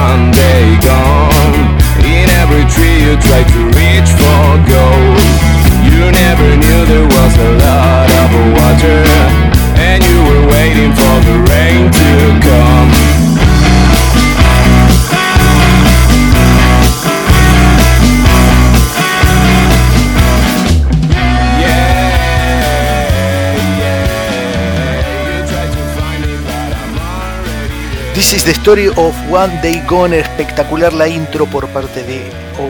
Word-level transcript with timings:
one 0.00 0.30
day 0.30 0.78
gone. 0.82 1.78
In 2.04 2.26
every 2.42 2.64
tree 2.74 2.98
you 3.06 3.14
try 3.28 3.42
to 3.54 3.60
reach 3.78 4.10
for 4.20 4.46
gold. 4.66 5.20
You 5.86 6.10
never 6.10 6.48
knew 6.62 6.80
there 6.86 7.08
was 7.16 7.32
a 7.38 7.50
lot 7.64 7.99
This 28.30 28.46
is 28.46 28.54
the 28.54 28.60
story 28.60 28.86
of 28.86 29.12
One 29.28 29.60
Day 29.60 29.82
Gone. 29.88 30.16
Espectacular 30.16 30.92
la 30.92 31.08
intro 31.08 31.46
por 31.46 31.66
parte 31.70 32.04
de 32.04 32.22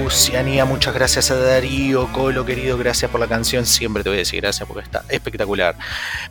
Oceanía. 0.06 0.64
Muchas 0.64 0.94
gracias 0.94 1.30
a 1.30 1.36
Darío, 1.36 2.10
Colo, 2.14 2.46
querido. 2.46 2.78
Gracias 2.78 3.10
por 3.10 3.20
la 3.20 3.26
canción. 3.26 3.66
Siempre 3.66 4.02
te 4.02 4.08
voy 4.08 4.16
a 4.16 4.20
decir 4.20 4.40
gracias 4.40 4.66
porque 4.66 4.84
está 4.84 5.04
espectacular. 5.10 5.76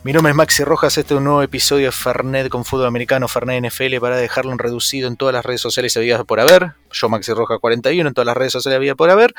Mi 0.02 0.12
nombre 0.12 0.32
es 0.32 0.36
Maxi 0.36 0.64
Rojas. 0.64 0.98
Este 0.98 1.14
es 1.14 1.18
un 1.18 1.22
nuevo 1.22 1.44
episodio 1.44 1.86
de 1.86 1.92
Fernet 1.92 2.48
con 2.48 2.64
fútbol 2.64 2.86
americano, 2.86 3.28
Fernet 3.28 3.64
NFL, 3.64 3.98
para 4.00 4.16
dejarlo 4.16 4.50
en 4.50 4.58
reducido 4.58 5.06
en 5.06 5.16
todas 5.16 5.32
las 5.32 5.44
redes 5.44 5.60
sociales 5.60 5.96
había 5.96 6.24
por 6.24 6.40
haber. 6.40 6.72
Yo, 6.90 7.08
Maxi 7.08 7.32
Rojas 7.32 7.60
41, 7.60 8.08
en 8.08 8.12
todas 8.12 8.26
las 8.26 8.36
redes 8.36 8.50
sociales 8.50 8.78
había 8.78 8.96
por 8.96 9.10
haber. 9.10 9.32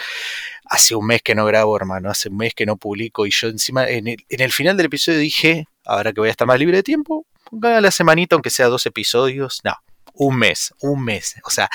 Hace 0.63 0.95
un 0.95 1.05
mes 1.05 1.21
que 1.21 1.35
no 1.35 1.45
grabo, 1.45 1.75
hermano. 1.75 2.09
Hace 2.09 2.29
un 2.29 2.37
mes 2.37 2.53
que 2.53 2.65
no 2.65 2.77
publico. 2.77 3.25
Y 3.25 3.31
yo 3.31 3.49
encima, 3.49 3.89
en 3.89 4.07
el, 4.07 4.25
en 4.29 4.39
el 4.39 4.53
final 4.53 4.77
del 4.77 4.85
episodio 4.85 5.19
dije, 5.19 5.67
ahora 5.83 6.13
que 6.13 6.21
voy 6.21 6.29
a 6.29 6.31
estar 6.31 6.47
más 6.47 6.57
libre 6.57 6.77
de 6.77 6.83
tiempo, 6.83 7.25
a 7.63 7.81
la 7.81 7.91
semanita, 7.91 8.35
aunque 8.35 8.49
sea 8.49 8.67
dos 8.67 8.85
episodios, 8.85 9.61
no, 9.63 9.73
un 10.13 10.37
mes, 10.37 10.73
un 10.81 11.03
mes. 11.03 11.35
O 11.43 11.49
sea, 11.49 11.69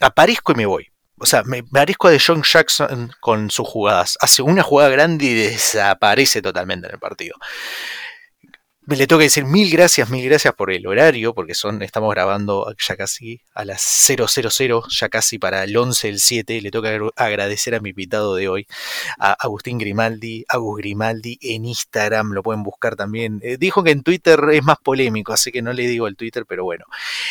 aparezco 0.00 0.52
y 0.52 0.54
me 0.56 0.66
voy. 0.66 0.88
O 1.18 1.26
sea, 1.26 1.42
me 1.44 1.58
aparezco 1.58 2.08
de 2.08 2.20
John 2.24 2.42
Jackson 2.42 3.12
con 3.20 3.50
sus 3.50 3.68
jugadas. 3.68 4.18
Hace 4.20 4.42
una 4.42 4.62
jugada 4.62 4.90
grande 4.90 5.26
y 5.26 5.34
desaparece 5.34 6.42
totalmente 6.42 6.88
en 6.88 6.94
el 6.94 6.98
partido 6.98 7.36
me 8.84 8.96
le 8.96 9.06
que 9.06 9.16
decir 9.16 9.44
mil 9.44 9.70
gracias, 9.70 10.10
mil 10.10 10.24
gracias 10.28 10.54
por 10.54 10.72
el 10.72 10.86
horario, 10.86 11.34
porque 11.34 11.54
son, 11.54 11.82
estamos 11.82 12.10
grabando 12.10 12.74
ya 12.78 12.96
casi 12.96 13.40
a 13.54 13.64
las 13.64 13.80
000, 13.80 14.82
ya 14.88 15.08
casi 15.08 15.38
para 15.38 15.62
el 15.62 15.76
11 15.76 16.08
del 16.08 16.18
7. 16.18 16.60
Le 16.60 16.70
que 16.70 17.10
agradecer 17.14 17.76
a 17.76 17.80
mi 17.80 17.90
invitado 17.90 18.34
de 18.34 18.48
hoy, 18.48 18.66
a 19.18 19.34
Agustín 19.34 19.78
Grimaldi, 19.78 20.44
Agus 20.48 20.78
Grimaldi 20.78 21.38
en 21.42 21.64
Instagram, 21.64 22.32
lo 22.32 22.42
pueden 22.42 22.64
buscar 22.64 22.96
también. 22.96 23.40
Eh, 23.42 23.56
dijo 23.56 23.84
que 23.84 23.92
en 23.92 24.02
Twitter 24.02 24.40
es 24.52 24.64
más 24.64 24.78
polémico, 24.78 25.32
así 25.32 25.52
que 25.52 25.62
no 25.62 25.72
le 25.72 25.86
digo 25.86 26.08
el 26.08 26.16
Twitter, 26.16 26.44
pero 26.48 26.64
bueno. 26.64 26.84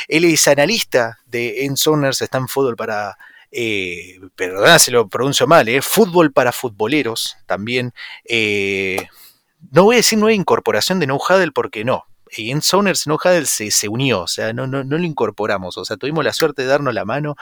Él 0.07 0.23
es 0.25 0.47
analista 0.47 1.19
de 1.25 1.65
Ensoners, 1.65 2.21
está 2.21 2.37
en 2.37 2.47
fútbol 2.47 2.77
para 2.77 3.17
eh, 3.51 4.17
perdona 4.35 4.79
si 4.79 4.91
lo 4.91 5.09
pronuncio 5.09 5.45
mal, 5.45 5.67
eh, 5.67 5.81
fútbol 5.81 6.31
para 6.31 6.51
futboleros 6.53 7.37
también. 7.45 7.93
Eh, 8.25 9.07
no 9.69 9.83
voy 9.83 9.95
a 9.95 9.97
decir 9.97 10.17
nueva 10.17 10.33
incorporación 10.33 10.99
de 10.99 11.07
No 11.07 11.17
Huddle 11.17 11.51
porque 11.51 11.85
no. 11.85 12.05
En 12.37 12.61
Soners 12.61 13.07
No 13.07 13.15
Huddle 13.15 13.45
se, 13.45 13.71
se, 13.71 13.89
unió, 13.89 14.21
o 14.21 14.27
sea, 14.27 14.53
no, 14.53 14.65
no, 14.65 14.85
no, 14.85 14.97
lo 14.97 15.03
incorporamos, 15.03 15.77
o 15.77 15.83
sea, 15.83 15.97
tuvimos 15.97 16.23
la 16.23 16.31
suerte 16.31 16.61
de 16.61 16.69
darnos 16.69 16.93
la 16.93 17.03
mano, 17.03 17.35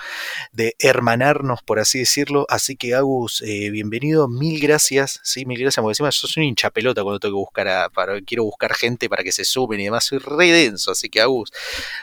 de 0.51 0.75
hermanarnos, 0.79 1.61
por 1.61 1.77
así 1.79 1.99
decirlo. 1.99 2.47
Así 2.49 2.75
que, 2.75 2.95
Agus, 2.95 3.43
eh, 3.45 3.69
bienvenido, 3.69 4.27
mil 4.27 4.59
gracias, 4.59 5.19
sí, 5.23 5.45
mil 5.45 5.59
gracias, 5.59 5.83
porque 5.83 5.91
encima 5.91 6.09
yo 6.09 6.27
soy 6.27 6.41
un 6.41 6.49
hinchapelota 6.49 7.03
cuando 7.03 7.19
tengo 7.19 7.35
que 7.35 7.39
buscar, 7.39 7.67
a, 7.67 7.89
para, 7.89 8.19
quiero 8.21 8.45
buscar 8.45 8.73
gente 8.73 9.09
para 9.09 9.23
que 9.23 9.31
se 9.31 9.45
suben 9.45 9.79
y 9.79 9.85
demás, 9.85 10.05
soy 10.05 10.17
re 10.17 10.51
denso, 10.51 10.89
así 10.89 11.07
que, 11.07 11.21
Agus, 11.21 11.51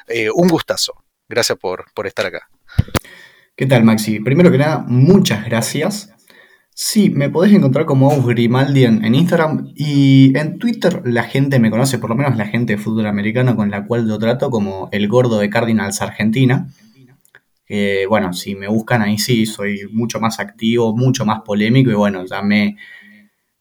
eh, 0.06 0.30
un 0.32 0.46
gustazo, 0.46 0.92
gracias 1.28 1.58
por, 1.58 1.86
por 1.92 2.06
estar 2.06 2.26
acá. 2.26 2.48
¿Qué 3.56 3.66
tal, 3.66 3.82
Maxi? 3.82 4.20
Primero 4.20 4.52
que 4.52 4.58
nada, 4.58 4.84
muchas 4.86 5.44
gracias 5.44 6.15
Sí, 6.78 7.08
me 7.08 7.30
podés 7.30 7.54
encontrar 7.54 7.86
como 7.86 8.10
Aus 8.10 8.26
Grimaldi 8.26 8.84
en, 8.84 9.14
Instagram 9.14 9.72
y 9.74 10.36
en 10.36 10.58
Twitter 10.58 11.00
la 11.06 11.22
gente 11.22 11.58
me 11.58 11.70
conoce, 11.70 11.98
por 11.98 12.10
lo 12.10 12.16
menos 12.16 12.36
la 12.36 12.44
gente 12.48 12.74
de 12.74 12.78
fútbol 12.78 13.06
americano 13.06 13.56
con 13.56 13.70
la 13.70 13.86
cual 13.86 14.06
yo 14.06 14.18
trato 14.18 14.50
como 14.50 14.90
el 14.92 15.08
gordo 15.08 15.38
de 15.38 15.48
Cardinals 15.48 16.02
Argentina. 16.02 16.68
bueno, 18.10 18.34
si 18.34 18.54
me 18.56 18.68
buscan 18.68 19.00
ahí 19.00 19.16
sí, 19.16 19.46
soy 19.46 19.88
mucho 19.90 20.20
más 20.20 20.38
activo, 20.38 20.94
mucho 20.94 21.24
más 21.24 21.40
polémico 21.40 21.90
y 21.90 21.94
bueno, 21.94 22.26
ya 22.26 22.42
me, 22.42 22.76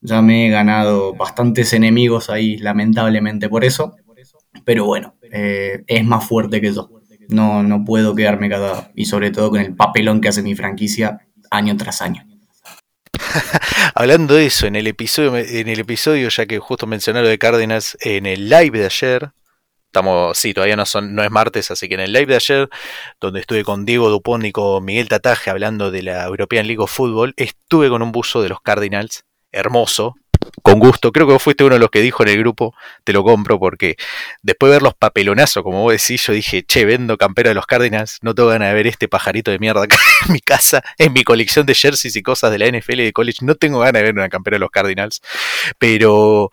ya 0.02 0.22
me 0.22 0.48
he 0.48 0.50
ganado 0.50 1.16
bastantes 1.16 1.72
enemigos 1.72 2.30
ahí, 2.30 2.58
lamentablemente 2.58 3.48
por 3.48 3.64
eso. 3.64 3.96
Pero 4.66 4.84
bueno, 4.84 5.16
eh, 5.32 5.86
es 5.88 6.04
más 6.04 6.26
fuerte 6.28 6.60
que 6.60 6.74
yo. 6.74 6.90
No, 7.30 7.64
no 7.64 7.86
puedo 7.86 8.14
quedarme 8.14 8.50
callado 8.50 8.90
y 8.94 9.06
sobre 9.06 9.32
todo 9.32 9.52
con 9.52 9.62
el 9.62 9.74
papelón 9.74 10.20
que 10.20 10.28
hace 10.28 10.44
mi 10.44 10.54
franquicia 10.54 11.26
año 11.50 11.78
tras 11.78 12.02
año. 12.02 12.35
Hablando 13.96 14.36
de 14.36 14.46
eso, 14.46 14.68
en 14.68 14.76
el 14.76 14.88
episodio, 14.88 15.36
en 15.38 15.68
el 15.68 15.80
episodio, 15.80 16.30
ya 16.30 16.46
que 16.46 16.60
justo 16.60 16.88
mencionaron 16.88 17.30
de 17.30 17.38
Cárdenas, 17.38 17.98
en 18.02 18.26
el 18.26 18.50
live 18.50 18.80
de 18.80 18.86
ayer, 18.86 19.32
estamos, 19.88 20.38
sí, 20.38 20.54
todavía 20.54 20.76
no 20.76 20.86
son, 20.86 21.16
no 21.16 21.24
es 21.24 21.32
martes, 21.32 21.72
así 21.72 21.88
que 21.88 21.96
en 21.96 22.02
el 22.02 22.14
live 22.14 22.28
de 22.28 22.36
ayer, 22.36 22.70
donde 23.20 23.40
estuve 23.40 23.64
con 23.64 23.86
Diego 23.86 24.10
Dupont 24.10 24.44
y 24.46 24.52
con 24.52 24.84
Miguel 24.84 25.10
Tataje 25.10 25.50
hablando 25.50 25.92
de 25.92 26.04
la 26.04 26.26
European 26.26 26.68
League 26.68 26.82
of 26.82 26.92
Football, 26.92 27.34
estuve 27.38 27.90
con 27.90 28.02
un 28.02 28.12
buzo 28.12 28.42
de 28.42 28.50
los 28.50 28.62
Cardinals, 28.62 29.26
hermoso, 29.52 30.16
con 30.66 30.80
gusto. 30.80 31.12
Creo 31.12 31.28
que 31.28 31.34
vos 31.34 31.44
fuiste 31.44 31.64
uno 31.64 31.76
de 31.76 31.80
los 31.80 31.92
que 31.92 32.02
dijo 32.02 32.24
en 32.24 32.30
el 32.30 32.40
grupo, 32.40 32.74
te 33.04 33.14
lo 33.14 33.24
compro, 33.24 33.60
porque 33.60 33.98
después 34.42 34.72
de 34.72 34.78
ver 34.78 34.82
los 34.82 34.96
papelonazos, 34.96 35.62
como 35.62 35.84
vos 35.84 35.92
decís, 35.92 36.26
yo 36.26 36.34
dije, 36.34 36.64
che, 36.64 36.86
vendo 36.86 37.18
campera 37.18 37.50
de 37.50 37.54
los 37.54 37.68
Cardinals, 37.68 38.18
no 38.24 38.34
tengo 38.34 38.50
ganas 38.50 38.70
de 38.70 38.74
ver 38.74 38.88
este 38.88 39.08
pajarito 39.08 39.52
de 39.52 39.60
mierda 39.60 39.84
en 39.84 40.34
mi 40.34 40.40
casa, 40.40 40.84
en 40.98 41.14
mi 41.14 41.24
colección 41.24 41.68
de 41.68 41.76
jerseys 41.76 42.16
y 42.16 42.24
cosas 42.24 42.50
de 42.50 42.58
la 42.58 42.66
NFL 42.66 43.00
y 43.00 43.04
de 43.04 43.14
college, 43.14 43.46
no 43.46 43.54
tengo 43.54 43.78
ganas 43.78 43.94
de 43.94 44.04
ver 44.06 44.16
una 44.16 44.28
campera 44.28 44.56
de 44.56 44.60
los 44.60 44.72
Cardinals. 44.72 45.22
Pero, 45.78 46.50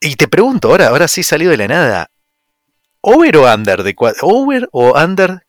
y 0.00 0.16
te 0.16 0.26
pregunto 0.26 0.70
ahora, 0.70 0.88
ahora 0.88 1.06
sí 1.06 1.22
salido 1.22 1.52
de 1.52 1.58
la 1.58 1.68
nada, 1.68 2.10
¿over 3.02 3.36
o 3.36 3.54
under? 3.54 3.84
De 3.84 3.94
¿Over 4.22 4.68
o 4.72 5.00
under? 5.00 5.44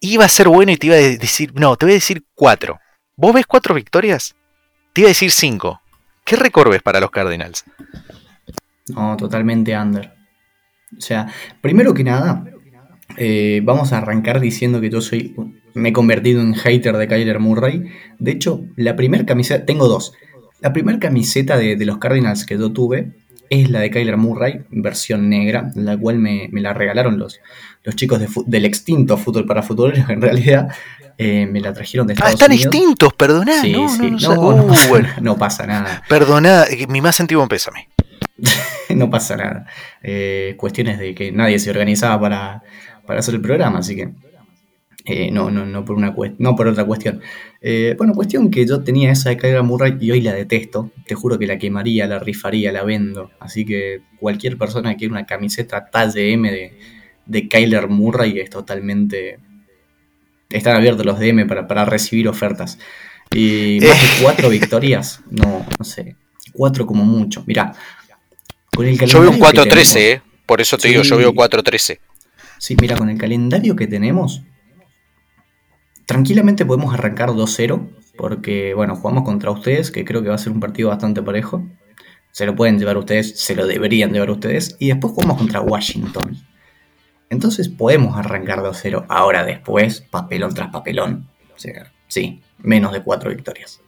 Iba 0.00 0.24
a 0.24 0.30
ser 0.30 0.48
bueno 0.48 0.72
y 0.72 0.78
te 0.78 0.86
iba 0.86 0.96
a 0.96 0.98
decir, 0.98 1.52
no, 1.52 1.76
te 1.76 1.84
voy 1.84 1.92
a 1.92 1.96
decir 1.96 2.24
cuatro. 2.34 2.80
¿Vos 3.16 3.34
ves 3.34 3.44
cuatro 3.44 3.74
victorias? 3.74 4.34
Te 4.94 5.02
iba 5.02 5.08
a 5.08 5.10
decir 5.10 5.30
cinco. 5.30 5.82
¿Qué 6.30 6.36
récord 6.36 6.72
para 6.84 7.00
los 7.00 7.10
Cardinals? 7.10 7.64
No, 8.94 9.16
totalmente 9.16 9.76
under. 9.76 10.12
O 10.96 11.00
sea, 11.00 11.26
primero 11.60 11.92
que 11.92 12.04
nada, 12.04 12.44
eh, 13.16 13.60
vamos 13.64 13.92
a 13.92 13.98
arrancar 13.98 14.38
diciendo 14.38 14.80
que 14.80 14.90
yo 14.90 15.00
soy. 15.00 15.34
Me 15.74 15.88
he 15.88 15.92
convertido 15.92 16.40
en 16.40 16.54
hater 16.54 16.96
de 16.98 17.08
Kyler 17.08 17.40
Murray. 17.40 17.90
De 18.20 18.30
hecho, 18.30 18.64
la 18.76 18.94
primera 18.94 19.26
camiseta. 19.26 19.66
Tengo 19.66 19.88
dos. 19.88 20.12
La 20.60 20.72
primera 20.72 21.00
camiseta 21.00 21.56
de, 21.56 21.84
los 21.84 21.98
Cardinals 21.98 22.46
que 22.46 22.56
yo 22.56 22.70
tuve 22.70 23.10
es 23.50 23.68
la 23.68 23.80
de 23.80 23.90
Kyler 23.90 24.16
Murray, 24.16 24.62
versión 24.70 25.28
negra, 25.28 25.72
la 25.74 25.98
cual 25.98 26.18
me, 26.18 26.48
la 26.52 26.72
regalaron 26.72 27.18
los, 27.18 27.40
los 27.82 27.96
chicos 27.96 28.22
del 28.46 28.64
extinto 28.64 29.16
Fútbol 29.18 29.44
para 29.44 29.62
Futboleros, 29.62 30.08
en 30.08 30.22
realidad. 30.22 30.68
Eh, 31.22 31.46
me 31.46 31.60
la 31.60 31.74
trajeron 31.74 32.06
de 32.06 32.14
ah, 32.14 32.14
Estados 32.14 32.32
ah, 32.32 32.44
están 32.44 32.52
extintos, 32.52 33.12
perdoná. 33.12 33.60
Sí, 33.60 33.72
no, 33.72 33.88
sí. 33.90 34.10
No, 34.22 34.66
no, 35.20 35.36
pasa, 35.38 35.66
nada. 35.66 36.02
Perdoná, 36.08 36.64
mi 36.88 37.02
más 37.02 37.20
antiguo 37.20 37.46
pésame. 37.46 37.90
no 38.88 39.10
pasa 39.10 39.36
nada. 39.36 39.66
Eh, 40.02 40.54
cuestiones 40.56 40.98
de 40.98 41.14
que 41.14 41.30
nadie 41.30 41.58
se 41.58 41.68
organizaba 41.68 42.18
para, 43.06 43.18
hacer 43.18 43.34
el 43.34 43.42
programa, 43.42 43.80
así 43.80 43.96
que. 43.96 44.08
Eh, 45.06 45.30
no, 45.30 45.50
no, 45.50 45.64
no 45.64 45.84
por 45.84 45.96
una 45.96 46.14
no 46.38 46.56
por 46.56 46.68
otra 46.68 46.84
cuestión. 46.84 47.20
bueno, 47.96 48.12
cuestión 48.14 48.50
que 48.50 48.66
yo 48.66 48.82
tenía 48.82 49.10
esa 49.10 49.30
de 49.30 49.36
Kyler 49.36 49.62
Murray 49.62 49.96
y 50.00 50.10
hoy 50.10 50.20
la 50.20 50.32
detesto. 50.32 50.90
Te 51.06 51.14
juro 51.14 51.38
que 51.38 51.46
la 51.46 51.58
quemaría, 51.58 52.06
la 52.06 52.18
rifaría, 52.18 52.70
la 52.72 52.84
vendo. 52.84 53.30
Así 53.40 53.64
que 53.64 54.02
cualquier 54.18 54.58
persona 54.58 54.90
que 54.92 54.98
quiera 54.98 55.12
una 55.12 55.26
camiseta 55.26 55.90
talle 55.90 56.32
M 56.32 56.50
de, 56.50 56.78
de 57.26 57.48
Kyler 57.48 57.88
Murray 57.88 58.38
es 58.40 58.50
totalmente 58.50 59.38
están 60.50 60.76
abiertos 60.76 61.06
los 61.06 61.18
DM 61.18 61.46
para, 61.46 61.84
recibir 61.84 62.28
ofertas. 62.28 62.78
Y 63.32 63.78
más 63.80 64.00
de 64.00 64.22
cuatro 64.22 64.48
victorias, 64.48 65.20
no, 65.30 65.64
no 65.78 65.84
sé, 65.84 66.16
cuatro 66.52 66.86
como 66.86 67.04
mucho. 67.04 67.44
Mirá, 67.46 67.72
con 68.74 68.86
el 68.86 68.98
Yo 68.98 69.20
veo 69.20 69.30
un 69.30 69.38
4-13, 69.38 69.96
eh. 69.98 70.22
por 70.46 70.60
eso 70.60 70.76
te 70.76 70.88
digo, 70.88 71.02
yo 71.02 71.16
veo 71.16 71.32
4-13. 71.32 72.00
Sí, 72.58 72.76
mira, 72.80 72.96
con 72.96 73.08
el 73.08 73.16
calendario 73.16 73.76
que 73.76 73.86
tenemos, 73.86 74.42
tranquilamente 76.10 76.66
podemos 76.66 76.92
arrancar 76.92 77.28
2-0, 77.28 77.88
porque, 78.16 78.74
bueno, 78.74 78.96
jugamos 78.96 79.22
contra 79.22 79.52
ustedes, 79.52 79.92
que 79.92 80.04
creo 80.04 80.24
que 80.24 80.28
va 80.28 80.34
a 80.34 80.38
ser 80.38 80.50
un 80.52 80.58
partido 80.58 80.88
bastante 80.88 81.22
parejo. 81.22 81.64
Se 82.32 82.46
lo 82.46 82.56
pueden 82.56 82.80
llevar 82.80 82.96
ustedes, 82.96 83.38
se 83.38 83.54
lo 83.54 83.64
deberían 83.64 84.12
llevar 84.12 84.28
ustedes. 84.32 84.74
Y 84.80 84.88
después 84.88 85.14
jugamos 85.14 85.38
contra 85.38 85.60
Washington. 85.60 86.36
Entonces 87.28 87.68
podemos 87.68 88.18
arrancar 88.18 88.58
2-0. 88.58 89.06
Ahora 89.08 89.44
después, 89.44 90.00
papelón 90.00 90.52
tras 90.52 90.72
papelón. 90.72 91.28
O 91.54 91.58
sea, 91.60 91.92
sí, 92.08 92.42
menos 92.58 92.92
de 92.92 93.04
cuatro 93.04 93.30
victorias. 93.30 93.80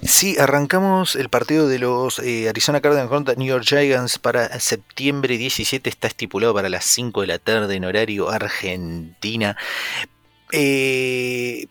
Sí, 0.00 0.38
arrancamos 0.38 1.14
el 1.14 1.28
partido 1.28 1.68
de 1.68 1.78
los 1.78 2.20
eh, 2.20 2.48
Arizona 2.48 2.80
Cardinals 2.80 3.10
contra 3.10 3.34
New 3.34 3.46
York 3.46 3.64
Giants 3.66 4.18
para 4.18 4.58
septiembre 4.60 5.36
17. 5.36 5.90
Está 5.90 6.08
estipulado 6.08 6.54
para 6.54 6.70
las 6.70 6.86
5 6.86 7.20
de 7.20 7.26
la 7.26 7.38
tarde 7.38 7.74
en 7.74 7.84
horario 7.84 8.30
Argentina. 8.30 9.58
Eh, 10.52 11.66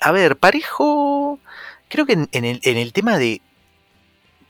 a 0.00 0.12
ver, 0.12 0.36
parejo. 0.36 1.38
Creo 1.88 2.06
que 2.06 2.12
en, 2.12 2.28
el, 2.32 2.92
tema 2.92 3.16
de 3.18 3.40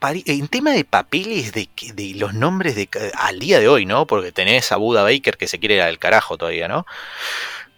en 0.02 0.48
tema 0.48 0.72
de 0.72 0.84
papeles 0.84 1.52
de, 1.52 1.68
de, 1.94 2.14
los 2.14 2.32
nombres 2.32 2.76
de 2.76 2.88
al 3.14 3.38
día 3.38 3.60
de 3.60 3.68
hoy, 3.68 3.84
¿no? 3.84 4.06
Porque 4.06 4.32
tenés 4.32 4.72
a 4.72 4.76
Buda 4.76 5.02
Baker 5.02 5.36
que 5.36 5.48
se 5.48 5.58
quiere 5.58 5.76
ir 5.76 5.82
al 5.82 5.98
carajo 5.98 6.38
todavía, 6.38 6.68
¿no? 6.68 6.86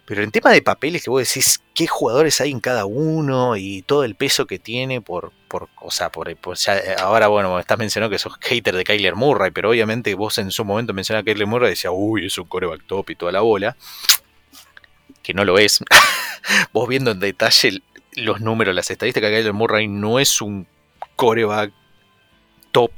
Pero 0.09 0.23
en 0.23 0.31
tema 0.31 0.51
de 0.51 0.63
papeles 0.63 1.03
que 1.03 1.11
vos 1.11 1.21
decís 1.21 1.61
qué 1.75 1.85
jugadores 1.85 2.41
hay 2.41 2.49
en 2.49 2.61
cada 2.61 2.85
uno 2.85 3.55
y 3.57 3.83
todo 3.83 4.03
el 4.03 4.15
peso 4.15 4.47
que 4.47 4.57
tiene 4.57 5.01
por, 5.01 5.31
por 5.47 5.69
o 5.79 5.91
sea, 5.91 6.11
por, 6.11 6.35
ahora 6.97 7.27
bueno, 7.27 7.59
estás 7.59 7.77
mencionando 7.77 8.11
que 8.11 8.17
sos 8.17 8.33
hater 8.41 8.75
de 8.75 8.83
Kyler 8.83 9.15
Murray, 9.15 9.51
pero 9.51 9.69
obviamente 9.69 10.15
vos 10.15 10.39
en 10.39 10.49
su 10.49 10.65
momento 10.65 10.95
mencionabas 10.95 11.21
a 11.21 11.25
Kyler 11.25 11.45
Murray 11.45 11.67
y 11.67 11.69
decías, 11.73 11.93
uy, 11.95 12.25
es 12.25 12.37
un 12.39 12.45
coreback 12.45 12.87
top 12.87 13.11
y 13.11 13.15
toda 13.17 13.31
la 13.31 13.41
bola, 13.41 13.77
que 15.23 15.33
no 15.33 15.45
lo 15.45 15.59
es. 15.59 15.79
vos 16.73 16.87
viendo 16.87 17.11
en 17.11 17.19
detalle 17.19 17.81
los 18.13 18.41
números, 18.41 18.75
las 18.75 18.89
estadísticas, 18.91 19.29
Kyler 19.29 19.53
Murray 19.53 19.87
no 19.87 20.19
es 20.19 20.41
un 20.41 20.67
coreback 21.15 21.71
top 22.71 22.91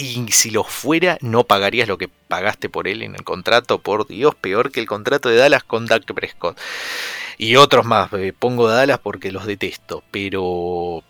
y 0.00 0.32
si 0.32 0.50
lo 0.50 0.64
fuera, 0.64 1.18
no 1.20 1.44
pagarías 1.44 1.86
lo 1.86 1.98
que 1.98 2.08
pagaste 2.08 2.70
por 2.70 2.88
él 2.88 3.02
en 3.02 3.14
el 3.14 3.22
contrato. 3.22 3.80
Por 3.80 4.06
Dios, 4.06 4.34
peor 4.34 4.72
que 4.72 4.80
el 4.80 4.86
contrato 4.86 5.28
de 5.28 5.36
Dallas 5.36 5.62
con 5.62 5.84
Dak 5.84 6.04
Prescott. 6.14 6.58
Y 7.36 7.56
otros 7.56 7.84
más. 7.84 8.10
Eh, 8.14 8.32
pongo 8.36 8.68
Dallas 8.68 8.98
porque 8.98 9.30
los 9.30 9.44
detesto. 9.44 10.02
Pero 10.10 11.02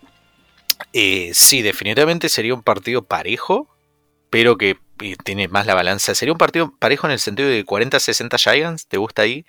eh, 0.93 1.31
sí, 1.35 1.63
definitivamente 1.63 2.29
sería 2.29 2.53
un 2.53 2.65
partido 2.65 3.03
parejo. 3.03 3.69
Pero 4.29 4.59
que 4.59 4.77
tiene 5.25 5.49
más 5.49 5.67
la 5.67 5.75
balanza. 5.75 6.15
Sería 6.15 6.33
un 6.33 6.39
partido 6.39 6.75
parejo 6.79 7.07
en 7.07 7.13
el 7.13 7.19
sentido 7.19 7.49
de 7.49 7.65
40-60 7.65 8.39
Giants. 8.39 8.87
¿Te 8.87 8.97
gusta 8.99 9.23
ahí? 9.23 9.45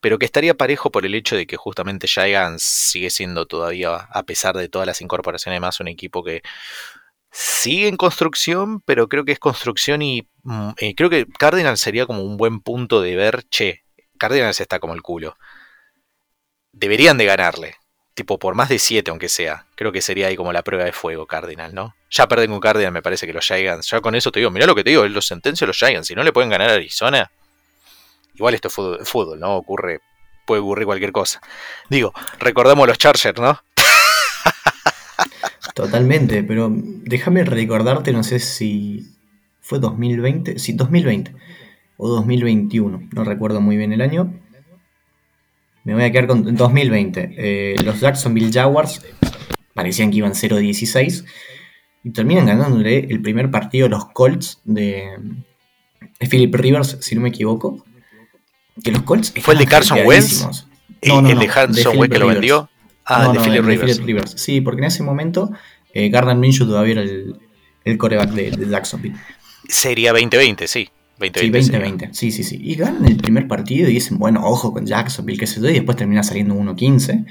Pero 0.00 0.18
que 0.18 0.26
estaría 0.26 0.54
parejo 0.54 0.90
por 0.90 1.06
el 1.06 1.14
hecho 1.14 1.36
de 1.36 1.46
que 1.46 1.56
justamente 1.56 2.08
Giants 2.08 2.62
sigue 2.62 3.10
siendo 3.10 3.46
todavía, 3.46 3.96
a 3.96 4.22
pesar 4.24 4.56
de 4.56 4.68
todas 4.68 4.86
las 4.86 5.00
incorporaciones 5.00 5.60
más, 5.60 5.80
un 5.80 5.88
equipo 5.88 6.24
que 6.24 6.42
sigue 7.30 7.88
en 7.88 7.96
construcción, 7.96 8.80
pero 8.82 9.08
creo 9.08 9.24
que 9.24 9.32
es 9.32 9.38
construcción 9.38 10.02
y 10.02 10.28
mm, 10.44 10.70
eh, 10.78 10.94
creo 10.94 11.10
que 11.10 11.26
Cardinals 11.38 11.80
sería 11.80 12.06
como 12.06 12.22
un 12.22 12.36
buen 12.36 12.60
punto 12.60 13.00
de 13.02 13.16
ver, 13.16 13.44
che, 13.50 13.84
Cardinals 14.18 14.60
está 14.60 14.78
como 14.80 14.94
el 14.94 15.02
culo. 15.02 15.36
Deberían 16.72 17.18
de 17.18 17.26
ganarle, 17.26 17.76
tipo 18.16 18.38
por 18.38 18.54
más 18.54 18.68
de 18.70 18.80
7 18.80 19.10
aunque 19.10 19.28
sea. 19.28 19.66
Creo 19.76 19.92
que 19.92 20.00
sería 20.00 20.26
ahí 20.26 20.36
como 20.36 20.52
la 20.52 20.62
prueba 20.62 20.84
de 20.84 20.92
fuego 20.92 21.26
Cardinal, 21.26 21.74
¿no? 21.74 21.94
Ya 22.10 22.26
perden 22.26 22.50
con 22.50 22.60
Cardinal, 22.60 22.92
me 22.92 23.02
parece 23.02 23.26
que 23.26 23.32
los 23.32 23.46
Giants, 23.46 23.88
ya 23.90 24.00
con 24.00 24.16
eso 24.16 24.32
te 24.32 24.40
digo, 24.40 24.50
mirá 24.50 24.66
lo 24.66 24.74
que 24.74 24.82
te 24.82 24.90
digo, 24.90 25.06
los 25.06 25.26
sentencio 25.26 25.66
los 25.66 25.76
Giants, 25.76 26.08
si 26.08 26.14
no 26.14 26.24
le 26.24 26.32
pueden 26.32 26.50
ganar 26.50 26.70
a 26.70 26.72
Arizona, 26.72 27.30
igual 28.34 28.54
esto 28.54 28.68
es 28.68 29.08
fútbol, 29.08 29.38
¿no? 29.38 29.56
Ocurre, 29.56 30.00
puede 30.46 30.62
ocurrir 30.62 30.86
cualquier 30.86 31.12
cosa. 31.12 31.40
Digo, 31.90 32.12
recordemos 32.40 32.88
los 32.88 32.98
Chargers, 32.98 33.38
¿no? 33.38 33.60
Totalmente, 35.74 36.42
pero 36.42 36.70
déjame 36.72 37.44
recordarte, 37.44 38.12
no 38.12 38.24
sé 38.24 38.40
si 38.40 39.14
fue 39.60 39.78
2020, 39.78 40.58
sí, 40.58 40.72
2020 40.72 41.34
o 41.98 42.08
2021, 42.08 43.10
no 43.12 43.24
recuerdo 43.24 43.60
muy 43.60 43.76
bien 43.76 43.92
el 43.92 44.00
año. 44.00 44.32
Me 45.86 45.94
voy 45.94 46.02
a 46.02 46.10
quedar 46.10 46.26
con 46.26 46.56
2020. 46.56 47.34
Eh, 47.38 47.76
los 47.84 48.00
Jacksonville 48.00 48.52
Jaguars 48.52 49.00
parecían 49.72 50.10
que 50.10 50.16
iban 50.16 50.32
0-16 50.32 51.24
y 52.02 52.10
terminan 52.10 52.46
ganándole 52.46 53.06
el 53.08 53.22
primer 53.22 53.52
partido 53.52 53.88
los 53.88 54.06
Colts 54.06 54.60
de, 54.64 55.16
Philip 56.28 56.52
Rivers, 56.52 56.98
si 57.00 57.14
no 57.14 57.20
me 57.20 57.28
equivoco. 57.28 57.84
Que 58.82 58.90
los 58.90 59.02
Colts 59.02 59.32
¿Fue 59.40 59.54
el 59.54 59.60
de 59.60 59.66
Carson 59.66 60.00
Wentz? 60.04 60.66
No, 61.04 61.22
no, 61.22 61.30
¿El 61.30 61.38
de 61.38 61.46
Carson 61.46 61.96
Wentz 61.96 62.12
que 62.12 62.18
lo 62.18 62.26
vendió? 62.26 62.68
Ah, 63.04 63.32
de, 63.32 63.38
Philip 63.38 63.64
Rivers. 64.04 64.32
Sí, 64.36 64.60
porque 64.60 64.80
en 64.80 64.88
ese 64.88 65.04
momento 65.04 65.52
eh, 65.94 66.08
Gardner 66.08 66.34
Minshew 66.34 66.66
todavía 66.66 66.94
era 66.94 67.02
el, 67.02 67.36
el 67.84 67.96
coreback 67.96 68.30
de, 68.30 68.66
Jacksonville. 68.68 69.14
Sería 69.68 70.10
2020, 70.10 70.66
sí. 70.66 70.88
2020, 71.18 71.40
sí, 71.40 71.50
2020. 71.50 72.08
Sí, 72.12 72.30
sí, 72.30 72.44
sí. 72.44 72.60
Y 72.62 72.74
ganan 72.74 73.06
el 73.06 73.16
primer 73.16 73.48
partido 73.48 73.88
y 73.88 73.94
dicen, 73.94 74.18
bueno, 74.18 74.44
ojo 74.44 74.72
con 74.72 74.86
Jacksonville, 74.86 75.38
qué 75.38 75.46
sé 75.46 75.60
yo, 75.60 75.68
y 75.68 75.74
después 75.74 75.96
termina 75.96 76.22
saliendo 76.22 76.54
1-15. 76.54 77.26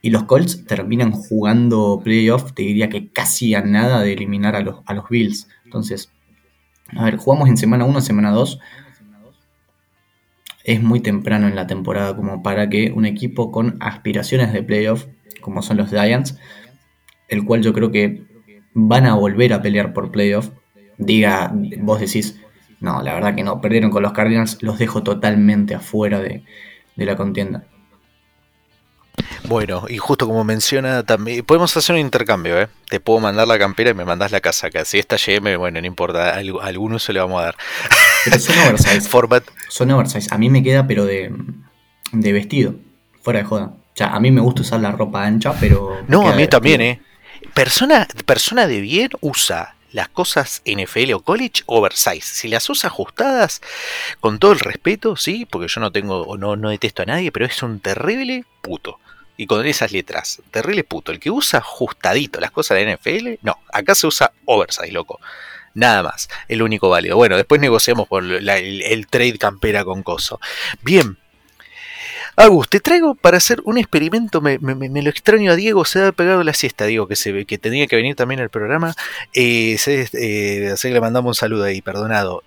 Y 0.00 0.10
los 0.10 0.24
Colts 0.24 0.64
terminan 0.64 1.12
jugando 1.12 2.00
playoff, 2.02 2.52
te 2.54 2.62
diría 2.62 2.88
que 2.88 3.10
casi 3.12 3.54
a 3.54 3.62
nada 3.62 4.00
de 4.00 4.14
eliminar 4.14 4.56
a 4.56 4.60
los, 4.60 4.82
a 4.86 4.94
los 4.94 5.08
Bills. 5.08 5.48
Entonces, 5.64 6.10
a 6.88 7.04
ver, 7.04 7.16
jugamos 7.16 7.48
en 7.48 7.56
semana 7.56 7.84
1, 7.84 8.00
semana 8.00 8.30
2 8.30 8.58
es 10.64 10.82
muy 10.82 11.00
temprano 11.00 11.48
en 11.48 11.56
la 11.56 11.66
temporada 11.66 12.14
como 12.14 12.42
para 12.42 12.68
que 12.68 12.92
un 12.92 13.04
equipo 13.04 13.50
con 13.50 13.76
aspiraciones 13.80 14.52
de 14.52 14.62
playoff, 14.62 15.06
como 15.40 15.62
son 15.62 15.76
los 15.76 15.90
Giants, 15.90 16.38
el 17.28 17.44
cual 17.44 17.62
yo 17.62 17.72
creo 17.72 17.90
que 17.90 18.24
van 18.74 19.06
a 19.06 19.14
volver 19.14 19.52
a 19.52 19.62
pelear 19.62 19.92
por 19.92 20.10
playoff, 20.10 20.50
diga, 20.98 21.52
vos 21.80 22.00
decís, 22.00 22.40
no, 22.82 23.00
la 23.00 23.14
verdad 23.14 23.36
que 23.36 23.44
no, 23.44 23.60
perdieron 23.60 23.92
con 23.92 24.02
los 24.02 24.12
Cardinals, 24.12 24.58
los 24.60 24.76
dejo 24.76 25.04
totalmente 25.04 25.74
afuera 25.74 26.18
de, 26.18 26.42
la 26.96 27.16
contienda. 27.16 27.64
Bueno, 29.44 29.84
y 29.88 29.98
justo 29.98 30.26
como 30.26 30.42
menciona 30.42 31.04
también, 31.04 31.44
podemos 31.44 31.76
hacer 31.76 31.94
un 31.94 32.00
intercambio, 32.00 32.60
¿eh? 32.60 32.68
Te 32.88 32.98
puedo 32.98 33.20
mandar 33.20 33.46
la 33.46 33.56
campera 33.56 33.90
y 33.90 33.94
me 33.94 34.04
mandas 34.04 34.32
la 34.32 34.40
casaca. 34.40 34.84
Si 34.84 34.98
esta 34.98 35.16
GM, 35.16 35.56
bueno, 35.58 35.80
no 35.80 35.86
importa, 35.86 36.34
algún 36.34 36.94
uso 36.94 37.12
le 37.12 37.20
vamos 37.20 37.40
a 37.40 37.44
dar. 37.44 37.56
Pero 38.24 38.38
son 38.40 38.58
oversize. 38.58 39.08
Son 39.68 39.90
oversize. 39.90 40.28
A 40.34 40.38
mí 40.38 40.50
me 40.50 40.62
queda, 40.62 40.86
pero 40.86 41.04
de, 41.04 41.32
de 42.12 42.32
vestido. 42.32 42.74
Fuera 43.20 43.40
de 43.40 43.44
joda. 43.44 43.64
O 43.66 43.94
sea, 43.94 44.08
a 44.08 44.18
mí 44.18 44.30
me 44.32 44.40
gusta 44.40 44.62
usar 44.62 44.80
la 44.80 44.90
ropa 44.90 45.24
ancha, 45.24 45.54
pero. 45.60 46.02
No, 46.08 46.28
a 46.28 46.34
mí 46.34 46.48
también, 46.48 46.80
¿eh? 46.80 47.00
Persona, 47.54 48.08
persona 48.26 48.66
de 48.66 48.80
bien 48.80 49.10
usa 49.20 49.76
las 49.92 50.08
cosas 50.08 50.62
NFL 50.64 51.12
o 51.14 51.20
college 51.20 51.62
oversize. 51.66 52.22
Si 52.22 52.48
las 52.48 52.68
usa 52.68 52.88
ajustadas, 52.88 53.60
con 54.20 54.38
todo 54.38 54.52
el 54.52 54.60
respeto, 54.60 55.16
sí, 55.16 55.46
porque 55.46 55.68
yo 55.68 55.80
no 55.80 55.92
tengo, 55.92 56.36
no, 56.36 56.56
no 56.56 56.70
detesto 56.70 57.02
a 57.02 57.06
nadie, 57.06 57.30
pero 57.30 57.46
es 57.46 57.62
un 57.62 57.80
terrible 57.80 58.44
puto. 58.60 58.98
Y 59.36 59.46
con 59.46 59.64
esas 59.66 59.92
letras, 59.92 60.42
terrible 60.50 60.84
puto. 60.84 61.12
El 61.12 61.20
que 61.20 61.30
usa 61.30 61.60
ajustadito 61.60 62.40
las 62.40 62.50
cosas 62.50 62.78
de 62.78 62.96
NFL, 62.96 63.38
no, 63.42 63.58
acá 63.72 63.94
se 63.94 64.06
usa 64.06 64.32
oversize, 64.44 64.92
loco. 64.92 65.20
Nada 65.74 66.02
más, 66.02 66.28
el 66.48 66.62
único 66.62 66.90
válido. 66.90 67.16
Bueno, 67.16 67.36
después 67.36 67.60
negociamos 67.60 68.06
por 68.06 68.24
el, 68.24 69.06
trade 69.08 69.38
campera 69.38 69.84
con 69.84 70.02
Coso. 70.02 70.40
Bien. 70.82 71.18
Agus, 72.36 72.68
te 72.68 72.80
traigo 72.80 73.14
para 73.14 73.36
hacer 73.36 73.60
un 73.64 73.78
experimento. 73.78 74.40
Me, 74.40 74.58
lo 74.58 75.10
extraño 75.10 75.52
a 75.52 75.56
Diego, 75.56 75.84
se 75.84 76.02
ha 76.02 76.12
pegado 76.12 76.42
la 76.42 76.54
siesta. 76.54 76.86
Digo 76.86 77.06
que, 77.06 77.16
se, 77.16 77.44
que 77.44 77.58
tenía 77.58 77.86
que 77.86 77.96
venir 77.96 78.16
también 78.16 78.40
al 78.40 78.50
programa. 78.50 78.94
Eh, 79.34 79.76
eh, 79.86 80.70
así 80.72 80.88
que 80.88 80.94
le 80.94 81.00
mandamos 81.00 81.30
un 81.30 81.34
saludo 81.34 81.64
ahí, 81.64 81.82
perdonado 81.82 82.42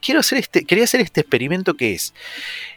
quiero 0.00 0.20
hacer 0.20 0.38
este, 0.38 0.64
quería 0.64 0.84
hacer 0.84 1.00
este 1.00 1.20
experimento 1.20 1.74
que 1.74 1.94
es. 1.94 2.14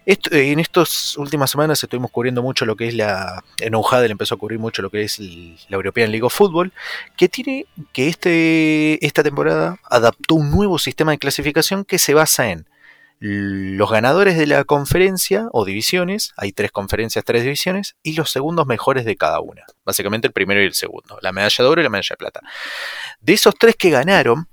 Esto, 0.05 0.35
en 0.35 0.59
estas 0.59 1.17
últimas 1.17 1.51
semanas 1.51 1.83
estuvimos 1.83 2.11
cubriendo 2.11 2.41
mucho 2.41 2.65
lo 2.65 2.75
que 2.75 2.87
es 2.87 2.93
la. 2.93 3.43
En 3.57 3.75
Ojadel 3.75 4.11
empezó 4.11 4.35
a 4.35 4.37
cubrir 4.37 4.59
mucho 4.59 4.81
lo 4.81 4.89
que 4.89 5.03
es 5.03 5.19
la 5.19 5.75
European 5.75 6.11
League 6.11 6.25
of 6.25 6.33
Football, 6.33 6.71
que 7.17 7.29
tiene 7.29 7.65
que 7.93 8.07
este, 8.07 9.05
esta 9.05 9.23
temporada 9.23 9.79
adaptó 9.89 10.35
un 10.35 10.51
nuevo 10.51 10.79
sistema 10.79 11.11
de 11.11 11.17
clasificación 11.17 11.85
que 11.85 11.99
se 11.99 12.13
basa 12.13 12.49
en 12.49 12.65
los 13.23 13.91
ganadores 13.91 14.35
de 14.35 14.47
la 14.47 14.63
conferencia 14.63 15.47
o 15.51 15.63
divisiones, 15.63 16.33
hay 16.37 16.53
tres 16.53 16.71
conferencias, 16.71 17.23
tres 17.23 17.43
divisiones, 17.43 17.95
y 18.01 18.13
los 18.13 18.31
segundos 18.31 18.65
mejores 18.65 19.05
de 19.05 19.15
cada 19.15 19.39
una. 19.41 19.63
Básicamente 19.85 20.25
el 20.25 20.33
primero 20.33 20.59
y 20.59 20.65
el 20.65 20.73
segundo, 20.73 21.19
la 21.21 21.31
medalla 21.31 21.63
de 21.63 21.69
oro 21.69 21.81
y 21.81 21.83
la 21.83 21.91
medalla 21.91 22.13
de 22.13 22.17
plata. 22.17 22.41
De 23.19 23.33
esos 23.33 23.53
tres 23.53 23.75
que 23.75 23.91
ganaron, 23.91 24.47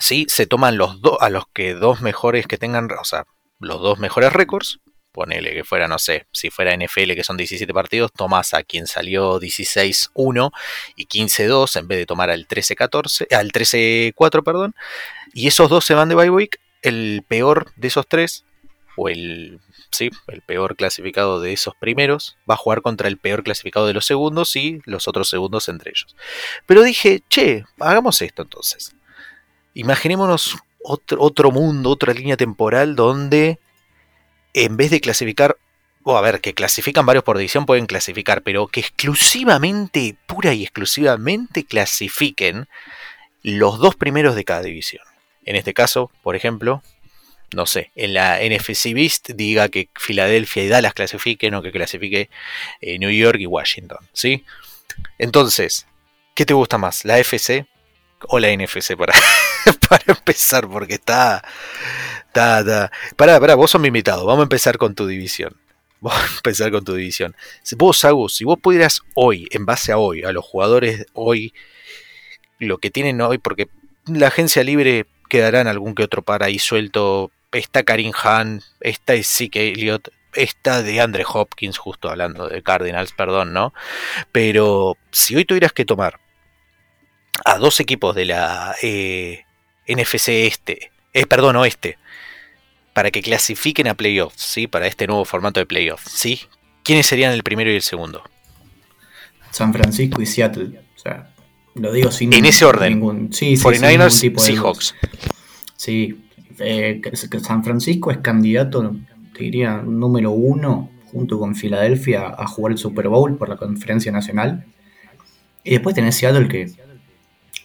¿sí? 0.00 0.26
Se 0.28 0.46
toman 0.46 0.76
los 0.76 1.00
dos, 1.00 1.18
a 1.20 1.30
los 1.30 1.44
que 1.54 1.74
dos 1.74 2.00
mejores 2.00 2.48
que 2.48 2.58
tengan, 2.58 2.88
o 2.90 3.04
sea, 3.04 3.26
los 3.60 3.80
dos 3.80 4.00
mejores 4.00 4.32
récords, 4.32 4.80
ponele 5.12 5.52
que 5.52 5.62
fuera, 5.62 5.86
no 5.86 6.00
sé, 6.00 6.26
si 6.32 6.50
fuera 6.50 6.76
NFL 6.76 7.14
que 7.14 7.22
son 7.22 7.36
17 7.36 7.72
partidos, 7.72 8.12
tomas 8.12 8.54
a 8.54 8.64
quien 8.64 8.88
salió 8.88 9.40
16-1 9.40 10.50
y 10.96 11.06
15-2 11.06 11.76
en 11.78 11.86
vez 11.86 11.98
de 11.98 12.06
tomar 12.06 12.30
al 12.30 12.48
13-14, 12.48 13.32
al 13.32 13.52
13-4, 13.52 14.42
perdón, 14.42 14.74
y 15.32 15.46
esos 15.46 15.70
dos 15.70 15.84
se 15.84 15.94
van 15.94 16.08
de 16.08 16.16
bye 16.16 16.28
week, 16.28 16.58
el 16.82 17.24
peor 17.26 17.72
de 17.76 17.88
esos 17.88 18.06
tres, 18.06 18.44
o 18.96 19.08
el, 19.08 19.60
sí, 19.90 20.10
el 20.28 20.42
peor 20.42 20.76
clasificado 20.76 21.40
de 21.40 21.52
esos 21.52 21.74
primeros, 21.76 22.36
va 22.48 22.54
a 22.54 22.58
jugar 22.58 22.82
contra 22.82 23.08
el 23.08 23.16
peor 23.16 23.42
clasificado 23.42 23.86
de 23.86 23.94
los 23.94 24.06
segundos 24.06 24.56
y 24.56 24.80
los 24.84 25.08
otros 25.08 25.28
segundos 25.28 25.68
entre 25.68 25.90
ellos. 25.90 26.16
Pero 26.66 26.82
dije, 26.82 27.22
che, 27.28 27.64
hagamos 27.78 28.20
esto 28.22 28.42
entonces. 28.42 28.94
Imaginémonos 29.74 30.56
otro, 30.82 31.20
otro 31.20 31.50
mundo, 31.50 31.90
otra 31.90 32.12
línea 32.12 32.36
temporal 32.36 32.96
donde 32.96 33.58
en 34.54 34.76
vez 34.76 34.90
de 34.90 35.00
clasificar 35.00 35.56
o 36.02 36.16
a 36.16 36.20
ver, 36.22 36.40
que 36.40 36.54
clasifican 36.54 37.04
varios 37.04 37.24
por 37.24 37.36
división 37.36 37.66
pueden 37.66 37.86
clasificar, 37.86 38.42
pero 38.42 38.66
que 38.66 38.80
exclusivamente, 38.80 40.16
pura 40.26 40.54
y 40.54 40.62
exclusivamente 40.62 41.64
clasifiquen 41.64 42.66
los 43.42 43.78
dos 43.78 43.94
primeros 43.94 44.34
de 44.34 44.44
cada 44.44 44.62
división. 44.62 45.02
En 45.48 45.56
este 45.56 45.72
caso, 45.72 46.10
por 46.22 46.36
ejemplo, 46.36 46.82
no 47.54 47.64
sé, 47.64 47.90
en 47.94 48.12
la 48.12 48.38
NFC 48.38 48.92
Beast 48.92 49.30
diga 49.30 49.70
que 49.70 49.88
Filadelfia 49.98 50.62
y 50.62 50.68
Dallas 50.68 50.92
clasifiquen 50.92 51.54
o 51.54 51.62
que 51.62 51.72
clasifique 51.72 52.28
eh, 52.82 52.98
New 52.98 53.08
York 53.08 53.38
y 53.40 53.46
Washington, 53.46 53.96
¿sí? 54.12 54.44
Entonces, 55.16 55.86
¿qué 56.34 56.44
te 56.44 56.52
gusta 56.52 56.76
más, 56.76 57.06
la 57.06 57.18
FC 57.18 57.66
o 58.28 58.38
la 58.38 58.54
NFC 58.54 58.94
para, 58.98 59.14
para 59.88 60.04
empezar? 60.08 60.68
Porque 60.68 60.96
está, 60.96 61.42
está, 62.26 62.60
está... 62.60 62.92
Pará, 63.16 63.40
pará, 63.40 63.54
vos 63.54 63.70
sos 63.70 63.80
mi 63.80 63.88
invitado, 63.88 64.26
vamos 64.26 64.40
a 64.40 64.42
empezar 64.42 64.76
con 64.76 64.94
tu 64.94 65.06
división. 65.06 65.56
Vamos 66.00 66.22
a 66.22 66.36
empezar 66.36 66.70
con 66.70 66.84
tu 66.84 66.94
división. 66.94 67.34
Vos, 67.76 68.04
Agus, 68.04 68.36
si 68.36 68.44
vos 68.44 68.58
pudieras 68.60 69.00
hoy, 69.14 69.48
en 69.50 69.66
base 69.66 69.90
a 69.90 69.98
hoy, 69.98 70.22
a 70.22 70.30
los 70.30 70.44
jugadores 70.44 71.06
hoy, 71.12 71.54
lo 72.60 72.78
que 72.78 72.90
tienen 72.90 73.20
hoy, 73.20 73.38
porque 73.38 73.68
la 74.06 74.28
agencia 74.28 74.62
libre 74.62 75.06
quedará 75.28 75.60
en 75.60 75.68
algún 75.68 75.94
que 75.94 76.02
otro 76.02 76.22
par 76.22 76.42
ahí 76.42 76.58
suelto. 76.58 77.30
Está 77.52 77.82
Karim 77.82 78.12
Han, 78.22 78.62
está 78.80 79.14
Zeke 79.22 79.68
Elliott, 79.68 80.08
está 80.34 80.82
de 80.82 81.00
Andre 81.00 81.24
Hopkins, 81.26 81.78
justo 81.78 82.10
hablando 82.10 82.48
de 82.48 82.62
Cardinals, 82.62 83.12
perdón, 83.12 83.52
¿no? 83.52 83.72
Pero 84.32 84.96
si 85.10 85.36
hoy 85.36 85.44
tuvieras 85.44 85.72
que 85.72 85.84
tomar 85.84 86.20
a 87.44 87.58
dos 87.58 87.80
equipos 87.80 88.14
de 88.14 88.26
la 88.26 88.74
eh, 88.82 89.44
NFC 89.86 90.28
este, 90.28 90.90
eh, 91.14 91.26
perdón, 91.26 91.56
oeste, 91.56 91.98
para 92.92 93.10
que 93.10 93.22
clasifiquen 93.22 93.88
a 93.88 93.94
playoffs, 93.94 94.42
¿sí? 94.42 94.66
Para 94.66 94.86
este 94.86 95.06
nuevo 95.06 95.24
formato 95.24 95.60
de 95.60 95.66
playoffs, 95.66 96.10
¿sí? 96.10 96.40
¿Quiénes 96.82 97.06
serían 97.06 97.32
el 97.32 97.42
primero 97.42 97.70
y 97.70 97.76
el 97.76 97.82
segundo? 97.82 98.22
San 99.50 99.72
Francisco 99.72 100.20
y 100.20 100.26
Seattle. 100.26 100.80
O 100.96 100.98
sea, 100.98 101.30
lo 101.80 101.92
digo 101.92 102.10
sin 102.10 102.32
En 102.32 102.44
ese 102.44 102.64
orden. 102.64 102.92
ningún- 102.94 103.32
sí, 103.32 103.56
sí, 103.56 103.62
49ers, 103.62 104.10
sin 104.10 104.32
ningún 104.32 104.36
tipo 104.36 104.42
de 104.42 104.46
Seahawks. 104.52 104.94
Sí, 105.76 106.20
eh, 106.58 107.00
San 107.42 107.62
Francisco 107.64 108.10
es 108.10 108.18
candidato, 108.18 108.96
te 109.32 109.44
diría, 109.44 109.78
número 109.82 110.30
uno, 110.32 110.90
junto 111.12 111.38
con 111.38 111.54
Filadelfia, 111.54 112.26
a 112.28 112.46
jugar 112.46 112.72
el 112.72 112.78
Super 112.78 113.08
Bowl 113.08 113.36
por 113.36 113.48
la 113.48 113.56
conferencia 113.56 114.12
nacional. 114.12 114.64
Y 115.64 115.70
después 115.70 115.94
tenés 115.94 116.16
Seattle 116.16 116.48
que, 116.48 116.70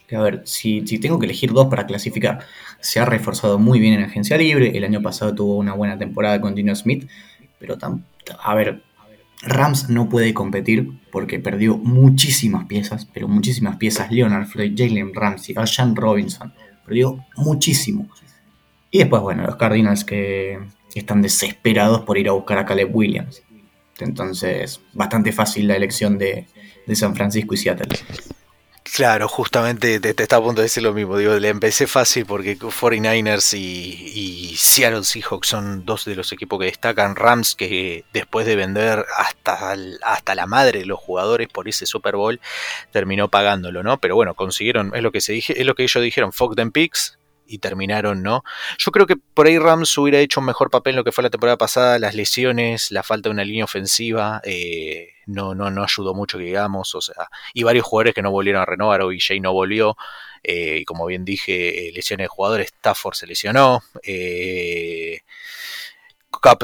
que, 0.06 0.16
a 0.16 0.20
ver, 0.20 0.42
si, 0.44 0.86
si 0.86 0.98
tengo 0.98 1.18
que 1.18 1.26
elegir 1.26 1.52
dos 1.52 1.66
para 1.68 1.86
clasificar, 1.86 2.40
se 2.80 3.00
ha 3.00 3.04
reforzado 3.04 3.58
muy 3.58 3.80
bien 3.80 3.94
en 3.94 4.04
agencia 4.04 4.36
libre, 4.36 4.76
el 4.76 4.84
año 4.84 5.02
pasado 5.02 5.34
tuvo 5.34 5.56
una 5.56 5.72
buena 5.74 5.98
temporada 5.98 6.40
con 6.40 6.54
Dino 6.54 6.74
Smith, 6.74 7.08
pero 7.58 7.76
tam- 7.78 8.02
a 8.42 8.54
ver, 8.54 8.82
Rams 9.46 9.88
no 9.88 10.08
puede 10.08 10.34
competir 10.34 10.90
porque 11.12 11.38
perdió 11.38 11.76
muchísimas 11.76 12.66
piezas, 12.66 13.06
pero 13.12 13.28
muchísimas 13.28 13.76
piezas. 13.76 14.10
Leonard 14.10 14.46
Floyd, 14.46 14.74
Jalen 14.76 15.14
Ramsey, 15.14 15.54
Alshon 15.56 15.94
Robinson. 15.94 16.52
Perdió 16.84 17.24
muchísimo. 17.36 18.08
Y 18.90 18.98
después, 18.98 19.22
bueno, 19.22 19.44
los 19.44 19.56
Cardinals 19.56 20.04
que 20.04 20.58
están 20.94 21.22
desesperados 21.22 22.02
por 22.02 22.18
ir 22.18 22.28
a 22.28 22.32
buscar 22.32 22.58
a 22.58 22.64
Caleb 22.64 22.94
Williams. 22.94 23.42
Entonces, 23.98 24.80
bastante 24.92 25.32
fácil 25.32 25.68
la 25.68 25.76
elección 25.76 26.18
de 26.18 26.46
San 26.94 27.14
Francisco 27.14 27.54
y 27.54 27.56
Seattle. 27.56 27.88
Claro, 28.94 29.26
justamente 29.26 29.98
te, 29.98 30.14
te 30.14 30.22
estaba 30.22 30.44
a 30.44 30.46
punto 30.46 30.60
de 30.60 30.66
decir 30.66 30.84
lo 30.84 30.94
mismo. 30.94 31.16
Digo, 31.18 31.34
le 31.34 31.48
empecé 31.48 31.88
fácil 31.88 32.26
porque 32.26 32.56
49ers 32.56 33.58
y, 33.58 34.50
y 34.52 34.56
Seattle 34.56 35.02
Seahawks 35.02 35.48
son 35.48 35.84
dos 35.84 36.04
de 36.04 36.14
los 36.14 36.30
equipos 36.30 36.60
que 36.60 36.66
destacan. 36.66 37.16
Rams, 37.16 37.56
que 37.56 38.04
después 38.12 38.46
de 38.46 38.54
vender 38.54 39.04
hasta, 39.18 39.74
hasta 40.02 40.34
la 40.36 40.46
madre 40.46 40.78
de 40.78 40.86
los 40.86 41.00
jugadores 41.00 41.48
por 41.48 41.68
ese 41.68 41.86
Super 41.86 42.14
Bowl, 42.14 42.40
terminó 42.92 43.28
pagándolo, 43.28 43.82
¿no? 43.82 43.98
Pero 43.98 44.14
bueno, 44.14 44.34
consiguieron, 44.34 44.92
es 44.94 45.02
lo 45.02 45.10
que 45.10 45.20
se 45.20 45.32
dije, 45.32 45.60
es 45.60 45.66
lo 45.66 45.74
que 45.74 45.82
ellos 45.82 46.00
dijeron, 46.00 46.32
fuck 46.32 46.54
them 46.54 46.70
picks. 46.70 47.18
Y 47.46 47.58
terminaron, 47.58 48.22
¿no? 48.22 48.42
Yo 48.78 48.90
creo 48.90 49.06
que 49.06 49.16
por 49.16 49.46
ahí 49.46 49.58
Rams 49.58 49.96
hubiera 49.98 50.18
hecho 50.18 50.40
un 50.40 50.46
mejor 50.46 50.70
papel 50.70 50.92
en 50.92 50.96
lo 50.96 51.04
que 51.04 51.12
fue 51.12 51.22
la 51.22 51.30
temporada 51.30 51.58
pasada. 51.58 51.98
Las 51.98 52.14
lesiones, 52.14 52.90
la 52.90 53.02
falta 53.02 53.28
de 53.28 53.32
una 53.34 53.44
línea 53.44 53.64
ofensiva, 53.64 54.40
eh, 54.44 55.10
no, 55.26 55.54
no, 55.54 55.70
no 55.70 55.82
ayudó 55.84 56.14
mucho, 56.14 56.38
que 56.38 56.44
digamos. 56.44 56.94
O 56.94 57.00
sea, 57.00 57.28
y 57.52 57.62
varios 57.62 57.84
jugadores 57.86 58.14
que 58.14 58.22
no 58.22 58.30
volvieron 58.30 58.62
a 58.62 58.66
renovar. 58.66 59.02
OBJ 59.02 59.40
no 59.42 59.52
volvió. 59.52 59.96
eh, 60.42 60.78
y 60.80 60.84
como 60.84 61.06
bien 61.06 61.24
dije, 61.24 61.88
eh, 61.88 61.92
lesiones 61.92 62.24
de 62.24 62.28
jugadores. 62.28 62.68
Stafford 62.68 63.14
se 63.14 63.26
lesionó. 63.26 63.82
eh, 64.02 65.20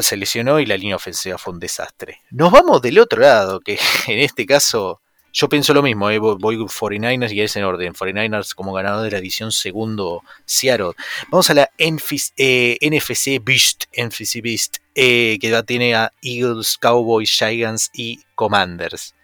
se 0.00 0.16
lesionó 0.16 0.60
y 0.60 0.66
la 0.66 0.76
línea 0.76 0.96
ofensiva 0.96 1.38
fue 1.38 1.52
un 1.54 1.60
desastre. 1.60 2.20
Nos 2.30 2.50
vamos 2.50 2.82
del 2.82 2.98
otro 2.98 3.20
lado, 3.20 3.60
que 3.60 3.78
en 4.08 4.18
este 4.20 4.46
caso 4.46 5.00
yo 5.32 5.48
pienso 5.48 5.74
lo 5.74 5.82
mismo. 5.82 6.10
eh, 6.10 6.18
voy 6.18 6.36
voy 6.38 6.56
49ers 6.56 7.32
y 7.32 7.40
es 7.40 7.56
en 7.56 7.64
orden. 7.64 7.94
49ers 7.94 8.54
como 8.54 8.72
ganador 8.72 9.04
de 9.04 9.10
la 9.10 9.18
edición 9.18 9.52
segundo 9.52 10.22
Seattle. 10.44 10.92
Vamos 11.28 11.50
a 11.50 11.54
la 11.54 11.70
NFC, 11.78 12.32
eh, 12.36 13.40
Beast, 13.42 13.84
NFC 13.96 14.42
Beast 14.42 14.78
eh, 14.94 15.38
que 15.40 15.50
ya 15.50 15.62
tiene 15.62 15.94
a 15.94 16.12
Eagles, 16.22 16.76
Cowboys, 16.78 17.30
Giants 17.30 17.90
y 17.92 18.20
Commanders. 18.34 19.14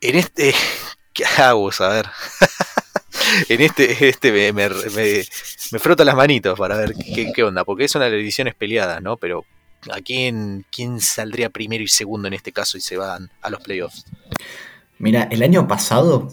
En 0.00 0.16
este. 0.16 0.54
¿Qué 1.12 1.24
hago? 1.24 1.70
A 1.78 1.88
ver. 1.88 2.06
en 3.48 3.60
este, 3.60 4.08
este 4.08 4.32
me, 4.32 4.52
me, 4.52 6.04
las 6.04 6.16
manitos 6.16 6.58
para 6.58 6.76
ver 6.76 6.94
qué, 6.94 7.42
onda, 7.42 7.64
porque 7.64 7.84
es 7.84 7.94
una 7.94 8.06
de 8.06 8.12
las 8.12 8.18
divisiones 8.18 8.54
peleadas, 8.54 9.02
¿no? 9.02 9.18
Pero 9.18 9.44
¿a 9.90 10.00
quién, 10.00 10.64
quién 10.72 11.00
saldría 11.00 11.50
primero 11.50 11.84
y 11.84 11.88
segundo 11.88 12.28
en 12.28 12.34
este 12.34 12.52
caso 12.52 12.78
y 12.78 12.80
se 12.80 12.96
van 12.96 13.30
a 13.42 13.50
los 13.50 13.60
playoffs? 13.60 14.06
Mira, 15.02 15.28
el 15.32 15.42
año 15.42 15.66
pasado 15.66 16.28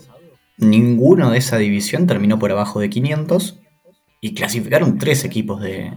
ninguno 0.58 1.32
de 1.32 1.40
esa 1.40 1.58
división 1.58 2.06
terminó 2.06 2.38
por 2.38 2.52
abajo 2.52 2.80
de 2.80 2.92
500 2.92 3.58
y 4.22 4.36
clasificaron 4.36 5.00
tres 5.00 5.26
equipos 5.26 5.60
de, 5.60 5.92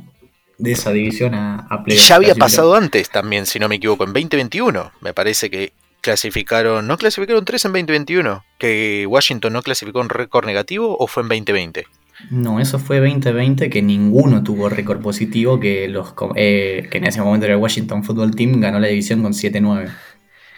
de 0.57 0.73
esa 0.73 0.91
división 0.91 1.35
a, 1.35 1.67
a 1.69 1.85
ya 1.87 2.17
había 2.17 2.35
pasado 2.35 2.75
antes 2.75 3.11
también, 3.11 3.45
si 3.45 3.59
no 3.59 3.69
me 3.69 3.75
equivoco, 3.75 4.05
en 4.05 4.14
2021. 4.14 4.91
Me 5.02 5.12
parece 5.12 5.50
que 5.50 5.75
clasificaron, 6.00 6.87
¿no 6.87 6.97
clasificaron 6.97 7.45
tres 7.45 7.67
en 7.67 7.73
2021? 7.73 8.43
¿Que 8.59 9.07
Washington 9.07 9.52
no 9.52 9.62
clasificó 9.62 10.00
un 10.00 10.09
récord 10.09 10.47
negativo 10.47 10.97
o 10.99 11.07
fue 11.07 11.25
en 11.25 11.29
2020? 11.29 11.85
No, 12.31 12.59
eso 12.59 12.79
fue 12.79 13.00
2020 13.00 13.69
que 13.69 13.83
ninguno 13.83 14.43
tuvo 14.43 14.71
récord 14.71 15.02
positivo, 15.02 15.61
que, 15.61 15.88
los, 15.88 16.14
eh, 16.37 16.88
que 16.91 16.99
en 16.99 17.07
ese 17.07 17.21
momento 17.21 17.45
era 17.45 17.55
el 17.57 17.61
Washington 17.61 18.02
Football 18.02 18.35
Team, 18.35 18.61
ganó 18.61 18.79
la 18.79 18.88
división 18.88 19.23
con 19.23 19.33
7-9. 19.33 19.91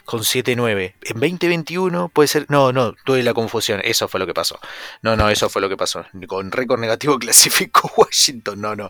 Con 0.05 0.19
7-9. 0.21 0.93
En 1.01 1.19
2021 1.19 2.09
puede 2.09 2.27
ser. 2.27 2.45
No, 2.49 2.71
no, 2.71 2.93
tuve 3.05 3.23
la 3.23 3.33
confusión. 3.33 3.81
Eso 3.83 4.07
fue 4.07 4.19
lo 4.19 4.27
que 4.27 4.35
pasó. 4.35 4.59
No, 5.01 5.15
no, 5.15 5.29
eso 5.29 5.49
fue 5.49 5.61
lo 5.61 5.69
que 5.69 5.77
pasó. 5.77 6.05
Con 6.27 6.51
récord 6.51 6.79
negativo 6.79 7.17
clasificó 7.19 7.91
Washington. 7.97 8.61
No, 8.61 8.75
no. 8.75 8.89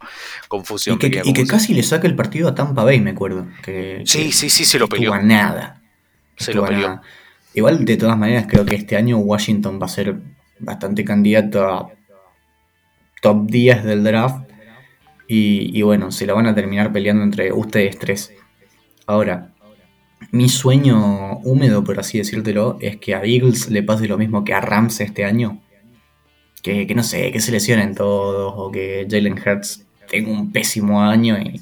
Confusión. 0.49 0.95
Y 0.95 1.09
que, 1.09 1.21
y 1.23 1.33
que 1.33 1.47
casi 1.47 1.73
le 1.73 1.83
saca 1.83 2.07
el 2.07 2.15
partido 2.15 2.49
a 2.49 2.55
Tampa 2.55 2.83
Bay, 2.83 2.99
me 2.99 3.11
acuerdo. 3.11 3.47
Que, 3.63 4.03
Sí, 4.05 4.25
que 4.25 4.31
sí, 4.33 4.49
sí, 4.49 4.65
se 4.65 4.77
lo 4.77 4.89
peleó. 4.89 5.13
a 5.13 5.21
nada. 5.21 5.81
Se 6.37 6.53
lo 6.53 6.65
peleó. 6.65 6.87
nada. 6.89 7.01
Igual, 7.53 7.85
de 7.85 7.95
todas 7.95 8.17
maneras, 8.17 8.47
creo 8.49 8.65
que 8.65 8.75
este 8.75 8.97
año 8.97 9.17
Washington 9.17 9.79
va 9.81 9.85
a 9.85 9.89
ser 9.89 10.17
bastante 10.59 11.05
candidato 11.05 11.65
a 11.65 11.89
top 13.21 13.45
10 13.47 13.85
del 13.85 14.03
draft. 14.03 14.49
Y, 15.29 15.71
y 15.77 15.81
bueno, 15.81 16.11
se 16.11 16.25
la 16.27 16.33
van 16.33 16.45
a 16.45 16.53
terminar 16.53 16.91
peleando 16.91 17.23
entre 17.23 17.53
ustedes 17.53 17.97
tres. 17.97 18.33
Ahora, 19.07 19.54
mi 20.31 20.49
sueño 20.49 21.37
húmedo, 21.39 21.83
por 21.83 21.99
así 21.99 22.17
decírtelo, 22.17 22.77
es 22.81 22.97
que 22.97 23.15
a 23.15 23.23
Eagles 23.23 23.69
le 23.69 23.83
pase 23.83 24.07
lo 24.07 24.17
mismo 24.17 24.43
que 24.43 24.53
a 24.53 24.61
Rams 24.61 24.99
este 25.01 25.25
año. 25.25 25.61
Que, 26.61 26.87
que 26.87 26.95
no 26.95 27.03
sé, 27.03 27.31
que 27.31 27.39
se 27.39 27.51
lesionen 27.51 27.93
todos 27.93 28.53
o 28.57 28.71
que 28.71 29.05
Jalen 29.09 29.33
Hurts 29.39 29.85
tenga 30.09 30.31
un 30.31 30.51
pésimo 30.51 31.01
año 31.01 31.37
y, 31.37 31.61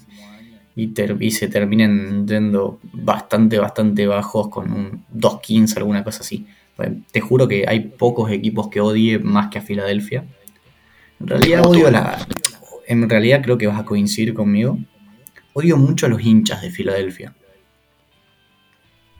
y, 0.75 0.87
ter- 0.87 1.17
y 1.19 1.31
se 1.31 1.49
terminen 1.49 2.25
yendo 2.25 2.79
bastante, 2.93 3.59
bastante 3.59 4.07
bajos 4.07 4.47
con 4.47 4.71
un 4.71 5.05
2-15, 5.13 5.77
alguna 5.77 6.03
cosa 6.05 6.21
así. 6.21 6.45
Te 7.11 7.19
juro 7.21 7.47
que 7.47 7.65
hay 7.67 7.81
pocos 7.81 8.31
equipos 8.31 8.69
que 8.69 8.79
odie 8.81 9.19
más 9.19 9.49
que 9.49 9.59
a 9.59 9.61
Filadelfia. 9.61 10.25
En 11.19 11.27
realidad 11.27 11.65
odio 11.65 11.91
la. 11.91 12.25
En 12.87 13.07
realidad 13.09 13.41
creo 13.43 13.57
que 13.57 13.67
vas 13.67 13.79
a 13.79 13.85
coincidir 13.85 14.33
conmigo. 14.33 14.79
Odio 15.53 15.77
mucho 15.77 16.05
a 16.05 16.09
los 16.09 16.21
hinchas 16.23 16.61
de 16.61 16.71
Filadelfia. 16.71 17.35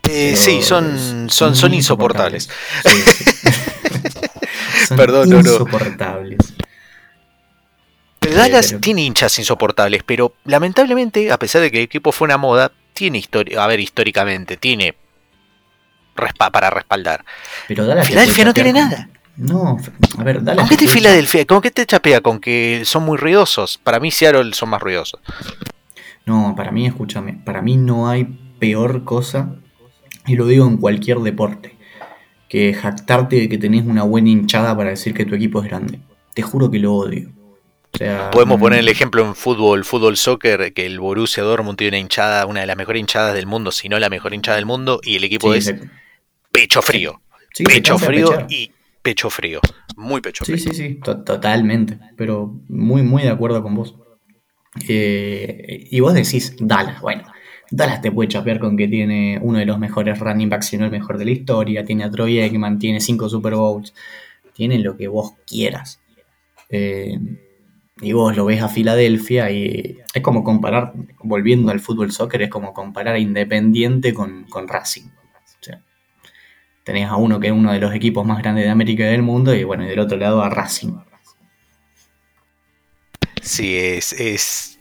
Eh, 0.08 0.34
sí, 0.36 0.62
son, 0.62 1.28
son, 1.30 1.54
son 1.56 1.74
insoportables. 1.74 2.48
Sí, 2.84 3.02
sí. 3.02 3.24
Son 4.88 4.96
Perdón, 4.98 5.30
no, 5.30 5.42
no. 5.42 5.50
insoportables. 5.50 6.38
Pero 8.18 8.36
Dallas 8.36 8.66
pero- 8.68 8.80
tiene 8.80 9.02
hinchas 9.02 9.38
insoportables, 9.38 10.02
pero 10.04 10.34
lamentablemente, 10.44 11.30
a 11.32 11.38
pesar 11.38 11.62
de 11.62 11.70
que 11.70 11.78
el 11.78 11.84
equipo 11.84 12.12
fue 12.12 12.26
una 12.26 12.36
moda, 12.36 12.70
tiene 12.92 13.18
historia. 13.18 13.62
A 13.64 13.66
ver, 13.66 13.80
históricamente, 13.80 14.56
tiene 14.58 14.94
respa- 16.16 16.50
para 16.50 16.70
respaldar. 16.70 17.24
Pero 17.68 17.86
Dallas 17.86 18.06
Filadelfia 18.06 18.44
no 18.44 18.52
tiene 18.54 18.72
nada. 18.74 19.08
No, 19.36 19.78
a 20.18 20.22
ver, 20.22 20.42
Dallas. 20.44 20.60
¿Con 20.60 20.68
qué 20.68 20.84
te 20.84 20.88
Filadelfia? 20.90 21.44
¿Con 21.46 21.60
qué 21.62 21.70
te 21.70 21.86
chapea? 21.86 22.20
Con 22.20 22.40
que 22.40 22.82
son 22.84 23.04
muy 23.04 23.16
ruidosos. 23.16 23.78
Para 23.78 24.00
mí 24.00 24.10
Seattle 24.10 24.52
son 24.54 24.68
más 24.68 24.82
ruidosos. 24.82 25.20
No, 26.26 26.54
para 26.56 26.70
mí, 26.72 26.86
escúchame, 26.86 27.34
para 27.44 27.62
mí 27.62 27.76
no 27.76 28.08
hay 28.08 28.24
peor 28.58 29.04
cosa, 29.04 29.56
y 30.26 30.36
lo 30.36 30.46
digo 30.46 30.66
en 30.66 30.76
cualquier 30.76 31.18
deporte, 31.18 31.76
que 32.48 32.72
jactarte 32.74 33.36
de 33.36 33.48
que 33.48 33.58
tenés 33.58 33.84
una 33.84 34.02
buena 34.02 34.28
hinchada 34.28 34.76
para 34.76 34.90
decir 34.90 35.14
que 35.14 35.24
tu 35.24 35.34
equipo 35.34 35.62
es 35.62 35.68
grande. 35.68 36.00
Te 36.34 36.42
juro 36.42 36.70
que 36.70 36.78
lo 36.78 36.94
odio. 36.94 37.30
Podemos 38.32 38.58
poner 38.58 38.80
el 38.80 38.88
ejemplo 38.88 39.24
en 39.24 39.34
fútbol, 39.34 39.84
fútbol 39.84 40.16
soccer, 40.16 40.72
que 40.72 40.84
el 40.84 40.98
Borussia 40.98 41.42
Dortmund 41.42 41.78
tiene 41.78 41.96
una 41.96 41.98
hinchada, 42.00 42.44
una 42.46 42.60
de 42.60 42.66
las 42.66 42.76
mejores 42.76 43.00
hinchadas 43.00 43.34
del 43.34 43.46
mundo, 43.46 43.70
si 43.70 43.88
no 43.88 43.98
la 43.98 44.10
mejor 44.10 44.34
hinchada 44.34 44.56
del 44.56 44.66
mundo, 44.66 45.00
y 45.02 45.16
el 45.16 45.24
equipo 45.24 45.54
es 45.54 45.72
pecho 46.50 46.82
frío. 46.82 47.20
pecho 47.64 47.98
frío 47.98 48.46
y 48.48 48.72
pecho 49.00 49.30
frío. 49.30 49.60
Muy 49.96 50.20
pecho 50.20 50.44
frío. 50.44 50.58
Sí, 50.58 50.70
sí, 50.70 50.74
sí, 50.74 51.00
totalmente. 51.00 51.98
Pero 52.16 52.52
muy, 52.68 53.02
muy 53.02 53.22
de 53.22 53.30
acuerdo 53.30 53.62
con 53.62 53.76
vos. 53.76 53.94
Eh, 54.88 55.86
y 55.90 56.00
vos 56.00 56.14
decís, 56.14 56.56
Dallas, 56.58 57.00
bueno, 57.00 57.24
Dallas 57.70 58.00
te 58.00 58.12
puede 58.12 58.28
chapear 58.28 58.58
con 58.58 58.76
que 58.76 58.88
tiene 58.88 59.38
uno 59.42 59.58
de 59.58 59.66
los 59.66 59.78
mejores 59.78 60.18
running 60.18 60.48
backs, 60.48 60.66
si 60.66 60.78
no 60.78 60.84
el 60.84 60.90
mejor 60.90 61.18
de 61.18 61.24
la 61.24 61.30
historia, 61.30 61.84
tiene 61.84 62.04
a 62.04 62.10
Troy 62.10 62.40
Aikman, 62.40 62.78
tiene 62.78 63.00
cinco 63.00 63.28
Super 63.28 63.54
Bowls, 63.54 63.94
tiene 64.52 64.78
lo 64.78 64.96
que 64.96 65.08
vos 65.08 65.34
quieras. 65.46 66.00
Eh, 66.68 67.18
y 68.00 68.12
vos 68.12 68.36
lo 68.36 68.44
ves 68.44 68.60
a 68.60 68.68
Filadelfia 68.68 69.50
y 69.50 69.98
es 70.12 70.22
como 70.22 70.42
comparar, 70.42 70.92
volviendo 71.22 71.70
al 71.70 71.80
fútbol 71.80 72.12
soccer, 72.12 72.42
es 72.42 72.50
como 72.50 72.72
comparar 72.72 73.14
a 73.14 73.18
Independiente 73.18 74.12
con, 74.12 74.44
con 74.44 74.68
Racing. 74.68 75.08
tenés 76.82 77.08
a 77.08 77.16
uno 77.16 77.40
que 77.40 77.46
es 77.46 77.52
uno 77.52 77.72
de 77.72 77.78
los 77.80 77.94
equipos 77.94 78.26
más 78.26 78.38
grandes 78.42 78.64
de 78.64 78.70
América 78.70 79.04
y 79.04 79.06
del 79.06 79.22
mundo 79.22 79.54
y 79.54 79.64
bueno, 79.64 79.84
y 79.84 79.88
del 79.88 80.00
otro 80.00 80.18
lado 80.18 80.42
a 80.42 80.50
Racing. 80.50 80.98
Sí, 83.40 83.76
es, 83.76 84.12
es 84.12 84.73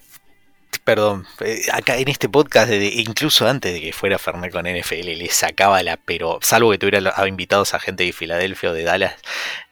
perdón, 0.79 1.25
eh, 1.41 1.61
acá 1.71 1.97
en 1.97 2.07
este 2.07 2.29
podcast, 2.29 2.71
incluso 2.71 3.47
antes 3.47 3.73
de 3.73 3.81
que 3.81 3.93
fuera 3.93 4.17
Fernet 4.17 4.51
con 4.51 4.65
NFL, 4.65 5.17
le 5.17 5.29
sacaba 5.29 5.81
la, 5.83 5.97
pero 5.97 6.39
salvo 6.41 6.71
que 6.71 6.77
tuviera 6.77 7.13
invitados 7.27 7.73
a 7.73 7.79
gente 7.79 8.03
de 8.03 8.13
Filadelfia 8.13 8.71
o 8.71 8.73
de 8.73 8.83
Dallas, 8.83 9.15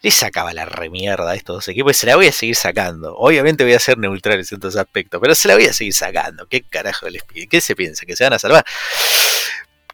le 0.02 0.12
sacaba 0.12 0.54
la 0.54 0.66
remierda 0.66 1.32
a 1.32 1.36
estos 1.36 1.58
dos 1.58 1.68
equipos 1.68 1.96
y 1.96 2.00
se 2.00 2.08
la 2.08 2.16
voy 2.16 2.28
a 2.28 2.32
seguir 2.32 2.56
sacando. 2.56 3.16
Obviamente 3.16 3.64
voy 3.64 3.74
a 3.74 3.80
ser 3.80 3.98
neutral 3.98 4.40
en 4.40 4.46
ciertos 4.46 4.76
aspectos, 4.76 5.20
pero 5.22 5.36
se 5.36 5.48
la 5.48 5.56
voy 5.56 5.66
a 5.66 5.74
seguir 5.74 5.94
sacando. 5.94 6.48
¿Qué 6.48 6.62
carajo 6.62 7.10
les? 7.10 7.24
¿Qué 7.24 7.62
se 7.62 7.76
piensa? 7.76 8.06
¿Que 8.06 8.16
se 8.16 8.24
van 8.24 8.34
a 8.34 8.40
salvar? 8.40 8.66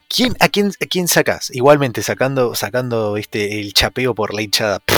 ¿Quién, 0.10 0.36
a, 0.40 0.50
quién, 0.50 0.72
¿A 0.82 0.86
quién 0.86 1.08
sacas? 1.08 1.50
Igualmente, 1.54 2.02
sacando, 2.02 2.56
sacando 2.56 3.18
este, 3.18 3.60
el 3.60 3.74
chapeo 3.74 4.16
por 4.16 4.34
la 4.34 4.42
hinchada. 4.42 4.82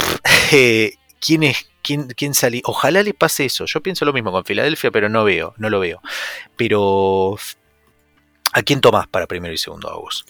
Eh, 0.52 0.94
¿Quién 1.20 1.44
es? 1.44 1.69
¿Quién, 1.82 2.08
quién 2.10 2.34
Ojalá 2.66 3.04
le 3.04 3.14
pase 3.14 3.46
eso. 3.46 3.66
Yo 3.66 3.82
pienso 3.82 4.06
lo 4.06 4.14
mismo 4.14 4.32
con 4.32 4.46
Filadelfia, 4.46 4.92
pero 4.92 5.10
no 5.10 5.24
veo, 5.24 5.54
no 5.58 5.70
lo 5.70 5.80
veo. 5.80 6.02
Pero, 6.58 7.38
¿a 8.54 8.62
quién 8.64 8.82
tomás 8.82 9.08
para 9.08 9.28
primero 9.28 9.54
y 9.54 9.58
segundo, 9.58 9.90
August? 9.90 10.30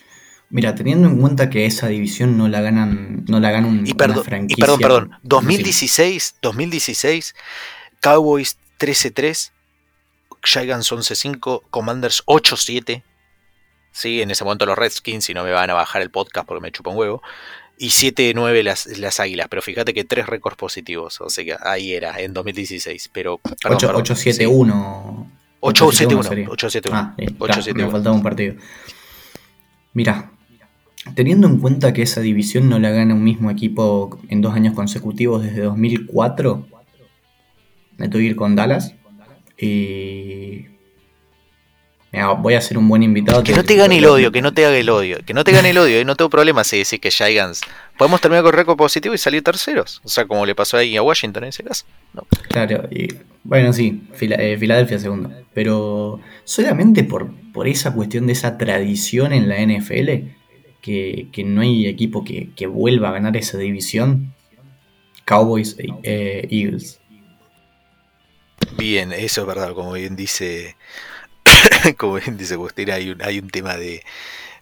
Mira, 0.51 0.74
teniendo 0.74 1.08
en 1.08 1.20
cuenta 1.20 1.50
que 1.50 1.65
esa 1.65 1.88
división 1.88 2.38
no 2.38 2.48
la 2.48 2.62
ganan, 2.62 3.25
no 3.27 3.39
la 3.39 3.51
ganan 3.51 3.86
y 3.86 3.94
perdón, 3.94 4.24
franquicia. 4.24 4.60
Y 4.60 4.62
perdón, 4.62 4.79
perdón. 4.79 5.12
2016, 5.24 6.38
2016, 6.41 7.36
Cowboys 8.01 8.58
13-3, 8.79 9.51
Giants 10.44 10.91
11-5, 10.91 11.63
Commanders 11.70 12.24
8-7. 12.25 13.03
Sí, 13.91 14.22
en 14.22 14.32
ese 14.32 14.44
momento 14.44 14.65
los 14.65 14.77
Redskins, 14.77 15.25
si 15.25 15.34
no 15.34 15.44
me 15.44 15.51
van 15.51 15.70
a 15.70 15.74
bajar 15.74 16.01
el 16.01 16.10
podcast 16.10 16.48
porque 16.48 16.62
me 16.62 16.72
chupa 16.72 16.91
un 16.91 16.98
huevo 16.98 17.22
y 17.82 17.88
7-9 17.88 18.62
las, 18.62 18.86
las 19.00 19.22
águilas, 19.22 19.48
pero 19.50 19.62
fíjate 19.62 19.94
que 19.94 20.04
tres 20.04 20.28
récords 20.28 20.58
positivos, 20.58 21.22
o 21.22 21.30
sea 21.30 21.46
que 21.46 21.56
ahí 21.64 21.94
era, 21.94 22.20
en 22.20 22.34
2016. 22.34 23.10
Pero, 23.14 23.40
8-7-1. 23.40 25.26
8-7-1. 25.62 26.90
Ah, 26.92 27.16
me 27.74 27.90
faltaba 27.90 28.14
un 28.14 28.22
partido. 28.22 28.56
Mira, 29.94 30.30
teniendo 31.16 31.48
en 31.48 31.60
cuenta 31.60 31.94
que 31.94 32.02
esa 32.02 32.20
división 32.20 32.68
no 32.68 32.80
la 32.80 32.90
gana 32.90 33.14
un 33.14 33.24
mismo 33.24 33.50
equipo 33.50 34.20
en 34.28 34.42
dos 34.42 34.54
años 34.54 34.74
consecutivos 34.74 35.42
desde 35.42 35.62
2004, 35.62 36.68
me 37.96 38.10
tuve 38.10 38.24
que 38.24 38.28
ir 38.28 38.36
con 38.36 38.58
Dallas. 38.58 38.94
Voy 42.39 42.56
a 42.56 42.62
ser 42.62 42.78
un 42.78 42.88
buen 42.88 43.04
invitado. 43.04 43.44
Que 43.44 43.54
no 43.54 43.63
te 43.63 43.75
gane 43.75 43.98
el 43.98 44.06
odio, 44.06 44.32
que 44.32 44.42
no 44.42 44.51
te 44.51 44.65
haga 44.65 44.78
el 44.78 44.89
odio, 44.89 45.19
que 45.26 45.34
no 45.34 45.43
te 45.43 45.52
gane 45.52 45.69
el 45.69 45.78
odio, 45.78 46.02
y 46.02 46.06
no 46.06 46.15
tengo 46.15 46.30
problema 46.30 46.63
si 46.63 46.80
decir 46.80 47.00
que 47.00 47.12
Giants. 47.12 47.62
Podemos 47.98 48.19
terminar 48.19 48.43
con 48.43 48.54
récord 48.54 48.78
positivo 48.78 49.13
y 49.13 49.17
salir 49.17 49.43
terceros. 49.43 50.02
O 50.04 50.10
sea, 50.10 50.26
como 50.26 50.45
le 50.45 50.56
pasó 50.56 50.78
ahí 50.78 50.98
a 50.98 51.04
Washington 51.04 51.43
en 51.43 51.50
ese 51.50 51.63
caso. 51.63 51.86
Claro, 52.50 52.88
y 52.89 53.10
bueno, 53.43 53.74
sí, 53.74 54.02
eh, 54.19 54.58
Filadelfia 54.60 54.98
segundo. 54.98 55.32
Pero 55.54 56.19
solamente 56.45 57.04
por, 57.04 57.32
por 57.54 57.67
esa 57.67 57.93
cuestión 57.93 58.26
de 58.26 58.34
esa 58.34 58.58
tradición 58.58 59.32
en 59.32 59.48
la 59.48 59.58
NFL, 59.62 60.30
que, 60.82 61.43
no 61.45 61.62
hay 61.62 61.88
equipo 61.88 62.24
que, 62.24 62.67
vuelva 62.67 63.10
a 63.10 63.12
ganar 63.12 63.38
esa 63.38 63.58
división, 63.58 64.34
Cowboys 65.26 65.76
e 65.78 66.48
Eagles. 66.50 67.00
Bien, 68.78 69.13
eso 69.13 69.41
es 69.41 69.48
verdad, 69.48 69.74
como 69.74 69.93
bien 69.93 70.15
dice 70.15 70.76
como 71.98 72.15
bien 72.15 72.38
dice 72.38 72.56
Agustín, 72.56 72.92
hay 72.92 73.12
un, 73.12 73.22
hay 73.22 73.39
un 73.39 73.50
tema 73.50 73.76
de, 73.76 74.04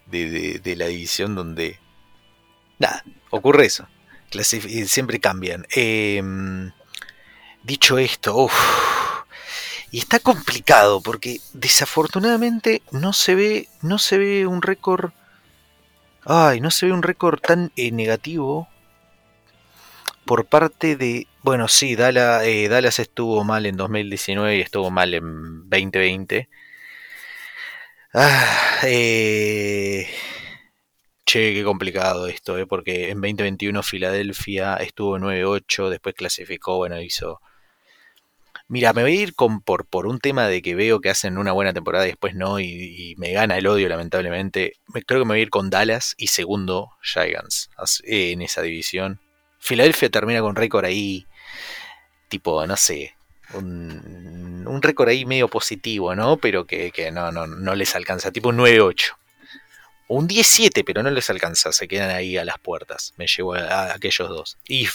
de, 0.06 0.76
la 0.76 0.88
división 0.88 1.36
donde. 1.36 1.80
Nada, 2.80 3.04
ocurre 3.30 3.66
eso. 3.66 3.88
siempre 4.86 5.20
cambian. 5.20 5.66
Em, 5.72 6.72
dicho 7.64 7.98
esto, 7.98 8.50
y 9.92 10.00
está 10.00 10.20
complicado 10.20 11.02
porque 11.02 11.40
desafortunadamente 11.54 12.82
no 12.92 13.14
se 13.14 13.36
ve, 13.36 13.68
no 13.82 14.00
se 14.00 14.18
ve 14.18 14.48
un 14.48 14.62
récord. 14.62 15.12
Ay, 16.26 16.60
no 16.60 16.72
se 16.72 16.88
ve 16.88 16.92
un 16.92 17.04
récord 17.04 17.40
tan 17.40 17.72
eh, 17.78 17.92
negativo 17.92 18.68
por 20.26 20.46
parte 20.46 20.98
de. 20.98 21.28
Bueno, 21.42 21.70
sí, 21.70 21.96
Dallas, 21.96 22.44
eh, 22.44 22.68
Dallas 22.68 23.00
estuvo 23.00 23.44
mal 23.46 23.66
en 23.66 23.78
2019 23.78 24.58
y 24.58 24.62
estuvo 24.62 24.92
mal 24.92 25.14
en 25.14 25.70
2020. 25.70 26.50
Ah, 28.14 28.80
eh... 28.84 30.08
Che, 31.26 31.54
qué 31.54 31.64
complicado 31.64 32.28
esto, 32.28 32.58
¿eh? 32.58 32.66
porque 32.66 33.10
en 33.10 33.20
2021 33.20 33.84
Filadelfia 33.84 34.76
estuvo 34.78 35.18
9-8, 35.20 35.90
después 35.90 36.16
clasificó, 36.16 36.78
bueno, 36.78 37.02
hizo... 37.02 37.42
Mira, 38.70 38.94
me 38.94 39.02
voy 39.02 39.18
a 39.18 39.22
ir 39.22 39.36
con, 39.36 39.62
por, 39.62 39.86
por 39.86 40.08
un 40.08 40.20
tema 40.20 40.48
de 40.48 40.62
que 40.62 40.76
veo 40.76 41.00
que 41.02 41.10
hacen 41.10 41.38
una 41.38 41.52
buena 41.52 41.74
temporada 41.74 42.06
y 42.06 42.10
después 42.10 42.36
no, 42.36 42.60
y, 42.60 43.16
me 43.18 43.32
gana 43.32 43.58
el 43.58 43.68
odio 43.68 43.90
lamentablemente. 43.90 44.74
Creo 45.06 45.22
que 45.22 45.26
me 45.26 45.34
voy 45.34 45.40
a 45.40 45.44
ir 45.44 45.50
con 45.50 45.70
Dallas 45.70 46.16
y 46.18 46.28
segundo 46.28 46.92
Giants 47.02 47.70
en 48.04 48.42
esa 48.42 48.62
división. 48.62 49.20
Filadelfia 49.60 50.10
termina 50.10 50.42
con 50.42 50.56
récord 50.56 50.86
ahí, 50.86 51.26
tipo, 52.30 52.66
no 52.68 52.76
sé, 52.78 53.16
un, 53.54 54.37
un 54.68 54.82
récord 54.82 55.10
ahí 55.10 55.26
medio 55.26 55.48
positivo, 55.48 56.16
¿no? 56.16 56.38
Pero 56.38 56.66
que, 56.66 56.92
no, 57.12 57.32
no, 57.32 57.48
no 57.48 57.76
les 57.76 57.96
alcanza, 57.96 58.32
tipo 58.32 58.50
un 58.50 58.58
9-8. 58.58 59.14
Un 60.10 60.26
17, 60.26 60.86
pero 60.86 61.04
no 61.04 61.10
les 61.10 61.30
alcanza, 61.30 61.74
se 61.74 61.88
quedan 61.88 62.12
ahí 62.12 62.38
a 62.38 62.46
las 62.46 62.58
puertas. 62.60 63.14
Me 63.18 63.28
llevo 63.28 63.56
a, 63.56 63.94
aquellos 63.94 64.30
dos. 64.30 64.58
Y 64.66 64.88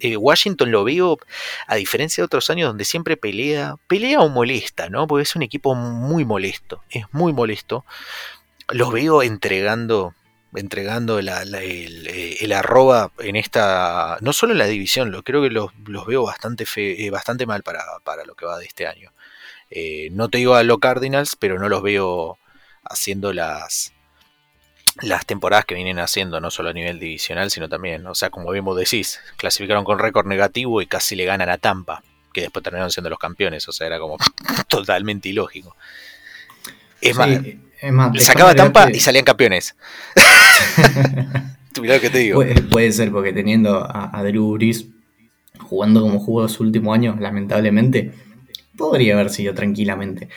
eh, 0.00 0.16
Washington 0.18 0.70
lo 0.70 0.84
veo, 0.84 1.18
a 1.66 1.76
diferencia 1.76 2.20
de 2.20 2.26
otros 2.26 2.50
años 2.50 2.68
donde 2.68 2.84
siempre 2.84 3.16
pelea, 3.16 3.76
pelea 3.86 4.20
o 4.20 4.28
molesta, 4.28 4.90
¿no? 4.90 5.06
Porque 5.06 5.22
es 5.22 5.34
un 5.36 5.42
equipo 5.42 5.74
muy 5.74 6.26
molesto, 6.26 6.82
es 6.90 7.04
muy 7.12 7.32
molesto. 7.32 7.86
Los 8.68 8.92
veo 8.92 9.22
entregando 9.22 10.14
entregando 10.54 11.20
la, 11.20 11.42
eh, 11.42 12.36
el, 12.40 12.52
arroba 12.52 13.12
en 13.18 13.36
esta, 13.36 14.18
no 14.20 14.32
solo 14.32 14.52
en 14.52 14.58
la 14.58 14.66
división, 14.66 15.10
lo, 15.10 15.22
creo 15.22 15.42
que 15.42 15.50
los, 15.50 15.70
veo 16.06 16.24
bastante, 16.24 16.64
eh, 16.76 17.10
bastante 17.10 17.46
mal 17.46 17.62
para, 17.62 17.84
lo 18.26 18.34
que 18.34 18.46
va 18.46 18.58
de 18.58 18.64
este 18.64 18.86
año. 18.86 19.12
Eh, 19.70 20.08
no 20.12 20.28
te 20.28 20.38
digo 20.38 20.54
a 20.54 20.62
los 20.62 20.78
Cardinals, 20.78 21.36
pero 21.36 21.58
no 21.58 21.68
los 21.68 21.82
veo 21.82 22.38
haciendo 22.84 23.32
las, 23.32 23.92
las 25.02 25.26
temporadas 25.26 25.64
que 25.64 25.74
vienen 25.74 25.98
haciendo, 25.98 26.40
no 26.40 26.50
solo 26.50 26.70
a 26.70 26.72
nivel 26.72 26.98
divisional, 26.98 27.50
sino 27.50 27.68
también, 27.68 28.06
o 28.06 28.14
sea, 28.14 28.30
como 28.30 28.50
bien 28.50 28.64
vos 28.64 28.78
decís, 28.78 29.20
clasificaron 29.36 29.84
con 29.84 29.98
récord 29.98 30.26
negativo 30.26 30.80
y 30.80 30.86
casi 30.86 31.16
le 31.16 31.24
ganan 31.24 31.50
a 31.50 31.58
Tampa, 31.58 32.02
que 32.32 32.42
después 32.42 32.62
terminaron 32.62 32.90
siendo 32.90 33.10
los 33.10 33.18
campeones, 33.18 33.68
o 33.68 33.72
sea, 33.72 33.86
era 33.86 33.98
como 33.98 34.16
totalmente 34.68 35.28
ilógico. 35.28 35.76
Es 37.00 37.14
más, 37.16 37.30
Sacaba 38.18 38.54
Tampa 38.54 38.90
y 38.90 39.00
salían 39.00 39.24
campeones. 39.24 39.76
que 42.00 42.10
te 42.10 42.18
digo. 42.18 42.42
Puede, 42.70 42.92
ser, 42.92 43.10
porque 43.10 43.32
teniendo 43.32 43.86
a, 43.88 44.22
Drew 44.24 44.54
Brees 44.54 44.86
jugando 45.58 46.00
como 46.00 46.18
jugó 46.18 46.48
su 46.48 46.62
último 46.62 46.92
año, 46.92 47.16
lamentablemente, 47.18 48.12
podría 48.78 49.14
haber 49.14 49.28
sido 49.28 49.52
tranquilamente. 49.52 50.30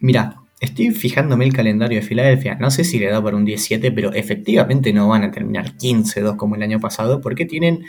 Mira, 0.00 0.42
estoy 0.60 0.90
fijándome 0.90 1.46
el 1.46 1.54
calendario 1.54 2.00
de 2.00 2.06
Filadelfia. 2.06 2.56
No 2.56 2.70
sé 2.70 2.84
si 2.84 2.98
le 2.98 3.06
da 3.06 3.22
para 3.22 3.36
un 3.36 3.46
17, 3.46 3.92
pero 3.92 4.12
efectivamente 4.12 4.92
no 4.92 5.08
van 5.08 5.24
a 5.24 5.30
terminar 5.30 5.76
15-2 5.76 6.36
como 6.36 6.56
el 6.56 6.62
año 6.62 6.80
pasado, 6.80 7.22
porque 7.22 7.46
tienen 7.46 7.84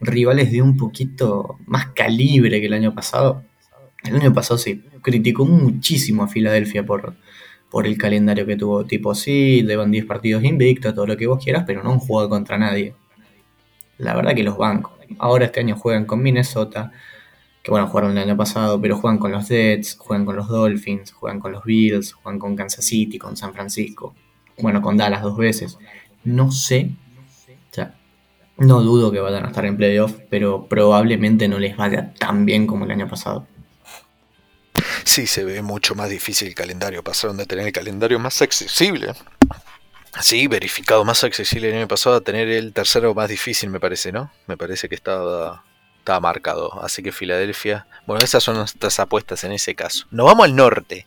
rivales 0.00 0.52
de 0.52 0.62
un 0.62 0.76
poquito 0.76 1.58
más 1.66 1.86
calibre 1.86 2.60
que 2.60 2.66
el 2.66 2.72
año 2.74 2.94
pasado. 2.94 3.42
El 4.04 4.14
año 4.14 4.32
pasado 4.32 4.58
se 4.58 4.80
criticó 5.02 5.44
muchísimo 5.44 6.22
a 6.22 6.28
Filadelfia 6.28 6.86
por, 6.86 7.16
por 7.68 7.86
el 7.86 7.98
calendario 7.98 8.46
que 8.46 8.56
tuvo. 8.56 8.84
Tipo, 8.84 9.14
sí, 9.14 9.64
llevan 9.64 9.90
10 9.90 10.06
partidos 10.06 10.44
invictos, 10.44 10.94
todo 10.94 11.06
lo 11.06 11.16
que 11.16 11.26
vos 11.26 11.42
quieras, 11.42 11.64
pero 11.66 11.82
no 11.82 11.92
han 11.92 11.98
jugado 11.98 12.28
contra 12.28 12.58
nadie. 12.58 12.94
La 13.98 14.14
verdad 14.14 14.34
que 14.34 14.44
los 14.44 14.56
bancos. 14.56 14.92
Ahora 15.18 15.46
este 15.46 15.60
año 15.60 15.74
juegan 15.76 16.04
con 16.04 16.22
Minnesota, 16.22 16.92
bueno, 17.68 17.86
jugaron 17.88 18.12
el 18.12 18.18
año 18.18 18.36
pasado, 18.36 18.80
pero 18.80 18.96
juegan 18.96 19.18
con 19.18 19.32
los 19.32 19.48
Jets, 19.48 19.96
juegan 19.98 20.24
con 20.24 20.36
los 20.36 20.48
Dolphins, 20.48 21.12
juegan 21.12 21.40
con 21.40 21.52
los 21.52 21.64
Bills, 21.64 22.12
juegan 22.12 22.38
con 22.38 22.56
Kansas 22.56 22.84
City, 22.84 23.18
con 23.18 23.36
San 23.36 23.52
Francisco, 23.52 24.14
bueno, 24.58 24.82
con 24.82 24.96
Dallas 24.96 25.22
dos 25.22 25.36
veces. 25.36 25.78
No 26.24 26.50
sé, 26.50 26.92
no 28.58 28.82
dudo 28.82 29.12
que 29.12 29.20
vayan 29.20 29.44
a 29.44 29.48
estar 29.48 29.64
en 29.66 29.76
playoff, 29.76 30.14
pero 30.28 30.66
probablemente 30.68 31.46
no 31.46 31.60
les 31.60 31.76
vaya 31.76 32.12
tan 32.14 32.44
bien 32.44 32.66
como 32.66 32.84
el 32.84 32.90
año 32.90 33.08
pasado. 33.08 33.46
Sí, 35.04 35.26
se 35.26 35.44
ve 35.44 35.62
mucho 35.62 35.94
más 35.94 36.10
difícil 36.10 36.48
el 36.48 36.54
calendario. 36.54 37.02
Pasaron 37.04 37.36
de 37.36 37.46
tener 37.46 37.66
el 37.66 37.72
calendario 37.72 38.18
más 38.18 38.42
accesible. 38.42 39.12
Sí, 40.20 40.48
verificado 40.48 41.04
más 41.04 41.22
accesible 41.22 41.70
el 41.70 41.76
año 41.76 41.88
pasado 41.88 42.16
a 42.16 42.20
tener 42.20 42.48
el 42.48 42.72
tercero 42.72 43.14
más 43.14 43.28
difícil, 43.28 43.70
me 43.70 43.78
parece, 43.78 44.10
¿no? 44.10 44.32
Me 44.48 44.56
parece 44.56 44.88
que 44.88 44.96
estaba, 44.96 45.64
estaba 46.08 46.20
marcado. 46.20 46.82
Así 46.82 47.02
que 47.02 47.12
Filadelfia. 47.12 47.86
Bueno, 48.06 48.24
esas 48.24 48.42
son 48.42 48.56
nuestras 48.56 48.98
apuestas 48.98 49.44
en 49.44 49.52
ese 49.52 49.74
caso. 49.74 50.06
Nos 50.10 50.24
vamos 50.24 50.46
al 50.46 50.56
norte. 50.56 51.06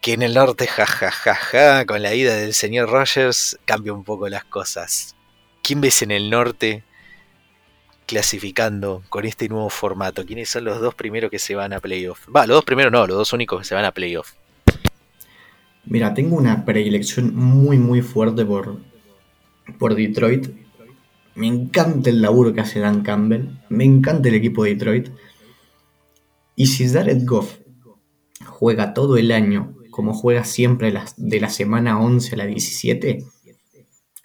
Que 0.00 0.12
en 0.12 0.22
el 0.22 0.34
norte, 0.34 0.68
jajajaja, 0.68 1.84
con 1.86 2.00
la 2.02 2.14
ida 2.14 2.36
del 2.36 2.54
señor 2.54 2.90
Rogers, 2.90 3.58
cambia 3.64 3.92
un 3.92 4.04
poco 4.04 4.28
las 4.28 4.44
cosas. 4.44 5.16
¿Quién 5.62 5.80
ves 5.80 6.02
en 6.02 6.12
el 6.12 6.30
norte 6.30 6.84
clasificando 8.06 9.02
con 9.08 9.24
este 9.24 9.48
nuevo 9.48 9.70
formato? 9.70 10.24
¿Quiénes 10.24 10.50
son 10.50 10.64
los 10.64 10.80
dos 10.80 10.94
primeros 10.94 11.30
que 11.30 11.38
se 11.40 11.56
van 11.56 11.72
a 11.72 11.80
playoff? 11.80 12.28
Va, 12.28 12.46
los 12.46 12.56
dos 12.56 12.64
primeros 12.64 12.92
no, 12.92 13.06
los 13.06 13.16
dos 13.16 13.32
únicos 13.32 13.60
que 13.60 13.64
se 13.64 13.74
van 13.74 13.86
a 13.86 13.92
playoff. 13.92 14.34
Mira, 15.86 16.14
tengo 16.14 16.36
una 16.36 16.64
predilección 16.64 17.34
muy 17.34 17.78
muy 17.78 18.02
fuerte 18.02 18.44
por, 18.44 18.78
por 19.78 19.94
Detroit. 19.94 20.63
Me 21.36 21.46
encanta 21.46 22.10
el 22.10 22.22
laburo 22.22 22.52
que 22.52 22.60
hace 22.60 22.80
Dan 22.80 23.02
Campbell. 23.02 23.58
Me 23.68 23.84
encanta 23.84 24.28
el 24.28 24.34
equipo 24.34 24.64
de 24.64 24.70
Detroit. 24.74 25.08
Y 26.56 26.66
si 26.66 26.88
Jared 26.88 27.24
Goff 27.26 27.58
juega 28.46 28.94
todo 28.94 29.16
el 29.16 29.32
año 29.32 29.74
como 29.94 30.12
juega 30.12 30.42
siempre 30.42 30.92
de 31.16 31.40
la 31.40 31.48
semana 31.50 32.00
11 32.00 32.34
a 32.34 32.38
la 32.38 32.46
17, 32.46 33.24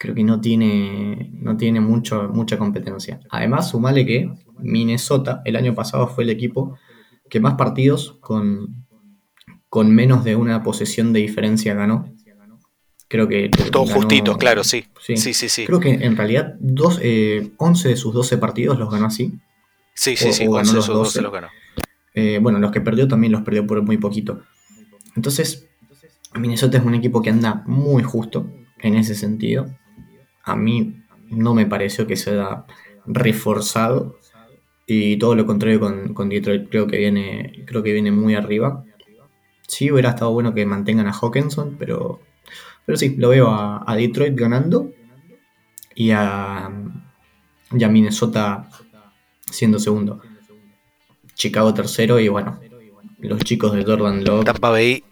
creo 0.00 0.14
que 0.16 0.24
no 0.24 0.40
tiene, 0.40 1.30
no 1.34 1.56
tiene 1.56 1.78
mucho, 1.80 2.28
mucha 2.28 2.58
competencia. 2.58 3.20
Además, 3.30 3.70
sumale 3.70 4.04
que 4.04 4.32
Minnesota 4.58 5.42
el 5.44 5.54
año 5.54 5.72
pasado 5.72 6.08
fue 6.08 6.24
el 6.24 6.30
equipo 6.30 6.76
que 7.28 7.38
más 7.38 7.54
partidos 7.54 8.16
con, 8.20 8.84
con 9.68 9.94
menos 9.94 10.24
de 10.24 10.34
una 10.34 10.64
posesión 10.64 11.12
de 11.12 11.20
diferencia 11.20 11.72
ganó. 11.74 12.12
Creo 13.10 13.28
que. 13.28 13.50
Todos 13.70 13.92
justitos, 13.92 14.38
claro, 14.38 14.64
sí. 14.64 14.86
sí. 15.04 15.18
Sí, 15.18 15.34
sí, 15.34 15.66
Creo 15.66 15.80
que 15.80 15.90
en 15.90 16.16
realidad 16.16 16.54
dos, 16.58 16.94
11 16.94 17.02
eh, 17.02 17.90
de 17.90 17.96
sus 17.96 18.14
12 18.14 18.38
partidos 18.38 18.78
los 18.78 18.90
ganó 18.90 19.06
así. 19.06 19.32
Sí, 19.92 20.16
sí, 20.16 20.32
sí, 20.32 20.46
11 20.46 20.76
de 20.76 20.82
sus 20.82 20.94
12 20.94 21.20
los 21.20 21.32
ganó. 21.32 21.48
Eh, 22.14 22.38
bueno, 22.40 22.58
los 22.58 22.70
que 22.70 22.80
perdió 22.80 23.06
también 23.06 23.32
los 23.32 23.42
perdió 23.42 23.66
por 23.66 23.82
muy 23.82 23.98
poquito. 23.98 24.40
Entonces, 25.14 25.68
Minnesota 26.34 26.78
es 26.78 26.84
un 26.84 26.94
equipo 26.94 27.20
que 27.20 27.30
anda 27.30 27.62
muy 27.66 28.02
justo 28.02 28.46
en 28.78 28.94
ese 28.94 29.14
sentido 29.14 29.66
a 30.42 30.56
mí 30.56 30.96
no 31.28 31.54
me 31.54 31.66
pareció 31.66 32.06
que 32.06 32.16
sea 32.16 32.64
reforzado 33.06 34.18
y 34.86 35.16
todo 35.18 35.34
lo 35.34 35.46
contrario 35.46 35.80
con, 35.80 36.28
Detroit 36.28 36.68
creo 36.68 36.86
que 36.86 36.98
viene 36.98 37.64
creo 37.66 37.82
que 37.82 37.92
viene 37.92 38.10
muy 38.10 38.34
arriba 38.34 38.84
sí 39.66 39.90
hubiera 39.90 40.10
estado 40.10 40.32
bueno 40.32 40.54
que 40.54 40.66
mantengan 40.66 41.06
a 41.06 41.12
Hawkinson 41.12 41.76
pero 41.78 42.20
pero 42.90 42.98
sí 42.98 43.14
lo 43.18 43.28
veo 43.28 43.48
a, 43.48 43.94
Detroit 43.94 44.34
ganando 44.34 44.90
y 45.94 46.10
a, 46.10 46.68
y 47.70 47.84
a 47.84 47.88
Minnesota 47.88 48.68
siendo 49.48 49.78
segundo 49.78 50.20
Chicago 51.34 51.72
tercero 51.72 52.18
y 52.18 52.26
bueno 52.26 52.58
los 53.20 53.44
chicos 53.44 53.74
de 53.74 53.84
Jordan 53.84 54.24
Love 54.24 54.44
Tampa 54.44 54.70
Bay 54.70 55.04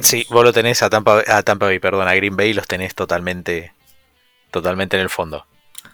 sí 0.00 0.24
vos 0.30 0.44
lo 0.44 0.54
tenés 0.54 0.82
a 0.82 0.88
Tampa, 0.88 1.22
a 1.26 1.42
Tampa 1.42 1.66
Bay 1.66 1.78
perdón 1.78 2.08
a 2.08 2.14
Green 2.14 2.34
Bay 2.34 2.54
los 2.54 2.66
tenés 2.66 2.94
totalmente 2.94 3.74
totalmente 4.50 4.96
en 4.96 5.02
el 5.02 5.10
fondo. 5.10 5.44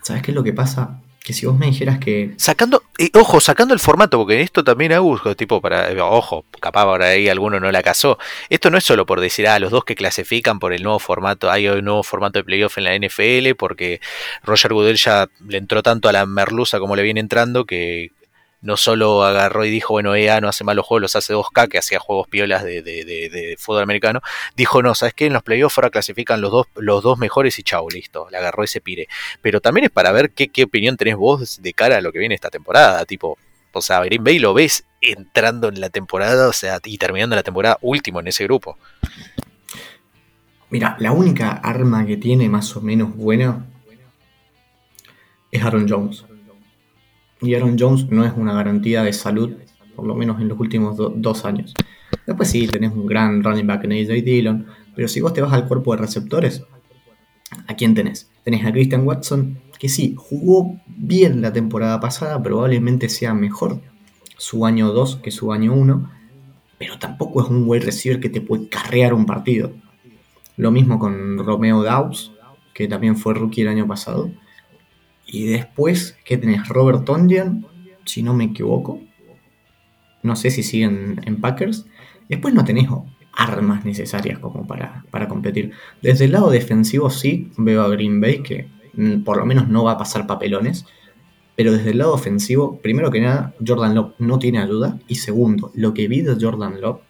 ¿Sabes 0.02 0.22
qué 0.22 0.30
es 0.30 0.34
lo 0.36 0.44
que 0.44 0.52
pasa? 0.52 1.02
Que 1.26 1.32
si 1.32 1.44
vos 1.44 1.58
me 1.58 1.66
dijeras 1.66 1.98
que. 1.98 2.34
Sacando, 2.36 2.84
ojo, 3.14 3.40
sacando 3.40 3.74
el 3.74 3.80
formato, 3.80 4.16
porque 4.16 4.42
esto 4.42 4.62
también 4.62 4.92
Augusto, 4.92 5.34
tipo 5.34 5.60
para. 5.60 5.90
Ojo, 6.04 6.44
capaz 6.60 6.82
ahora 6.82 7.06
ahí 7.06 7.28
alguno 7.28 7.58
no 7.58 7.72
la 7.72 7.82
casó. 7.82 8.16
Esto 8.48 8.70
no 8.70 8.78
es 8.78 8.84
solo 8.84 9.06
por 9.06 9.20
decir, 9.20 9.48
ah, 9.48 9.58
los 9.58 9.72
dos 9.72 9.84
que 9.84 9.96
clasifican 9.96 10.60
por 10.60 10.72
el 10.72 10.84
nuevo 10.84 11.00
formato, 11.00 11.50
hay 11.50 11.66
un 11.66 11.84
nuevo 11.84 12.04
formato 12.04 12.38
de 12.38 12.44
playoff 12.44 12.78
en 12.78 12.84
la 12.84 12.94
NFL, 12.94 13.56
porque 13.58 14.00
Roger 14.44 14.72
Goodell 14.72 14.98
ya 14.98 15.28
le 15.48 15.58
entró 15.58 15.82
tanto 15.82 16.08
a 16.08 16.12
la 16.12 16.26
merluza 16.26 16.78
como 16.78 16.94
le 16.94 17.02
viene 17.02 17.18
entrando 17.18 17.64
que 17.64 18.12
no 18.60 18.76
solo 18.76 19.24
agarró 19.24 19.64
y 19.64 19.70
dijo, 19.70 19.94
bueno, 19.94 20.14
EA 20.14 20.40
no 20.40 20.48
hace 20.48 20.64
malos 20.64 20.86
juegos, 20.86 21.02
los 21.02 21.16
hace 21.16 21.34
2K, 21.34 21.68
que 21.68 21.78
hacía 21.78 21.98
juegos 21.98 22.28
piolas 22.28 22.64
de, 22.64 23.56
fútbol 23.58 23.82
americano, 23.82 24.20
dijo, 24.56 24.82
no, 24.82 24.94
¿sabes 24.94 25.14
qué? 25.14 25.26
En 25.26 25.32
los 25.32 25.42
playoffs 25.42 25.78
ahora 25.78 25.90
clasifican 25.90 26.40
los 26.40 26.50
dos, 26.50 26.66
los 26.74 27.02
dos 27.02 27.18
mejores 27.18 27.58
y 27.58 27.62
chau, 27.62 27.88
listo, 27.88 28.28
le 28.30 28.38
agarró 28.38 28.64
ese 28.64 28.80
pire. 28.80 29.08
Pero 29.42 29.60
también 29.60 29.84
es 29.84 29.90
para 29.90 30.12
ver 30.12 30.30
qué, 30.30 30.48
qué 30.48 30.64
opinión 30.64 30.96
tenés 30.96 31.16
vos 31.16 31.62
de 31.62 31.72
cara 31.72 31.98
a 31.98 32.00
lo 32.00 32.12
que 32.12 32.18
viene 32.18 32.34
esta 32.34 32.50
temporada, 32.50 33.04
tipo, 33.04 33.38
o 33.72 33.82
sea, 33.82 34.00
Green 34.04 34.24
Bay 34.24 34.38
lo 34.38 34.54
ves 34.54 34.84
entrando 35.00 35.68
en 35.68 35.80
la 35.80 35.90
temporada, 35.90 36.48
o 36.48 36.52
sea, 36.52 36.80
y 36.84 36.98
terminando 36.98 37.36
la 37.36 37.42
temporada 37.42 37.78
último 37.82 38.20
en 38.20 38.28
ese 38.28 38.44
grupo. 38.44 38.78
Mira, 40.70 40.96
la 40.98 41.12
única 41.12 41.52
arma 41.52 42.04
que 42.06 42.16
tiene 42.16 42.48
más 42.48 42.74
o 42.76 42.80
menos 42.80 43.14
buena 43.14 43.66
es 45.50 45.62
Aaron 45.62 45.86
Jones. 45.88 46.25
Y 47.40 47.54
Aaron 47.54 47.76
Jones 47.78 48.08
no 48.10 48.24
es 48.24 48.32
una 48.36 48.54
garantía 48.54 49.02
de 49.02 49.12
salud, 49.12 49.56
por 49.94 50.06
lo 50.06 50.14
menos 50.14 50.40
en 50.40 50.48
los 50.48 50.58
últimos 50.58 50.96
dos 50.96 51.44
años. 51.44 51.74
Después 52.26 52.48
sí, 52.48 52.66
tenés 52.66 52.92
un 52.92 53.06
gran 53.06 53.42
running 53.42 53.66
back 53.66 53.84
en 53.84 53.92
AJ 53.92 54.24
Dillon, 54.24 54.66
pero 54.94 55.08
si 55.08 55.20
vos 55.20 55.32
te 55.32 55.42
vas 55.42 55.52
al 55.52 55.68
cuerpo 55.68 55.92
de 55.94 56.02
receptores, 56.02 56.64
¿a 57.66 57.74
quién 57.74 57.94
tenés? 57.94 58.30
Tenés 58.42 58.64
a 58.64 58.72
Christian 58.72 59.06
Watson, 59.06 59.58
que 59.78 59.88
sí, 59.88 60.14
jugó 60.16 60.80
bien 60.86 61.42
la 61.42 61.52
temporada 61.52 62.00
pasada, 62.00 62.42
probablemente 62.42 63.08
sea 63.08 63.34
mejor 63.34 63.80
su 64.38 64.66
año 64.66 64.92
2 64.92 65.16
que 65.16 65.30
su 65.30 65.52
año 65.52 65.74
1, 65.74 66.10
pero 66.78 66.98
tampoco 66.98 67.42
es 67.42 67.48
un 67.48 67.64
wide 67.66 67.84
receiver 67.84 68.20
que 68.20 68.28
te 68.28 68.40
puede 68.40 68.68
carrear 68.68 69.14
un 69.14 69.26
partido. 69.26 69.72
Lo 70.56 70.70
mismo 70.70 70.98
con 70.98 71.38
Romeo 71.38 71.82
Dawes, 71.82 72.32
que 72.74 72.88
también 72.88 73.16
fue 73.16 73.34
rookie 73.34 73.62
el 73.62 73.68
año 73.68 73.86
pasado 73.86 74.30
y 75.26 75.46
después, 75.46 76.16
¿qué 76.24 76.36
tenés? 76.38 76.68
Robert 76.68 77.04
Tonyan, 77.04 77.66
si 78.04 78.22
no 78.22 78.32
me 78.32 78.44
equivoco. 78.44 79.00
No 80.22 80.36
sé 80.36 80.50
si 80.50 80.62
siguen 80.62 81.20
en 81.24 81.40
Packers. 81.40 81.86
Después 82.28 82.54
no 82.54 82.64
tenés 82.64 82.88
armas 83.32 83.84
necesarias 83.84 84.38
como 84.38 84.66
para, 84.66 85.04
para 85.10 85.28
competir. 85.28 85.72
Desde 86.00 86.26
el 86.26 86.32
lado 86.32 86.50
defensivo 86.50 87.10
sí 87.10 87.50
veo 87.56 87.82
a 87.82 87.88
Green 87.88 88.20
Bay 88.20 88.42
que 88.42 88.68
mm, 88.94 89.24
por 89.24 89.36
lo 89.36 89.46
menos 89.46 89.68
no 89.68 89.84
va 89.84 89.92
a 89.92 89.98
pasar 89.98 90.26
papelones. 90.26 90.86
Pero 91.56 91.72
desde 91.72 91.90
el 91.90 91.98
lado 91.98 92.12
ofensivo, 92.12 92.78
primero 92.80 93.10
que 93.10 93.20
nada, 93.20 93.54
Jordan 93.66 93.94
Love 93.94 94.14
no 94.18 94.38
tiene 94.38 94.58
ayuda. 94.58 94.98
Y 95.08 95.16
segundo, 95.16 95.72
lo 95.74 95.92
que 95.92 96.06
vi 96.06 96.20
de 96.20 96.36
Jordan 96.40 96.80
Love, 96.80 97.00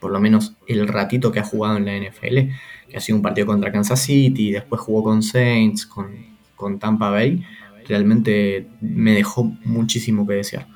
por 0.00 0.12
lo 0.12 0.20
menos 0.20 0.54
el 0.66 0.86
ratito 0.86 1.32
que 1.32 1.40
ha 1.40 1.44
jugado 1.44 1.76
en 1.76 1.84
la 1.84 1.96
NFL, 1.96 2.52
que 2.88 2.96
ha 2.96 3.00
sido 3.00 3.16
un 3.16 3.22
partido 3.22 3.48
contra 3.48 3.72
Kansas 3.72 4.00
City, 4.00 4.52
después 4.52 4.80
jugó 4.80 5.02
con 5.02 5.22
Saints, 5.22 5.86
con 5.86 6.37
con 6.58 6.78
Tampa 6.78 7.08
Bay, 7.08 7.44
realmente 7.86 8.68
me 8.82 9.14
dejó 9.14 9.44
muchísimo 9.64 10.26
que 10.26 10.34
desear. 10.34 10.66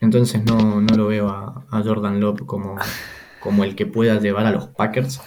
Entonces 0.00 0.44
no, 0.44 0.80
lo 0.80 1.06
veo 1.08 1.28
a, 1.28 1.66
Jordan 1.84 2.20
Love 2.20 2.42
como, 2.46 2.76
como 3.40 3.64
el 3.64 3.74
que 3.74 3.86
pueda 3.86 4.20
llevar 4.20 4.46
a 4.46 4.52
los 4.52 4.68
Packers. 4.68 5.20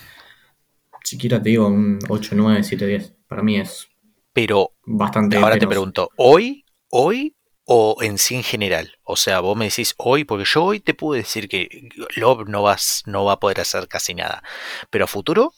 Siquiera 1.04 1.42
te 1.42 1.50
digo 1.50 1.68
un 1.68 2.00
8-9, 2.00 2.60
7-10. 2.60 3.16
Para 3.28 3.44
mí 3.44 3.58
es 3.58 3.90
Pero 4.34 4.72
bastante. 4.86 5.38
Ahora 5.38 5.58
te 5.58 5.68
pregunto, 5.68 6.10
¿hoy? 6.16 6.66
¿Hoy? 6.90 7.36
¿O 7.68 7.98
en 8.02 8.20
sí 8.20 8.36
en 8.36 8.44
general? 8.44 8.92
O 9.04 9.16
sea, 9.16 9.40
vos 9.40 9.58
me 9.58 9.66
decís 9.66 9.96
hoy, 9.98 10.24
porque 10.24 10.46
yo 10.46 10.64
hoy 10.66 10.80
te 10.80 10.94
puedo 10.94 11.20
decir 11.20 11.50
que 11.50 11.90
Love 12.16 12.48
no, 12.48 12.62
vas, 12.62 13.02
no 13.08 13.26
va 13.26 13.34
a 13.34 13.40
poder 13.40 13.60
hacer 13.60 13.88
casi 13.88 14.14
nada. 14.14 14.44
Pero 14.92 15.06
a 15.06 15.08
futuro, 15.08 15.52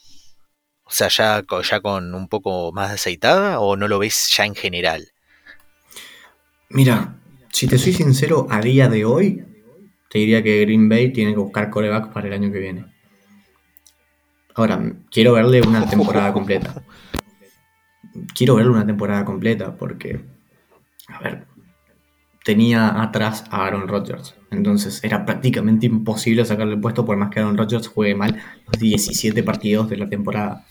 o 0.88 0.92
sea, 0.92 1.10
ya, 1.10 1.44
ya 1.70 1.80
con 1.82 2.16
un 2.16 2.28
poco 2.30 2.72
más 2.72 2.92
aceitada 2.92 3.60
o 3.60 3.76
no 3.76 3.88
lo 3.88 4.00
ves 4.00 4.34
ya 4.36 4.46
en 4.46 4.56
general? 4.56 5.12
Mira, 6.70 7.18
si 7.52 7.68
te 7.68 7.78
soy 7.78 7.92
sincero, 7.92 8.48
a 8.50 8.62
día 8.62 8.88
de 8.88 9.04
hoy 9.04 9.44
te 10.10 10.20
diría 10.20 10.42
que 10.42 10.62
Green 10.62 10.88
Bay 10.88 11.12
tiene 11.12 11.34
que 11.34 11.40
buscar 11.40 11.70
coreback 11.70 12.14
para 12.14 12.28
el 12.28 12.34
año 12.34 12.52
que 12.52 12.60
viene. 12.60 12.86
Ahora, 14.56 14.82
quiero 15.12 15.34
verle 15.34 15.62
una 15.62 15.88
temporada 15.88 16.34
completa. 16.34 16.84
Quiero 18.34 18.56
verle 18.56 18.72
una 18.72 18.86
temporada 18.86 19.24
completa 19.24 19.76
porque, 19.78 20.20
a 21.08 21.20
ver, 21.20 21.46
tenía 22.44 23.04
atrás 23.04 23.44
a 23.52 23.66
Aaron 23.66 23.88
Rodgers. 23.88 24.34
Entonces 24.50 25.04
era 25.04 25.26
prácticamente 25.26 25.86
imposible 25.86 26.46
sacarle 26.46 26.76
el 26.76 26.80
puesto 26.80 27.06
por 27.06 27.18
más 27.18 27.30
que 27.30 27.40
Aaron 27.40 27.58
Rodgers 27.58 27.88
juegue 27.88 28.16
mal 28.16 28.42
los 28.66 28.80
17 28.80 29.44
partidos 29.44 29.90
de 29.90 29.98
la 29.98 30.08
temporada. 30.08 30.66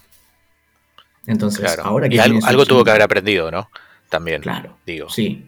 Entonces, 1.26 1.78
ahora 1.78 2.08
que... 2.08 2.20
algo, 2.20 2.66
tuvo 2.66 2.84
que 2.84 2.90
haber 2.90 3.02
aprendido, 3.02 3.50
¿no? 3.50 3.68
También. 4.08 4.42
Claro. 4.42 4.76
Digo. 4.86 5.08
Sí. 5.08 5.46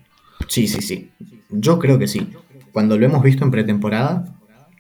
Sí, 0.49 0.67
sí, 0.67 0.81
sí. 0.81 1.11
Yo 1.51 1.79
creo 1.79 1.99
que 1.99 2.07
sí. 2.07 2.33
Cuando 2.73 2.99
lo 2.99 3.07
hemos 3.07 3.23
visto 3.23 3.45
en 3.45 3.51
pretemporada, 3.51 4.25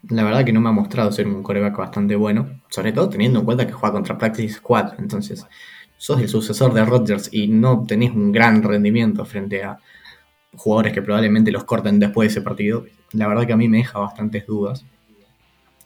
la 0.09 0.25
verdad 0.25 0.45
que 0.45 0.53
no 0.53 0.61
me 0.61 0.69
ha 0.69 0.73
mostrado 0.73 1.11
ser 1.13 1.27
un 1.27 1.43
coreback 1.43 1.77
bastante 1.77 2.17
bueno. 2.17 2.61
Sobre 2.69 2.93
todo 2.93 3.09
teniendo 3.09 3.41
en 3.41 3.45
cuenta 3.45 3.67
que 3.67 3.73
juega 3.73 3.93
contra 3.93 4.19
Practice 4.19 4.55
Squad. 4.55 4.95
Entonces, 4.99 5.47
sos 5.97 6.21
el 6.21 6.29
sucesor 6.29 6.73
de 6.73 6.85
Rodgers 6.85 7.29
y 7.33 7.49
no 7.49 7.85
tenés 7.87 8.13
un 8.13 8.33
gran 8.33 8.63
rendimiento 8.63 9.25
frente 9.25 9.63
a 9.63 9.79
jugadores 10.55 10.93
que 10.93 11.03
probablemente 11.03 11.51
los 11.51 11.65
corten 11.65 11.99
después 11.99 12.29
de 12.29 12.33
ese 12.33 12.43
partido, 12.43 12.87
la 13.13 13.29
verdad 13.29 13.47
que 13.47 13.53
a 13.53 13.57
mí 13.57 13.69
me 13.69 13.79
deja 13.79 13.99
bastantes 13.99 14.47
dudas. 14.47 14.85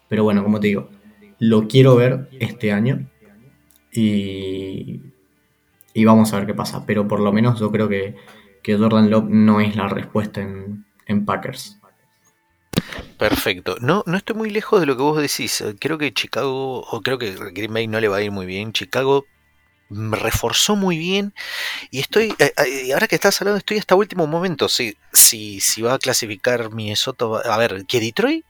Pero 0.09 0.25
bueno, 0.25 0.43
como 0.43 0.61
te 0.61 0.69
digo, 0.69 0.89
lo 1.39 1.67
quiero 1.69 1.97
ver 1.97 2.29
este 2.39 2.73
año 2.73 3.07
y, 3.93 5.01
y 5.95 6.05
vamos 6.05 6.33
a 6.33 6.39
ver 6.39 6.47
qué 6.47 6.55
pasa. 6.55 6.85
Pero 6.87 7.07
por 7.07 7.21
lo 7.21 7.33
menos 7.33 7.61
yo 7.61 7.71
creo 7.71 7.89
que, 7.89 8.17
Jordan 8.65 9.11
Love 9.11 9.29
no 9.29 9.61
es 9.61 9.75
la 9.75 9.89
respuesta 9.89 10.41
en, 10.41 10.85
en 11.07 11.25
Packers. 11.25 11.79
Perfecto. 13.19 13.77
No, 13.81 14.05
no 14.07 14.17
estoy 14.17 14.37
muy 14.37 14.51
lejos 14.51 14.81
de 14.81 14.87
lo 14.87 14.97
que 14.97 15.03
vos 15.03 15.21
decís. 15.21 15.63
Creo 15.81 15.99
que 15.99 16.15
Chicago, 16.15 16.81
o 16.81 17.01
creo 17.01 17.19
que 17.19 17.35
Green 17.53 17.73
Bay 17.73 17.87
no 17.87 18.01
le 18.01 18.09
va 18.09 18.17
a 18.17 18.23
ir 18.23 18.31
muy 18.31 18.47
bien. 18.47 18.73
Chicago 18.73 19.27
me 19.93 20.17
reforzó 20.17 20.77
muy 20.77 20.99
bien. 20.99 21.35
Y 21.91 22.01
estoy, 22.01 22.35
eh, 22.39 22.53
eh, 22.57 22.93
ahora 22.93 23.07
que 23.09 23.15
estás 23.15 23.41
hablando, 23.41 23.59
estoy 23.59 23.79
hasta 23.79 23.95
último 23.95 24.27
momento. 24.27 24.69
Si, 24.69 24.97
si, 25.13 25.61
si 25.61 25.83
va 25.83 25.95
a 25.95 25.99
clasificar 25.99 26.71
Minnesota, 26.73 27.27
a 27.45 27.57
ver, 27.59 27.85
que 27.87 28.01
Detroit, 28.01 28.45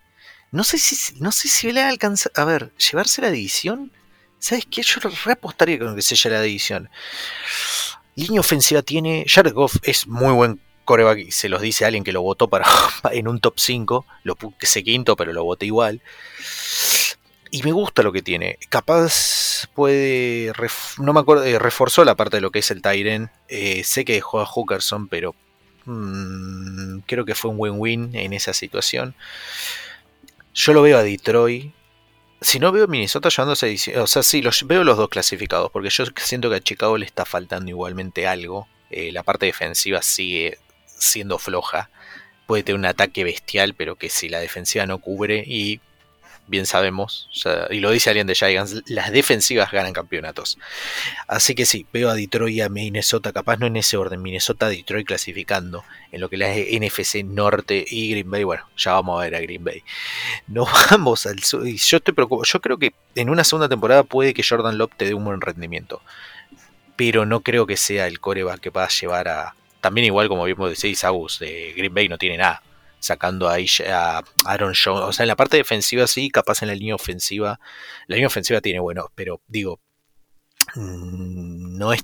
no 0.51 0.65
sé 0.65 0.79
si, 0.79 1.19
no 1.21 1.33
sé 1.33 1.49
si 1.49 1.73
le 1.73 1.83
alcanza, 1.83 2.31
a 2.35 2.45
ver, 2.45 2.73
llevarse 2.77 3.23
la 3.23 3.31
división. 3.31 3.93
¿Sabes 4.43 4.67
qué? 4.69 4.83
Yo 4.83 4.99
reapostaría 5.25 5.79
con 5.79 5.95
que 5.95 6.03
se 6.03 6.17
lleve 6.17 6.35
la 6.35 6.43
división. 6.43 6.91
Línea 8.17 8.41
ofensiva 8.41 8.83
tiene. 8.83 9.25
Jared 9.29 9.53
Goff 9.53 9.77
es 9.85 10.09
muy 10.09 10.33
buen 10.33 10.61
coreback 10.85 11.31
se 11.31 11.49
los 11.49 11.63
dice 11.63 11.85
alguien 11.85 12.03
que 12.03 12.11
lo 12.11 12.23
votó 12.23 12.49
para 12.49 12.67
en 13.13 13.29
un 13.29 13.39
top 13.39 13.55
5. 13.57 14.05
Lo 14.25 14.35
puse 14.35 14.83
quinto, 14.83 15.15
pero 15.15 15.33
lo 15.33 15.45
voté 15.45 15.67
igual. 15.67 16.03
Y 17.53 17.63
me 17.63 17.71
gusta 17.71 18.03
lo 18.03 18.11
que 18.11 18.21
tiene. 18.21 18.59
Capaz 18.69 19.69
puede. 19.75 20.53
no 20.99 21.13
me 21.13 21.21
acuerdo. 21.21 21.45
Eh, 21.45 21.61
reforzó 21.61 22.05
la 22.05 22.17
parte 22.17 22.39
de 22.39 22.41
lo 22.41 22.51
que 22.51 22.59
es 22.59 22.71
el 22.73 22.83
Tyren. 22.83 23.31
Eh, 23.47 23.85
sé 23.85 24.05
que 24.05 24.15
dejó 24.15 24.41
a 24.41 24.47
Hookerson, 24.47 25.07
pero. 25.07 25.37
Mm, 25.85 26.99
creo 27.07 27.25
que 27.25 27.37
fue 27.37 27.53
un 27.53 27.59
win-win 27.61 28.17
en 28.17 28.33
esa 28.33 28.53
situación. 28.53 29.15
Yo 30.53 30.73
lo 30.73 30.83
veo 30.83 30.99
a 30.99 31.05
Detroit. 31.05 31.73
Si 32.43 32.59
no 32.59 32.73
veo 32.73 32.87
Minnesota 32.89 33.29
edición. 33.63 34.01
O 34.01 34.07
sea, 34.07 34.23
sí, 34.23 34.43
los, 34.43 34.67
veo 34.67 34.85
los 34.85 34.97
dos 34.97 35.09
clasificados. 35.09 35.71
Porque 35.71 35.91
yo 35.91 36.05
siento 36.17 36.51
que 36.51 36.57
a 36.57 36.61
Chicago 36.61 36.99
le 36.99 37.07
está 37.07 37.25
faltando 37.25 37.71
igualmente 37.71 38.27
algo. 38.27 38.69
Eh, 38.91 39.13
la 39.13 39.23
parte 39.23 39.47
defensiva 39.47 40.03
sigue 40.03 40.59
siendo 40.87 41.39
floja. 41.39 41.91
Puede 42.47 42.63
tener 42.63 42.79
un 42.79 42.87
ataque 42.87 43.25
bestial, 43.25 43.75
pero 43.75 43.97
que 43.97 44.09
si 44.11 44.29
la 44.29 44.41
defensiva 44.41 44.87
no 44.87 44.99
cubre. 44.99 45.45
Y 45.47 45.81
bien 46.47 46.67
sabemos, 46.67 47.29
y 47.71 47.81
lo 47.81 47.91
dice 47.91 48.11
alguien 48.11 48.27
de 48.27 48.35
Giants, 48.35 48.83
las 48.87 49.13
defensivas 49.13 49.71
ganan 49.71 49.93
campeonatos. 49.93 50.59
Así 51.27 51.55
que 51.55 51.67
sí, 51.67 51.87
veo 51.93 52.11
a 52.11 52.15
Detroit 52.15 52.57
y 52.57 52.61
a 52.61 52.69
Minnesota, 52.69 53.33
capaz 53.33 53.57
no 53.57 53.67
en 53.67 53.77
ese 53.77 53.97
orden, 53.97 54.23
Minnesota, 54.23 54.69
Detroit 54.69 55.07
clasificando 55.07 55.85
en 56.11 56.21
lo 56.21 56.29
que 56.29 56.37
la 56.37 56.49
NFC 56.49 57.25
Norte 57.25 57.85
y 57.89 58.11
Green 58.11 58.31
Bay, 58.31 58.45
bueno, 58.45 58.69
ya 58.77 58.93
vamos 58.93 59.21
a 59.21 59.25
ver 59.25 59.35
a 59.35 59.41
Green 59.41 59.65
Bay. 59.65 59.83
Nos 60.47 60.69
vamos 60.91 61.27
al 61.27 61.43
sur, 61.43 61.67
y 61.67 61.77
yo 61.77 61.97
estoy 61.99 62.15
preocupado, 62.15 62.45
yo 62.45 62.61
creo 62.61 62.79
que 62.79 62.93
en 63.15 63.31
una 63.31 63.45
segunda 63.45 63.69
temporada 63.69 64.03
puede 64.03 64.35
que 64.35 64.43
Jordan 64.43 64.79
Love 64.79 64.93
te 64.97 65.07
dé 65.07 65.15
un 65.15 65.25
buen 65.25 65.41
rendimiento, 65.41 66.03
pero 66.97 67.25
no 67.25 67.41
creo 67.41 67.67
que 67.67 67.77
sea 67.77 68.07
el 68.07 68.21
coreback 68.21 68.61
que 68.61 68.71
va 68.71 68.85
a 68.85 68.89
llevar 68.89 69.29
a... 69.29 69.55
También 69.81 70.05
igual 70.05 70.29
como 70.29 70.45
vimos 70.45 70.71
decís, 70.71 71.03
Agus, 71.03 71.39
de 71.39 71.73
Green 71.77 71.95
Bay 71.95 72.09
no 72.09 72.19
tiene 72.19 72.37
nada 72.37 72.63
sacando 73.03 73.49
a 73.49 73.57
Aaron 74.47 74.75
Jones. 74.75 75.03
O 75.03 75.13
sea, 75.13 75.25
en 75.25 75.29
la 75.29 75.37
parte 75.37 75.57
defensiva 75.57 76.07
sí, 76.07 76.31
capaz 76.31 76.63
en 76.63 76.69
la 76.69 76.75
línea 76.75 76.95
ofensiva. 76.95 77.59
La 78.07 78.15
línea 78.17 78.29
ofensiva 78.29 78.61
tiene 78.61 78.79
bueno, 78.79 79.11
pero 79.15 79.43
digo, 79.49 79.81
mm, 80.77 81.77
no, 81.77 81.93
es, 81.93 82.03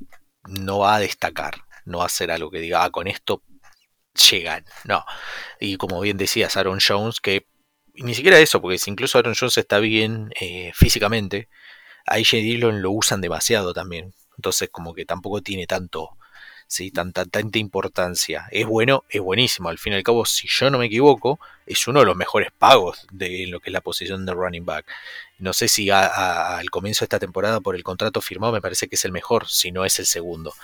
no 0.48 0.80
va 0.80 0.96
a 0.96 1.00
destacar, 1.00 1.54
no 1.84 1.98
va 1.98 2.06
a 2.06 2.08
ser 2.08 2.30
algo 2.32 2.50
que 2.50 2.58
diga, 2.58 2.84
ah, 2.84 2.90
con 2.90 3.06
esto 3.06 3.44
llegan. 4.30 4.64
No. 4.84 5.04
Y 5.60 5.76
como 5.76 6.00
bien 6.00 6.16
decías, 6.16 6.56
Aaron 6.56 6.80
Jones, 6.86 7.20
que 7.20 7.46
ni 7.94 8.14
siquiera 8.14 8.40
eso, 8.40 8.60
porque 8.60 8.78
si 8.78 8.90
incluso 8.90 9.18
Aaron 9.18 9.34
Jones 9.38 9.56
está 9.56 9.78
bien 9.78 10.30
eh, 10.40 10.72
físicamente, 10.74 11.48
a 12.06 12.14
AJ 12.14 12.32
Dillon 12.32 12.82
lo 12.82 12.90
usan 12.90 13.20
demasiado 13.20 13.72
también. 13.72 14.14
Entonces, 14.36 14.68
como 14.70 14.94
que 14.94 15.04
tampoco 15.04 15.42
tiene 15.42 15.66
tanto 15.66 16.16
¿sí? 16.68 16.92
Tanta, 16.92 17.24
tanta 17.24 17.58
importancia. 17.58 18.46
Es 18.52 18.66
bueno, 18.66 19.04
es 19.08 19.20
buenísimo. 19.20 19.68
Al 19.68 19.78
fin 19.78 19.94
y 19.94 19.96
al 19.96 20.02
cabo, 20.04 20.24
si 20.24 20.46
yo 20.48 20.70
no 20.70 20.78
me 20.78 20.86
equivoco, 20.86 21.40
es 21.66 21.88
uno 21.88 22.00
de 22.00 22.06
los 22.06 22.14
mejores 22.14 22.50
pagos 22.56 23.06
de 23.10 23.46
lo 23.48 23.58
que 23.58 23.70
es 23.70 23.72
la 23.72 23.80
posición 23.80 24.24
de 24.24 24.32
running 24.32 24.64
back. 24.64 24.86
No 25.38 25.52
sé 25.52 25.66
si 25.66 25.90
al 25.90 26.70
comienzo 26.70 27.00
de 27.00 27.06
esta 27.06 27.18
temporada 27.18 27.60
por 27.60 27.74
el 27.74 27.82
contrato 27.82 28.20
firmado 28.20 28.52
me 28.52 28.60
parece 28.60 28.86
que 28.88 28.96
es 28.96 29.04
el 29.04 29.12
mejor, 29.12 29.48
si 29.48 29.72
no 29.72 29.84
es 29.84 29.98
el 29.98 30.06
segundo. 30.06 30.54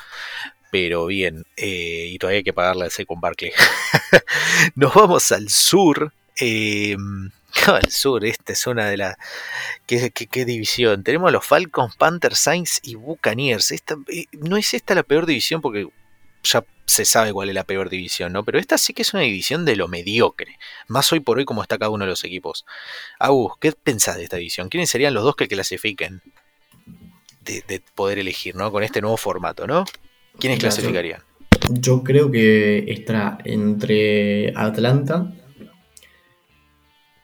Pero 0.71 1.07
bien, 1.07 1.45
eh, 1.57 2.09
y 2.11 2.19
todavía 2.19 2.39
hay 2.39 2.45
que 2.45 2.53
pagarle 2.53 2.87
a 2.87 3.05
con 3.05 3.21
Barkley. 3.21 3.53
Nos 4.75 4.95
vamos 4.95 5.33
al 5.33 5.49
sur. 5.49 6.13
Eh, 6.41 6.97
al 7.67 7.91
sur, 7.91 8.25
esta 8.25 8.53
es 8.53 8.67
una 8.67 8.87
de 8.87 8.97
las. 8.97 9.17
¿Qué, 9.87 10.11
qué, 10.11 10.45
división? 10.45 11.03
Tenemos 11.03 11.29
a 11.29 11.33
los 11.33 11.47
Falcons, 11.47 11.97
Panthers, 11.97 12.39
Saints 12.39 12.81
y 12.83 12.95
Buccaneers. 12.97 13.71
Esta, 13.71 13.97
eh, 14.09 14.27
no 14.33 14.57
es 14.57 14.75
esta 14.75 14.95
la 14.95 15.03
peor 15.03 15.27
división 15.27 15.61
porque 15.61 15.89
ya 16.43 16.65
se 16.87 17.05
sabe 17.05 17.33
cuál 17.33 17.49
es 17.49 17.55
la 17.55 17.65
peor 17.65 17.89
división, 17.89 18.33
¿no? 18.33 18.45
Pero 18.45 18.59
esta 18.59 18.77
sí 18.77 18.93
que 18.93 19.03
es 19.03 19.15
una 19.15 19.23
división 19.23 19.65
de 19.65 19.77
lo 19.77 19.89
mediocre. 19.89 20.59
Más 20.89 21.13
hoy 21.13 21.21
por 21.21 21.39
hoy 21.39 21.45
como 21.45 21.63
está 21.63 21.79
cada 21.79 21.91
uno 21.91 22.05
de 22.05 22.11
los 22.11 22.25
equipos. 22.25 22.67
Agus, 23.19 23.53
¿qué 23.61 23.73
pensás 23.73 24.17
de 24.17 24.25
esta 24.25 24.37
división? 24.37 24.69
¿Quiénes 24.69 24.91
serían 24.91 25.15
los 25.15 25.25
dos 25.25 25.37
que 25.37 25.49
clasifiquen? 25.49 26.21
De, 27.41 27.83
poder 27.95 28.19
elegir, 28.19 28.55
¿no? 28.57 28.73
Con 28.73 28.83
este 28.83 29.03
nuevo 29.03 29.19
formato, 29.19 29.67
¿no? 29.67 29.85
¿Quiénes 30.39 30.59
clasificarían? 30.59 31.23
Yo 31.71 32.03
creo 32.03 32.31
que 32.31 32.85
está 32.89 33.39
entre 33.45 34.53
Atlanta 34.57 35.31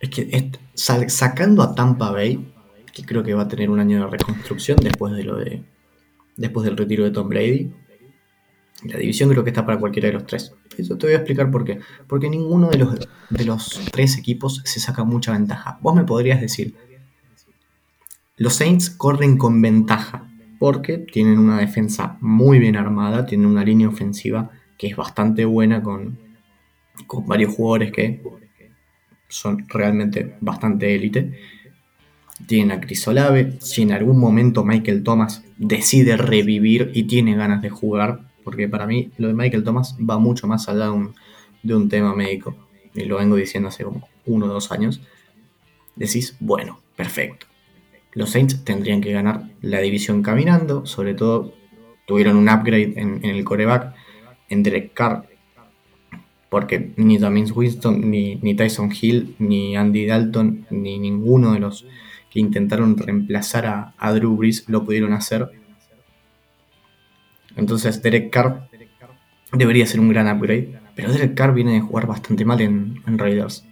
es 0.00 0.08
que 0.10 0.50
sacando 0.74 1.62
a 1.62 1.74
Tampa 1.74 2.10
Bay, 2.10 2.52
que 2.92 3.04
creo 3.04 3.22
que 3.22 3.34
va 3.34 3.42
a 3.42 3.48
tener 3.48 3.70
un 3.70 3.80
año 3.80 4.00
de 4.00 4.10
reconstrucción 4.10 4.78
después 4.82 5.14
de 5.14 5.24
lo 5.24 5.36
de. 5.36 5.62
Después 6.36 6.64
del 6.64 6.76
retiro 6.76 7.04
de 7.04 7.10
Tom 7.10 7.28
Brady. 7.28 7.70
La 8.84 8.96
división 8.96 9.28
creo 9.28 9.44
que 9.44 9.50
está 9.50 9.66
para 9.66 9.78
cualquiera 9.78 10.08
de 10.08 10.14
los 10.14 10.26
tres. 10.26 10.54
Eso 10.78 10.96
te 10.96 11.06
voy 11.06 11.14
a 11.14 11.18
explicar 11.18 11.50
por 11.50 11.64
qué. 11.64 11.80
Porque 12.06 12.30
ninguno 12.30 12.70
de 12.70 12.78
los, 12.78 13.08
de 13.28 13.44
los 13.44 13.78
tres 13.92 14.16
equipos 14.16 14.62
se 14.64 14.80
saca 14.80 15.04
mucha 15.04 15.32
ventaja. 15.32 15.78
Vos 15.82 15.94
me 15.94 16.04
podrías 16.04 16.40
decir, 16.40 16.74
los 18.36 18.54
Saints 18.54 18.88
corren 18.88 19.36
con 19.36 19.60
ventaja 19.60 20.30
porque 20.58 20.96
tienen 20.96 21.38
una 21.38 21.58
defensa 21.58 22.16
muy 22.22 22.58
bien 22.58 22.76
armada, 22.76 23.26
tienen 23.26 23.46
una 23.46 23.64
línea 23.64 23.88
ofensiva 23.88 24.50
que 24.78 24.86
es 24.86 24.96
bastante 24.96 25.44
buena 25.44 25.82
con, 25.82 26.18
con 27.06 27.26
varios 27.26 27.54
jugadores 27.54 27.92
que 27.92 28.22
son 29.30 29.66
realmente 29.68 30.34
bastante 30.40 30.94
élite. 30.94 31.32
Tienen 32.46 32.72
a 32.72 32.80
Crisolave, 32.80 33.54
si 33.60 33.82
en 33.82 33.92
algún 33.92 34.18
momento 34.18 34.64
Michael 34.64 35.02
Thomas 35.02 35.42
decide 35.56 36.16
revivir 36.16 36.90
y 36.94 37.04
tiene 37.04 37.34
ganas 37.34 37.62
de 37.62 37.70
jugar, 37.70 38.20
porque 38.44 38.68
para 38.68 38.86
mí 38.86 39.10
lo 39.16 39.28
de 39.28 39.34
Michael 39.34 39.64
Thomas 39.64 39.96
va 39.98 40.18
mucho 40.18 40.46
más 40.46 40.68
allá 40.68 40.90
de 41.62 41.74
un, 41.74 41.88
tema 41.88 42.14
médico, 42.14 42.56
y 42.94 43.04
lo 43.04 43.18
vengo 43.18 43.36
diciendo 43.36 43.68
hace 43.68 43.84
como 43.84 44.08
uno 44.26 44.46
o 44.46 44.48
dos 44.48 44.72
años, 44.72 45.00
decís, 45.96 46.36
bueno, 46.40 46.80
perfecto. 46.96 47.46
Los 48.12 48.30
Saints 48.30 48.64
tendrían 48.64 49.00
que 49.00 49.12
ganar 49.12 49.50
la 49.60 49.80
división 49.80 50.22
caminando, 50.22 50.84
sobre 50.86 51.14
todo 51.14 51.54
tuvieron 52.06 52.36
un 52.36 52.48
upgrade 52.48 52.94
en, 52.96 53.24
en 53.24 53.36
el 53.36 53.44
coreback. 53.44 53.94
Entre 54.48 54.88
Carr 54.88 55.29
porque 56.50 56.92
ni 56.96 57.18
James 57.18 57.52
Winston, 57.52 58.10
ni, 58.10 58.54
Tyson 58.56 58.90
Hill, 58.92 59.36
ni 59.38 59.76
Andy 59.76 60.04
Dalton, 60.04 60.66
ni 60.70 60.98
ninguno 60.98 61.52
de 61.52 61.60
los 61.60 61.86
que 62.28 62.40
intentaron 62.40 62.98
reemplazar 62.98 63.94
a, 63.96 64.12
Drew 64.12 64.36
Brees 64.36 64.68
lo 64.68 64.84
pudieron 64.84 65.12
hacer. 65.12 65.48
Entonces 67.56 68.02
Derek 68.02 68.30
Carr 68.30 68.68
debería 69.52 69.86
ser 69.86 70.00
un 70.00 70.08
gran 70.08 70.26
upgrade, 70.36 70.80
pero 70.96 71.12
Derek 71.12 71.34
Carr 71.34 71.54
viene 71.54 71.74
de 71.74 71.80
jugar 71.80 72.06
bastante 72.06 72.44
mal 72.44 72.60
en, 72.60 73.00
Raiders. 73.06 73.64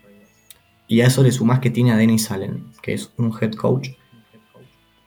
Y 0.86 1.00
a 1.00 1.06
eso 1.06 1.22
le 1.24 1.32
sumas 1.32 1.58
que 1.58 1.70
tiene 1.70 1.90
a 1.90 1.96
Dennis 1.96 2.30
Allen, 2.30 2.64
que 2.80 2.94
es 2.94 3.12
un 3.16 3.32
head 3.40 3.52
coach, 3.52 3.90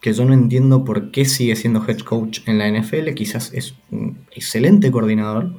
que 0.02 0.12
yo 0.12 0.26
no 0.26 0.34
entiendo 0.34 0.84
por 0.84 1.12
qué 1.12 1.24
sigue 1.24 1.56
siendo 1.56 1.86
head 1.88 2.00
coach 2.00 2.42
en 2.48 2.58
la 2.58 2.70
NFL, 2.70 3.14
quizás 3.14 3.54
es 3.54 3.76
un 3.92 4.26
excelente 4.32 4.92
coordinador, 4.92 5.54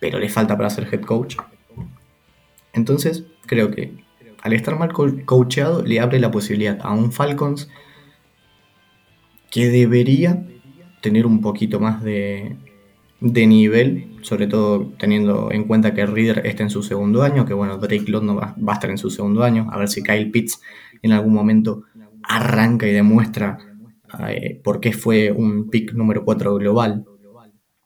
pero 0.00 0.18
le 0.18 0.28
falta 0.28 0.56
para 0.56 0.70
ser 0.70 0.88
head 0.92 1.02
coach. 1.02 1.36
Entonces, 2.72 3.24
creo 3.46 3.70
que 3.70 3.92
al 4.42 4.52
estar 4.52 4.78
mal 4.78 4.92
coacheado, 4.92 5.84
le 5.84 6.00
abre 6.00 6.20
la 6.20 6.30
posibilidad 6.30 6.78
a 6.82 6.92
un 6.92 7.12
Falcons 7.12 7.68
que 9.50 9.68
debería 9.68 10.46
tener 11.00 11.26
un 11.26 11.40
poquito 11.40 11.80
más 11.80 12.02
de, 12.02 12.56
de 13.20 13.46
nivel, 13.46 14.16
sobre 14.22 14.46
todo 14.46 14.92
teniendo 14.98 15.50
en 15.50 15.64
cuenta 15.64 15.94
que 15.94 16.06
Reader 16.06 16.46
está 16.46 16.62
en 16.62 16.70
su 16.70 16.82
segundo 16.82 17.22
año, 17.22 17.44
que 17.44 17.54
bueno, 17.54 17.78
Drake 17.78 18.10
London 18.10 18.38
va, 18.38 18.54
va, 18.56 18.72
a 18.72 18.74
estar 18.74 18.90
en 18.90 18.98
su 18.98 19.10
segundo 19.10 19.42
año, 19.42 19.68
a 19.72 19.78
ver 19.78 19.88
si 19.88 20.02
Kyle 20.02 20.30
Pitts 20.30 20.60
en 21.02 21.12
algún 21.12 21.34
momento 21.34 21.84
arranca 22.22 22.86
y 22.86 22.92
demuestra 22.92 23.58
eh, 24.28 24.60
por 24.62 24.80
qué 24.80 24.92
fue 24.92 25.32
un 25.32 25.68
pick 25.70 25.92
número 25.92 26.24
4 26.24 26.54
global. 26.56 27.04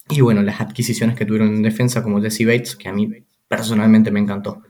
Y 0.09 0.21
bueno, 0.21 0.43
las 0.43 0.61
adquisiciones 0.61 1.17
que 1.17 1.25
tuvieron 1.25 1.49
en 1.55 1.63
defensa 1.63 2.03
como 2.03 2.21
Jesse 2.21 2.45
Bates, 2.45 2.77
que 2.77 2.89
a 2.89 2.93
mí 2.93 3.09
personalmente 3.49 4.11
me 4.11 4.21
encantó. 4.21 4.63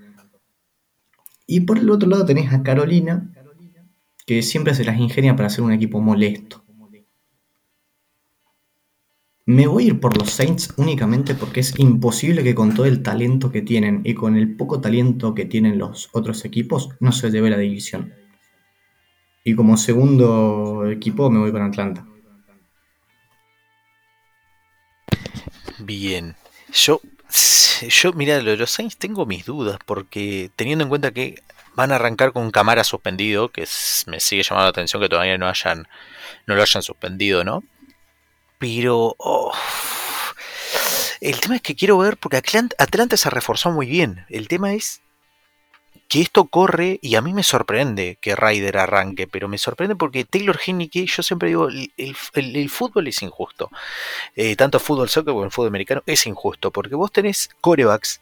Y 1.46 1.60
por 1.60 1.78
el 1.78 1.90
otro 1.90 2.08
lado 2.08 2.24
tenés 2.24 2.52
a 2.52 2.62
Carolina, 2.62 3.32
que 4.26 4.42
siempre 4.42 4.74
se 4.74 4.84
las 4.84 4.98
ingenia 4.98 5.36
para 5.36 5.48
ser 5.48 5.64
un 5.64 5.72
equipo 5.72 6.00
molesto. 6.00 6.62
Me 9.44 9.66
voy 9.66 9.84
a 9.84 9.86
ir 9.88 10.00
por 10.00 10.16
los 10.16 10.30
Saints 10.30 10.72
únicamente 10.76 11.34
porque 11.34 11.60
es 11.60 11.76
imposible 11.78 12.44
que 12.44 12.54
con 12.54 12.74
todo 12.74 12.86
el 12.86 13.02
talento 13.02 13.50
que 13.50 13.60
tienen 13.60 14.00
y 14.04 14.14
con 14.14 14.36
el 14.36 14.54
poco 14.56 14.80
talento 14.80 15.34
que 15.34 15.46
tienen 15.46 15.78
los 15.78 16.10
otros 16.12 16.44
equipos 16.44 16.90
no 17.00 17.10
se 17.10 17.28
lleve 17.30 17.50
la 17.50 17.58
división. 17.58 18.14
Y 19.42 19.56
como 19.56 19.76
segundo 19.76 20.86
equipo 20.88 21.28
me 21.28 21.40
voy 21.40 21.50
con 21.50 21.62
Atlanta. 21.62 22.06
Bien. 25.84 26.36
Yo, 26.72 27.00
yo 27.88 28.12
mira, 28.12 28.40
lo 28.40 28.50
de 28.52 28.56
los 28.56 28.70
Saints 28.70 28.96
tengo 28.96 29.26
mis 29.26 29.44
dudas 29.44 29.78
porque 29.84 30.50
teniendo 30.56 30.84
en 30.84 30.88
cuenta 30.88 31.10
que 31.10 31.42
van 31.74 31.92
a 31.92 31.96
arrancar 31.96 32.32
con 32.32 32.50
Camara 32.50 32.84
suspendido, 32.84 33.50
que 33.50 33.66
me 34.06 34.20
sigue 34.20 34.42
llamando 34.42 34.66
la 34.66 34.70
atención 34.70 35.02
que 35.02 35.08
todavía 35.08 35.38
no 35.38 35.48
hayan 35.48 35.88
no 36.46 36.54
lo 36.54 36.62
hayan 36.62 36.82
suspendido, 36.82 37.44
¿no? 37.44 37.62
Pero. 38.58 39.16
Oh, 39.18 39.52
el 41.20 41.40
tema 41.40 41.56
es 41.56 41.62
que 41.62 41.76
quiero 41.76 41.98
ver, 41.98 42.16
porque 42.16 42.36
Atlanta, 42.36 43.16
se 43.16 43.30
reforzó 43.30 43.70
muy 43.70 43.86
bien. 43.86 44.26
El 44.28 44.48
tema 44.48 44.74
es 44.74 45.01
que 46.12 46.20
esto 46.20 46.44
corre 46.44 46.98
y 47.00 47.14
a 47.14 47.22
mí 47.22 47.32
me 47.32 47.42
sorprende 47.42 48.18
que 48.20 48.36
Ryder 48.36 48.76
arranque, 48.76 49.26
pero 49.26 49.48
me 49.48 49.56
sorprende 49.56 49.96
porque 49.96 50.26
Taylor 50.26 50.60
Henneke, 50.62 51.06
yo 51.06 51.22
siempre 51.22 51.48
digo, 51.48 51.68
el, 51.70 52.68
fútbol 52.68 53.08
es 53.08 53.22
injusto. 53.22 53.70
Eh, 54.36 54.54
tanto 54.54 54.78
fútbol 54.78 55.08
soccer 55.08 55.32
como 55.32 55.46
el 55.46 55.50
fútbol 55.50 55.68
americano 55.68 56.02
es 56.04 56.26
injusto, 56.26 56.70
porque 56.70 56.96
vos 56.96 57.10
tenés 57.10 57.48
corebacks 57.62 58.20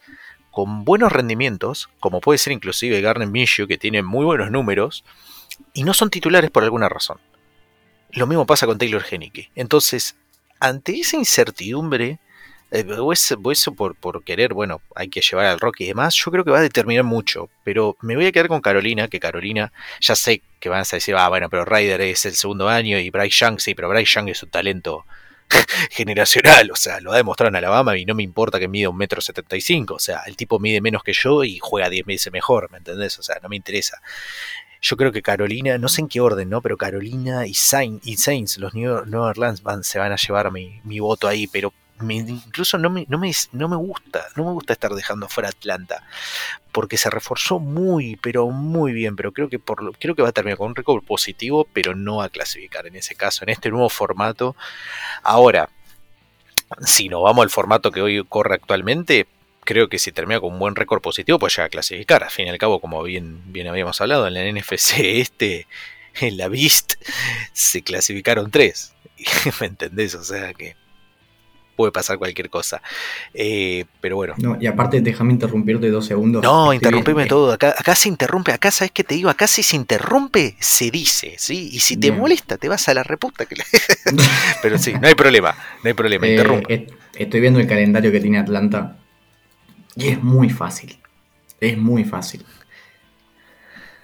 con 0.52 0.84
buenos 0.84 1.10
rendimientos, 1.10 1.90
como 1.98 2.20
puede 2.20 2.38
ser 2.38 2.52
inclusive 2.52 3.00
Garner 3.00 3.26
Minshew, 3.26 3.66
que 3.66 3.76
tiene 3.76 4.04
muy 4.04 4.24
buenos 4.24 4.52
números, 4.52 5.04
y 5.74 5.82
no 5.82 5.92
son 5.92 6.10
titulares 6.10 6.52
por 6.52 6.62
alguna 6.62 6.88
razón. 6.88 7.18
Lo 8.12 8.28
mismo 8.28 8.46
pasa 8.46 8.66
con 8.66 8.78
Taylor 8.78 9.04
Henneke. 9.10 9.50
Entonces, 9.56 10.14
ante 10.60 11.00
esa 11.00 11.16
incertidumbre, 11.16 12.20
eh, 12.70 12.86
o, 12.98 13.12
eso, 13.12 13.74
por, 13.74 14.24
querer, 14.24 14.54
bueno, 14.54 14.80
hay 14.94 15.08
que 15.08 15.20
llevar 15.20 15.46
al 15.46 15.58
rock 15.58 15.80
y 15.80 15.86
demás, 15.86 16.14
yo 16.14 16.30
creo 16.30 16.44
que 16.44 16.50
va 16.50 16.58
a 16.58 16.62
determinar 16.62 17.04
mucho. 17.04 17.48
Pero 17.64 17.96
me 18.00 18.14
voy 18.16 18.26
a 18.26 18.32
quedar 18.32 18.48
con 18.48 18.60
Carolina, 18.60 19.08
que 19.08 19.18
Carolina, 19.18 19.72
ya 20.00 20.14
sé 20.14 20.42
que 20.60 20.68
van 20.68 20.80
a 20.80 20.84
decir, 20.90 21.14
ah, 21.16 21.28
bueno, 21.28 21.48
pero 21.48 21.64
Ryder 21.64 22.00
es 22.02 22.26
el 22.26 22.34
segundo 22.34 22.68
año 22.68 22.98
y 22.98 23.10
Bryce 23.10 23.44
Young, 23.44 23.60
sí, 23.60 23.74
pero 23.74 23.88
Bryce 23.88 24.12
Young 24.14 24.28
es 24.28 24.42
un 24.42 24.50
talento 24.50 25.04
generacional, 25.90 26.70
o 26.70 26.76
sea, 26.76 27.00
lo 27.00 27.12
ha 27.12 27.16
demostrado 27.16 27.48
en 27.48 27.56
Alabama 27.56 27.96
y 27.96 28.04
no 28.04 28.14
me 28.14 28.22
importa 28.22 28.58
que 28.58 28.68
mida 28.68 28.88
un 28.88 28.96
metro 28.96 29.20
setenta 29.20 29.56
y 29.56 29.60
cinco, 29.60 29.94
o 29.94 29.98
sea, 29.98 30.22
el 30.26 30.36
tipo 30.36 30.58
mide 30.58 30.80
menos 30.80 31.02
que 31.02 31.12
yo 31.12 31.42
y 31.44 31.58
juega 31.60 31.88
diez 31.88 32.04
veces 32.04 32.32
mejor, 32.32 32.70
¿me 32.70 32.78
entendés? 32.78 33.18
O 33.18 33.22
sea, 33.22 33.36
no 33.42 33.48
me 33.48 33.56
interesa. 33.56 34.00
Yo 34.82 34.96
creo 34.96 35.12
que 35.12 35.22
Carolina, 35.22 35.76
no 35.76 35.88
sé 35.88 36.02
en 36.02 36.08
qué 36.08 36.20
orden, 36.20 36.48
¿no? 36.48 36.62
Pero 36.62 36.76
Carolina 36.78 37.46
y, 37.46 37.54
Saints, 37.54 38.06
y 38.06 38.16
Saints 38.16 38.58
los 38.58 38.74
New, 38.74 38.90
Orleans 39.14 39.62
van, 39.62 39.84
se 39.84 39.98
van 39.98 40.12
a 40.12 40.16
llevar 40.16 40.50
mi, 40.52 40.80
mi 40.84 41.00
voto 41.00 41.28
ahí, 41.28 41.46
pero 41.46 41.72
incluso 42.08 42.78
no 42.78 42.90
me, 42.90 43.06
no, 43.08 43.18
me, 43.18 43.32
no 43.52 43.68
me 43.68 43.76
gusta, 43.76 44.26
no 44.36 44.44
me 44.44 44.52
gusta 44.52 44.72
estar 44.72 44.92
dejando 44.92 45.28
fuera 45.28 45.50
Atlanta, 45.50 46.02
porque 46.72 46.96
se 46.96 47.10
reforzó 47.10 47.58
muy, 47.58 48.16
pero 48.16 48.48
muy 48.48 48.92
bien, 48.92 49.16
pero 49.16 49.32
creo 49.32 49.48
que, 49.48 49.58
por, 49.58 49.96
creo 49.98 50.14
que 50.14 50.22
va 50.22 50.28
a 50.28 50.32
terminar 50.32 50.58
con 50.58 50.68
un 50.68 50.76
récord 50.76 51.02
positivo, 51.04 51.66
pero 51.72 51.94
no 51.94 52.22
a 52.22 52.28
clasificar 52.28 52.86
en 52.86 52.96
ese 52.96 53.14
caso, 53.14 53.44
en 53.44 53.50
este 53.50 53.70
nuevo 53.70 53.88
formato. 53.88 54.56
Ahora, 55.22 55.68
si 56.82 57.08
nos 57.08 57.22
vamos 57.22 57.42
al 57.42 57.50
formato 57.50 57.90
que 57.90 58.02
hoy 58.02 58.24
corre 58.28 58.54
actualmente, 58.54 59.26
creo 59.64 59.88
que 59.88 59.98
si 59.98 60.12
termina 60.12 60.40
con 60.40 60.52
un 60.52 60.58
buen 60.58 60.76
récord 60.76 61.00
positivo, 61.00 61.38
pues 61.38 61.56
ya 61.56 61.64
a 61.64 61.68
clasificar. 61.68 62.24
Al 62.24 62.30
fin 62.30 62.46
y 62.46 62.50
al 62.50 62.58
cabo, 62.58 62.80
como 62.80 63.02
bien, 63.02 63.40
bien 63.52 63.68
habíamos 63.68 64.00
hablado, 64.00 64.26
en 64.26 64.34
la 64.34 64.44
NFC 64.50 64.94
este, 64.98 65.66
en 66.20 66.36
la 66.36 66.48
Beast, 66.48 66.94
se 67.52 67.82
clasificaron 67.82 68.50
tres. 68.50 68.94
¿Me 69.60 69.66
entendés? 69.66 70.14
O 70.14 70.24
sea 70.24 70.54
que 70.54 70.76
puede 71.80 71.92
pasar 71.92 72.18
cualquier 72.18 72.50
cosa. 72.50 72.82
Eh, 73.32 73.86
pero 74.02 74.16
bueno. 74.16 74.34
No, 74.36 74.58
y 74.60 74.66
aparte, 74.66 75.00
déjame 75.00 75.32
interrumpirte 75.32 75.88
dos 75.88 76.04
segundos. 76.04 76.42
No, 76.42 76.74
interrumpime 76.74 77.24
todo. 77.24 77.52
Acá, 77.52 77.74
acá 77.76 77.94
se 77.94 78.10
interrumpe. 78.10 78.52
Acá, 78.52 78.70
¿sabes 78.70 78.92
qué 78.92 79.02
te 79.02 79.14
digo? 79.14 79.30
Acá 79.30 79.46
si 79.46 79.62
se 79.62 79.76
interrumpe, 79.76 80.56
se 80.60 80.90
dice. 80.90 81.36
¿sí? 81.38 81.70
Y 81.72 81.80
si 81.80 81.96
te 81.96 82.12
molesta, 82.12 82.58
te 82.58 82.68
vas 82.68 82.86
a 82.90 82.94
la 82.94 83.02
reputa. 83.02 83.46
Que 83.46 83.56
pero 84.62 84.76
sí, 84.76 84.92
no 84.92 85.08
hay 85.08 85.14
problema. 85.14 85.54
No 85.82 85.88
hay 85.88 85.94
problema. 85.94 86.26
Eh, 86.26 86.32
interrumpe. 86.32 86.86
Estoy 87.14 87.40
viendo 87.40 87.60
el 87.60 87.66
calendario 87.66 88.12
que 88.12 88.20
tiene 88.20 88.38
Atlanta 88.38 88.98
y 89.96 90.08
es 90.08 90.22
muy 90.22 90.50
fácil. 90.50 90.98
Es 91.60 91.78
muy 91.78 92.04
fácil. 92.04 92.44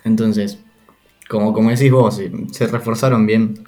Entonces, 0.03 0.61
como, 1.29 1.53
como 1.53 1.69
decís 1.69 1.93
vos, 1.93 2.23
se 2.53 2.67
reforzaron 2.69 3.27
bien, 3.27 3.65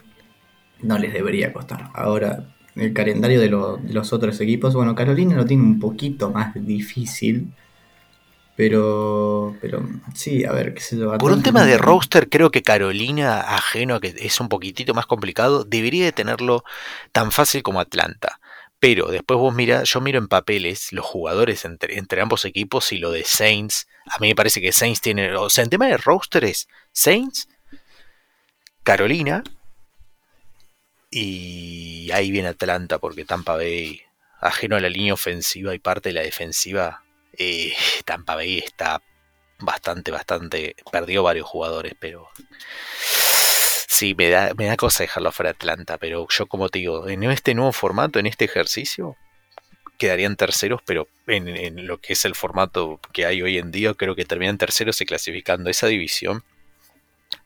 no 0.80 0.98
les 0.98 1.12
debería 1.12 1.52
costar. 1.52 1.90
Ahora, 1.92 2.54
el 2.78 2.92
calendario 2.92 3.40
de, 3.40 3.48
los 3.48 4.12
otros 4.12 4.40
equipos, 4.40 4.74
bueno, 4.74 4.94
Carolina 4.94 5.36
lo 5.36 5.44
tiene 5.44 5.62
un 5.62 5.78
poquito 5.78 6.30
más 6.30 6.52
difícil. 6.54 7.52
Pero, 8.56 9.56
pero 9.60 9.88
sí, 10.14 10.44
a 10.44 10.50
ver, 10.50 10.74
qué 10.74 10.80
se 10.80 10.96
yo. 10.96 11.16
Por 11.18 11.30
un 11.30 11.44
tema 11.44 11.64
de 11.64 11.78
roster, 11.78 12.28
creo 12.28 12.50
que 12.50 12.62
Carolina, 12.62 13.40
ajeno 13.40 13.94
a 13.94 14.00
que 14.00 14.12
es 14.18 14.40
un 14.40 14.48
poquitito 14.48 14.94
más 14.94 15.06
complicado, 15.06 15.62
debería 15.62 16.04
de 16.04 16.10
tenerlo 16.10 16.64
tan 17.12 17.30
fácil 17.30 17.62
como 17.62 17.78
Atlanta. 17.78 18.40
Pero 18.80 19.06
después 19.08 19.38
vos 19.38 19.54
mira, 19.54 19.84
yo 19.84 20.00
miro 20.00 20.18
en 20.18 20.26
papeles 20.26 20.92
los 20.92 21.04
jugadores 21.04 21.64
entre, 21.64 21.98
entre, 21.98 22.20
ambos 22.20 22.44
equipos 22.44 22.92
y 22.92 22.98
lo 22.98 23.12
de 23.12 23.24
Saints. 23.24 23.86
A 24.06 24.18
mí 24.20 24.28
me 24.28 24.34
parece 24.34 24.60
que 24.60 24.72
Saints 24.72 25.00
tiene. 25.00 25.34
O 25.36 25.50
sea, 25.50 25.62
en 25.64 25.70
tema 25.70 25.86
de 25.86 25.96
roster 25.96 26.44
es 26.44 26.68
Saints, 26.92 27.48
Carolina. 28.82 29.44
Y 31.10 32.10
ahí 32.12 32.30
viene 32.30 32.48
Atlanta, 32.48 32.98
porque 32.98 33.24
Tampa 33.24 33.56
Bay, 33.56 34.02
ajeno 34.40 34.76
a 34.76 34.80
la 34.80 34.88
línea 34.88 35.14
ofensiva 35.14 35.74
y 35.74 35.78
parte 35.78 36.10
de 36.10 36.14
la 36.14 36.22
defensiva, 36.22 37.02
eh, 37.32 37.72
Tampa 38.04 38.34
Bay 38.34 38.58
está 38.58 39.02
bastante, 39.58 40.10
bastante. 40.10 40.76
Perdió 40.92 41.22
varios 41.22 41.46
jugadores, 41.46 41.94
pero 41.98 42.28
sí, 43.86 44.14
me 44.16 44.30
da, 44.30 44.52
me 44.56 44.66
da 44.66 44.76
cosa 44.76 45.02
dejarlo 45.02 45.32
fuera 45.32 45.50
Atlanta, 45.50 45.98
pero 45.98 46.26
yo 46.30 46.46
como 46.46 46.68
te 46.68 46.80
digo, 46.80 47.08
en 47.08 47.24
este 47.24 47.54
nuevo 47.54 47.72
formato, 47.72 48.18
en 48.18 48.26
este 48.26 48.44
ejercicio, 48.44 49.16
quedarían 49.98 50.36
terceros, 50.36 50.80
pero 50.86 51.08
en, 51.26 51.86
lo 51.86 52.00
que 52.00 52.12
es 52.14 52.24
el 52.24 52.34
formato 52.34 53.00
que 53.12 53.26
hay 53.26 53.42
hoy 53.42 53.58
en 53.58 53.72
día, 53.72 53.92
creo 53.94 54.14
que 54.14 54.24
terminan 54.24 54.56
terceros 54.56 55.00
y 55.00 55.06
clasificando 55.06 55.68
esa 55.68 55.88
división. 55.88 56.44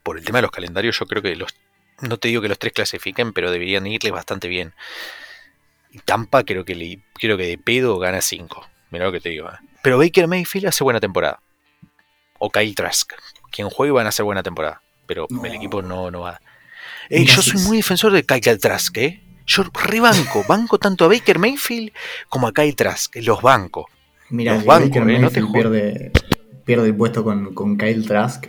Por 0.03 0.19
el 0.19 0.25
tema 0.25 0.39
de 0.39 0.43
los 0.43 0.51
calendarios, 0.51 0.99
yo 0.99 1.07
creo 1.07 1.23
que 1.23 1.35
los, 1.35 1.55
no 2.03 2.19
te 2.19 2.29
digo 2.29 2.43
que 2.43 2.49
los 2.49 2.59
tres 2.59 2.73
clasifiquen, 2.73 3.33
pero 3.33 3.51
deberían 3.51 3.87
irle 3.87 4.11
bastante 4.11 4.49
bien. 4.49 4.75
Tampa 6.05 6.45
creo 6.45 6.65
que, 6.65 6.75
le, 6.75 7.01
creo 7.15 7.37
que 7.37 7.47
de 7.47 7.59
pedo 7.59 7.99
gana 7.99 8.21
5. 8.21 8.69
Mira 8.91 9.07
lo 9.07 9.13
que 9.13 9.21
te 9.21 9.31
digo. 9.31 9.49
¿eh? 9.49 9.57
Pero 9.83 9.99
Baker 9.99 10.29
Mayfield 10.29 10.67
hace 10.67 10.85
buena 10.85 11.01
temporada. 11.01 11.41
O 12.39 12.51
Kyle 12.51 12.75
Trask. 12.75 13.13
Quien 13.51 13.69
juegue 13.69 13.93
van 13.93 14.07
a 14.07 14.11
hacer 14.11 14.25
buena 14.25 14.43
temporada 14.43 14.83
pero 15.07 15.27
el 15.45 15.55
equipo 15.55 15.83
no, 15.83 16.11
no 16.11 16.21
va. 16.21 16.41
yo 17.11 17.43
soy 17.43 17.61
muy 17.63 17.79
defensor 17.79 18.13
de 18.13 18.25
Kyle 18.25 18.59
Trask, 18.59 18.97
¿eh? 18.97 19.23
Yo 19.47 19.65
rebanco, 19.87 20.45
banco 20.49 20.79
tanto 20.79 21.05
a 21.05 21.09
Baker 21.09 21.39
Mayfield 21.39 21.93
como 22.29 22.47
a 22.47 22.53
Kyle 22.53 22.75
Trask, 22.75 23.17
los 23.17 23.43
banco. 23.43 23.89
Mira, 24.31 24.55
los 24.55 24.65
Baker 24.65 25.09
¿eh? 25.11 25.19
no 25.19 25.31
te 25.31 25.45
pierde, 25.45 26.13
pierde 26.65 26.89
el 26.89 26.97
puesto 26.97 27.23
con, 27.25 27.55
con 27.55 27.77
Kyle 27.77 28.07
Trask. 28.07 28.47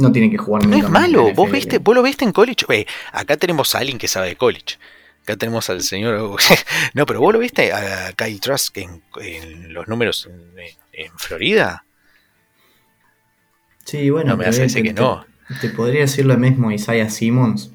No 0.00 0.12
tiene 0.12 0.30
que 0.30 0.38
jugar 0.38 0.66
No 0.66 0.76
es 0.76 0.88
malo, 0.88 1.32
vos, 1.34 1.50
viste, 1.50 1.78
vos 1.78 1.94
lo 1.94 2.02
viste 2.02 2.24
en 2.24 2.32
college. 2.32 2.64
acá 3.12 3.36
tenemos 3.36 3.74
a 3.74 3.78
alguien 3.78 3.98
que 3.98 4.08
sabe 4.08 4.28
de 4.28 4.36
college. 4.36 4.78
Acá 5.22 5.36
tenemos 5.36 5.68
al 5.70 5.82
señor. 5.82 6.36
no, 6.94 7.06
pero 7.06 7.20
vos 7.20 7.32
lo 7.32 7.38
viste 7.38 7.72
a 7.72 8.12
Kyle 8.14 8.40
Trask 8.40 8.76
en, 8.78 9.72
los 9.72 9.88
números 9.88 10.28
en, 10.92 11.10
Florida. 11.18 11.84
Sí, 13.84 14.10
bueno. 14.10 14.30
No 14.30 14.36
me 14.36 14.46
hace 14.46 14.62
decir 14.62 14.82
que 14.82 14.92
no. 14.92 15.24
Te 15.60 15.68
podría 15.68 16.02
decir 16.02 16.26
lo 16.26 16.36
mismo 16.38 16.70
Isaiah 16.70 17.10
Simmons. 17.10 17.70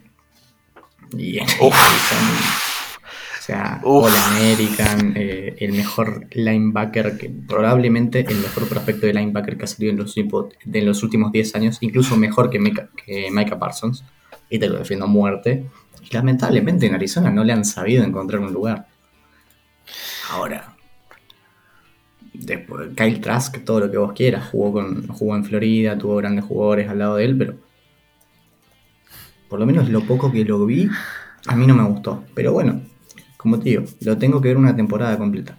Y, 1.17 1.39
sea, 3.45 3.79
Uf. 3.83 4.05
All 4.05 4.13
American, 4.35 5.13
eh, 5.15 5.55
el 5.59 5.73
mejor 5.73 6.27
linebacker, 6.33 7.17
que 7.17 7.29
probablemente 7.29 8.21
el 8.27 8.37
mejor 8.37 8.67
prospecto 8.67 9.05
de 9.05 9.13
linebacker 9.13 9.57
que 9.57 9.63
ha 9.65 9.67
salido 9.67 9.91
en 9.91 9.97
los, 9.97 10.15
últimos- 10.17 10.53
de 10.63 10.81
los 10.81 11.03
últimos 11.03 11.31
10 11.31 11.55
años, 11.55 11.77
incluso 11.81 12.17
mejor 12.17 12.49
que 12.49 12.59
Micah, 12.59 12.89
que 13.05 13.29
Micah 13.31 13.59
Parsons, 13.59 14.03
y 14.49 14.59
te 14.59 14.67
lo 14.69 14.77
defiendo 14.77 15.05
a 15.05 15.07
muerte. 15.09 15.65
Y 16.09 16.13
lamentablemente 16.13 16.85
en 16.85 16.95
Arizona 16.95 17.29
no 17.31 17.43
le 17.43 17.53
han 17.53 17.65
sabido 17.65 18.03
encontrar 18.03 18.41
un 18.41 18.53
lugar. 18.53 18.87
Ahora, 20.31 20.75
después, 22.33 22.89
Kyle 22.95 23.21
Trask, 23.21 23.63
todo 23.63 23.79
lo 23.81 23.91
que 23.91 23.97
vos 23.97 24.13
quieras, 24.13 24.49
jugó, 24.49 24.73
con, 24.73 25.07
jugó 25.07 25.35
en 25.35 25.45
Florida, 25.45 25.97
tuvo 25.97 26.15
grandes 26.17 26.45
jugadores 26.45 26.89
al 26.89 26.99
lado 26.99 27.15
de 27.17 27.25
él, 27.25 27.37
pero 27.37 27.55
por 29.49 29.59
lo 29.59 29.65
menos 29.65 29.89
lo 29.89 30.01
poco 30.01 30.31
que 30.31 30.43
lo 30.43 30.65
vi, 30.65 30.89
a 31.47 31.55
mí 31.55 31.67
no 31.67 31.75
me 31.75 31.83
gustó. 31.83 32.23
Pero 32.33 32.51
bueno, 32.53 32.81
como 33.45 33.57
digo, 33.57 33.83
lo 34.01 34.17
tengo 34.17 34.41
que 34.41 34.47
ver 34.47 34.57
una 34.57 34.75
temporada 34.75 35.15
completa. 35.19 35.55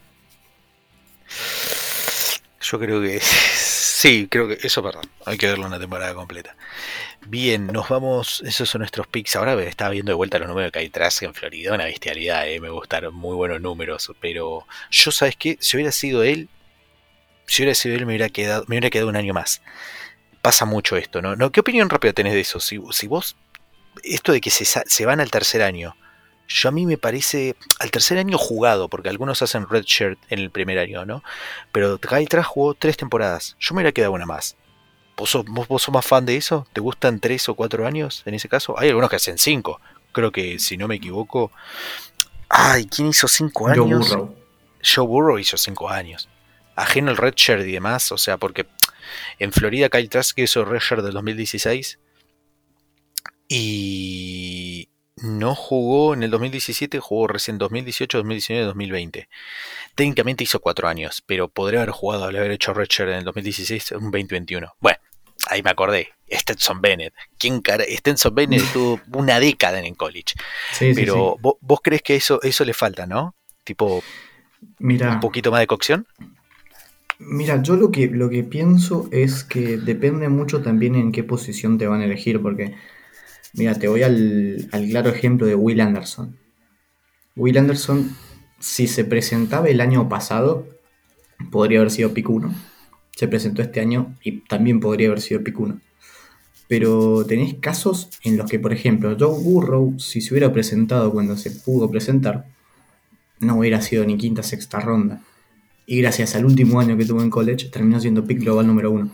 Yo 2.61 2.81
creo 2.81 3.01
que 3.01 3.21
sí, 3.23 4.27
creo 4.29 4.49
que 4.49 4.55
eso 4.55 4.81
es 4.81 4.85
verdad. 4.85 5.03
Hay 5.25 5.39
que 5.39 5.47
verlo 5.47 5.67
una 5.67 5.79
temporada 5.79 6.13
completa. 6.13 6.57
Bien, 7.29 7.69
nos 7.69 7.89
vamos. 7.89 8.43
Esos 8.45 8.69
son 8.69 8.81
nuestros 8.81 9.07
picks. 9.07 9.37
Ahora 9.37 9.55
estaba 9.63 9.91
viendo 9.91 10.11
de 10.11 10.17
vuelta 10.17 10.41
los 10.41 10.49
números 10.49 10.73
que 10.73 10.81
hay 10.81 10.87
atrás 10.87 11.23
en 11.23 11.33
Florida. 11.33 11.75
Una 11.75 11.85
bestialidad, 11.85 12.49
eh, 12.49 12.59
me 12.59 12.71
gustaron 12.71 13.15
muy 13.15 13.37
buenos 13.37 13.61
números. 13.61 14.11
Pero 14.21 14.67
yo, 14.91 15.13
¿sabes 15.13 15.37
qué? 15.37 15.57
Si 15.61 15.77
hubiera 15.77 15.93
sido 15.93 16.25
él, 16.25 16.49
si 17.47 17.63
hubiera 17.63 17.77
sido 17.77 17.95
él, 17.95 18.05
me 18.05 18.15
hubiera 18.15 18.31
quedado, 18.31 18.65
me 18.67 18.75
hubiera 18.75 18.91
quedado 18.91 19.11
un 19.11 19.17
año 19.17 19.33
más. 19.33 19.63
Pasa 20.43 20.65
mucho 20.65 20.97
esto, 20.97 21.23
¿no? 21.23 21.53
¿Qué 21.53 21.61
opinión 21.61 21.89
rápida 21.89 22.13
tenés 22.13 22.35
de 22.35 22.41
eso? 22.41 22.59
Si, 22.59 22.79
vos, 23.07 23.37
esto 24.03 24.33
de 24.33 24.41
que 24.41 24.51
se, 24.51 24.65
se 24.65 25.07
van 25.07 25.21
al 25.21 25.31
tercer 25.31 25.63
año, 25.63 25.95
yo 26.49 26.69
a 26.69 26.73
mí 26.73 26.87
me 26.87 26.99
parece 26.99 27.57
al 27.79 27.91
tercer 27.91 28.19
año 28.19 28.39
jugado, 28.39 28.89
porque 28.89 29.09
algunos 29.09 29.43
hacen 29.43 29.69
red 29.69 29.85
shirt 29.85 30.19
en 30.29 30.39
el 30.39 30.51
primer 30.51 30.79
año, 30.79 31.05
¿no? 31.05 31.23
Pero 31.73 31.99
Kyle 31.99 32.29
Trask 32.29 32.49
jugó 32.49 32.75
tres 32.75 32.97
temporadas. 32.97 33.57
Yo 33.59 33.75
me 33.75 33.81
hubiera 33.81 33.93
quedado 33.93 34.13
una 34.13 34.27
más. 34.27 34.57
¿Vos 35.17 35.31
sos, 35.31 35.45
vos, 35.47 35.67
vos 35.67 35.83
sos 35.83 35.95
más 35.95 36.07
fan 36.07 36.27
de 36.27 36.37
eso? 36.37 36.67
¿Te 36.73 36.81
gustan 36.81 37.21
tres 37.21 37.49
o 37.49 37.55
cuatro 37.55 37.87
años 37.87 38.23
en 38.27 38.35
ese 38.35 38.49
caso? 38.49 38.79
Hay 38.79 38.89
algunos 38.89 39.11
que 39.11 39.17
hacen 39.17 39.39
cinco. 39.39 39.81
Creo 40.13 40.31
que, 40.31 40.59
si 40.59 40.77
no 40.77 40.89
me 40.89 40.97
equivoco... 40.97 41.51
Ay, 42.49 42.87
¿quién 42.87 43.09
hizo 43.09 43.27
cinco 43.27 43.65
Joe 43.65 43.85
años? 43.85 44.11
Burrow. 44.11 44.37
Joe 44.83 45.07
Burrow 45.07 45.39
hizo 45.39 45.57
cinco 45.57 45.89
años. 45.89 46.29
Ajeno 46.77 47.11
el 47.11 47.17
redshirt 47.17 47.63
y 47.63 47.73
demás, 47.73 48.13
o 48.13 48.19
sea, 48.19 48.37
porque 48.37 48.67
en 49.39 49.53
Florida 49.53 49.89
Kyle 49.89 50.09
Trask 50.09 50.39
hizo 50.39 50.61
el 50.61 50.67
redshirt 50.67 51.03
del 51.03 51.15
2016 51.15 51.99
y 53.49 54.89
no 55.23 55.55
jugó 55.55 56.15
en 56.15 56.23
el 56.23 56.31
2017, 56.31 57.01
jugó 57.01 57.27
recién 57.27 57.59
2018, 57.59 58.19
2019, 58.19 58.67
2020. 58.67 59.29
Técnicamente 59.95 60.45
hizo 60.45 60.61
cuatro 60.61 60.89
años, 60.89 61.23
pero 61.27 61.49
podría 61.49 61.81
haber 61.81 61.93
jugado, 61.93 62.25
haber 62.25 62.51
hecho 62.51 62.75
redshirt 62.75 63.09
en 63.09 63.17
el 63.17 63.25
2016, 63.25 63.93
un 63.93 64.11
2021. 64.11 64.75
Bueno, 64.81 64.99
ahí 65.49 65.63
me 65.63 65.71
acordé. 65.71 66.09
Stetson 66.31 66.81
Bennett. 66.81 67.15
¿Quién 67.39 67.61
cara? 67.61 67.85
Stetson 67.89 68.35
Bennett 68.35 68.63
estuvo 68.65 69.01
una 69.15 69.41
década 69.41 69.79
en 69.79 69.87
el 69.87 69.97
college. 69.97 70.35
Sí, 70.73 70.93
sí, 70.93 70.95
Pero 70.95 71.35
sí. 71.37 71.43
vos, 71.43 71.55
vos 71.61 71.81
crees 71.83 72.03
que 72.03 72.17
eso, 72.17 72.43
eso 72.43 72.65
le 72.65 72.75
falta, 72.75 73.07
¿no? 73.07 73.35
Tipo, 73.65 74.03
Mira, 74.79 75.13
un 75.13 75.21
poquito 75.21 75.51
más 75.51 75.61
de 75.61 75.67
cocción. 75.67 76.07
Mira, 77.19 77.63
yo 77.63 77.77
lo 77.77 77.91
que, 77.91 78.09
lo 78.09 78.29
que 78.29 78.43
pienso 78.43 79.09
es 79.11 79.43
que 79.43 79.79
depende 79.79 80.29
mucho 80.29 80.61
también 80.61 80.95
en 80.95 81.13
qué 81.13 81.25
posición 81.25 81.79
te 81.79 81.87
van 81.87 82.03
a 82.03 82.05
elegir, 82.05 82.43
porque, 82.43 82.75
mira, 83.57 83.75
te 83.75 83.89
voy 83.89 84.03
al, 84.03 84.69
claro 84.91 85.11
ejemplo 85.11 85.47
de 85.47 85.55
Will 85.55 85.81
Anderson. 85.81 86.37
Will 87.35 87.59
Anderson, 87.59 88.15
si 88.59 88.87
se 88.87 89.05
presentaba 89.05 89.69
el 89.69 89.81
año 89.81 90.09
pasado, 90.09 90.67
podría 91.51 91.81
haber 91.81 91.91
sido 91.91 92.15
pick 92.15 92.29
1. 92.29 92.55
Se 93.15 93.29
presentó 93.29 93.63
este 93.63 93.81
año 93.81 94.15
y 94.23 94.41
también 94.41 94.81
podría 94.81 95.09
haber 95.09 95.21
sido 95.21 95.43
pick 95.43 95.59
1. 95.59 95.81
Pero 96.69 97.25
tenés 97.27 97.55
casos 97.55 98.11
en 98.25 98.37
los 98.37 98.51
que, 98.51 98.59
por 98.59 98.73
ejemplo, 98.73 99.17
Joe 99.19 99.41
Burrow, 99.43 99.99
si 99.99 100.21
se 100.21 100.35
hubiera 100.35 100.53
presentado 100.53 101.13
cuando 101.13 101.37
se 101.37 101.51
pudo 101.51 101.91
presentar, 101.91 102.47
no 103.39 103.59
hubiera 103.59 103.81
sido 103.83 104.05
ni 104.05 104.17
quinta, 104.17 104.43
sexta 104.43 104.81
ronda 104.81 105.23
y 105.87 106.01
gracias 106.01 106.35
al 106.35 106.45
último 106.45 106.81
año 106.81 106.97
que 106.97 107.05
tuvo 107.05 107.23
en 107.23 107.31
college 107.31 107.69
terminó 107.69 108.01
siendo 108.01 108.25
pick 108.25 108.41
global 108.41 108.67
número 108.67 108.91
uno. 108.91 109.11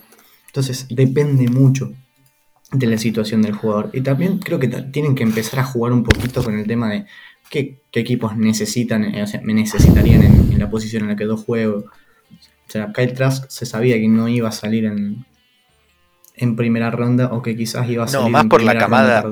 Entonces 0.47 0.87
depende 0.91 1.49
mucho 1.49 1.93
de 2.73 2.87
la 2.87 2.99
situación 2.99 3.43
del 3.43 3.53
jugador. 3.53 3.91
Y 3.93 4.01
también 4.01 4.39
creo 4.39 4.59
que 4.59 4.69
tienen 4.69 5.15
que 5.15 5.23
empezar 5.23 5.61
a 5.61 5.65
jugar 5.65 5.93
un 5.93 6.03
poquito 6.05 6.43
con 6.43 6.59
el 6.59 6.67
tema 6.67 6.91
de 6.91 7.07
qué, 7.51 7.81
qué 7.91 8.01
equipos 8.01 8.37
necesitan, 8.37 9.05
eh, 9.15 9.23
o 9.23 9.27
sea, 9.27 9.41
me 9.43 9.53
necesitarían 9.55 10.23
en, 10.23 10.53
en 10.53 10.59
la 10.59 10.71
posición 10.71 11.03
en 11.03 11.09
la 11.11 11.17
que 11.17 11.25
yo 11.25 11.37
juego. 11.37 11.85
O 12.31 12.71
sea, 12.73 12.93
Kyle 12.93 13.13
Trask 13.13 13.45
se 13.51 13.67
sabía 13.67 13.97
que 13.97 14.09
no 14.09 14.29
iba 14.29 14.49
a 14.49 14.53
salir 14.53 14.87
en, 14.87 15.27
en 16.37 16.57
primera 16.57 16.91
ronda 16.91 17.29
o 17.33 17.43
que 17.43 17.55
quizás 17.57 17.89
iba 17.91 18.05
a 18.05 18.07
No, 18.07 18.13
salir 18.13 18.31
más 18.31 18.43
en 18.45 18.49
por 18.49 18.63
la 18.63 18.71
primera 18.73 18.87
camada. 18.87 19.25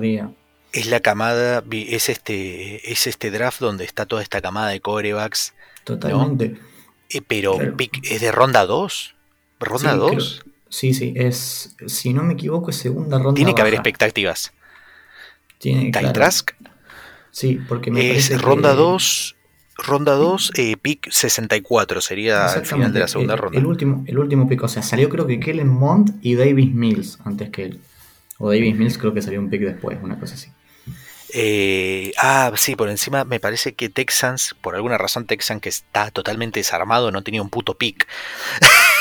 Es 0.72 0.86
la 0.88 1.00
camada, 1.00 1.64
es 1.72 2.08
este, 2.10 2.92
es 2.92 3.06
este 3.06 3.30
draft 3.30 3.60
donde 3.60 3.84
está 3.84 4.06
toda 4.06 4.22
esta 4.22 4.40
camada 4.40 4.68
de 4.68 4.80
corebacks, 4.80 5.52
Totalmente. 5.84 6.56
eh, 7.08 7.22
pero 7.26 7.54
Claro. 7.56 7.76
pick- 7.76 8.00
es 8.08 8.20
de 8.20 8.30
ronda 8.30 8.66
2. 8.66 9.16
¿Ronda 9.58 9.92
Sí, 9.92 9.98
2? 9.98 10.40
creo- 10.44 10.49
Sí, 10.70 10.94
sí, 10.94 11.12
es, 11.16 11.76
si 11.86 12.14
no 12.14 12.22
me 12.22 12.32
equivoco, 12.32 12.70
es 12.70 12.76
segunda 12.76 13.18
ronda. 13.18 13.34
Tiene 13.36 13.54
que 13.54 13.60
haber 13.60 13.74
expectativas. 13.74 14.52
Tiene, 15.58 15.90
claro. 15.90 16.12
Trask 16.14 16.52
Sí, 17.32 17.60
porque 17.68 17.90
me 17.90 18.00
es 18.00 18.08
parece 18.28 18.36
que- 18.36 18.38
ronda 18.42 18.74
2, 18.74 19.36
ronda 19.76 20.12
2, 20.14 20.52
eh, 20.56 20.76
pick 20.80 21.10
64 21.10 22.00
sería 22.00 22.46
al 22.46 22.64
final 22.66 22.92
de 22.92 23.00
la 23.00 23.08
segunda 23.08 23.34
el, 23.34 23.38
ronda. 23.40 23.58
El 23.58 23.66
último, 23.66 24.04
el 24.06 24.18
último 24.18 24.48
pick, 24.48 24.62
o 24.62 24.68
sea, 24.68 24.82
salió 24.82 25.08
creo 25.08 25.26
que 25.26 25.38
Kellen 25.38 25.68
Mond 25.68 26.18
y 26.22 26.34
Davis 26.34 26.72
Mills 26.72 27.18
antes 27.24 27.50
que 27.50 27.64
él. 27.64 27.80
O 28.38 28.48
Davis 28.50 28.74
Mills 28.76 28.96
creo 28.98 29.12
que 29.12 29.20
salió 29.22 29.38
un 29.38 29.50
pick 29.50 29.60
después, 29.62 29.98
una 30.02 30.18
cosa 30.18 30.34
así. 30.34 30.50
Eh, 31.32 32.12
ah, 32.18 32.50
sí, 32.56 32.74
por 32.74 32.88
encima 32.88 33.24
me 33.24 33.38
parece 33.38 33.74
que 33.74 33.88
Texans, 33.88 34.56
por 34.60 34.74
alguna 34.74 34.98
razón 34.98 35.26
Texan 35.26 35.60
que 35.60 35.68
está 35.68 36.10
totalmente 36.10 36.58
desarmado, 36.58 37.12
no 37.12 37.22
tenía 37.22 37.42
un 37.42 37.50
puto 37.50 37.74
pick. 37.74 38.06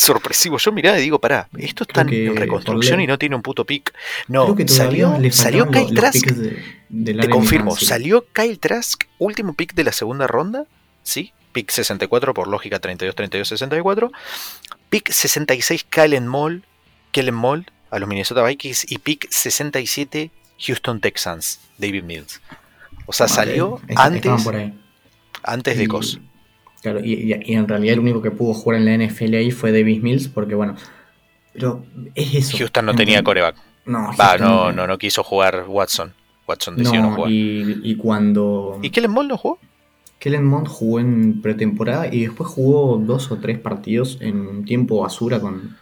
Sorpresivo. 0.00 0.58
Yo 0.58 0.72
miraba 0.72 0.98
y 0.98 1.02
digo, 1.02 1.18
pará, 1.18 1.48
esto 1.58 1.84
está 1.84 2.00
en 2.02 2.36
reconstrucción 2.36 3.00
y 3.00 3.06
no 3.06 3.18
tiene 3.18 3.36
un 3.36 3.42
puto 3.42 3.64
pick. 3.64 3.92
No, 4.28 4.56
salió, 4.66 5.18
salió 5.30 5.70
Kyle 5.70 5.94
Trask. 5.94 6.26
de, 6.26 7.14
Te 7.14 7.28
confirmo, 7.28 7.76
salió 7.76 8.24
Kyle 8.32 8.58
Trask, 8.58 9.04
último 9.18 9.54
pick 9.54 9.74
de 9.74 9.84
la 9.84 9.92
segunda 9.92 10.26
ronda. 10.26 10.64
Sí, 11.02 11.32
pick 11.52 11.70
64 11.70 12.34
por 12.34 12.48
lógica 12.48 12.78
32, 12.78 13.14
32, 13.14 13.48
64. 13.48 14.10
Pick 14.88 15.10
66 15.10 15.84
Kellen 15.84 16.26
Moll, 16.26 16.64
Kellen 17.12 17.34
Moll 17.34 17.66
a 17.90 17.98
los 17.98 18.08
Minnesota 18.08 18.42
Vikings 18.44 18.90
y 18.90 18.98
pick 18.98 19.28
67 19.30 20.30
Houston 20.66 21.00
Texans, 21.00 21.60
David 21.78 22.04
Mills. 22.04 22.40
O 23.06 23.12
sea, 23.12 23.28
salió 23.28 23.80
antes, 23.96 24.30
antes 25.42 25.76
de 25.78 25.84
Y- 25.84 25.86
Cos. 25.86 26.20
Claro, 26.82 27.00
y, 27.04 27.34
y- 27.44 27.54
en 27.54 27.68
realidad 27.68 27.94
el 27.94 28.00
único 28.00 28.22
que 28.22 28.30
pudo 28.30 28.54
jugar 28.54 28.80
en 28.80 28.86
la 28.86 28.94
NFL 29.06 29.34
ahí 29.34 29.50
fue 29.50 29.72
Davis 29.72 30.02
Mills, 30.02 30.28
porque 30.28 30.54
bueno. 30.54 30.74
Pero 31.52 31.84
es 32.14 32.34
eso. 32.34 32.56
Houston 32.58 32.86
no 32.86 32.92
En- 32.92 32.96
tenía 32.96 33.22
coreback. 33.22 33.56
No, 33.86 34.12
no, 34.38 34.72
no, 34.72 34.86
no 34.86 34.98
quiso 34.98 35.22
jugar 35.24 35.64
Watson. 35.68 36.12
Watson 36.46 36.76
decidió 36.76 37.00
no, 37.02 37.10
No, 37.10 37.16
jugar. 37.16 37.30
y, 37.32 37.80
y 37.84 37.96
cuando. 37.96 38.78
¿Y 38.82 38.90
Kellen 38.90 39.10
Moll 39.10 39.28
no 39.28 39.36
jugó? 39.36 39.58
Kellen 40.18 40.44
Mond 40.44 40.68
jugó 40.68 41.00
en 41.00 41.40
pretemporada 41.40 42.06
y 42.12 42.20
después 42.26 42.50
jugó 42.50 42.98
dos 42.98 43.30
o 43.32 43.38
tres 43.38 43.58
partidos 43.58 44.18
en 44.20 44.38
un 44.46 44.64
tiempo 44.64 45.00
basura 45.00 45.40
con. 45.40 45.76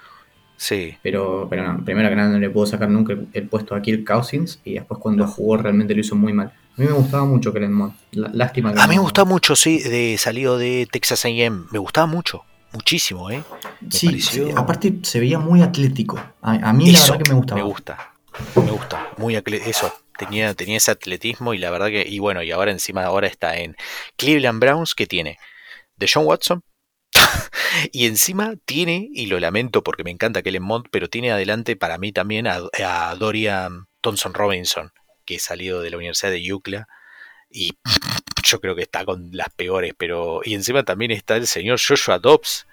Sí. 0.56 0.94
Pero, 1.02 1.46
pero 1.50 1.72
no, 1.72 1.84
primero 1.84 2.08
que 2.08 2.16
nada 2.16 2.30
no 2.30 2.38
le 2.38 2.50
puedo 2.50 2.66
sacar 2.66 2.88
nunca 2.88 3.12
el, 3.14 3.26
el 3.32 3.48
puesto 3.48 3.74
a 3.74 3.82
Kirk 3.82 4.04
Cousins 4.06 4.60
y 4.64 4.74
después 4.74 4.98
cuando 5.00 5.26
jugó 5.26 5.56
realmente 5.56 5.94
lo 5.94 6.00
hizo 6.00 6.14
muy 6.16 6.32
mal. 6.32 6.52
A 6.78 6.80
mí 6.80 6.86
me 6.86 6.92
gustaba 6.92 7.24
mucho 7.24 7.52
Kellen 7.52 7.72
Mond. 7.72 7.94
Lástima 8.12 8.72
que 8.72 8.80
A 8.80 8.86
mí 8.86 8.94
me 8.94 9.00
gustaba 9.00 9.28
mucho, 9.28 9.56
sí, 9.56 9.80
de 9.80 10.16
salido 10.16 10.58
de 10.58 10.86
Texas 10.90 11.24
AM. 11.24 11.66
Me 11.72 11.78
gustaba 11.80 12.06
mucho. 12.06 12.44
Muchísimo, 12.72 13.30
¿eh? 13.30 13.42
Me 13.80 13.90
Sí, 13.90 14.06
pareció- 14.06 14.46
sí, 14.46 14.52
aparte 14.56 14.98
se 15.02 15.18
veía 15.18 15.38
muy 15.40 15.62
atlético. 15.62 16.22
A, 16.40 16.52
a 16.68 16.72
mí 16.72 16.90
la 16.92 17.00
verdad 17.00 17.18
que 17.18 17.30
me 17.30 17.34
gustaba. 17.36 17.60
Me 17.60 17.66
gusta. 17.66 18.14
Me 18.54 18.70
gusta. 18.70 19.08
Muy 19.16 19.34
eso. 19.36 19.92
Tenía, 20.16 20.54
tenía 20.54 20.76
ese 20.76 20.90
atletismo 20.92 21.52
y 21.54 21.58
la 21.58 21.70
verdad 21.70 21.88
que. 21.88 22.04
Y 22.08 22.18
bueno, 22.20 22.42
y 22.42 22.50
ahora 22.52 22.70
encima 22.70 23.04
ahora 23.04 23.26
está 23.26 23.56
en 23.56 23.74
Cleveland 24.16 24.60
Browns, 24.60 24.94
que 24.94 25.06
tiene 25.06 25.38
de 25.96 26.08
John 26.12 26.26
Watson. 26.26 26.62
y 27.92 28.06
encima 28.06 28.54
tiene, 28.64 29.08
y 29.12 29.26
lo 29.26 29.40
lamento 29.40 29.82
porque 29.82 30.04
me 30.04 30.10
encanta 30.10 30.42
Kellen 30.42 30.62
Mond, 30.62 30.86
pero 30.92 31.08
tiene 31.08 31.32
adelante 31.32 31.74
para 31.74 31.98
mí 31.98 32.12
también 32.12 32.46
a, 32.46 32.58
a 32.84 33.14
Dorian 33.16 33.86
Thompson 34.00 34.34
Robinson, 34.34 34.92
que 35.28 35.34
es 35.34 35.42
salido 35.42 35.82
de 35.82 35.90
la 35.90 35.98
Universidad 35.98 36.32
de 36.32 36.52
UCLA. 36.54 36.88
Y 37.50 37.76
yo 38.42 38.60
creo 38.60 38.74
que 38.74 38.82
está 38.82 39.04
con 39.04 39.28
las 39.32 39.50
peores, 39.50 39.92
pero. 39.96 40.40
Y 40.42 40.54
encima 40.54 40.82
también 40.84 41.10
está 41.10 41.36
el 41.36 41.46
señor 41.46 41.78
Joshua 41.86 42.18
Dobbs. 42.18 42.66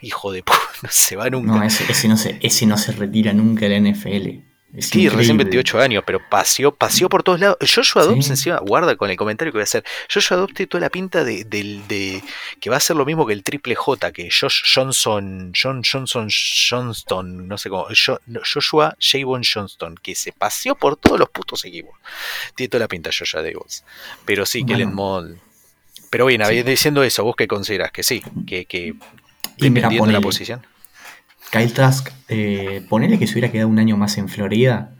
Hijo 0.00 0.30
de 0.30 0.44
puta, 0.44 0.60
no 0.84 0.88
se 0.92 1.16
va 1.16 1.28
nunca. 1.28 1.52
No, 1.52 1.62
ese, 1.64 1.90
ese 1.90 2.06
no 2.06 2.16
se, 2.16 2.38
ese 2.42 2.64
no 2.66 2.78
se 2.78 2.92
retira 2.92 3.32
nunca 3.32 3.68
de 3.68 3.80
la 3.80 3.90
NFL. 3.90 4.55
Es 4.74 4.88
Sí, 4.88 5.08
recién 5.08 5.36
increíble. 5.36 5.44
28 5.44 5.80
años, 5.80 6.02
pero 6.06 6.20
paseó, 6.28 6.72
paseó 6.74 7.08
por 7.08 7.22
todos 7.22 7.38
lados. 7.40 7.56
Joshua 7.60 8.02
Sí. 8.02 8.08
Dobbs, 8.08 8.30
encima, 8.30 8.58
guarda 8.58 8.96
con 8.96 9.08
el 9.10 9.16
comentario 9.16 9.52
que 9.52 9.56
voy 9.58 9.62
a 9.62 9.64
hacer. 9.64 9.84
Joshua 10.12 10.36
Dobbs 10.36 10.54
tiene 10.54 10.66
toda 10.68 10.80
la 10.82 10.90
pinta 10.90 11.24
de, 11.24 11.44
de- 11.44 12.22
que 12.60 12.68
va 12.68 12.76
a 12.76 12.80
ser 12.80 12.96
lo 12.96 13.06
mismo 13.06 13.26
que 13.26 13.32
el 13.32 13.42
triple 13.42 13.74
J, 13.76 14.12
que 14.12 14.28
Josh 14.28 14.62
Johnson, 14.74 15.52
John 15.54 15.82
Johnson 15.90 16.28
Johnston, 16.70 17.48
no 17.48 17.56
sé 17.58 17.70
cómo, 17.70 17.86
Joshua 18.44 18.96
Javon 19.00 19.42
Johnston, 19.50 19.94
que 20.02 20.14
se 20.14 20.32
paseó 20.32 20.74
por 20.74 20.96
todos 20.96 21.18
los 21.20 21.30
putos 21.30 21.64
equipos. 21.64 21.94
Tiene 22.54 22.68
toda 22.68 22.80
la 22.80 22.88
pinta 22.88 23.10
Joshua 23.16 23.42
Dobbs. 23.42 23.84
Pero 24.24 24.44
sí, 24.44 24.62
Bueno. 24.62 24.74
Kellen 24.78 24.94
Moll. 24.94 25.38
Pero 26.10 26.26
bien, 26.26 26.42
Sí. 26.44 26.62
diciendo 26.62 27.02
eso, 27.02 27.24
¿vos 27.24 27.36
qué 27.36 27.46
considerás? 27.46 27.92
Que 27.92 28.02
sí, 28.02 28.22
que, 28.46 28.64
que 28.66 28.94
dependiendo 29.58 30.06
de 30.06 30.12
la 30.12 30.20
posición. 30.20 30.66
Kyle 31.50 31.72
Trask, 31.72 32.08
eh, 32.28 32.84
ponele 32.88 33.18
que 33.18 33.26
se 33.26 33.34
hubiera 33.34 33.50
quedado 33.50 33.68
un 33.68 33.78
año 33.78 33.96
más 33.96 34.18
en 34.18 34.28
Florida. 34.28 34.92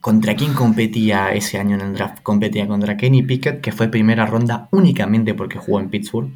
¿Contra 0.00 0.34
quién 0.34 0.52
competía 0.54 1.32
ese 1.32 1.58
año 1.58 1.76
en 1.76 1.80
el 1.82 1.94
draft? 1.94 2.22
Competía 2.22 2.66
contra 2.66 2.96
Kenny 2.96 3.22
Pickett, 3.22 3.60
que 3.60 3.70
fue 3.70 3.88
primera 3.88 4.26
ronda 4.26 4.68
únicamente 4.72 5.32
porque 5.34 5.58
jugó 5.58 5.78
en 5.78 5.90
Pittsburgh. 5.90 6.30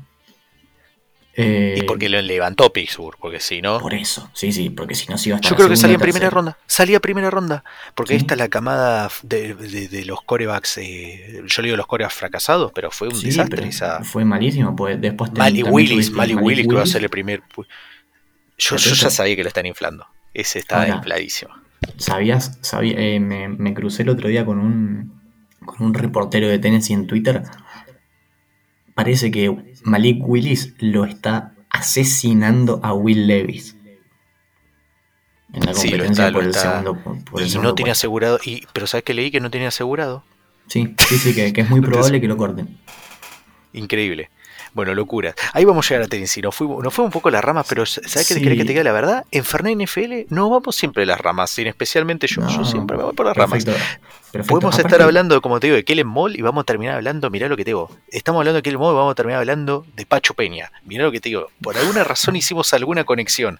Eh, 1.38 1.80
Y 1.80 1.82
porque 1.82 2.08
lo 2.08 2.22
levantó 2.22 2.72
Pittsburgh, 2.72 3.18
porque 3.20 3.40
si 3.40 3.60
no. 3.60 3.78
Por 3.80 3.92
eso, 3.92 4.30
sí, 4.32 4.52
sí, 4.52 4.70
porque 4.70 4.94
si 4.94 5.06
no 5.08 5.18
se 5.18 5.28
iba 5.30 5.36
a 5.36 5.40
estar 5.40 5.50
Yo 5.50 5.56
creo 5.56 5.68
que 5.68 5.76
salía 5.76 5.96
en 5.96 6.00
primera 6.00 6.30
ronda. 6.30 6.56
Salía 6.66 6.98
primera 7.00 7.28
ronda. 7.28 7.62
Porque 7.94 8.14
Sí. 8.14 8.20
está 8.20 8.36
la 8.36 8.48
camada 8.48 9.10
de, 9.22 9.54
de- 9.54 9.88
de 9.88 10.04
los 10.06 10.22
corebacks. 10.22 10.78
eh, 10.78 11.42
yo 11.46 11.60
le 11.62 11.66
digo 11.66 11.76
los 11.76 11.86
corebacks 11.88 12.14
fracasados, 12.14 12.70
pero 12.72 12.90
fue 12.90 13.08
un 13.08 13.16
Sí, 13.16 13.26
desastre 13.26 13.66
esa. 13.68 14.02
Fue 14.04 14.24
malísimo, 14.24 14.74
pues 14.76 14.98
después 15.00 15.30
Mali 15.34 15.62
Willis, 15.62 16.10
Mali 16.12 16.34
Malik 16.34 16.46
Willis, 16.46 16.66
que 16.68 16.72
va 16.74 16.80
a 16.80 16.82
Willis. 16.84 16.92
ser 16.92 17.02
el 17.02 17.10
primer. 17.10 17.42
Yo, 18.58 18.76
yo 18.76 18.94
ya 18.94 19.10
sabía 19.10 19.36
que 19.36 19.42
lo 19.42 19.48
están 19.48 19.66
inflando. 19.66 20.06
Ese 20.34 20.58
estaba 20.58 20.82
Ahora. 20.82 20.96
infladísimo. 20.96 21.54
¿Sabías? 21.98 22.58
sabía- 22.62 22.96
eh, 22.98 23.20
me, 23.20 23.48
me 23.48 23.74
crucé 23.74 24.02
el 24.02 24.08
otro 24.08 24.28
día 24.28 24.44
con 24.44 24.58
un, 24.58 25.20
con 25.64 25.82
un 25.86 25.94
reportero 25.94 26.48
de 26.48 26.58
Tennessee 26.58 26.94
en 26.94 27.06
Twitter. 27.06 27.42
Parece 28.94 29.30
que 29.30 29.54
Malik 29.84 30.18
Willis 30.26 30.74
lo 30.78 31.04
está 31.04 31.52
asesinando 31.70 32.80
a 32.82 32.94
Will 32.94 33.26
Levis. 33.26 33.76
En 35.52 35.64
la 35.64 35.74
Sí, 35.74 35.88
lo 35.90 35.98
competencia 35.98 36.24
está, 36.26 36.30
lo 36.30 36.32
por, 36.38 36.42
el 36.44 36.50
está. 36.50 36.62
segundo, 36.82 37.24
por, 37.24 37.40
el 37.40 37.46
Y 37.46 37.50
segundo 37.50 37.68
no 37.70 37.74
puesto. 37.74 37.92
asegurado. 37.92 38.40
Y, 38.44 38.66
pero 38.72 38.86
¿sabes 38.86 39.04
que 39.04 39.14
leí 39.14 39.30
que 39.30 39.40
no 39.40 39.50
tenía 39.50 39.68
asegurado? 39.68 40.24
Sí, 40.66 40.94
sí, 41.08 41.18
sí, 41.18 41.34
que, 41.34 41.52
que 41.52 41.60
es 41.60 41.70
muy 41.70 41.80
probable 41.82 42.20
que 42.20 42.26
lo 42.28 42.36
corten. 42.36 42.78
Increíble. 43.72 44.30
Bueno, 44.76 44.94
locura. 44.94 45.34
Ahí 45.54 45.64
vamos 45.64 45.86
a 45.86 45.88
llegar 45.88 46.04
a 46.04 46.08
Tennessee. 46.08 46.42
Nos 46.42 46.54
fuimos, 46.54 46.84
nos 46.84 46.92
fue 46.92 47.02
un 47.06 47.10
poco 47.10 47.30
las 47.30 47.42
ramas, 47.42 47.64
pero 47.66 47.86
¿sabes 47.86 48.12
qué 48.28 48.34
Sí. 48.34 48.42
querés 48.42 48.58
que 48.58 48.64
te 48.64 48.68
diga 48.72 48.84
la 48.84 48.92
verdad? 48.92 49.24
En 49.30 49.42
Fernet 49.42 49.72
NFL 49.72 50.26
no 50.28 50.50
vamos 50.50 50.76
siempre 50.76 51.04
a 51.04 51.06
las 51.06 51.18
ramas, 51.18 51.50
sin 51.50 51.66
especialmente 51.66 52.26
yo. 52.26 52.46
yo 52.46 52.62
siempre 52.62 52.94
me 52.98 53.02
voy 53.04 53.14
por 53.14 53.24
las 53.24 53.34
ramas. 53.34 53.64
Perfecto. 53.64 54.46
Podemos 54.46 54.74
Aparte, 54.74 54.88
estar 54.94 55.00
hablando, 55.02 55.40
como 55.40 55.60
te 55.60 55.68
digo, 55.68 55.76
de 55.76 55.84
Kellen 55.86 56.06
Moll 56.06 56.36
y 56.36 56.42
vamos 56.42 56.60
a 56.60 56.64
terminar 56.66 56.96
hablando, 56.96 57.30
mirá 57.30 57.48
lo 57.48 57.56
que 57.56 57.64
te 57.64 57.70
digo. 57.70 57.90
Estamos 58.08 58.40
hablando 58.40 58.56
de 58.56 58.62
Kellen 58.62 58.78
Moll 58.78 58.92
y 58.92 58.96
vamos 58.98 59.12
a 59.12 59.14
terminar 59.14 59.38
hablando 59.40 59.86
de 59.96 60.04
Pacho 60.04 60.34
Peña. 60.34 60.70
Mirá 60.84 61.04
lo 61.04 61.10
que 61.12 61.20
te 61.20 61.30
digo. 61.30 61.48
Por 61.62 61.74
alguna 61.78 62.04
razón 62.04 62.36
hicimos 62.36 62.74
alguna 62.74 63.04
conexión. 63.04 63.58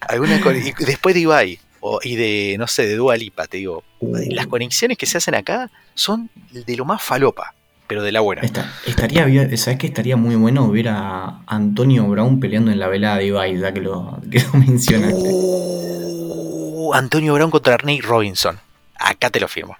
Alguna 0.00 0.40
con- 0.40 0.56
y 0.56 0.72
después 0.84 1.14
de 1.14 1.20
Ibai 1.20 1.60
o- 1.78 2.00
y 2.02 2.16
de, 2.16 2.56
no 2.58 2.66
sé, 2.66 2.86
de 2.88 2.96
Dua 2.96 3.16
Lipa, 3.16 3.46
te 3.46 3.58
digo. 3.58 3.84
uh, 4.00 4.16
Las 4.30 4.48
conexiones 4.48 4.98
que 4.98 5.06
se 5.06 5.18
hacen 5.18 5.36
acá 5.36 5.70
son 5.94 6.30
de 6.50 6.76
lo 6.76 6.84
más 6.84 7.00
falopa, 7.00 7.54
pero 7.92 8.02
de 8.02 8.10
la 8.12 8.20
buena. 8.20 8.40
Esta- 8.40 8.72
estaría 8.86 9.26
bien, 9.26 9.54
¿sabes 9.58 9.78
qué? 9.78 9.86
Estaría 9.86 10.16
muy 10.16 10.34
bueno 10.34 10.66
ver 10.70 10.88
a 10.88 11.40
Antonio 11.46 12.06
Brown 12.08 12.40
peleando 12.40 12.70
en 12.70 12.78
la 12.78 12.88
velada 12.88 13.18
de 13.18 13.26
Ibai, 13.26 13.58
ya 13.58 13.74
que 13.74 13.82
lo, 13.82 14.18
que 14.30 14.40
lo 14.40 14.52
mencionaste. 14.58 15.28
Uh, 15.30 16.94
Antonio 16.94 17.34
Brown 17.34 17.50
contra 17.50 17.76
Nate 17.76 18.00
Robinson. 18.02 18.58
Acá 18.98 19.28
te 19.28 19.40
lo 19.40 19.46
firmo. 19.48 19.76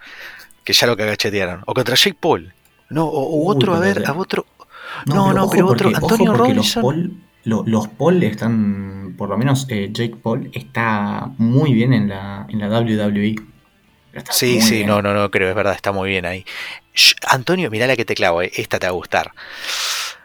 Que 0.63 0.75
ya 0.75 0.87
lo 0.87 0.95
cagachetearon. 0.95 1.63
O 1.67 1.73
contra 1.73 1.95
Jake 1.95 2.17
Paul. 2.21 2.53
No, 2.91 3.07
o, 3.07 3.23
o 3.23 3.49
Uy, 3.49 3.57
otro, 3.57 3.75
a 3.75 3.79
ver, 3.81 4.05
a 4.07 4.13
otro. 4.13 4.45
No, 5.07 5.33
no, 5.33 5.49
pero 5.49 5.69
otro, 5.69 5.91
porque- 5.91 5.97
ojo 6.05 6.13
Antonio 6.13 6.35
Robinson. 6.35 6.83
Los 6.83 6.83
Paul, 6.83 7.13
lo- 7.45 7.65
los 7.67 7.89
Paul 7.89 8.23
están, 8.25 9.15
por 9.17 9.31
lo 9.31 9.39
menos 9.39 9.67
eh, 9.71 9.89
Jake 9.91 10.17
Paul 10.23 10.51
está 10.53 11.31
muy 11.39 11.73
bien 11.73 11.95
en 11.95 12.11
la, 12.11 12.45
en 12.51 12.59
la 12.59 12.69
WWE. 12.69 13.37
Está 14.13 14.33
Sí, 14.33 14.61
sí, 14.61 14.77
bien. 14.77 14.89
no, 14.89 15.03
no, 15.03 15.15
no, 15.15 15.31
creo, 15.31 15.49
es 15.49 15.55
verdad, 15.55 15.75
está 15.75 15.93
muy 15.93 16.11
bien 16.11 16.27
ahí. 16.27 16.45
Sh- 16.95 17.17
Antonio, 17.29 17.71
mirá 17.71 17.87
la 17.87 17.97
que 17.97 18.05
te 18.05 18.15
clavo, 18.15 18.43
eh, 18.43 18.53
esta 18.57 18.79
te 18.79 18.87
va 18.87 18.91
a 18.91 18.95
gustar. 18.95 19.33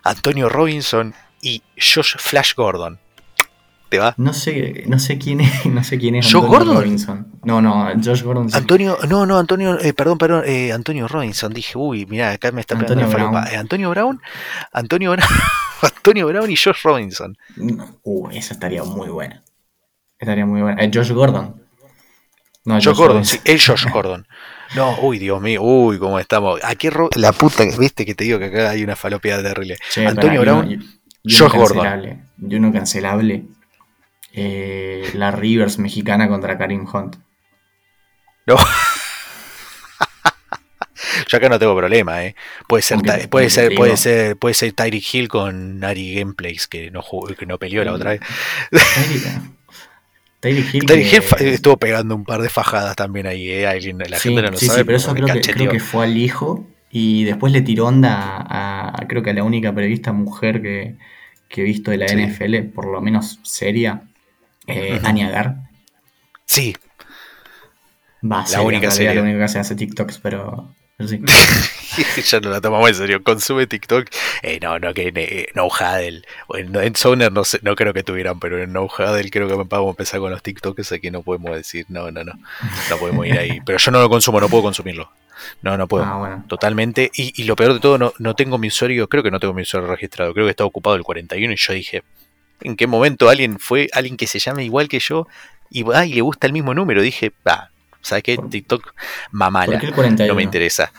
Antonio 0.03 0.49
Robinson 0.49 1.13
y 1.41 1.61
Josh 1.77 2.15
Flash 2.17 2.53
Gordon. 2.55 2.99
¿Te 3.89 3.99
va? 3.99 4.13
No 4.17 4.33
sé, 4.33 4.83
no 4.88 4.99
sé 4.99 5.17
quién 5.17 5.39
es, 5.39 5.65
no 5.65 5.81
sé 5.81 5.97
quién 5.97 6.15
es 6.15 6.25
¿Josh 6.25 6.35
Antonio 6.35 6.57
Gordon? 6.59 6.75
Robinson. 6.83 7.27
No, 7.45 7.61
no, 7.61 7.88
Josh 8.03 8.21
Gordon 8.23 8.49
sí. 8.49 8.57
Antonio, 8.57 8.97
no, 9.07 9.25
no, 9.25 9.38
Antonio, 9.38 9.79
eh, 9.79 9.93
perdón, 9.93 10.17
perdón, 10.17 10.43
eh, 10.45 10.73
Antonio 10.73 11.07
Robinson. 11.07 11.53
Dije, 11.53 11.77
uy, 11.77 12.05
mirá, 12.05 12.31
acá 12.31 12.51
me 12.51 12.59
está 12.59 12.75
pegando 12.77 13.05
Antonio 13.05 13.17
falopa. 13.17 13.41
Brown. 13.43 13.53
Eh, 13.53 13.57
Antonio 13.57 13.89
Brown, 13.91 14.21
Antonio 14.73 15.11
Brown, 15.11 15.29
Antonio 15.81 16.27
Brown 16.27 16.51
y 16.51 16.57
Josh 16.57 16.81
Robinson. 16.83 17.38
Uh, 18.03 18.29
esa 18.31 18.53
estaría 18.55 18.83
muy 18.83 19.07
buena. 19.07 19.41
Estaría 20.19 20.45
muy 20.45 20.61
buena. 20.61 20.83
Eh, 20.83 20.91
Josh 20.93 21.11
Gordon. 21.11 21.61
No, 22.68 22.76
Josh 22.82 22.97
Gordon, 22.97 23.24
sí, 23.26 23.39
el 23.45 23.61
Josh 23.61 23.86
Gordon. 23.89 24.28
No, 24.76 24.99
uy, 24.99 25.20
Dios 25.20 25.41
mío, 25.41 25.61
uy, 25.61 25.97
cómo 25.99 26.20
estamos. 26.20 26.59
Aquí 26.65 26.89
ro- 26.89 27.09
la 27.15 27.32
puta, 27.32 27.65
que- 27.65 27.78
viste 27.78 28.05
que 28.05 28.13
te 28.13 28.26
digo 28.26 28.39
que 28.39 28.45
acá 28.45 28.72
hay 28.72 28.84
una 28.84 28.97
falopía 28.97 29.41
terrible. 29.41 29.78
Che, 29.89 30.05
Antonio 30.05 30.41
pará, 30.41 30.41
y 30.41 30.45
Brown, 30.45 30.65
uno- 30.68 30.72
y- 30.74 30.99
y 31.24 31.34
Josh 31.38 31.49
uno 31.53 31.59
Gordon. 31.61 32.24
Y 32.45 32.55
uno 32.55 32.74
cancelable. 32.74 33.45
eh, 34.34 35.09
la 35.13 35.32
Rivers 35.32 35.80
mexicana 35.80 36.28
contra 36.28 36.57
Karim 36.57 36.86
Hunt. 36.93 37.15
No. 38.45 38.55
Yo 41.28 41.38
acá 41.38 41.49
no 41.49 41.57
tengo 41.57 41.76
problema, 41.76 42.24
eh. 42.24 42.36
Puede 42.68 42.82
ser, 42.84 42.97
puede 43.30 43.49
ser, 43.49 43.70
puede 43.78 43.97
ser, 43.97 44.38
puede 44.38 44.53
ser 44.53 44.74
Tyreek 44.74 45.13
Hill 45.13 45.28
con 45.28 45.84
Ari 45.84 46.15
Gameplays 46.15 46.68
que 46.68 46.91
no 46.91 47.01
jugó, 47.01 47.28
que 47.28 47.45
no 47.45 47.57
peleó 47.57 47.84
la 47.84 47.93
otra 47.93 48.11
vez. 48.11 48.22
Tyreek 50.39 50.73
Hill. 50.73 50.85
Estuvo 51.39 51.77
pegando 51.77 52.15
un 52.15 52.23
par 52.23 52.41
de 52.41 52.49
fajadas 52.49 52.95
también 52.95 53.27
ahí, 53.27 53.49
eh. 53.49 53.63
La 53.63 54.17
sí, 54.17 54.29
gente 54.29 54.41
no 54.41 54.51
lo 54.51 54.57
sí, 54.57 54.67
sabe, 54.67 54.79
sí, 54.79 54.83
pero 54.85 54.97
eso 54.97 55.13
creo 55.13 55.27
que, 55.27 55.41
creo 55.41 55.71
que 55.71 55.79
fue 55.79 56.05
al 56.05 56.17
hijo 56.17 56.67
y 56.89 57.23
después 57.25 57.51
le 57.53 57.61
tiró 57.61 57.88
onda 57.88 58.38
a, 58.38 58.89
a- 58.89 59.07
creo 59.07 59.23
que 59.23 59.31
a 59.31 59.33
la 59.33 59.43
única 59.43 59.73
periodista 59.73 60.13
mujer 60.13 60.61
que, 60.61 60.95
que 61.49 61.61
he 61.61 61.63
visto 61.63 61.91
de 61.91 61.97
la 61.97 62.07
Sí. 62.07 62.15
NFL, 62.15 62.63
por 62.73 62.85
lo 62.88 63.01
menos 63.01 63.39
seria, 63.43 64.03
eh, 64.67 64.99
Gar. 65.01 65.55
Sí, 66.45 66.75
Va, 68.23 68.39
La 68.39 68.45
seria, 68.45 68.65
única 68.65 68.89
realidad, 68.89 68.95
seria. 68.95 69.13
La 69.13 69.21
única 69.21 69.38
que 69.39 69.43
hace, 69.45 69.59
hace 69.59 69.75
TikToks, 69.75 70.19
pero, 70.19 70.75
ya 72.23 72.39
no 72.39 72.49
la 72.49 72.59
tomamos 72.59 72.89
en 72.89 72.95
serio. 72.95 73.23
Consume 73.23 73.67
TikTok. 73.67 74.07
Eh, 74.41 74.59
no, 74.61 74.79
no, 74.79 74.93
que 74.95 75.11
eh, 75.15 75.47
No 75.53 75.67
Huddle. 75.67 76.23
O 76.47 76.57
En, 76.57 76.75
en 76.75 76.95
Soner 76.95 77.31
no, 77.31 77.43
sé, 77.43 77.59
no 77.61 77.75
creo 77.75 77.93
que 77.93 78.01
tuvieran, 78.03 78.39
pero 78.39 78.61
en 78.61 78.73
No 78.73 78.85
Huddle 78.85 79.29
creo 79.29 79.47
que 79.47 79.53
vamos 79.53 79.87
a 79.87 79.89
empezar 79.91 80.19
con 80.19 80.31
los 80.31 80.41
TikToks. 80.41 80.79
Así 80.79 80.99
que 80.99 81.11
no 81.11 81.21
podemos 81.21 81.55
decir, 81.55 81.85
no, 81.89 82.09
no, 82.09 82.23
no. 82.23 82.33
No 82.89 82.97
podemos 82.97 83.27
ir 83.27 83.37
ahí. 83.37 83.61
Pero 83.63 83.77
yo 83.77 83.91
no 83.91 84.01
lo 84.01 84.09
consumo, 84.09 84.41
no 84.41 84.49
puedo 84.49 84.63
consumirlo. 84.63 85.11
No, 85.61 85.77
no 85.77 85.87
puedo. 85.87 86.03
Ah, 86.03 86.17
bueno. 86.17 86.45
Totalmente. 86.47 87.11
Y, 87.13 87.41
y 87.41 87.45
lo 87.45 87.55
peor 87.55 87.73
de 87.73 87.79
todo, 87.79 87.99
no, 87.99 88.13
no 88.17 88.35
tengo 88.35 88.57
mi 88.57 88.69
usuario, 88.69 89.07
creo 89.07 89.21
que 89.21 89.29
no 89.29 89.39
tengo 89.39 89.53
mi 89.53 89.61
usuario 89.61 89.87
registrado. 89.87 90.33
Creo 90.33 90.47
que 90.47 90.51
está 90.51 90.65
ocupado 90.65 90.95
el 90.95 91.03
41 91.03 91.53
y 91.53 91.57
yo 91.57 91.73
dije, 91.73 92.03
¿en 92.61 92.75
qué 92.75 92.87
momento 92.87 93.29
alguien 93.29 93.59
fue, 93.59 93.87
alguien 93.93 94.17
que 94.17 94.25
se 94.25 94.39
llame 94.39 94.63
igual 94.65 94.87
que 94.87 94.99
yo 94.99 95.27
y, 95.69 95.85
ah, 95.93 96.07
y 96.07 96.13
le 96.13 96.21
gusta 96.21 96.47
el 96.47 96.53
mismo 96.53 96.73
número? 96.73 97.03
Dije, 97.03 97.33
va, 97.47 97.69
¿sabes 98.08 98.24
qué? 98.24 98.36
¿Por- 98.36 98.49
TikTok, 98.49 98.93
mamala. 99.32 99.66
¿Por 99.74 99.80
qué 99.80 99.86
el 99.88 99.93
41? 99.93 100.32
No 100.34 100.36
me 100.36 100.43
interesa. 100.43 100.91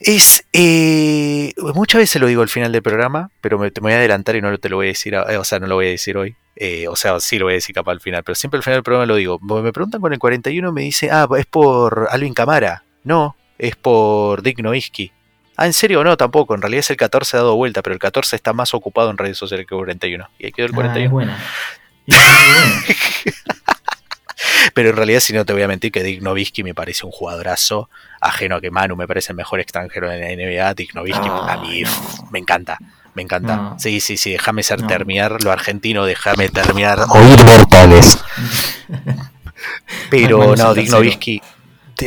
Es. 0.00 0.44
eh, 0.52 1.52
muchas 1.74 2.00
veces 2.00 2.20
lo 2.20 2.26
digo 2.26 2.42
al 2.42 2.48
final 2.48 2.72
del 2.72 2.82
programa, 2.82 3.30
pero 3.40 3.58
me, 3.58 3.70
te 3.70 3.80
me 3.80 3.86
voy 3.86 3.92
a 3.94 3.96
adelantar 3.98 4.34
y 4.36 4.40
no 4.42 4.56
te 4.58 4.68
lo 4.68 4.76
voy 4.76 4.86
a 4.86 4.88
decir. 4.88 5.14
eh, 5.14 5.36
o 5.36 5.44
sea, 5.44 5.58
no 5.60 5.66
lo 5.66 5.76
voy 5.76 5.86
a 5.86 5.90
decir 5.90 6.16
hoy. 6.16 6.34
eh, 6.56 6.88
o 6.88 6.96
sea, 6.96 7.18
sí 7.20 7.38
lo 7.38 7.46
voy 7.46 7.52
a 7.52 7.56
decir 7.56 7.74
capaz 7.74 7.92
al 7.92 8.00
final, 8.00 8.22
pero 8.24 8.34
siempre 8.34 8.58
al 8.58 8.62
final 8.64 8.78
del 8.78 8.82
programa 8.82 9.06
lo 9.06 9.14
digo. 9.16 9.38
Me 9.40 9.72
preguntan 9.72 10.00
con 10.00 10.12
el 10.12 10.18
41, 10.18 10.72
me 10.72 10.82
dice, 10.82 11.10
ah, 11.12 11.28
es 11.38 11.46
por 11.46 12.08
Alvin 12.10 12.34
Camara. 12.34 12.82
No, 13.04 13.36
es 13.58 13.76
por 13.76 14.42
Dick 14.42 14.58
Nowitzki. 14.60 15.12
Ah, 15.56 15.66
¿en 15.66 15.72
serio? 15.72 16.02
No, 16.04 16.16
tampoco. 16.16 16.54
En 16.54 16.60
realidad 16.60 16.80
es 16.80 16.90
el 16.90 16.96
14 16.96 17.36
dado 17.38 17.54
vuelta, 17.56 17.80
pero 17.82 17.94
el 17.94 18.00
14 18.00 18.36
está 18.36 18.52
más 18.52 18.74
ocupado 18.74 19.10
en 19.10 19.16
redes 19.16 19.38
sociales 19.38 19.66
que 19.66 19.74
el 19.74 19.78
41. 19.78 20.28
Y 20.38 20.46
ahí 20.46 20.52
quedó 20.52 20.66
el 20.66 20.72
Ah, 20.72 20.74
41. 20.74 21.04
es 21.06 21.10
buena. 21.12 21.38
Es 22.08 22.16
muy 22.16 22.54
buena. 22.54 23.75
Pero 24.74 24.90
en 24.90 24.96
realidad, 24.96 25.20
si 25.20 25.32
no 25.32 25.44
te 25.44 25.52
voy 25.52 25.62
a 25.62 25.68
mentir, 25.68 25.90
que 25.92 26.02
Dick 26.02 26.20
Nowitzki 26.22 26.62
me 26.62 26.74
parece 26.74 27.06
un 27.06 27.12
jugadorazo. 27.12 27.88
Ajeno 28.20 28.56
a 28.56 28.60
que 28.60 28.70
Manu 28.70 28.96
me 28.96 29.06
parece 29.06 29.32
el 29.32 29.36
mejor 29.36 29.60
extranjero 29.60 30.10
en 30.10 30.20
la 30.20 30.28
NBA. 30.28 30.74
Dick 30.74 30.94
Nowitzki 30.94 31.28
a 31.28 31.56
mí 31.58 31.82
no. 31.82 32.28
me 32.30 32.38
encanta. 32.38 32.78
Me 33.14 33.22
encanta. 33.22 33.56
No. 33.56 33.78
Sí, 33.78 34.00
sí, 34.00 34.16
sí. 34.16 34.32
Déjame 34.32 34.62
ser 34.62 34.82
No. 34.82 34.86
termiar 34.88 35.42
lo 35.42 35.50
argentino, 35.52 36.04
déjame 36.04 36.48
termiar. 36.50 36.98
Oír 37.08 37.44
mortales. 37.44 38.18
Pero 40.10 40.54
no, 40.56 40.74
Dick. 40.74 40.90
Nowitzki. 40.90 41.42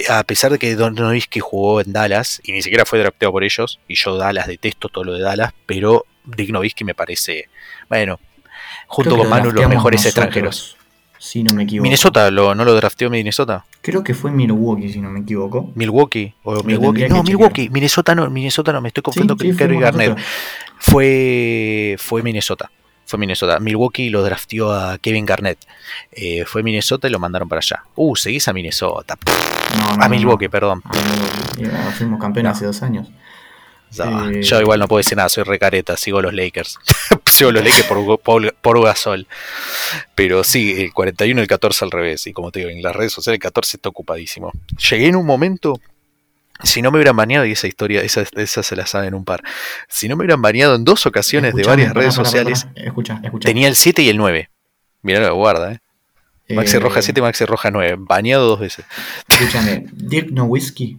A 0.09 0.23
pesar 0.23 0.51
de 0.51 0.59
que 0.59 0.75
Don 0.75 0.93
Nowitzki 0.93 1.39
jugó 1.39 1.81
en 1.81 1.91
Dallas 1.93 2.41
y 2.43 2.51
ni 2.51 2.61
siquiera 2.61 2.85
fue 2.85 2.99
drafteado 2.99 3.31
por 3.31 3.43
ellos, 3.43 3.79
y 3.87 3.95
yo 3.95 4.17
Dallas 4.17 4.45
detesto 4.45 4.87
todo 4.89 5.03
lo 5.03 5.13
de 5.13 5.21
Dallas, 5.21 5.51
pero 5.65 6.05
Dick 6.25 6.51
Nowitzki 6.51 6.83
me 6.83 6.93
parece, 6.93 7.49
bueno, 7.89 8.19
junto 8.85 9.11
con 9.17 9.23
lo 9.23 9.29
Manu, 9.29 9.51
los 9.51 9.67
mejores 9.67 10.01
nosotros. 10.01 10.05
extranjeros. 10.05 10.77
Si 11.19 11.43
no 11.43 11.53
me 11.53 11.63
equivoco. 11.63 11.83
Minnesota, 11.83 12.31
lo, 12.31 12.55
¿no 12.55 12.65
lo 12.65 12.73
drafteó 12.73 13.09
Minnesota? 13.09 13.65
Creo 13.81 14.03
que 14.03 14.13
fue 14.13 14.31
Milwaukee, 14.31 14.89
si 14.89 15.01
no 15.01 15.11
me 15.11 15.19
equivoco. 15.19 15.71
Milwaukee. 15.75 16.33
O 16.43 16.63
Milwaukee. 16.63 17.09
No, 17.09 17.21
Milwaukee. 17.23 17.63
chequear. 17.63 17.73
Minnesota 17.73 18.15
no, 18.15 18.29
Minnesota 18.29 18.71
no, 18.71 18.81
me 18.81 18.87
estoy 18.87 19.03
confundiendo 19.03 19.35
Sí, 19.37 19.43
sí, 19.43 19.49
con 19.49 19.57
Kerry 19.57 19.77
nosotros. 19.77 20.23
Fue, 20.79 21.95
fue 21.99 22.23
Minnesota. 22.23 22.71
Fue 23.05 23.19
Minnesota. 23.19 23.59
Milwaukee 23.59 24.09
lo 24.09 24.23
drafteó 24.23 24.71
a 24.71 24.97
Kevin 24.97 25.25
Garnett. 25.25 25.59
Eh, 26.11 26.45
fue 26.45 26.63
Minnesota 26.63 27.07
y 27.07 27.11
lo 27.11 27.19
mandaron 27.19 27.49
para 27.49 27.59
allá. 27.59 27.83
Uh, 27.95 28.15
seguís 28.15 28.47
a 28.47 28.53
Minnesota. 28.53 29.17
No, 29.77 29.97
no, 29.97 30.03
a 30.03 30.09
Milwaukee, 30.09 30.45
no. 30.45 30.51
perdón. 30.51 30.81
A 30.85 30.93
Milwaukee. 30.93 31.63
Y, 31.63 31.65
ah, 31.65 31.91
fuimos 31.97 32.19
campeones 32.19 32.53
hace 32.53 32.65
dos 32.65 32.81
años. 32.81 33.11
No, 33.97 34.29
Eh, 34.29 34.41
Yo 34.43 34.61
igual 34.61 34.79
no 34.79 34.87
puedo 34.87 34.99
decir 34.99 35.17
nada, 35.17 35.29
soy 35.29 35.43
recareta, 35.43 35.97
sigo 35.97 36.21
los 36.21 36.33
Lakers. 36.33 36.77
sigo 37.25 37.51
los 37.51 37.63
Lakers 37.63 37.83
por, 37.87 38.19
por, 38.21 38.53
por 38.55 38.83
Gasol. 38.83 39.27
Pero 40.15 40.43
sí, 40.43 40.75
el 40.81 40.93
41 40.93 41.39
y 41.39 41.41
el 41.41 41.47
14 41.47 41.85
al 41.85 41.91
revés. 41.91 42.27
Y 42.27 42.33
como 42.33 42.51
te 42.51 42.59
digo, 42.59 42.71
en 42.71 42.81
las 42.81 42.95
redes 42.95 43.13
sociales 43.13 43.37
el 43.37 43.41
14 43.41 43.77
está 43.77 43.89
ocupadísimo. 43.89 44.51
Llegué 44.89 45.07
en 45.07 45.15
un 45.15 45.25
momento, 45.25 45.79
si 46.63 46.81
no 46.81 46.91
me 46.91 46.97
hubieran 46.97 47.15
baneado, 47.15 47.45
y 47.45 47.53
esa 47.53 47.67
historia, 47.67 48.01
esa, 48.01 48.23
esa 48.35 48.63
se 48.63 48.75
la 48.75 48.85
saben 48.85 49.13
un 49.13 49.25
par. 49.25 49.41
Si 49.87 50.07
no 50.07 50.15
me 50.15 50.21
hubieran 50.23 50.41
baneado 50.41 50.75
en 50.75 50.83
dos 50.83 51.05
ocasiones 51.05 51.55
de 51.55 51.63
varias 51.63 51.93
redes 51.93 52.13
sociales. 52.13 52.67
Escucha, 52.75 53.19
escucha. 53.23 53.47
tenía 53.47 53.67
el 53.67 53.75
7 53.75 54.01
y 54.03 54.09
el 54.09 54.17
9. 54.17 54.49
Mirá 55.01 55.19
lo 55.21 55.35
guarda, 55.35 55.71
eh. 55.73 55.79
Maxi 56.55 56.77
Eh, 56.77 56.79
Roja 56.79 57.01
7 57.01 57.19
y 57.19 57.23
Maxi 57.23 57.45
Roja 57.45 57.69
9. 57.71 57.95
Baneado 57.99 58.47
dos 58.47 58.59
veces. 58.59 58.83
Escúchame, 59.27 59.85
Dirk 59.93 60.31
Nowitzki 60.31 60.97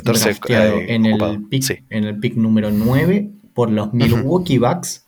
14 0.00 0.24
drafteado 0.24 0.78
eh, 0.78 0.94
en, 0.94 1.06
el 1.06 1.46
pick, 1.48 1.62
Sí. 1.62 1.78
en 1.90 2.04
el 2.04 2.18
pick 2.18 2.34
número 2.36 2.70
9 2.70 3.30
por 3.54 3.70
los 3.70 3.92
Milwaukee 3.92 4.58
Bucks 4.58 5.06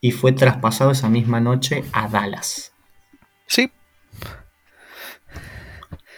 y 0.00 0.12
fue 0.12 0.32
traspasado 0.32 0.90
esa 0.92 1.08
misma 1.08 1.40
noche 1.40 1.84
a 1.92 2.08
Dallas. 2.08 2.72
sí, 3.46 3.70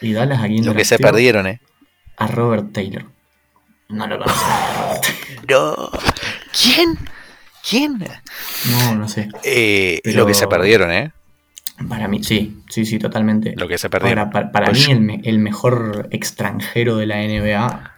Y 0.01 0.13
Dallas 0.13 0.43
aquí 0.43 0.63
lo 0.63 0.75
que 0.75 0.85
se 0.85 0.99
perdieron, 0.99 1.47
eh. 1.47 1.61
a 2.17 2.27
Robert 2.27 2.73
Taylor. 2.73 3.05
No 3.89 4.07
lo 4.07 4.19
conoces. 4.19 4.43
No. 5.49 5.91
¿Quién? 6.53 6.97
¿Quién? 7.69 7.99
No, 8.71 8.95
no 8.95 9.09
sé. 9.09 9.29
Eh, 9.45 10.01
Pero- 10.05 10.21
Lo 10.21 10.27
que 10.27 10.35
se 10.35 10.47
perdieron, 10.47 10.91
¿eh? 10.93 11.13
Para 11.89 12.07
mí, 12.07 12.23
sí, 12.23 12.63
sí, 12.69 12.87
sí, 12.87 12.99
totalmente. 13.01 13.55
Lo 13.57 13.67
que 13.67 13.77
se. 13.77 13.89
Ahora, 13.93 14.31
pa- 14.31 14.53
para 14.53 14.67
Pues 14.67 14.79
mí 14.79 14.85
yo- 14.87 14.93
el, 14.93 15.01
me- 15.01 15.21
el 15.25 15.39
mejor 15.41 16.09
extranjero 16.13 16.97
de 16.97 17.07
la 17.07 17.17
NBA 17.23 17.92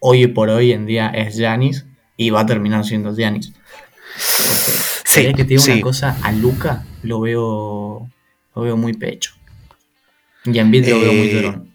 hoy 0.00 0.26
por 0.26 0.50
hoy 0.50 0.72
en 0.72 0.86
día 0.86 1.08
es 1.08 1.36
Giannis 1.36 1.86
y 2.16 2.30
va 2.30 2.40
a 2.40 2.46
terminar 2.46 2.84
siendo 2.84 3.14
Giannis. 3.14 3.52
Porque 3.52 4.80
Sí, 5.04 5.34
que 5.34 5.58
sí. 5.58 5.72
una 5.72 5.80
cosa, 5.82 6.16
a 6.22 6.32
Luca 6.32 6.84
lo 7.02 7.20
veo 7.20 8.08
lo 8.54 8.62
veo 8.62 8.76
muy 8.76 8.92
pecho. 8.94 9.32
Y 10.44 10.58
a 10.58 10.62
Embiid 10.62 10.88
lo 10.88 11.00
veo 11.00 11.12
muy 11.12 11.28
Eh, 11.28 11.34
durón. 11.34 11.70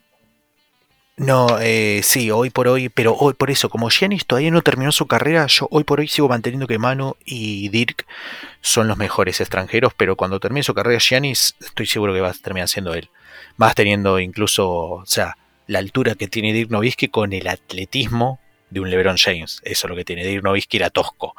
No, 1.18 1.60
eh, 1.62 2.02
sí, 2.04 2.30
hoy 2.30 2.50
por 2.50 2.68
hoy, 2.68 2.90
pero 2.90 3.14
hoy 3.16 3.34
por 3.34 3.50
eso, 3.50 3.70
como 3.70 3.90
Giannis 3.90 4.26
todavía 4.26 4.52
no 4.52 4.62
terminó 4.62 4.92
su 4.92 5.08
carrera, 5.08 5.48
yo 5.48 5.68
hoy 5.72 5.86
por 5.86 6.02
hoy 6.02 6.10
sigo 6.10 6.28
manteniendo 6.28 6.68
que 6.68 6.78
Manu 6.78 7.16
y 7.24 7.70
Dirk 7.70 8.06
son 8.60 8.90
los 8.90 8.98
mejores 8.98 9.40
extranjeros, 9.40 9.94
pero 9.96 10.18
cuando 10.18 10.42
termine 10.42 10.64
su 10.64 10.74
carrera 10.74 11.00
Giannis, 11.00 11.56
estoy 11.62 11.86
seguro 11.86 12.14
que 12.14 12.20
va 12.20 12.30
a 12.32 12.34
terminar 12.34 12.68
siendo 12.68 12.94
él. 12.94 13.10
Más 13.56 13.76
teniendo 13.76 14.20
incluso, 14.20 14.70
o 14.70 15.06
sea, 15.06 15.38
la 15.68 15.80
altura 15.80 16.16
que 16.16 16.28
tiene 16.28 16.54
Dirk 16.54 16.70
Nowitzki 16.72 17.08
con 17.08 17.34
el 17.34 17.48
atletismo 17.48 18.40
de 18.70 18.80
un 18.80 18.90
LeBron 18.90 19.18
James. 19.18 19.62
Eso 19.64 19.88
es 19.88 19.90
lo 19.90 19.96
que 19.96 20.06
tiene. 20.06 20.26
Dirk 20.26 20.44
Nowitzki 20.44 20.78
era 20.78 20.90
tosco. 20.90 21.36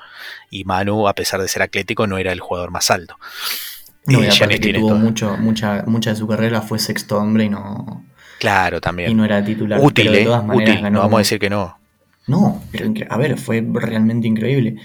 Y 0.51 0.64
Manu, 0.64 1.09
a 1.09 1.14
pesar 1.14 1.41
de 1.41 1.49
ser 1.49 1.62
atlético, 1.62 2.07
no 2.07 2.18
era 2.18 2.33
el 2.33 2.41
jugador 2.41 2.70
más 2.70 2.91
alto. 2.91 3.16
No, 4.07 4.22
y 4.22 4.27
y 4.27 4.29
aparte 4.29 4.61
que 4.61 4.74
tuvo 4.74 4.91
todo. 4.91 4.99
mucho, 4.99 5.37
mucha, 5.37 5.83
mucha 5.87 6.11
de 6.11 6.16
su 6.16 6.27
carrera 6.29 6.62
fue 6.62 6.79
sexto 6.79 7.18
hombre 7.18 7.45
y 7.45 7.49
no, 7.49 8.05
Claro, 8.39 8.79
y 8.79 8.81
también. 8.81 9.16
no 9.16 9.24
era 9.24 9.45
titular. 9.45 9.81
Útil, 9.81 10.07
pero 10.07 10.12
de 10.12 10.22
eh, 10.22 10.24
todas 10.24 10.45
maneras 10.45 10.70
útil. 10.70 10.83
ganó 10.83 10.97
No 10.97 11.03
vamos 11.03 11.16
a 11.16 11.18
decir 11.18 11.39
que 11.39 11.51
no. 11.51 11.79
No, 12.27 12.62
pero 12.72 12.93
a 13.09 13.16
ver, 13.18 13.39
fue 13.39 13.64
realmente 13.72 14.27
increíble. 14.27 14.77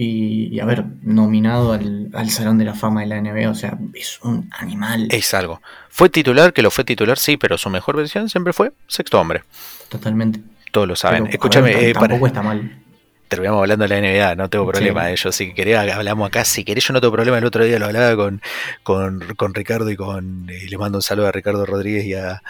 Y, 0.00 0.54
y, 0.54 0.60
a 0.60 0.64
ver, 0.64 0.84
nominado 1.02 1.72
al, 1.72 2.08
al 2.14 2.30
Salón 2.30 2.56
de 2.56 2.64
la 2.64 2.74
Fama 2.74 3.00
de 3.00 3.08
la 3.08 3.20
NBA, 3.20 3.50
o 3.50 3.54
sea, 3.56 3.76
es 3.94 4.20
un 4.22 4.48
animal 4.56 5.08
Es 5.10 5.34
algo. 5.34 5.60
Fue 5.88 6.08
titular, 6.08 6.52
que 6.52 6.62
lo 6.62 6.70
fue 6.70 6.84
titular, 6.84 7.18
sí, 7.18 7.36
pero 7.36 7.58
su 7.58 7.68
mejor 7.68 7.96
versión 7.96 8.28
siempre 8.28 8.52
fue 8.52 8.70
sexto 8.86 9.20
hombre. 9.20 9.42
totalmente. 9.88 10.40
Todos 10.70 10.86
lo 10.86 10.94
saben. 10.94 11.24
Pero, 11.24 11.34
Escúchame, 11.34 11.74
ver, 11.74 11.84
eh, 11.84 11.94
para- 11.94 12.08
tampoco 12.08 12.28
está 12.28 12.42
mal. 12.42 12.78
terminamos 13.26 13.60
hablando 13.60 13.82
de 13.86 13.88
la 13.88 13.98
NBA, 13.98 14.34
no 14.36 14.48
tengo 14.48 14.66
Sí. 14.66 14.70
problema. 14.70 15.10
eh, 15.10 15.16
Yo 15.16 15.32
si 15.32 15.52
querés 15.52 15.76
hablamos 15.78 16.28
acá, 16.28 16.44
si 16.44 16.62
querés 16.64 16.86
yo 16.86 16.92
no 16.94 17.00
tengo 17.00 17.12
problema. 17.12 17.36
El 17.38 17.44
otro 17.44 17.64
día 17.64 17.78
lo 17.80 17.86
hablaba 17.86 18.14
con, 18.14 18.40
con, 18.84 19.20
con 19.36 19.52
Ricardo 19.52 19.90
y 19.90 19.96
con 19.96 20.46
y 20.48 20.68
le 20.68 20.78
mando 20.78 20.98
un 20.98 21.02
saludo 21.02 21.26
a 21.26 21.32
Ricardo 21.32 21.66
Rodríguez 21.66 22.04
y 22.04 22.14
a 22.14 22.40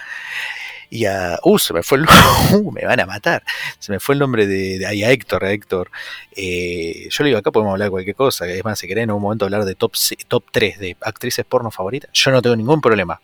y 0.90 1.04
a 1.04 1.38
uh, 1.44 1.58
se 1.58 1.74
me 1.74 1.82
fue 1.82 1.98
el 1.98 2.04
uh, 2.54 2.72
me 2.72 2.84
van 2.84 3.00
a 3.00 3.06
matar. 3.06 3.42
Se 3.78 3.92
me 3.92 4.00
fue 4.00 4.14
el 4.14 4.18
nombre 4.20 4.46
de, 4.46 4.78
de 4.78 4.86
ahí 4.86 5.04
a 5.04 5.10
Héctor, 5.10 5.44
a 5.44 5.52
Héctor. 5.52 5.90
Eh, 6.34 7.08
yo 7.10 7.24
le 7.24 7.28
digo 7.28 7.38
acá 7.38 7.50
podemos 7.50 7.72
hablar 7.72 7.86
de 7.86 7.90
cualquier 7.90 8.16
cosa. 8.16 8.46
Es 8.48 8.64
más, 8.64 8.78
si 8.78 8.86
querés 8.88 9.04
en 9.04 9.10
un 9.10 9.20
momento 9.22 9.44
hablar 9.44 9.64
de 9.64 9.74
top 9.74 9.92
top 10.28 10.44
3 10.50 10.78
de 10.78 10.96
actrices 11.00 11.44
porno 11.44 11.70
favoritas, 11.70 12.10
yo 12.12 12.30
no 12.30 12.40
tengo 12.42 12.56
ningún 12.56 12.80
problema. 12.80 13.20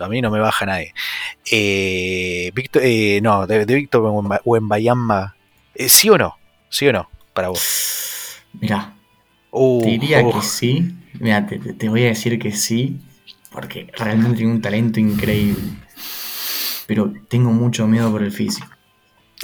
A 0.00 0.08
mí 0.08 0.20
no 0.20 0.30
me 0.30 0.40
baja 0.40 0.66
nadie. 0.66 0.92
Eh, 1.50 2.50
Víctor, 2.54 2.82
eh, 2.84 3.20
no, 3.22 3.46
de, 3.46 3.64
de 3.64 3.74
Víctor 3.74 4.02
Wemba- 4.02 4.40
Wembayama, 4.44 5.36
eh, 5.74 5.88
¿sí 5.88 6.08
o 6.10 6.18
no? 6.18 6.36
¿Sí 6.68 6.86
o 6.88 6.92
no? 6.92 7.08
Para 7.32 7.48
vos. 7.48 8.42
Mirá, 8.60 8.92
Uh, 9.56 9.82
te 9.84 9.90
diría 9.90 10.20
uh, 10.20 10.32
que 10.32 10.42
sí. 10.42 10.96
Mira, 11.20 11.46
te, 11.46 11.60
te- 11.60 11.74
te 11.74 11.88
voy 11.88 12.02
a 12.02 12.06
decir 12.06 12.40
que 12.40 12.50
sí, 12.50 12.96
porque 13.52 13.86
realmente 13.96 14.38
tiene 14.38 14.50
un 14.50 14.60
talento 14.60 14.98
increíble. 14.98 15.62
Pero 16.86 17.12
tengo 17.28 17.50
mucho 17.50 17.86
miedo 17.86 18.10
por 18.10 18.22
el 18.22 18.32
físico. 18.32 18.68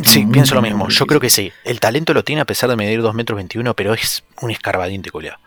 Sí, 0.03 0.25
pienso 0.27 0.55
lo 0.55 0.63
mismo. 0.63 0.89
Yo 0.89 1.07
creo 1.07 1.21
que 1.21 1.31
sí. 1.31 1.53
El 1.65 1.81
talento 1.81 2.15
lo 2.15 2.25
tiene 2.25 2.43
a 2.43 2.45
pesar 2.45 2.71
de 2.71 2.77
medir 2.77 3.03
2 3.03 3.15
metros 3.15 3.37
21, 3.37 3.75
pero 3.75 3.95
es 3.95 4.25
un 4.41 4.51
escarbadiente, 4.51 5.11
culiado. 5.11 5.39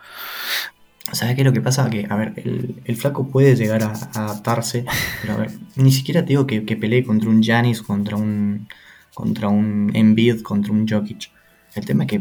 ¿Sabes 1.12 1.34
qué 1.34 1.42
es 1.42 1.46
lo 1.46 1.52
que 1.52 1.60
pasa? 1.60 1.88
Que, 1.90 2.06
a 2.08 2.16
ver, 2.16 2.32
el, 2.36 2.82
el 2.84 2.96
flaco 2.96 3.28
puede 3.28 3.56
llegar 3.56 3.82
a, 3.82 3.92
a 4.14 4.24
adaptarse, 4.24 4.84
pero 5.20 5.34
a 5.34 5.36
ver, 5.36 5.50
ni 5.76 5.92
siquiera 5.92 6.22
te 6.22 6.28
digo 6.28 6.46
que, 6.46 6.64
que 6.64 6.76
pelee 6.76 7.04
contra 7.04 7.28
un 7.28 7.42
Giannis, 7.42 7.82
contra 7.82 8.16
un 8.16 8.66
contra 9.14 9.48
un 9.48 9.92
Embiid, 9.94 10.42
contra 10.42 10.72
un 10.72 10.86
Jokic. 10.86 11.30
El 11.74 11.84
tema 11.84 12.04
es 12.04 12.10
que 12.10 12.20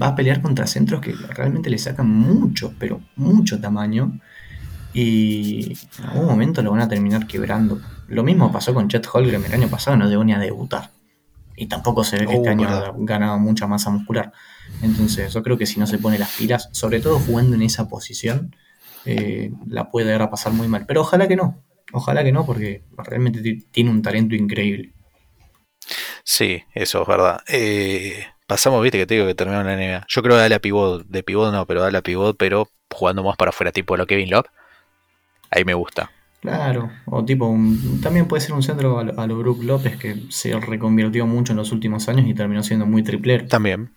va 0.00 0.08
a 0.08 0.14
pelear 0.14 0.40
contra 0.40 0.66
centros 0.66 1.00
que 1.00 1.12
realmente 1.12 1.68
le 1.68 1.78
sacan 1.78 2.08
mucho, 2.08 2.72
pero 2.78 3.00
mucho 3.16 3.60
tamaño. 3.60 4.18
Y 4.94 5.76
en 5.98 6.04
algún 6.04 6.26
momento 6.26 6.62
lo 6.62 6.70
van 6.70 6.80
a 6.80 6.88
terminar 6.88 7.26
quebrando. 7.26 7.80
Lo 8.12 8.22
mismo 8.22 8.52
pasó 8.52 8.74
con 8.74 8.88
Chet 8.88 9.06
Holmgren 9.12 9.44
el 9.44 9.52
año 9.54 9.68
pasado, 9.68 9.96
no 9.96 10.08
llegó 10.08 10.24
ni 10.24 10.32
a 10.32 10.38
debutar. 10.38 10.90
Y 11.56 11.66
tampoco 11.66 12.04
se 12.04 12.18
ve 12.18 12.26
que 12.26 12.34
este 12.34 12.50
año 12.50 12.68
verdad. 12.68 12.90
ha 12.90 12.94
ganado 12.98 13.38
mucha 13.38 13.66
masa 13.66 13.90
muscular. 13.90 14.32
Entonces, 14.82 15.32
yo 15.32 15.42
creo 15.42 15.58
que 15.58 15.66
si 15.66 15.78
no 15.80 15.86
se 15.86 15.98
pone 15.98 16.18
las 16.18 16.32
pilas, 16.36 16.68
sobre 16.72 17.00
todo 17.00 17.18
jugando 17.18 17.56
en 17.56 17.62
esa 17.62 17.88
posición, 17.88 18.56
eh, 19.04 19.52
la 19.68 19.90
puede 19.90 20.06
llegar 20.06 20.22
a 20.22 20.30
pasar 20.30 20.52
muy 20.52 20.68
mal. 20.68 20.86
Pero 20.86 21.02
ojalá 21.02 21.28
que 21.28 21.36
no. 21.36 21.62
Ojalá 21.92 22.24
que 22.24 22.32
no, 22.32 22.46
porque 22.46 22.84
realmente 22.96 23.40
ti- 23.42 23.66
tiene 23.70 23.90
un 23.90 24.02
talento 24.02 24.34
increíble. 24.34 24.92
Sí, 26.24 26.62
eso 26.74 27.02
es 27.02 27.08
verdad. 27.08 27.40
Eh, 27.48 28.26
pasamos, 28.46 28.82
viste, 28.82 28.98
que 28.98 29.06
te 29.06 29.14
digo 29.14 29.26
que 29.26 29.34
terminó 29.34 29.60
en 29.60 29.66
la 29.66 29.74
NBA. 29.74 30.06
Yo 30.08 30.22
creo 30.22 30.36
que 30.36 30.40
dale 30.42 30.54
a 30.54 30.60
pivot. 30.60 31.06
De 31.06 31.22
pivot 31.22 31.52
no, 31.52 31.66
pero 31.66 31.82
dale 31.82 31.98
a 31.98 32.02
pivot, 32.02 32.36
pero 32.38 32.68
jugando 32.90 33.22
más 33.22 33.36
para 33.36 33.50
afuera, 33.50 33.72
tipo 33.72 33.96
lo 33.96 34.06
Kevin 34.06 34.30
Love. 34.30 34.46
Ahí 35.50 35.64
me 35.64 35.74
gusta. 35.74 36.10
Claro, 36.42 36.90
o 37.06 37.24
tipo, 37.24 37.46
un- 37.46 38.00
también 38.02 38.26
puede 38.26 38.40
ser 38.42 38.52
un 38.52 38.62
centro 38.64 38.98
a 38.98 39.04
lo, 39.04 39.18
a 39.20 39.26
lo 39.28 39.38
Brook 39.38 39.62
López 39.62 39.96
que 39.96 40.16
se 40.28 40.58
reconvirtió 40.58 41.24
mucho 41.26 41.52
en 41.52 41.56
los 41.58 41.70
últimos 41.70 42.08
años 42.08 42.26
y 42.26 42.34
terminó 42.34 42.62
siendo 42.64 42.84
muy 42.84 43.02
triplero. 43.04 43.46
También. 43.46 43.90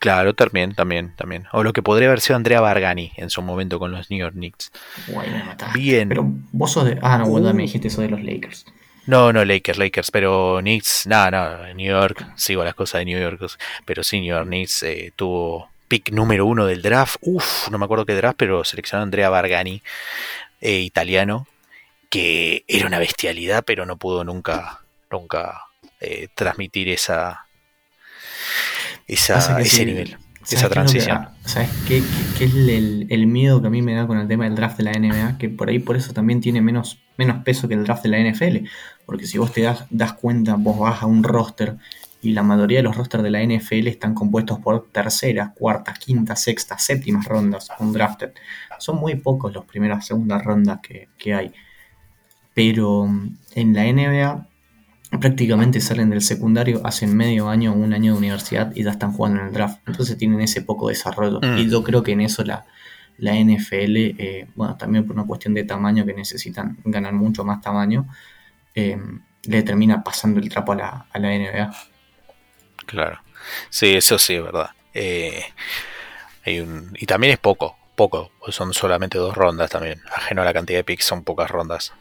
Claro, 0.00 0.34
también, 0.34 0.74
también, 0.74 1.14
también. 1.16 1.46
O 1.52 1.62
lo 1.62 1.72
que 1.72 1.82
podría 1.82 2.08
haber 2.08 2.20
sido 2.20 2.36
Andrea 2.36 2.60
Bargani 2.60 3.12
en 3.16 3.30
su 3.30 3.42
momento 3.42 3.78
con 3.78 3.92
los 3.92 4.10
New 4.10 4.18
York 4.18 4.34
Knicks. 4.34 4.72
Guay, 5.08 5.30
me 5.30 5.44
mataste. 5.44 5.78
Bien. 5.78 6.08
Pero 6.08 6.24
vos 6.52 6.72
sos 6.72 6.84
de. 6.84 6.98
Ah, 7.00 7.16
no, 7.18 7.28
vos 7.28 7.40
Uh. 7.42 7.54
me 7.54 7.62
dijiste 7.62 7.88
eso 7.88 8.02
de 8.02 8.08
los 8.08 8.22
Lakers. 8.22 8.66
No, 9.06 9.32
no, 9.32 9.44
Lakers, 9.44 9.78
Lakers, 9.78 10.10
pero 10.10 10.58
Knicks, 10.60 11.06
nada, 11.06 11.30
no, 11.30 11.74
New 11.74 11.86
York, 11.90 12.26
sigo 12.36 12.62
las 12.62 12.74
cosas 12.74 12.98
de 13.00 13.04
New 13.06 13.18
York, 13.20 13.40
pero 13.86 14.02
sí, 14.02 14.20
New 14.20 14.28
York 14.28 14.46
Knicks 14.46 14.82
eh, 14.82 15.12
tuvo 15.16 15.70
pick 15.88 16.10
número 16.12 16.44
uno 16.44 16.66
del 16.66 16.82
draft, 16.82 17.16
uff, 17.22 17.70
no 17.70 17.78
me 17.78 17.86
acuerdo 17.86 18.04
qué 18.04 18.14
draft, 18.14 18.36
pero 18.38 18.64
seleccionó 18.64 19.00
a 19.00 19.04
Andrea 19.04 19.30
Bargani, 19.30 19.82
eh, 20.60 20.80
italiano, 20.80 21.46
que 22.10 22.64
era 22.68 22.86
una 22.86 22.98
bestialidad, 22.98 23.64
pero 23.66 23.84
no 23.86 23.96
pudo 23.96 24.24
nunca, 24.24 24.80
nunca 25.10 25.62
eh, 26.00 26.28
transmitir 26.34 26.88
esa, 26.88 27.46
ese 29.06 29.34
sí, 29.64 29.84
nivel, 29.84 30.10
¿sabes 30.10 30.52
esa 30.52 30.68
que- 30.68 30.72
transición. 30.74 31.28
¿Sabes 31.44 31.70
qué, 31.86 32.00
qué- 32.00 32.38
qué 32.38 32.44
es 32.44 32.54
el, 32.54 33.06
el 33.10 33.26
miedo 33.26 33.60
que 33.60 33.68
a 33.68 33.70
mí 33.70 33.82
me 33.82 33.94
da 33.94 34.06
con 34.06 34.18
el 34.18 34.28
tema 34.28 34.44
del 34.44 34.54
draft 34.54 34.76
de 34.78 34.84
la 34.84 34.92
NBA? 34.92 35.38
Que 35.38 35.48
por 35.48 35.68
ahí 35.68 35.78
por 35.78 35.96
eso 35.96 36.12
también 36.12 36.40
tiene 36.40 36.60
menos, 36.60 37.00
menos 37.16 37.42
peso 37.44 37.68
que 37.68 37.74
el 37.74 37.84
draft 37.84 38.02
de 38.02 38.08
la 38.10 38.18
NFL. 38.18 38.68
Porque 39.06 39.26
si 39.26 39.38
vos 39.38 39.52
te 39.52 39.62
das, 39.62 39.84
das 39.90 40.12
cuenta, 40.14 40.56
vos 40.56 40.78
vas 40.78 41.02
a 41.02 41.06
un 41.06 41.22
roster 41.24 41.76
y 42.20 42.32
la 42.32 42.42
mayoría 42.42 42.78
de 42.78 42.82
los 42.82 42.96
rosters 42.96 43.22
de 43.22 43.30
la 43.30 43.40
NFL 43.42 43.86
están 43.86 44.12
compuestos 44.14 44.58
por 44.58 44.88
terceras, 44.90 45.50
cuartas, 45.54 45.98
quintas, 45.98 46.42
sextas, 46.42 46.82
séptimas 46.84 47.24
rondas 47.26 47.68
undrafted. 47.78 48.32
Son 48.78 48.96
muy 48.96 49.14
pocos 49.14 49.52
los 49.54 49.64
primeras, 49.64 50.06
segundas 50.06 50.42
rondas 50.44 50.80
que, 50.82 51.08
que 51.16 51.34
hay. 51.34 51.52
Pero 52.58 53.08
en 53.54 53.72
la 53.72 53.84
NBA 53.84 54.48
prácticamente 55.20 55.80
salen 55.80 56.10
del 56.10 56.22
secundario, 56.22 56.80
hacen 56.84 57.16
medio 57.16 57.48
año, 57.48 57.72
un 57.72 57.94
año 57.94 58.14
de 58.14 58.18
universidad 58.18 58.72
y 58.74 58.82
ya 58.82 58.90
están 58.90 59.12
jugando 59.12 59.40
en 59.40 59.46
el 59.46 59.52
draft. 59.52 59.78
Entonces 59.86 60.18
tienen 60.18 60.40
ese 60.40 60.62
poco 60.62 60.88
desarrollo. 60.88 61.38
Mm. 61.40 61.58
Y 61.58 61.70
yo 61.70 61.84
creo 61.84 62.02
que 62.02 62.10
en 62.10 62.20
eso 62.20 62.42
la, 62.42 62.66
la 63.18 63.36
NFL, 63.36 63.96
eh, 63.96 64.48
bueno, 64.56 64.76
también 64.76 65.06
por 65.06 65.14
una 65.14 65.24
cuestión 65.24 65.54
de 65.54 65.62
tamaño 65.62 66.04
que 66.04 66.14
necesitan 66.14 66.76
ganar 66.84 67.12
mucho 67.12 67.44
más 67.44 67.60
tamaño, 67.60 68.08
eh, 68.74 68.98
le 69.44 69.62
termina 69.62 70.02
pasando 70.02 70.40
el 70.40 70.48
trapo 70.48 70.72
a 70.72 70.74
la, 70.74 71.06
a 71.12 71.18
la 71.20 71.28
NBA. 71.28 71.72
Claro. 72.86 73.20
Sí, 73.70 73.94
eso 73.94 74.18
sí 74.18 74.34
es 74.34 74.42
verdad. 74.42 74.70
Eh, 74.94 75.44
hay 76.44 76.58
un, 76.58 76.92
y 76.98 77.06
también 77.06 77.34
es 77.34 77.38
poco, 77.38 77.76
poco. 77.94 78.32
Son 78.48 78.74
solamente 78.74 79.16
dos 79.16 79.36
rondas 79.36 79.70
también. 79.70 80.00
Ajeno 80.12 80.42
a 80.42 80.44
la 80.44 80.52
cantidad 80.52 80.80
de 80.80 80.84
picks, 80.84 81.04
son 81.04 81.22
pocas 81.22 81.48
rondas. 81.48 81.92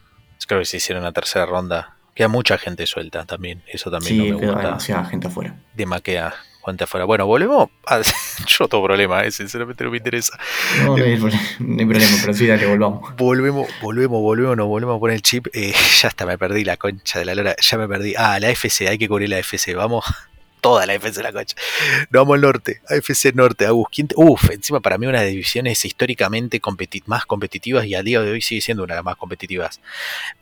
Creo 0.47 0.59
que 0.61 0.65
si 0.65 0.77
hicieron 0.77 1.03
una 1.03 1.11
tercera 1.11 1.45
ronda, 1.45 1.95
queda 2.15 2.27
mucha 2.29 2.57
gente 2.57 2.87
suelta 2.87 3.25
también. 3.25 3.61
Eso 3.67 3.91
también 3.91 4.15
Sí, 4.15 4.17
no 4.31 4.35
me 4.35 4.41
queda 4.41 4.51
gusta. 4.53 4.67
demasiada 4.67 5.05
gente 5.05 5.27
afuera. 5.27 5.55
De 5.75 5.85
más 5.85 6.01
queda 6.01 6.33
gente 6.65 6.83
afuera. 6.83 7.05
Bueno, 7.05 7.25
volvemos. 7.27 7.69
A... 7.85 8.01
Yo 8.47 8.67
tengo 8.67 8.83
problema, 8.83 9.23
eh, 9.23 9.31
sinceramente 9.31 9.83
no 9.83 9.91
me 9.91 9.97
interesa. 9.97 10.37
No, 10.83 10.97
no 10.97 11.03
hay, 11.03 11.17
problema, 11.17 11.41
no 11.59 11.79
hay 11.79 11.85
problema, 11.85 12.17
pero 12.21 12.33
sí, 12.33 12.47
dale, 12.47 12.65
volvamos. 12.65 13.15
Volvemos, 13.17 13.67
volvemos, 13.81 14.21
volvemos, 14.21 14.57
nos 14.57 14.67
volvemos 14.67 14.97
a 14.97 14.99
poner 14.99 15.15
el 15.15 15.21
chip. 15.21 15.47
Eh, 15.53 15.73
ya 16.01 16.07
está, 16.09 16.25
me 16.25 16.37
perdí 16.37 16.63
la 16.63 16.77
concha 16.77 17.19
de 17.19 17.25
la 17.25 17.35
lora. 17.35 17.55
Ya 17.61 17.77
me 17.77 17.87
perdí. 17.87 18.15
Ah, 18.17 18.39
la 18.39 18.49
FC, 18.49 18.87
hay 18.89 18.97
que 18.97 19.07
cubrir 19.07 19.29
la 19.29 19.39
FC. 19.39 19.75
Vamos. 19.75 20.03
Toda 20.67 20.85
la 20.85 20.93
FC 20.95 21.23
la 21.23 21.31
concha. 21.31 21.55
Nos 22.09 22.21
vamos 22.21 22.35
al 22.35 22.41
norte. 22.41 22.81
AFC 22.89 23.33
Norte, 23.33 23.65
Agus. 23.65 23.87
¿Quién 23.89 24.07
te- 24.09 24.15
Uf, 24.17 24.49
encima 24.51 24.81
para 24.81 24.97
mí 24.97 25.05
una 25.07 25.19
de 25.19 25.25
las 25.27 25.31
divisiones 25.31 25.85
históricamente 25.85 26.59
competi- 26.61 27.03
más 27.05 27.25
competitivas 27.25 27.85
y 27.85 27.95
a 27.95 28.03
día 28.03 28.19
de 28.21 28.31
hoy 28.31 28.41
sigue 28.41 28.59
siendo 28.59 28.83
una 28.83 28.95
de 28.95 28.97
las 28.97 29.05
más 29.05 29.15
competitivas. 29.15 29.79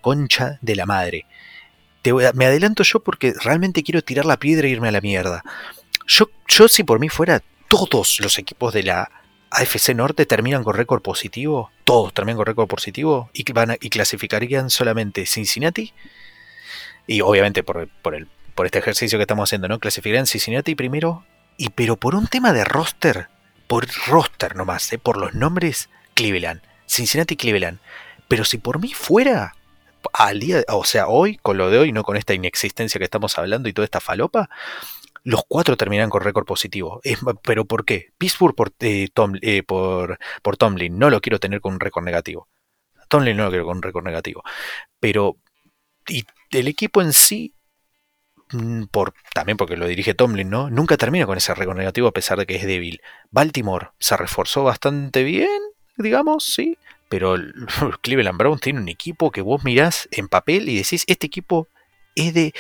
Concha 0.02 0.58
de 0.62 0.76
la 0.76 0.86
madre. 0.88 1.26
Te 2.02 2.12
me 2.34 2.46
adelanto 2.48 2.82
yo 2.84 3.02
porque 3.02 3.34
realmente 3.44 3.84
quiero 3.84 4.02
tirar 4.02 4.26
la 4.26 4.38
piedra 4.38 4.68
e 4.68 4.72
irme 4.72 4.88
a 4.88 4.92
la 4.92 5.02
mierda. 5.02 5.44
Yo, 6.08 6.30
yo 6.48 6.68
si 6.68 6.84
por 6.84 7.00
mí 7.00 7.10
fuera, 7.10 7.44
todos 7.68 8.20
los 8.20 8.38
equipos 8.40 8.74
de 8.74 8.82
la 8.84 9.12
AFC 9.52 9.90
Norte 9.96 10.26
terminan 10.26 10.64
con 10.64 10.74
récord 10.76 11.02
positivo. 11.04 11.70
Todos 11.84 12.14
terminan 12.16 12.38
con 12.38 12.48
récord 12.48 12.68
positivo 12.68 13.30
y, 13.34 13.52
van 13.54 13.78
y 13.80 13.90
clasificarían 13.90 14.70
solamente 14.72 15.26
Cincinnati. 15.28 15.94
Y 17.08 17.22
obviamente 17.22 17.62
por, 17.62 17.88
por 18.02 18.16
el, 18.16 18.28
por 18.56 18.66
este 18.66 18.80
ejercicio 18.80 19.20
que 19.20 19.24
estamos 19.24 19.50
haciendo, 19.50 19.68
¿no? 19.68 19.80
Clasificarían 19.80 20.26
Cincinnati 20.26 20.76
primero. 20.76 21.26
Y 21.58 21.70
pero 21.70 21.96
por 21.98 22.16
un 22.16 22.28
tema 22.28 22.52
de 22.54 22.64
roster, 22.66 23.28
por 23.68 23.88
roster 24.08 24.56
nomás, 24.56 24.92
¿eh? 24.94 24.98
por 24.98 25.18
los 25.18 25.34
nombres, 25.34 25.90
Cleveland. 26.14 26.62
Cincinnati 26.88 27.36
Cleveland. 27.36 27.80
Pero 28.28 28.44
si 28.44 28.58
por 28.58 28.80
mí 28.80 28.94
fuera, 28.94 29.56
al 30.14 30.40
día, 30.40 30.64
o 30.70 30.84
sea, 30.84 31.08
hoy, 31.08 31.38
con 31.38 31.58
lo 31.58 31.70
de 31.70 31.80
hoy, 31.80 31.92
no 31.92 32.04
con 32.04 32.18
esta 32.18 32.34
inexistencia 32.34 33.00
que 33.00 33.06
estamos 33.06 33.38
hablando 33.38 33.70
y 33.70 33.74
toda 33.74 33.86
esta 33.86 34.00
falopa, 34.00 34.50
los 35.24 35.44
cuatro 35.48 35.78
terminan 35.78 36.10
con 36.10 36.22
récord 36.22 36.46
positivo. 36.46 37.02
¿Pero 37.44 37.66
por 37.66 37.86
qué? 37.86 38.10
Pittsburgh 38.18 38.56
por, 38.56 38.74
eh, 38.80 39.08
Tom- 39.14 39.40
eh, 39.42 39.64
por, 39.64 40.20
por 40.44 40.58
Tomlin, 40.58 40.98
no 41.00 41.10
lo 41.10 41.22
quiero 41.22 41.40
tener 41.40 41.62
con 41.62 41.74
un 41.74 41.80
récord 41.80 42.04
negativo. 42.04 42.48
Tomlin 43.10 43.36
no 43.38 43.46
lo 43.46 43.50
quiero 43.50 43.66
con 43.66 43.78
un 43.78 43.84
récord 43.84 44.06
negativo. 44.06 44.44
Pero, 45.00 45.38
y 46.08 46.26
el 46.52 46.68
equipo 46.68 47.02
en 47.02 47.14
sí, 47.14 47.55
por, 48.92 49.14
también 49.34 49.58
porque 49.58 49.76
lo 49.78 49.88
dirige 49.88 50.14
Tomlin, 50.14 50.50
¿no? 50.50 50.70
Nunca 50.70 50.98
termina 50.98 51.26
con 51.26 51.38
ese 51.38 51.54
récord 51.56 51.78
negativo 51.78 52.08
a 52.08 52.12
pesar 52.14 52.38
de 52.38 52.46
que 52.46 52.56
es 52.56 52.66
débil. 52.66 53.02
Baltimore 53.32 53.90
se 54.00 54.16
reforzó 54.18 54.64
bastante 54.64 55.24
bien, 55.24 55.50
digamos, 55.98 56.44
sí. 56.46 56.78
Pero 57.10 57.36
el- 57.36 57.54
Cleveland 58.02 58.38
Brown 58.38 58.60
tiene 58.60 58.80
un 58.80 58.90
equipo 58.90 59.32
que 59.32 59.42
vos 59.42 59.64
mirás 59.64 60.08
en 60.12 60.28
papel 60.28 60.70
y 60.70 60.78
decís, 60.78 61.04
este 61.08 61.28
equipo 61.28 61.68
es 62.16 62.34
de 62.34 62.54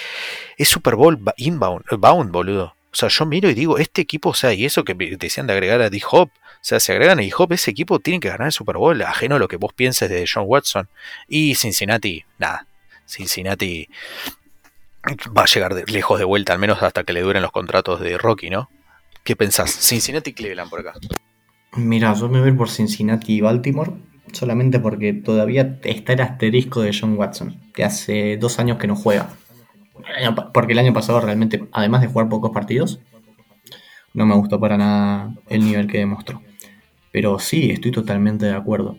es 0.57 0.67
Super 0.69 0.95
Bowl 0.95 1.19
inbound, 1.38 1.86
eh, 1.91 1.95
bound, 1.97 2.31
boludo. 2.31 2.75
O 2.91 2.95
sea, 2.97 3.09
yo 3.09 3.25
miro 3.25 3.49
y 3.49 3.53
digo, 3.53 3.77
este 3.77 4.01
equipo, 4.01 4.29
o 4.29 4.33
sea, 4.33 4.53
y 4.53 4.65
eso 4.65 4.83
que 4.86 4.93
decían 4.93 5.47
de 5.47 5.53
agregar 5.53 5.81
a 5.81 5.89
D-Hop, 5.89 6.29
o 6.29 6.57
sea, 6.61 6.79
si 6.79 6.91
agregan 6.93 7.19
a 7.19 7.21
D-Hop, 7.21 7.51
ese 7.53 7.71
equipo 7.71 7.99
tiene 7.99 8.19
que 8.21 8.29
ganar 8.29 8.47
el 8.47 8.51
Super 8.53 8.77
Bowl, 8.77 9.01
ajeno 9.01 9.36
a 9.36 9.39
lo 9.39 9.47
que 9.47 9.57
vos 9.57 9.73
pienses 9.73 10.09
de 10.09 10.25
John 10.31 10.45
Watson. 10.47 10.88
Y 11.27 11.55
Cincinnati, 11.55 12.23
nada. 12.38 12.65
Cincinnati 13.05 13.88
va 15.38 15.43
a 15.43 15.45
llegar 15.45 15.74
de- 15.76 15.86
lejos 15.86 16.20
de 16.20 16.26
vuelta, 16.26 16.53
al 16.53 16.60
menos 16.60 16.82
hasta 16.84 17.03
que 17.03 17.14
le 17.14 17.22
duren 17.22 17.41
los 17.41 17.51
contratos 17.51 17.99
de 17.99 18.18
Rocky, 18.18 18.49
¿no? 18.49 18.70
¿Qué 19.24 19.36
pensás? 19.36 19.72
Cincinnati 19.72 20.32
y 20.32 20.34
Cleveland 20.34 20.70
por 20.70 20.80
acá. 20.82 20.93
Mira, 21.76 22.14
yo 22.14 22.30
me 22.30 22.39
voy 22.41 22.51
por 22.53 22.70
Cincinnati 22.70 23.36
y 23.36 23.41
Baltimore, 23.41 23.91
solamente 24.32 24.80
porque 24.80 25.14
todavía 25.14 25.80
está 25.84 26.14
el 26.14 26.22
asterisco 26.22 26.82
de 26.82 26.95
John 26.97 27.18
Watson, 27.18 27.60
que 27.74 27.84
hace 27.84 28.38
dos 28.38 28.60
años 28.60 28.78
que 28.78 28.88
no 28.88 28.95
juega. 28.95 29.30
Porque 30.53 30.74
el 30.74 30.80
año 30.80 30.93
pasado 30.93 31.20
realmente, 31.22 31.68
además 31.72 32.01
de 32.01 32.08
jugar 32.08 32.30
pocos 32.30 32.51
partidos, 32.51 32.99
no 34.14 34.26
me 34.26 34.36
gustó 34.36 34.60
para 34.60 34.78
nada 34.78 35.34
el 35.49 35.66
nivel 35.66 35.88
que 35.88 35.97
demostró. 35.97 36.41
Pero 37.12 37.39
sí, 37.39 37.72
estoy 37.72 37.91
totalmente 37.91 38.45
de 38.45 38.53
acuerdo. 38.56 38.97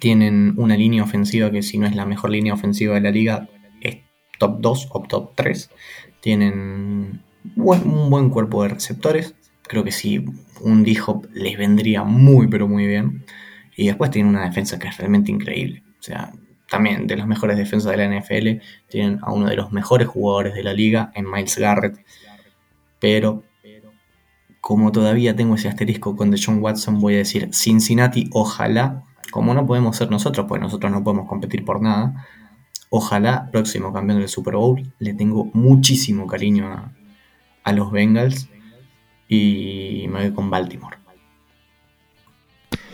Tienen 0.00 0.54
una 0.56 0.76
línea 0.76 1.02
ofensiva 1.02 1.50
que 1.50 1.62
si 1.62 1.78
no 1.78 1.86
es 1.86 1.94
la 1.94 2.06
mejor 2.06 2.30
línea 2.30 2.54
ofensiva 2.54 2.94
de 2.94 3.00
la 3.00 3.10
liga, 3.10 3.48
top 4.38 4.60
2 4.60 4.88
o 4.90 5.02
top 5.02 5.32
3. 5.34 5.70
Tienen 6.20 7.22
un 7.56 8.10
buen 8.10 8.30
cuerpo 8.30 8.62
de 8.62 8.70
receptores. 8.70 9.34
Creo 9.62 9.84
que 9.84 9.92
sí, 9.92 10.24
un 10.60 10.84
D-Hop 10.84 11.28
les 11.32 11.58
vendría 11.58 12.04
muy, 12.04 12.48
pero 12.48 12.68
muy 12.68 12.86
bien. 12.86 13.24
Y 13.76 13.86
después 13.86 14.10
tienen 14.10 14.30
una 14.30 14.44
defensa 14.44 14.78
que 14.78 14.88
es 14.88 14.96
realmente 14.96 15.30
increíble. 15.30 15.82
O 16.00 16.02
sea, 16.02 16.32
también 16.68 17.06
de 17.06 17.16
las 17.16 17.26
mejores 17.26 17.56
defensas 17.56 17.90
de 17.92 17.98
la 17.98 18.20
NFL. 18.20 18.62
Tienen 18.88 19.18
a 19.22 19.32
uno 19.32 19.46
de 19.46 19.56
los 19.56 19.72
mejores 19.72 20.08
jugadores 20.08 20.54
de 20.54 20.62
la 20.62 20.72
liga 20.72 21.12
en 21.14 21.30
Miles 21.30 21.58
Garrett. 21.58 22.04
Pero 22.98 23.44
como 24.60 24.92
todavía 24.92 25.34
tengo 25.34 25.54
ese 25.54 25.68
asterisco 25.68 26.16
con 26.16 26.30
Deshaun 26.30 26.62
Watson, 26.62 27.00
voy 27.00 27.14
a 27.14 27.18
decir 27.18 27.48
Cincinnati, 27.54 28.28
ojalá, 28.32 29.04
como 29.30 29.54
no 29.54 29.66
podemos 29.66 29.96
ser 29.96 30.10
nosotros, 30.10 30.46
pues 30.48 30.60
nosotros 30.60 30.92
no 30.92 31.02
podemos 31.02 31.28
competir 31.28 31.64
por 31.64 31.80
nada, 31.80 32.26
ojalá 32.90 33.50
próximo 33.50 33.92
campeón 33.92 34.20
del 34.20 34.28
Super 34.28 34.54
Bowl, 34.54 34.92
le 34.98 35.14
tengo 35.14 35.50
muchísimo 35.52 36.26
cariño 36.26 36.92
a, 37.64 37.72
los 37.72 37.92
Bengals 37.92 38.48
y 39.28 40.06
me 40.08 40.22
voy 40.22 40.32
con 40.32 40.48
Baltimore. 40.48 40.96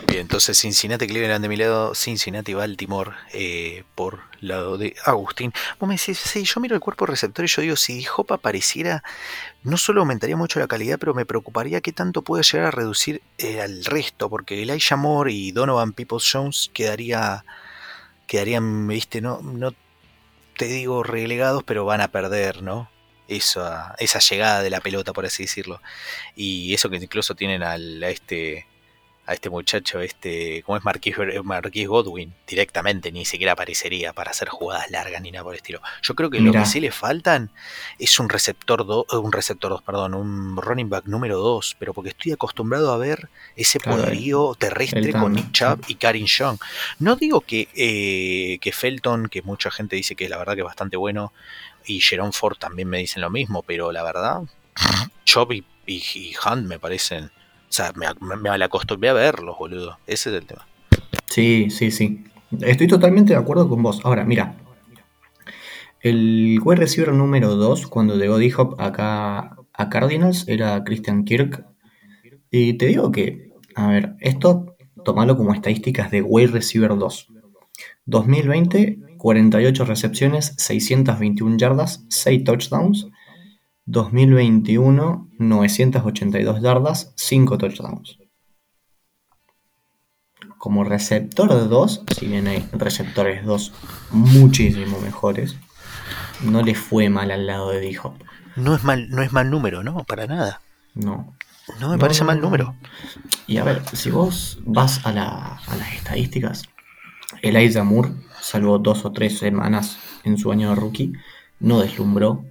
Bien, 0.08 0.22
entonces 0.22 0.58
Cincinnati, 0.58 1.06
Cleveland 1.06 1.42
de 1.42 1.48
mi 1.48 1.56
lado, 1.56 1.94
Cincinnati, 1.94 2.54
Baltimore 2.54 3.12
eh, 3.32 3.84
por 3.94 4.20
lado 4.40 4.76
de 4.76 4.96
Agustín. 5.04 5.52
Vos 5.78 5.88
me 5.88 5.96
sí, 5.96 6.44
yo 6.44 6.60
miro 6.60 6.74
el 6.74 6.80
cuerpo 6.80 7.06
receptor 7.06 7.44
y 7.44 7.48
yo 7.48 7.62
digo, 7.62 7.76
si 7.76 8.04
Hop 8.16 8.32
apareciera, 8.32 9.04
no 9.62 9.76
solo 9.76 10.00
aumentaría 10.00 10.36
mucho 10.36 10.58
la 10.58 10.66
calidad, 10.66 10.98
pero 10.98 11.14
me 11.14 11.24
preocuparía 11.24 11.80
qué 11.80 11.92
tanto 11.92 12.22
puede 12.22 12.42
llegar 12.42 12.66
a 12.66 12.70
reducir 12.72 13.22
eh, 13.38 13.60
al 13.60 13.84
resto, 13.84 14.28
porque 14.28 14.60
Elijah 14.60 14.96
Moore 14.96 15.32
y 15.32 15.52
Donovan 15.52 15.92
Peoples 15.92 16.28
Jones 16.30 16.70
quedaría, 16.74 17.44
quedarían, 18.26 18.88
viste, 18.88 19.20
no, 19.20 19.40
no 19.40 19.72
te 20.56 20.66
digo 20.66 21.02
relegados, 21.02 21.64
pero 21.64 21.84
van 21.84 22.00
a 22.00 22.08
perder, 22.08 22.62
¿no? 22.62 22.90
Esa, 23.28 23.94
esa 23.98 24.18
llegada 24.18 24.62
de 24.62 24.70
la 24.70 24.80
pelota, 24.80 25.12
por 25.12 25.26
así 25.26 25.44
decirlo. 25.44 25.80
Y 26.36 26.74
eso 26.74 26.90
que 26.90 26.96
incluso 26.96 27.34
tienen 27.34 27.62
al, 27.62 28.02
a 28.02 28.08
este 28.10 28.66
a 29.26 29.32
este 29.32 29.48
muchacho, 29.48 30.00
este, 30.00 30.62
¿cómo 30.64 30.76
es 30.76 30.84
Marquis, 30.84 31.14
Marquis 31.44 31.88
Godwin? 31.88 32.34
Directamente, 32.46 33.10
ni 33.10 33.24
siquiera 33.24 33.52
aparecería 33.52 34.12
para 34.12 34.32
hacer 34.32 34.48
jugadas 34.50 34.90
largas 34.90 35.22
ni 35.22 35.30
nada 35.30 35.44
por 35.44 35.54
el 35.54 35.58
estilo. 35.58 35.80
Yo 36.02 36.14
creo 36.14 36.28
que 36.28 36.40
lo 36.40 36.52
que 36.52 36.66
sí 36.66 36.80
le 36.80 36.90
faltan 36.92 37.50
es 37.98 38.18
un 38.20 38.28
receptor, 38.28 38.84
do- 38.86 39.06
eh, 39.10 39.16
un 39.16 39.32
receptor 39.32 39.70
2, 39.70 39.82
perdón, 39.82 40.14
un 40.14 40.56
running 40.58 40.90
back 40.90 41.06
número 41.06 41.38
2, 41.38 41.76
pero 41.78 41.94
porque 41.94 42.10
estoy 42.10 42.32
acostumbrado 42.32 42.92
a 42.92 42.98
ver 42.98 43.28
ese 43.56 43.78
Claro, 43.80 44.02
poderío 44.02 44.54
terrestre 44.58 45.00
con 45.22 45.32
Nick 45.32 45.52
Chubb 45.52 45.80
y 45.88 45.94
Karin 45.94 46.26
Young. 46.26 46.58
No 46.98 47.16
digo 47.16 47.40
que, 47.40 47.68
eh, 47.74 48.58
que 48.60 48.72
Felton, 48.72 49.28
que 49.28 49.40
mucha 49.42 49.70
gente 49.70 49.96
dice 49.96 50.14
que 50.16 50.28
la 50.28 50.36
verdad 50.36 50.54
que 50.54 50.60
es 50.60 50.66
bastante 50.66 50.96
bueno, 50.98 51.32
y 51.86 52.00
Jerome 52.00 52.32
Ford 52.32 52.56
también 52.58 52.88
me 52.88 52.98
dicen 52.98 53.22
lo 53.22 53.30
mismo, 53.30 53.62
pero 53.62 53.90
la 53.90 54.02
verdad, 54.02 54.42
Chubb 55.24 55.52
y, 55.52 55.64
y- 55.86 56.02
y 56.14 56.34
Hunt 56.46 56.66
me 56.66 56.78
parecen. 56.78 57.30
O 57.74 57.76
sea, 57.76 57.92
me, 57.96 58.06
me, 58.20 58.36
me 58.36 58.64
acostumbré 58.64 59.08
a 59.08 59.14
verlos, 59.14 59.58
boludo. 59.58 59.98
Ese 60.06 60.30
es 60.30 60.36
el 60.36 60.46
tema. 60.46 60.64
Sí, 61.26 61.70
sí, 61.70 61.90
sí. 61.90 62.22
Estoy 62.60 62.86
totalmente 62.86 63.32
de 63.32 63.38
acuerdo 63.40 63.68
con 63.68 63.82
vos. 63.82 64.00
Ahora, 64.04 64.24
mira. 64.24 64.54
El 65.98 66.60
wide 66.62 66.78
receiver 66.78 67.12
número 67.12 67.56
2, 67.56 67.88
cuando 67.88 68.14
llegó 68.14 68.38
D-Hop 68.38 68.80
acá 68.80 69.56
a 69.72 69.88
Cardinals, 69.88 70.46
era 70.46 70.84
Christian 70.84 71.24
Kirk. 71.24 71.66
Y 72.48 72.74
te 72.74 72.86
digo 72.86 73.10
que, 73.10 73.50
a 73.74 73.88
ver, 73.88 74.14
esto 74.20 74.76
tomalo 75.04 75.36
como 75.36 75.52
estadísticas 75.52 76.12
de 76.12 76.22
wide 76.22 76.52
receiver 76.52 76.96
2. 76.96 77.26
2020, 78.06 79.00
48 79.18 79.84
recepciones, 79.84 80.54
621 80.58 81.56
yardas, 81.56 82.06
6 82.08 82.44
touchdowns. 82.44 83.08
2021, 83.86 85.30
982 85.38 86.62
yardas, 86.62 87.12
5 87.16 87.58
touchdowns. 87.58 88.18
como 90.64 90.82
receptor 90.82 91.52
de 91.52 91.68
2, 91.68 92.04
si 92.16 92.26
bien 92.26 92.46
hay 92.46 92.66
receptores 92.72 93.44
2 93.44 93.72
muchísimo 94.12 94.98
mejores, 94.98 95.56
no 96.42 96.62
le 96.62 96.74
fue 96.74 97.10
mal 97.10 97.30
al 97.30 97.46
lado 97.46 97.68
de 97.68 97.80
D-Hop. 97.80 98.14
No 98.56 98.74
es 98.74 98.82
mal, 98.82 99.10
no 99.10 99.20
es 99.20 99.30
mal 99.30 99.50
número, 99.50 99.82
¿no? 99.82 100.04
Para 100.04 100.26
nada. 100.26 100.62
No. 100.94 101.36
No 101.80 101.90
me 101.90 101.98
parece 101.98 102.24
mal 102.24 102.40
número. 102.40 102.74
Y 103.46 103.58
a 103.58 103.64
ver, 103.64 103.82
si 103.92 104.10
vos 104.10 104.58
vas 104.64 105.04
a, 105.04 105.12
la, 105.12 105.60
a 105.66 105.76
las 105.76 105.92
estadísticas, 105.92 106.62
Elijah 107.42 107.84
Moore, 107.84 108.12
salvo 108.40 108.78
dos 108.78 109.04
o 109.04 109.12
tres 109.12 109.38
semanas 109.38 109.98
en 110.24 110.38
su 110.38 110.50
año 110.50 110.70
de 110.70 110.76
rookie, 110.76 111.12
no 111.60 111.80
deslumbró. 111.80 112.42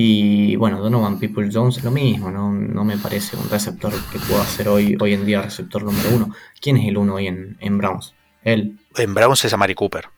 Y 0.00 0.54
bueno, 0.54 0.80
Donovan 0.80 1.18
People 1.18 1.50
Jones 1.52 1.82
lo 1.82 1.90
mismo, 1.90 2.30
¿no? 2.30 2.52
no 2.52 2.84
me 2.84 2.96
parece 2.98 3.36
un 3.36 3.50
receptor 3.50 3.92
que 4.12 4.20
pueda 4.20 4.44
ser 4.44 4.68
hoy, 4.68 4.96
hoy 5.00 5.12
en 5.12 5.26
día 5.26 5.42
receptor 5.42 5.82
número 5.82 6.10
uno. 6.10 6.32
¿Quién 6.60 6.76
es 6.76 6.86
el 6.86 6.96
uno 6.96 7.16
hoy 7.16 7.26
en, 7.26 7.56
en 7.58 7.78
Browns? 7.78 8.14
Él. 8.44 8.78
En 8.96 9.12
Browns 9.12 9.44
es 9.44 9.52
a 9.52 9.56
Mari 9.56 9.74
Cooper. 9.74 10.08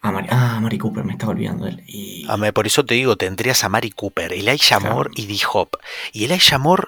Ah, 0.00 0.10
Mari, 0.10 0.28
ah, 0.30 0.58
Mari 0.62 0.78
Cooper, 0.78 1.04
me 1.04 1.12
estaba 1.12 1.32
olvidando 1.32 1.66
él. 1.66 1.82
Y... 1.86 2.24
Ah, 2.30 2.38
por 2.54 2.66
eso 2.66 2.86
te 2.86 2.94
digo, 2.94 3.16
tendrías 3.16 3.62
a 3.62 3.68
Mari 3.68 3.90
Cooper, 3.90 4.32
Elijah 4.32 4.78
Claro. 4.78 4.94
Moore 4.94 5.10
y 5.16 5.26
D-Hop. 5.26 5.68
Y 6.14 6.24
Elijah 6.24 6.56
Moore, 6.56 6.84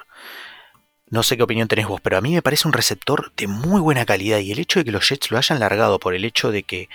no 1.10 1.22
sé 1.24 1.36
qué 1.36 1.42
opinión 1.42 1.68
tenés 1.68 1.86
vos, 1.86 2.00
pero 2.00 2.16
a 2.16 2.22
mí 2.22 2.32
me 2.32 2.40
parece 2.40 2.66
un 2.66 2.72
receptor 2.72 3.30
de 3.36 3.46
muy 3.46 3.82
buena 3.82 4.06
calidad. 4.06 4.38
Y 4.38 4.52
el 4.52 4.58
hecho 4.58 4.78
de 4.78 4.86
que 4.86 4.92
los 4.92 5.06
Jets 5.06 5.30
lo 5.30 5.36
hayan 5.36 5.60
largado 5.60 6.00
por 6.00 6.14
el 6.14 6.24
hecho 6.24 6.50
de 6.50 6.62
que. 6.62 6.88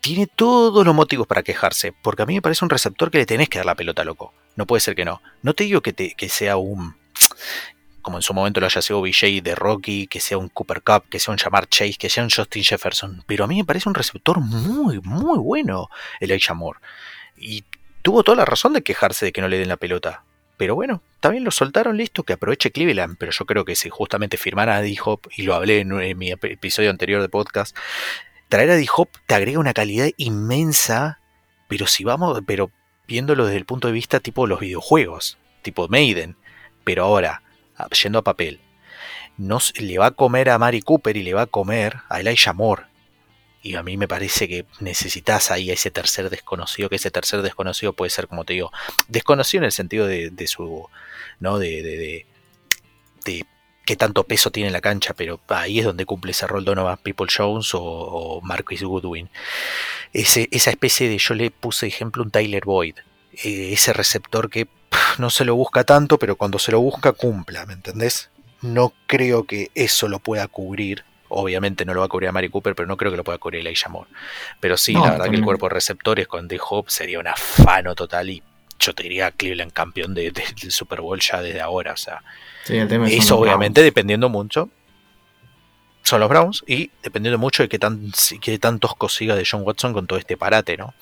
Tiene 0.00 0.26
todos 0.26 0.84
los 0.84 0.94
motivos 0.94 1.26
para 1.26 1.42
quejarse, 1.42 1.92
porque 2.02 2.22
a 2.22 2.26
mí 2.26 2.34
me 2.34 2.42
parece 2.42 2.64
un 2.64 2.70
receptor 2.70 3.10
que 3.10 3.18
le 3.18 3.26
tenés 3.26 3.48
que 3.48 3.58
dar 3.58 3.66
la 3.66 3.74
pelota, 3.74 4.04
loco. 4.04 4.32
No 4.54 4.66
puede 4.66 4.80
ser 4.80 4.94
que 4.94 5.04
no. 5.04 5.20
No 5.42 5.54
te 5.54 5.64
digo 5.64 5.80
que, 5.80 5.92
te, 5.92 6.14
que 6.14 6.28
sea 6.28 6.56
un. 6.56 6.94
Como 8.02 8.18
en 8.18 8.22
su 8.22 8.32
momento 8.34 8.60
lo 8.60 8.66
haya 8.66 8.80
sido 8.82 9.00
BJ 9.02 9.42
de 9.42 9.54
Rocky, 9.56 10.06
que 10.06 10.20
sea 10.20 10.38
un 10.38 10.48
Cooper 10.48 10.82
Cup, 10.82 11.04
que 11.10 11.18
sea 11.18 11.32
un 11.32 11.38
Jamar 11.38 11.66
Chase, 11.68 11.94
que 11.98 12.08
sea 12.08 12.22
un 12.22 12.30
Justin 12.30 12.62
Jefferson. 12.62 13.24
Pero 13.26 13.44
a 13.44 13.46
mí 13.48 13.56
me 13.56 13.64
parece 13.64 13.88
un 13.88 13.96
receptor 13.96 14.38
muy, 14.40 15.00
muy 15.00 15.38
bueno, 15.38 15.88
Elijah 16.20 16.54
Moore. 16.54 16.78
Y 17.36 17.64
tuvo 18.02 18.22
toda 18.22 18.36
la 18.36 18.44
razón 18.44 18.74
de 18.74 18.82
quejarse 18.82 19.26
de 19.26 19.32
que 19.32 19.40
no 19.40 19.48
le 19.48 19.58
den 19.58 19.68
la 19.68 19.76
pelota. 19.76 20.22
Pero 20.56 20.74
bueno, 20.76 21.02
también 21.20 21.42
lo 21.44 21.50
soltaron 21.50 21.96
listo, 21.98 22.22
que 22.22 22.32
aproveche 22.34 22.70
Cleveland. 22.70 23.16
Pero 23.18 23.32
yo 23.32 23.44
creo 23.44 23.64
que 23.64 23.74
si 23.74 23.90
justamente 23.90 24.36
firmara 24.36 24.80
D-Hop, 24.80 25.28
y 25.36 25.42
lo 25.42 25.54
hablé 25.54 25.80
en, 25.80 25.88
mi 26.16 26.30
ep- 26.30 26.50
episodio 26.52 26.90
anterior 26.90 27.20
de 27.20 27.28
podcast, 27.28 27.76
traer 28.48 28.70
a 28.70 28.76
D-Hop 28.76 29.08
te 29.26 29.34
agrega 29.34 29.58
una 29.58 29.74
calidad 29.74 30.08
inmensa. 30.16 31.20
Pero 31.68 31.86
si 31.86 32.04
vamos, 32.04 32.40
pero 32.46 32.70
viéndolo 33.08 33.44
desde 33.46 33.58
el 33.58 33.64
punto 33.66 33.88
de 33.88 33.94
vista 33.94 34.20
tipo 34.20 34.46
los 34.46 34.60
videojuegos, 34.60 35.38
tipo 35.62 35.88
Maiden. 35.88 36.36
Pero 36.84 37.04
ahora, 37.04 37.42
a- 37.76 37.88
yendo 37.90 38.18
a 38.20 38.22
papel, 38.22 38.60
no, 39.36 39.58
s- 39.58 39.72
le 39.80 39.98
va 39.98 40.06
a 40.06 40.10
comer 40.12 40.50
a 40.50 40.58
Mari 40.58 40.80
Cooper 40.82 41.16
y 41.16 41.22
le 41.22 41.34
va 41.34 41.42
a 41.42 41.46
comer 41.46 41.96
a 42.08 42.20
Elijah 42.20 42.52
Moore. 42.52 42.84
Y 43.62 43.74
a 43.74 43.82
mí 43.82 43.96
me 43.96 44.06
parece 44.06 44.46
que 44.46 44.64
necesitas 44.78 45.50
ahí 45.50 45.70
a 45.70 45.74
ese 45.74 45.90
tercer 45.90 46.30
desconocido, 46.30 46.88
que 46.88 46.96
ese 46.96 47.10
tercer 47.10 47.42
desconocido 47.42 47.94
puede 47.94 48.10
ser, 48.10 48.28
como 48.28 48.44
te 48.44 48.52
digo, 48.52 48.70
desconocido 49.08 49.62
en 49.62 49.64
el 49.64 49.72
sentido 49.72 50.06
de, 50.06 50.46
su, 50.46 50.88
¿no? 51.40 51.58
De, 51.58 51.82
de 53.24 53.46
qué 53.86 53.96
tanto 53.96 54.24
peso 54.24 54.50
tiene 54.50 54.66
en 54.66 54.72
la 54.74 54.82
cancha, 54.82 55.14
pero 55.14 55.40
ahí 55.48 55.78
es 55.78 55.86
donde 55.86 56.04
cumple 56.04 56.32
ese 56.32 56.46
rol 56.46 56.64
Donovan 56.64 56.98
People 56.98 57.28
Jones 57.34 57.72
o, 57.74 57.82
o 57.82 58.40
Marquis 58.42 58.82
Goodwin. 58.82 59.30
Ese, 60.12 60.48
esa 60.50 60.70
especie 60.70 61.08
de, 61.08 61.16
yo 61.16 61.34
le 61.34 61.50
puse 61.50 61.86
ejemplo 61.86 62.22
un 62.22 62.30
Tyler 62.30 62.64
Boyd, 62.64 62.96
eh, 63.44 63.72
ese 63.72 63.92
receptor 63.92 64.50
que 64.50 64.66
pff, 64.66 65.18
no 65.18 65.30
se 65.30 65.44
lo 65.44 65.54
busca 65.54 65.84
tanto, 65.84 66.18
pero 66.18 66.36
cuando 66.36 66.58
se 66.58 66.72
lo 66.72 66.80
busca 66.80 67.12
cumpla, 67.12 67.64
¿me 67.64 67.74
entendés? 67.74 68.30
No 68.60 68.92
creo 69.06 69.44
que 69.44 69.70
eso 69.74 70.08
lo 70.08 70.18
pueda 70.18 70.48
cubrir. 70.48 71.04
Obviamente 71.28 71.84
no 71.84 71.92
lo 71.92 72.00
va 72.00 72.06
a 72.06 72.08
cubrir 72.08 72.28
a 72.28 72.32
Mari 72.32 72.48
Cooper, 72.48 72.74
pero 72.74 72.86
no 72.86 72.96
creo 72.96 73.10
que 73.10 73.16
lo 73.16 73.24
pueda 73.24 73.38
cubrir 73.38 73.60
Elijah 73.60 73.88
Moore. 73.88 74.10
Pero 74.60 74.76
sí, 74.76 74.94
No, 74.94 75.04
la 75.04 75.10
verdad 75.12 75.30
que 75.30 75.36
el 75.36 75.44
cuerpo 75.44 75.66
de 75.68 75.74
receptores 75.74 76.28
con 76.28 76.48
D-Hop 76.48 76.88
sería 76.88 77.18
un 77.18 77.26
afano 77.26 77.94
total 77.94 78.30
y 78.30 78.42
yo 78.78 78.94
te 78.94 79.02
diría 79.04 79.30
Cleveland 79.30 79.72
campeón 79.72 80.14
de- 80.14 80.30
de- 80.30 80.44
del 80.60 80.70
Super 80.72 81.00
Bowl 81.00 81.20
ya 81.20 81.40
desde 81.42 81.60
ahora. 81.60 81.92
O 81.92 81.96
sea, 81.96 82.22
Sí, 82.64 82.76
el 82.76 82.88
tema 82.88 83.06
es 83.08 83.14
eso 83.14 83.38
obviamente 83.38 83.80
Browns. 83.80 83.86
dependiendo 83.94 84.28
mucho. 84.28 84.68
Son 86.02 86.20
los 86.20 86.28
Browns 86.28 86.62
y 86.68 86.90
dependiendo 87.02 87.36
mucho 87.38 87.62
de 87.64 87.68
qué, 87.68 87.78
tan, 87.80 88.12
qué 88.40 88.58
tantos 88.58 88.94
consiga 88.94 89.34
de 89.34 89.44
John 89.50 89.62
Watson 89.64 89.92
con 89.92 90.06
todo 90.06 90.18
este 90.18 90.36
parate, 90.36 90.76
¿no? 90.76 90.94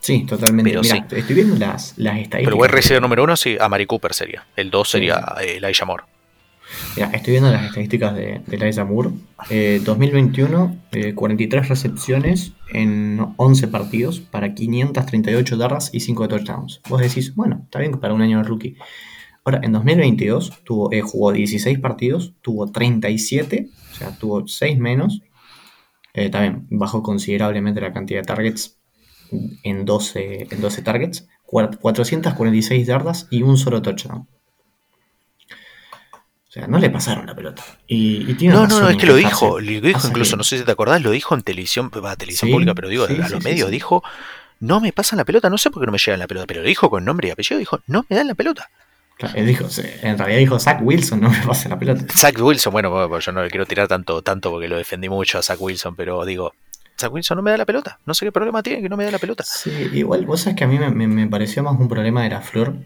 Sí, 0.00 0.24
totalmente. 0.26 0.70
Pero 0.70 0.82
Mira, 0.82 0.96
sí. 1.08 1.16
estoy 1.16 1.34
viendo 1.34 1.56
las, 1.56 1.94
las 1.96 2.14
estadísticas. 2.18 2.44
Pero 2.44 2.56
wide 2.56 2.68
de- 2.68 2.74
receiver 2.76 3.02
número 3.02 3.22
uno, 3.24 3.36
sí, 3.36 3.56
a 3.60 3.68
Mari 3.68 3.86
Cooper 3.86 4.14
sería. 4.14 4.46
El 4.56 4.70
dos 4.70 4.88
Sí, 4.88 4.92
sería 4.98 5.34
eh, 5.40 5.56
Elijah 5.56 5.84
Moore. 5.84 6.04
Mira, 6.96 7.10
estoy 7.12 7.32
viendo 7.32 7.50
las 7.50 7.64
estadísticas 7.66 8.14
de, 8.14 8.40
de 8.46 8.56
Elijah 8.56 8.84
Moore. 8.84 9.10
Eh, 9.50 9.80
2021, 9.84 10.76
eh, 10.92 11.14
43 11.14 11.68
recepciones 11.68 12.52
en 12.72 13.20
11 13.36 13.68
partidos 13.68 14.20
para 14.20 14.54
538 14.54 15.56
yardas 15.56 15.90
y 15.92 16.00
5 16.00 16.28
touchdowns. 16.28 16.80
Vos 16.88 17.00
decís, 17.00 17.34
bueno, 17.34 17.60
está 17.64 17.78
bien 17.80 17.92
para 17.92 18.14
un 18.14 18.22
año 18.22 18.38
de 18.38 18.44
rookie. 18.44 18.76
Ahora, 19.44 19.60
en 19.62 19.72
2022 19.72 20.62
tuvo, 20.64 20.92
eh, 20.92 21.00
jugó 21.00 21.32
16 21.32 21.78
partidos, 21.78 22.34
tuvo 22.42 22.70
37, 22.70 23.68
o 23.92 23.94
sea, 23.94 24.10
tuvo 24.18 24.46
6 24.46 24.78
menos. 24.78 25.22
Eh, 26.14 26.28
también 26.30 26.66
bajó 26.70 27.02
considerablemente 27.02 27.80
la 27.80 27.92
cantidad 27.92 28.20
de 28.20 28.26
targets 28.26 28.78
en 29.62 29.84
12, 29.84 30.48
en 30.50 30.60
12 30.60 30.82
targets, 30.82 31.28
cuar- 31.46 31.78
446 31.78 32.86
yardas 32.86 33.26
y 33.30 33.42
un 33.42 33.56
solo 33.56 33.80
touchdown. 33.82 34.26
O 36.48 36.50
sea, 36.50 36.66
no 36.66 36.78
le 36.78 36.88
pasaron 36.88 37.26
la 37.26 37.34
pelota. 37.34 37.62
Y, 37.86 38.30
y 38.30 38.34
tiene 38.34 38.54
No, 38.54 38.66
no, 38.66 38.80
no, 38.80 38.88
es 38.88 38.96
que 38.96 39.06
lo 39.06 39.14
dijo, 39.16 39.60
lo 39.60 39.80
dijo 39.80 40.08
incluso, 40.08 40.36
no 40.36 40.44
sé 40.44 40.58
si 40.58 40.64
te 40.64 40.72
acordás, 40.72 41.02
lo 41.02 41.10
dijo 41.10 41.34
en 41.34 41.42
televisión, 41.42 41.90
va, 42.02 42.16
televisión 42.16 42.48
Sí, 42.48 42.52
pública, 42.52 42.74
pero 42.74 42.88
digo, 42.88 43.06
sí, 43.06 43.14
a 43.20 43.28
los 43.28 43.42
sí, 43.42 43.50
medios 43.50 43.70
dijo, 43.70 44.02
no 44.60 44.80
me 44.80 44.92
pasan 44.92 45.18
la 45.18 45.24
pelota, 45.26 45.50
no 45.50 45.58
sé 45.58 45.70
por 45.70 45.82
qué 45.82 45.86
no 45.86 45.92
me 45.92 45.98
llegan 45.98 46.20
la 46.20 46.26
pelota, 46.26 46.46
pero 46.46 46.62
lo 46.62 46.68
dijo 46.68 46.88
con 46.88 47.04
nombre 47.04 47.28
y 47.28 47.30
apellido, 47.32 47.58
dijo, 47.58 47.80
no 47.86 48.06
me 48.08 48.16
dan 48.16 48.28
la 48.28 48.34
pelota. 48.34 48.70
Claro, 49.18 49.34
él 49.36 49.46
dijo, 49.46 49.66
en 50.02 50.16
realidad 50.16 50.38
dijo 50.38 50.58
Zach 50.60 50.80
Wilson, 50.82 51.20
no 51.20 51.30
me 51.30 51.38
pasa 51.46 51.68
la 51.68 51.78
pelota. 51.78 52.04
Zach 52.14 52.38
Wilson, 52.40 52.72
bueno, 52.72 52.90
bueno, 52.90 53.08
pues 53.08 53.24
yo 53.26 53.32
no 53.32 53.42
le 53.42 53.50
quiero 53.50 53.66
tirar 53.66 53.88
tanto, 53.88 54.22
tanto 54.22 54.50
porque 54.50 54.68
lo 54.68 54.76
defendí 54.76 55.08
mucho 55.08 55.38
a 55.38 55.42
Zach 55.42 55.60
Wilson, 55.60 55.96
pero 55.96 56.24
digo, 56.24 56.54
Zach 56.98 57.12
Wilson 57.12 57.36
no 57.36 57.42
me 57.42 57.50
da 57.50 57.58
la 57.58 57.66
pelota, 57.66 57.98
no 58.06 58.14
sé 58.14 58.24
qué 58.26 58.32
problema 58.32 58.62
tiene 58.62 58.80
que 58.80 58.88
no 58.88 58.96
me 58.96 59.04
da 59.04 59.10
la 59.10 59.18
pelota. 59.18 59.44
Sí, 59.44 59.70
igual, 59.92 60.24
vos 60.26 60.40
sabés 60.42 60.56
que 60.56 60.64
a 60.64 60.66
mí 60.68 60.78
me, 60.78 60.90
me- 60.90 61.08
me 61.08 61.26
pareció 61.26 61.62
más 61.62 61.78
un 61.78 61.88
problema 61.88 62.22
de 62.22 62.30
la 62.30 62.40
flor. 62.42 62.76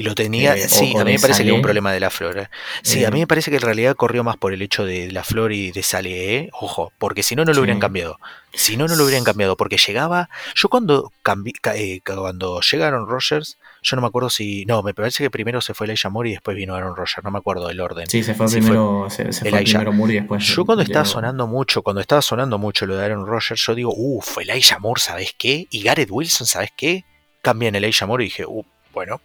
Y 0.00 0.02
lo 0.02 0.14
tenía, 0.14 0.56
Eh, 0.56 0.66
sí, 0.68 0.94
o- 0.96 1.00
a 1.00 1.04
mí 1.04 1.12
me 1.12 1.18
parece 1.18 1.42
que 1.42 1.50
es 1.50 1.54
un 1.54 1.60
problema 1.60 1.92
de 1.92 2.00
la 2.00 2.08
flor. 2.08 2.38
eh. 2.38 2.48
Sí, 2.82 3.02
Eh, 3.02 3.06
a 3.06 3.10
mí 3.10 3.20
me 3.20 3.26
parece 3.26 3.50
que 3.50 3.58
en 3.58 3.62
realidad 3.62 3.94
corrió 3.96 4.24
más 4.24 4.36
por 4.38 4.54
el 4.54 4.62
hecho 4.62 4.84
de 4.86 5.10
la 5.12 5.24
flor 5.24 5.52
y 5.52 5.72
de 5.72 5.82
Sale, 5.82 6.36
¿eh? 6.36 6.50
ojo, 6.52 6.90
porque 6.98 7.22
si 7.22 7.36
no, 7.36 7.44
no 7.44 7.50
lo 7.50 7.54
Sí. 7.56 7.60
hubieran 7.60 7.80
cambiado. 7.80 8.18
Si 8.54 8.76
no, 8.76 8.88
no 8.88 8.96
lo 8.96 9.04
hubieran 9.04 9.24
cambiado, 9.24 9.56
porque 9.56 9.76
llegaba, 9.76 10.28
yo 10.56 10.68
cuando 10.70 11.12
cambi- 11.22 11.52
eh, 11.74 12.00
cuando 12.04 12.60
llegaron 12.62 13.06
Rogers, 13.06 13.58
yo 13.82 13.94
no 13.96 14.02
me 14.02 14.08
acuerdo 14.08 14.28
si, 14.30 14.64
no, 14.64 14.82
me 14.82 14.92
parece 14.94 15.22
que 15.22 15.30
primero 15.30 15.60
se 15.60 15.74
fue 15.74 15.86
Elijah 15.86 16.08
Moore 16.08 16.30
y 16.30 16.32
después 16.32 16.56
vino 16.56 16.74
Aaron 16.74 16.96
Rodgers, 16.96 17.22
no 17.22 17.30
me 17.30 17.38
acuerdo 17.38 17.68
del 17.68 17.80
orden. 17.80 18.06
Sí, 18.08 18.22
se 18.22 18.34
fue 18.34 18.48
Sí, 18.48 18.60
primero, 18.60 19.06
se, 19.10 19.32
se 19.32 19.48
fue 19.48 19.62
primero 19.62 19.92
Moore 19.92 20.14
y 20.14 20.16
después. 20.16 20.44
Yo 20.44 20.64
cuando 20.64 20.82
estaba 20.82 21.04
llegó- 21.04 21.12
sonando 21.12 21.46
mucho, 21.46 21.82
cuando 21.82 22.00
estaba 22.00 22.22
sonando 22.22 22.56
mucho 22.58 22.86
lo 22.86 22.96
de 22.96 23.04
Aaron 23.04 23.26
Rodgers, 23.26 23.60
yo 23.64 23.74
digo, 23.74 23.92
uff, 23.94 24.38
Elijah 24.38 24.78
Moore, 24.78 25.00
¿sabes 25.00 25.34
qué? 25.38 25.66
Y 25.70 25.82
Gareth 25.82 26.08
Wilson, 26.10 26.46
¿sabes 26.46 26.70
qué? 26.74 27.04
Cambian 27.42 27.74
Elijah 27.74 28.06
Moore 28.06 28.24
y 28.24 28.28
dije, 28.28 28.46
uh, 28.46 28.64
bueno. 28.92 29.20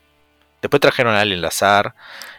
Después 0.66 0.82
trajeron 0.82 1.14
a 1.14 1.22
Allen 1.22 1.42
Lazar 1.42 1.94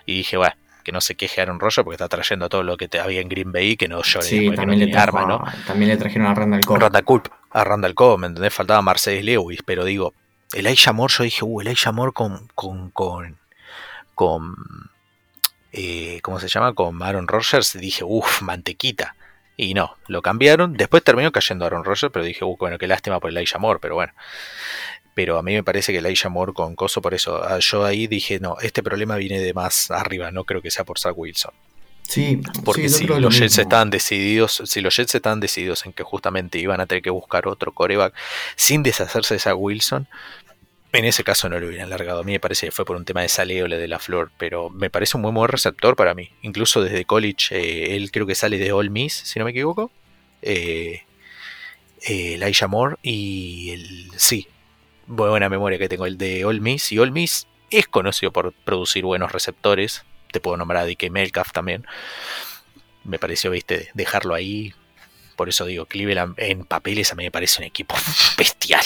y 0.05 0.17
dije, 0.17 0.37
bueno, 0.37 0.57
que 0.83 0.91
no 0.91 1.01
se 1.01 1.15
queje 1.15 1.41
Aaron 1.41 1.61
Rodgers 1.61 1.85
porque 1.85 1.95
está 1.95 2.09
trayendo 2.09 2.49
todo 2.49 2.65
lo 2.65 2.77
que 2.77 2.89
te 2.89 2.99
había 2.99 3.21
en 3.21 3.29
Green 3.29 3.53
Bay 3.53 3.77
que 3.77 3.87
no 3.87 4.03
llore 4.03 4.27
Sí, 4.27 4.41
después 4.41 4.51
que 4.51 4.57
también, 4.57 4.81
no 4.81 4.87
le 4.87 4.93
trajo 4.93 5.19
arma, 5.19 5.27
¿no? 5.27 5.45
también 5.65 5.91
le 5.91 5.97
trajeron 5.97 6.27
a 6.27 6.35
Randall 6.35 6.65
Cobb. 6.65 6.79
Randall 6.79 7.05
Cobb, 7.05 7.29
a 7.51 7.65
Randall 7.65 7.95
Cobb, 7.95 8.19
¿me 8.19 8.27
entendés? 8.27 8.53
Faltaba 8.53 8.83
Mercedes 8.83 9.25
Lewis, 9.25 9.61
pero 9.65 9.85
digo, 9.85 10.13
Elijah 10.53 10.93
Moore, 10.93 11.15
yo 11.17 11.25
dije, 11.25 11.45
uh, 11.45 11.61
Elijah 11.61 11.93
Moore 11.93 12.13
con, 12.13 12.49
con, 12.55 12.91
con, 12.91 13.39
con 14.15 14.57
eh, 15.73 16.21
¿cómo 16.23 16.41
se 16.41 16.49
llama? 16.49 16.75
Con 16.75 17.01
Aaron 17.03 17.29
Rodgers, 17.29 17.79
dije, 17.79 18.03
uff, 18.05 18.43
mantequita. 18.43 19.15
Y 19.57 19.75
no, 19.75 19.97
lo 20.07 20.23
cambiaron. 20.23 20.75
Después 20.75 21.03
terminó 21.03 21.33
cayendo 21.33 21.65
Aaron 21.65 21.85
Rodgers, 21.85 22.13
pero 22.13 22.25
dije, 22.25 22.45
uh, 22.45 22.57
bueno, 22.57 22.79
qué 22.79 22.87
lástima 22.87 23.21
por 23.21 23.31
Elijah 23.31 23.59
Moore, 23.59 23.79
pero 23.81 23.95
bueno. 23.95 24.13
Pero 25.17 25.39
a 25.39 25.43
mí 25.43 25.55
me 25.55 25.65
parece 25.65 25.93
que 25.93 25.99
Elijah 25.99 26.29
Moore 26.29 26.53
con 26.53 26.77
Coso, 26.77 27.01
por 27.01 27.15
eso 27.15 27.43
ah, 27.43 27.59
yo 27.59 27.87
ahí 27.87 28.07
dije, 28.07 28.39
no, 28.39 28.59
este 28.61 28.83
problema 28.83 29.17
viene 29.17 29.41
de 29.41 29.55
más 29.55 29.91
arriba, 29.91 30.31
no 30.31 30.45
creo 30.45 30.61
que 30.61 30.71
sea 30.71 30.85
por 30.85 30.99
Zach 30.99 31.15
Wilson. 31.17 31.55
Sí, 32.03 32.39
Porque 32.67 32.91
sí, 32.91 32.99
si 32.99 33.07
los 33.07 33.35
Jets 33.35 33.53
mismo. 33.53 33.63
estaban 33.63 33.89
decididos, 33.89 34.61
si 34.67 34.83
los 34.83 34.95
Jets 34.95 35.15
estaban 35.15 35.41
decididos 35.41 35.87
en 35.87 35.95
que 35.95 36.03
justamente 36.03 36.59
iban 36.59 36.83
a 36.83 36.87
tener 36.87 37.03
que 37.03 37.09
buscar 37.09 37.49
otro 37.49 37.73
coreback 37.73 38.13
sin 38.57 38.83
deshacerse 38.83 39.33
de 39.33 39.41
Zach 39.41 39.57
Wilson, 39.57 40.07
en 40.93 41.05
ese 41.07 41.25
caso 41.25 41.49
no 41.49 41.59
lo 41.59 41.67
hubieran 41.67 41.89
largado. 41.89 42.21
A 42.21 42.23
mí 42.23 42.33
me 42.33 42.41
parece 42.41 42.67
que 42.67 42.73
fue 42.73 42.85
por 42.85 42.97
un 42.97 43.07
tema 43.07 43.23
de 43.23 43.31
saleo 43.31 43.69
le 43.69 43.79
de 43.79 43.89
la 43.89 43.99
flor, 43.99 44.33
pero 44.37 44.69
me 44.69 44.91
parece 44.91 45.17
un 45.17 45.23
muy 45.23 45.33
buen 45.33 45.49
receptor 45.49 45.97
para 45.97 46.13
mí. 46.13 46.29
Incluso 46.43 46.83
desde 46.83 47.07
college, 47.07 47.57
eh, 47.57 47.97
él 47.97 48.11
creo 48.11 48.27
que 48.27 48.35
sale 48.35 48.59
de 48.59 48.71
All 48.71 48.91
Miss, 48.91 49.15
si 49.15 49.39
no 49.39 49.47
me 49.47 49.53
equivoco. 49.53 49.91
Eh, 50.43 51.05
eh, 52.07 52.53
Moore 52.69 52.97
y 53.03 53.71
el 53.71 54.11
sí, 54.19 54.47
buena 55.07 55.49
memoria 55.49 55.79
que 55.79 55.89
tengo 55.89 56.07
el 56.07 56.19
de 56.19 56.45
All 56.45 56.61
Miss 56.61 56.93
y 56.93 56.99
All 56.99 57.13
Miss 57.13 57.47
es 57.71 57.87
conocido 57.89 58.33
por 58.33 58.53
producir 58.53 59.05
buenos 59.05 59.33
receptores. 59.33 60.05
Te 60.33 60.41
puedo 60.41 60.57
nombrar 60.57 60.83
a 60.83 60.87
DK 60.87 61.11
Metcalf 61.11 61.53
también. 61.53 61.87
me 63.05 63.19
pareció, 63.19 63.51
viste, 63.51 63.89
dejarlo 63.95 64.35
ahí. 64.35 64.75
Por 65.37 65.49
eso 65.49 65.67
digo, 65.67 65.87
Cleveland 65.87 66.35
en 66.39 66.65
papeles 66.65 67.13
a 67.13 67.15
mí 67.15 67.25
me 67.25 67.31
parece 67.31 67.61
un 67.61 67.67
equipo 67.67 67.95
bestial. 68.39 68.85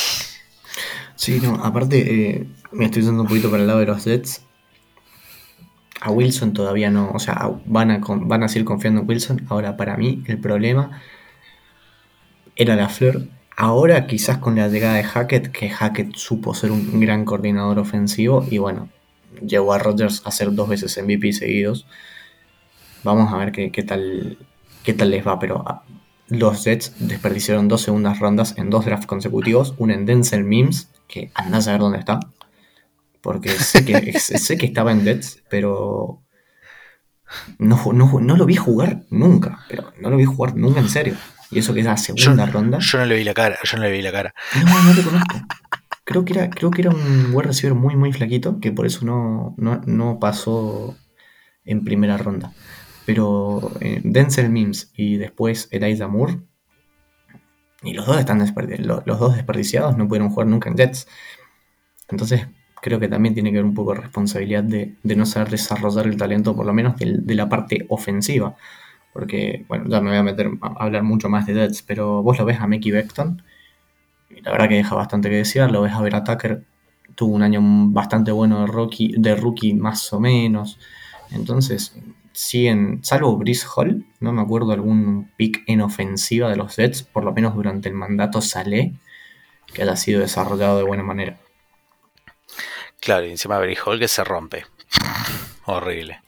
Sí, 1.15 1.39
no, 1.41 1.65
aparte, 1.65 1.99
eh, 1.99 2.47
me 2.73 2.87
estoy 2.87 3.03
yendo 3.03 3.23
un 3.23 3.29
poquito 3.29 3.51
para 3.51 3.63
el 3.63 3.67
lado 3.67 3.81
de 3.81 3.87
los 3.87 4.05
Jets. 4.05 4.43
A 6.01 6.11
Wilson 6.11 6.55
todavía 6.55 6.91
no, 6.91 7.11
o 7.11 7.19
sea, 7.19 7.51
van 7.67 7.91
a, 7.91 8.01
van 8.03 8.43
a 8.43 8.49
seguir 8.49 8.65
confiando 8.65 9.03
en 9.03 9.09
Wilson. 9.09 9.47
Ahora, 9.51 9.77
para 9.77 9.97
mí, 9.97 10.25
el 10.27 10.39
problema 10.39 11.03
era 12.57 12.75
la 12.75 12.89
Fleur. 12.89 13.27
Ahora, 13.63 14.07
quizás 14.07 14.39
con 14.39 14.57
la 14.57 14.69
llegada 14.69 14.95
de 14.95 15.05
Hackett, 15.05 15.53
que 15.53 15.69
Hackett 15.69 16.15
supo 16.15 16.55
ser 16.55 16.73
un 16.73 16.99
gran 16.99 17.27
coordinador 17.27 17.79
ofensivo 17.79 18.43
y 18.51 18.57
bueno, 18.57 18.89
llevó 19.47 19.75
a 19.75 19.79
Rodgers 19.79 20.23
a 20.25 20.31
ser 20.31 20.55
dos 20.55 20.67
veces 20.67 20.97
MVP 20.97 21.35
seguidos. 21.35 21.87
Vamos 23.05 23.31
a 23.31 23.37
ver 23.37 23.53
qué, 23.53 23.83
tal, 23.83 24.39
qué 24.83 24.95
tal 24.95 25.11
les 25.11 25.27
va, 25.27 25.39
pero 25.39 25.63
ah, 25.67 25.85
los 26.29 26.65
Jets 26.65 26.95
desperdiciaron 27.01 27.69
dos 27.69 27.83
segundas 27.83 28.19
rondas 28.19 28.55
en 28.57 28.71
dos 28.71 28.87
drafts 28.87 29.07
consecutivos, 29.07 29.75
una 29.77 29.93
en 29.93 30.07
Denzel 30.07 30.43
Mims, 30.43 30.89
que 31.07 31.31
anda 31.35 31.59
a 31.59 31.61
saber 31.61 31.81
dónde 31.83 31.99
está, 31.99 32.19
porque 33.21 33.51
sé 33.51 33.85
que, 33.85 34.19
sé 34.19 34.57
que 34.57 34.65
estaba 34.65 34.91
en 34.91 35.05
Jets, 35.05 35.43
pero 35.51 36.23
no, 37.59 37.79
no, 37.93 38.37
lo 38.39 38.47
vi 38.47 38.57
jugar 38.57 39.03
nunca, 39.11 39.67
pero 39.69 39.93
no 40.01 40.09
lo 40.09 40.17
vi 40.17 40.25
jugar 40.25 40.57
nunca 40.57 40.81
en 40.81 40.89
serio. 40.89 41.15
Y 41.51 41.59
eso 41.59 41.75
que 41.75 41.81
es 41.81 41.87
la 41.87 41.97
segunda 41.97 42.47
ronda. 42.47 42.79
Yo 42.79 42.99
no 42.99 43.07
le 43.07 43.17
vi 43.17 43.25
la 43.25 43.35
cara, 43.35 43.59
yo 43.65 43.77
no 43.77 43.85
le 43.85 43.91
vi 43.91 44.03
la 44.03 44.13
cara. 44.13 44.35
No, 44.65 44.83
no 44.83 44.95
te 44.95 45.03
conozco. 45.03 45.37
Creo 46.05 46.25
que 46.25 46.33
era, 46.33 46.51
creo 46.51 46.71
que 46.71 46.83
era 46.83 46.91
un 46.91 47.31
wide 47.33 47.49
receiver 47.49 47.75
muy, 47.75 47.97
muy 47.97 48.13
flaquito, 48.13 48.59
que 48.61 48.73
por 48.73 48.87
eso 48.87 49.05
no, 49.05 49.55
no 49.59 50.19
pasó 50.19 50.97
en 51.65 51.85
primera 51.85 52.17
ronda. 52.17 52.53
Pero 53.07 53.73
eh, 53.81 54.01
Denzel 54.05 54.51
Mims 54.51 54.93
y 54.95 55.17
después 55.17 55.69
Eliza 55.71 56.09
Moore, 56.09 56.41
y 57.83 57.95
los 57.95 58.07
dos 58.07 58.19
están 58.19 58.39
los, 58.39 59.05
dos 59.05 59.37
desperdiciados, 59.37 59.97
no 59.97 60.07
pudieron 60.07 60.31
jugar 60.31 60.47
nunca 60.49 60.69
en 60.69 60.77
Jets. 60.77 61.09
Entonces 62.09 62.47
creo 62.83 63.01
que 63.01 63.09
también 63.09 63.35
tiene 63.35 63.51
que 63.51 63.59
haber 63.59 63.69
un 63.69 63.75
poco 63.75 63.95
de 63.95 64.01
responsabilidad 64.01 64.65
de, 64.65 64.97
no 65.03 65.27
saber 65.27 65.51
desarrollar 65.51 66.07
el 66.07 66.17
talento, 66.17 66.55
por 66.55 66.67
lo 66.67 66.73
menos 66.73 66.97
de, 66.99 67.35
la 67.35 67.49
parte 67.49 67.87
ofensiva. 67.89 68.57
Porque, 69.13 69.65
bueno, 69.69 69.85
ya 69.89 70.01
me 70.01 70.11
voy 70.11 70.19
a 70.19 70.23
meter 70.23 70.51
a 70.61 70.85
hablar 70.85 71.03
mucho 71.03 71.29
más 71.29 71.47
de 71.47 71.55
Jets, 71.55 71.83
pero 71.83 72.23
vos 72.23 72.39
lo 72.39 72.45
ves 72.45 72.61
a 72.61 72.67
Mickey 72.67 72.93
Beckton, 72.93 73.43
y 74.31 74.41
la 74.41 74.53
verdad 74.53 74.69
que 74.69 74.77
deja 74.77 74.95
bastante 74.95 75.29
que 75.29 75.37
decir, 75.37 75.63
lo 75.71 75.83
ves 75.83 75.93
a 75.93 76.01
ver 76.01 76.15
a 76.15 76.25
Tucker, 76.25 76.65
tuvo 77.15 77.35
un 77.35 77.43
año 77.43 77.61
bastante 77.91 78.31
bueno 78.33 78.61
de 78.61 78.67
rookie, 78.67 79.15
de 79.19 79.35
rookie 79.35 79.75
más 79.75 80.13
o 80.13 80.21
menos. 80.21 80.79
Entonces, 81.33 81.97
siguen, 82.33 83.01
salvo 83.03 83.37
Brice 83.37 83.67
Hall, 83.75 84.07
no 84.21 84.33
me 84.33 84.43
acuerdo 84.43 84.73
algún 84.73 85.31
pick 85.37 85.63
en 85.67 85.81
ofensiva 85.81 86.49
de 86.49 86.57
los 86.57 86.77
Jets, 86.77 87.03
por 87.03 87.25
lo 87.25 87.33
menos 87.33 87.55
durante 87.55 87.89
el 87.89 87.95
mandato 87.95 88.41
Salé, 88.41 88.95
que 89.75 89.83
haya 89.83 89.97
sido 89.97 90.21
desarrollado 90.21 90.79
de 90.79 90.85
buena 90.85 91.03
manera. 91.03 91.39
Claro, 93.01 93.27
y 93.27 93.31
encima 93.31 93.59
Brice 93.59 93.83
Hall 93.85 93.99
que 93.99 94.09
se 94.09 94.25
rompe. 94.25 94.67
Horrible. 95.67 96.21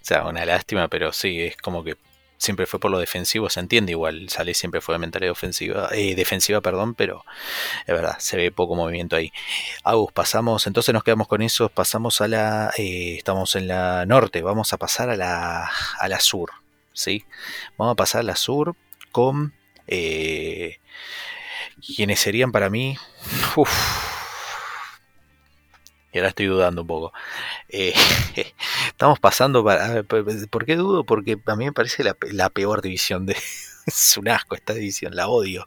O 0.00 0.04
sea, 0.08 0.26
una 0.26 0.44
lástima, 0.44 0.88
pero 0.88 1.12
sí, 1.12 1.40
es 1.40 1.56
como 1.56 1.84
que 1.84 1.96
siempre 2.38 2.66
fue 2.66 2.80
por 2.80 2.90
lo 2.90 2.98
defensivo, 2.98 3.50
se 3.50 3.60
entiende 3.60 3.92
igual, 3.92 4.28
sale 4.30 4.54
siempre 4.54 4.80
fue 4.80 4.94
de 4.94 5.00
mentalidad 5.00 5.32
ofensiva, 5.32 5.90
eh, 5.92 6.14
defensiva, 6.14 6.60
perdón, 6.60 6.94
pero 6.94 7.24
es 7.80 7.94
verdad, 7.94 8.16
se 8.18 8.36
ve 8.36 8.50
poco 8.50 8.76
movimiento 8.76 9.16
ahí. 9.16 9.32
Agus, 9.82 10.12
pasamos, 10.12 10.66
entonces 10.66 10.94
nos 10.94 11.04
quedamos 11.04 11.28
con 11.28 11.42
eso, 11.42 11.68
pasamos 11.68 12.20
a 12.20 12.28
la, 12.28 12.70
eh, 12.78 13.16
estamos 13.18 13.56
en 13.56 13.68
la 13.68 14.06
norte, 14.06 14.42
vamos 14.42 14.72
a 14.72 14.78
pasar 14.78 15.10
a 15.10 15.16
la, 15.16 15.70
a 15.98 16.08
la 16.08 16.20
sur, 16.20 16.50
¿sí? 16.92 17.24
Vamos 17.76 17.92
a 17.92 17.96
pasar 17.96 18.20
a 18.20 18.24
la 18.24 18.36
sur 18.36 18.76
con 19.12 19.52
eh, 19.88 20.78
quienes 21.96 22.20
serían 22.20 22.52
para 22.52 22.70
mí, 22.70 22.96
y 26.12 26.18
ahora 26.18 26.28
estoy 26.30 26.46
dudando 26.46 26.82
un 26.82 26.88
poco. 26.88 27.12
Eh, 27.68 27.92
estamos 28.88 29.18
pasando 29.18 29.64
para... 29.64 30.02
¿Por 30.02 30.64
qué 30.64 30.76
dudo? 30.76 31.04
Porque 31.04 31.38
a 31.46 31.56
mí 31.56 31.64
me 31.64 31.72
parece 31.72 32.02
la, 32.04 32.50
peor 32.50 32.82
división 32.82 33.26
de... 33.26 33.36
es 33.86 34.16
un 34.16 34.28
asco 34.28 34.54
esta 34.54 34.74
división, 34.74 35.14
la 35.14 35.28
odio. 35.28 35.66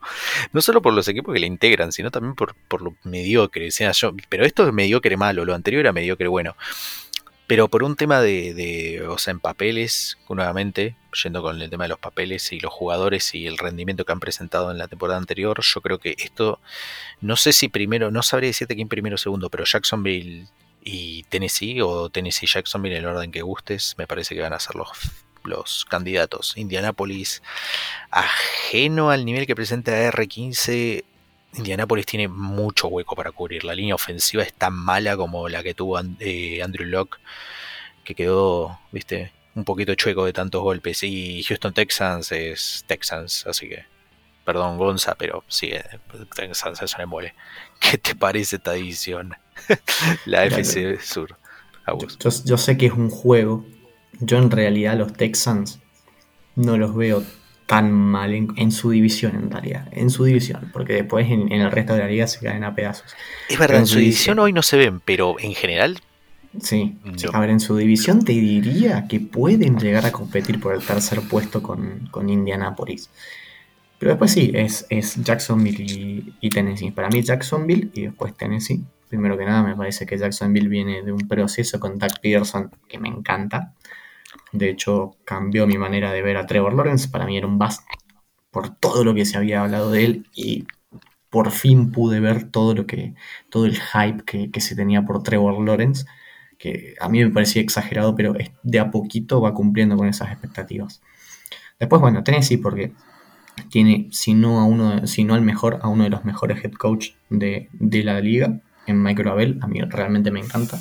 No 0.53 0.61
solo 0.61 0.81
por 0.81 0.93
los 0.93 1.07
equipos 1.07 1.33
que 1.33 1.39
la 1.39 1.45
integran, 1.47 1.91
sino 1.91 2.11
también 2.11 2.35
por, 2.35 2.55
por 2.67 2.81
lo 2.81 2.95
mediocre. 3.03 3.67
O 3.67 3.91
yo, 3.91 4.11
pero 4.29 4.45
esto 4.45 4.67
es 4.67 4.73
mediocre 4.73 5.17
malo, 5.17 5.45
lo 5.45 5.53
anterior 5.53 5.81
era 5.81 5.93
mediocre 5.93 6.27
bueno. 6.27 6.55
Pero 7.51 7.67
por 7.67 7.83
un 7.83 7.97
tema 7.97 8.21
de, 8.21 9.05
o 9.09 9.17
sea, 9.17 9.31
en 9.31 9.41
papeles, 9.41 10.17
nuevamente, 10.29 10.95
yendo 11.21 11.41
con 11.41 11.61
el 11.61 11.69
tema 11.69 11.83
de 11.83 11.89
los 11.89 11.99
papeles 11.99 12.53
y 12.53 12.61
los 12.61 12.71
jugadores 12.71 13.35
y 13.35 13.45
el 13.45 13.57
rendimiento 13.57 14.05
que 14.05 14.13
han 14.13 14.21
presentado 14.21 14.71
en 14.71 14.77
la 14.77 14.87
temporada 14.87 15.17
anterior, 15.17 15.59
yo 15.61 15.81
creo 15.81 15.99
que 15.99 16.15
esto, 16.17 16.61
no 17.19 17.35
sé 17.35 17.51
si 17.51 17.67
primero, 17.67 18.09
no 18.09 18.23
sabré 18.23 18.47
decirte 18.47 18.77
quién 18.77 18.87
primero 18.87 19.15
o 19.15 19.17
segundo, 19.17 19.49
pero 19.49 19.65
Jacksonville 19.65 20.47
y 20.81 21.23
Tennessee 21.23 21.81
o 21.81 22.09
Tennessee 22.09 22.47
Jacksonville 22.47 22.95
en 22.95 23.03
el 23.03 23.09
orden 23.09 23.33
que 23.33 23.41
gustes, 23.41 23.95
me 23.97 24.07
parece 24.07 24.33
que 24.33 24.39
van 24.39 24.53
a 24.53 24.59
ser 24.61 24.77
los, 24.77 24.87
los 25.43 25.83
candidatos. 25.83 26.55
Indianapolis, 26.55 27.43
ajeno 28.11 29.11
al 29.11 29.25
nivel 29.25 29.45
que 29.45 29.55
presenta 29.55 29.91
R15, 30.09 31.03
Indianapolis 31.53 32.05
tiene 32.05 32.27
mucho 32.27 32.87
hueco 32.87 33.15
para 33.15 33.31
cubrir. 33.31 33.63
La 33.63 33.75
línea 33.75 33.95
ofensiva 33.95 34.43
es 34.43 34.53
tan 34.53 34.73
mala 34.73 35.17
como 35.17 35.49
la 35.49 35.63
que 35.63 35.73
tuvo 35.73 35.99
eh, 36.19 36.61
Andrew 36.63 36.87
Locke, 36.87 37.17
que 38.03 38.15
quedó, 38.15 38.79
viste, 38.91 39.31
un 39.55 39.65
poquito 39.65 39.93
chueco 39.95 40.25
de 40.25 40.33
tantos 40.33 40.61
golpes. 40.61 41.03
Y 41.03 41.43
Houston 41.43 41.73
Texans 41.73 42.31
es 42.31 42.85
Texans, 42.87 43.45
así 43.47 43.69
que, 43.69 43.85
perdón 44.45 44.77
Gonza, 44.77 45.15
pero 45.15 45.43
sí, 45.47 45.67
eh, 45.67 45.83
Texans 46.35 46.81
es 46.81 46.95
un 46.95 47.01
embole. 47.01 47.35
¿Qué 47.79 47.97
te 47.97 48.15
parece 48.15 48.57
esta 48.57 48.75
edición? 48.75 49.35
la 50.25 50.45
FC 50.45 50.99
Sur. 50.99 51.37
Yo, 52.19 52.29
yo 52.45 52.57
sé 52.57 52.77
que 52.77 52.85
es 52.85 52.93
un 52.93 53.09
juego. 53.09 53.65
Yo 54.19 54.37
en 54.37 54.51
realidad 54.51 54.97
los 54.97 55.13
Texans 55.13 55.79
no 56.55 56.77
los 56.77 56.95
veo 56.95 57.23
tan 57.71 57.89
mal 57.89 58.33
en, 58.33 58.71
su 58.73 58.89
división 58.89 59.33
en 59.33 59.49
realidad, 59.49 59.87
en 59.93 60.09
su 60.09 60.25
división, 60.25 60.69
porque 60.73 60.91
después 60.91 61.31
en, 61.31 61.49
el 61.53 61.71
resto 61.71 61.93
de 61.93 61.99
la 61.99 62.07
liga 62.07 62.27
se 62.27 62.41
caen 62.41 62.65
a 62.65 62.75
pedazos. 62.75 63.15
Es 63.47 63.57
verdad, 63.57 63.79
en 63.79 63.87
su 63.87 63.97
división 63.97 64.39
hoy 64.39 64.51
no 64.51 64.61
se 64.61 64.75
ven, 64.75 64.99
pero 64.99 65.37
en 65.39 65.53
general... 65.53 65.97
Sí, 66.59 66.97
a 67.31 67.39
ver, 67.39 67.49
en 67.49 67.61
su 67.61 67.77
división 67.77 68.25
te 68.25 68.33
diría 68.33 69.07
que 69.07 69.21
pueden 69.21 69.79
llegar 69.79 70.05
a 70.05 70.11
competir 70.11 70.59
por 70.59 70.75
el 70.75 70.81
tercer 70.81 71.21
puesto 71.21 71.63
con, 71.63 72.09
con 72.11 72.29
Indianapolis. 72.29 73.09
Pero 73.97 74.11
después 74.11 74.31
sí, 74.31 74.51
es, 74.53 74.85
es 74.89 75.23
Jacksonville 75.23 75.81
y, 75.81 76.33
y, 76.41 76.49
Tennessee. 76.49 76.91
Para 76.91 77.07
mí 77.07 77.23
Jacksonville 77.23 77.89
y 77.93 78.01
después 78.01 78.35
Tennessee. 78.35 78.83
Primero 79.07 79.37
que 79.37 79.45
nada 79.45 79.63
me 79.63 79.77
parece 79.77 80.05
que 80.05 80.17
Jacksonville 80.17 80.67
viene 80.67 81.03
de 81.03 81.13
un 81.13 81.25
proceso 81.25 81.79
con 81.79 81.97
Doug 81.97 82.19
Peterson 82.21 82.69
que 82.89 82.99
me 82.99 83.07
encanta. 83.07 83.71
De 84.51 84.69
hecho, 84.69 85.15
cambió 85.25 85.67
mi 85.67 85.77
manera 85.77 86.11
de 86.11 86.21
ver 86.21 86.37
a 86.37 86.45
Trevor 86.45 86.73
Lawrence. 86.73 87.09
Para 87.09 87.25
mí 87.25 87.37
era 87.37 87.47
un 87.47 87.57
bust 87.57 87.81
por 88.51 88.75
todo 88.75 89.03
lo 89.03 89.13
que 89.13 89.25
se 89.25 89.37
había 89.37 89.61
hablado 89.61 89.91
de 89.91 90.05
él 90.05 90.27
y 90.33 90.65
por 91.29 91.51
fin 91.51 91.91
pude 91.91 92.19
ver 92.19 92.51
todo 92.51 92.75
lo 92.75 92.85
que 92.85 93.15
todo 93.49 93.65
el 93.65 93.79
hype 93.79 94.49
que, 94.51 94.61
se 94.61 94.75
tenía 94.75 95.03
por 95.03 95.23
Trevor 95.23 95.63
Lawrence, 95.65 96.05
que 96.57 96.95
a 96.99 97.09
mí 97.09 97.23
me 97.23 97.31
parecía 97.31 97.61
exagerado, 97.61 98.15
pero 98.15 98.35
de 98.63 98.79
a 98.79 98.91
poquito 98.91 99.41
va 99.41 99.53
cumpliendo 99.53 99.95
con 99.95 100.07
esas 100.07 100.31
expectativas. 100.31 101.01
Después, 101.79 102.01
bueno, 102.01 102.23
Tennessee 102.23 102.57
porque 102.57 102.91
tiene, 103.69 104.09
si 104.11 104.33
no, 104.33 104.59
a 104.59 104.65
uno, 104.65 105.07
si 105.07 105.23
no 105.23 105.33
al 105.33 105.41
mejor, 105.41 105.79
a 105.81 105.87
uno 105.87 106.03
de 106.03 106.09
los 106.09 106.25
mejores 106.25 106.63
head 106.63 106.73
coach 106.73 107.11
de, 107.29 107.69
la 107.79 108.19
liga, 108.19 108.59
en 108.85 109.01
Michael 109.01 109.29
Abel. 109.29 109.59
A 109.61 109.67
mí 109.67 109.81
realmente 109.81 110.31
me 110.31 110.41
encanta, 110.41 110.79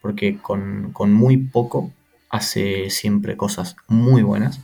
porque 0.00 0.38
con, 0.38 0.92
con 0.92 1.12
muy 1.12 1.36
poco 1.36 1.92
hace 2.32 2.90
siempre 2.90 3.36
cosas 3.36 3.76
muy 3.86 4.22
buenas. 4.22 4.60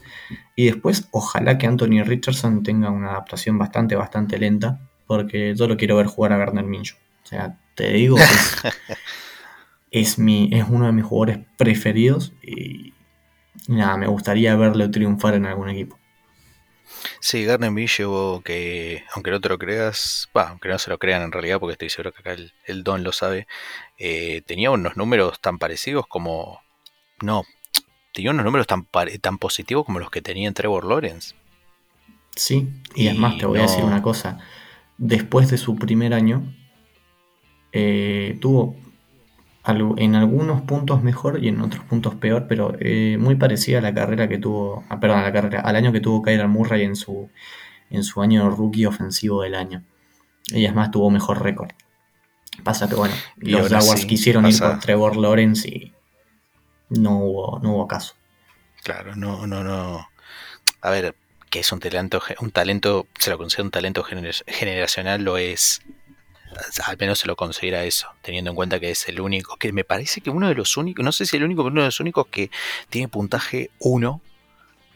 Y 0.57 0.67
después, 0.67 1.07
ojalá 1.13 1.59
que 1.59 1.69
Anthony 1.69 2.03
Richardson 2.03 2.65
tenga 2.65 2.91
una 2.91 3.11
adaptación 3.11 3.59
bastante, 3.59 3.95
bastante 3.95 4.39
lenta, 4.39 4.81
porque 5.07 5.55
yo 5.55 5.69
lo 5.69 5.77
quiero 5.77 5.97
ver 5.97 6.07
jugar 6.07 6.33
a 6.33 6.39
Gardner 6.39 6.65
Minshew. 6.65 6.97
O 7.23 7.27
sea, 7.27 7.59
te 7.77 7.93
digo 7.93 8.17
que 8.17 8.71
es, 9.91 10.19
mi, 10.19 10.49
es 10.51 10.65
uno 10.69 10.87
de 10.87 10.93
mis 10.93 11.05
jugadores 11.05 11.47
preferidos 11.57 12.33
y 12.43 12.95
nada, 13.69 13.99
me 13.99 14.07
gustaría 14.07 14.57
verlo 14.57 14.91
triunfar 14.91 15.35
en 15.35 15.47
algún 15.47 15.69
equipo. 15.69 15.99
Sí, 17.21 17.45
Gardner 17.45 17.71
Minshew, 17.71 18.41
que 18.43 19.05
aunque 19.13 19.31
no 19.31 19.43
te 19.43 19.51
lo 19.51 19.59
creas, 19.59 20.31
aunque 20.33 20.71
no 20.71 20.79
se 20.79 20.89
lo 20.89 20.99
crean 20.99 21.21
en 21.21 21.33
realidad, 21.33 21.61
porque 21.61 21.73
estoy 21.73 21.91
seguro 21.91 22.13
que 22.13 22.21
acá 22.21 22.35
el, 22.65 22.83
Don 22.83 23.05
lo 23.05 23.13
sabe, 23.13 23.47
eh, 23.99 24.41
tenía 24.47 24.71
unos 24.71 24.97
números 24.97 25.39
tan 25.41 25.59
parecidos 25.59 26.07
como, 26.07 26.63
no, 27.21 27.45
tenía 28.13 28.31
unos 28.31 28.45
números 28.45 28.67
tan, 28.67 28.87
tan 29.21 29.39
positivos 29.39 29.85
como 29.85 29.99
los 29.99 30.11
que 30.11 30.23
tenía 30.23 30.53
Trevor 30.53 30.85
Lawrence. 30.85 31.35
Sí, 32.35 32.69
y, 32.95 33.09
además 33.09 33.39
te 33.39 33.47
voy 33.47 33.59
a 33.59 33.63
decir 33.63 33.85
una 33.85 34.03
cosa. 34.03 34.39
Después 34.97 35.51
de 35.51 35.59
su 35.59 35.77
primer 35.77 36.15
año, 36.15 36.55
eh, 37.73 38.39
tuvo. 38.41 38.77
en 39.67 40.15
algunos 40.15 40.63
puntos 40.63 41.03
mejor 41.03 41.45
y 41.45 41.49
en 41.49 41.61
otros 41.61 41.85
puntos 41.85 42.15
peor, 42.15 42.47
pero 42.49 42.75
eh, 42.81 43.19
muy 43.19 43.35
parecida 43.35 43.79
a 43.79 43.83
la 43.83 43.93
carrera 43.93 44.29
que 44.29 44.39
tuvo, 44.39 44.85
ah, 44.89 45.01
perdón, 45.01 45.19
a 45.19 45.23
la 45.23 45.33
carrera, 45.33 45.61
al 45.61 45.77
año 45.77 45.93
que 45.93 46.01
tuvo 46.01 46.23
Kyler 46.23 46.49
Murray 46.49 46.85
en 46.85 46.97
su, 46.97 47.29
en 47.91 48.05
su 48.05 48.23
año 48.23 48.49
rookie 48.51 48.87
ofensivo 48.87 49.43
del 49.43 49.55
año. 49.55 49.85
Y 50.47 50.65
es 50.65 50.75
más, 50.75 50.91
tuvo 50.91 51.11
mejor 51.11 51.43
récord. 51.43 51.71
Pasa 52.65 52.89
que 52.89 52.95
bueno, 52.95 53.15
los 53.37 53.69
Jaguars 53.69 54.07
quisieron 54.07 54.47
ir 54.47 54.59
por 54.59 54.79
Trevor 54.81 55.17
Lawrence 55.17 55.69
y 55.69 55.93
no 56.91 57.19
hubo, 57.19 57.59
no 57.61 57.73
hubo 57.73 57.89
caso. 57.89 58.15
Claro, 58.83 59.17
no, 59.17 59.47
no, 59.47 59.63
no. 59.63 60.09
A 60.81 60.91
ver, 60.91 61.15
que 61.51 61.61
es 61.61 61.73
un 61.73 61.81
talento, 61.81 62.23
un 62.41 62.51
talento, 62.51 63.07
se 63.19 63.31
lo 63.31 63.39
considera 63.39 63.65
un 63.65 63.71
talento 63.71 64.05
generacional, 64.05 65.23
lo 65.23 65.39
es. 65.39 65.83
Al 66.85 66.97
menos 66.97 67.19
se 67.19 67.27
lo 67.27 67.37
considera 67.37 67.85
eso, 67.85 68.09
teniendo 68.23 68.51
en 68.51 68.57
cuenta 68.57 68.81
que 68.81 68.91
es 68.91 69.09
el 69.09 69.21
único, 69.21 69.57
que 69.57 69.73
me 69.73 69.85
parece 69.85 70.21
que 70.21 70.31
uno 70.31 70.49
de 70.49 70.55
los 70.55 70.77
únicos, 70.77 71.05
no 71.05 71.13
sé 71.13 71.27
si 71.27 71.37
el 71.37 71.45
único, 71.45 71.63
pero 71.63 71.73
uno 71.73 71.83
de 71.83 71.89
los 71.89 72.01
únicos 72.01 72.27
que 72.29 72.51
tiene 72.89 73.09
puntaje 73.09 73.71
1 73.81 74.21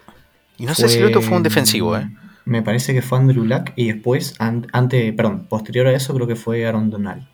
Y 0.59 0.67
no 0.67 0.75
sé 0.75 0.89
si 0.89 0.99
el 0.99 1.07
otro 1.07 1.23
fue 1.23 1.39
un 1.39 1.43
defensivo, 1.43 1.97
¿eh? 1.97 2.09
Me 2.45 2.63
parece 2.63 2.93
que 2.93 3.03
fue 3.03 3.19
Andrew 3.19 3.45
Luck 3.45 3.73
y 3.77 3.93
después, 3.93 4.35
ante, 4.39 5.13
perdón, 5.13 5.47
posterior 5.49 5.87
a 5.87 5.93
eso 5.93 6.13
creo 6.15 6.27
que 6.27 6.37
fue 6.37 6.67
Aaron 6.67 6.91
Donald. 6.91 7.27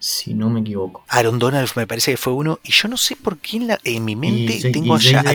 Si 0.00 0.32
no 0.32 0.48
me 0.48 0.60
equivoco. 0.60 1.04
Aaron 1.08 1.38
Donald 1.38 1.68
me 1.76 1.86
parece 1.86 2.12
que 2.12 2.16
fue 2.16 2.32
uno. 2.32 2.58
Y 2.64 2.72
yo 2.72 2.88
no 2.88 2.96
sé 2.96 3.16
por 3.16 3.38
qué 3.38 3.58
en, 3.58 3.68
la, 3.68 3.78
en 3.84 4.04
mi 4.04 4.16
mente 4.16 4.72
tengo 4.72 4.96
allá 4.96 5.20
a, 5.20 5.34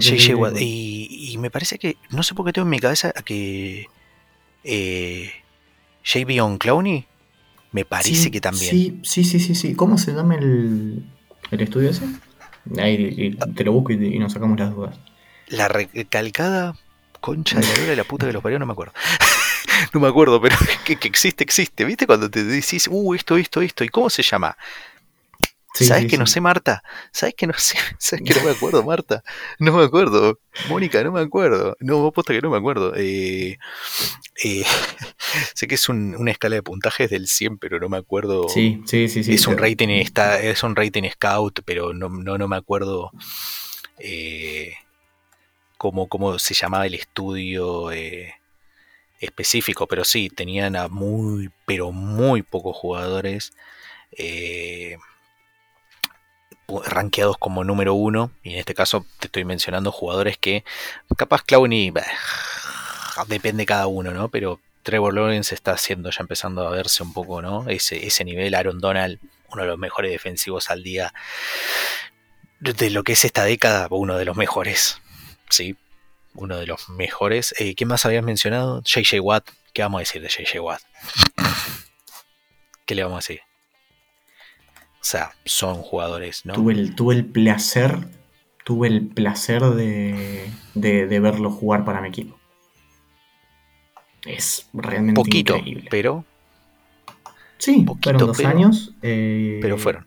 JJ 0.00 0.34
Watt. 0.34 0.56
Y, 0.58 1.30
y, 1.30 1.38
me 1.38 1.50
parece 1.50 1.78
que. 1.78 1.98
No 2.10 2.22
sé 2.22 2.34
por 2.34 2.46
qué 2.46 2.52
tengo 2.54 2.64
en 2.64 2.70
mi 2.70 2.80
cabeza 2.80 3.12
que. 3.12 3.86
Eh, 4.64 5.30
JB 6.02 6.58
Clowney 6.58 7.06
me 7.72 7.84
parece 7.84 8.30
que 8.30 8.40
también. 8.40 8.70
Sí, 8.70 9.00
sí, 9.02 9.24
sí, 9.24 9.38
sí, 9.38 9.54
sí. 9.54 9.74
¿Cómo 9.74 9.98
se 9.98 10.12
llama 10.12 10.36
el, 10.36 11.04
el 11.50 11.60
estudio 11.60 11.90
ese? 11.90 12.06
Ahí 12.78 13.36
te 13.54 13.64
lo 13.64 13.72
busco 13.72 13.92
y, 13.92 14.18
nos 14.18 14.32
sacamos 14.32 14.58
las 14.58 14.74
dudas. 14.74 14.96
La 15.48 15.68
recalcada 15.68 16.74
concha 17.20 17.60
de 17.60 17.66
la 17.66 17.84
de 17.84 17.96
la 17.96 18.04
puta 18.04 18.26
que 18.26 18.32
los 18.32 18.42
parió, 18.42 18.58
no 18.58 18.66
me 18.66 18.72
acuerdo. 18.72 18.94
no 19.92 20.00
me 20.00 20.08
acuerdo, 20.08 20.40
pero 20.40 20.56
que, 20.84 20.98
existe, 21.02 21.44
existe. 21.44 21.84
¿Viste? 21.84 22.06
Cuando 22.06 22.30
te 22.30 22.44
decís, 22.44 22.88
uh, 22.90 23.14
esto, 23.14 23.36
esto, 23.36 23.60
esto, 23.60 23.84
¿y 23.84 23.88
cómo 23.88 24.10
se 24.10 24.22
llama? 24.22 24.56
¿Sabes 25.74 26.06
que 26.06 26.16
no 26.16 26.26
sé, 26.26 26.40
Marta? 26.40 26.82
¿Sabes 27.10 27.34
que 27.34 27.46
no 27.46 27.54
sé? 27.54 27.76
¿Sabes 27.98 28.24
que 28.24 28.34
no 28.34 28.44
me 28.44 28.52
acuerdo, 28.52 28.84
Marta? 28.84 29.24
No 29.58 29.72
me 29.72 29.82
acuerdo. 29.82 30.38
Mónica, 30.68 31.02
no 31.02 31.10
me 31.10 31.20
acuerdo. 31.20 31.76
No, 31.80 32.12
posta 32.12 32.32
que 32.32 32.40
no 32.40 32.50
me 32.50 32.58
acuerdo. 32.58 32.94
Eh, 32.96 33.58
eh, 34.44 34.64
sé 35.54 35.66
que 35.66 35.74
es 35.74 35.88
una 35.88 36.30
escala 36.30 36.54
de 36.54 36.62
puntajes 36.62 37.10
del 37.10 37.26
100, 37.26 37.58
pero 37.58 37.80
no 37.80 37.88
me 37.88 37.96
acuerdo. 37.96 38.48
Sí, 38.48 38.82
sí, 38.86 39.08
sí. 39.08 39.24
sí 39.24 39.34
es, 39.34 39.46
un 39.48 39.58
rating, 39.58 39.88
está, 39.88 40.40
es 40.40 40.62
un 40.62 40.76
rating 40.76 41.10
scout, 41.10 41.60
pero 41.64 41.92
no, 41.92 42.08
no, 42.08 42.48
me 42.48 42.56
acuerdo 42.56 43.10
eh, 43.98 44.74
cómo, 45.76 46.08
cómo, 46.08 46.38
se 46.38 46.54
llamaba 46.54 46.86
el 46.86 46.94
estudio 46.94 47.90
específico, 49.24 49.86
pero 49.86 50.04
sí, 50.04 50.30
tenían 50.30 50.76
a 50.76 50.88
muy, 50.88 51.50
pero 51.66 51.92
muy 51.92 52.42
pocos 52.42 52.76
jugadores. 52.76 53.52
Eh, 54.12 54.96
rankeados 56.86 57.36
como 57.38 57.64
número 57.64 57.94
uno, 57.94 58.30
y 58.42 58.54
en 58.54 58.58
este 58.58 58.74
caso 58.74 59.04
te 59.20 59.26
estoy 59.26 59.44
mencionando 59.44 59.92
jugadores 59.92 60.38
que 60.38 60.64
capaz 61.16 61.42
Clowney 61.42 61.92
depende 63.28 63.66
cada 63.66 63.86
uno, 63.86 64.12
¿no? 64.12 64.28
Pero 64.28 64.60
Trevor 64.82 65.14
Lawrence 65.14 65.54
está 65.54 65.72
haciendo 65.72 66.10
ya 66.10 66.20
empezando 66.20 66.66
a 66.66 66.70
verse 66.70 67.02
un 67.02 67.12
poco, 67.12 67.42
¿no? 67.42 67.68
Ese, 67.68 68.06
ese 68.06 68.24
nivel, 68.24 68.54
Aaron 68.54 68.80
Donald, 68.80 69.18
uno 69.52 69.62
de 69.62 69.68
los 69.68 69.78
mejores 69.78 70.10
defensivos 70.10 70.70
al 70.70 70.82
día 70.82 71.12
de 72.60 72.90
lo 72.90 73.02
que 73.02 73.12
es 73.12 73.24
esta 73.24 73.44
década, 73.44 73.88
uno 73.90 74.16
de 74.16 74.24
los 74.24 74.36
mejores, 74.36 75.00
¿sí? 75.50 75.76
Uno 76.34 76.56
de 76.56 76.66
los 76.66 76.88
mejores. 76.88 77.54
Eh, 77.58 77.74
¿Qué 77.74 77.86
más 77.86 78.04
habías 78.06 78.24
mencionado? 78.24 78.82
JJ 78.82 79.20
Watt. 79.20 79.48
¿Qué 79.72 79.82
vamos 79.82 79.98
a 79.98 80.00
decir 80.00 80.22
de 80.22 80.28
JJ 80.28 80.60
Watt? 80.60 80.82
¿Qué 82.86 82.94
le 82.94 83.02
vamos 83.02 83.16
a 83.16 83.20
decir? 83.20 83.40
O 85.04 85.06
sea, 85.06 85.32
son 85.44 85.82
jugadores, 85.82 86.46
¿no? 86.46 86.54
Tuve 86.54 86.72
el, 86.72 86.94
tuve 86.94 87.14
el 87.14 87.24
placer, 87.26 87.98
tuve 88.64 88.88
el 88.88 89.06
placer 89.06 89.62
de, 89.62 90.50
de, 90.74 91.20
verlo 91.20 91.50
jugar 91.50 91.84
para 91.84 92.00
mi 92.00 92.08
equipo. 92.08 92.38
Es 94.24 94.68
realmente 94.72 95.20
Poquito, 95.20 95.56
increíble. 95.56 95.88
pero... 95.90 96.24
Sí, 97.58 97.84
fueron 98.02 98.26
dos 98.26 98.40
años. 98.40 98.94
Eh, 99.02 99.58
pero 99.60 99.76
fueron. 99.78 100.06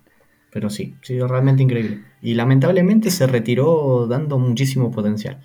Pero 0.52 0.72
sí, 0.72 0.96
sí, 1.02 1.20
realmente 1.20 1.62
increíble. 1.62 2.04
Y 2.22 2.34
lamentablemente 2.34 3.12
se 3.12 3.28
retiró 3.28 4.08
dando 4.08 4.40
muchísimo 4.40 4.92
potencial. 4.92 5.44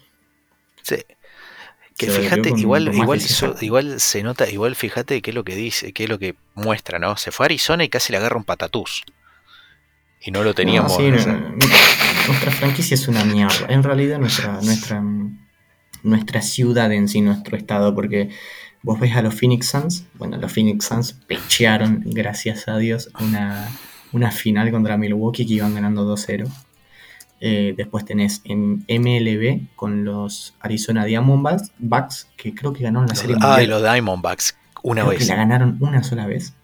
Que 2.06 2.12
fíjate, 2.12 2.50
igual, 2.56 2.94
igual, 2.94 3.20
igual 3.60 4.00
se 4.00 4.22
nota, 4.22 4.50
igual 4.50 4.74
fíjate 4.76 5.22
qué 5.22 5.30
es 5.30 5.34
lo 5.34 5.44
que 5.44 5.54
dice, 5.54 5.92
qué 5.92 6.04
es 6.04 6.08
lo 6.08 6.18
que 6.18 6.34
muestra, 6.54 6.98
¿no? 6.98 7.16
Se 7.16 7.30
fue 7.30 7.44
a 7.44 7.46
Arizona 7.46 7.84
y 7.84 7.88
casi 7.88 8.12
le 8.12 8.18
agarra 8.18 8.36
un 8.36 8.44
patatús 8.44 9.04
y 10.24 10.30
no 10.30 10.42
lo 10.42 10.54
teníamos. 10.54 10.98
nuestra 10.98 12.52
franquicia 12.52 12.94
es 12.94 13.08
una 13.08 13.24
mierda. 13.24 13.66
En 13.68 13.82
realidad 13.82 14.18
nuestra, 14.18 14.60
nuestra, 14.62 15.02
nuestra 16.02 16.42
ciudad 16.42 16.92
en 16.92 17.08
sí, 17.08 17.20
nuestro 17.20 17.56
estado, 17.56 17.94
porque 17.94 18.30
vos 18.82 19.00
ves 19.00 19.16
a 19.16 19.22
los 19.22 19.34
Phoenix 19.34 19.68
Suns, 19.68 20.04
bueno, 20.14 20.36
los 20.36 20.52
Phoenix 20.52 20.84
Suns 20.86 21.12
pechearon, 21.26 22.02
gracias 22.06 22.68
a 22.68 22.78
Dios, 22.78 23.10
una, 23.20 23.68
una 24.12 24.30
final 24.30 24.70
contra 24.70 24.96
Milwaukee 24.96 25.46
que 25.46 25.54
iban 25.54 25.74
ganando 25.74 26.04
2-0. 26.04 26.48
Eh, 27.44 27.74
después 27.76 28.04
tenés 28.04 28.40
en 28.44 28.84
MLB 28.88 29.74
con 29.74 30.04
los 30.04 30.54
Arizona 30.60 31.04
Diamondbacks, 31.04 32.28
que 32.36 32.54
creo 32.54 32.72
que 32.72 32.84
ganaron 32.84 33.08
la 33.08 33.16
serie. 33.16 33.34
Ah, 33.40 33.60
y 33.60 33.66
los 33.66 33.82
Diamondbacks, 33.82 34.56
una 34.84 35.02
vez. 35.02 35.18
Que 35.18 35.24
la 35.24 35.34
ganaron 35.34 35.76
una 35.80 36.04
sola 36.04 36.28
vez. 36.28 36.54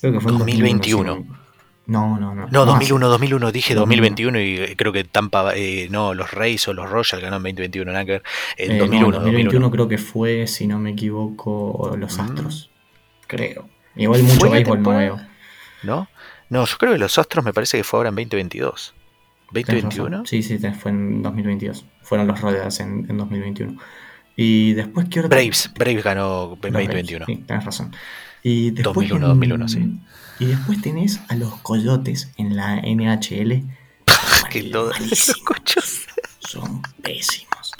Creo 0.00 0.12
que 0.12 0.20
fue 0.20 0.30
en 0.30 0.38
2021. 0.38 1.26
No, 1.86 2.20
no, 2.20 2.36
no. 2.36 2.46
No, 2.52 2.66
2001, 2.66 3.08
2001, 3.08 3.50
dije 3.50 3.74
2021 3.74 4.40
y 4.40 4.56
eh, 4.58 4.74
creo 4.76 4.92
que 4.92 5.02
Tampa, 5.02 5.56
eh, 5.56 5.88
no, 5.90 6.14
los 6.14 6.30
Reyes 6.30 6.68
o 6.68 6.72
los 6.74 6.88
Royals 6.88 7.14
ganaron 7.14 7.42
2021, 7.42 7.90
Nacker. 7.90 8.22
En 8.56 8.72
eh, 8.72 8.78
2001, 8.78 9.20
2021 9.20 9.70
creo 9.72 9.88
que 9.88 9.98
fue, 9.98 10.46
si 10.46 10.68
no 10.68 10.78
me 10.78 10.90
equivoco, 10.90 11.96
los 11.98 12.16
mm. 12.16 12.20
Astros. 12.20 12.70
Creo. 13.26 13.68
Igual 13.96 14.22
mucho 14.22 14.50
béisbol 14.50 14.82
no 14.82 14.90
veo. 14.90 15.20
¿No? 15.82 16.08
No, 16.48 16.64
yo 16.64 16.76
creo 16.78 16.92
que 16.92 16.98
los 16.98 17.18
Astros 17.18 17.44
me 17.44 17.52
parece 17.52 17.78
que 17.78 17.84
fue 17.84 17.98
ahora 17.98 18.10
en 18.10 18.14
2022. 18.14 18.94
¿2021? 19.52 20.26
Sí, 20.26 20.42
sí, 20.42 20.58
fue 20.78 20.90
en 20.90 21.22
2022. 21.22 21.84
Fueron 22.02 22.26
los 22.26 22.40
Royals 22.40 22.80
en, 22.80 23.06
en 23.08 23.16
2021. 23.16 23.78
Y 24.36 24.74
después, 24.74 25.08
¿qué 25.08 25.18
hora? 25.18 25.28
Braves, 25.28 25.70
Braves 25.76 26.04
ganó 26.04 26.56
en 26.62 26.72
2021. 26.72 27.26
sí, 27.26 27.36
tienes 27.44 27.64
razón. 27.64 27.92
Y 28.42 28.70
después 28.70 29.08
2001, 29.08 29.28
2001, 29.28 29.68
sí. 29.68 30.00
Y 30.38 30.46
después 30.46 30.80
tenés 30.80 31.20
a 31.28 31.34
los 31.34 31.56
coyotes 31.56 32.30
en 32.36 32.54
la 32.54 32.76
NHL. 32.76 33.64
que 34.50 34.62
todos 34.64 35.00
los 35.00 35.36
cochos 35.44 36.06
son 36.38 36.82
pésimos. 37.02 37.72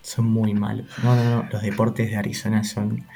Son 0.00 0.24
muy 0.24 0.54
malos. 0.54 0.86
No, 1.02 1.14
no, 1.14 1.24
no. 1.24 1.48
Los 1.52 1.62
deportes 1.62 2.10
de 2.10 2.16
Arizona 2.16 2.64
son. 2.64 3.06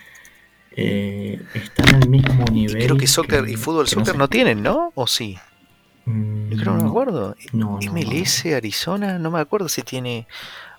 Eh, 0.73 1.43
están 1.55 1.95
al 1.95 2.09
mismo 2.09 2.45
nivel. 2.53 2.85
creo 2.85 2.99
que 2.99 3.07
soccer 3.07 3.49
y 3.49 3.57
fútbol 3.57 3.89
soccer 3.89 4.17
no, 4.17 4.29
tienen, 4.29 4.63
¿no? 4.63 4.93
¿O 4.95 5.07
sí? 5.07 5.39
Yo 6.07 6.57
creo 6.57 6.59
que 6.59 6.65
no 6.65 6.83
me 6.85 6.89
acuerdo. 6.89 7.37
No, 7.53 7.79
MLS, 7.81 8.47
Arizona, 8.55 9.19
no 9.19 9.31
me 9.33 9.41
acuerdo 9.41 9.69
si 9.69 9.83
tiene. 9.83 10.29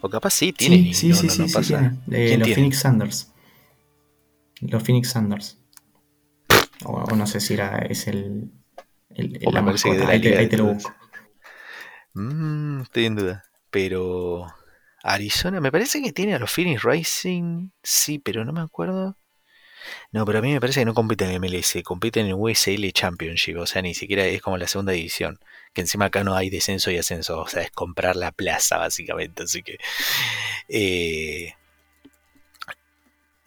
O 0.01 0.09
capaz 0.09 0.31
sí 0.31 0.53
tiene. 0.53 0.93
Sí, 0.93 1.13
sí, 1.13 1.29
sí, 1.29 1.49
sí, 1.49 1.73
eh, 2.11 2.37
los 2.37 2.49
Phoenix 2.49 2.79
Sanders. 2.79 3.31
Los 4.61 4.83
Phoenix 4.83 5.09
Sanders. 5.09 5.57
O, 6.85 7.15
no 7.15 7.27
sé 7.27 7.41
si 7.41 7.55
era, 7.55 7.79
es 7.79 8.07
el, 8.07 8.51
el, 9.09 9.39
la 9.51 9.61
mascota. 9.61 10.07
Ahí, 10.07 10.21
te, 10.21 10.37
ahí 10.37 10.47
te 10.47 10.57
lo 10.57 10.73
busco. 10.73 10.95
Mm, 12.13 12.81
estoy 12.81 13.05
en 13.05 13.15
duda. 13.15 13.43
Pero 13.69 14.47
Arizona, 15.03 15.59
me 15.59 15.71
parece 15.71 16.01
que 16.01 16.13
tiene 16.13 16.35
a 16.35 16.39
los 16.39 16.51
Phoenix 16.51 16.83
Racing, 16.83 17.69
sí, 17.83 18.19
pero 18.19 18.45
no 18.45 18.53
me 18.53 18.61
acuerdo. 18.61 19.17
No, 20.11 20.25
pero 20.25 20.39
a 20.39 20.41
mí 20.41 20.53
me 20.53 20.59
parece 20.59 20.81
que 20.81 20.85
no 20.85 20.93
compiten 20.93 21.29
en 21.29 21.41
MLS, 21.41 21.77
compiten 21.83 22.27
en 22.27 22.33
USL 22.33 22.91
Championship, 22.91 23.57
o 23.57 23.65
sea, 23.65 23.81
ni 23.81 23.93
siquiera 23.93 24.25
es 24.25 24.41
como 24.41 24.57
la 24.57 24.67
segunda 24.67 24.93
división, 24.93 25.39
que 25.73 25.81
encima 25.81 26.05
acá 26.05 26.23
no 26.23 26.35
hay 26.35 26.49
descenso 26.49 26.91
y 26.91 26.97
ascenso, 26.97 27.41
o 27.41 27.47
sea, 27.47 27.63
es 27.63 27.71
comprar 27.71 28.15
la 28.15 28.31
plaza 28.31 28.77
básicamente, 28.77 29.43
así 29.43 29.63
que... 29.63 29.77
Eh, 30.69 31.53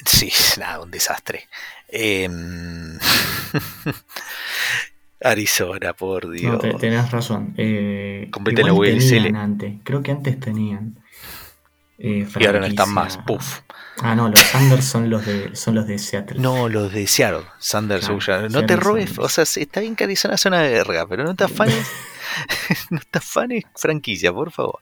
sí, 0.04 0.32
nada, 0.58 0.80
un 0.80 0.90
desastre. 0.90 1.48
Em, 1.88 2.98
Arizona, 5.22 5.92
por 5.92 6.30
Dios. 6.30 6.62
No, 6.62 6.76
tenés 6.76 7.10
razón. 7.10 7.54
Eh, 7.56 8.28
compiten 8.30 8.68
en 8.68 8.72
USL. 8.72 9.36
Antes. 9.36 9.74
Creo 9.84 10.02
que 10.02 10.12
antes 10.12 10.40
tenían. 10.40 10.96
Eh, 11.98 12.26
y 12.38 12.46
ahora 12.46 12.60
no 12.60 12.66
están 12.66 12.94
más, 12.94 13.18
puff. 13.18 13.60
Ah, 14.02 14.14
no, 14.14 14.28
los 14.28 14.40
Sanders 14.40 14.84
son 14.84 15.10
los 15.10 15.26
de 15.26 15.54
son 15.54 15.74
los 15.74 15.86
de 15.86 15.98
Seattle. 15.98 16.40
No, 16.40 16.68
los 16.68 16.92
de 16.92 17.06
Seattle. 17.06 17.44
Sanders, 17.58 18.08
no 18.50 18.64
te 18.66 18.76
robes, 18.76 19.18
o 19.18 19.28
sea, 19.28 19.44
está 19.44 19.80
bien 19.80 19.96
que 19.96 20.04
Arizona 20.04 20.34
es 20.34 20.46
una 20.46 20.62
verga, 20.62 21.06
pero 21.06 21.24
no 21.24 21.34
te 21.34 21.44
afanes. 21.44 21.86
no 22.90 23.00
te 23.10 23.18
afanes 23.18 23.64
franquicia, 23.74 24.32
por 24.32 24.50
favor. 24.50 24.80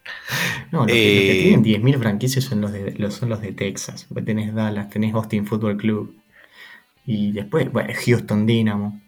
No, 0.71 0.81
los, 0.81 0.89
que, 0.89 1.41
tienen 1.43 1.65
10.000 1.65 1.95
eh, 1.95 1.99
franquicias 1.99 2.45
son 2.45 2.61
los 2.61 2.73
de 2.73 3.11
son 3.11 3.29
los 3.29 3.41
de 3.41 3.53
Texas. 3.53 4.07
Tenés 4.25 4.55
Dallas, 4.55 4.91
tenés 4.91 5.15
Austin 5.15 5.47
Football 5.47 5.77
Club. 5.77 6.17
Y 7.07 7.33
después, 7.33 7.73
bueno, 7.73 7.93
Houston 8.05 8.47
Dynamo. 8.47 9.01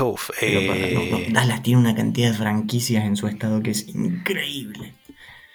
Uf, 0.00 0.30
eh... 0.42 1.28
Dallas 1.32 1.62
tiene 1.62 1.80
una 1.80 1.94
cantidad 1.94 2.30
de 2.30 2.36
franquicias 2.36 3.04
en 3.04 3.16
su 3.16 3.26
estado 3.26 3.62
que 3.62 3.70
es 3.70 3.88
increíble. 3.88 4.94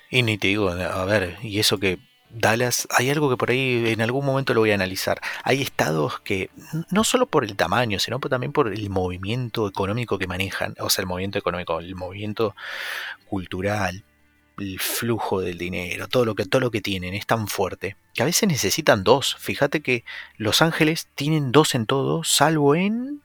Y 0.10 0.24
ni 0.24 0.38
te 0.38 0.48
digo, 0.48 0.70
a 0.70 1.06
ver, 1.06 1.38
y 1.44 1.60
eso 1.60 1.80
que 1.80 2.00
Dallas, 2.38 2.86
hay 2.92 3.10
algo 3.10 3.30
que 3.30 3.38
por 3.38 3.50
ahí 3.50 3.84
en 3.88 4.02
algún 4.02 4.26
momento 4.26 4.54
lo 4.54 4.60
voy 4.60 4.72
a 4.72 4.76
analizar. 4.76 5.22
Hay 5.44 5.62
estados 5.62 6.20
que, 6.20 6.50
no 6.92 7.06
solo 7.06 7.28
por 7.28 7.46
el 7.46 7.56
tamaño, 7.56 7.98
sino 7.98 8.20
también 8.20 8.52
por 8.52 8.74
el 8.74 8.90
movimiento 8.90 9.68
económico 9.68 10.20
que 10.20 10.28
manejan, 10.28 10.76
o 10.80 10.90
sea, 10.90 11.04
el 11.04 11.08
movimiento 11.08 11.40
económico, 11.40 11.80
el 11.80 11.96
movimiento 11.96 12.54
cultural, 13.28 14.04
el 14.58 14.80
flujo 14.80 15.40
del 15.40 15.58
dinero, 15.58 16.10
todo 16.10 16.26
lo 16.26 16.36
que, 16.36 16.46
todo 16.46 16.60
lo 16.60 16.72
que 16.72 16.82
tienen 16.82 17.14
es 17.14 17.26
tan 17.26 17.48
fuerte 17.48 17.96
que 18.14 18.22
a 18.22 18.26
veces 18.26 18.50
necesitan 18.50 19.06
dos. 19.06 19.38
Fíjate 19.40 19.82
que 19.82 20.04
Los 20.36 20.62
Ángeles 20.62 21.08
tienen 21.16 21.54
dos 21.54 21.74
en 21.74 21.86
todo, 21.86 22.26
salvo 22.26 22.76
en. 22.76 23.22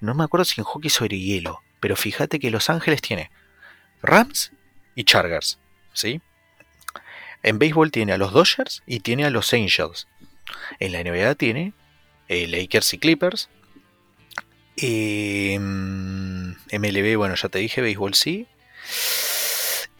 No 0.00 0.14
me 0.14 0.22
acuerdo 0.22 0.44
si 0.44 0.60
en 0.60 0.64
hockey 0.64 0.90
sobre 0.90 1.18
hielo, 1.18 1.62
pero 1.80 1.96
fíjate 1.96 2.38
que 2.38 2.52
Los 2.52 2.70
Ángeles 2.70 3.02
tiene 3.02 3.32
Rams 4.02 4.52
y 4.94 5.02
Chargers, 5.02 5.58
¿sí? 5.92 6.20
En 7.44 7.58
béisbol 7.58 7.92
tiene 7.92 8.14
a 8.14 8.18
los 8.18 8.32
Dodgers 8.32 8.82
y 8.86 9.00
tiene 9.00 9.26
a 9.26 9.30
los 9.30 9.52
Angels. 9.52 10.08
En 10.80 10.92
la 10.92 11.04
NBA 11.04 11.34
tiene 11.34 11.74
eh, 12.28 12.48
Lakers 12.48 12.94
y 12.94 12.98
Clippers. 12.98 13.50
MLB, 16.72 17.16
bueno, 17.16 17.34
ya 17.34 17.48
te 17.50 17.58
dije, 17.58 17.82
béisbol 17.82 18.14
sí. 18.14 18.46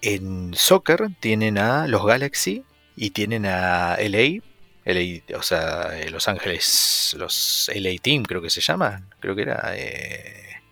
En 0.01 0.55
soccer 0.55 1.11
tienen 1.21 1.59
a 1.59 1.87
los 1.87 2.05
Galaxy 2.05 2.65
y 2.97 3.11
tienen 3.11 3.45
a 3.45 3.99
LA. 3.99 4.41
LA 4.87 5.39
o 5.39 5.43
sea, 5.43 5.99
eh, 5.99 6.11
Los 6.11 6.29
Ángeles, 6.29 7.15
los 7.19 7.71
LA 7.75 7.91
Team 8.03 8.23
creo 8.23 8.41
que 8.41 8.51
se 8.51 8.63
llama. 8.63 9.07
Creo 9.21 9.37
que 9.37 9.43
era... 9.43 9.73
Eh, 9.77 10.63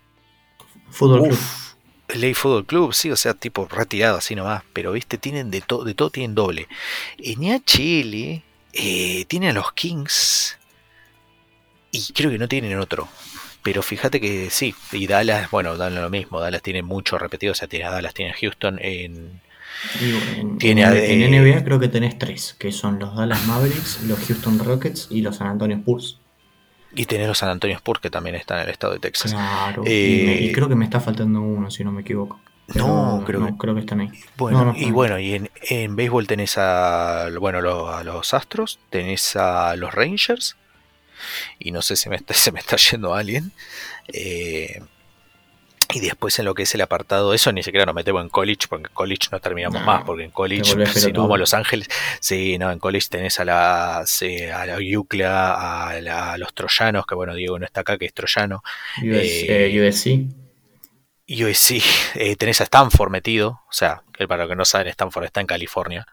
Fútbol 0.91 1.29
Club. 1.29 1.39
Ley 2.15 2.35
Football 2.35 2.67
Club, 2.67 2.95
sí, 2.95 3.11
o 3.11 3.17
sea, 3.17 3.35
tipo 3.35 3.67
retirado 3.67 4.19
así 4.19 4.35
nomás, 4.35 4.63
pero 4.73 4.93
viste, 4.93 5.19
tienen 5.19 5.51
de, 5.51 5.61
todo 5.61 5.85
de 5.85 5.95
todo, 5.95 6.11
tienen 6.11 6.35
doble. 6.35 6.69
En 7.19 7.41
NHL 7.41 8.43
eh, 8.73 9.25
tienen 9.27 9.51
a 9.51 9.53
los 9.53 9.73
Kings 9.73 10.59
y 11.91 12.13
creo 12.13 12.31
que 12.31 12.39
no 12.39 12.49
tienen 12.49 12.79
otro. 12.79 13.09
Pero 13.63 13.83
fíjate 13.83 14.21
que 14.21 14.51
sí, 14.51 14.75
y 14.91 15.07
Dallas, 15.07 15.51
bueno, 15.51 15.77
Dallas 15.77 16.03
lo 16.03 16.11
mismo, 16.11 16.41
Dallas 16.41 16.63
tiene 16.63 16.83
mucho 16.83 17.17
repetido, 17.17 17.53
o 17.53 17.55
sea, 17.55 17.69
tiene 17.69 17.85
a 17.85 17.91
Dallas, 17.91 18.13
tiene 18.13 18.33
a 18.33 18.35
Houston, 18.35 18.79
en, 18.81 19.41
en, 20.01 20.59
tiene 20.59 20.83
en, 20.83 21.31
NBA 21.31 21.63
creo 21.63 21.79
que 21.79 21.87
tenés 21.89 22.19
tres, 22.19 22.57
que 22.59 22.73
son 22.73 22.99
los 22.99 23.15
Dallas 23.15 23.47
Mavericks, 23.47 24.03
los 24.05 24.19
Houston 24.27 24.59
Rockets 24.59 25.07
y 25.11 25.23
los 25.23 25.37
San 25.37 25.47
Antonio 25.47 25.77
Spurs. 25.77 26.19
Y 26.95 27.07
tener 27.07 27.29
los 27.29 27.39
San 27.39 27.49
Antonio 27.49 27.77
Spurs, 27.77 28.01
que 28.01 28.11
también 28.11 28.37
está 28.37 28.57
en 28.57 28.63
el 28.65 28.69
estado 28.69 28.93
de 28.93 28.99
Texas. 28.99 29.33
Claro. 29.33 29.83
y, 29.87 30.49
eh, 30.49 30.53
creo 30.55 30.69
que 30.69 30.75
me 30.75 30.85
está 30.85 31.01
faltando 31.01 31.41
uno, 31.41 31.71
si 31.71 31.85
no 31.85 31.93
me 31.93 32.03
equivoco. 32.03 32.41
no, 32.75 33.23
creo, 33.27 33.47
que, 33.47 33.57
creo 33.57 33.75
que 33.75 33.81
están 33.81 34.01
ahí. 34.01 34.11
Bueno, 34.37 34.75
y 34.77 34.91
bueno, 34.91 35.19
y 35.19 35.35
en, 35.35 35.51
en 35.63 35.97
béisbol 35.97 36.27
tenés 36.27 36.59
a, 36.59 37.29
bueno, 37.41 37.59
a 37.89 38.05
los 38.05 38.35
Astros, 38.35 38.79
tenés 38.91 39.37
a 39.37 39.75
los 39.77 39.95
Rangers, 39.95 40.57
y 41.59 41.71
no 41.71 41.83
sé 41.83 41.97
si 41.97 42.09
me 42.09 42.17
está, 42.17 42.35
se 42.35 42.53
me 42.53 42.61
está 42.61 42.77
yendo 42.77 43.15
alguien. 43.15 43.53
Eh, 44.09 44.83
y 45.93 46.01
después 46.01 46.39
en 46.39 46.47
lo 46.47 46.55
que 46.55 46.63
es 46.63 46.75
el 46.75 46.81
apartado, 46.81 47.35
eso 47.35 47.53
ni 47.53 47.63
siquiera 47.63 47.87
nos 47.87 47.95
metemos 47.95 48.23
en 48.23 48.29
college, 48.29 48.67
porque 48.69 48.89
en 48.89 48.95
college 48.95 49.29
no 49.31 49.41
terminamos 49.41 49.83
más, 49.83 50.05
porque 50.05 50.25
en 50.25 50.31
college, 50.31 50.87
si 50.87 51.13
no 51.13 51.23
vamos 51.23 51.37
a 51.37 51.39
Los 51.39 51.55
Ángeles, 51.55 51.89
sí, 52.21 52.59
no, 52.59 52.71
en 52.71 52.79
college 52.79 53.09
tenés 53.11 53.41
a 53.41 53.45
la, 53.45 53.99
a 53.99 54.67
la 54.67 54.79
UCLA, 54.99 55.91
a, 55.91 56.39
los 56.39 56.55
troyanos, 56.55 57.07
que 57.07 57.15
bueno, 57.15 57.35
Diego 57.35 57.59
no 57.59 57.67
está 57.67 57.83
acá, 57.83 57.99
que 57.99 58.07
es 58.07 58.15
troyano. 58.15 58.63
USC. 58.99 60.07
Eh, 60.07 60.27
USC, 61.29 61.83
eh, 62.17 62.37
tenés 62.37 62.61
a 62.61 62.65
Stanford 62.65 63.11
metido, 63.11 63.61
o 63.69 63.73
sea, 63.73 64.03
que 64.13 64.27
para 64.29 64.45
los 64.45 64.51
que 64.51 64.57
no 64.57 64.65
saben, 64.65 64.89
Stanford 64.89 65.25
está 65.25 65.41
en 65.41 65.47
California. 65.47 66.07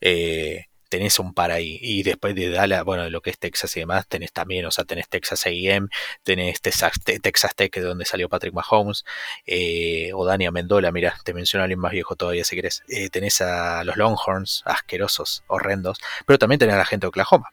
Eh, 0.00 0.66
tenés 0.88 1.18
un 1.18 1.34
par 1.34 1.50
ahí. 1.50 1.78
Y 1.80 2.02
después 2.02 2.34
de 2.34 2.50
Dallas, 2.50 2.84
bueno, 2.84 3.04
de 3.04 3.10
lo 3.10 3.20
que 3.20 3.30
es 3.30 3.38
Texas 3.38 3.76
y 3.76 3.80
demás, 3.80 4.06
tenés 4.08 4.32
también, 4.32 4.66
o 4.66 4.70
sea, 4.70 4.84
tenés 4.84 5.08
Texas 5.08 5.46
AM, 5.46 5.88
tenés 6.22 6.60
Texas, 6.60 6.92
Texas 7.22 7.54
Tech, 7.54 7.74
de 7.74 7.82
donde 7.82 8.04
salió 8.04 8.28
Patrick 8.28 8.54
Mahomes, 8.54 9.04
eh, 9.46 10.10
o 10.14 10.24
Dani 10.24 10.46
Amendola, 10.46 10.92
mira, 10.92 11.14
te 11.24 11.34
menciono 11.34 11.62
a 11.62 11.64
alguien 11.64 11.80
más 11.80 11.92
viejo 11.92 12.16
todavía 12.16 12.44
si 12.44 12.56
querés. 12.56 12.82
Eh, 12.88 13.10
tenés 13.10 13.40
a 13.40 13.84
los 13.84 13.96
Longhorns, 13.96 14.62
asquerosos, 14.64 15.44
horrendos, 15.46 15.98
pero 16.26 16.38
también 16.38 16.58
tenés 16.58 16.74
a 16.74 16.78
la 16.78 16.84
gente 16.84 17.04
de 17.04 17.08
Oklahoma. 17.08 17.50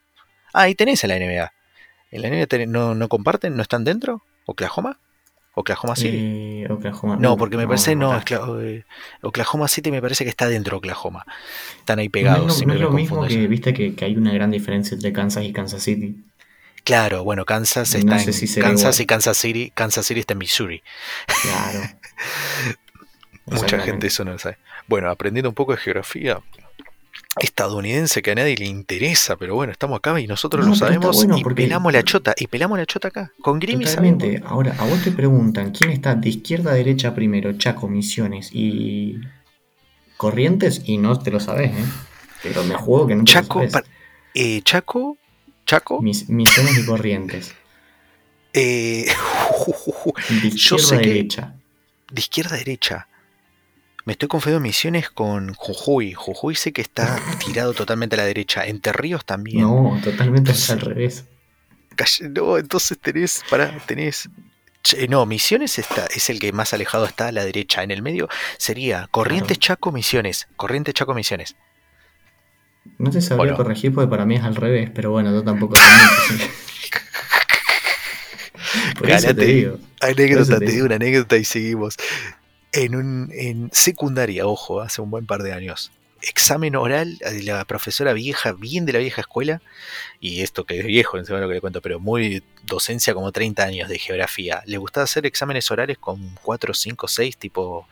Ah, 0.53 0.69
y 0.69 0.75
tenés 0.75 1.03
a 1.03 1.07
la 1.07 1.17
NBA. 1.17 1.51
¿En 2.11 2.21
la 2.21 2.29
NBA 2.29 2.65
no, 2.67 2.95
no 2.95 3.09
comparten? 3.09 3.55
¿No 3.55 3.61
están 3.61 3.83
dentro? 3.83 4.23
¿Oklahoma? 4.45 4.99
Oklahoma 5.55 5.95
City. 5.95 6.17
Eh, 6.63 6.67
Oklahoma, 6.69 7.17
no, 7.17 7.37
porque 7.37 7.57
me 7.57 7.65
parece, 7.65 7.95
no, 7.95 8.21
eh, 8.61 8.83
Oklahoma 9.21 9.67
City 9.67 9.89
me 9.89 10.01
parece 10.01 10.25
que 10.25 10.29
está 10.29 10.47
dentro 10.47 10.75
de 10.75 10.77
Oklahoma. 10.79 11.25
Están 11.79 11.99
ahí 11.99 12.09
pegados. 12.09 12.65
No, 12.65 12.73
es 12.73 12.79
lo, 12.79 12.91
mismo 12.91 13.25
que, 13.25 13.47
viste 13.47 13.73
que, 13.73 13.95
hay 14.03 14.17
una 14.17 14.33
gran 14.33 14.51
diferencia 14.51 14.95
entre 14.95 15.13
Kansas 15.13 15.43
y 15.45 15.53
Kansas 15.53 15.81
City. 15.81 16.23
Claro, 16.83 17.23
bueno, 17.23 17.45
Kansas 17.45 17.95
está 17.95 17.97
en 17.97 18.07
Kansas 18.61 18.99
y 18.99 19.05
Kansas 19.05 19.37
City, 19.37 19.71
Kansas 19.73 20.05
City 20.05 20.19
está 20.19 20.33
en 20.33 20.39
Missouri. 20.39 20.83
Claro. 21.41 21.79
Mucha 23.45 23.79
gente 23.79 24.07
eso 24.07 24.25
no 24.25 24.33
lo 24.33 24.39
sabe. 24.39 24.57
Bueno, 24.87 25.09
aprendiendo 25.09 25.49
un 25.49 25.55
poco 25.55 25.71
de 25.71 25.77
geografía, 25.77 26.41
estadounidense 27.39 28.21
que 28.21 28.31
a 28.31 28.35
nadie 28.35 28.55
le 28.55 28.65
interesa, 28.65 29.35
pero 29.35 29.55
bueno, 29.55 29.71
estamos 29.71 29.97
acá 29.97 30.19
y 30.19 30.27
nosotros 30.27 30.65
lo 30.65 30.75
sabemos 30.75 31.25
y 31.35 31.43
pelamos 31.43 31.91
la 31.91 32.03
chota, 32.03 32.33
y 32.37 32.47
pelamos 32.47 32.77
la 32.77 32.85
chota 32.85 33.09
acá, 33.09 33.31
con 33.41 33.59
Grimmy 33.59 33.85
Totalmente. 33.85 34.41
Ahora, 34.45 34.75
a 34.77 34.85
vos 34.85 35.03
te 35.03 35.11
preguntan, 35.11 35.71
¿quién 35.71 35.91
está 35.91 36.15
de 36.15 36.29
izquierda 36.29 36.71
a 36.71 36.75
derecha 36.75 37.13
primero? 37.13 37.53
Chaco, 37.57 37.87
Misiones 37.87 38.49
y 38.53 39.19
Corrientes, 40.17 40.81
y 40.85 40.97
no 40.97 41.19
te 41.19 41.31
lo 41.31 41.39
sabes, 41.39 41.71
¿eh? 41.71 41.85
Pero 42.41 42.63
me 42.63 42.75
juego 42.75 43.07
que 43.07 43.15
no 43.15 43.23
te 43.23 43.31
Chaco, 43.33 43.63
lo 43.63 43.69
sabes. 43.69 43.89
Eh, 44.33 44.61
Chaco, 44.63 45.17
Chaco. 45.65 46.01
misiones 46.01 46.77
y 46.77 46.85
Corrientes. 46.85 47.53
Eh, 48.53 49.05
de 50.41 50.47
izquierda 50.47 50.95
a 50.95 50.99
derecha. 50.99 51.55
De 52.09 52.21
izquierda 52.21 52.55
a 52.55 52.57
derecha. 52.57 53.07
Me 54.05 54.13
estoy 54.13 54.29
confundiendo 54.29 54.61
misiones 54.61 55.09
con 55.09 55.53
Jujuy. 55.55 56.13
Jujuy 56.13 56.55
sé 56.55 56.71
que 56.71 56.81
está 56.81 57.19
tirado 57.45 57.73
totalmente 57.73 58.15
a 58.15 58.17
la 58.17 58.25
derecha. 58.25 58.65
Entre 58.65 58.93
Ríos 58.93 59.25
también. 59.25 59.61
No, 59.61 59.99
totalmente 60.03 60.53
al 60.69 60.79
revés. 60.79 61.25
No, 62.21 62.57
entonces 62.57 62.99
tenés, 62.99 63.43
para, 63.49 63.77
tenés. 63.85 64.29
No, 65.09 65.25
Misiones 65.25 65.79
está, 65.79 66.05
es 66.15 66.29
el 66.29 66.39
que 66.39 66.51
más 66.51 66.71
alejado 66.73 67.05
está 67.05 67.29
a 67.29 67.31
la 67.31 67.43
derecha. 67.43 67.81
En 67.81 67.89
el 67.89 68.03
medio 68.03 68.29
sería 68.59 69.07
Corrientes 69.09 69.57
Chaco 69.57 69.91
Misiones. 69.91 70.47
Corrientes 70.55 70.93
Chaco 70.93 71.15
Misiones. 71.15 71.55
No 72.99 73.09
te 73.09 73.19
sabría 73.21 73.55
corregir 73.55 73.91
porque 73.91 74.07
para 74.07 74.27
mí 74.27 74.35
es 74.35 74.43
al 74.43 74.55
revés, 74.55 74.91
pero 74.93 75.09
bueno, 75.09 75.31
yo 75.31 75.43
tampoco. 75.43 75.75
Por 78.99 79.09
eso 79.09 79.33
te 79.33 79.45
digo. 79.45 79.79
Anécdota, 79.99 80.59
te 80.59 80.65
digo 80.65 80.85
una 80.85 80.95
anécdota 80.95 81.37
y 81.37 81.45
seguimos 81.45 81.97
en, 82.71 82.95
un, 82.95 83.29
en 83.33 83.69
secundaria, 83.71 84.47
ojo, 84.47 84.81
hace 84.81 85.01
un 85.01 85.09
buen 85.11 85.25
par 85.25 85.43
de 85.43 85.53
años. 85.53 85.91
Examen 86.21 86.75
oral 86.75 87.17
de 87.19 87.43
la 87.43 87.65
profesora 87.65 88.13
vieja, 88.13 88.53
bien 88.53 88.85
de 88.85 88.93
la 88.93 88.99
vieja 88.99 89.21
escuela, 89.21 89.61
y 90.19 90.41
esto 90.41 90.65
que 90.65 90.79
es 90.79 90.85
viejo, 90.85 91.17
no 91.17 91.25
sé 91.25 91.33
lo 91.33 91.47
que 91.47 91.53
le 91.53 91.61
cuento, 91.61 91.81
pero 91.81 91.99
muy 91.99 92.43
docencia 92.63 93.13
como 93.13 93.31
30 93.31 93.63
años 93.63 93.89
de 93.89 93.99
geografía. 93.99 94.63
Le 94.65 94.77
gustaba 94.77 95.03
hacer 95.03 95.25
exámenes 95.25 95.69
orales 95.69 95.97
con 95.97 96.35
4, 96.41 96.73
5, 96.73 97.07
6, 97.07 97.37
tipo 97.37 97.87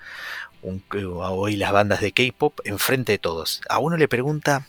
un, 0.63 0.83
hoy 1.19 1.57
las 1.57 1.71
bandas 1.71 2.01
de 2.01 2.11
K-pop, 2.11 2.59
enfrente 2.63 3.11
de 3.11 3.17
todos. 3.19 3.61
A 3.69 3.79
uno 3.79 3.97
le 3.97 4.07
pregunta, 4.07 4.65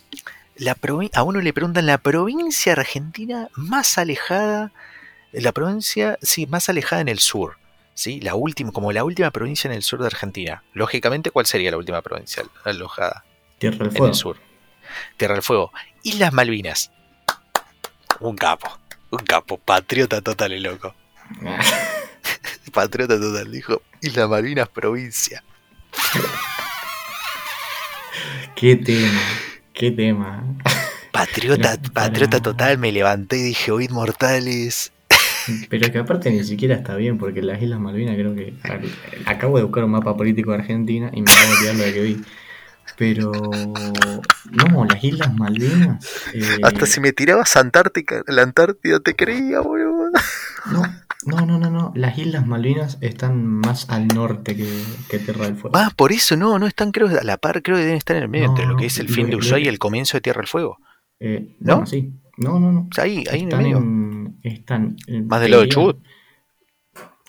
a 1.12 1.22
uno 1.22 1.40
le 1.40 1.52
preguntan 1.52 1.86
la 1.86 1.98
provincia 1.98 2.72
argentina 2.72 3.48
más 3.54 3.98
alejada, 3.98 4.72
la 5.32 5.52
provincia, 5.52 6.18
sí, 6.22 6.46
más 6.46 6.68
alejada 6.68 7.02
en 7.02 7.08
el 7.08 7.18
sur, 7.18 7.56
¿sí? 7.94 8.20
La 8.20 8.34
última, 8.34 8.72
como 8.72 8.92
la 8.92 9.04
última 9.04 9.30
provincia 9.30 9.68
en 9.68 9.74
el 9.74 9.82
sur 9.82 10.00
de 10.00 10.06
Argentina. 10.06 10.62
Lógicamente, 10.72 11.30
¿cuál 11.30 11.46
sería 11.46 11.70
la 11.70 11.78
última 11.78 12.02
provincia 12.02 12.44
alojada 12.64 13.24
Tierra 13.58 13.78
del 13.78 13.86
en 13.88 13.92
Fuego. 13.92 14.06
el 14.06 14.14
sur? 14.14 14.36
Tierra 15.16 15.34
del 15.34 15.42
Fuego. 15.42 15.72
Islas 16.02 16.32
Malvinas. 16.32 16.90
Un 18.20 18.36
capo, 18.36 18.78
un 19.10 19.20
capo, 19.20 19.58
patriota 19.58 20.20
total 20.20 20.52
el 20.52 20.62
loco. 20.62 20.94
Patriota 22.72 23.18
total, 23.20 23.52
dijo 23.52 23.82
Islas 24.00 24.28
Malvinas 24.28 24.68
provincia. 24.68 25.44
qué 28.56 28.76
tema, 28.76 29.20
qué 29.72 29.90
tema. 29.90 30.44
Patriota, 31.12 31.78
patriota 31.92 32.40
total, 32.40 32.78
me 32.78 32.90
levanté 32.90 33.36
y 33.38 33.42
dije, 33.42 33.70
oíd 33.70 33.90
mortales. 33.90 34.92
Pero 35.68 35.90
que 35.92 35.98
aparte 35.98 36.30
ni 36.30 36.44
siquiera 36.44 36.74
está 36.74 36.96
bien, 36.96 37.18
porque 37.18 37.42
las 37.42 37.60
Islas 37.62 37.80
Malvinas 37.80 38.14
creo 38.16 38.34
que. 38.34 38.54
Acabo 39.26 39.58
de 39.58 39.64
buscar 39.64 39.84
un 39.84 39.90
mapa 39.92 40.16
político 40.16 40.50
de 40.52 40.58
Argentina 40.58 41.10
y 41.12 41.22
me 41.22 41.30
acabo 41.30 41.48
de 41.48 41.56
olvidar 41.56 41.74
lo 41.76 41.84
de 41.84 41.92
que 41.92 42.02
vi. 42.02 42.20
Pero. 42.96 43.32
No, 44.52 44.84
las 44.84 45.02
Islas 45.02 45.34
Malvinas. 45.34 46.04
eh, 46.34 46.58
Hasta 46.62 46.86
si 46.86 47.00
me 47.00 47.12
tirabas 47.12 47.56
a 47.56 47.60
Antártica, 47.60 48.22
la 48.28 48.42
Antártida 48.42 49.00
te 49.00 49.14
creía, 49.16 49.60
boludo. 49.60 50.10
No, 50.70 50.82
no, 51.26 51.46
no, 51.46 51.58
no, 51.58 51.70
no. 51.70 51.92
Las 51.96 52.16
Islas 52.18 52.46
Malvinas 52.46 52.98
están 53.00 53.44
más 53.46 53.88
al 53.90 54.06
norte 54.08 54.54
que, 54.56 54.68
que 55.08 55.18
Tierra 55.18 55.46
del 55.46 55.56
Fuego. 55.56 55.76
Va, 55.76 55.90
por 55.96 56.12
eso 56.12 56.36
no, 56.36 56.58
no 56.58 56.66
están, 56.66 56.92
creo, 56.92 57.08
a 57.08 57.24
la 57.24 57.36
par, 57.36 57.62
creo 57.62 57.76
que 57.76 57.82
deben 57.82 57.96
estar 57.96 58.16
en 58.16 58.24
el 58.24 58.28
medio 58.28 58.46
No, 58.46 58.50
entre 58.52 58.66
lo 58.66 58.76
que 58.76 58.86
es 58.86 58.98
el 58.98 59.08
fin 59.08 59.28
de 59.28 59.36
Ushuaia 59.36 59.64
y 59.64 59.68
el 59.68 59.78
comienzo 59.78 60.16
de 60.16 60.20
Tierra 60.20 60.40
del 60.40 60.48
Fuego. 60.48 60.78
Eh, 61.20 61.56
¿No? 61.60 61.74
bueno, 61.76 61.86
sí. 61.86 62.12
No, 62.36 62.58
no, 62.58 62.72
no. 62.72 62.88
Sea, 62.94 63.04
ahí, 63.04 63.24
ahí 63.30 63.40
en 63.42 63.48
el 63.48 63.52
están 63.52 63.62
medio. 63.62 63.76
en- 63.78 64.38
están. 64.42 64.96
en- 65.06 65.26
Más 65.28 65.40
del 65.40 65.50
lado 65.52 65.62
de 65.62 65.68
Chubut. 65.68 65.98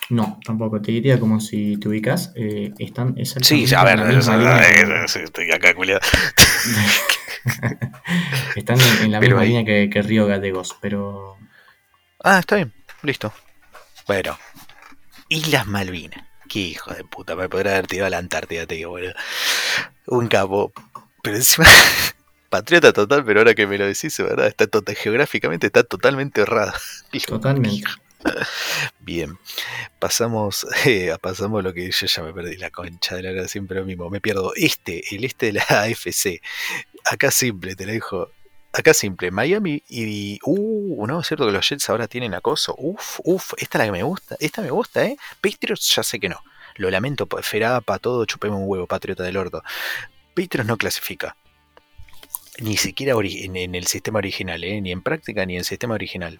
No, 0.09 0.39
tampoco. 0.45 0.81
Te 0.81 0.91
diría 0.91 1.19
como 1.19 1.39
si 1.39 1.77
te 1.77 1.87
ubicas. 1.89 2.31
eh, 2.35 2.73
están 2.79 3.15
exactamente 3.17 3.67
Sí, 3.67 3.75
a 3.75 3.83
ver, 3.83 3.99
en 3.99 4.89
la 4.89 5.05
estoy 5.05 5.51
acá, 5.51 5.73
culiado. 5.73 6.01
Están 8.55 8.79
en, 8.79 9.03
en 9.05 9.11
la 9.11 9.19
Pero 9.19 9.37
misma 9.37 9.41
ahí- 9.41 9.47
línea 9.49 9.65
que, 9.65 9.89
que 9.89 10.01
Río 10.01 10.25
Gallegos, 10.27 10.75
pero. 10.81 11.37
Ah, 12.23 12.39
está 12.39 12.55
bien, 12.55 12.73
listo. 13.03 13.33
Bueno, 14.07 14.37
Islas 15.29 15.67
Malvinas. 15.67 16.23
Qué 16.47 16.59
hijo 16.59 16.93
de 16.93 17.03
puta, 17.03 17.35
me 17.35 17.49
podrá 17.49 17.71
haber 17.71 17.87
tirado 17.87 18.07
a 18.07 18.09
la 18.11 18.17
Antártida, 18.19 18.67
te 18.67 18.75
digo, 18.75 18.91
boludo. 18.91 19.13
Un 20.07 20.27
capo. 20.27 20.71
Pero 21.23 21.37
encima, 21.37 21.67
patriota 22.49 22.93
total, 22.93 23.23
pero 23.25 23.39
ahora 23.41 23.53
que 23.55 23.67
me 23.67 23.77
lo 23.77 23.85
decís, 23.85 24.15
de 24.17 24.23
verdad, 24.23 24.47
está 24.47 24.67
tota- 24.67 24.93
geográficamente 24.95 25.67
está 25.67 25.83
totalmente 25.83 26.41
errado. 26.41 26.73
Totalmente. 27.27 27.89
Bien, 28.99 29.37
pasamos, 29.99 30.65
eh, 30.85 31.15
pasamos 31.21 31.63
lo 31.63 31.73
que 31.73 31.91
yo 31.91 32.07
ya 32.07 32.23
me 32.23 32.33
perdí 32.33 32.57
la 32.57 32.71
concha 32.71 33.15
de 33.15 33.23
la 33.23 33.31
hora 33.31 33.47
siempre 33.47 33.79
lo 33.79 33.85
mismo. 33.85 34.09
Me 34.09 34.19
pierdo 34.21 34.53
este, 34.55 35.03
el 35.15 35.23
este 35.25 35.47
de 35.47 35.53
la 35.53 35.63
AFC. 35.63 36.41
Acá 37.11 37.31
simple, 37.31 37.75
te 37.75 37.85
lo 37.85 37.91
dejo. 37.91 38.29
Acá 38.73 38.93
simple, 38.93 39.31
Miami 39.31 39.83
y. 39.87 40.39
Uh, 40.43 41.05
no, 41.07 41.21
es 41.21 41.27
cierto 41.27 41.45
que 41.45 41.51
los 41.53 41.69
Jets 41.69 41.89
ahora 41.89 42.07
tienen 42.07 42.33
acoso. 42.33 42.75
Uf, 42.77 43.19
uf, 43.23 43.53
esta 43.57 43.77
es 43.77 43.79
la 43.79 43.85
que 43.85 43.91
me 43.91 44.03
gusta. 44.03 44.35
Esta 44.39 44.61
me 44.61 44.69
gusta, 44.71 45.05
¿eh? 45.05 45.15
Patriots 45.41 45.93
ya 45.95 46.03
sé 46.03 46.19
que 46.19 46.27
no. 46.29 46.41
Lo 46.75 46.89
lamento, 46.89 47.25
pa- 47.25 47.41
Ferapa, 47.41 47.99
todo, 47.99 48.25
chupemos 48.25 48.59
un 48.59 48.65
huevo, 48.67 48.85
patriota 48.87 49.23
del 49.23 49.37
orto. 49.37 49.63
Patriots 50.35 50.67
no 50.67 50.77
clasifica. 50.77 51.37
Ni 52.59 52.77
siquiera 52.77 53.13
en, 53.21 53.75
el 53.75 53.87
sistema 53.87 54.19
original, 54.19 54.63
¿eh? 54.63 54.79
Ni 54.81 54.91
en 54.91 55.01
práctica 55.01 55.45
ni 55.45 55.57
en 55.57 55.63
sistema 55.63 55.95
original. 55.95 56.39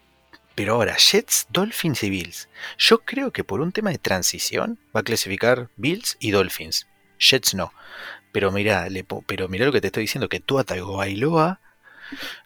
Pero 0.55 0.75
ahora, 0.75 0.95
Jets, 0.95 1.47
Dolphins 1.49 2.03
y 2.03 2.09
Bills. 2.09 2.49
Yo 2.77 2.99
creo 2.99 3.31
que 3.31 3.43
por 3.43 3.59
un 3.59 3.73
tema 3.73 3.89
de 3.89 3.97
transición 3.97 4.79
va 4.95 5.01
a 5.01 5.03
clasificar 5.03 5.69
Bills 5.75 6.15
y 6.19 6.31
Dolphins. 6.31 6.87
Jets 7.19 7.53
no. 7.53 7.73
Pero 8.31 8.51
mira, 8.51 8.87
pero 9.27 9.49
mira 9.49 9.65
lo 9.65 9.71
que 9.73 9.81
te 9.81 9.87
estoy 9.87 10.03
diciendo, 10.03 10.29
que 10.29 10.39
Tua 10.39 10.63
Tagovailoa, 10.63 11.59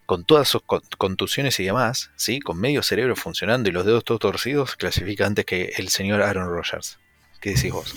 con 0.06 0.24
todas 0.24 0.48
sus 0.48 0.64
con- 0.64 0.82
contusiones 0.98 1.60
y 1.60 1.66
demás, 1.66 2.12
¿sí? 2.16 2.40
con 2.40 2.60
medio 2.60 2.82
cerebro 2.82 3.16
funcionando 3.16 3.70
y 3.70 3.74
los 3.74 3.86
dedos 3.86 4.04
todos 4.04 4.20
torcidos, 4.20 4.76
clasifica 4.76 5.28
antes 5.28 5.46
que 5.46 5.74
el 5.78 5.90
señor 5.90 6.22
Aaron 6.22 6.50
Rodgers. 6.50 7.00
¿Qué 7.40 7.52
decís 7.52 7.72
vos? 7.72 7.96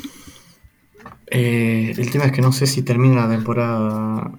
Eh, 1.29 1.95
el 1.97 2.11
tema 2.11 2.27
es 2.27 2.33
que 2.33 2.43
no 2.43 2.53
sé 2.53 2.67
si 2.67 2.83
termina 2.83 3.27
la 3.27 3.35
temporada. 3.35 4.31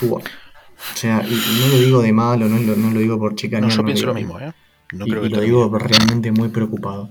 Tua. 0.00 0.20
O 0.20 0.96
sea, 0.96 1.22
y, 1.26 1.34
no 1.60 1.68
lo 1.68 1.78
digo 1.78 2.02
de 2.02 2.12
malo, 2.12 2.48
no 2.48 2.58
lo, 2.58 2.76
no 2.76 2.90
lo 2.90 3.00
digo 3.00 3.18
por 3.18 3.34
chicanear. 3.34 3.70
No, 3.70 3.76
yo 3.76 3.82
no 3.82 3.86
pienso 3.86 4.06
lo 4.06 4.14
mismo, 4.14 4.38
¿eh? 4.38 4.52
No 4.92 5.06
y, 5.06 5.10
creo 5.10 5.22
que 5.22 5.28
y 5.28 5.30
lo 5.30 5.40
digo 5.40 5.78
realmente 5.78 6.30
muy 6.30 6.48
preocupado. 6.48 7.10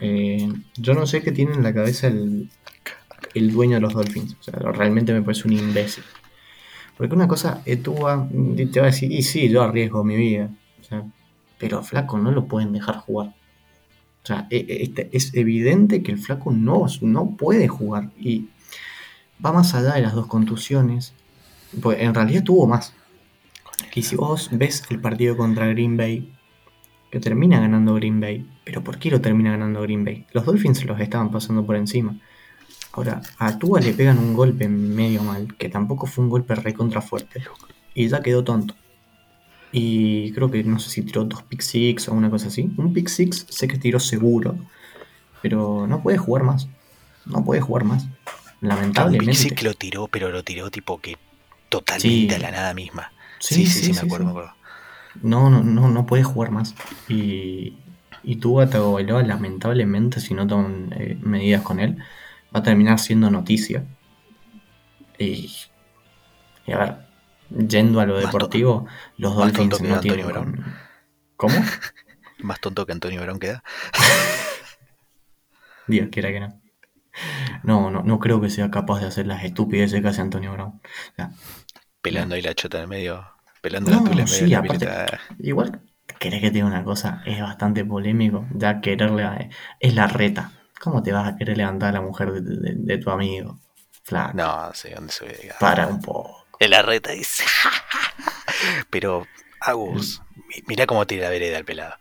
Eh, 0.00 0.48
yo 0.76 0.94
no 0.94 1.06
sé 1.06 1.22
qué 1.22 1.32
tiene 1.32 1.54
en 1.54 1.62
la 1.62 1.74
cabeza 1.74 2.06
el, 2.06 2.50
el 3.34 3.52
dueño 3.52 3.76
de 3.76 3.80
los 3.80 3.94
Dolphins. 3.94 4.36
O 4.40 4.42
sea, 4.42 4.54
realmente 4.72 5.12
me 5.12 5.22
parece 5.22 5.48
un 5.48 5.54
imbécil. 5.54 6.04
Porque 6.96 7.14
una 7.14 7.28
cosa, 7.28 7.62
eh, 7.66 7.76
Tua 7.76 8.16
mm, 8.16 8.70
te 8.70 8.80
va 8.80 8.86
a 8.86 8.90
decir, 8.90 9.12
y 9.12 9.22
sí, 9.22 9.48
yo 9.48 9.62
arriesgo 9.62 10.04
mi 10.04 10.16
vida. 10.16 10.50
O 10.80 10.84
sea, 10.84 11.04
pero 11.58 11.82
flaco, 11.82 12.18
no 12.18 12.30
lo 12.30 12.46
pueden 12.46 12.72
dejar 12.72 12.96
jugar. 12.96 13.28
O 14.22 14.26
sea, 14.26 14.46
e- 14.50 14.66
e- 14.68 14.82
este- 14.82 15.10
es 15.12 15.34
evidente 15.34 16.02
que 16.02 16.12
el 16.12 16.18
flaco 16.18 16.52
no, 16.52 16.86
no 17.02 17.36
puede 17.36 17.68
jugar. 17.68 18.10
Y 18.18 18.48
va 19.44 19.52
más 19.52 19.74
allá 19.74 19.94
de 19.94 20.02
las 20.02 20.14
dos 20.14 20.26
contusiones. 20.26 21.14
Pues 21.80 22.00
en 22.00 22.14
realidad 22.14 22.42
tuvo 22.42 22.66
más. 22.66 22.94
Y 23.94 24.02
si 24.02 24.16
vos 24.16 24.50
ves 24.52 24.84
el 24.90 25.00
partido 25.00 25.36
contra 25.36 25.66
Green 25.68 25.96
Bay, 25.96 26.32
que 27.10 27.20
termina 27.20 27.60
ganando 27.60 27.94
Green 27.94 28.20
Bay, 28.20 28.46
pero 28.64 28.82
¿por 28.82 28.98
qué 28.98 29.10
lo 29.10 29.20
termina 29.20 29.52
ganando 29.52 29.82
Green 29.82 30.04
Bay? 30.04 30.26
Los 30.32 30.44
Dolphins 30.44 30.84
los 30.84 31.00
estaban 31.00 31.30
pasando 31.30 31.64
por 31.64 31.76
encima. 31.76 32.18
Ahora, 32.92 33.20
a 33.38 33.58
Tua 33.58 33.80
le 33.80 33.92
pegan 33.92 34.18
un 34.18 34.34
golpe 34.34 34.68
medio 34.68 35.22
mal, 35.22 35.54
que 35.56 35.68
tampoco 35.68 36.06
fue 36.06 36.24
un 36.24 36.30
golpe 36.30 36.54
recontra 36.54 37.02
fuerte, 37.02 37.42
y 37.94 38.08
ya 38.08 38.22
quedó 38.22 38.44
tonto. 38.44 38.74
Y 39.72 40.32
creo 40.32 40.50
que 40.50 40.64
no 40.64 40.78
sé 40.78 40.90
si 40.90 41.02
tiró 41.02 41.24
dos 41.24 41.42
pick 41.42 41.60
six 41.60 42.08
o 42.08 42.14
una 42.14 42.30
cosa 42.30 42.48
así. 42.48 42.70
Un 42.76 42.92
pick 42.92 43.08
six 43.08 43.46
sé 43.48 43.68
que 43.68 43.78
tiró 43.78 44.00
seguro, 44.00 44.56
pero 45.42 45.86
no 45.86 46.02
puede 46.02 46.16
jugar 46.18 46.44
más. 46.44 46.68
No 47.26 47.44
puede 47.44 47.60
jugar 47.60 47.84
más. 47.84 48.04
Un 48.62 48.68
Lamentablemente. 48.68 49.34
sí 49.34 49.50
que 49.50 49.64
lo 49.64 49.74
tiró, 49.74 50.08
pero 50.08 50.30
lo 50.30 50.42
tiró 50.42 50.70
tipo 50.70 50.98
que 50.98 51.16
totalmente 51.68 52.34
Sí. 52.34 52.34
a 52.34 52.38
la 52.38 52.50
nada 52.50 52.74
misma. 52.74 53.12
Sí, 53.38 53.66
sí, 53.66 53.84
sí, 53.84 53.92
me 53.92 54.00
acuerdo, 54.00 54.24
me 54.24 54.30
acuerdo. 54.30 54.54
No, 55.22 55.50
no, 55.50 55.62
no, 55.62 55.88
no 55.88 56.06
puede 56.06 56.22
jugar 56.24 56.50
más. 56.50 56.74
Y, 57.08 57.78
y 58.22 58.36
Tagovailoa, 58.36 59.22
lamentablemente, 59.22 60.20
si 60.20 60.34
no 60.34 60.46
toman 60.46 60.92
eh, 60.96 61.18
medidas 61.20 61.62
con 61.62 61.80
él, 61.80 61.98
va 62.54 62.60
a 62.60 62.62
terminar 62.62 62.98
siendo 62.98 63.30
noticia. 63.30 63.84
Y, 65.18 65.52
y 66.66 66.72
a 66.72 66.78
ver, 66.78 66.96
yendo 67.68 68.00
a 68.00 68.06
lo 68.06 68.14
Más 68.14 68.24
deportivo, 68.24 68.86
los 69.16 69.34
más 69.34 69.52
Dolphins 69.52 69.70
tonto 69.70 69.84
que 69.84 69.88
no 69.88 70.00
tienen... 70.00 70.26
Brown. 70.26 70.64
¿Cómo? 71.36 71.54
Más 72.38 72.60
tonto 72.60 72.84
que 72.84 72.92
Antonio 72.92 73.22
Brown 73.22 73.38
queda. 73.38 73.62
Dios 75.86 76.08
quiera 76.10 76.30
que 76.30 76.40
no. 76.40 76.60
No, 77.62 77.90
no, 77.90 78.02
no 78.02 78.18
creo 78.18 78.40
que 78.40 78.50
sea 78.50 78.70
capaz 78.70 79.00
de 79.00 79.06
hacer 79.06 79.26
las 79.26 79.44
estupideces 79.44 80.00
que 80.02 80.08
hace 80.08 80.20
Antonio 80.20 80.52
Brown. 80.52 80.80
O 80.82 81.14
sea, 81.16 81.30
Pelando 82.02 82.34
ahí 82.34 82.42
la 82.42 82.54
chota 82.54 82.78
en 82.78 82.82
el 82.84 82.88
medio. 82.88 83.26
Pelando 83.60 83.90
No, 83.90 83.96
la 83.98 84.02
tula 84.10 84.22
en 84.22 84.30
medio 84.30 84.46
sí, 84.46 84.46
la 84.50 84.58
aparte-. 84.58 85.18
Igual, 85.40 85.80
querés 86.20 86.40
que 86.40 86.48
te 86.48 86.54
diga 86.54 86.66
una 86.66 86.84
cosa, 86.84 87.22
es 87.26 87.40
bastante 87.40 87.84
polémico. 87.84 88.46
Ya 88.54 88.80
quererle 88.80 89.24
a- 89.24 89.48
es 89.80 89.94
la 89.94 90.06
reta. 90.06 90.52
¿Cómo 90.80 91.02
te 91.02 91.12
vas 91.12 91.26
a 91.26 91.36
querer 91.36 91.56
levantar 91.56 91.88
a 91.88 91.92
la 91.92 92.00
mujer 92.02 92.32
de, 92.32 92.40
de- 92.42 92.74
de 92.76 92.98
tu 92.98 93.10
amigo? 93.10 93.58
Flaco, 94.04 94.36
No, 94.36 94.70
sé 94.74 94.94
dónde 94.94 95.12
se 95.12 95.24
ve. 95.24 95.52
para 95.58 95.86
un 95.88 96.00
poco. 96.00 96.46
En 96.60 96.70
la 96.70 96.82
reta 96.82 97.10
dice. 97.12 97.44
Pero, 98.90 99.26
Agus, 99.60 100.22
mi- 100.48 100.62
mirá 100.68 100.86
cómo 100.86 101.06
tira 101.06 101.24
la 101.24 101.30
vereda 101.30 101.58
el 101.58 101.64
pelado. 101.64 101.94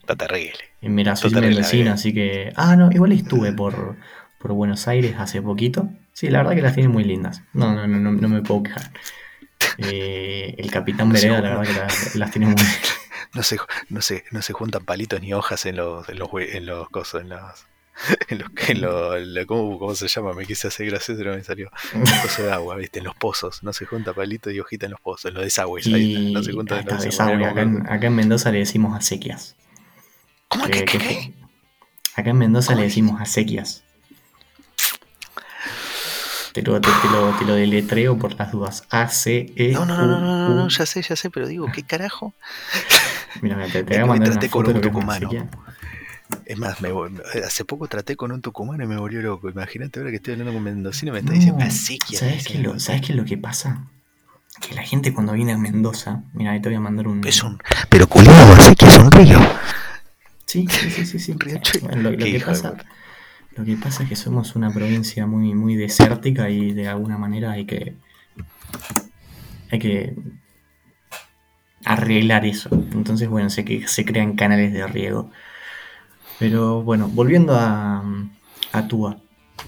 Está 0.00 0.16
terrible. 0.16 0.58
Y 0.80 0.88
mira, 0.88 1.14
soy 1.16 1.30
la- 1.30 1.92
así 1.92 2.12
que. 2.14 2.52
Ah, 2.56 2.76
no, 2.76 2.90
igual 2.92 3.12
estuve 3.12 3.52
por, 3.52 3.96
por 4.40 4.52
Buenos 4.54 4.88
Aires 4.88 5.14
hace 5.18 5.42
poquito. 5.42 5.88
Sí, 6.14 6.28
la 6.30 6.38
verdad 6.38 6.54
que 6.56 6.62
las 6.62 6.74
tiene 6.74 6.88
muy 6.88 7.04
lindas. 7.04 7.42
No, 7.52 7.74
no, 7.74 7.86
no, 7.86 7.98
no, 8.00 8.10
no 8.12 8.28
me 8.28 8.40
puedo 8.42 8.62
quejar. 8.64 8.90
Eh, 9.78 10.54
el 10.58 10.70
Capitán 10.70 11.10
Vereda, 11.12 11.40
la 11.40 11.50
verdad 11.58 11.62
que 11.64 11.72
las, 11.80 12.16
las 12.16 12.30
tiene 12.30 12.46
muy 12.46 12.56
No 13.34 13.42
se, 13.44 13.58
no 13.90 14.00
se, 14.02 14.24
no 14.32 14.42
se 14.42 14.52
juntan 14.52 14.84
palitos 14.84 15.20
ni 15.20 15.32
hojas 15.34 15.64
en 15.66 15.76
los, 15.76 16.08
en 16.08 16.18
los, 16.18 16.28
en 16.34 16.66
los 16.66 16.88
cosos, 16.90 17.20
en 17.22 17.28
los. 17.28 17.40
En 18.28 18.38
los, 18.38 18.48
en 18.68 18.80
lo- 18.80 19.14
en 19.14 19.34
lo- 19.34 19.46
¿cómo, 19.46 19.78
¿Cómo 19.78 19.94
se 19.94 20.08
llama? 20.08 20.32
Me 20.32 20.46
quise 20.46 20.68
hacer 20.68 20.86
gracioso, 20.86 21.18
pero 21.18 21.34
me 21.36 21.44
salió. 21.44 21.70
Coso 22.22 22.44
de 22.44 22.50
agua, 22.50 22.76
¿viste? 22.76 22.98
En 23.00 23.04
los 23.04 23.14
pozos. 23.14 23.62
No 23.62 23.74
se 23.74 23.84
junta 23.84 24.14
palito 24.14 24.50
y 24.50 24.58
hojita 24.58 24.86
en 24.86 24.92
los 24.92 25.00
pozos. 25.02 25.26
En 25.26 25.34
los 25.34 25.42
desagües. 25.44 25.86
ahí. 25.86 26.28
Y 26.28 26.32
No 26.32 26.42
se 26.42 26.52
juntan 26.52 26.78
en 26.78 26.86
los 26.86 27.02
desagüe. 27.04 27.36
desagües. 27.36 27.52
Acá, 27.52 27.60
en- 27.62 27.86
acá 27.92 28.06
en 28.06 28.14
Mendoza 28.14 28.50
le 28.52 28.58
decimos 28.60 28.96
acequias. 28.96 29.54
¿Cómo 30.48 30.64
Que- 30.66 30.84
que, 30.86 31.34
acá 32.16 32.30
en 32.30 32.38
Mendoza 32.38 32.70
le 32.72 32.76
¿Cómo 32.76 32.84
decimos 32.84 33.20
acequias. 33.20 33.84
Te 36.52 36.62
lo, 36.62 36.80
te, 36.80 36.88
lo, 37.12 37.30
te 37.38 37.44
lo 37.44 37.54
deletreo 37.54 38.18
por 38.18 38.34
las 38.38 38.50
dudas. 38.50 38.84
A-C-E. 38.90 39.72
No, 39.72 39.84
no, 39.84 39.96
no, 39.96 40.06
no, 40.06 40.20
no, 40.20 40.54
no, 40.54 40.68
ya 40.68 40.84
sé, 40.84 41.02
ya 41.02 41.14
sé, 41.14 41.30
pero 41.30 41.46
digo, 41.46 41.66
¿qué 41.72 41.82
carajo? 41.82 42.34
Mira, 43.40 43.64
te, 43.66 43.84
te 43.84 43.94
voy 43.94 43.96
a 43.96 44.06
mandar 44.06 44.30
traté 44.30 44.46
una 44.46 44.52
con 44.52 44.76
un 44.76 44.80
tucumano. 44.80 45.30
Es 46.44 46.58
más, 46.58 46.80
me, 46.80 46.90
hace 47.44 47.64
poco 47.64 47.86
traté 47.88 48.16
con 48.16 48.32
un 48.32 48.40
tucumano 48.40 48.82
y 48.82 48.86
me 48.86 48.96
volvió 48.96 49.22
loco. 49.22 49.48
Imagínate 49.48 50.00
ahora 50.00 50.10
que 50.10 50.16
estoy 50.16 50.32
hablando 50.32 50.52
con 50.52 50.62
mendocino 50.62 51.10
y 51.10 51.12
me 51.12 51.18
está 51.20 51.32
diciendo 51.32 51.60
No, 51.60 51.66
así 51.66 51.98
que 51.98 52.16
¿sabes 52.16 52.46
qué, 52.46 52.54
es 52.54 52.60
lo, 52.60 52.78
¿Sabes 52.80 53.02
qué 53.02 53.12
es 53.12 53.16
lo 53.16 53.24
que 53.24 53.38
pasa? 53.38 53.86
Que 54.60 54.74
la 54.74 54.82
gente 54.82 55.14
cuando 55.14 55.32
viene 55.32 55.52
a 55.52 55.58
Mendoza, 55.58 56.22
mira, 56.34 56.52
ahí 56.52 56.60
te 56.60 56.68
voy 56.68 56.76
a 56.76 56.80
mandar 56.80 57.06
un... 57.06 57.24
Es 57.26 57.42
un. 57.42 57.58
Pero 57.88 58.08
culiado, 58.08 58.52
así 58.54 58.74
que 58.76 58.86
es 58.86 58.98
un 58.98 59.10
río. 59.12 59.38
Sí, 60.46 60.66
sí, 60.68 60.90
sí, 60.90 61.06
sí. 61.06 61.18
sí. 61.18 61.34
Lo, 61.94 62.10
lo 62.10 62.18
que 62.18 62.42
pasa. 62.44 62.74
Lo 63.60 63.66
que 63.66 63.76
pasa 63.76 64.04
es 64.04 64.08
que 64.08 64.16
somos 64.16 64.56
una 64.56 64.70
provincia 64.70 65.26
muy, 65.26 65.52
muy 65.54 65.76
desértica 65.76 66.48
y 66.48 66.72
de 66.72 66.88
alguna 66.88 67.18
manera 67.18 67.52
hay 67.52 67.66
que... 67.66 67.94
Hay 69.70 69.78
que 69.78 70.14
arreglar 71.84 72.46
eso. 72.46 72.70
Entonces, 72.72 73.28
bueno, 73.28 73.50
sé 73.50 73.66
que 73.66 73.86
se 73.86 74.06
crean 74.06 74.34
canales 74.34 74.72
de 74.72 74.86
riego. 74.86 75.30
Pero 76.38 76.82
bueno, 76.82 77.08
volviendo 77.08 77.54
a, 77.54 78.02
a 78.72 78.88
Tua. 78.88 79.18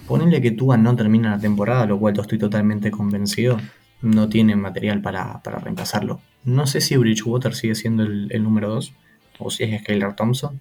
Ponele 0.07 0.41
que 0.41 0.49
Tua 0.49 0.75
no 0.75 0.95
termina 0.95 1.29
la 1.29 1.39
temporada, 1.39 1.85
lo 1.85 1.99
cual 1.99 2.19
estoy 2.19 2.39
totalmente 2.39 2.89
convencido. 2.89 3.59
No 4.01 4.27
tienen 4.27 4.59
material 4.59 5.01
para, 5.01 5.43
para 5.43 5.59
reemplazarlo. 5.59 6.19
No 6.43 6.65
sé 6.65 6.81
si 6.81 6.97
Bridgewater 6.97 7.53
sigue 7.53 7.75
siendo 7.75 8.01
el, 8.01 8.27
el 8.31 8.41
número 8.41 8.69
2 8.69 8.91
o 9.37 9.51
si 9.51 9.65
es 9.65 9.81
Skylar 9.83 10.15
Thompson. 10.15 10.59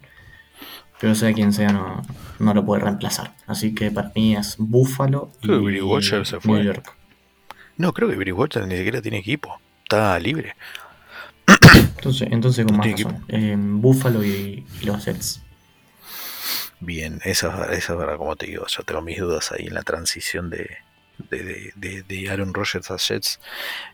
Pero 1.02 1.14
sea 1.16 1.32
quien 1.34 1.52
sea, 1.52 1.72
no, 1.72 2.00
no 2.38 2.54
lo 2.54 2.64
puede 2.64 2.82
reemplazar. 2.84 3.34
Así 3.46 3.74
que 3.74 3.90
para 3.90 4.10
mí 4.14 4.36
es 4.36 4.54
Buffalo 4.56 5.32
y 5.42 5.46
Creo 5.48 5.62
Bridgewater 5.62 6.24
se 6.24 6.40
fue. 6.40 6.54
New 6.54 6.62
York. 6.62 6.94
No, 7.76 7.92
creo 7.92 8.08
que 8.08 8.16
Bridgewater 8.16 8.66
ni 8.68 8.76
siquiera 8.76 9.02
tiene 9.02 9.18
equipo. 9.18 9.60
Está 9.82 10.16
libre. 10.20 10.54
Entonces, 11.96 12.28
entonces 12.30 12.64
con 12.64 12.76
No 12.76 12.84
más 12.84 12.92
razón. 12.92 13.24
Eh, 13.28 13.56
Buffalo 13.58 14.24
y, 14.24 14.64
y 14.80 14.84
los 14.86 15.04
Jets. 15.04 15.42
Bien, 16.80 17.20
eso, 17.24 17.48
es 17.48 17.52
verdad, 17.58 17.74
eso 17.74 17.92
es 17.92 17.98
verdad, 17.98 18.16
como 18.16 18.36
te 18.36 18.46
digo. 18.46 18.66
Yo 18.68 18.82
tengo 18.84 19.02
mis 19.02 19.18
dudas 19.18 19.52
ahí 19.52 19.66
en 19.66 19.74
la 19.74 19.82
transición 19.82 20.50
de, 20.50 20.70
de, 21.30 21.72
de- 21.76 22.02
de- 22.02 22.30
Aaron 22.30 22.54
Rodgers 22.54 22.90
a 22.90 22.96
Jets 22.96 23.40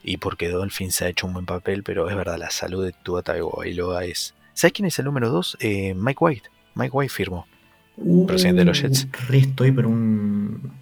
y 0.03 0.17
porque 0.19 0.49
Dolphins 0.49 1.03
ha 1.03 1.09
hecho 1.09 1.27
un 1.27 1.33
buen 1.35 1.47
papel, 1.47 1.83
pero 1.83 2.09
es 2.09 2.17
verdad, 2.17 2.39
la 2.39 2.51
salud 2.51 2.85
de 2.85 2.93
Tua 2.93 3.23
Tagovailoa 3.23 4.05
es. 4.05 4.35
¿Sabes 4.55 4.73
quién 4.73 4.87
es 4.87 4.99
el 4.99 5.05
número 5.07 5.31
2? 5.31 5.59
Mike 5.97 6.19
White. 6.21 6.51
Mike 6.79 6.91
White 6.93 7.13
firmó 7.13 7.47
Presidente 8.27 8.61
de 8.61 8.65
los 8.65 8.81
Jets. 8.81 9.05
Uh, 9.05 9.09
Re 9.29 9.39
estoy 9.39 9.73
por 9.73 9.85
un. 9.87 10.73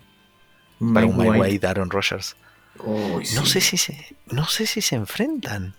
un 0.80 0.94
para 0.94 1.06
un 1.06 1.16
Mike 1.16 1.30
Mike 1.30 1.40
White. 1.40 1.66
Aaron 1.66 1.90
Rodgers. 1.90 2.36
Uy, 2.78 3.24
No 3.34 3.46
sé 3.46 3.60
si 3.62 3.76
se, 3.78 3.96
no 4.30 4.46
sé 4.46 4.66
si 4.66 4.82
se 4.82 4.96
enfrentan. 4.96 5.74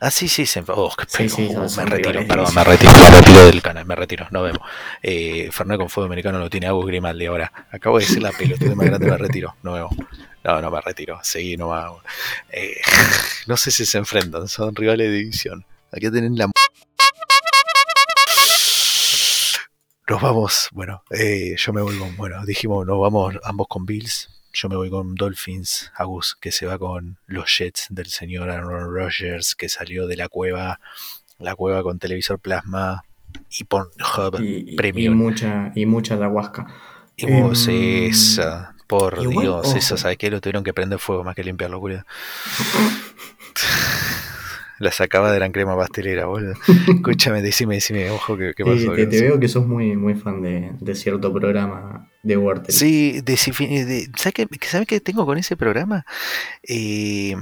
Ah, 0.00 0.10
sí, 0.10 0.26
sí, 0.26 0.44
se 0.46 0.60
enfrentan. 0.60 0.84
Oh, 0.86 0.94
qué 0.96 1.04
Sí, 1.06 1.16
pelo. 1.18 1.28
sí, 1.28 1.48
Uh, 1.56 1.68
son- 1.68 1.84
me 1.84 1.90
retiro, 1.90 2.26
perdón, 2.26 2.54
me 2.54 2.64
retiro, 2.64 2.92
me 2.92 3.10
retiro 3.10 3.46
del 3.46 3.62
canal, 3.62 3.84
me 3.86 3.94
retiro, 3.94 4.26
nos 4.30 4.42
vemos. 4.42 4.60
Eh, 5.02 5.48
Fernet 5.52 5.78
con 5.78 5.88
fuego 5.90 6.06
americano 6.06 6.38
lo 6.38 6.48
tiene 6.50 6.66
Agus 6.66 6.86
Grimaldi 6.86 7.26
ahora. 7.26 7.52
Acabo 7.70 7.98
de 7.98 8.06
decir 8.06 8.22
la 8.22 8.32
pelotuda 8.32 8.74
más 8.74 8.86
grande, 8.86 9.06
me 9.10 9.16
retiro, 9.18 9.54
nos 9.62 9.74
vemos. 9.74 9.94
No, 10.44 10.60
no 10.60 10.70
me 10.70 10.80
retiro, 10.80 11.20
seguí 11.22 11.56
nomás. 11.58 11.90
Eh, 12.50 12.80
no 13.46 13.56
sé 13.58 13.70
si 13.70 13.84
se 13.86 13.98
enfrentan, 13.98 14.48
son 14.48 14.74
rivales 14.74 15.08
de 15.10 15.14
división. 15.14 15.64
Hay 15.92 16.00
que 16.00 16.10
tener 16.10 16.30
la... 16.32 16.50
Nos 20.08 20.20
vamos, 20.20 20.68
bueno, 20.72 21.02
eh, 21.10 21.54
yo 21.56 21.72
me 21.72 21.80
voy 21.80 21.96
con, 21.98 22.14
bueno, 22.16 22.44
dijimos, 22.44 22.86
nos 22.86 23.00
vamos 23.00 23.34
ambos 23.44 23.66
con 23.68 23.86
Bills. 23.86 24.30
Yo 24.52 24.68
me 24.68 24.76
voy 24.76 24.90
con 24.90 25.14
Dolphins, 25.14 25.90
Agus, 25.96 26.36
que 26.40 26.52
se 26.52 26.66
va 26.66 26.78
con 26.78 27.16
los 27.26 27.56
Jets 27.58 27.86
del 27.90 28.06
señor 28.06 28.50
Aaron 28.50 28.94
Rodgers, 28.94 29.54
que 29.54 29.68
salió 29.68 30.06
de 30.06 30.16
la 30.16 30.28
cueva, 30.28 30.78
la 31.38 31.56
cueva 31.56 31.82
con 31.82 31.98
televisor 31.98 32.38
plasma 32.38 33.02
y 33.58 33.64
Pornhub 33.64 34.40
Y, 34.40 34.76
Premium. 34.76 35.14
y 35.14 35.16
mucha, 35.16 35.72
y 35.74 35.86
mucha 35.86 36.14
ayahuasca. 36.14 36.66
Y 37.16 37.40
vos, 37.40 37.66
Em, 37.66 38.08
esa, 38.10 38.76
por 38.86 39.18
igual, 39.22 39.40
Dios, 39.46 39.66
ojo. 39.68 39.76
eso, 39.76 39.96
¿sabes 39.96 40.18
qué? 40.18 40.30
Lo 40.30 40.40
tuvieron 40.40 40.62
que 40.64 40.74
prender 40.74 40.98
fuego 41.00 41.24
más 41.24 41.34
que 41.34 41.42
limpiarlo, 41.44 41.80
cuidado. 41.80 42.04
La 44.84 44.92
sacaba 44.92 45.32
de 45.32 45.40
la 45.40 45.50
crema 45.50 45.76
pastelera, 45.76 46.26
boludo. 46.26 46.52
Escúchame, 46.88 47.40
decime, 47.42 47.76
decime, 47.76 48.10
ojo, 48.10 48.36
¿qué, 48.36 48.52
qué 48.54 48.62
Eh, 48.62 48.66
pasó? 48.86 48.94
te, 48.94 49.06
veo 49.06 49.40
que 49.40 49.48
sos 49.48 49.66
muy, 49.66 49.96
muy 49.96 50.14
fan 50.14 50.42
de, 50.42 50.72
de 50.78 50.94
cierto 50.94 51.32
programa 51.32 52.08
de 52.22 52.36
Word. 52.36 52.66
Sí, 52.68 53.20
de, 53.22 53.32
de- 53.32 54.10
¿sabes 54.16 54.34
qué, 54.34 54.46
¿sabes 54.62 54.86
qué 54.86 55.00
tengo 55.00 55.24
con 55.24 55.38
ese 55.38 55.56
programa? 55.56 56.04
Eh, 56.62 57.34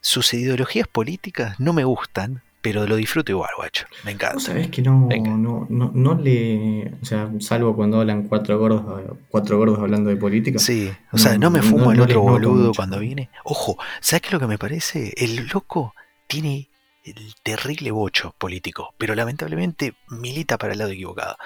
sus 0.00 0.32
ideologías 0.34 0.86
políticas 0.88 1.58
no 1.58 1.72
me 1.72 1.84
gustan, 1.84 2.42
pero 2.62 2.86
lo 2.86 2.96
disfruto 2.96 3.32
igual, 3.32 3.50
guacho. 3.56 3.86
Me 4.04 4.12
encanta. 4.12 4.34
Vos 4.34 4.44
sabés 4.44 4.68
que 4.68 4.82
no, 4.82 5.08
no, 5.36 5.66
no, 5.68 5.90
no 5.94 6.14
le. 6.14 6.92
O 7.02 7.04
sea, 7.04 7.30
salvo 7.40 7.74
cuando 7.74 8.00
hablan 8.00 8.28
cuatro 8.28 8.58
gordos, 8.58 8.82
cuatro 9.28 9.58
gordos 9.58 9.78
hablando 9.78 10.10
de 10.10 10.16
política. 10.16 10.58
Sí, 10.58 10.90
o 11.12 11.18
sea, 11.18 11.38
no 11.38 11.50
me 11.50 11.62
fumo 11.62 11.92
el 11.92 12.00
otro 12.00 12.22
boludo 12.22 12.72
cuando 12.74 12.98
viene. 13.00 13.30
Ojo, 13.44 13.78
¿sabes 14.00 14.22
qué 14.22 14.28
es 14.28 14.32
lo 14.32 14.40
que 14.40 14.46
me 14.46 14.58
parece? 14.58 15.12
El 15.16 15.48
loco 15.48 15.94
tiene 16.28 16.68
el 17.04 17.34
terrible 17.42 17.90
bocho 17.90 18.34
político, 18.38 18.94
pero 18.98 19.14
lamentablemente 19.14 19.94
milita 20.10 20.58
para 20.58 20.74
el 20.74 20.78
lado 20.78 20.90
equivocado. 20.90 21.36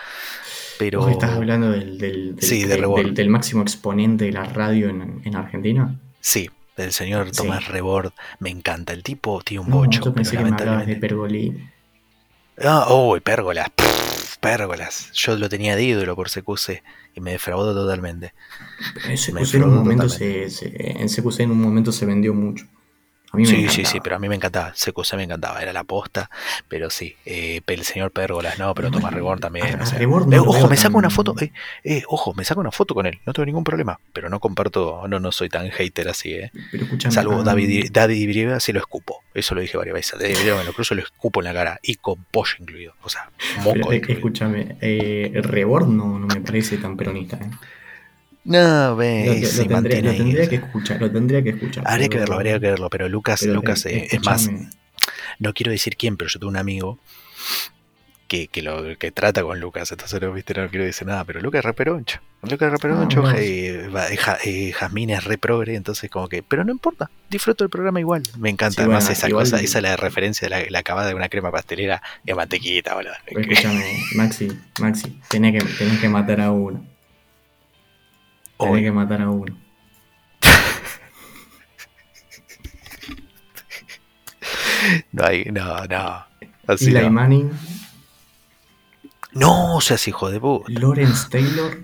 Pero 0.79 1.01
¿Vos 1.01 1.13
estás 1.13 1.31
hablando 1.31 1.71
del, 1.71 1.99
del, 1.99 2.35
del, 2.37 2.45
Sí, 2.45 2.63
de 2.65 2.77
del- 2.77 2.95
del- 2.95 3.15
del 3.15 3.29
máximo 3.29 3.63
exponente 3.63 4.25
de 4.27 4.33
la 4.33 4.45
radio 4.45 4.89
en, 4.89 5.23
en 5.25 5.37
Argentina? 5.37 6.01
sí, 6.21 6.51
el 6.77 6.93
señor 6.93 7.27
Sí. 7.29 7.37
Tomás 7.37 7.69
Rebord 7.69 8.13
me 8.41 8.51
encanta. 8.51 8.93
El 8.93 9.03
tipo 9.03 9.41
tiene 9.45 9.63
un 9.65 9.71
No, 9.71 9.77
bocho, 9.77 9.99
yo 10.01 10.05
pero 10.05 10.15
pensé 10.15 10.33
que 10.37 10.43
me 10.43 10.49
hablabas 10.51 10.61
de 10.61 10.67
lamentablemente. 10.67 11.01
Pergolini. 11.01 11.69
Ah, 12.59 12.87
oh, 12.89 13.19
pérgolas, 13.21 13.71
pff, 13.71 14.37
pérgolas. 14.39 15.11
Yo 15.13 15.37
lo 15.37 15.49
tenía 15.49 15.75
de 15.77 15.85
ídolo 15.85 16.15
por 16.17 16.29
CQC 16.29 16.83
y 17.15 17.21
me 17.21 17.33
defraudó 17.33 17.75
totalmente. 17.75 18.35
En 19.05 19.11
Me 19.11 19.17
CQC 19.17 19.29
en 19.29 19.35
un 19.37 19.43
defraudó 19.43 19.77
momento 19.77 20.07
totalmente. 20.09 20.51
se, 20.51 20.69
se- 20.71 21.01
en 21.03 21.09
CQC 21.09 21.41
en 21.41 21.51
un 21.53 21.61
momento 21.61 21.93
se 21.93 22.05
vendió 22.07 22.35
mucho. 22.35 22.67
A 23.33 23.37
mí 23.39 23.45
me 23.45 23.49
Sí, 23.49 23.55
sí, 23.57 23.63
encantaba. 23.63 23.87
sí, 23.93 24.01
pero 24.05 24.17
a 24.17 24.19
mí 24.19 24.29
me 24.29 24.35
encantaba. 24.37 24.73
CQC 24.75 25.17
me 25.17 25.23
encantaba, 25.25 25.63
era 25.63 25.73
la 25.73 25.85
posta. 25.85 26.29
Pero 26.69 26.91
sí, 26.91 27.17
eh, 27.25 27.63
el 27.67 27.85
señor 27.85 28.11
Pérgolas, 28.11 28.59
no, 28.59 28.75
pero 28.75 28.91
Tomás 28.91 29.13
Rebord 29.15 29.41
también. 29.41 29.81
a- 29.81 29.83
o 29.83 29.87
sea. 29.87 29.97
a 29.97 29.99
Rebord 29.99 30.27
no 30.27 30.37
Eh, 30.37 30.41
ojo, 30.41 30.69
me 30.69 30.77
saco 30.77 30.93
tan- 30.93 30.99
una 30.99 31.09
foto, 31.11 31.35
eh, 31.41 31.51
eh, 31.83 32.03
ojo, 32.09 32.35
me 32.35 32.45
saco 32.45 32.61
una 32.61 32.71
foto 32.73 32.95
con 32.95 33.07
él, 33.07 33.21
no 33.25 33.33
tengo 33.33 33.47
ningún 33.47 33.65
problema. 33.65 33.99
Pero 34.13 34.29
no 34.29 34.39
comparto, 34.39 35.09
no, 35.09 35.19
no 35.19 35.33
soy 35.33 35.49
tan 35.49 35.71
hater 35.71 36.09
así, 36.09 36.35
eh. 36.35 36.51
Pero. 36.71 36.87
Salvo 37.11 37.43
David, 37.43 37.89
David 37.91 38.29
Brieva, 38.29 38.61
sí 38.61 38.73
lo 38.73 38.81
escupo. 38.81 39.23
Eso 39.33 39.55
lo 39.55 39.63
dije 39.63 39.79
varias 39.79 39.95
veces. 39.95 40.21
David 40.21 40.37
Brieva 40.39 40.59
me 40.59 40.65
lo 40.65 40.75
cruzo, 40.75 40.95
lo 40.95 41.01
escupo 41.03 41.41
en 41.41 41.45
la 41.45 41.55
cara. 41.55 41.81
Y 41.83 41.95
con 41.95 42.23
pollo 42.31 42.53
incluido. 42.59 42.95
O 43.03 43.09
sea, 43.09 43.31
moco 43.59 43.73
pero, 43.73 43.93
eh, 43.93 43.97
incluido. 43.97 44.19
escúchame, 44.19 44.77
eh, 44.83 45.33
Rebord 45.43 45.89
no, 45.89 46.19
no 46.19 46.27
me 46.27 46.41
parece 46.43 46.77
tan 46.77 46.99
peronista. 46.99 47.37
¿eh? 47.37 47.51
No, 48.45 48.91
Lo, 48.91 48.97
ve, 48.97 49.41
lo 49.41 49.47
se 49.47 49.59
tendría, 49.59 49.77
mantiene 49.77 50.03
lo 50.03 50.11
ahí, 50.11 50.19
tendría 50.19 50.49
que 50.49 50.57
escuchar, 50.57 51.01
lo 51.01 51.11
tendría 51.11 51.43
que 51.43 51.51
escuchar. 51.51 51.85
Habría 51.87 52.09
que 52.09 52.19
verlo, 52.19 52.35
habría 52.35 52.53
que 52.55 52.71
verlo. 52.71 52.91
Pero 52.91 53.09
Lucas, 53.09 53.41
pero, 53.41 53.55
Lucas, 53.55 53.87
eh, 53.87 53.99
eh, 53.99 54.09
es 54.11 54.25
más, 54.25 54.51
no 55.39 55.55
quiero 55.55 55.71
decir 55.71 55.97
quién, 55.97 56.17
pero 56.17 56.29
yo 56.29 56.39
tengo 56.41 56.51
un 56.51 56.57
amigo 56.57 56.99
que, 58.29 58.49
que 58.49 58.63
lo 58.63 58.97
que 58.99 59.11
trata 59.11 59.43
con 59.43 59.61
Lucas, 59.61 59.93
entonces 59.93 60.21
no, 60.23 60.33
viste, 60.33 60.55
no 60.55 60.67
quiero 60.71 60.87
decir 60.87 61.07
nada, 61.07 61.23
pero 61.25 61.41
Lucas 61.41 61.59
es 61.59 61.65
re 61.67 61.75
peroncho. 61.75 62.21
Lucas 62.43 62.63
es 62.69 62.73
re 62.73 62.79
peroncho, 62.79 63.23
Ah, 63.27 63.35
eh, 63.37 63.91
eh, 64.11 64.19
eh, 64.45 64.73
Jazmín 64.73 65.11
es 65.11 65.23
re 65.25 65.37
progre, 65.37 65.75
entonces 65.75 66.11
como 66.11 66.29
que, 66.29 66.43
pero 66.43 66.65
no 66.65 66.73
importa, 66.73 67.11
disfruto 67.29 67.63
el 67.63 67.69
programa 67.71 68.01
igual. 68.01 68.23
Me 68.39 68.49
encanta, 68.49 68.77
Sí, 68.77 68.81
además 68.81 69.05
bueno, 69.05 69.13
esa 69.13 69.29
cosa, 69.31 69.61
esa 69.61 69.79
es 69.79 69.83
la 69.83 69.97
referencia 69.97 70.49
de 70.49 70.51
la, 70.51 70.71
la 70.71 70.79
acabada 70.79 71.09
de 71.09 71.15
una 71.15 71.29
crema 71.29 71.51
pastelera 71.53 72.03
de 72.25 72.35
mantequita, 72.35 72.95
boludo. 72.95 73.13
pero 73.27 73.41
escúchame, 73.41 73.85
Maxi, 74.15 74.49
Maxi, 74.81 75.21
tenés 75.29 75.63
que, 75.63 75.69
tenés 75.75 76.01
que 76.01 76.09
matar 76.09 76.41
a 76.41 76.51
uno. 76.53 76.87
Hoy. 78.71 78.83
que 78.83 78.93
matar 78.93 79.23
a 79.23 79.31
uno. 79.31 79.57
No 85.13 85.25
hay, 85.25 85.45
no, 85.45 85.85
no. 85.87 86.25
Así 86.67 86.91
Eli 86.91 87.01
no. 87.03 87.11
Manning, 87.11 87.51
No 89.33 89.81
seas 89.81 90.07
hijo 90.09 90.31
de 90.31 90.41
puta. 90.41 90.67
Lawrence 90.69 91.29
Taylor, 91.31 91.79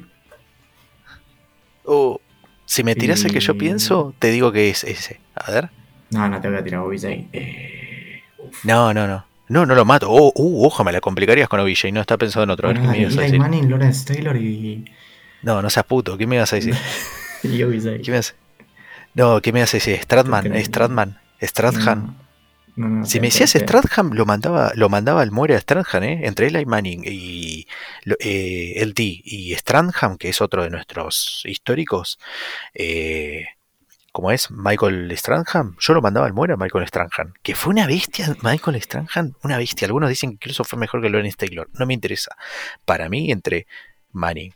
Oh, 1.85 2.21
si 2.67 2.85
me 2.85 2.95
tiras 2.95 3.25
el 3.25 3.33
que 3.33 3.41
yo 3.41 3.57
pienso, 3.57 4.15
te 4.19 4.31
digo 4.31 4.53
que 4.53 4.69
es 4.69 4.85
ese. 4.85 5.21
A 5.35 5.51
ver. 5.51 5.71
No, 6.11 6.29
no 6.29 6.41
te 6.41 6.49
voy 6.49 6.59
a 6.59 6.65
tirar 6.65 6.81
OBJ. 6.81 7.05
Eh. 7.33 8.23
No, 8.65 8.93
no, 8.93 9.07
no. 9.07 9.25
No, 9.49 9.65
no 9.65 9.75
lo 9.75 9.87
mato. 9.87 10.09
Oh, 10.11 10.31
uh, 10.35 10.67
ojo, 10.67 10.85
me 10.85 10.93
la 10.93 11.01
complicarías 11.01 11.49
con 11.49 11.61
OBJ. 11.61 11.91
No, 11.93 12.03
está 12.03 12.19
pensando 12.19 12.45
en 12.45 12.51
otro. 12.51 12.69
Bueno, 12.69 12.81
¿qué 12.83 12.87
me 12.87 12.93
dale, 12.93 13.03
ibas 13.03 13.17
a 13.17 13.27
Eli? 13.27 13.39
Manning, 13.39 13.71
Lawrence 13.71 14.05
Taylor 14.05 14.37
y, 14.37 14.85
No, 15.43 15.63
no 15.63 15.71
seas 15.71 15.87
puto. 15.87 16.17
¿Qué 16.19 16.27
me 16.27 16.37
ibas 16.37 16.53
a 16.53 16.57
decir? 16.57 16.75
y 17.43 17.63
OBJ. 17.63 18.03
¿Qué 18.03 18.11
me 18.11 18.17
ibas 18.17 18.35
No, 19.15 19.41
¿qué 19.41 19.53
me 19.53 19.61
ibas 19.61 19.75
a 19.75 19.77
decir? 19.79 19.99
Stratman, 20.03 20.53
Stratman, 20.65 21.21
Strathan. 21.41 22.17
No, 22.77 22.89
no, 22.89 23.07
Si 23.07 23.19
me 23.19 23.27
decías 23.27 23.51
Strathan, 23.51 24.11
lo 24.15 24.25
mandaba, 24.25 24.73
lo 24.77 24.89
mandaba 24.89 25.23
al 25.23 25.33
muere 25.33 25.57
a 25.57 25.61
Strathan, 25.61 26.05
¿eh? 26.05 26.21
Entre 26.23 26.47
Eli 26.47 26.65
Manning 26.65 27.03
y 27.05 27.67
eh, 28.21 28.81
LT 28.85 29.01
y 29.01 29.55
Stranham, 29.57 30.17
que 30.17 30.29
es 30.29 30.41
otro 30.41 30.63
de 30.63 30.71
nuestros 30.71 31.43
históricos, 31.45 32.21
eh, 32.75 33.47
como 34.13 34.31
es 34.31 34.51
Michael 34.51 35.13
Stranham, 35.17 35.77
yo 35.79 35.95
lo 35.95 36.03
mandaba 36.03 36.27
al 36.27 36.33
muere 36.33 36.55
a 36.55 36.57
Michael 36.57 36.87
Stranham, 36.87 37.35
que 37.43 37.55
fue 37.55 37.73
una 37.73 37.87
bestia, 37.87 38.37
Michael 38.43 38.81
Stranham, 38.83 39.35
una 39.43 39.59
bestia. 39.59 39.87
Algunos 39.87 40.09
dicen 40.09 40.31
que 40.31 40.35
incluso 40.35 40.65
fue 40.65 40.79
mejor 40.79 41.03
que 41.03 41.11
Lawrence 41.11 41.37
Taylor, 41.37 41.69
no 41.75 41.87
me 41.87 41.95
interesa. 41.95 42.37
Para 42.85 43.09
mí, 43.09 43.31
entre 43.31 43.67
Manning, 44.13 44.53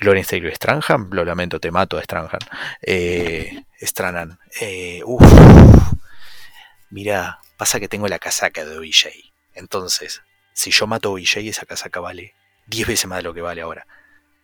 Lawrence 0.00 0.30
Taylor 0.30 0.54
Stranham, 0.54 1.08
lo 1.12 1.24
lamento, 1.24 1.58
te 1.60 1.70
mato 1.70 1.98
a 1.98 2.02
Stranham. 2.02 2.40
Eh, 2.82 3.64
Stranahan, 3.80 4.38
eh, 4.60 5.02
uf. 5.04 5.22
Mira, 6.90 7.38
pasa 7.56 7.80
que 7.80 7.88
tengo 7.88 8.08
la 8.08 8.18
casaca 8.18 8.64
de 8.64 8.78
OBJ. 8.78 9.08
Entonces, 9.54 10.22
si 10.52 10.70
yo 10.70 10.86
mato 10.86 11.08
a 11.08 11.12
OBJ, 11.12 11.38
esa 11.48 11.66
casaca 11.66 12.00
vale 12.00 12.34
10 12.66 12.86
veces 12.88 13.06
más 13.08 13.18
de 13.18 13.22
lo 13.24 13.34
que 13.34 13.40
vale 13.40 13.60
ahora. 13.62 13.86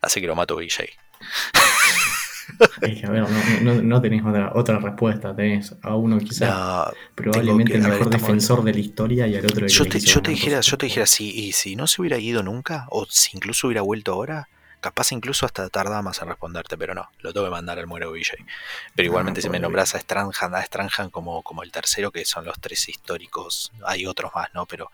Así 0.01 0.21
que 0.21 0.27
lo 0.27 0.35
mato 0.35 0.55
a 0.55 0.57
OBJ. 0.59 0.81
Es 2.83 3.01
que, 3.01 3.07
a 3.07 3.11
ver, 3.11 3.23
no, 3.23 3.39
no- 3.75 3.83
no 3.83 4.01
tenés 4.03 4.23
otra, 4.25 4.53
otra 4.55 4.79
respuesta. 4.79 5.35
Tenés 5.35 5.75
a 5.83 5.95
uno 5.97 6.19
quizás 6.19 6.51
No, 6.51 6.85
probablemente 7.15 7.73
que- 7.73 7.79
el 7.79 7.85
ver, 7.85 7.93
mejor 7.93 8.11
defensor 8.11 8.63
de 8.65 8.75
la 8.75 8.81
historia 8.81 9.27
y 9.27 9.37
al 9.37 9.47
otro 9.47 9.67
yo 9.67 9.87
te, 9.87 9.99
yo 10.01 10.21
te 10.21 10.31
dijera, 10.33 10.61
yo 10.61 10.77
te 10.77 10.87
dijera 10.87 11.07
si, 11.07 11.31
y 11.31 11.53
si 11.53 11.75
no 11.75 11.87
se 11.87 12.03
hubiera 12.03 12.19
ido 12.19 12.43
nunca, 12.43 12.87
o 12.91 13.07
si 13.09 13.31
incluso 13.37 13.69
hubiera 13.69 13.81
vuelto 13.83 14.13
ahora, 14.13 14.49
capaz 14.85 15.13
incluso 15.13 15.47
hasta 15.47 15.69
tardaba 15.71 16.03
más 16.03 16.21
en 16.21 16.29
responderte, 16.29 16.77
pero 16.77 16.95
no, 16.95 17.11
lo 17.21 17.33
tengo 17.33 17.47
que 17.47 17.51
mandar 17.51 17.79
al 17.79 17.87
muero 17.87 18.11
OBJ. 18.11 18.33
Pero 18.95 19.07
igualmente 19.07 19.41
si 19.41 19.49
me 19.49 19.59
nombras 19.59 19.95
a 19.95 20.01
Stranham, 20.01 20.55
a 20.55 20.63
Stranham 20.63 21.11
como, 21.11 21.43
como 21.43 21.63
el 21.63 21.73
tercero, 21.73 22.11
que 22.13 22.25
son 22.25 22.45
los 22.45 22.61
tres 22.61 22.89
históricos, 22.89 23.73
hay 23.87 24.07
otros 24.07 24.31
más, 24.35 24.53
¿no? 24.55 24.67
Pero 24.67 24.91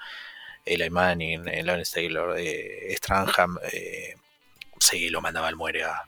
Eli 0.65 0.91
Manning, 0.91 1.49
eh, 1.49 1.63
Lawrence 1.65 1.93
Taylor, 1.93 2.37
eh, 2.39 2.95
Stranham, 2.97 3.59
eh, 3.73 4.15
sí, 4.79 5.09
lo 5.11 5.21
mandaba 5.21 5.49
al 5.49 5.57
muere 5.57 5.83
a, 5.85 6.05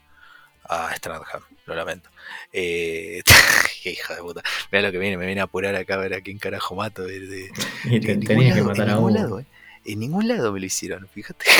a 0.68 0.94
Stranham, 0.96 1.42
lo 1.66 1.74
lamento. 1.74 2.08
Eh, 2.52 3.22
hija 3.84 4.14
de 4.14 4.20
puta. 4.22 4.42
Mira 4.70 4.82
lo 4.82 4.92
que 4.92 4.98
viene, 4.98 5.16
me 5.16 5.26
viene 5.26 5.40
a 5.40 5.44
apurar 5.44 5.74
acá 5.74 5.94
a 5.94 5.98
ver 5.98 6.14
a 6.14 6.20
quién 6.20 6.38
carajo 6.38 6.76
mato. 6.76 7.02
de- 7.02 7.18
de- 7.20 7.50
Y 7.84 7.98
te, 8.00 8.12
en 8.12 8.20
ningún 8.20 8.26
tenías 8.26 8.54
que 8.56 8.62
matar 8.62 8.88
a 8.90 8.98
uno. 8.98 9.14
lado, 9.14 9.40
eh. 9.40 9.46
En 9.84 9.98
ningún 10.00 10.28
lado 10.28 10.52
me 10.52 10.60
lo 10.60 10.66
hicieron, 10.66 11.08
fíjate. 11.08 11.44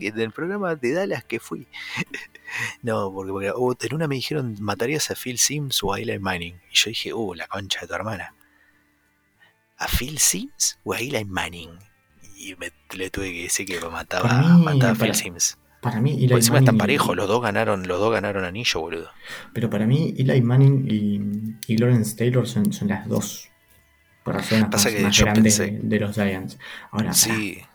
En 0.00 0.18
el 0.18 0.32
programa 0.32 0.74
de 0.74 0.92
Dallas 0.92 1.22
que 1.24 1.38
fui. 1.38 1.66
No, 2.82 3.12
porque, 3.12 3.32
porque, 3.32 3.50
oh, 3.54 3.74
en 3.80 3.94
una 3.94 4.06
me 4.06 4.14
dijeron, 4.14 4.56
¿matarías 4.60 5.10
a 5.10 5.14
Phil 5.16 5.38
Sims 5.38 5.82
o 5.82 5.92
a 5.92 5.98
Eli 6.00 6.18
Manning? 6.20 6.54
Y 6.70 6.74
yo 6.74 6.88
dije, 6.90 7.12
uh, 7.12 7.34
la 7.34 7.48
concha 7.48 7.80
de 7.80 7.86
tu 7.88 7.94
hermana. 7.94 8.32
¿A 9.78 9.88
Phil 9.88 10.18
Sims 10.18 10.78
o 10.84 10.92
a 10.92 11.00
Eli 11.00 11.24
Manning? 11.24 11.70
Y 12.36 12.54
me, 12.56 12.70
le 12.96 13.10
tuve 13.10 13.32
que 13.32 13.42
decir 13.44 13.66
que 13.66 13.80
mataba, 13.88 14.28
mí, 14.40 14.64
mataba 14.64 14.92
a 14.92 14.94
Phil 14.94 15.14
Sims. 15.14 15.58
Para 15.80 16.00
mí, 16.00 16.12
Eli 16.16 16.28
Por 16.28 16.36
encima 16.38 16.58
están 16.58 16.76
Manning 16.76 16.94
y- 16.94 16.98
parejos, 16.98 17.16
los 17.16 17.26
dos 17.28 17.42
ganaron, 17.42 17.88
los 17.88 17.98
dos 17.98 18.12
ganaron 18.12 18.44
anillo, 18.44 18.80
boludo. 18.80 19.10
Pero 19.52 19.68
para 19.68 19.86
mí, 19.86 20.14
Eli 20.16 20.40
Manning 20.40 20.86
y, 20.88 21.72
y 21.72 21.76
Lawrence 21.78 22.14
Taylor 22.16 22.46
son, 22.46 22.72
son 22.72 22.88
las 22.88 23.08
dos 23.08 23.48
personas 24.24 24.70
Pasa 24.70 24.88
más, 24.88 24.94
que 24.96 25.02
más 25.02 25.16
yo 25.16 25.24
grandes 25.26 25.60
pensé- 25.60 25.70
de, 25.80 25.88
de 25.88 26.00
los 26.00 26.14
Giants. 26.14 26.58
Ahora, 26.90 27.12
Sí. 27.14 27.58
pará. 27.60 27.68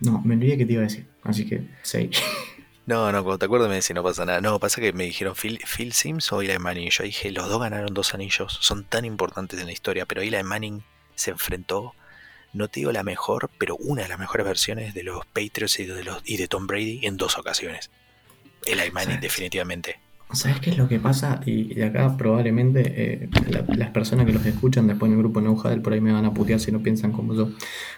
no, 0.00 0.20
me 0.24 0.34
olvidé 0.34 0.56
que 0.58 0.66
te 0.66 0.72
iba 0.72 0.80
a 0.82 0.84
decir. 0.84 1.06
Así 1.22 1.46
que, 1.46 1.62
sí. 1.82 2.10
No, 2.86 3.12
no, 3.12 3.22
cuando 3.22 3.38
te 3.38 3.44
acuerdas 3.44 3.68
me 3.68 3.76
decís 3.76 3.94
no 3.94 4.02
pasa 4.02 4.24
nada. 4.24 4.40
No, 4.40 4.58
pasa 4.58 4.80
que 4.80 4.92
me 4.92 5.04
dijeron 5.04 5.34
Phil, 5.36 5.60
Phil 5.64 5.92
Sims 5.92 6.32
o 6.32 6.42
Eli 6.42 6.58
Manning. 6.58 6.90
Yo 6.90 7.04
dije, 7.04 7.30
los 7.30 7.48
dos 7.48 7.60
ganaron 7.60 7.94
dos 7.94 8.14
anillos, 8.14 8.58
son 8.60 8.84
tan 8.84 9.04
importantes 9.04 9.60
en 9.60 9.66
la 9.66 9.72
historia, 9.72 10.06
pero 10.06 10.22
Eli 10.22 10.42
Manning 10.42 10.82
se 11.14 11.30
enfrentó, 11.30 11.94
no 12.52 12.66
te 12.68 12.80
digo 12.80 12.90
la 12.90 13.04
mejor, 13.04 13.50
pero 13.58 13.76
una 13.76 14.02
de 14.02 14.08
las 14.08 14.18
mejores 14.18 14.44
versiones 14.46 14.94
de 14.94 15.04
los 15.04 15.24
Patriots 15.26 15.78
y 15.78 15.84
de, 15.86 16.02
los, 16.02 16.20
y 16.24 16.36
de 16.38 16.48
Tom 16.48 16.66
Brady 16.66 17.00
en 17.06 17.16
dos 17.16 17.38
ocasiones. 17.38 17.90
Eli 18.66 18.90
Manning, 18.90 19.20
definitivamente. 19.20 20.00
¿Sabes 20.32 20.60
qué 20.60 20.70
es 20.70 20.78
lo 20.78 20.86
que 20.88 20.98
pasa? 21.00 21.40
Y, 21.44 21.76
y 21.78 21.82
acá 21.82 22.16
probablemente 22.16 22.82
eh, 23.24 23.28
la- 23.48 23.64
las 23.76 23.90
personas 23.90 24.26
que 24.26 24.32
los 24.32 24.44
escuchan 24.46 24.86
después 24.86 25.08
en 25.10 25.14
el 25.16 25.22
grupo 25.22 25.40
No 25.40 25.52
Huddle 25.54 25.80
por 25.80 25.92
ahí 25.92 26.00
me 26.00 26.12
van 26.12 26.24
a 26.24 26.32
putear 26.32 26.60
si 26.60 26.70
no 26.70 26.80
piensan 26.80 27.12
como 27.12 27.34
yo. 27.34 27.50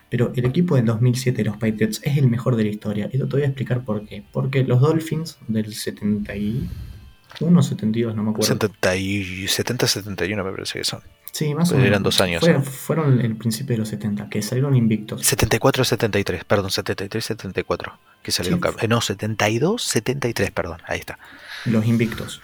Pero 0.09 0.33
el 0.35 0.45
equipo 0.47 0.77
del 0.77 0.87
2007 0.87 1.37
de 1.39 1.45
los 1.45 1.57
Patriots 1.59 2.01
es 2.05 2.17
el 2.17 2.29
mejor 2.29 2.57
de 2.57 2.65
la 2.65 2.71
historia. 2.71 3.09
Y 3.13 3.19
te 3.19 3.25
voy 3.25 3.43
a 3.43 3.47
explicar 3.47 3.85
por 3.85 4.07
qué. 4.07 4.23
Porque 4.33 4.65
los 4.65 4.81
Dolphins 4.81 5.39
del 5.49 5.75
71, 5.75 7.63
72, 7.63 8.15
no 8.15 8.23
me 8.23 8.31
acuerdo. 8.31 8.47
70, 8.47 8.97
y 8.97 9.49
70, 9.49 9.87
71 9.87 10.45
me 10.45 10.51
parece 10.51 10.79
que 10.79 10.85
son. 10.85 11.01
Sí, 11.33 11.55
más 11.55 11.71
o 11.73 11.77
menos. 11.77 11.89
eran 11.89 12.03
dos 12.03 12.21
años, 12.21 12.41
Fue- 12.41 12.51
¿eh? 12.53 12.61
Fueron 12.61 13.19
el 13.21 13.37
principio 13.37 13.75
de 13.75 13.79
los 13.79 13.89
70, 13.89 14.29
que 14.29 14.43
salieron 14.43 14.77
invictos. 14.77 15.23
74, 15.25 15.83
73, 15.85 16.45
perdón, 16.45 16.71
73, 16.71 17.25
74. 17.25 17.99
Que 18.23 18.31
salieron 18.33 18.61
Sí. 18.63 18.69
eh, 18.83 18.89
No, 18.89 19.01
72, 19.01 19.83
73, 19.83 20.51
perdón. 20.51 20.81
Ahí 20.87 20.99
está. 21.01 21.19
Los 21.67 21.87
invictos. 21.87 22.41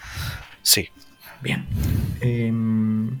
Sí. 0.61 0.89
Bien. 1.41 1.65
Em, 2.21 3.19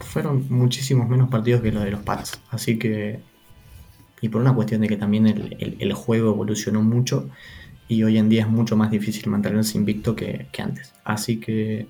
fueron 0.00 0.46
muchísimos 0.50 1.08
menos 1.08 1.28
partidos 1.28 1.60
que 1.62 1.72
los 1.72 1.84
de 1.84 1.90
los 1.90 2.00
Pats. 2.02 2.40
Así 2.50 2.78
que. 2.78 3.20
Y 4.22 4.28
por 4.28 4.42
una 4.42 4.54
cuestión 4.54 4.82
de 4.82 4.88
que 4.88 4.96
también 4.96 5.26
el, 5.26 5.56
el- 5.60 5.76
el 5.80 5.92
juego 5.94 6.30
evolucionó 6.30 6.82
mucho. 6.82 7.28
Y 7.88 8.02
hoy 8.04 8.18
en 8.18 8.28
día 8.28 8.42
es 8.42 8.48
mucho 8.48 8.76
más 8.76 8.90
difícil 8.90 9.28
mantenerse 9.28 9.76
invicto 9.76 10.14
que, 10.14 10.46
que 10.52 10.62
antes. 10.62 10.92
Así 11.04 11.38
que. 11.38 11.88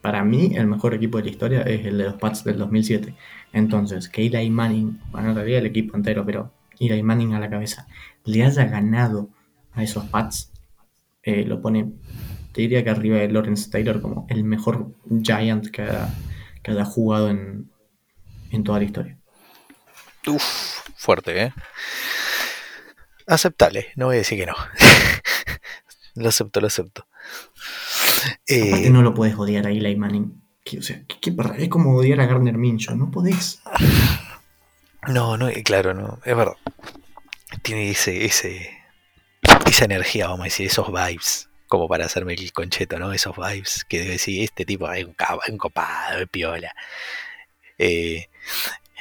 Para 0.00 0.22
mí, 0.22 0.52
el 0.54 0.66
mejor 0.66 0.92
equipo 0.92 1.16
de 1.16 1.24
la 1.24 1.30
historia 1.30 1.62
es 1.62 1.86
el 1.86 1.96
de 1.96 2.04
los 2.04 2.14
Pats 2.14 2.44
del 2.44 2.58
2007. 2.58 3.14
Entonces, 3.54 4.10
que 4.10 4.26
Eli 4.26 4.50
Manning, 4.50 5.00
bueno, 5.10 5.30
en 5.30 5.34
realidad 5.34 5.60
el 5.60 5.66
equipo 5.66 5.96
entero, 5.96 6.26
pero 6.26 6.52
Eli 6.78 7.02
Manning 7.02 7.32
a 7.32 7.40
la 7.40 7.48
cabeza, 7.48 7.86
le 8.26 8.44
haya 8.44 8.64
ganado 8.66 9.30
a 9.72 9.82
esos 9.82 10.04
Pats, 10.04 10.50
eh, 11.22 11.46
lo 11.46 11.62
pone 11.62 11.90
te 12.54 12.62
diría 12.62 12.82
que 12.84 12.90
arriba 12.90 13.18
de 13.18 13.28
Lawrence 13.28 13.68
Taylor 13.70 14.00
como 14.00 14.26
el 14.30 14.44
mejor 14.44 14.92
Giant 15.22 15.70
que 15.70 15.82
haya, 15.82 16.08
que 16.62 16.70
haya 16.70 16.84
jugado 16.84 17.28
en, 17.28 17.70
en 18.50 18.64
toda 18.64 18.78
la 18.78 18.84
historia. 18.84 19.18
Uf, 20.26 20.42
fuerte, 20.96 21.42
¿eh? 21.42 21.52
Aceptable, 23.26 23.88
no 23.96 24.06
voy 24.06 24.16
a 24.16 24.18
decir 24.18 24.38
que 24.38 24.46
no. 24.46 24.54
lo 26.14 26.28
acepto, 26.28 26.60
lo 26.60 26.66
acepto. 26.68 27.06
Eh, 28.46 28.88
no 28.90 29.02
lo 29.02 29.14
puedes 29.14 29.34
odiar 29.36 29.66
a 29.66 29.70
Eli 29.70 29.96
Manning. 29.96 30.42
Que, 30.64 30.78
o 30.78 30.82
sea, 30.82 31.02
que- 31.06 31.20
que 31.20 31.34
es 31.58 31.68
como 31.68 31.94
odiar 31.96 32.20
a 32.20 32.26
Gardner 32.26 32.56
Minshew, 32.56 32.96
no 32.96 33.10
podés. 33.10 33.60
no, 35.08 35.36
no, 35.36 35.50
claro, 35.64 35.92
no, 35.92 36.20
es 36.24 36.36
verdad. 36.36 36.54
Tiene 37.62 37.90
ese, 37.90 38.24
ese, 38.24 38.70
esa 39.66 39.84
energía, 39.84 40.26
vamos 40.26 40.40
a 40.40 40.44
decir, 40.44 40.66
esos 40.66 40.88
vibes, 40.88 41.48
como 41.74 41.88
para 41.88 42.06
hacerme 42.06 42.34
el 42.34 42.52
concheto, 42.52 42.98
¿no? 42.98 43.12
Esos 43.12 43.36
vibes 43.36 43.84
que 43.88 43.98
debe 43.98 44.12
decir, 44.12 44.42
este 44.44 44.64
tipo 44.64 44.90
es 44.92 45.04
un, 45.04 45.16
un 45.48 45.58
copado, 45.58 46.20
es 46.20 46.28
piola. 46.28 46.72
Eh, 47.78 48.28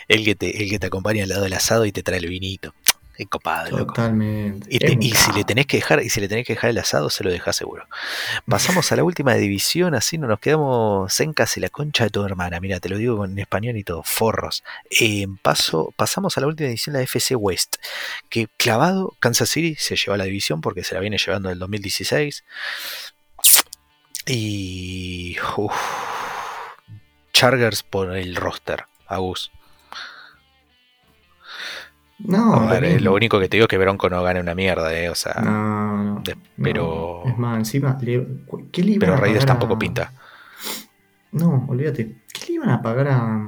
el, 0.08 0.26
que 0.26 0.36
te, 0.36 0.64
el 0.64 0.70
que 0.70 0.80
te 0.80 0.88
acompaña 0.88 1.24
al 1.24 1.30
lado 1.30 1.44
del 1.44 1.54
asado 1.54 1.86
y 1.86 1.92
te 1.92 2.04
trae 2.04 2.20
el 2.20 2.28
vinito. 2.28 2.74
Es 3.16 3.28
copado, 3.28 3.70
loco. 3.78 3.94
Totalmente. 3.94 4.68
Y, 4.70 4.80
te- 4.80 4.98
y 5.00 5.12
si 5.12 5.32
le 5.34 5.44
tenés 5.44 5.68
que 5.68 5.78
dejar, 5.78 6.02
y 6.02 6.10
si 6.10 6.20
le 6.20 6.28
tenés 6.28 6.48
que 6.48 6.54
dejar 6.54 6.72
el 6.72 6.78
asado, 6.80 7.10
se 7.12 7.24
lo 7.24 7.30
dejás 7.32 7.56
seguro. 7.56 7.88
Pasamos 8.48 8.92
a 8.92 8.96
la 8.96 9.04
última 9.04 9.36
división, 9.36 9.94
así 9.94 10.18
no 10.18 10.28
nos 10.28 10.40
quedamos 10.40 11.20
en 11.20 11.34
casi 11.34 11.60
la 11.60 11.70
concha 11.70 12.06
de 12.06 12.10
tu 12.10 12.24
hermana. 12.26 12.60
Mira, 12.60 12.80
te 12.80 12.90
lo 12.90 12.98
digo 12.98 13.24
en 13.26 13.38
español 13.38 13.78
y 13.78 13.84
todo, 13.84 14.02
forros. 14.04 14.64
Eh, 14.90 15.28
paso, 15.44 15.94
pasamos 15.96 16.38
a 16.38 16.42
la 16.42 16.48
última 16.48 16.68
división, 16.70 16.96
la 16.96 17.02
FC 17.04 17.36
West. 17.36 17.76
Que 18.30 18.48
clavado, 18.58 19.16
Kansas 19.20 19.50
City 19.50 19.76
se 19.78 19.96
lleva 19.96 20.18
la 20.18 20.24
división 20.26 20.62
porque 20.62 20.84
se 20.84 20.96
la 20.96 21.02
viene 21.02 21.18
llevando 21.20 21.50
del 21.50 21.60
2016. 21.60 22.44
Y. 24.26 25.38
uf, 25.58 25.74
Chargers 27.34 27.84
por 27.84 28.16
el 28.16 28.36
roster, 28.36 28.86
Agus. 29.08 29.52
No, 32.20 32.54
A 32.56 32.68
ver, 32.74 32.84
lo 32.84 32.88
eh, 32.90 33.00
lo 33.00 33.14
único 33.14 33.40
que 33.40 33.50
te 33.50 33.58
digo 33.58 33.66
es 33.66 33.68
que 33.70 33.78
Bronco 33.78 34.10
no 34.10 34.22
gane 34.24 34.40
una 34.40 34.56
mierda, 34.56 34.94
eh, 34.98 35.10
o 35.10 35.16
sea. 35.16 35.34
No, 35.44 36.04
no, 36.16 36.22
de- 36.22 36.36
no. 36.36 36.42
pero- 36.64 37.24
Es 37.26 37.38
más, 37.38 37.58
encima, 37.58 37.98
le- 38.02 38.28
¿qué 38.72 38.82
le 38.84 38.92
iban 38.92 39.00
Pero 39.00 39.14
a 39.14 39.18
Raiders 39.18 39.46
tampoco 39.46 39.78
pinta. 39.78 40.14
No, 41.32 41.66
olvídate. 41.68 42.22
¿Qué 42.32 42.46
le 42.48 42.54
iban 42.54 42.70
a 42.70 42.82
pagar 42.82 43.08
a, 43.10 43.48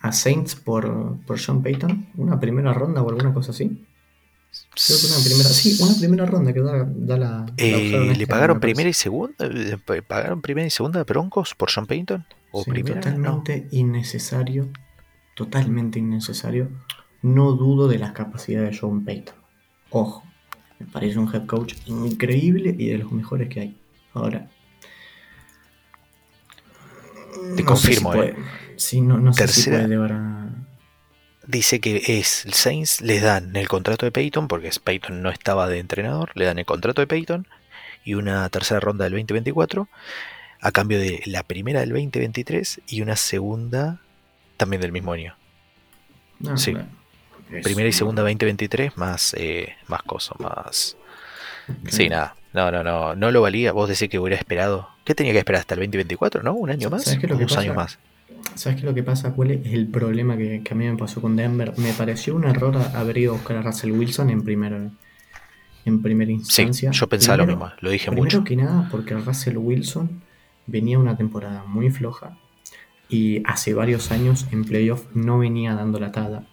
a 0.00 0.12
Saints 0.12 0.56
por, 0.56 1.18
por 1.24 1.38
Sean 1.38 1.62
Payton? 1.62 2.08
¿Una 2.16 2.38
primera 2.40 2.72
ronda 2.74 3.00
o 3.02 3.08
alguna 3.08 3.32
cosa 3.32 3.52
así? 3.52 3.86
Creo 4.74 4.98
que 5.00 5.06
una 5.06 5.24
primera, 5.24 5.48
sí, 5.48 5.78
una 5.82 5.94
primera 5.98 6.26
ronda 6.26 6.52
que 6.52 6.60
da, 6.60 6.84
da 6.88 7.16
la, 7.16 7.46
Eh, 7.56 7.70
este 7.76 7.98
¿Le 7.98 8.10
año, 8.12 8.26
pagaron 8.28 8.60
primera 8.60 8.88
y 8.88 8.92
segunda? 8.92 9.34
eh, 9.46 9.78
pa- 9.84 10.00
¿Pagaron 10.06 10.42
primera 10.42 10.66
y 10.66 10.70
segunda 10.70 10.98
de 10.98 11.04
Broncos 11.04 11.54
por 11.54 11.70
John 11.72 11.86
Payton? 11.86 12.24
¿O 12.50 12.62
Sí, 12.62 12.70
primera? 12.70 12.96
No. 12.96 13.00
totalmente 13.42 13.68
innecesario. 13.72 14.68
Totalmente 15.34 15.98
innecesario. 15.98 16.68
No 17.24 17.52
dudo 17.52 17.88
de 17.88 17.98
las 17.98 18.12
capacidades 18.12 18.70
de 18.72 18.76
Sean 18.78 19.04
Payton. 19.04 19.34
Ojo, 19.90 20.22
me 20.78 20.86
parece 20.86 21.18
un 21.18 21.32
head 21.34 21.46
coach 21.46 21.74
increíble 21.86 22.74
y 22.78 22.88
de 22.88 22.98
los 22.98 23.10
mejores 23.12 23.48
que 23.48 23.60
hay. 23.60 23.76
Ahora. 24.12 24.48
Te 27.32 27.40
no 27.50 27.56
si 27.56 27.62
confirmo, 27.64 28.12
puede- 28.12 28.30
eh. 28.30 28.36
Sí, 28.76 29.00
no, 29.00 29.18
no 29.18 29.32
sé 29.32 29.46
si 29.48 29.54
Tercera- 29.64 29.76
puede 29.78 29.88
llevar 29.88 30.12
a. 30.12 30.50
dice 31.46 31.80
que 31.80 32.02
es 32.18 32.44
el 32.46 32.52
Saints 32.54 33.00
les 33.00 33.22
dan 33.22 33.54
el 33.56 33.68
contrato 33.68 34.06
de 34.06 34.12
Peyton 34.12 34.48
porque 34.48 34.70
Peyton 34.82 35.22
no 35.22 35.30
estaba 35.30 35.68
de 35.68 35.78
entrenador, 35.78 36.30
le 36.34 36.44
dan 36.44 36.58
el 36.58 36.64
contrato 36.66 37.00
de 37.02 37.06
Peyton 37.06 37.46
y 38.04 38.14
una 38.14 38.48
tercera 38.50 38.80
ronda 38.80 39.04
del 39.04 39.12
2024 39.12 39.88
a 40.60 40.72
cambio 40.72 40.98
de 40.98 41.22
la 41.26 41.42
primera 41.42 41.80
del 41.80 41.90
2023 41.90 42.80
y 42.88 43.00
una 43.02 43.16
segunda 43.16 44.00
también 44.56 44.80
del 44.82 44.92
mismo 44.92 45.12
año. 45.12 45.36
No, 46.40 46.56
Sí. 46.56 46.72
claro. 46.72 46.88
Primera 47.48 47.84
y 47.88 47.92
un- 47.92 47.92
segunda 47.92 48.22
2023 48.22 48.96
más 48.96 49.34
eh, 49.38 49.74
más 49.88 50.02
cosas, 50.02 50.38
más. 50.40 50.96
Sí, 51.88 52.08
nada. 52.08 52.34
No, 52.52 52.70
no, 52.70 52.84
no, 52.84 53.14
no 53.16 53.30
lo 53.30 53.42
valía. 53.42 53.72
Vos 53.72 53.88
decís 53.88 54.08
que 54.08 54.18
hubiera 54.18 54.36
esperado. 54.36 54.88
¿Qué 55.04 55.14
tenía 55.14 55.32
que 55.32 55.38
esperar 55.38 55.60
hasta 55.60 55.74
el 55.74 55.80
2024, 55.80 56.42
no? 56.42 56.54
¿Un 56.54 56.70
año 56.70 56.88
más? 56.90 57.04
¿Sabes 57.04 57.18
qué 57.20 57.26
lo 57.26 57.34
¿O 57.34 57.38
que 57.38 57.44
dos 57.44 57.52
pasa? 57.52 57.62
años 57.62 57.76
más? 57.76 57.98
¿Sabes 58.54 58.76
qué 58.76 58.80
es 58.80 58.84
lo 58.84 58.94
que 58.94 59.02
pasa, 59.02 59.32
Cuele? 59.32 59.60
Es 59.64 59.72
el 59.72 59.88
problema 59.88 60.36
que, 60.36 60.62
que 60.62 60.72
a 60.72 60.76
mí 60.76 60.86
me 60.86 60.96
pasó 60.96 61.20
con 61.20 61.34
Denver. 61.36 61.72
Me 61.78 61.92
pareció 61.92 62.34
un 62.36 62.44
error 62.44 62.76
haber 62.94 63.18
ido 63.18 63.32
a 63.32 63.36
buscar 63.36 63.56
a 63.56 63.62
Russell 63.62 63.90
Wilson 63.92 64.30
en 64.30 64.42
primera, 64.44 64.90
en 65.84 66.02
primera 66.02 66.28
Sí, 66.28 66.34
instancia. 66.34 66.90
yo 66.92 67.08
pensaba 67.08 67.38
lo 67.38 67.44
Primero- 67.46 67.66
mismo, 67.66 67.76
lo 67.80 67.90
dije 67.90 68.06
Primero 68.10 68.24
mucho. 68.24 68.44
que 68.44 68.56
nada, 68.56 68.88
porque 68.90 69.14
Russell 69.14 69.56
Wilson 69.56 70.22
venía 70.66 70.98
una 70.98 71.16
temporada 71.16 71.64
muy 71.66 71.90
floja 71.90 72.38
y 73.08 73.42
hace 73.46 73.74
varios 73.74 74.10
años 74.12 74.46
en 74.52 74.64
playoff 74.64 75.04
no 75.14 75.38
venía 75.38 75.74
dando 75.74 75.98
la 75.98 76.12
tada. 76.12 76.44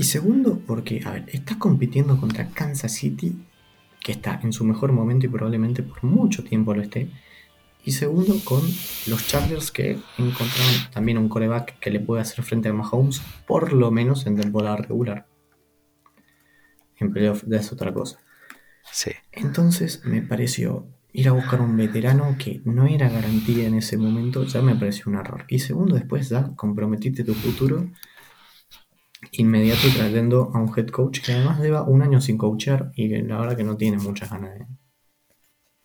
Y 0.00 0.04
segundo, 0.04 0.58
porque, 0.66 1.02
a 1.04 1.10
ver, 1.10 1.24
está 1.28 1.58
compitiendo 1.58 2.18
contra 2.18 2.48
Kansas 2.48 2.90
City, 2.90 3.36
que 4.02 4.12
está 4.12 4.40
en 4.42 4.50
su 4.50 4.64
mejor 4.64 4.92
momento 4.92 5.26
y 5.26 5.28
probablemente 5.28 5.82
por 5.82 6.02
mucho 6.04 6.42
tiempo 6.42 6.72
lo 6.72 6.80
esté. 6.80 7.10
Y 7.84 7.92
segundo, 7.92 8.34
con 8.42 8.62
los 9.08 9.26
Chargers 9.26 9.70
que 9.70 9.98
encontraron 10.16 10.90
también 10.90 11.18
un 11.18 11.28
coreback 11.28 11.78
que 11.80 11.90
le 11.90 12.00
puede 12.00 12.22
hacer 12.22 12.42
frente 12.42 12.70
a 12.70 12.72
Mahomes, 12.72 13.20
por 13.46 13.74
lo 13.74 13.90
menos 13.90 14.24
en 14.24 14.36
temporada 14.36 14.78
regular. 14.78 15.26
En 16.96 17.12
playoff 17.12 17.44
es 17.52 17.70
otra 17.70 17.92
cosa. 17.92 18.20
Sí. 18.90 19.10
Entonces 19.32 20.02
me 20.06 20.22
pareció 20.22 20.86
ir 21.12 21.28
a 21.28 21.32
buscar 21.32 21.60
un 21.60 21.76
veterano 21.76 22.36
que 22.38 22.62
no 22.64 22.86
era 22.86 23.10
garantía 23.10 23.66
en 23.66 23.74
ese 23.74 23.98
momento, 23.98 24.44
ya 24.44 24.62
me 24.62 24.76
pareció 24.76 25.04
un 25.08 25.16
error. 25.16 25.44
Y 25.48 25.58
segundo, 25.58 25.94
después 25.96 26.30
ya 26.30 26.56
comprometiste 26.56 27.22
tu 27.22 27.34
futuro 27.34 27.90
inmediato 29.32 29.88
trayendo 29.94 30.50
a 30.54 30.58
un 30.58 30.72
head 30.76 30.88
coach 30.88 31.20
que 31.20 31.32
además 31.32 31.60
lleva 31.60 31.82
un 31.82 32.02
año 32.02 32.20
sin 32.20 32.38
coachar 32.38 32.92
y 32.94 33.08
que 33.08 33.22
la 33.22 33.38
verdad 33.38 33.56
que 33.56 33.64
no 33.64 33.76
tiene 33.76 33.98
muchas 33.98 34.30
ganas 34.30 34.58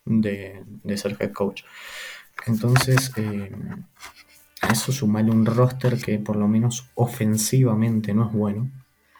de, 0.05 0.63
de, 0.83 0.97
ser 0.97 1.17
head 1.19 1.31
coach. 1.31 1.63
Entonces, 2.47 3.11
eh, 3.17 3.51
a 4.61 4.67
eso 4.67 4.91
sumarle 4.91 5.31
un 5.31 5.45
roster 5.45 5.97
que 5.97 6.19
por 6.19 6.35
lo 6.35 6.47
menos 6.47 6.89
ofensivamente 6.95 8.13
no 8.13 8.27
es 8.27 8.33
bueno. 8.33 8.71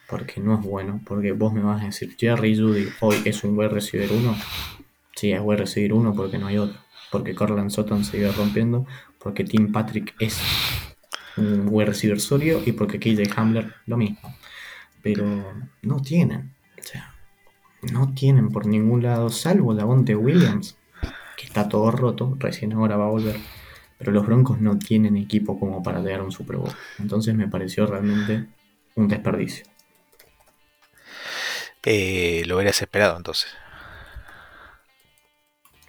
Porque 0.08 0.40
no 0.40 0.54
es 0.54 0.62
bueno. 0.62 1.02
Porque 1.06 1.32
vos 1.32 1.54
me 1.54 1.62
vas 1.62 1.82
a 1.82 1.86
decir, 1.86 2.16
Jerry 2.18 2.58
Judy 2.58 2.90
hoy 3.02 3.18
es 3.26 3.44
un 3.44 3.56
buen 3.56 3.72
receiver 3.72 4.12
1. 4.12 4.36
Sí, 5.16 5.32
es 5.32 5.42
buen 5.42 5.58
receiver 5.58 5.94
1 5.94 6.14
porque 6.14 6.38
no 6.38 6.48
hay 6.48 6.58
otro. 6.58 6.80
Porque 7.12 7.34
Corland 7.34 7.72
Sutton 7.72 8.04
se 8.04 8.20
iba 8.20 8.32
rompiendo. 8.32 8.86
Porque 9.18 9.44
Tim 9.44 9.72
Patrick 9.72 10.14
es 10.20 10.40
un 11.38 11.66
buen 11.68 11.88
receiver 11.88 12.20
sólido. 12.20 12.62
Y 12.66 12.72
porque 12.72 13.00
KJ 13.00 13.32
Hamler 13.36 13.74
lo 13.86 13.98
mismo. 13.98 14.36
Pero 15.02 15.26
no 15.82 16.02
tienen. 16.02 16.56
O 16.80 16.84
sea, 16.84 17.14
no 17.94 18.14
tienen 18.14 18.50
por 18.50 18.66
ningún 18.66 19.04
lado. 19.04 19.30
Salvo 19.30 19.76
Davonte 19.76 20.16
Williams. 20.16 20.78
Que 21.38 21.46
está 21.46 21.70
todo 21.70 21.92
roto. 21.92 22.36
Recién 22.40 22.74
ahora 22.74 22.98
va 22.98 23.06
a 23.06 23.10
volver. 23.10 23.38
Pero 23.98 24.12
los 24.12 24.26
Broncos 24.26 24.60
no 24.60 24.78
tienen 24.78 25.16
equipo 25.16 25.60
como 25.60 25.82
para 25.82 26.00
llegar 26.00 26.20
a 26.20 26.24
un 26.24 26.32
Super 26.32 26.58
Bowl. 26.58 26.72
Entonces 27.00 27.34
me 27.36 27.48
pareció 27.48 27.86
realmente 27.86 28.48
un 28.96 29.08
desperdicio. 29.08 29.66
Eh, 31.84 32.44
lo 32.48 32.56
hubieras 32.56 32.82
esperado 32.82 33.16
entonces. 33.16 33.52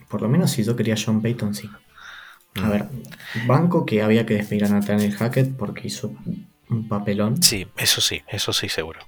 Por 0.08 0.22
lo 0.22 0.28
menos 0.28 0.50
si 0.50 0.62
yo 0.62 0.76
quería 0.76 0.94
John 1.02 1.22
Payton, 1.22 1.54
sí. 1.54 1.70
A 2.62 2.68
ver, 2.68 2.86
banco 3.46 3.84
que 3.84 4.02
había 4.02 4.24
que 4.26 4.34
despedir 4.34 4.64
a 4.64 4.68
Nathaniel 4.68 5.12
Hackett 5.12 5.56
porque 5.56 5.88
hizo 5.88 6.14
un 6.68 6.88
papelón. 6.88 7.42
Sí, 7.42 7.66
eso 7.76 8.00
sí, 8.00 8.22
eso 8.28 8.52
sí 8.52 8.68
seguro. 8.68 9.00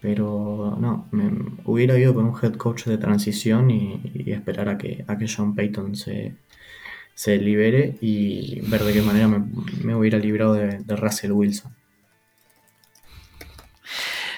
Pero 0.00 0.76
no, 0.80 1.08
me, 1.10 1.30
hubiera 1.64 1.98
ido 1.98 2.14
con 2.14 2.26
un 2.26 2.34
head 2.40 2.54
coach 2.54 2.84
de 2.84 2.98
transición 2.98 3.70
y, 3.70 4.00
y 4.14 4.32
esperar 4.32 4.68
a 4.68 4.78
que, 4.78 5.04
a 5.08 5.18
que 5.18 5.26
John 5.28 5.54
Payton 5.54 5.96
se, 5.96 6.36
se 7.14 7.36
libere 7.38 7.96
y 8.00 8.60
ver 8.68 8.84
de 8.84 8.92
qué 8.92 9.02
manera 9.02 9.26
me, 9.26 9.44
me 9.82 9.96
hubiera 9.96 10.18
librado 10.18 10.54
de, 10.54 10.78
de 10.78 10.96
Russell 10.96 11.32
Wilson. 11.32 11.74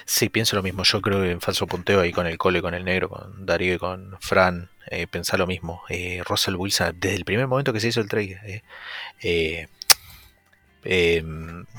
Sí, 0.07 0.29
pienso 0.29 0.57
lo 0.57 0.63
mismo. 0.63 0.83
Yo 0.83 1.01
creo 1.01 1.21
que 1.23 1.31
en 1.31 1.41
falso 1.41 1.67
punteo 1.67 2.01
ahí 2.01 2.11
con 2.11 2.27
el 2.27 2.37
cole, 2.37 2.61
con 2.61 2.75
el 2.75 2.85
negro, 2.85 3.09
con 3.09 3.47
Darío 3.47 3.75
y 3.75 3.79
con 3.79 4.17
Fran, 4.21 4.69
eh, 4.91 5.07
pensá 5.07 5.37
lo 5.37 5.47
mismo. 5.47 5.83
Eh, 5.89 6.23
Russell 6.27 6.57
Wilson, 6.57 6.97
desde 6.99 7.17
el 7.17 7.25
primer 7.25 7.47
momento 7.47 7.73
que 7.73 7.81
se 7.81 7.89
hizo 7.89 8.01
el 8.01 8.09
trade, 8.09 8.41
eh, 8.45 8.63
eh, 9.23 9.69
eh, 10.85 11.23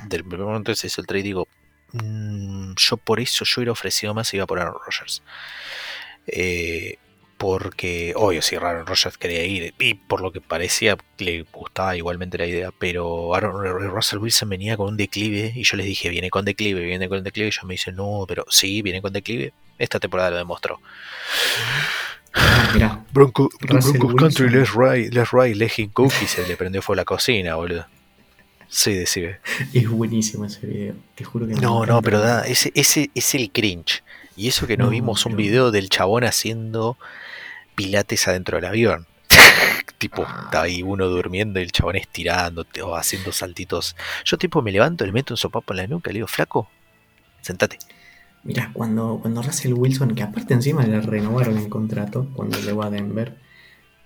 del 0.08 0.24
primer 0.24 0.46
momento 0.48 0.72
que 0.72 0.78
se 0.78 0.88
hizo 0.88 1.02
el 1.02 1.08
trade, 1.08 1.24
digo, 1.24 1.48
mm, 1.92 2.74
yo 2.78 2.98
por 2.98 3.20
eso 3.20 3.46
yo 3.46 3.60
hubiera 3.60 3.74
ofrecido 3.74 4.14
más 4.14 4.34
y 4.34 4.38
iba 4.38 4.48
por 4.48 4.60
Aaron 4.60 4.76
Rodgers. 4.76 5.22
Porque, 7.38 8.14
obvio, 8.16 8.42
si 8.44 8.56
Aaron 8.56 8.86
Rodgers 8.86 9.18
quería 9.18 9.44
ir, 9.44 9.74
y 9.80 9.96
por 9.96 10.22
lo 10.22 10.32
que 10.32 10.42
parecía 10.42 10.96
le 11.18 11.42
gustaba 11.52 11.98
igualmente 11.98 12.38
la 12.38 12.46
idea, 12.46 12.70
pero 12.78 13.34
Aaron, 13.34 13.66
Russell 13.90 14.20
Wilson 14.20 14.48
venía 14.48 14.78
con 14.78 14.90
un 14.90 14.98
declive 14.98 15.52
y 15.56 15.64
yo 15.64 15.76
les 15.76 15.88
dije, 15.88 16.10
viene 16.10 16.30
con 16.30 16.46
declive, 16.46 16.82
viene 16.82 17.10
con 17.10 17.24
declive, 17.24 17.48
y 17.48 17.50
ellos 17.50 17.64
me 17.66 17.74
dicen, 17.74 17.96
no, 17.96 18.26
pero 18.28 18.46
sí, 18.50 18.84
viene 18.84 19.02
con 19.02 19.12
declive, 19.12 19.54
esta 19.80 20.00
temporada 20.00 20.30
lo 20.30 20.38
demostró. 20.38 20.80
Ah, 22.34 22.72
mirá, 22.74 23.03
Bronco, 23.12 23.49
Broncos 23.60 24.16
Country, 24.16 24.49
let's 24.49 24.74
ride, 24.74 25.10
let's 25.14 25.32
ride, 25.32 25.56
let 25.56 25.72
him 25.78 25.90
cook, 25.90 26.12
y 26.24 26.28
se 26.28 26.48
le 26.48 26.56
prendió 26.56 26.82
fuego 26.82 26.98
la 26.98 27.06
cocina, 27.06 27.56
boludo. 27.56 27.86
Sí, 28.70 28.94
decime. 28.94 29.40
es 29.74 29.90
buenísimo 29.90 30.45
ese 30.45 30.66
video. 30.66 30.95
Te 31.16 31.24
juro 31.26 31.45
que 31.45 31.53
No, 31.56 31.62
no, 31.62 31.84
encanta. 31.84 32.02
pero 32.02 32.20
da, 32.22 32.48
ese, 32.48 32.72
ese 32.74 33.12
es 33.14 33.36
el 33.36 33.52
cringe. 33.52 34.03
Y 34.38 34.48
eso 34.48 34.66
que 34.66 34.78
no, 34.78 34.86
No, 34.86 34.91
vimos 34.91 35.26
un 35.26 35.34
pero- 35.34 35.44
video 35.44 35.72
del 35.72 35.90
chabón 35.90 36.24
haciendo 36.24 36.98
pilates 37.76 38.28
adentro 38.30 38.56
del 38.58 38.66
avión. 38.66 39.08
tipo, 39.98 40.24
está 40.45 40.62
ahí 40.64 40.82
uno 40.84 41.08
durmiendo 41.08 41.60
y 41.60 41.64
el 41.64 41.72
chabón 41.74 41.98
estirando 41.98 42.66
o 42.84 42.95
haciendo 42.95 43.34
saltitos. 43.34 43.95
Yo 44.24 44.38
tipo 44.38 44.62
me 44.62 44.72
levanto, 44.72 45.06
le 45.06 45.12
meto 45.12 45.34
un 45.34 45.38
sopapo 45.38 45.74
en 45.74 45.78
la 45.78 45.88
nuca, 45.88 46.10
le 46.12 46.16
digo, 46.16 46.28
flaco, 46.28 46.70
sentate. 47.41 47.78
Mira, 48.44 48.72
cuando, 48.74 49.20
cuando 49.22 49.42
Russell 49.42 49.74
Wilson, 49.74 50.16
que 50.16 50.24
aparte 50.24 50.54
encima 50.54 50.86
le 50.86 51.00
renovaron 51.02 51.58
el 51.58 51.70
contrato 51.70 52.28
cuando 52.34 52.58
llegó 52.60 52.84
a 52.84 52.90
Denver, 52.90 53.38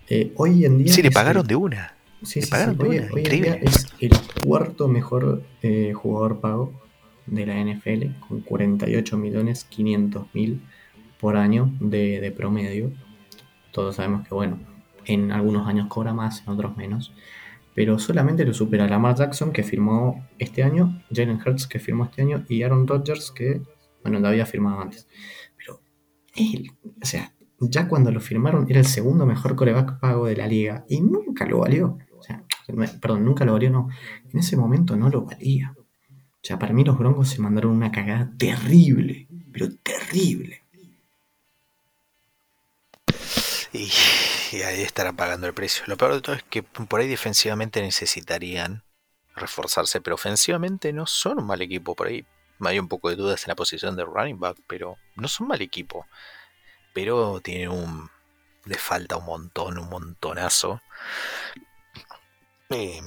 eh, 0.09 0.33
hoy 0.35 0.65
en 0.65 0.77
día. 0.79 0.91
Sí, 0.93 1.01
le 1.01 1.11
pagaron 1.11 1.41
el- 1.41 1.47
de 1.47 1.55
una. 1.55 1.93
Sí, 2.21 2.39
le 2.39 2.45
sí, 2.45 2.51
pagaron 2.51 2.75
sí, 2.75 2.83
de 2.83 2.89
hoy, 2.89 2.97
una, 2.99 3.07
hoy 3.13 3.23
en 3.25 3.41
día 3.41 3.53
es 3.55 3.87
el 3.99 4.11
cuarto 4.43 4.87
mejor 4.87 5.43
eh, 5.61 5.93
jugador 5.93 6.39
pago 6.41 6.73
de 7.27 7.45
la 7.45 7.55
NFL, 7.59 8.11
con 8.27 8.41
48 8.41 9.17
millones 9.17 9.63
500 9.65 10.27
mil 10.33 10.61
por 11.19 11.37
año 11.37 11.71
de, 11.79 12.19
de 12.19 12.31
promedio. 12.31 12.91
Todos 13.71 13.95
sabemos 13.95 14.27
que, 14.27 14.35
bueno, 14.35 14.59
en 15.05 15.31
algunos 15.31 15.67
años 15.67 15.87
cobra 15.87 16.13
más, 16.13 16.41
en 16.45 16.49
otros 16.53 16.75
menos. 16.77 17.13
Pero 17.73 17.99
solamente 17.99 18.45
lo 18.45 18.53
supera 18.53 18.87
Lamar 18.87 19.15
Jackson, 19.15 19.51
que 19.51 19.63
firmó 19.63 20.25
este 20.39 20.63
año, 20.63 21.01
Jalen 21.13 21.39
Hurts, 21.45 21.67
que 21.67 21.79
firmó 21.79 22.05
este 22.05 22.21
año, 22.21 22.45
y 22.47 22.63
Aaron 22.63 22.87
Rodgers, 22.87 23.31
que, 23.31 23.61
bueno, 24.05 24.19
lo 24.19 24.27
había 24.27 24.45
firmado 24.45 24.81
antes. 24.81 25.07
Pero 25.57 25.81
él, 26.35 26.71
o 27.01 27.05
sea, 27.05 27.33
ya 27.59 27.87
cuando 27.87 28.11
lo 28.11 28.19
firmaron 28.19 28.67
era 28.69 28.79
el 28.79 28.85
segundo 28.85 29.25
mejor 29.25 29.55
coreback 29.55 29.99
pago 29.99 30.27
de 30.27 30.35
la 30.35 30.45
liga 30.45 30.85
y 30.87 31.01
nunca 31.01 31.43
lo 31.47 31.59
valió. 31.59 31.97
O 32.15 32.21
sea, 32.21 32.43
perdón, 33.01 33.25
nunca 33.25 33.45
lo 33.45 33.53
valió, 33.53 33.71
no. 33.71 33.89
En 34.31 34.39
ese 34.39 34.55
momento 34.57 34.95
no 34.95 35.09
lo 35.09 35.23
valía. 35.23 35.73
O 35.75 36.47
sea, 36.47 36.59
para 36.59 36.71
mí 36.71 36.83
los 36.83 36.99
Broncos 36.99 37.29
se 37.29 37.41
mandaron 37.41 37.71
una 37.71 37.91
cagada 37.91 38.31
terrible, 38.37 39.27
pero 39.51 39.69
terrible. 39.77 40.61
Y, 43.73 43.89
y 44.51 44.61
ahí 44.61 44.83
estarán 44.83 45.15
pagando 45.15 45.47
el 45.47 45.55
precio. 45.55 45.83
Lo 45.87 45.97
peor 45.97 46.13
de 46.13 46.21
todo 46.21 46.35
es 46.35 46.43
que 46.43 46.61
por 46.61 46.99
ahí 46.99 47.07
defensivamente 47.07 47.81
necesitarían 47.81 48.83
reforzarse, 49.35 49.99
pero 49.99 50.13
ofensivamente 50.13 50.93
no 50.93 51.07
son 51.07 51.39
un 51.39 51.47
mal 51.47 51.63
equipo 51.63 51.95
por 51.95 52.05
ahí. 52.05 52.23
Hay 52.61 52.79
un 52.79 52.87
poco 52.87 53.09
de 53.09 53.15
dudas 53.15 53.43
en 53.45 53.49
la 53.49 53.55
posición 53.55 53.95
de 53.95 54.05
running 54.05 54.39
back, 54.39 54.57
pero 54.67 54.97
no 55.15 55.27
son 55.27 55.47
mal 55.47 55.61
equipo. 55.61 56.05
Pero 56.93 57.41
tienen 57.41 57.69
un. 57.69 58.09
Le 58.65 58.75
falta 58.75 59.17
un 59.17 59.25
montón, 59.25 59.77
un 59.77 59.89
montonazo. 59.89 60.81
Eh, 62.69 63.01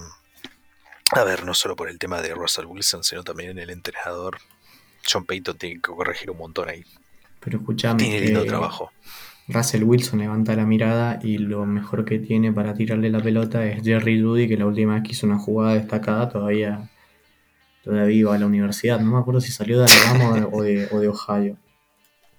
a 1.17 1.25
ver, 1.25 1.45
no 1.45 1.55
solo 1.55 1.75
por 1.75 1.89
el 1.89 1.99
tema 1.99 2.21
de 2.21 2.35
Russell 2.35 2.67
Wilson, 2.67 3.03
sino 3.03 3.25
también 3.25 3.51
en 3.51 3.59
el 3.59 3.71
entrenador. 3.71 4.39
John 5.11 5.25
Payton 5.25 5.57
tiene 5.57 5.77
que 5.77 5.91
corregir 5.91 6.31
un 6.31 6.39
montón 6.39 6.69
ahí. 6.69 6.85
Pero 7.41 7.59
escuchame, 7.59 7.99
Tiene 7.99 8.21
lindo 8.21 8.45
trabajo. 8.45 8.93
Russell 9.49 9.85
Wilson 9.85 10.19
levanta 10.19 10.55
la 10.55 10.67
mirada 10.67 11.19
y 11.23 11.39
lo 11.39 11.65
mejor 11.65 12.05
que 12.05 12.19
tiene 12.19 12.53
para 12.53 12.75
tirarle 12.75 13.09
la 13.09 13.21
pelota 13.21 13.65
es 13.65 13.83
Jerry 13.83 14.21
Judy, 14.21 14.47
que 14.47 14.59
la 14.59 14.67
última 14.67 14.95
vez 14.95 15.03
que 15.03 15.13
hizo 15.13 15.27
una 15.27 15.39
jugada 15.39 15.75
destacada 15.75 16.29
todavía 16.29 16.91
todavía 17.83 18.17
iba 18.17 18.35
a 18.35 18.39
la 18.39 18.47
universidad. 18.47 19.01
No 19.01 19.13
me 19.13 19.19
acuerdo 19.19 19.41
si 19.41 19.53
salió 19.53 19.81
de 19.81 19.87
Alabama 19.87 20.49
o 20.53 20.63
de, 20.63 20.89
o 20.91 21.01
de 21.01 21.09
Ohio. 21.09 21.57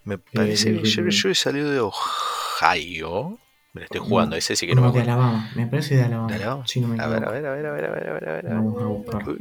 Me 0.03 0.17
parece 0.17 0.71
de- 0.73 0.81
que 0.81 0.85
yo, 0.85 1.03
de- 1.03 1.11
yo 1.11 1.29
he 1.29 1.35
salido 1.35 1.69
de 1.71 1.79
Ohio. 1.79 3.37
Me 3.73 3.81
lo 3.81 3.85
estoy 3.85 4.01
jugando, 4.01 4.35
ese 4.35 4.55
sí 4.55 4.65
que 4.65 4.73
no, 4.73 4.81
no, 4.81 4.87
me 4.87 4.93
de 4.93 5.01
acuerdo. 5.03 5.21
Alabama. 5.21 5.51
Me 5.55 5.67
parece 5.67 5.95
de 5.95 6.03
Alabama. 6.03 6.27
¿De 6.29 6.35
Alabama? 6.35 6.63
Sí, 6.67 6.81
no 6.81 6.87
me 6.87 7.01
A 7.01 7.07
ver, 7.07 7.23
a 7.23 7.31
ver, 7.31 7.45
a 7.45 7.51
ver, 7.51 7.65
a 7.65 7.71
ver, 7.71 7.85
a 7.85 7.91
ver, 7.91 8.09
a 8.09 8.33
ver, 8.33 8.47
a. 8.47 8.53
Vamos 8.55 8.81
a 8.81 8.85
buscar. 8.85 9.29
Uh, 9.29 9.37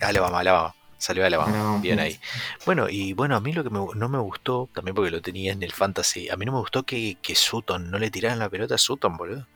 Alabama, 0.00 0.40
Alabama. 0.40 0.74
Salió 0.98 1.22
de 1.22 1.26
Alabama. 1.28 1.50
Alabama, 1.52 1.80
Bien 1.80 1.98
ahí. 1.98 2.18
Bueno, 2.64 2.88
y 2.88 3.12
bueno, 3.14 3.34
a 3.34 3.40
mí 3.40 3.52
lo 3.52 3.64
que 3.64 3.70
me- 3.70 3.80
no 3.94 4.08
me 4.08 4.18
gustó, 4.18 4.68
también 4.72 4.94
porque 4.94 5.10
lo 5.10 5.20
tenía 5.20 5.52
en 5.52 5.62
el 5.62 5.72
fantasy, 5.72 6.28
a 6.28 6.36
mí 6.36 6.44
no 6.44 6.52
me 6.52 6.58
gustó 6.58 6.84
que, 6.84 7.16
que 7.20 7.34
Sutton 7.34 7.90
no 7.90 7.98
le 7.98 8.10
tiraran 8.10 8.38
la 8.38 8.48
pelota 8.48 8.76
a 8.76 8.78
Sutton, 8.78 9.16
boludo. 9.16 9.46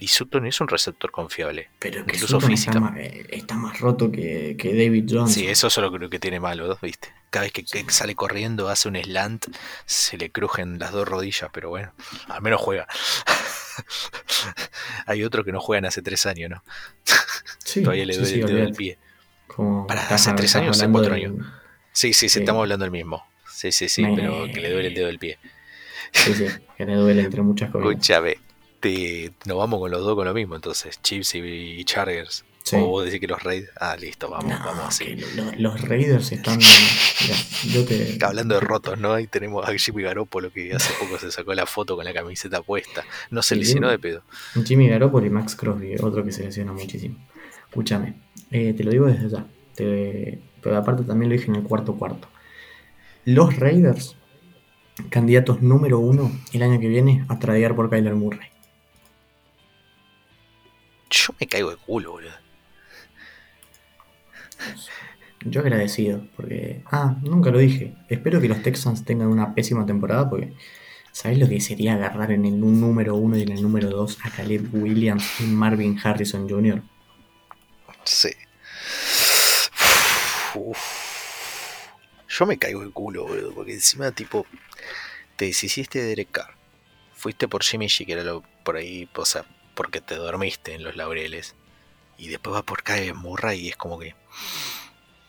Y 0.00 0.08
Sutton 0.08 0.46
es 0.46 0.60
un 0.60 0.66
receptor 0.68 1.10
confiable. 1.12 1.68
Pero 1.78 2.04
que 2.06 2.16
Incluso 2.16 2.40
Sutton 2.40 2.50
física. 2.50 2.70
está, 2.72 2.80
más, 2.80 2.96
eh, 2.96 3.26
está 3.30 3.54
más 3.56 3.78
roto 3.80 4.10
que, 4.10 4.56
que 4.58 4.70
David 4.74 5.04
Johnson. 5.08 5.28
Sí, 5.28 5.46
eso 5.46 5.68
solo 5.70 5.92
creo 5.92 6.08
que 6.10 6.18
tiene 6.18 6.40
malo, 6.40 6.76
¿viste? 6.82 7.12
Cada 7.30 7.44
vez 7.44 7.52
que, 7.52 7.64
que 7.64 7.84
sale 7.92 8.14
corriendo, 8.14 8.68
hace 8.70 8.88
un 8.88 8.96
slant, 8.96 9.46
se 9.86 10.16
le 10.16 10.30
crujen 10.32 10.78
las 10.78 10.92
dos 10.92 11.06
rodillas, 11.06 11.50
pero 11.52 11.68
bueno, 11.68 11.92
al 12.28 12.40
menos 12.42 12.60
juega. 12.60 12.88
Hay 15.06 15.22
otro 15.24 15.44
que 15.44 15.52
no 15.52 15.60
juegan 15.60 15.84
hace 15.84 16.02
tres 16.02 16.26
años, 16.26 16.50
¿no? 16.50 16.62
Sí, 17.64 17.82
Todavía 17.82 18.06
le 18.06 18.14
sí, 18.14 18.20
duele 18.20 18.34
sí, 18.34 18.40
el 18.40 18.46
dedo 18.46 18.56
del 18.56 18.66
olvídate. 18.66 18.78
pie. 18.78 18.98
Como 19.46 19.86
Para, 19.86 20.02
hace 20.08 20.32
tres 20.32 20.56
años, 20.56 20.76
hace 20.80 20.90
cuatro 20.90 21.14
del- 21.14 21.38
Sí, 21.92 22.12
sí, 22.12 22.14
sí, 22.14 22.28
Sí. 22.30 22.38
estamos 22.40 22.62
hablando 22.62 22.84
del 22.84 22.90
mismo. 22.92 23.24
Sí, 23.52 23.70
sí, 23.70 23.88
sí, 23.88 24.02
Me- 24.02 24.16
pero 24.16 24.46
que 24.52 24.60
le 24.60 24.72
duele 24.72 24.88
el 24.88 24.94
dedo 24.94 25.06
del 25.06 25.18
pie. 25.18 25.38
Sí, 26.12 26.34
sí, 26.34 26.46
que 26.76 26.86
le 26.86 26.94
duele 26.94 27.22
entre 27.22 27.42
muchas 27.42 27.70
cosas. 27.70 27.88
Escúchame, 27.90 28.38
te, 28.80 29.32
nos 29.46 29.56
vamos 29.58 29.78
con 29.80 29.90
los 29.90 30.02
dos 30.02 30.14
con 30.14 30.26
lo 30.26 30.34
mismo, 30.34 30.56
entonces, 30.56 31.00
Chiefs 31.02 31.34
y, 31.36 31.84
Chargers. 31.84 32.44
Sí. 32.62 32.76
O 32.76 32.86
vos 32.86 33.04
decís 33.06 33.20
que 33.20 33.26
los 33.26 33.42
Raiders. 33.42 33.70
Ah, 33.80 33.96
listo, 33.98 34.28
vamos, 34.28 34.52
No, 34.52 34.58
vamos 34.64 35.00
los 35.56 35.80
Raiders 35.80 36.30
están. 36.30 36.58
mira, 37.20 37.36
yo 37.72 37.84
te, 37.84 38.18
Hablando 38.24 38.54
de 38.54 38.60
rotos, 38.60 38.98
¿no? 38.98 39.14
Ahí 39.14 39.26
tenemos 39.26 39.66
a 39.66 39.72
Jimmy 39.76 40.02
Garoppolo 40.02 40.52
que 40.52 40.72
hace 40.74 40.92
poco 41.00 41.18
se 41.18 41.32
sacó 41.32 41.54
la 41.54 41.64
foto 41.66 41.96
con 41.96 42.04
la 42.04 42.12
camiseta 42.12 42.60
puesta. 42.62 43.02
No 43.30 43.42
se 43.42 43.54
Sí, 43.54 43.60
lesionó 43.62 43.88
de 43.88 43.98
pedo. 43.98 44.22
Jimmy 44.64 44.88
Garoppolo 44.88 45.26
y 45.26 45.30
Max 45.30 45.56
Crosby, 45.56 45.96
otro 46.00 46.22
que 46.22 46.32
se 46.32 46.44
lesiona 46.44 46.72
muchísimo. 46.72 47.16
Escúchame, 47.68 48.14
eh, 48.50 48.74
te 48.76 48.84
lo 48.84 48.90
digo 48.90 49.06
desde 49.06 49.30
ya. 49.30 49.46
te- 49.74 50.38
pero 50.62 50.76
aparte 50.76 51.02
también 51.04 51.30
lo 51.30 51.36
dije 51.36 51.50
en 51.50 51.56
el 51.56 51.62
cuarto 51.62 51.94
cuarto. 51.94 52.28
Los 53.24 53.56
Raiders, 53.56 54.16
candidatos 55.08 55.62
número 55.62 55.98
uno 55.98 56.30
el 56.52 56.62
año 56.62 56.78
que 56.78 56.88
viene 56.88 57.24
a 57.28 57.38
tradear 57.38 57.74
por 57.74 57.88
Kyler 57.88 58.14
Murray. 58.14 58.49
Yo 61.10 61.34
me 61.40 61.46
caigo 61.46 61.70
de 61.70 61.76
culo, 61.76 62.12
boludo. 62.12 62.32
Yo 65.44 65.60
agradecido, 65.60 66.26
porque. 66.36 66.82
Ah, 66.86 67.16
nunca 67.22 67.50
lo 67.50 67.58
dije. 67.58 67.94
Espero 68.08 68.40
que 68.40 68.48
los 68.48 68.62
Texans 68.62 69.04
tengan 69.04 69.28
una 69.28 69.54
pésima 69.54 69.86
temporada, 69.86 70.28
porque. 70.28 70.52
¿Sabes 71.12 71.38
lo 71.38 71.48
que 71.48 71.60
sería 71.60 71.94
agarrar 71.94 72.30
en 72.30 72.44
el 72.44 72.60
número 72.60 73.16
uno 73.16 73.36
y 73.36 73.42
en 73.42 73.50
el 73.50 73.62
número 73.62 73.90
dos 73.90 74.18
a 74.22 74.30
Caleb 74.30 74.72
Williams 74.72 75.40
y 75.40 75.44
Marvin 75.44 75.98
Harrison 76.02 76.48
Jr.? 76.48 76.82
Sí. 78.04 78.30
Uf. 80.54 80.78
Yo 82.28 82.46
me 82.46 82.58
caigo 82.58 82.84
de 82.84 82.90
culo, 82.90 83.26
boludo, 83.26 83.52
porque 83.52 83.74
encima, 83.74 84.12
tipo, 84.12 84.46
te 85.36 85.46
deshiciste 85.46 85.98
de 85.98 86.06
Derek 86.06 86.30
Carr. 86.30 86.54
Fuiste 87.14 87.48
por 87.48 87.64
Jimmy 87.64 87.86
G, 87.86 88.06
que 88.06 88.12
era 88.12 88.22
lo 88.22 88.44
por 88.64 88.76
ahí, 88.76 89.08
o 89.16 89.24
sea, 89.24 89.44
porque 89.80 90.02
te 90.02 90.14
dormiste 90.16 90.74
en 90.74 90.84
los 90.84 90.94
laureles. 90.94 91.54
Y 92.18 92.28
después 92.28 92.52
vas 92.52 92.64
por 92.64 92.82
Kyler 92.82 93.14
Murray 93.14 93.60
y 93.60 93.68
es 93.70 93.76
como 93.78 93.98
que. 93.98 94.14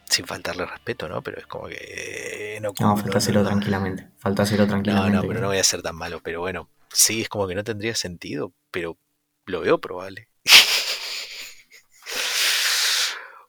Sin 0.10 0.26
faltarle 0.28 0.66
respeto, 0.66 1.08
¿no? 1.08 1.22
Pero 1.22 1.40
es 1.40 1.48
como 1.48 1.68
que. 1.68 1.78
eh, 1.80 2.60
No, 2.62 2.74
No, 2.80 2.90
no, 2.90 2.98
faltáselo 2.98 3.40
no, 3.44 3.46
no. 3.46 3.50
tranquilamente. 3.50 4.10
Faltáselo 4.20 4.64
No, 4.64 4.68
tranquilamente. 4.68 5.16
no, 5.16 5.22
pero 5.28 5.40
no 5.40 5.48
voy 5.48 5.58
a 5.60 5.64
ser 5.64 5.82
tan 5.82 5.96
malo. 5.96 6.20
Pero 6.22 6.42
bueno, 6.42 6.70
sí, 6.92 7.22
es 7.22 7.30
como 7.30 7.48
que 7.48 7.56
no 7.56 7.64
tendría 7.64 7.96
sentido, 7.96 8.54
pero 8.72 8.98
lo 9.46 9.62
veo 9.62 9.80
probable. 9.80 10.28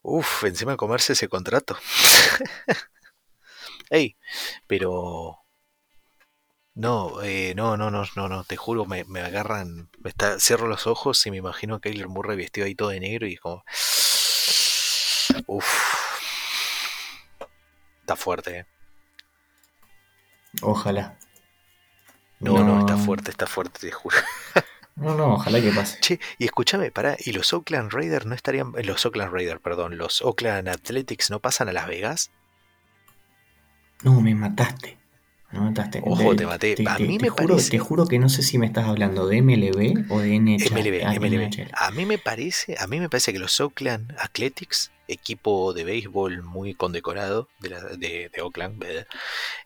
Uf, 0.03 0.45
encima 0.45 0.73
de 0.73 0.77
comerse 0.77 1.13
ese 1.13 1.29
contrato. 1.29 1.77
Ey, 3.91 4.17
pero... 4.67 5.39
No, 6.75 7.23
eh, 7.23 7.53
no, 7.55 7.77
no, 7.77 7.91
no, 7.91 8.05
no, 8.17 8.29
no, 8.29 8.45
te 8.45 8.57
juro, 8.57 8.87
me, 8.87 9.05
me 9.05 9.21
agarran, 9.21 9.91
me 10.03 10.09
está, 10.09 10.41
cierro 10.41 10.69
los 10.69 10.87
ojos 10.87 11.27
y 11.27 11.31
me 11.31 11.37
imagino 11.37 11.75
a 11.75 11.81
Kyler 11.81 12.09
Murray 12.09 12.37
vestido 12.37 12.67
ahí 12.67 12.75
todo 12.75 12.89
de 12.89 13.01
negro 13.01 13.27
y 13.27 13.35
es 13.35 13.41
como... 13.41 13.65
Uf. 15.47 15.67
Está 18.01 18.17
fuerte, 18.17 18.59
eh. 18.61 18.67
Ojalá. 20.63 21.19
No, 22.41 22.65
no, 22.65 22.81
está 22.81 22.97
fuerte, 22.97 23.31
está 23.31 23.47
fuerte, 23.47 23.81
te 23.81 23.93
juro. 23.93 24.17
No, 24.95 25.15
no, 25.15 25.33
ojalá 25.33 25.59
que 25.59 25.73
pase. 25.73 25.99
Che, 26.01 26.21
y 26.37 26.45
escúchame, 26.45 26.91
pará, 26.91 27.17
¿y 27.19 27.33
los 27.33 27.55
Oakland 27.55 27.91
Raiders 27.93 28.27
no 28.27 28.35
estarían, 28.35 28.75
eh, 28.77 28.85
los 28.85 29.07
Oakland 29.07 29.33
Raiders, 29.33 29.59
perdón, 29.59 29.97
los 29.97 30.21
Oakland 30.21 30.69
Athletics 30.69 31.31
no 31.31 31.41
pasan 31.41 31.71
a 31.71 31.73
Las 31.73 31.87
Vegas? 31.87 32.31
No, 34.03 34.21
me 34.21 34.35
mataste. 34.35 35.02
Ojo, 36.05 36.35
te 36.37 36.47
maté. 36.47 36.75
A 36.87 36.99
mí 36.99 37.19
me 37.19 37.29
juro, 37.29 37.49
parece- 37.57 37.71
te 37.71 37.79
juro 37.79 38.07
que 38.07 38.19
no 38.19 38.29
sé 38.29 38.43
si 38.43 38.57
me 38.59 38.67
estás 38.67 38.87
hablando 38.87 39.27
de 39.27 39.37
MLB 39.43 40.07
o 40.11 40.21
de 40.21 40.35
NHL. 40.37 40.71
MLB, 40.73 41.05
Ah, 41.05 41.15
MLB. 41.15 41.45
NHL. 41.45 41.71
A 41.75 41.91
mí 41.91 42.07
me 42.07 42.19
parece, 42.19 42.77
a 42.79 42.87
mí 42.87 42.99
me 43.01 43.09
parece 43.09 43.33
que 43.33 43.39
los 43.39 43.61
Oakland 43.61 44.15
Athletics, 44.19 44.91
equipo 45.09 45.75
de 45.75 45.85
béisbol 45.85 46.43
muy 46.43 46.75
condecorado 46.75 47.49
de, 47.61 47.69
la- 47.71 47.81
de- 47.83 48.31
de 48.35 48.41
Oakland. 48.43 48.83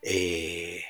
Eh, 0.01 0.81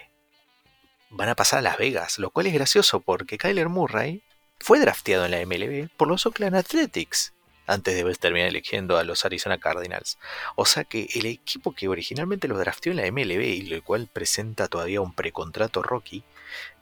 van 1.12 1.30
a 1.30 1.36
pasar 1.36 1.60
a 1.60 1.62
Las 1.62 1.78
Vegas, 1.78 2.18
lo 2.20 2.32
cual 2.32 2.48
es 2.48 2.54
gracioso 2.54 3.00
porque 3.00 3.38
Kyler 3.38 3.70
Murray 3.70 4.24
fue 4.60 4.80
drafteado 4.80 5.26
en 5.26 5.32
la 5.32 5.40
MLB 5.42 5.90
por 5.96 6.08
los 6.08 6.26
Oakland 6.26 6.56
Athletics 6.56 7.34
antes 7.68 7.96
de 7.96 8.16
terminar 8.16 8.48
eligiendo 8.48 8.98
a 8.98 9.04
los 9.04 9.26
Arizona 9.26 9.58
Cardinals. 9.60 10.18
O 10.56 10.66
sea 10.66 10.84
que 10.86 11.08
el 11.16 11.26
equipo 11.28 11.74
que 11.74 11.88
originalmente 11.88 12.48
los 12.48 12.58
drafteó 12.58 12.92
en 12.92 12.98
la 12.98 13.06
MLB 13.12 13.42
y 13.44 13.62
lo 13.64 13.84
cual 13.84 14.08
presenta 14.12 14.68
todavía 14.68 15.02
un 15.02 15.14
precontrato 15.14 15.84
Rocky, 15.84 16.24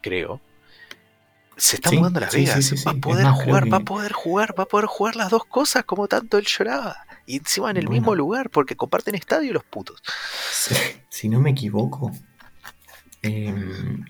creo, 0.02 0.40
se 1.58 1.78
está 1.78 1.90
Sí, 1.90 1.98
mudando 1.98 2.20
a 2.20 2.22
Las 2.22 2.34
Vegas. 2.34 2.64
sí, 2.66 2.78
sí. 2.78 2.84
Va 2.86 2.92
a 2.92 2.96
poder 2.96 3.26
jugar, 3.28 3.64
que- 3.64 3.70
va 3.70 3.78
a 3.78 3.82
poder 3.82 4.12
jugar, 4.14 4.60
va 4.60 4.64
a 4.64 4.68
poder 4.68 4.86
jugar 4.88 5.16
las 5.16 5.30
dos 5.30 5.46
cosas 5.46 5.84
como 5.86 6.08
tanto 6.08 6.38
él 6.38 6.46
lloraba. 6.46 6.98
Y 7.26 7.38
encima 7.38 7.72
en 7.72 7.78
el 7.78 7.86
Bueno. 7.88 8.02
mismo 8.02 8.14
lugar, 8.16 8.50
porque 8.52 8.76
comparten 8.76 9.16
estadio 9.16 9.52
los 9.54 9.64
putos. 9.64 10.04
Si, 10.52 10.76
si 11.10 11.30
no 11.30 11.40
me 11.40 11.52
equivoco. 11.52 12.12
em, 13.22 14.06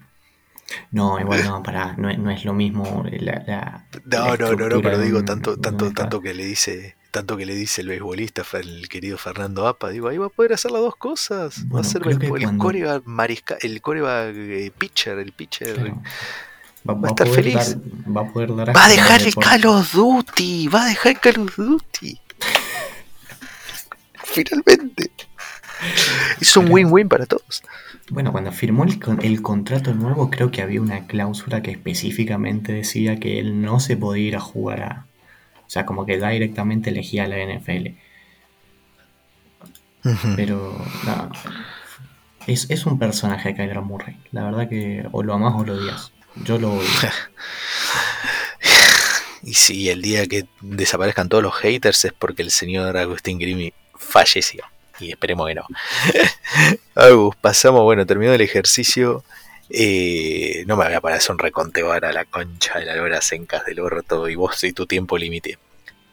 no, 0.91 1.19
igual 1.19 1.43
no, 1.45 1.61
pará, 1.63 1.93
no, 1.97 2.09
es- 2.09 2.17
no 2.17 2.31
es 2.31 2.43
lo 2.45 2.53
mismo 2.53 3.03
la, 3.11 3.43
la- 3.45 3.85
No, 4.05 4.35
la 4.35 4.37
no, 4.37 4.55
no, 4.55 4.69
no, 4.69 4.81
pero 4.81 4.99
digo 4.99 5.23
tanto, 5.23 5.57
tanto, 5.57 5.91
tanto 5.93 6.21
que 6.21 6.33
le 6.33 6.45
dice, 6.45 6.95
tanto 7.11 7.37
que 7.37 7.45
le 7.45 7.53
dice 7.55 7.81
el 7.81 7.87
beisbolista, 7.89 8.43
el 8.53 8.89
querido 8.89 9.17
Fernando 9.17 9.67
Apa, 9.67 9.89
digo, 9.89 10.07
ahí 10.09 10.17
va 10.17 10.25
a 10.25 10.29
poder 10.29 10.53
hacer 10.53 10.71
las 10.71 10.81
dos 10.81 10.95
cosas. 10.95 11.63
va 11.73 11.81
a 11.81 11.83
ser 11.83 12.01
el, 12.07 12.17
cuando- 12.29 12.63
coreback 12.63 13.03
marisca, 13.05 13.57
el 13.61 13.79
coreback 13.81 14.33
eh, 14.35 14.71
pitcher, 14.77 15.19
el 15.19 15.31
pitcher. 15.33 15.75
Claro. 15.75 16.01
Va, 16.87 16.93
Va 16.93 17.07
a 17.07 17.11
estar 17.11 17.27
feliz. 17.27 17.53
dar- 17.55 17.77
va 18.15 18.21
a 18.21 18.31
poder 18.33 18.55
dar 18.55 18.75
Va 18.75 18.85
a 18.85 18.89
dejar 18.89 19.21
el. 19.21 19.33
Call 19.35 19.65
of 19.65 19.91
Duty, 19.93 20.67
va 20.67 20.83
a 20.83 20.85
dejar 20.87 21.11
el 21.13 21.19
Call 21.19 21.39
of 21.47 21.55
Duty. 21.57 22.19
Finalmente. 24.23 25.11
Es 26.39 26.55
un 26.57 26.71
win-win 26.71 27.07
para 27.09 27.25
todos. 27.25 27.63
Bueno, 28.09 28.31
cuando 28.31 28.51
firmó 28.51 28.83
el, 28.83 28.99
con- 28.99 29.23
el 29.25 29.41
contrato 29.41 29.93
nuevo, 29.93 30.29
creo 30.29 30.51
que 30.51 30.61
había 30.61 30.81
una 30.81 31.07
cláusula 31.07 31.61
que 31.61 31.71
específicamente 31.71 32.71
decía 32.71 33.19
que 33.19 33.39
él 33.39 33.61
no 33.61 33.79
se 33.79 33.97
podía 33.97 34.27
ir 34.27 34.35
a 34.35 34.39
jugar 34.39 34.83
a. 34.83 35.05
O 35.65 35.69
sea, 35.69 35.85
como 35.85 36.05
que 36.05 36.17
directamente 36.19 36.91
elegía 36.91 37.23
a 37.23 37.27
la 37.27 37.37
NFL. 37.37 37.87
Pero, 40.35 40.77
nada. 41.05 41.31
Es, 42.45 42.69
es 42.69 42.85
un 42.85 42.99
personaje 42.99 43.55
Kyler 43.55 43.81
Murray. 43.81 44.17
La 44.31 44.43
verdad 44.43 44.69
que 44.69 45.07
o 45.11 45.23
lo 45.23 45.33
amás 45.33 45.53
o 45.57 45.65
lo 45.65 45.73
odias. 45.73 46.11
Yo 46.43 46.57
lo 46.59 46.73
odio. 46.73 46.87
Y 49.47 49.53
si 49.53 49.89
el 49.89 50.01
día 50.01 50.25
que 50.25 50.47
desaparezcan 50.61 51.29
todos 51.29 51.43
los 51.43 51.53
haters 51.53 52.05
es 52.05 52.13
porque 52.13 52.41
el 52.41 52.49
señor 52.49 52.97
Agustín 52.97 53.37
Grimi 53.37 53.73
falleció. 53.93 54.63
Y 54.99 55.11
esperemos 55.11 55.47
que 55.47 55.55
no. 55.55 55.65
Agus, 56.95 57.35
pasamos, 57.35 57.83
bueno, 57.83 58.05
terminó 58.05 58.33
el 58.33 58.41
ejercicio. 58.41 59.23
Eh, 59.69 60.63
no 60.67 60.77
me 60.77 60.85
voy 60.85 60.93
a 60.93 61.01
parar 61.01 61.19
un 61.29 61.39
reconteo 61.39 61.91
ahora 61.91 62.09
a 62.09 62.13
la 62.13 62.25
concha 62.25 62.79
de 62.79 62.85
la 62.85 62.95
lora 62.95 63.21
sencas 63.21 63.65
del 63.65 63.79
orto 63.79 64.29
y 64.29 64.35
vos 64.35 64.63
y 64.63 64.73
tu 64.73 64.85
tiempo 64.85 65.17
límite. 65.17 65.57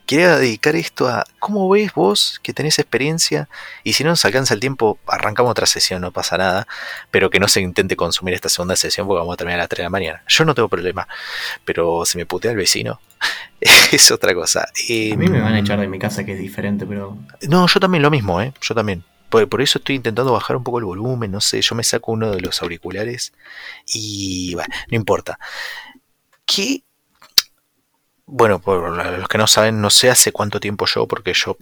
Quería 0.06 0.36
dedicar 0.36 0.76
esto 0.76 1.08
a 1.08 1.24
cómo 1.38 1.68
ves 1.68 1.92
vos 1.94 2.40
que 2.42 2.52
tenés 2.52 2.78
experiencia 2.78 3.48
y 3.84 3.94
si 3.94 4.04
no 4.04 4.10
nos 4.10 4.24
alcanza 4.24 4.54
el 4.54 4.60
tiempo, 4.60 4.98
arrancamos 5.06 5.50
otra 5.50 5.66
sesión, 5.66 6.00
no 6.02 6.12
pasa 6.12 6.36
nada, 6.38 6.66
pero 7.10 7.30
que 7.30 7.40
no 7.40 7.48
se 7.48 7.60
intente 7.60 7.96
consumir 7.96 8.34
esta 8.34 8.48
segunda 8.48 8.76
sesión 8.76 9.06
porque 9.06 9.20
vamos 9.20 9.34
a 9.34 9.36
terminar 9.36 9.60
a 9.60 9.62
las 9.62 9.68
3 9.68 9.78
de 9.78 9.84
la 9.84 9.90
mañana. 9.90 10.22
Yo 10.26 10.44
no 10.44 10.54
tengo 10.54 10.68
problema, 10.68 11.06
pero 11.64 12.04
si 12.04 12.18
me 12.18 12.26
putea 12.26 12.50
el 12.50 12.56
vecino, 12.56 13.00
es 13.92 14.10
otra 14.10 14.34
cosa. 14.34 14.62
a 14.62 15.16
mí 15.16 15.28
me 15.28 15.40
van 15.40 15.54
a 15.54 15.60
echar 15.60 15.80
de 15.80 15.88
mi 15.88 15.98
casa 15.98 16.24
que 16.24 16.32
es 16.32 16.38
diferente, 16.38 16.86
pero... 16.86 17.16
No, 17.48 17.66
yo 17.66 17.80
también 17.80 18.02
lo 18.02 18.10
mismo, 18.10 18.40
¿eh? 18.40 18.52
Yo 18.60 18.74
también. 18.74 19.04
Por, 19.28 19.48
por, 19.48 19.62
eso 19.62 19.78
estoy 19.78 19.96
intentando 19.96 20.32
bajar 20.32 20.56
un 20.56 20.64
poco 20.64 20.78
el 20.78 20.84
volumen, 20.84 21.30
no 21.30 21.40
sé, 21.40 21.62
yo 21.62 21.74
me 21.74 21.84
saco 21.84 22.12
uno 22.12 22.32
de 22.32 22.40
los 22.42 22.60
auriculares 22.60 23.32
y 23.86 24.52
bueno, 24.54 24.74
no 24.90 24.96
importa. 24.96 25.38
¿Qué 26.44 26.82
bueno, 28.34 28.62
por 28.62 28.96
los 28.96 29.28
que 29.28 29.36
no 29.36 29.46
saben, 29.46 29.82
no 29.82 29.90
sé 29.90 30.08
hace 30.08 30.32
cuánto 30.32 30.58
tiempo 30.58 30.86
yo, 30.86 31.06
porque 31.06 31.34
yo, 31.34 31.58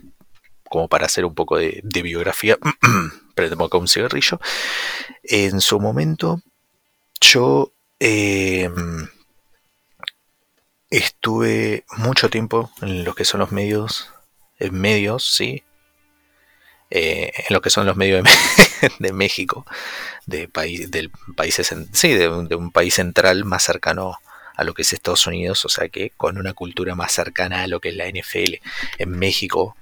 como 0.68 0.86
para 0.86 1.06
hacer 1.06 1.24
un 1.24 1.34
poco 1.34 1.56
de, 1.56 1.82
biografía, 1.82 2.58
pero 3.34 3.50
tengo 3.50 3.64
acá 3.64 3.76
un 3.76 3.88
cigarrillo, 3.88 4.40
en 5.24 5.60
su 5.60 5.80
momento 5.80 6.40
yo 7.20 7.72
em, 7.98 9.08
estuve 10.90 11.84
mucho 11.96 12.30
tiempo 12.30 12.70
en 12.82 13.02
lo 13.02 13.16
que 13.16 13.24
son 13.24 13.40
los 13.40 13.50
medios, 13.50 14.12
en 14.60 14.80
medios, 14.80 15.26
sí, 15.28 15.64
eh, 16.90 17.32
en 17.48 17.52
lo 17.52 17.62
que 17.62 17.70
son 17.70 17.84
los 17.84 17.96
medios 17.96 18.24
de, 19.00 19.12
México, 19.12 19.66
de 20.24 20.46
país, 20.46 20.88
del 20.88 21.10
país, 21.36 21.60
sí, 21.92 22.14
de, 22.14 22.28
de, 22.44 22.54
un 22.54 22.70
país 22.70 22.94
central 22.94 23.44
más 23.44 23.64
cercano 23.64 24.18
a 24.60 24.64
lo 24.64 24.74
que 24.74 24.82
es 24.82 24.92
Estados 24.92 25.26
Unidos, 25.26 25.64
o 25.64 25.70
sea 25.70 25.88
que 25.88 26.10
con 26.10 26.36
una 26.36 26.52
cultura 26.52 26.94
más 26.94 27.12
cercana 27.12 27.62
a 27.62 27.66
lo 27.66 27.80
que 27.80 27.88
es 27.88 27.96
la 27.96 28.06
NFL. 28.06 28.56
En 28.98 29.10
México, 29.18 29.74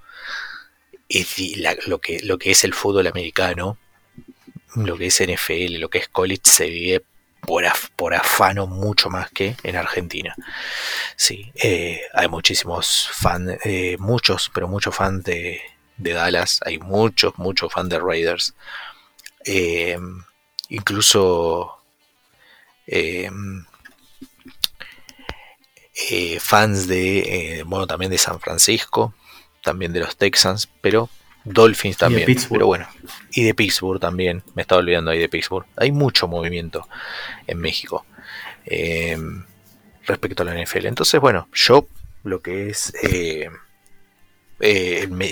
es 1.09 1.37
lo, 1.89 2.01
que, 2.01 2.21
lo 2.23 2.39
que 2.39 2.53
es 2.53 2.63
el 2.63 2.75
fútbol 2.75 3.09
americano, 3.09 3.77
lo 4.77 4.97
que 4.97 5.07
es 5.07 5.21
NFL, 5.21 5.81
lo 5.81 5.91
que 5.91 5.99
es 5.99 6.09
college, 6.09 6.43
se 6.45 6.67
vive 6.71 7.03
por, 7.41 7.65
por 7.97 8.15
afano 8.15 8.69
mucho 8.69 9.11
más 9.11 9.31
que 9.33 9.57
en 9.65 9.75
Argentina. 9.75 10.37
Sí, 11.17 11.51
eh, 11.57 12.03
hay 12.15 12.29
muchísimos 12.29 13.09
fans, 13.13 13.59
eh, 13.65 13.97
muchos, 13.99 14.49
pero 14.55 14.69
muchos 14.69 14.95
fans 14.95 15.25
de, 15.25 15.61
Dallas, 15.97 16.61
hay 16.65 16.79
muchos, 16.79 17.37
muchos 17.37 17.73
fans 17.73 17.89
de 17.89 17.99
Raiders. 17.99 18.55
Eh, 19.45 19.99
incluso 20.69 21.75
eh, 26.11 26.39
fans 26.41 26.87
de, 26.87 27.19
eh, 27.59 27.63
bueno, 27.65 27.87
también 27.87 28.11
de 28.11 28.19
San 28.19 28.39
Francisco, 28.41 29.15
también 29.63 29.93
de 29.93 30.01
los 30.01 30.17
Texans, 30.17 30.69
pero 30.81 31.11
Dolphins 31.45 31.97
también, 31.97 32.37
pero 32.51 32.67
bueno, 32.67 32.87
y 33.33 33.43
de 33.43 33.55
Pittsburgh 33.55 34.01
también, 34.01 34.43
me 34.55 34.63
estaba 34.63 34.81
olvidando 34.81 35.11
ahí 35.11 35.19
de 35.19 35.29
Pittsburgh. 35.29 35.67
Hay 35.77 35.93
mucho 35.93 36.29
movimiento 36.29 36.87
en 37.47 37.59
México 37.59 38.07
em, 38.65 39.45
respecto 40.07 40.43
a 40.43 40.47
la 40.47 40.55
NFL. 40.55 40.87
Entonces, 40.87 41.21
bueno, 41.21 41.49
yo 41.53 41.89
lo 42.23 42.43
que 42.43 42.69
es 42.69 42.93
eh, 43.03 43.49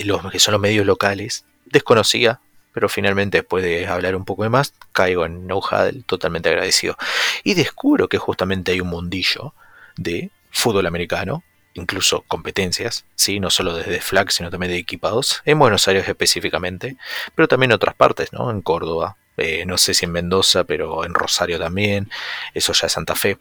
los 0.05 0.31
que 0.31 0.39
son 0.39 0.53
los 0.53 0.61
medios 0.61 0.85
locales 0.85 1.45
desconocía, 1.65 2.39
pero 2.73 2.89
finalmente 2.89 3.39
después 3.39 3.63
de 3.63 3.87
hablar 3.87 4.15
un 4.15 4.25
poco 4.25 4.43
de 4.43 4.49
más, 4.49 4.73
caigo 4.91 5.25
en 5.25 5.47
No 5.47 5.61
totalmente 6.05 6.49
agradecido. 6.49 6.97
Y 7.43 7.53
descubro 7.53 8.07
que 8.07 8.17
justamente 8.17 8.71
hay 8.71 8.81
un 8.81 8.89
mundillo 8.89 9.53
de 9.95 10.29
fútbol 10.57 10.87
americano, 10.87 11.43
incluso 11.75 12.23
competencias, 12.27 13.05
¿sí? 13.15 13.39
no 13.39 13.51
solo 13.51 13.75
desde 13.75 14.01
flag, 14.01 14.31
sino 14.31 14.49
también 14.49 14.71
de 14.71 14.79
equipados, 14.79 15.43
en 15.45 15.59
Buenos 15.59 15.87
Aires 15.87 16.07
específicamente, 16.07 16.97
pero 17.35 17.47
también 17.47 17.71
en 17.71 17.75
otras 17.75 17.93
partes, 17.93 18.33
¿no? 18.33 18.49
en 18.49 18.61
Córdoba, 18.61 19.17
eh, 19.37 19.65
no 19.67 19.77
sé 19.77 19.93
si 19.93 20.05
en 20.05 20.11
Mendoza, 20.11 20.63
pero 20.63 21.05
en 21.05 21.13
Rosario 21.13 21.59
también, 21.59 22.09
eso 22.55 22.73
ya 22.73 22.87
es 22.87 22.93
Santa 22.93 23.13
Fe. 23.13 23.37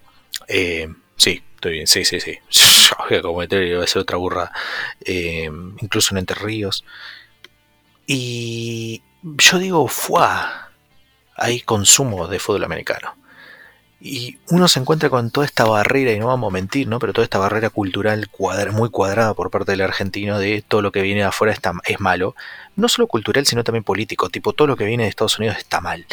Eh, 0.47 0.88
sí, 1.16 1.43
estoy 1.55 1.72
bien, 1.72 1.86
sí, 1.86 2.05
sí, 2.05 2.20
sí. 2.20 2.38
A 2.98 3.22
cometer, 3.22 3.60
voy 3.60 3.80
a 3.80 3.84
hacer 3.84 4.02
otra 4.02 4.18
burra. 4.18 4.52
Eh, 5.01 5.51
incluso 5.80 6.12
en 6.12 6.18
Entre 6.18 6.36
Ríos. 6.36 6.84
Y 8.06 9.02
yo 9.22 9.59
digo, 9.59 9.88
¡fuah! 9.88 10.68
Hay 11.34 11.60
consumo 11.60 12.28
de 12.28 12.38
fútbol 12.38 12.64
americano. 12.64 13.16
Y 14.01 14.39
uno 14.51 14.68
se 14.68 14.78
encuentra 14.78 15.09
con 15.09 15.31
toda 15.31 15.47
esta 15.47 15.64
barrera, 15.64 16.12
y 16.12 16.18
no 16.18 16.27
vamos 16.27 16.51
a 16.51 16.52
mentir, 16.52 16.86
¿no? 16.86 16.98
Pero 16.98 17.12
toda 17.12 17.24
esta 17.24 17.39
barrera 17.39 17.70
cultural 17.70 18.28
muy 18.73 18.90
cuadrada 18.90 19.35
por 19.35 19.51
parte 19.51 19.73
del 19.73 19.81
argentino 19.81 20.39
de 20.39 20.62
todo 20.66 20.82
lo 20.82 20.93
que 20.93 21.02
viene 21.02 21.20
de 21.20 21.27
afuera 21.27 21.52
está, 21.52 21.73
es 21.85 21.98
malo. 21.98 22.36
No 22.77 22.89
solo 22.89 23.06
cultural, 23.06 23.47
sino 23.47 23.64
también 23.64 23.85
político. 23.85 24.28
Tipo, 24.28 24.52
todo 24.52 24.68
lo 24.68 24.77
que 24.77 24.85
viene 24.85 25.05
de 25.05 25.09
Estados 25.09 25.39
Unidos 25.39 25.56
está 25.56 25.81
mal. 25.81 26.06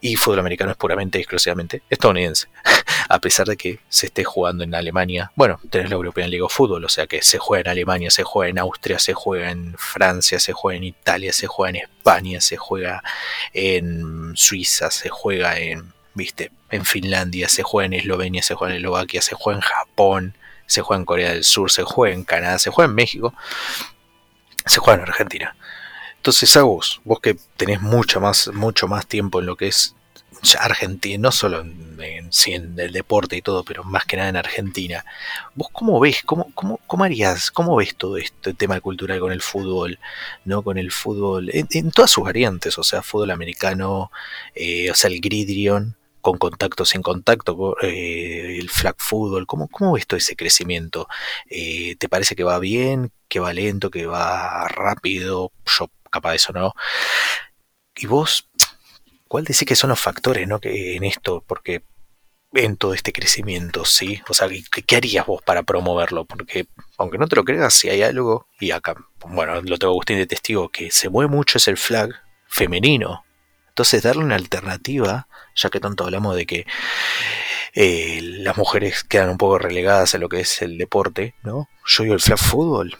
Y 0.00 0.16
fútbol 0.16 0.40
americano 0.40 0.70
es 0.70 0.76
puramente 0.76 1.18
exclusivamente 1.18 1.82
estadounidense. 1.90 2.48
a 3.08 3.20
pesar 3.20 3.46
de 3.46 3.56
que 3.56 3.80
se 3.88 4.06
esté 4.06 4.24
jugando 4.24 4.64
en 4.64 4.74
Alemania. 4.74 5.32
Bueno, 5.34 5.60
tenés 5.70 5.90
la 5.90 5.96
European 5.96 6.30
League 6.30 6.42
of 6.42 6.52
Football, 6.52 6.84
o 6.84 6.88
sea 6.88 7.06
que 7.06 7.22
se 7.22 7.38
juega 7.38 7.62
en 7.62 7.68
Alemania, 7.68 8.10
se 8.10 8.22
juega 8.22 8.50
en 8.50 8.58
Austria, 8.58 8.98
se 8.98 9.14
juega 9.14 9.50
en 9.50 9.74
Francia, 9.78 10.38
se 10.40 10.52
juega 10.52 10.76
en 10.78 10.84
Italia, 10.84 11.32
se 11.32 11.46
juega 11.46 11.70
en 11.70 11.76
España, 11.84 12.40
se 12.40 12.56
juega 12.56 13.02
en 13.52 14.32
Suiza, 14.34 14.90
se 14.90 15.08
juega 15.08 15.58
en 15.58 15.95
viste, 16.16 16.50
en 16.70 16.84
Finlandia, 16.84 17.48
se 17.48 17.62
juega 17.62 17.86
en 17.86 17.92
Eslovenia, 17.92 18.42
se 18.42 18.54
juega 18.54 18.72
en 18.72 18.78
Eslovaquia, 18.78 19.22
se 19.22 19.36
juega 19.36 19.58
en 19.58 19.62
Japón, 19.62 20.34
se 20.66 20.82
juega 20.82 21.00
en 21.00 21.06
Corea 21.06 21.32
del 21.32 21.44
Sur, 21.44 21.70
se 21.70 21.84
juega 21.84 22.14
en 22.14 22.24
Canadá, 22.24 22.58
se 22.58 22.70
juega 22.70 22.88
en 22.88 22.94
México, 22.94 23.34
se 24.64 24.80
juega 24.80 25.02
en 25.02 25.08
Argentina. 25.08 25.56
Entonces, 26.16 26.56
a 26.56 26.62
vos, 26.62 27.00
que 27.22 27.36
tenés 27.56 27.80
mucho 27.80 28.20
más, 28.20 28.48
mucho 28.48 28.88
más 28.88 29.06
tiempo 29.06 29.38
en 29.38 29.46
lo 29.46 29.56
que 29.56 29.68
es 29.68 29.94
Argentina, 30.58 31.22
no 31.22 31.32
solo 31.32 31.60
en, 31.60 31.98
en, 32.46 32.78
el 32.78 32.92
deporte 32.92 33.36
y 33.36 33.42
todo, 33.42 33.64
pero 33.64 33.84
más 33.84 34.04
que 34.04 34.16
nada 34.16 34.28
en 34.28 34.36
Argentina. 34.36 35.04
¿Vos 35.54 35.68
cómo 35.72 35.98
ves, 36.00 36.22
cómo, 36.24 36.50
cómo, 36.54 36.80
cómo 36.86 37.04
harías, 37.04 37.50
cómo 37.50 37.76
ves 37.76 37.94
todo 37.96 38.16
este 38.16 38.54
tema 38.54 38.80
cultural 38.80 39.20
con 39.20 39.32
el 39.32 39.42
fútbol, 39.42 39.98
no 40.44 40.62
con 40.62 40.78
el 40.78 40.90
fútbol, 40.90 41.50
en, 41.52 41.90
todas 41.90 42.10
sus 42.10 42.24
variantes, 42.24 42.78
o 42.78 42.82
sea, 42.82 43.02
fútbol 43.02 43.30
americano, 43.30 44.10
eh, 44.54 44.90
o 44.90 44.94
sea, 44.94 45.10
el 45.10 45.20
gridiron, 45.20 45.96
con 46.26 46.38
contacto, 46.38 46.84
sin 46.84 47.02
contacto, 47.02 47.76
eh, 47.82 48.58
el 48.58 48.68
flag 48.68 48.96
football, 48.98 49.46
¿cómo, 49.46 49.68
¿cómo 49.68 49.92
ves 49.92 50.08
todo 50.08 50.18
ese 50.18 50.34
crecimiento? 50.34 51.06
Eh, 51.48 51.94
¿Te 52.00 52.08
parece 52.08 52.34
que 52.34 52.42
va 52.42 52.58
bien, 52.58 53.12
que 53.28 53.38
va 53.38 53.52
lento, 53.52 53.90
que 53.92 54.06
va 54.06 54.66
rápido? 54.66 55.52
Yo 55.66 55.88
capaz 56.10 56.30
de 56.30 56.36
eso 56.36 56.52
no. 56.52 56.74
¿Y 57.94 58.06
vos, 58.06 58.48
cuál 59.28 59.44
decís 59.44 59.68
que 59.68 59.76
son 59.76 59.90
los 59.90 60.00
factores 60.00 60.48
¿no? 60.48 60.58
que 60.58 60.96
en 60.96 61.04
esto? 61.04 61.44
Porque 61.46 61.84
en 62.54 62.76
todo 62.76 62.92
este 62.92 63.12
crecimiento, 63.12 63.84
¿sí? 63.84 64.20
O 64.28 64.34
sea, 64.34 64.48
¿qué, 64.48 64.82
¿qué, 64.82 64.96
harías 64.96 65.26
vos 65.26 65.42
para 65.42 65.62
promoverlo? 65.62 66.24
Porque, 66.24 66.66
aunque 66.98 67.18
no 67.18 67.28
te 67.28 67.36
lo 67.36 67.44
creas, 67.44 67.72
si 67.72 67.88
hay 67.88 68.02
algo, 68.02 68.48
y 68.58 68.72
acá, 68.72 68.96
bueno, 69.28 69.62
lo 69.62 69.78
tengo 69.78 69.92
Agustín 69.92 70.18
de 70.18 70.26
testigo, 70.26 70.70
que 70.70 70.90
se 70.90 71.08
mueve 71.08 71.30
mucho 71.30 71.58
es 71.58 71.68
el 71.68 71.76
flag 71.76 72.10
femenino. 72.48 73.24
Entonces, 73.68 74.02
darle 74.02 74.24
una 74.24 74.34
alternativa 74.34 75.28
ya 75.56 75.70
que 75.70 75.80
tanto 75.80 76.04
hablamos 76.04 76.36
de 76.36 76.46
que 76.46 76.66
eh, 77.72 78.20
las 78.22 78.56
mujeres 78.56 79.04
quedan 79.04 79.30
un 79.30 79.38
poco 79.38 79.58
relegadas 79.58 80.14
a 80.14 80.18
lo 80.18 80.28
que 80.28 80.40
es 80.40 80.62
el 80.62 80.78
deporte, 80.78 81.34
¿no? 81.42 81.68
Yo 81.84 82.04
digo 82.04 82.14
el 82.14 82.20
flag 82.20 82.38
football, 82.38 82.96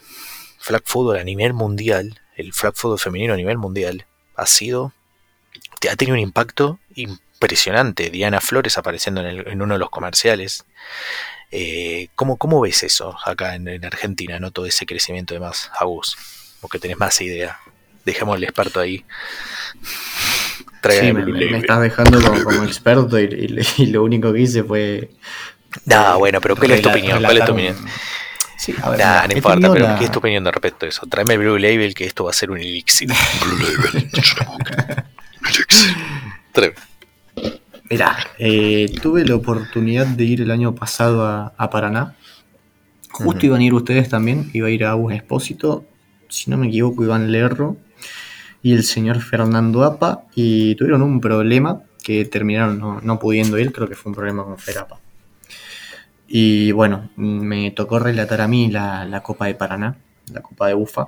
flag 0.59 0.81
football 0.85 1.17
a 1.17 1.23
nivel 1.23 1.53
mundial, 1.53 2.21
el 2.35 2.53
flag 2.53 2.75
football 2.75 2.99
femenino 2.99 3.33
a 3.33 3.37
nivel 3.37 3.57
mundial, 3.57 4.05
ha 4.35 4.45
sido, 4.45 4.93
ha 5.89 5.95
tenido 5.95 6.15
un 6.15 6.21
impacto 6.21 6.79
impresionante. 6.95 8.09
Diana 8.09 8.41
Flores 8.41 8.77
apareciendo 8.77 9.21
en, 9.21 9.61
uno 9.61 9.75
de 9.75 9.79
los 9.79 9.89
comerciales. 9.89 10.65
Eh, 11.49 12.09
¿cómo, 12.15 12.61
ves 12.61 12.83
eso 12.83 13.17
acá 13.25 13.55
en, 13.55 13.83
Argentina, 13.85 14.39
no 14.39 14.51
todo 14.51 14.65
ese 14.65 14.85
crecimiento 14.85 15.33
de 15.33 15.39
más, 15.39 15.71
Agus? 15.79 16.17
Porque 16.61 16.79
tenés 16.79 16.97
más 16.97 17.19
idea. 17.21 17.59
Dejemos 18.05 18.37
el 18.37 18.43
experto 18.43 18.79
ahí 18.79 19.05
me, 20.83 21.57
estás 21.57 21.81
dejando 21.81 22.21
como, 22.21 22.63
experto 22.63 23.19
y, 23.19 23.47
lo 23.87 24.03
único 24.03 24.33
que 24.33 24.41
hice 24.41 24.63
fue. 24.63 25.11
No, 25.85 26.19
bueno, 26.19 26.41
pero 26.41 26.55
¿cuál 26.55 26.71
es 26.71 26.81
tu 26.81 26.89
opinión? 26.89 27.23
¿Cuál 27.23 27.37
es 27.37 27.45
tu 27.45 27.51
opinión? 27.51 27.75
Sí, 28.57 28.73
a 28.81 28.89
ver, 28.89 28.99
no 29.29 29.37
importa, 29.37 29.71
pero 29.71 29.95
¿qué 29.99 30.05
es 30.05 30.11
tu 30.11 30.19
opinión 30.19 30.43
respecto 30.45 30.85
a 30.85 30.89
eso? 30.89 31.05
Tráeme 31.05 31.35
el 31.35 31.39
Blue 31.39 31.57
Label 31.57 31.93
que 31.93 32.05
esto 32.05 32.23
va 32.23 32.31
a 32.31 32.33
ser 32.33 32.49
un 32.49 32.57
elixir. 32.57 33.07
Blue 33.41 33.57
Label. 33.59 34.09
Tráeme. 36.51 36.75
Mirá, 37.89 38.17
eh, 38.37 38.93
tuve 39.01 39.23
la 39.23 39.35
oportunidad 39.35 40.07
de 40.07 40.25
ir 40.25 40.41
el 40.41 40.51
año 40.51 40.75
pasado 40.75 41.25
a, 41.25 41.69
Paraná. 41.69 42.15
Justo 43.11 43.45
iban 43.45 43.61
a 43.61 43.63
ir 43.63 43.73
ustedes 43.73 44.09
también, 44.09 44.49
iba 44.53 44.67
a 44.67 44.71
ir 44.71 44.83
a 44.83 44.95
un 44.95 45.13
Espósito, 45.13 45.85
si 46.27 46.51
no 46.51 46.57
me 46.57 46.67
equivoco, 46.67 47.03
Iván 47.03 47.31
Lerro 47.31 47.77
y 48.61 48.73
el 48.73 48.83
señor 48.83 49.21
Fernando 49.21 49.83
Apa 49.83 50.23
y 50.35 50.75
tuvieron 50.75 51.01
un 51.01 51.21
problema 51.21 51.81
que 52.03 52.25
terminaron 52.25 53.01
no, 53.03 53.19
pudiendo 53.19 53.57
ir, 53.59 53.71
creo 53.73 53.87
que 53.87 53.95
fue 53.95 54.11
un 54.11 54.15
problema 54.15 54.43
con 54.43 54.57
Ferapa. 54.57 54.99
Y 56.27 56.71
bueno, 56.71 57.09
me 57.15 57.71
tocó 57.71 57.99
relatar 57.99 58.41
a 58.41 58.47
mí 58.47 58.69
la, 58.69 59.05
la 59.05 59.23
Copa 59.23 59.45
de 59.45 59.55
Paraná, 59.55 59.97
la 60.31 60.41
Copa 60.41 60.67
de 60.67 60.73
Bufa. 60.73 61.07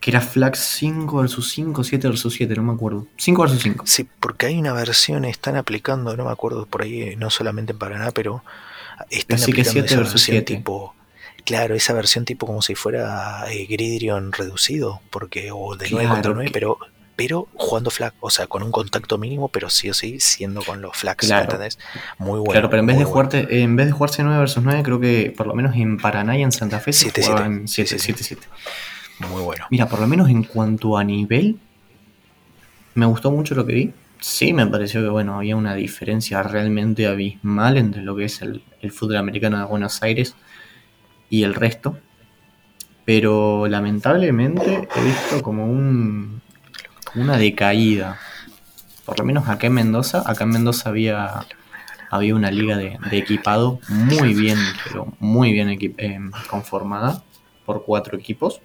Que 0.00 0.10
era 0.10 0.20
flag 0.20 0.56
5 0.56 1.16
versus 1.16 1.50
5, 1.50 1.82
7 1.82 2.08
versus 2.08 2.34
7, 2.34 2.54
no 2.54 2.62
me 2.62 2.72
acuerdo. 2.74 3.06
5 3.16 3.42
versus 3.42 3.62
5. 3.62 3.84
Sí, 3.86 4.08
porque 4.20 4.46
hay 4.46 4.58
una 4.58 4.72
versión, 4.72 5.24
están 5.24 5.56
aplicando, 5.56 6.16
no 6.16 6.24
me 6.24 6.30
acuerdo 6.30 6.66
por 6.66 6.82
ahí, 6.82 7.16
no 7.16 7.30
solamente 7.30 7.72
en 7.72 7.78
Paraná, 7.78 8.10
pero 8.12 8.44
están 9.10 9.36
Así 9.36 9.52
que 9.52 9.62
aplicando 9.62 9.72
7 9.72 9.86
esa 9.86 9.96
versus 9.96 10.12
versión 10.14 10.34
7. 10.36 10.56
tipo. 10.56 10.94
Claro, 11.46 11.74
esa 11.74 11.94
versión 11.94 12.24
tipo 12.26 12.44
como 12.46 12.60
si 12.60 12.74
fuera 12.74 13.44
eh, 13.50 13.66
Gridrion 13.66 14.32
reducido, 14.32 15.00
porque, 15.10 15.50
o 15.52 15.76
de 15.76 15.88
9 15.90 16.04
Claro, 16.04 16.14
contra 16.16 16.32
9, 16.34 16.46
que- 16.48 16.52
pero, 16.52 16.78
pero 17.14 17.48
jugando 17.54 17.90
flag, 17.90 18.12
o 18.20 18.28
sea, 18.30 18.46
con 18.46 18.62
un 18.62 18.70
contacto 18.72 19.16
mínimo, 19.16 19.48
pero 19.48 19.70
sí 19.70 19.88
o 19.88 19.94
sí 19.94 20.20
siendo 20.20 20.62
con 20.62 20.82
los 20.82 20.94
flags, 20.96 21.24
Claro. 21.26 21.44
¿entendés? 21.44 21.78
Muy 22.18 22.40
bueno. 22.40 22.50
claro, 22.52 22.68
pero 22.68 22.80
en 22.80 22.86
vez, 22.86 22.98
de 22.98 23.04
bueno. 23.04 23.12
jugarte, 23.30 23.62
en 23.62 23.74
vez 23.76 23.86
de 23.86 23.92
jugarse 23.92 24.22
9 24.22 24.38
versus 24.40 24.62
9, 24.62 24.82
creo 24.82 25.00
que 25.00 25.32
por 25.36 25.46
lo 25.46 25.54
menos 25.54 25.74
en 25.76 25.96
Paraná 25.98 26.36
y 26.36 26.42
en 26.42 26.50
Santa 26.52 26.80
Fe 26.80 26.92
se 26.92 27.04
7, 27.04 27.22
7. 27.22 27.30
jugaban 27.32 27.68
Sí, 27.68 27.86
7, 27.86 27.98
sí, 27.98 28.04
7, 28.12 28.22
7. 28.24 28.48
Muy 29.30 29.40
bueno. 29.42 29.64
Mira, 29.70 29.88
por 29.88 30.00
lo 30.00 30.06
menos 30.08 30.28
en 30.28 30.42
cuanto 30.42 30.98
a 30.98 31.04
nivel, 31.04 31.58
me 32.94 33.06
gustó 33.06 33.30
mucho 33.30 33.54
lo 33.54 33.64
que 33.66 33.72
vi. 33.72 33.92
Sí, 34.20 34.52
me 34.52 34.66
pareció 34.66 35.00
que 35.02 35.08
bueno, 35.08 35.36
había 35.36 35.56
una 35.56 35.74
diferencia 35.74 36.42
realmente 36.42 37.06
abismal 37.06 37.76
entre 37.76 38.02
lo 38.02 38.16
que 38.16 38.24
es 38.24 38.42
el, 38.42 38.62
el 38.80 38.90
fútbol 38.90 39.16
americano 39.18 39.58
de 39.58 39.64
Buenos 39.64 40.02
Aires 40.02 40.34
y 41.30 41.42
el 41.42 41.54
resto. 41.54 41.98
Pero 43.04 43.68
lamentablemente 43.68 44.88
he 44.94 45.04
visto 45.04 45.42
como 45.42 45.66
un, 45.66 46.40
una 47.14 47.36
decaída. 47.36 48.18
Por 49.04 49.18
lo 49.18 49.24
menos 49.24 49.48
acá 49.48 49.68
en 49.68 49.74
Mendoza, 49.74 50.22
acá 50.26 50.44
en 50.44 50.50
Mendoza 50.50 50.88
había, 50.88 51.46
había 52.10 52.34
una 52.34 52.50
liga 52.50 52.76
de, 52.76 52.98
equipado 53.12 53.78
muy 53.88 54.34
bien, 54.34 54.58
pero 54.84 55.12
muy 55.20 55.52
bien 55.52 55.68
eh, 55.70 56.20
conformada 56.48 57.22
por 57.64 57.84
cuatro 57.84 58.18
equipos. 58.18 58.60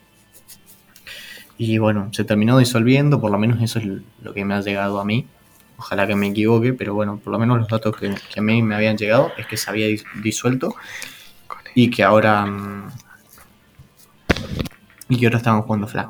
Y 1.59 1.77
bueno, 1.77 2.09
se 2.11 2.23
terminó 2.23 2.57
disolviendo, 2.57 3.21
por 3.21 3.29
lo 3.29 3.37
menos 3.37 3.61
eso 3.61 3.77
es 3.77 3.85
lo 4.23 4.33
que 4.33 4.43
me 4.43 4.55
ha 4.55 4.61
llegado 4.61 4.99
a 4.99 5.05
mí. 5.05 5.27
Ojalá 5.77 6.07
que 6.07 6.15
me 6.15 6.27
equivoque, 6.27 6.73
pero 6.73 6.95
bueno, 6.95 7.17
por 7.23 7.31
lo 7.31 7.37
menos 7.37 7.59
los 7.59 7.67
datos 7.67 7.95
que, 7.95 8.07
a 8.07 8.41
mí 8.41 8.63
me 8.63 8.73
habían 8.73 8.97
llegado 8.97 9.31
es 9.37 9.45
que 9.45 9.57
se 9.57 9.69
había 9.69 9.87
dis- 9.87 10.05
disuelto 10.23 10.75
y 11.75 11.89
que 11.89 12.03
ahora 12.03 12.45
mm, 12.45 12.91
y 15.11 15.17
que 15.17 15.25
ahora 15.25 15.37
estaban 15.37 15.61
jugando 15.63 15.87
flag. 15.87 16.09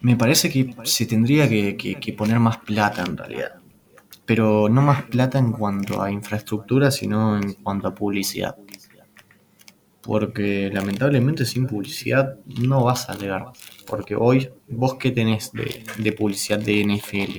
Me 0.00 0.16
parece 0.16 0.50
que 0.50 0.74
se 0.82 1.06
tendría 1.06 1.48
que, 1.48 2.14
poner 2.18 2.40
más 2.40 2.58
plata 2.58 3.04
en 3.06 3.16
realidad. 3.16 3.52
Pero 4.26 4.68
no 4.68 4.82
más 4.82 5.04
plata 5.04 5.38
en 5.38 5.52
cuanto 5.52 6.02
a 6.02 6.10
infraestructura, 6.10 6.90
sino 6.90 7.36
en 7.36 7.52
cuanto 7.54 7.86
a 7.86 7.94
publicidad. 7.94 8.56
Porque 10.00 10.68
lamentablemente 10.72 11.44
sin 11.44 11.68
publicidad 11.68 12.34
no 12.46 12.82
vas 12.82 13.08
a 13.08 13.16
llegar. 13.16 13.44
Porque 13.86 14.16
hoy, 14.16 14.50
vos 14.68 14.94
qué 14.94 15.12
tenés 15.12 15.52
de 15.52 16.12
publicidad 16.12 16.58
de 16.58 16.84
NFL? 16.84 17.38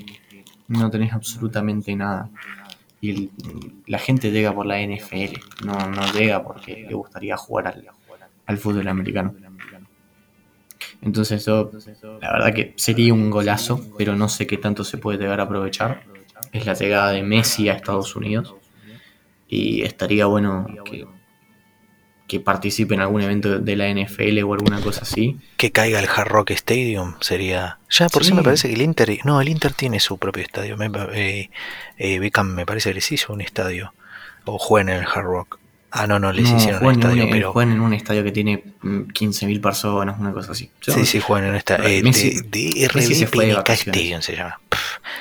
No 0.69 0.89
tenés 0.89 1.11
absolutamente 1.11 1.93
nada. 1.93 2.29
Y 3.03 3.09
el- 3.09 3.31
la 3.85 3.99
gente 3.99 4.31
llega 4.31 4.55
por 4.55 4.65
la 4.65 4.79
NFL, 4.79 5.37
no, 5.65 5.73
no 5.89 6.13
llega 6.13 6.41
porque 6.41 6.85
le 6.87 6.93
gustaría 6.93 7.35
jugar 7.35 7.83
al, 8.45 8.57
fútbol 8.57 8.87
americano. 8.87 9.35
Entonces 11.01 11.45
yo, 11.45 11.69
la 12.21 12.31
verdad 12.31 12.53
que 12.53 12.73
sería 12.77 13.13
un 13.13 13.29
golazo, 13.29 13.85
pero 13.97 14.15
no 14.15 14.29
sé 14.29 14.47
qué 14.47 14.55
tanto 14.55 14.85
se 14.85 14.97
puede 14.97 15.17
llegar 15.17 15.41
a 15.41 15.43
aprovechar. 15.43 16.03
Es 16.53 16.65
la 16.65 16.75
llegada 16.75 17.11
de 17.11 17.23
Messi 17.23 17.67
a 17.67 17.73
Estados 17.73 18.15
Unidos. 18.15 18.55
Y 19.49 19.81
estaría 19.81 20.25
bueno 20.27 20.65
que, 20.85 21.05
que 22.27 22.39
participe 22.39 22.93
en 22.93 23.01
algún 23.01 23.21
evento 23.21 23.59
de 23.59 23.75
la 23.75 23.89
NFL 23.89 24.43
o 24.43 24.53
alguna 24.53 24.81
cosa 24.81 25.01
así. 25.01 25.37
Que 25.57 25.71
caiga 25.71 25.99
el 25.99 26.07
Hard 26.07 26.29
Rock 26.29 26.51
Stadium 26.51 27.15
sería. 27.19 27.79
Ya 27.89 28.07
por 28.07 28.23
sí, 28.23 28.33
me 28.33 28.43
parece 28.43 28.69
que 28.69 28.75
el 28.75 28.81
Inter. 28.81 29.19
No, 29.25 29.41
el 29.41 29.49
Inter 29.49 29.73
tiene 29.73 29.99
su 29.99 30.17
propio 30.17 30.43
estadio. 30.43 30.77
Me, 30.77 30.89
eh, 31.13 31.49
eh, 31.97 32.19
Beckham 32.19 32.53
me 32.53 32.65
parece 32.65 32.89
que 32.89 32.95
les 32.95 33.11
hizo 33.11 33.33
un 33.33 33.41
estadio. 33.41 33.93
O 34.45 34.57
juegan 34.57 34.89
en 34.89 35.01
el 35.01 35.07
Hard 35.07 35.25
Rock. 35.25 35.59
Ah, 35.95 36.07
no, 36.07 36.17
no, 36.17 36.31
les 36.31 36.49
No, 36.49 36.57
hicieron 36.57 36.77
un 36.77 36.79
juegan, 36.85 36.95
en 36.95 37.01
estadio, 37.07 37.23
un, 37.25 37.29
pero. 37.31 37.53
juegan 37.53 37.73
en 37.73 37.81
un 37.81 37.93
estadio 37.93 38.23
que 38.23 38.31
tiene 38.31 38.63
mm, 38.81 39.01
15.000 39.11 39.61
personas, 39.61 40.19
una 40.19 40.33
cosa 40.33 40.53
así. 40.53 40.71
Yo 40.81 40.91
Sí, 40.91 41.05
sí, 41.05 41.19
juegan 41.19 41.43
en 41.45 41.49
un 41.51 41.55
estadio. 41.57 41.85
Eh, 41.87 42.01
Messi- 42.03 42.41
de, 42.49 42.87
de 42.87 42.89
Messi 42.95 43.13
se 43.13 43.27
fue 43.27 43.45
de 43.45 43.53
vacaciones. 43.53 44.25
Se 44.25 44.35
llama. 44.35 44.59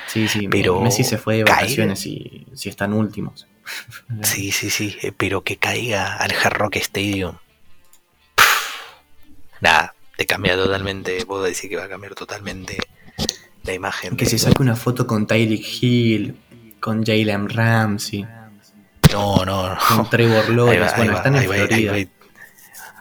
Sí, 0.07 0.27
sí, 0.27 0.47
Pero 0.47 0.81
Messi 0.81 1.03
se 1.03 1.19
fue 1.19 1.37
de 1.37 1.43
vacaciones 1.43 2.03
y 2.07 2.47
si 2.55 2.69
están 2.69 2.93
últimos. 2.93 3.45
Sí, 4.23 4.51
sí, 4.51 4.69
sí. 4.71 4.97
eh, 5.03 5.11
Pero 5.15 5.43
que 5.43 5.57
caiga 5.57 6.15
al 6.17 6.31
Hard 6.33 6.57
Rock 6.57 6.77
Stadium. 6.77 7.35
Nada, 9.61 9.93
te 10.17 10.25
cambia 10.25 10.55
totalmente. 10.55 11.25
Puedo 11.25 11.43
decir 11.43 11.69
que 11.69 11.77
va 11.77 11.83
a 11.85 11.89
cambiar 11.89 12.15
totalmente 12.15 12.77
la 13.63 13.73
imagen. 13.73 14.17
Que 14.17 14.25
se 14.25 14.37
saque 14.37 14.61
una 14.61 14.75
foto 14.75 15.07
con 15.07 15.25
Tyreek 15.27 15.65
Hill, 15.81 16.35
con 16.79 17.05
Jalen 17.05 17.47
Ramsey, 17.49 18.25
No, 19.13 19.45
no, 19.45 19.69
no. 19.75 20.09
Trevor 20.09 20.49
Lawrence. 20.49 20.79
va, 20.91 20.97
Bueno, 20.97 21.11
va, 21.13 21.17
están 21.19 21.35
en 21.35 21.41
ahí 21.73 22.05
va. 22.05 22.09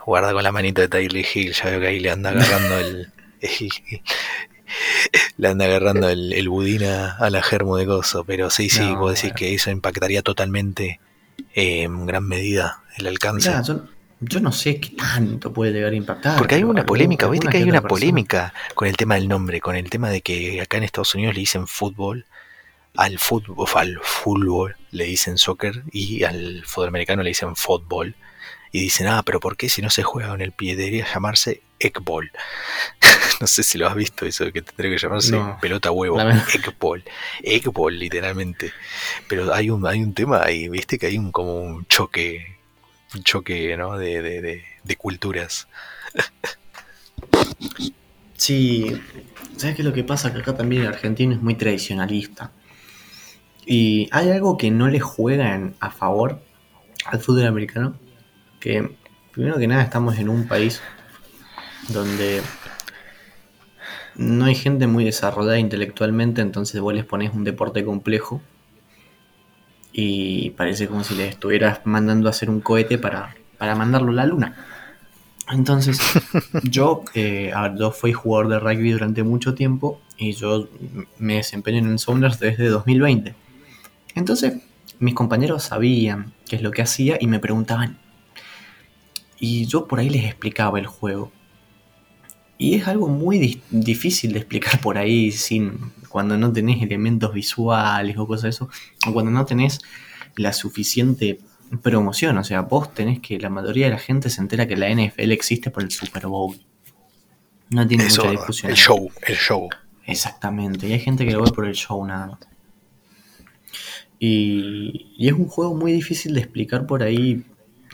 Guarda 0.06 0.32
con 0.32 0.42
la 0.42 0.52
manito 0.52 0.80
de 0.80 0.88
Tyler 0.88 1.24
Hill, 1.34 1.52
ya 1.52 1.64
veo 1.70 1.80
que 1.80 1.86
ahí 1.88 2.00
le 2.00 2.10
anda 2.10 2.30
agarrando 2.30 2.78
el. 2.78 3.12
el- 3.40 3.70
le 5.36 5.48
anda 5.48 5.64
agarrando 5.66 6.08
el, 6.08 6.32
el 6.32 6.48
budín 6.48 6.84
a, 6.84 7.16
a 7.16 7.30
la 7.30 7.42
germo 7.42 7.76
de 7.76 7.84
gozo. 7.84 8.24
Pero 8.24 8.50
sí, 8.50 8.68
sí, 8.68 8.80
No, 8.80 9.08
decir 9.08 9.30
bueno. 9.30 9.36
que 9.36 9.54
eso 9.54 9.70
impactaría 9.70 10.22
totalmente 10.22 11.00
eh, 11.54 11.82
en 11.82 12.06
gran 12.06 12.26
medida 12.26 12.82
el 12.96 13.06
alcance. 13.06 13.48
Mirá, 13.50 13.62
yo, 13.62 13.84
yo 14.20 14.40
no 14.40 14.50
sé 14.52 14.80
qué 14.80 14.90
tanto 14.90 15.52
puede 15.52 15.72
llegar 15.72 15.92
a 15.92 15.96
impactar. 15.96 16.38
Porque 16.38 16.54
hay 16.56 16.64
una 16.64 16.84
polémica, 16.86 17.28
viste 17.28 17.48
que 17.48 17.58
hay 17.58 17.62
una 17.64 17.82
persona. 17.82 17.88
polémica 17.88 18.54
con 18.74 18.88
el 18.88 18.96
tema 18.96 19.14
del 19.16 19.28
nombre, 19.28 19.60
con 19.60 19.76
el 19.76 19.88
tema 19.90 20.08
de 20.10 20.20
que 20.22 20.60
acá 20.60 20.78
en 20.78 20.84
Estados 20.84 21.14
Unidos 21.14 21.34
le 21.34 21.40
dicen 21.40 21.66
fútbol, 21.66 22.26
al 22.94 23.18
fútbol, 23.18 23.66
al 23.74 23.98
fútbol 24.02 24.76
le 24.90 25.04
dicen 25.04 25.38
soccer 25.38 25.82
y 25.92 26.24
al 26.24 26.62
fútbol 26.66 26.88
americano 26.88 27.22
le 27.22 27.30
dicen 27.30 27.56
fútbol. 27.56 28.14
Y 28.74 28.80
dicen, 28.80 29.06
ah, 29.06 29.22
pero 29.22 29.38
¿por 29.38 29.58
qué 29.58 29.68
si 29.68 29.82
no 29.82 29.90
se 29.90 30.02
juega 30.02 30.30
con 30.30 30.40
el 30.40 30.52
pie? 30.52 30.76
Debería 30.76 31.06
llamarse 31.12 31.60
Eggball. 31.78 32.30
no 33.40 33.46
sé 33.46 33.62
si 33.62 33.76
lo 33.76 33.86
has 33.86 33.94
visto, 33.94 34.24
eso 34.24 34.44
de 34.44 34.52
que 34.52 34.62
tendría 34.62 34.90
que 34.92 34.98
llamarse 35.02 35.32
No. 35.32 35.58
pelota 35.60 35.90
huevo. 35.90 36.18
Eggball. 36.20 37.04
Eggball, 37.42 37.98
literalmente. 37.98 38.72
Pero 39.28 39.52
hay 39.52 39.68
un, 39.68 39.86
hay 39.86 40.02
un 40.02 40.14
tema 40.14 40.40
ahí, 40.42 40.70
viste 40.70 40.98
que 40.98 41.06
hay 41.06 41.18
un 41.18 41.32
como 41.32 41.60
un 41.60 41.84
choque, 41.86 42.56
un 43.14 43.22
choque, 43.22 43.76
¿no? 43.76 43.98
De, 43.98 44.22
de, 44.22 44.40
de, 44.40 44.64
de 44.82 44.96
culturas. 44.96 45.68
Sí, 48.36 48.86
¿sabes 49.56 49.76
qué 49.76 49.82
es 49.82 49.86
lo 49.86 49.92
que 49.92 50.04
pasa? 50.04 50.32
Que 50.32 50.40
acá 50.40 50.54
también 50.56 50.82
el 50.82 50.88
argentino 50.88 51.34
es 51.34 51.42
muy 51.42 51.54
tradicionalista. 51.56 52.50
Y 53.64 54.08
hay 54.10 54.30
algo 54.30 54.56
que 54.56 54.70
no 54.70 54.88
le 54.88 55.00
juegan 55.00 55.74
a 55.80 55.90
favor 55.90 56.40
al 57.06 57.20
fútbol 57.20 57.46
americano. 57.46 57.94
Que 58.60 58.96
primero 59.32 59.58
que 59.58 59.66
nada 59.66 59.82
estamos 59.82 60.18
en 60.18 60.28
un 60.28 60.46
país 60.46 60.82
donde 61.88 62.42
no 64.14 64.44
hay 64.44 64.54
gente 64.54 64.86
muy 64.86 65.04
desarrollada 65.04 65.58
intelectualmente, 65.58 66.42
entonces 66.42 66.80
vos 66.80 66.94
les 66.94 67.04
pones 67.04 67.32
un 67.32 67.44
deporte 67.44 67.84
complejo 67.84 68.40
y 69.92 70.50
parece 70.50 70.88
como 70.88 71.04
si 71.04 71.14
les 71.14 71.30
estuvieras 71.30 71.80
mandando 71.84 72.28
a 72.28 72.30
hacer 72.30 72.50
un 72.50 72.60
cohete 72.60 72.98
para, 72.98 73.34
para 73.58 73.74
mandarlo 73.74 74.10
a 74.10 74.14
la 74.14 74.26
luna. 74.26 74.56
Entonces, 75.50 76.00
yo, 76.62 77.02
eh, 77.14 77.52
a 77.54 77.62
ver, 77.62 77.78
yo 77.78 77.90
fui 77.90 78.12
jugador 78.12 78.48
de 78.48 78.58
rugby 78.58 78.92
durante 78.92 79.22
mucho 79.22 79.54
tiempo 79.54 80.00
y 80.16 80.32
yo 80.32 80.68
me 81.18 81.36
desempeño 81.36 81.78
en 81.78 81.90
el 81.90 81.98
Sounders 81.98 82.38
desde 82.38 82.68
2020. 82.68 83.34
Entonces, 84.14 84.54
mis 84.98 85.14
compañeros 85.14 85.64
sabían 85.64 86.32
qué 86.46 86.56
es 86.56 86.62
lo 86.62 86.70
que 86.70 86.82
hacía 86.82 87.16
y 87.20 87.26
me 87.26 87.38
preguntaban. 87.38 87.98
Y 89.38 89.66
yo 89.66 89.88
por 89.88 89.98
ahí 90.00 90.08
les 90.10 90.24
explicaba 90.24 90.78
el 90.78 90.86
juego. 90.86 91.32
Y 92.58 92.74
es 92.74 92.86
algo 92.86 93.08
muy 93.08 93.38
di- 93.38 93.62
difícil 93.70 94.32
de 94.32 94.38
explicar 94.38 94.80
por 94.80 94.98
ahí 94.98 95.32
sin 95.32 95.92
cuando 96.08 96.36
no 96.36 96.52
tenés 96.52 96.80
elementos 96.82 97.32
visuales 97.34 98.16
o 98.18 98.26
cosas 98.26 98.42
de 98.42 98.48
eso, 98.50 98.68
o 99.08 99.12
cuando 99.12 99.30
no 99.32 99.44
tenés 99.46 99.80
la 100.36 100.52
suficiente 100.52 101.40
promoción. 101.82 102.36
O 102.38 102.44
sea, 102.44 102.60
vos 102.60 102.92
tenés 102.94 103.18
que 103.20 103.38
la 103.40 103.48
mayoría 103.48 103.86
de 103.86 103.92
la 103.92 103.98
gente 103.98 104.30
se 104.30 104.40
entera 104.40 104.68
que 104.68 104.76
la 104.76 104.90
NFL 104.90 105.32
existe 105.32 105.70
por 105.70 105.82
el 105.82 105.90
Super 105.90 106.26
Bowl. 106.26 106.56
No 107.70 107.86
tiene 107.88 108.04
Eso, 108.04 108.20
mucha 108.22 108.30
discusión. 108.32 108.70
el 108.70 108.76
show, 108.76 109.10
el 109.26 109.34
show. 109.36 109.68
Exactamente, 110.04 110.86
y 110.88 110.92
hay 110.92 111.00
gente 111.00 111.24
que 111.24 111.32
lo 111.32 111.42
ve 111.42 111.50
por 111.50 111.66
el 111.66 111.74
show 111.74 112.04
nada 112.06 112.26
más. 112.26 112.38
Y, 114.24 115.12
y 115.18 115.26
es 115.26 115.34
un 115.34 115.48
juego 115.48 115.74
muy 115.74 115.90
difícil 115.90 116.32
de 116.34 116.38
explicar 116.38 116.86
por 116.86 117.02
ahí 117.02 117.44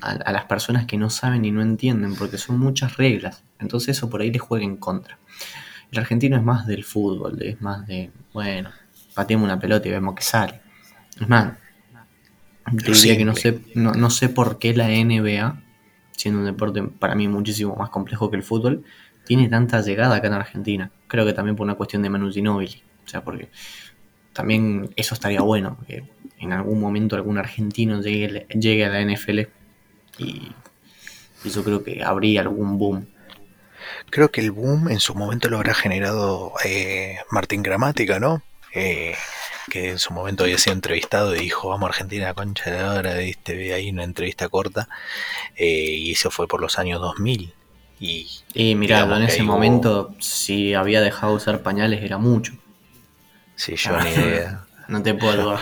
a, 0.02 0.10
a 0.10 0.30
las 0.30 0.44
personas 0.44 0.84
que 0.84 0.98
no 0.98 1.08
saben 1.08 1.46
y 1.46 1.50
no 1.50 1.62
entienden, 1.62 2.16
porque 2.16 2.36
son 2.36 2.58
muchas 2.58 2.98
reglas. 2.98 3.44
Entonces 3.58 3.96
eso 3.96 4.10
por 4.10 4.20
ahí 4.20 4.30
les 4.30 4.42
juega 4.42 4.66
en 4.66 4.76
contra. 4.76 5.18
El 5.90 5.98
argentino 5.98 6.36
es 6.36 6.42
más 6.42 6.66
del 6.66 6.84
fútbol, 6.84 7.40
es 7.40 7.62
más 7.62 7.86
de, 7.86 8.10
bueno, 8.34 8.68
pateemos 9.14 9.46
una 9.46 9.58
pelota 9.58 9.88
y 9.88 9.90
vemos 9.90 10.14
que 10.14 10.22
sale. 10.22 10.60
Es 11.18 11.26
más, 11.26 11.54
Te 12.84 12.92
diría 12.92 13.16
que 13.16 13.24
no 13.24 13.34
sé, 13.34 13.60
no, 13.74 13.92
no 13.92 14.10
sé 14.10 14.28
por 14.28 14.58
qué 14.58 14.74
la 14.74 14.88
NBA, 14.88 15.62
siendo 16.10 16.40
un 16.40 16.44
deporte 16.44 16.82
para 16.82 17.14
mí 17.14 17.26
muchísimo 17.26 17.74
más 17.74 17.88
complejo 17.88 18.30
que 18.30 18.36
el 18.36 18.42
fútbol, 18.42 18.84
tiene 19.24 19.48
tanta 19.48 19.80
llegada 19.80 20.16
acá 20.16 20.26
en 20.26 20.34
Argentina. 20.34 20.90
Creo 21.06 21.24
que 21.24 21.32
también 21.32 21.56
por 21.56 21.64
una 21.64 21.76
cuestión 21.76 22.02
de 22.02 22.10
Manu 22.10 22.30
Ginóbili. 22.30 22.82
O 23.06 23.08
sea, 23.08 23.24
porque 23.24 23.48
también 24.38 24.90
eso 24.94 25.14
estaría 25.14 25.40
bueno, 25.40 25.78
que 25.84 26.04
en 26.40 26.52
algún 26.52 26.80
momento 26.80 27.16
algún 27.16 27.38
argentino 27.38 28.00
llegue, 28.00 28.46
llegue 28.48 28.84
a 28.84 28.88
la 28.88 29.02
NFL 29.02 29.40
y 30.18 30.52
eso 31.44 31.64
creo 31.64 31.84
que 31.84 32.02
habría 32.02 32.40
algún 32.42 32.78
boom. 32.78 33.06
Creo 34.10 34.30
que 34.30 34.40
el 34.40 34.50
boom 34.50 34.88
en 34.88 35.00
su 35.00 35.14
momento 35.14 35.48
lo 35.48 35.56
habrá 35.56 35.74
generado 35.74 36.52
eh, 36.64 37.18
Martín 37.30 37.62
Gramática, 37.62 38.18
¿no? 38.18 38.42
Eh, 38.74 39.14
que 39.70 39.90
en 39.90 39.98
su 39.98 40.12
momento 40.12 40.44
había 40.44 40.58
sido 40.58 40.74
entrevistado 40.74 41.34
y 41.36 41.40
dijo, 41.40 41.68
vamos 41.68 41.86
a 41.86 41.90
Argentina, 41.90 42.34
concha 42.34 42.70
de 42.70 42.80
ahora, 42.80 43.14
viste, 43.14 43.54
ve 43.54 43.74
ahí 43.74 43.90
una 43.90 44.04
entrevista 44.04 44.48
corta, 44.48 44.88
eh, 45.56 45.66
y 45.66 46.12
eso 46.12 46.30
fue 46.30 46.48
por 46.48 46.60
los 46.60 46.78
años 46.78 47.00
2000. 47.00 47.52
Y, 48.00 48.28
y 48.54 48.74
mirá, 48.76 49.00
en 49.00 49.22
ese 49.22 49.42
momento, 49.42 50.14
si 50.20 50.74
había 50.74 51.00
dejado 51.00 51.32
de 51.32 51.36
usar 51.36 51.62
pañales, 51.62 52.02
era 52.02 52.16
mucho. 52.16 52.52
Sí, 53.56 53.74
yo 53.74 54.00
ni 54.00 54.10
idea. 54.10 54.64
no 54.88 55.02
te 55.02 55.14
puedo 55.14 55.32
ayudar. 55.32 55.60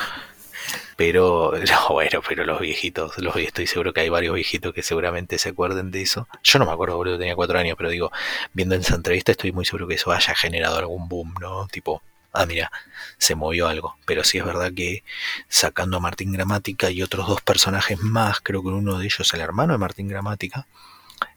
Pero, 0.96 1.52
no, 1.70 1.88
bueno, 1.90 2.20
pero 2.26 2.44
los 2.44 2.60
viejitos, 2.60 3.18
los 3.18 3.36
estoy 3.36 3.66
seguro 3.66 3.92
que 3.92 4.00
hay 4.00 4.08
varios 4.08 4.34
viejitos 4.34 4.74
que 4.74 4.82
seguramente 4.82 5.38
se 5.38 5.50
acuerden 5.50 5.90
de 5.90 6.02
eso. 6.02 6.28
Yo 6.42 6.58
no 6.58 6.66
me 6.66 6.72
acuerdo, 6.72 6.96
boludo, 6.96 7.18
tenía 7.18 7.36
cuatro 7.36 7.58
años, 7.58 7.76
pero 7.76 7.90
digo, 7.90 8.10
viendo 8.52 8.74
esa 8.74 8.94
entrevista 8.96 9.32
estoy 9.32 9.52
muy 9.52 9.64
seguro 9.64 9.86
que 9.86 9.94
eso 9.94 10.12
haya 10.12 10.34
generado 10.34 10.78
algún 10.78 11.08
boom, 11.08 11.34
¿no? 11.40 11.66
Tipo, 11.68 12.02
ah, 12.32 12.46
mira, 12.46 12.70
se 13.18 13.34
movió 13.34 13.68
algo. 13.68 13.96
Pero 14.06 14.24
sí 14.24 14.38
es 14.38 14.44
verdad 14.44 14.72
que 14.74 15.04
sacando 15.48 15.98
a 15.98 16.00
Martín 16.00 16.32
Gramática 16.32 16.90
y 16.90 17.02
otros 17.02 17.28
dos 17.28 17.42
personajes 17.42 17.98
más, 18.00 18.40
creo 18.40 18.62
que 18.62 18.68
uno 18.68 18.98
de 18.98 19.06
ellos 19.06 19.32
el 19.34 19.40
hermano 19.40 19.74
de 19.74 19.78
Martín 19.78 20.08
Gramática, 20.08 20.66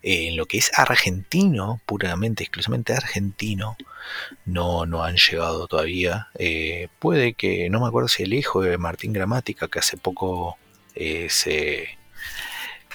en 0.02 0.38
lo 0.38 0.46
que 0.46 0.58
es 0.58 0.72
argentino, 0.78 1.82
puramente, 1.86 2.44
exclusivamente 2.44 2.94
argentino, 2.94 3.76
no, 4.46 4.86
no 4.86 5.04
han 5.04 5.18
llegado 5.18 5.68
todavía. 5.68 6.30
Eh, 6.38 6.88
puede 7.00 7.34
que, 7.34 7.70
no 7.70 7.82
me 7.82 7.88
acuerdo 7.88 8.08
si 8.08 8.24
el 8.24 8.34
hijo 8.34 8.62
de 8.62 8.78
Martín 8.78 9.14
Gramática, 9.14 9.68
que 9.68 9.80
hace 9.80 9.98
poco 9.98 10.58
eh, 10.96 11.28
se 11.30 11.90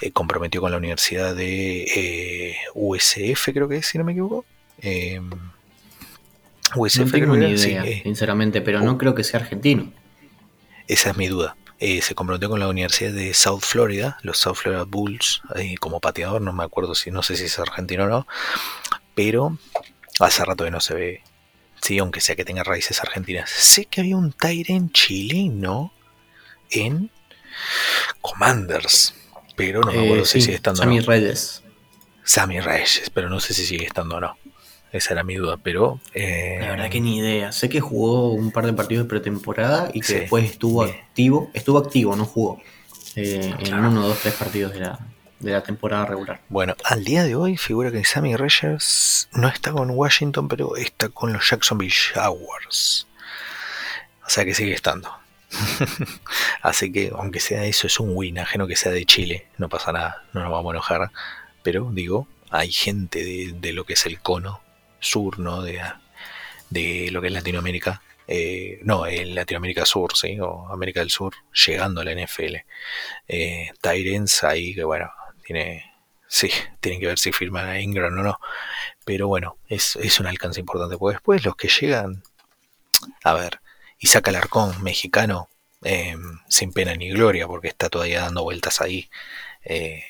eh, 0.01 0.11
comprometió 0.13 0.61
con 0.61 0.71
la 0.71 0.77
Universidad 0.77 1.35
de 1.35 2.57
USF, 2.73 3.49
creo 3.53 3.67
que 3.67 3.77
es, 3.77 3.87
si 3.87 3.97
no 3.97 4.03
me 4.03 4.13
equivoco. 4.13 4.45
USF, 6.75 6.99
no 6.99 7.11
tengo 7.11 7.37
ni 7.37 7.51
idea, 7.51 7.83
sinceramente, 8.01 8.61
pero 8.61 8.81
no 8.81 8.97
creo 8.97 9.13
que 9.13 9.23
sea 9.23 9.39
argentino. 9.41 9.93
Esa 10.87 11.11
es 11.11 11.17
mi 11.17 11.27
duda. 11.27 11.55
Eh, 11.79 12.01
se 12.01 12.15
comprometió 12.15 12.49
con 12.49 12.59
la 12.59 12.69
Universidad 12.69 13.11
de 13.11 13.33
South 13.33 13.61
Florida, 13.61 14.17
los 14.21 14.37
South 14.37 14.55
Florida 14.55 14.83
Bulls, 14.83 15.41
como 15.79 15.99
pateador, 15.99 16.41
no 16.41 16.53
me 16.53 16.63
acuerdo 16.63 16.95
si, 16.95 17.11
no 17.11 17.21
sé 17.21 17.35
si 17.35 17.45
es 17.45 17.59
argentino 17.59 18.05
o 18.05 18.07
no, 18.07 18.27
pero 19.13 19.57
hace 20.19 20.45
rato 20.45 20.63
que 20.63 20.71
no 20.71 20.79
se 20.79 20.93
ve, 20.93 21.23
sí, 21.81 21.99
aunque 21.99 22.21
sea 22.21 22.37
que 22.37 22.45
tenga 22.45 22.63
raíces 22.63 23.01
argentinas. 23.01 23.49
Sé 23.49 23.85
que 23.85 24.01
había 24.01 24.15
un 24.15 24.31
Tyrant 24.31 24.93
chileno 24.93 25.91
en 26.69 27.11
Commanders, 28.21 29.13
pero 29.57 29.81
no 29.81 29.91
me 29.91 30.05
acuerdo 30.05 30.23
eh, 30.23 30.27
si 30.27 30.41
sigue 30.41 30.55
estando 30.55 30.81
Sammy 30.81 31.01
Reyes. 31.01 31.61
Sammy 32.23 32.61
Reyes, 32.61 33.09
pero 33.13 33.29
no 33.29 33.41
sé 33.41 33.53
si 33.53 33.65
sigue 33.65 33.85
estando 33.85 34.15
o 34.15 34.19
no. 34.21 34.37
Esa 34.91 35.13
era 35.13 35.23
mi 35.23 35.35
duda, 35.35 35.57
pero... 35.61 35.99
Eh, 36.13 36.57
la 36.61 36.69
verdad 36.69 36.89
que 36.89 37.01
ni 37.01 37.17
idea. 37.17 37.51
Sé 37.51 37.67
que 37.67 37.81
jugó 37.81 38.31
un 38.31 38.51
par 38.51 38.65
de 38.65 38.73
partidos 38.73 39.05
de 39.05 39.09
pretemporada 39.09 39.89
y 39.93 39.99
que 39.99 40.21
después 40.21 40.45
estuvo 40.45 40.83
activo. 40.83 41.49
Estuvo 41.53 41.77
activo, 41.77 42.15
no 42.15 42.25
jugó. 42.25 42.61
Eh, 43.15 43.53
en 43.59 43.73
uno, 43.73 44.07
dos, 44.07 44.19
tres 44.19 44.35
partidos 44.35 44.73
de 44.73 44.81
la, 44.81 44.99
de 45.39 45.51
la 45.51 45.63
temporada 45.63 46.05
regular. 46.05 46.41
Bueno, 46.49 46.75
al 46.83 47.03
día 47.03 47.23
de 47.23 47.35
hoy 47.35 47.57
figura 47.57 47.91
que 47.91 48.03
Sammy 48.05 48.35
Rogers 48.35 49.29
no 49.33 49.47
está 49.47 49.71
con 49.71 49.89
Washington, 49.89 50.47
pero 50.47 50.75
está 50.75 51.09
con 51.09 51.33
los 51.33 51.49
Jacksonville 51.49 51.91
Jaguars. 51.91 53.07
O 54.25 54.29
sea 54.29 54.45
que 54.45 54.53
sigue 54.53 54.73
estando. 54.73 55.09
Así 56.61 56.91
que, 56.91 57.11
aunque 57.15 57.39
sea 57.39 57.65
eso, 57.65 57.87
es 57.87 57.99
un 57.99 58.11
win, 58.13 58.39
ajeno 58.39 58.67
que 58.67 58.75
sea 58.75 58.91
de 58.91 59.05
Chile, 59.05 59.47
no 59.57 59.69
pasa 59.69 59.91
nada, 59.91 60.23
no 60.33 60.41
nos 60.41 60.51
vamos 60.51 60.71
a 60.71 60.75
enojar. 60.75 61.11
Pero, 61.63 61.89
digo, 61.91 62.27
hay 62.49 62.71
gente 62.71 63.23
de, 63.23 63.53
de 63.55 63.73
lo 63.73 63.85
que 63.85 63.93
es 63.93 64.05
el 64.05 64.19
cono 64.19 64.61
sur, 65.05 65.39
¿no? 65.39 65.61
De, 65.61 65.81
de 66.69 67.09
lo 67.11 67.21
que 67.21 67.27
es 67.27 67.33
Latinoamérica. 67.33 68.01
Eh, 68.27 68.79
no, 68.83 69.05
en 69.05 69.35
Latinoamérica 69.35 69.85
Sur, 69.85 70.15
¿sí? 70.15 70.39
O 70.39 70.67
América 70.71 70.99
del 70.99 71.11
Sur, 71.11 71.35
llegando 71.65 72.01
a 72.01 72.03
la 72.03 72.13
NFL. 72.13 72.55
Eh, 73.27 73.69
Tyrens 73.81 74.43
ahí, 74.43 74.73
que 74.73 74.83
bueno, 74.83 75.09
tiene. 75.45 75.91
Sí, 76.27 76.49
tienen 76.79 76.99
que 76.99 77.07
ver 77.07 77.19
si 77.19 77.31
firman 77.31 77.67
a 77.67 77.79
Ingram 77.79 78.17
o 78.17 78.23
no. 78.23 78.39
Pero 79.05 79.27
bueno, 79.27 79.57
es, 79.67 79.95
es 79.97 80.19
un 80.19 80.27
alcance 80.27 80.59
importante. 80.59 80.97
Porque 80.97 81.15
después 81.15 81.45
los 81.45 81.55
que 81.55 81.67
llegan. 81.67 82.23
A 83.23 83.33
ver, 83.33 83.59
Isaac 83.99 84.27
Alarcón, 84.29 84.81
mexicano, 84.81 85.49
em, 85.83 86.39
sin 86.49 86.73
pena 86.73 86.95
ni 86.95 87.09
gloria, 87.09 87.47
porque 87.47 87.67
está 87.67 87.89
todavía 87.89 88.21
dando 88.21 88.43
vueltas 88.43 88.81
ahí. 88.81 89.09
Eh, 89.63 90.03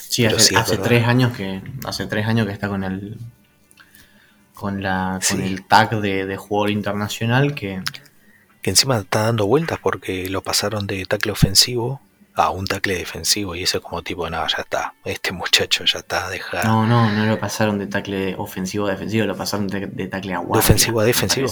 sí, 0.00 0.26
hace, 0.26 0.56
hace 0.56 0.78
tres 0.78 1.06
años 1.06 1.36
que. 1.36 1.62
Hace 1.84 2.06
tres 2.06 2.26
años 2.26 2.46
que 2.46 2.52
está 2.52 2.68
con 2.68 2.82
el 2.82 3.18
con, 4.60 4.82
la, 4.82 5.18
con 5.26 5.40
el 5.40 5.64
tag 5.64 6.00
de, 6.00 6.36
jugador 6.36 6.70
internacional 6.70 7.54
que... 7.54 7.82
Que 8.60 8.68
encima 8.68 8.98
está 8.98 9.22
dando 9.22 9.46
vueltas 9.46 9.78
porque 9.82 10.28
lo 10.28 10.42
pasaron 10.42 10.86
de 10.86 11.06
tackle 11.06 11.32
ofensivo 11.32 12.02
a 12.34 12.50
un 12.50 12.66
tackle 12.66 12.94
defensivo 12.94 13.54
y 13.54 13.62
eso 13.62 13.80
como 13.80 14.02
tipo, 14.02 14.28
no, 14.28 14.46
ya 14.46 14.58
está, 14.58 14.92
este 15.02 15.32
muchacho 15.32 15.84
ya 15.86 16.00
está 16.00 16.28
dejado. 16.28 16.68
No, 16.68 16.86
no, 16.86 17.10
no 17.10 17.24
lo 17.24 17.40
pasaron 17.40 17.78
de 17.78 17.86
tackle 17.86 18.34
ofensivo 18.36 18.86
a 18.86 18.90
defensivo, 18.90 19.24
lo 19.24 19.34
pasaron 19.34 19.66
de, 19.66 19.86
de 19.86 20.06
tackle 20.08 20.34
a 20.34 20.38
guardia. 20.38 20.60
De 20.60 20.74
ofensivo 20.74 21.00
a 21.00 21.04
defensivo. 21.04 21.48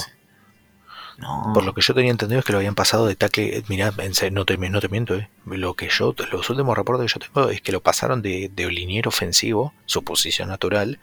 Por 1.52 1.64
lo 1.64 1.74
que 1.74 1.80
yo 1.80 1.94
tenía 1.94 2.12
entendido 2.12 2.38
es 2.38 2.44
que 2.44 2.52
lo 2.52 2.58
habían 2.58 2.76
pasado 2.76 3.06
de 3.06 3.16
tackle. 3.16 3.64
Mirá, 3.68 3.92
no 4.30 4.44
te, 4.44 4.56
no 4.56 4.80
te 4.80 4.88
miento, 4.88 5.16
eh. 5.16 5.28
Lo 5.46 5.74
que 5.74 5.88
yo, 5.88 6.14
los 6.30 6.48
últimos 6.48 6.76
reportes 6.76 7.12
que 7.12 7.18
yo 7.18 7.26
tengo 7.26 7.50
es 7.50 7.60
que 7.60 7.72
lo 7.72 7.80
pasaron 7.80 8.22
de, 8.22 8.50
de 8.54 8.70
liniero 8.70 9.08
ofensivo, 9.08 9.74
su 9.86 10.04
posición 10.04 10.48
natural, 10.48 11.00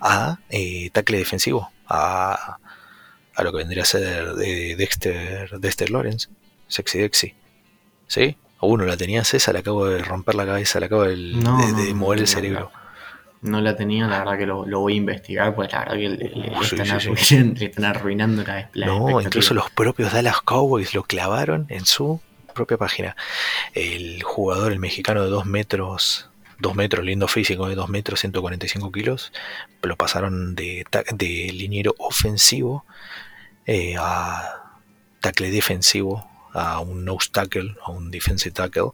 a 0.00 0.38
eh, 0.50 0.90
tackle 0.90 1.16
defensivo, 1.16 1.70
a, 1.88 2.58
a 3.34 3.42
lo 3.42 3.52
que 3.52 3.58
vendría 3.58 3.84
a 3.84 3.86
ser 3.86 4.34
de 4.34 4.76
Dexter, 4.76 5.58
Dexter 5.58 5.90
Lawrence, 5.90 6.28
Sexy 6.68 6.98
Dexy. 6.98 7.34
¿Sí? 8.06 8.36
Uno 8.60 8.84
la 8.84 8.98
tenía 8.98 9.24
César, 9.24 9.54
le 9.54 9.60
acabo 9.60 9.86
de 9.86 10.02
romper 10.02 10.34
la 10.34 10.44
cabeza, 10.44 10.78
le 10.78 10.86
acabo 10.86 11.04
de, 11.04 11.16
de, 11.16 11.94
mover 11.94 12.18
el 12.20 12.28
cerebro 12.28 12.70
no 13.44 13.60
la 13.60 13.76
tenía, 13.76 14.06
la 14.06 14.20
verdad 14.20 14.38
que 14.38 14.46
lo, 14.46 14.64
voy 14.64 14.94
a 14.94 14.96
investigar, 14.96 15.54
pues 15.54 15.70
la 15.70 15.80
verdad 15.80 15.94
que 15.94 16.08
le, 16.08 17.60
están, 17.60 17.84
arruinando 17.84 18.42
la, 18.42 18.70
la 18.72 18.86
No, 18.86 19.20
incluso 19.20 19.52
los 19.52 19.70
propios 19.70 20.12
Dallas 20.12 20.40
Cowboys 20.40 20.94
lo 20.94 21.02
clavaron 21.02 21.66
en 21.68 21.84
su 21.84 22.20
propia 22.54 22.78
página. 22.78 23.16
El 23.74 24.22
jugador, 24.22 24.72
el 24.72 24.78
mexicano 24.78 25.22
de 25.22 25.28
2 25.28 25.44
metros, 25.44 26.30
2 26.60 26.74
metros, 26.74 27.04
lindo 27.04 27.28
físico, 27.28 27.68
de 27.68 27.74
2 27.74 27.88
metros, 27.90 28.20
145 28.20 28.90
kilos, 28.90 29.30
lo 29.82 29.96
pasaron 29.96 30.54
de, 30.54 30.86
de 31.14 31.50
liniero 31.52 31.94
ofensivo 31.98 32.86
eh, 33.66 33.96
a 33.98 34.72
tackle 35.20 35.50
defensivo 35.50 36.26
a 36.54 36.80
un 36.80 37.04
nose 37.04 37.28
tackle, 37.30 37.74
a 37.84 37.90
un 37.90 38.10
defensive 38.10 38.54
tackle, 38.54 38.92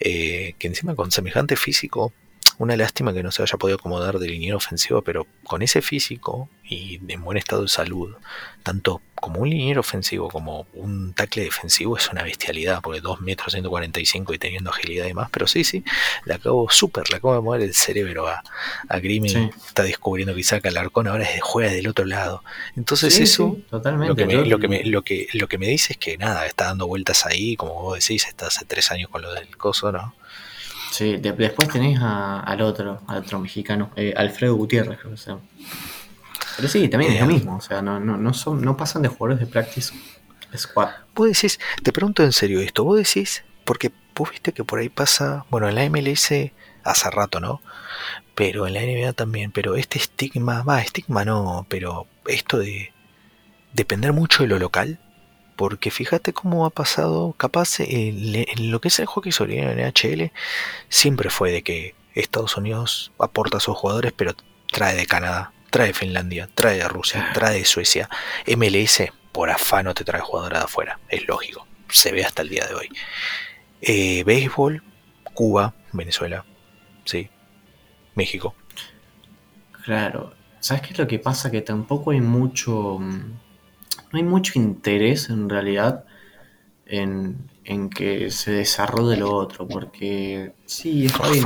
eh, 0.00 0.54
que 0.58 0.66
encima 0.66 0.96
con 0.96 1.12
semejante 1.12 1.54
físico 1.54 2.12
una 2.58 2.76
lástima 2.76 3.12
que 3.12 3.22
no 3.22 3.30
se 3.30 3.42
haya 3.42 3.58
podido 3.58 3.76
acomodar 3.76 4.18
de 4.18 4.28
liniero 4.28 4.56
ofensivo, 4.56 5.02
pero 5.02 5.26
con 5.44 5.62
ese 5.62 5.82
físico 5.82 6.48
y 6.64 7.00
en 7.08 7.22
buen 7.22 7.38
estado 7.38 7.62
de 7.62 7.68
salud, 7.68 8.14
tanto 8.62 9.00
como 9.14 9.40
un 9.40 9.50
liniero 9.50 9.80
ofensivo 9.80 10.28
como 10.28 10.66
un 10.74 11.12
tackle 11.14 11.44
defensivo 11.44 11.96
es 11.96 12.10
una 12.10 12.22
bestialidad, 12.22 12.80
porque 12.82 13.00
2 13.00 13.20
metros 13.20 13.52
145 13.52 14.34
y 14.34 14.38
teniendo 14.38 14.70
agilidad 14.70 15.04
y 15.04 15.08
demás, 15.08 15.28
pero 15.30 15.46
sí, 15.46 15.64
sí, 15.64 15.84
le 16.24 16.34
acabo 16.34 16.68
súper, 16.70 17.10
le 17.10 17.16
acabo 17.16 17.34
de 17.34 17.40
mover 17.40 17.62
el 17.62 17.74
cerebro 17.74 18.28
a, 18.28 18.42
a 18.88 18.98
está 18.98 19.82
descubriendo 19.84 20.34
que 20.34 20.42
saca 20.42 20.68
el 20.68 20.76
arcón 20.76 21.06
ahora 21.06 21.24
es, 21.24 21.40
juega 21.42 21.72
del 21.72 21.88
otro 21.88 22.04
lado. 22.04 22.42
Entonces 22.76 23.18
eso, 23.18 23.58
totalmente. 23.70 24.08
Lo, 24.08 24.16
que 24.16 24.26
me, 24.26 24.44
lo, 24.44 24.58
que 24.58 24.68
me, 24.68 24.84
lo, 24.84 25.02
que, 25.02 25.28
lo 25.32 25.48
que 25.48 25.58
me 25.58 25.68
dice 25.68 25.94
es 25.94 25.98
que 25.98 26.18
nada, 26.18 26.46
está 26.46 26.66
dando 26.66 26.86
vueltas 26.86 27.26
ahí, 27.26 27.56
como 27.56 27.74
vos 27.74 27.98
decís, 27.98 28.26
está 28.26 28.46
hace 28.48 28.64
tres 28.64 28.90
años 28.90 29.08
con 29.10 29.22
lo 29.22 29.32
del 29.32 29.56
coso, 29.56 29.92
¿no? 29.92 30.14
Sí, 30.90 31.16
después 31.16 31.68
tenéis 31.68 31.98
al 32.00 32.60
otro, 32.60 33.00
al 33.06 33.18
otro 33.18 33.38
mexicano, 33.38 33.90
eh, 33.96 34.14
Alfredo 34.16 34.54
Gutiérrez, 34.54 34.98
creo 34.98 35.12
que 35.12 35.16
se 35.16 35.34
Pero 36.56 36.68
sí, 36.68 36.88
también 36.88 37.12
es 37.12 37.20
lo 37.20 37.26
mismo, 37.26 37.56
o 37.56 37.60
sea, 37.60 37.82
no, 37.82 38.00
no, 38.00 38.16
no, 38.16 38.32
no 38.32 38.76
pasan 38.76 39.02
de 39.02 39.08
jugadores 39.08 39.40
de 39.40 39.46
practice 39.46 39.92
squad. 40.56 40.90
Vos 41.14 41.28
decís, 41.28 41.58
te 41.82 41.92
pregunto 41.92 42.22
en 42.22 42.32
serio 42.32 42.60
esto, 42.60 42.84
vos 42.84 42.96
decís, 42.96 43.44
porque 43.64 43.92
vos 44.14 44.30
viste 44.30 44.52
que 44.52 44.64
por 44.64 44.78
ahí 44.78 44.88
pasa, 44.88 45.44
bueno, 45.50 45.68
en 45.68 45.74
la 45.74 45.88
MLS 45.90 46.52
hace 46.84 47.10
rato, 47.10 47.40
¿no? 47.40 47.60
Pero 48.34 48.66
en 48.66 48.74
la 48.74 48.80
NBA 48.80 49.12
también, 49.12 49.50
pero 49.50 49.76
este 49.76 49.98
estigma, 49.98 50.62
va, 50.62 50.80
estigma 50.80 51.24
no, 51.24 51.66
pero 51.68 52.06
esto 52.26 52.58
de 52.58 52.92
depender 53.72 54.12
mucho 54.12 54.42
de 54.42 54.48
lo 54.48 54.58
local, 54.58 54.98
porque 55.56 55.90
fíjate 55.90 56.32
cómo 56.32 56.66
ha 56.66 56.70
pasado, 56.70 57.34
capaz 57.36 57.80
en, 57.80 58.70
lo 58.70 58.80
que 58.80 58.88
es 58.88 58.98
el 58.98 59.06
hockey 59.06 59.32
sobre 59.32 59.58
en 59.58 59.78
NHL, 59.78 60.30
siempre 60.88 61.30
fue 61.30 61.50
de 61.50 61.62
que 61.62 61.94
Estados 62.14 62.56
Unidos 62.56 63.12
aporta 63.18 63.56
a 63.56 63.60
sus 63.60 63.76
jugadores, 63.76 64.12
pero 64.12 64.34
trae 64.70 64.94
de 64.94 65.06
Canadá, 65.06 65.52
trae 65.70 65.88
de 65.88 65.94
Finlandia, 65.94 66.48
trae 66.54 66.76
de 66.78 66.88
Rusia, 66.88 67.30
trae 67.34 67.58
de 67.58 67.64
Suecia. 67.64 68.08
MLS, 68.46 69.02
por 69.32 69.50
afano, 69.50 69.94
te 69.94 70.04
trae 70.04 70.20
jugadores 70.20 70.58
de 70.58 70.64
afuera, 70.64 71.00
es 71.08 71.26
lógico, 71.26 71.66
se 71.88 72.12
ve 72.12 72.24
hasta 72.24 72.42
el 72.42 72.50
día 72.50 72.66
de 72.66 72.74
hoy. 72.74 72.88
Eh, 73.80 74.24
béisbol, 74.24 74.82
Cuba, 75.34 75.74
Venezuela, 75.92 76.44
sí, 77.04 77.30
México. 78.14 78.54
Claro, 79.84 80.34
¿sabes 80.60 80.82
qué 80.82 80.92
es 80.92 80.98
lo 80.98 81.06
que 81.06 81.18
pasa? 81.18 81.50
Que 81.50 81.62
tampoco 81.62 82.10
hay 82.10 82.20
mucho 82.20 82.98
mm, 82.98 83.45
no 84.12 84.18
hay 84.18 84.24
mucho 84.24 84.58
interés 84.58 85.30
en 85.30 85.48
realidad 85.48 86.04
en, 86.86 87.48
que 87.90 88.30
se 88.30 88.52
desarrolle 88.52 89.16
lo 89.16 89.34
otro, 89.34 89.66
porque 89.66 90.52
sí, 90.66 91.06
está 91.06 91.28
bien. 91.28 91.44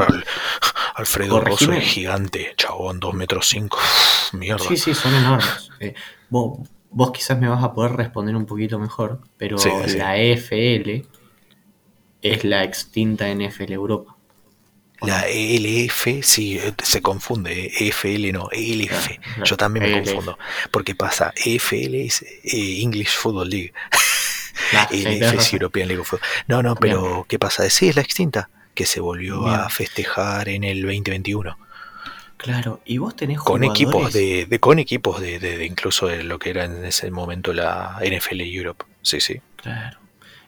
Alfredo 0.95 1.41
Rosso 1.41 1.73
es 1.73 1.85
gigante, 1.85 2.53
chabón, 2.57 3.01
2 3.01 3.15
metros 3.15 3.49
5, 3.49 3.79
mierda. 4.35 4.65
Sí, 4.67 4.77
sí, 4.77 4.95
son 4.95 5.15
enormes. 5.15 5.71
Eh, 5.81 5.95
vos, 6.29 7.11
quizás 7.13 7.39
me 7.39 7.49
vas 7.49 7.65
a 7.65 7.73
poder 7.73 7.93
responder 7.93 8.37
un 8.37 8.45
poquito 8.45 8.79
mejor, 8.79 9.21
pero 9.39 9.57
la 9.97 10.19
EFL 10.19 11.07
es 12.21 12.45
la 12.45 12.65
extinta 12.65 13.33
NFL 13.35 13.73
Europa. 13.73 14.17
La 15.03 15.27
ELF, 15.29 16.07
sí, 16.23 16.59
eh, 16.59 16.75
se 16.83 17.01
confunde, 17.01 17.73
EFL 17.79 18.33
no, 18.33 18.49
ELF. 18.53 19.11
Yo 19.45 19.57
también 19.57 19.91
me 19.91 20.03
confundo, 20.03 20.39
porque 20.71 20.95
pasa, 20.95 21.33
EFL 21.37 21.95
es 21.95 22.23
eh, 22.23 22.81
English 22.83 23.17
Football 23.17 23.51
League. 23.51 23.73
ELF 24.91 25.35
es 25.35 25.53
European 25.53 25.89
League 25.89 26.01
of 26.01 26.09
Football. 26.09 26.29
No, 26.49 26.63
no, 26.63 26.75
pero 26.77 27.25
¿qué 27.29 27.39
pasa? 27.39 27.69
Sí, 27.71 27.89
es 27.89 27.97
la 27.97 28.03
extinta, 28.03 28.51
que 28.75 28.85
se 28.87 29.01
volvió 29.01 29.47
a 29.47 29.71
festejar 29.71 30.49
en 30.49 30.65
el 30.65 30.83
2021. 30.83 31.57
Claro, 32.37 32.81
y 32.87 32.97
vos 32.97 33.15
tenés 33.17 33.39
con 33.39 33.65
equipos 33.65 34.15
de, 34.15 34.59
con 34.61 34.79
equipos 34.79 35.21
de, 35.21 35.39
de, 35.39 35.67
incluso 35.67 36.07
de 36.07 36.23
lo 36.23 36.39
que 36.39 36.51
era 36.51 36.65
en 36.65 36.85
ese 36.87 37.11
momento 37.11 37.53
la 37.53 37.99
NFL 38.01 38.41
Europe. 38.41 38.85
Sí, 39.03 39.21
sí. 39.21 39.41
Claro. 39.57 39.99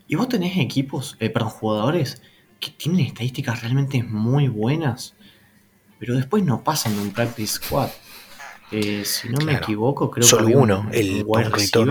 Y 0.08 0.14
vos 0.14 0.28
tenés 0.28 0.56
equipos, 0.56 1.16
eh, 1.20 1.28
perdón, 1.28 1.50
jugadores 1.50 2.22
que 2.62 2.70
tienen 2.70 3.06
estadísticas 3.06 3.60
realmente 3.60 4.04
muy 4.04 4.46
buenas, 4.46 5.14
pero 5.98 6.14
después 6.14 6.44
no 6.44 6.62
pasan 6.62 6.94
de 6.94 7.02
un 7.02 7.10
practice 7.10 7.54
squad. 7.54 7.90
Eh, 8.70 9.02
si 9.04 9.28
no 9.28 9.44
me 9.44 9.54
equivoco, 9.54 10.10
creo 10.10 10.24
Solo 10.26 10.46
que 10.46 10.54
uno, 10.54 10.88
el 10.92 11.26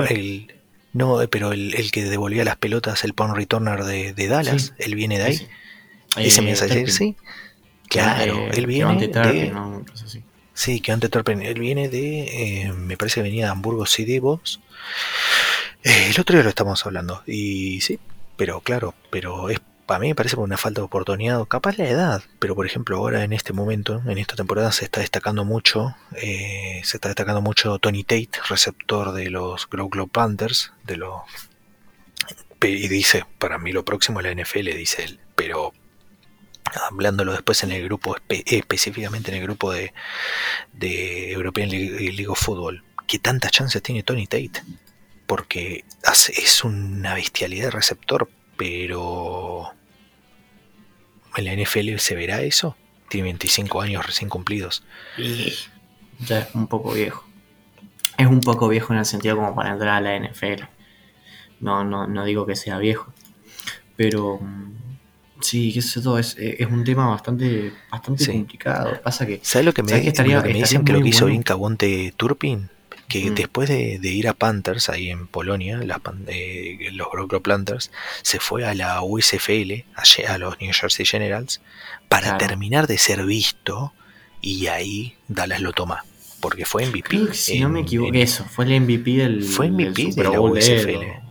el, 0.10 0.54
no, 0.94 1.20
pero 1.30 1.52
el, 1.52 1.92
que 1.92 2.06
devolvía 2.06 2.46
las 2.46 2.56
pelotas, 2.56 3.04
el 3.04 3.14
punt 3.14 3.36
returner 3.36 3.84
de, 3.84 4.28
Dallas, 4.28 4.74
él 4.78 4.96
viene 4.96 5.20
de 5.20 5.24
ahí. 5.26 5.48
Ese 6.16 6.42
me 6.42 6.54
hace 6.54 6.88
sí. 6.88 7.18
Claro, 7.90 8.50
él 8.52 8.66
viene 8.66 9.08
de... 9.08 9.54
Sí, 10.54 10.80
que 10.80 10.92
ante 10.92 11.10
él 11.44 11.60
viene 11.60 11.90
de, 11.90 12.64
eh, 12.64 12.74
me 12.74 12.96
parece 12.96 13.16
que 13.16 13.24
venía 13.24 13.46
de 13.46 13.52
Hamburgo 13.52 13.86
City 13.86 14.20
Box. 14.20 14.60
Eh, 15.84 16.12
el 16.14 16.20
otro 16.20 16.36
día 16.36 16.44
lo 16.44 16.50
estamos 16.50 16.86
hablando, 16.86 17.24
y 17.26 17.82
sí, 17.82 18.00
pero 18.38 18.62
claro, 18.62 18.94
pero 19.10 19.50
es 19.50 19.60
a 19.92 20.00
mí 20.00 20.08
me 20.08 20.16
parece 20.16 20.36
una 20.38 20.58
falta 20.58 20.82
de 20.82 20.86
oportunidad, 20.86 21.44
capaz 21.46 21.78
la 21.78 21.88
edad, 21.88 22.24
pero 22.40 22.56
por 22.56 22.66
ejemplo 22.66 22.98
ahora 22.98 23.24
en 23.24 23.34
este 23.34 23.54
momento, 23.54 24.02
en 24.06 24.18
esta 24.18 24.36
temporada 24.36 24.72
se 24.72 24.86
está 24.86 25.02
destacando 25.02 25.46
mucho, 25.46 25.96
eh, 26.16 26.82
se 26.84 26.98
está 26.98 27.10
destacando 27.10 27.42
mucho 27.42 27.78
Tony 27.80 28.04
Tate, 28.04 28.32
receptor 28.50 29.12
de 29.14 29.30
los 29.30 29.70
Glow 29.70 29.90
Glow 29.90 30.08
Panthers, 30.08 30.72
de 30.84 30.98
los 30.98 31.22
y 32.68 32.88
dice, 32.88 33.26
para 33.40 33.58
mí 33.58 33.72
lo 33.72 33.84
próximo 33.84 34.20
es 34.20 34.26
la 34.26 34.44
NFL, 34.44 34.76
dice 34.76 35.04
él, 35.04 35.20
pero 35.36 35.74
hablándolo 36.88 37.32
después 37.32 37.64
en 37.64 37.72
el 37.72 37.84
grupo, 37.84 38.16
específicamente 38.30 39.32
en 39.32 39.38
el 39.38 39.44
grupo 39.44 39.72
de, 39.72 39.94
de 40.74 41.32
European 41.32 41.70
League, 41.70 42.28
of 42.28 42.40
Football, 42.40 42.84
¿qué 43.08 43.20
tantas 43.20 43.52
chances 43.52 43.82
tiene 43.82 44.04
Tony 44.04 44.28
Tate? 44.28 44.64
Porque 45.26 45.86
es 46.38 46.64
una 46.64 47.16
bestialidad 47.16 47.66
de 47.66 47.72
receptor, 47.72 48.30
pero 48.58 49.74
¿En 51.36 51.46
la 51.46 51.56
NFL 51.56 51.98
se 51.98 52.16
verá 52.16 52.42
eso? 52.42 52.76
Tiene 53.10 53.26
25 53.26 53.82
años 53.82 54.06
recién 54.06 54.30
cumplidos. 54.30 54.84
Y 55.18 55.54
ya 56.20 56.40
es 56.40 56.56
un 56.56 56.68
poco 56.68 56.94
viejo. 56.94 57.26
Es 58.18 58.28
un 58.28 58.42
poco 58.42 58.68
viejo 58.68 58.94
en 58.94 59.00
el 59.00 59.06
sentido 59.06 59.36
como 59.36 59.56
para 59.56 59.72
entrar 59.72 59.96
a 59.96 60.02
la 60.02 60.18
NFL. 60.18 60.64
No, 61.60 61.84
no, 61.84 62.08
no 62.08 62.26
digo 62.26 62.46
que 62.46 62.56
sea 62.56 62.78
viejo. 62.78 63.14
Pero 63.96 64.40
mm, 64.42 64.74
sí, 65.42 65.74
qué 65.74 65.82
sé 65.82 66.02
todo, 66.02 66.20
es, 66.20 66.36
es 66.38 66.68
un 66.68 66.84
tema 66.84 67.08
bastante, 67.08 67.74
bastante 67.92 68.26
complicado. 68.26 69.02
Pasa 69.02 69.26
que. 69.26 69.40
¿Sabes 69.44 69.66
lo 69.66 69.74
que 69.74 69.84
me, 69.84 70.08
estaría, 70.08 70.42
que 70.42 70.50
me 70.50 70.60
dicen 70.60 70.84
que 70.84 70.94
lo 70.94 71.02
que 71.02 71.10
hizo 71.10 71.26
bien 71.26 71.44
Cabonte 71.44 72.14
Turpin? 72.18 72.70
Que 73.12 73.30
mm. 73.30 73.36
después 73.36 73.68
de, 73.68 74.00
ir 74.02 74.30
a 74.30 74.34
Panthers, 74.34 74.88
ahí 74.88 75.10
en 75.10 75.28
Polonia, 75.28 75.82
eh, 76.28 76.90
los 76.94 77.08
Grokro 77.12 77.44
Panthers, 77.44 77.92
se 78.22 78.40
fue 78.40 78.66
a 78.66 78.74
la 78.74 79.02
USFL, 79.02 79.84
a, 79.96 80.34
a 80.34 80.38
los 80.38 80.60
New 80.62 80.72
Jersey 80.74 81.06
Generals, 81.06 81.62
para 82.08 82.38
terminar 82.38 82.88
de 82.88 82.98
ser 82.98 83.26
visto 83.26 83.94
y 84.40 84.68
ahí 84.68 85.16
Dallas 85.28 85.60
lo 85.60 85.74
toma. 85.74 86.06
Porque 86.40 86.66
fue 86.66 86.88
MVP. 86.88 87.34
si 87.34 87.60
no 87.60 87.70
me 87.70 87.82
equivoco, 87.82 88.14
eso, 88.14 88.46
fue 88.46 88.66
el 88.66 88.82
MVP 88.82 89.12
del. 89.12 89.44
Fue 89.44 89.70
MVP 89.70 90.14
de 90.16 90.24
la 90.24 90.40
USFL. 90.42 91.31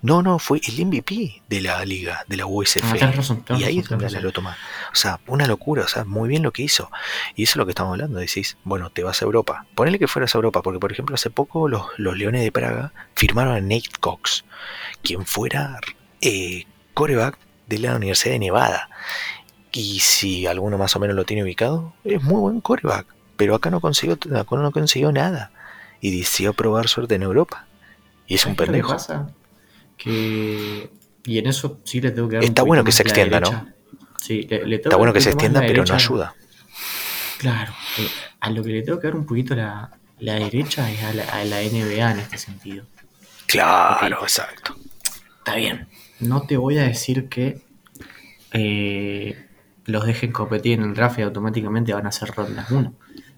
No, 0.00 0.22
no, 0.22 0.38
fue 0.38 0.60
el 0.66 0.86
MVP 0.86 1.42
de 1.48 1.60
la 1.60 1.84
liga, 1.84 2.24
de 2.28 2.36
la 2.36 2.46
USF. 2.46 2.84
Ah, 3.02 3.56
y 3.58 3.64
ahí 3.64 3.78
es 3.78 3.88
donde 3.88 4.08
la 4.10 4.20
lo 4.20 4.32
toma. 4.32 4.56
O 4.92 4.96
sea, 4.96 5.20
una 5.26 5.46
locura, 5.46 5.84
o 5.84 5.88
sea, 5.88 6.04
muy 6.04 6.28
bien 6.28 6.42
lo 6.42 6.52
que 6.52 6.62
hizo. 6.62 6.90
Y 7.34 7.44
eso 7.44 7.52
es 7.52 7.56
lo 7.56 7.66
que 7.66 7.72
estamos 7.72 7.92
hablando. 7.92 8.18
Decís, 8.18 8.56
bueno, 8.64 8.90
te 8.90 9.02
vas 9.02 9.22
a 9.22 9.24
Europa. 9.24 9.66
Ponele 9.74 9.98
que 9.98 10.06
fueras 10.06 10.34
a 10.34 10.38
Europa, 10.38 10.62
porque 10.62 10.78
por 10.78 10.92
ejemplo, 10.92 11.14
hace 11.14 11.30
poco 11.30 11.68
los, 11.68 11.86
Leones 11.98 12.42
de 12.42 12.52
Praga 12.52 12.92
firmaron 13.14 13.54
a 13.54 13.60
Nate 13.60 13.90
Cox, 14.00 14.44
quien 15.02 15.26
fuera 15.26 15.80
eh, 16.20 16.66
coreback 16.94 17.38
de 17.66 17.78
la 17.78 17.96
Universidad 17.96 18.34
de 18.34 18.38
Nevada. 18.38 18.90
Y 19.72 20.00
si 20.00 20.46
alguno 20.46 20.78
más 20.78 20.94
o 20.96 21.00
menos 21.00 21.16
lo 21.16 21.24
tiene 21.24 21.42
ubicado, 21.42 21.92
es 22.04 22.22
muy 22.22 22.40
buen 22.40 22.60
coreback. 22.60 23.06
Pero 23.36 23.54
acá 23.54 23.70
no 23.70 23.80
consiguió, 23.80 24.14
acá 24.14 24.56
no 24.56 24.70
consiguió 24.70 25.12
nada. 25.12 25.50
Y 26.00 26.16
decidió 26.16 26.52
probar 26.54 26.88
suerte 26.88 27.16
en 27.16 27.22
Europa. 27.22 27.66
Y 28.26 28.36
es 28.36 28.46
un 28.46 28.54
pendejo. 28.54 28.96
Que. 29.98 30.90
Y 31.24 31.38
en 31.38 31.46
eso 31.46 31.80
sí 31.84 32.00
le 32.00 32.12
tengo 32.12 32.28
que 32.28 32.36
dar. 32.36 32.44
Está 32.44 32.62
bueno 32.62 32.82
que 32.84 32.92
se 32.92 33.02
extienda, 33.02 33.40
¿no? 33.40 33.68
Sí, 34.18 34.42
le, 34.48 34.76
Está 34.76 34.96
bueno 34.96 35.12
que 35.12 35.20
se 35.20 35.30
extienda, 35.30 35.60
pero 35.60 35.84
no 35.84 35.94
ayuda. 35.94 36.34
Claro, 37.38 37.72
eh, 37.98 38.08
a 38.40 38.50
lo 38.50 38.62
que 38.64 38.70
le 38.70 38.82
tengo 38.82 38.98
que 38.98 39.06
dar 39.06 39.16
un 39.16 39.26
poquito 39.26 39.54
la, 39.54 39.90
la 40.20 40.34
derecha 40.34 40.90
es 40.90 41.02
a 41.02 41.12
la, 41.12 41.60
NBA 41.62 42.10
en 42.10 42.18
este 42.18 42.38
sentido. 42.38 42.84
Claro, 43.46 44.22
exacto. 44.22 44.74
Está 45.38 45.54
bien. 45.54 45.88
No 46.20 46.42
te 46.42 46.56
voy 46.56 46.78
a 46.78 46.82
decir 46.82 47.28
que 47.28 47.62
eh, 48.52 49.46
los 49.84 50.04
dejen 50.04 50.32
competir 50.32 50.78
en 50.78 50.84
el 50.84 50.94
draft 50.94 51.18
y 51.18 51.22
automáticamente 51.22 51.94
van 51.94 52.06
a 52.06 52.12
ser 52.12 52.30
rondas 52.30 52.70
1. 52.70 52.92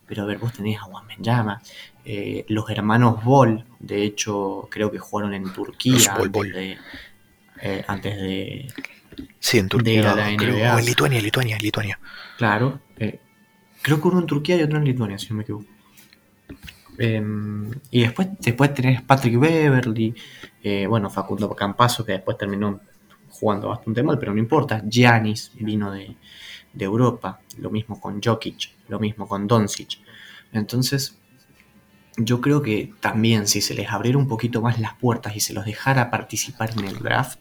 Pero 0.06 0.22
a 0.22 0.26
ver, 0.26 0.38
vos 0.38 0.52
tenés 0.52 0.78
a 0.78 0.82
Juan 0.82 1.06
Benjama, 1.06 1.62
eh, 2.04 2.44
los 2.48 2.68
hermanos 2.70 3.22
Ball, 3.22 3.64
de 3.81 4.05
hecho, 4.05 4.69
creo 4.70 4.90
que 4.90 4.98
jugaron 4.98 5.35
en 5.35 5.52
Turquía 5.52 5.98
eh, 7.62 7.85
antes, 7.86 8.16
De, 8.16 8.69
Sí, 9.39 9.59
en 9.59 9.69
Turquía. 9.69 10.15
la 10.15 10.31
NBA. 10.31 10.78
en 10.78 10.85
Lituania, 10.85 11.20
Lituania, 11.20 11.59
Lituania. 11.59 11.98
Claro. 12.39 12.81
Eh, 12.97 13.19
creo 13.82 14.01
que 14.01 14.09
uno 14.09 14.20
en 14.20 14.27
Turquía 14.27 14.57
y 14.57 14.62
otro 14.62 14.78
en 14.78 14.85
Lituania, 14.85 15.19
si 15.19 15.28
no 15.31 15.36
me 15.36 15.43
equivoco. 15.43 15.66
Em, 16.98 17.70
y 17.90 18.02
después, 18.02 18.28
después 18.39 18.73
tenés 18.74 19.02
Patrick 19.02 19.39
Beverly, 19.39 20.15
bueno, 20.89 21.11
Facundo 21.11 21.55
Campaso, 21.57 22.05
que 22.05 22.12
después 22.12 22.36
terminó 22.36 22.81
jugando 23.31 23.69
bastante 23.69 24.02
mal, 24.02 24.19
pero 24.19 24.32
no 24.32 24.39
importa. 24.39 24.82
Giannis 24.86 25.52
vino 25.55 25.90
de, 25.90 26.15
de 26.73 26.85
Europa, 26.85 27.40
lo 27.59 27.70
mismo 27.70 28.01
con 28.01 28.20
Jokic, 28.23 28.70
lo 28.89 29.01
mismo 29.01 29.27
con 29.27 29.47
Doncic. 29.47 29.98
Entonces, 30.52 31.19
yo 32.24 32.40
creo 32.40 32.62
que 32.62 32.92
también 33.01 33.47
si 33.47 33.60
se 33.60 33.74
les 33.74 33.88
abriera 33.90 34.18
un 34.18 34.28
poquito 34.28 34.60
más 34.60 34.78
las 34.78 34.94
puertas 34.94 35.36
y 35.36 35.40
se 35.40 35.52
los 35.52 35.64
dejara 35.64 36.10
participar 36.10 36.70
en 36.72 36.84
el 36.84 36.98
draft, 36.98 37.40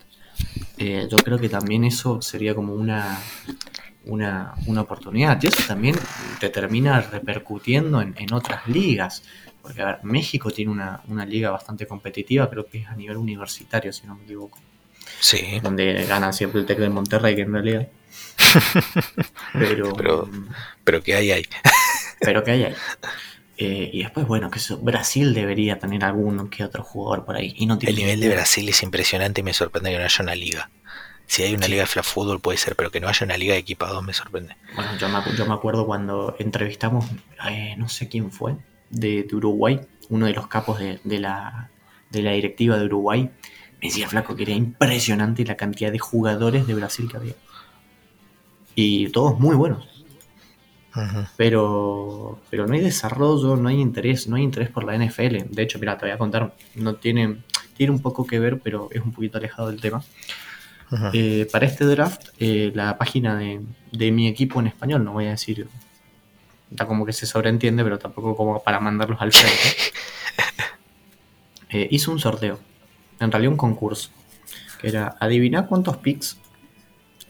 eh, 0.77 1.07
yo 1.09 1.17
creo 1.17 1.37
que 1.37 1.49
también 1.49 1.83
eso 1.83 2.21
sería 2.21 2.55
como 2.55 2.73
una, 2.73 3.19
una, 4.05 4.55
oportunidad. 4.77 5.41
Y 5.41 5.47
eso 5.47 5.63
también 5.67 5.95
te 6.39 6.49
termina 6.49 7.01
repercutiendo 7.01 8.01
en, 8.01 8.33
otras 8.33 8.67
ligas. 8.67 9.23
Porque, 9.61 9.81
a 9.81 9.85
ver, 9.85 9.99
México 10.03 10.51
tiene 10.51 10.71
una, 10.71 11.25
liga 11.25 11.51
bastante 11.51 11.85
competitiva, 11.85 12.49
creo 12.49 12.65
que 12.65 12.79
es 12.79 12.87
a 12.87 12.95
nivel 12.95 13.17
universitario, 13.17 13.91
si 13.91 14.07
no 14.07 14.15
me 14.15 14.23
equivoco. 14.23 14.57
Sí. 15.19 15.59
Donde 15.61 16.05
ganan 16.05 16.33
siempre 16.33 16.61
el 16.61 16.65
Tec 16.65 16.79
de 16.79 16.89
Monterrey, 16.89 17.35
que 17.35 17.41
en 17.41 17.53
realidad. 17.53 17.87
pero, 19.53 19.93
pero, 19.93 20.29
pero 20.83 21.03
que 21.03 21.15
hay 21.15 21.31
ahí. 21.31 21.45
pero 22.21 22.43
que 22.43 22.51
hay 22.51 22.63
ahí. 22.63 22.75
Eh, 23.61 23.89
y 23.91 24.03
después, 24.03 24.25
bueno, 24.25 24.49
que 24.49 24.57
eso, 24.57 24.77
Brasil 24.77 25.33
debería 25.33 25.79
tener 25.79 26.05
alguno 26.05 26.49
que 26.49 26.63
otro 26.63 26.81
jugador 26.81 27.25
por 27.25 27.35
ahí. 27.35 27.53
Y 27.57 27.65
no 27.65 27.77
tiene 27.77 27.91
El 27.91 27.97
nivel 27.97 28.19
de. 28.21 28.29
Brasil 28.29 28.69
es 28.69 28.81
impresionante 28.83 29.41
y 29.41 29.43
me 29.43 29.53
sorprende 29.53 29.91
que 29.91 29.97
no 29.97 30.05
haya 30.05 30.23
una 30.23 30.33
liga. 30.33 30.69
Si 31.25 31.43
hay 31.43 31.53
una 31.53 31.67
liga 31.67 31.81
de 31.81 31.87
flag 31.87 32.05
fútbol 32.05 32.39
puede 32.39 32.57
ser, 32.57 32.77
pero 32.77 32.89
que 32.89 33.01
no 33.01 33.09
haya 33.09 33.25
una 33.25 33.35
liga 33.35 33.53
de 33.53 33.59
equipados 33.59 34.01
me 34.01 34.13
sorprende. 34.13 34.55
Bueno, 34.75 34.97
yo 34.97 35.09
me, 35.09 35.19
yo 35.35 35.45
me 35.45 35.53
acuerdo 35.53 35.85
cuando 35.85 36.37
entrevistamos, 36.39 37.05
eh, 37.49 37.75
no 37.77 37.89
sé 37.89 38.07
quién 38.07 38.31
fue, 38.31 38.55
de, 38.89 39.23
de 39.23 39.35
Uruguay, 39.35 39.81
uno 40.07 40.25
de 40.25 40.33
los 40.33 40.47
capos 40.47 40.79
de, 40.79 41.01
de 41.03 41.19
la, 41.19 41.69
de 42.09 42.21
la 42.21 42.31
directiva 42.31 42.77
de 42.77 42.85
Uruguay, 42.85 43.29
me 43.81 43.89
decía 43.89 44.07
Flaco 44.07 44.37
que 44.37 44.43
era 44.43 44.53
impresionante 44.53 45.43
la 45.43 45.57
cantidad 45.57 45.91
de 45.91 45.99
jugadores 45.99 46.65
de 46.65 46.75
Brasil 46.75 47.09
que 47.11 47.17
había. 47.17 47.33
Y 48.73 49.09
todos 49.09 49.37
muy 49.37 49.57
buenos, 49.57 49.98
Pero, 51.37 52.39
pero 52.49 52.67
no 52.67 52.73
hay 52.73 52.81
desarrollo, 52.81 53.55
no 53.55 53.69
hay 53.69 53.79
interés, 53.79 54.27
no 54.27 54.35
hay 54.35 54.43
interés 54.43 54.69
por 54.69 54.83
la 54.83 54.97
NFL. 54.97 55.49
De 55.49 55.63
hecho, 55.63 55.79
mira, 55.79 55.97
te 55.97 56.05
voy 56.05 56.13
a 56.13 56.17
contar, 56.17 56.53
no 56.75 56.95
tiene, 56.95 57.37
tiene 57.75 57.91
un 57.91 58.01
poco 58.01 58.25
que 58.25 58.39
ver, 58.39 58.59
pero 58.59 58.89
es 58.91 59.01
un 59.01 59.11
poquito 59.11 59.37
alejado 59.37 59.69
del 59.69 59.81
tema. 59.81 60.03
Eh, 61.13 61.47
para 61.51 61.67
este 61.67 61.85
draft, 61.85 62.29
eh, 62.39 62.71
la 62.73 62.97
página 62.97 63.35
de, 63.37 63.61
de 63.91 64.11
mi 64.11 64.27
equipo 64.27 64.59
en 64.59 64.67
español, 64.67 65.03
no 65.03 65.13
voy 65.13 65.27
a 65.27 65.31
decir, 65.31 65.67
está 66.71 66.85
como 66.85 67.05
que 67.05 67.13
se 67.13 67.25
sobreentiende, 67.25 67.83
pero 67.83 67.99
tampoco 67.99 68.35
como 68.35 68.63
para 68.63 68.79
mandarlos 68.79 69.21
al 69.21 69.31
frente, 69.31 69.93
eh, 71.69 71.87
hizo 71.91 72.11
un 72.11 72.19
sorteo, 72.19 72.59
en 73.19 73.31
realidad 73.31 73.51
un 73.51 73.57
concurso, 73.57 74.09
que 74.81 74.87
era 74.87 75.15
adivinar 75.19 75.67
cuántos 75.67 75.97
picks 75.97 76.39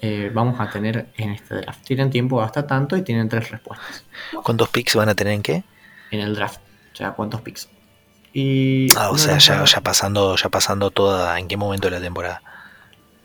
eh, 0.02 0.32
vamos 0.34 0.60
a 0.60 0.70
tener 0.70 1.08
en 1.18 1.32
este 1.32 1.56
draft. 1.56 1.84
Tienen 1.86 2.10
tiempo 2.10 2.42
hasta 2.42 2.66
tanto 2.66 2.96
y 2.98 3.02
tienen 3.02 3.28
tres 3.30 3.50
respuestas 3.52 4.04
¿Cuántos 4.44 4.70
picks 4.70 4.96
van 4.96 5.10
a 5.10 5.16
tener 5.16 5.34
en 5.34 5.42
qué? 5.42 5.64
en 6.12 6.20
el 6.22 6.34
draft, 6.36 6.60
o 6.94 6.96
sea, 6.96 7.12
cuántos 7.12 7.42
picks. 7.42 7.70
Y 8.34 8.88
Ah, 8.98 9.10
o 9.12 9.18
sea, 9.18 9.38
ya, 9.38 9.64
ya 9.64 9.82
pasando, 9.82 10.36
ya 10.36 10.50
pasando 10.50 10.90
toda, 10.92 11.38
¿en 11.40 11.48
qué 11.48 11.56
momento 11.58 11.88
de 11.88 11.92
la 11.98 12.02
temporada? 12.02 12.42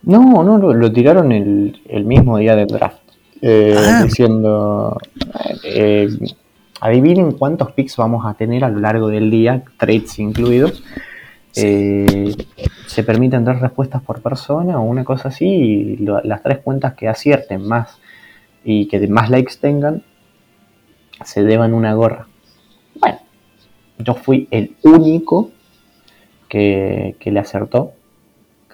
No, 0.02 0.42
no, 0.44 0.58
lo, 0.58 0.74
lo 0.74 0.92
tiraron 0.92 1.32
el, 1.32 1.80
el 1.88 2.04
mismo 2.04 2.36
día 2.38 2.54
del 2.56 2.66
draft. 2.68 2.98
Eh, 3.40 3.74
Ah. 3.78 4.02
Diciendo, 4.04 4.98
eh, 5.64 6.08
adivinen 6.80 7.32
cuántos 7.32 7.72
picks 7.72 7.96
vamos 7.96 8.24
a 8.26 8.34
tener 8.34 8.64
a 8.64 8.68
lo 8.68 8.80
largo 8.80 9.08
del 9.08 9.30
día, 9.30 9.62
trades 9.78 10.18
incluidos. 10.18 10.82
Eh, 11.56 12.34
se 12.86 13.04
permiten 13.04 13.44
tres 13.44 13.60
respuestas 13.60 14.02
por 14.02 14.20
persona 14.20 14.80
o 14.80 14.82
una 14.82 15.04
cosa 15.04 15.28
así, 15.28 15.46
y 15.46 15.96
las 15.98 16.42
tres 16.42 16.58
cuentas 16.58 16.94
que 16.94 17.08
acierten 17.08 17.66
más 17.66 17.98
y 18.64 18.86
que 18.88 19.06
más 19.08 19.30
likes 19.30 19.54
tengan, 19.60 20.02
se 21.24 21.44
deban 21.44 21.74
una 21.74 21.94
gorra. 21.94 22.26
Bueno, 23.00 23.18
yo 23.98 24.14
fui 24.14 24.48
el 24.50 24.76
único 24.82 25.50
que, 26.48 27.16
que 27.18 27.30
le 27.30 27.40
acertó 27.40 27.92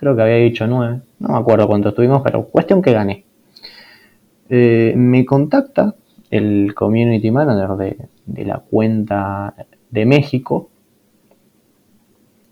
creo 0.00 0.16
que 0.16 0.22
había 0.22 0.36
dicho 0.36 0.66
9, 0.66 1.00
no 1.18 1.28
me 1.28 1.38
acuerdo 1.38 1.68
cuánto 1.68 1.90
estuvimos, 1.90 2.22
pero 2.24 2.44
cuestión 2.44 2.80
que 2.80 2.92
gané. 2.92 3.24
Eh, 4.48 4.94
me 4.96 5.26
contacta 5.26 5.94
el 6.30 6.74
community 6.74 7.30
manager 7.30 7.76
de, 7.76 8.08
de 8.24 8.44
la 8.46 8.60
cuenta 8.60 9.54
de 9.90 10.06
México 10.06 10.70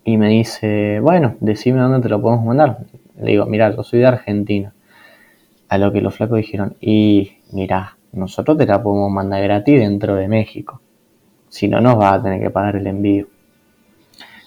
y 0.09 0.17
me 0.17 0.31
dice, 0.31 1.01
bueno, 1.01 1.37
decime 1.41 1.81
dónde 1.81 2.01
te 2.01 2.09
lo 2.09 2.23
podemos 2.23 2.43
mandar. 2.43 2.79
Le 3.21 3.33
digo, 3.33 3.45
mira, 3.45 3.77
yo 3.77 3.83
soy 3.83 3.99
de 3.99 4.07
Argentina. 4.07 4.73
A 5.69 5.77
lo 5.77 5.93
que 5.93 6.01
los 6.01 6.15
flacos 6.15 6.39
dijeron, 6.39 6.77
y 6.81 7.33
mira, 7.53 7.99
nosotros 8.13 8.57
te 8.57 8.65
la 8.65 8.83
podemos 8.83 9.11
mandar 9.11 9.43
gratis 9.43 9.79
dentro 9.79 10.15
de 10.15 10.27
México. 10.27 10.81
Si 11.51 11.69
no, 11.69 11.83
nos 11.83 11.99
vas 11.99 12.15
a 12.15 12.23
tener 12.23 12.41
que 12.41 12.49
pagar 12.49 12.77
el 12.77 12.87
envío. 12.87 13.27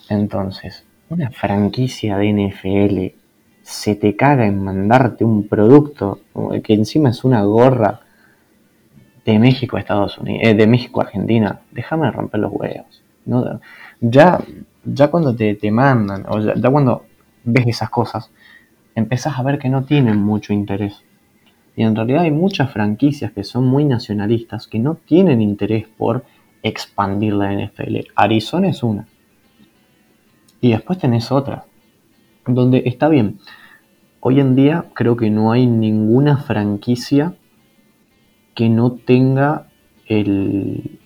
Entonces, 0.09 0.83
una 1.09 1.29
franquicia 1.29 2.17
de 2.17 2.33
NFL 2.33 3.15
se 3.61 3.95
te 3.95 4.15
caga 4.15 4.47
en 4.47 4.63
mandarte 4.63 5.23
un 5.23 5.47
producto 5.47 6.21
que 6.63 6.73
encima 6.73 7.11
es 7.11 7.23
una 7.23 7.43
gorra 7.43 7.99
de 9.25 9.37
México 9.37 9.77
a 9.77 9.81
Estados 9.81 10.17
Unidos, 10.17 10.41
eh, 10.43 10.55
de 10.55 10.65
México 10.65 11.01
a 11.01 11.03
Argentina. 11.03 11.61
Déjame 11.71 12.09
romper 12.09 12.39
los 12.39 12.51
huevos. 12.51 13.03
¿no? 13.25 13.59
Ya, 13.99 14.39
ya 14.83 15.09
cuando 15.09 15.35
te, 15.35 15.55
te 15.55 15.71
mandan, 15.71 16.25
o 16.27 16.39
ya, 16.39 16.53
ya 16.55 16.69
cuando 16.69 17.05
ves 17.43 17.67
esas 17.67 17.89
cosas, 17.89 18.31
empezás 18.95 19.37
a 19.37 19.43
ver 19.43 19.59
que 19.59 19.69
no 19.69 19.83
tienen 19.83 20.17
mucho 20.17 20.53
interés. 20.53 21.03
Y 21.75 21.83
en 21.83 21.95
realidad 21.95 22.23
hay 22.23 22.31
muchas 22.31 22.71
franquicias 22.71 23.31
que 23.31 23.43
son 23.43 23.65
muy 23.65 23.85
nacionalistas 23.85 24.67
que 24.67 24.79
no 24.79 24.95
tienen 24.95 25.41
interés 25.41 25.87
por 25.87 26.25
expandir 26.63 27.33
la 27.33 27.53
NFL. 27.53 27.97
Arizona 28.15 28.69
es 28.69 28.83
una. 28.83 29.07
Y 30.59 30.71
después 30.71 30.99
tenés 30.99 31.31
otra, 31.31 31.65
donde 32.45 32.83
está 32.85 33.09
bien. 33.09 33.39
Hoy 34.19 34.39
en 34.39 34.55
día 34.55 34.85
creo 34.93 35.17
que 35.17 35.31
no 35.31 35.51
hay 35.51 35.65
ninguna 35.65 36.37
franquicia 36.37 37.33
que 38.53 38.69
no 38.69 38.91
tenga 38.91 39.67
el, 40.05 40.99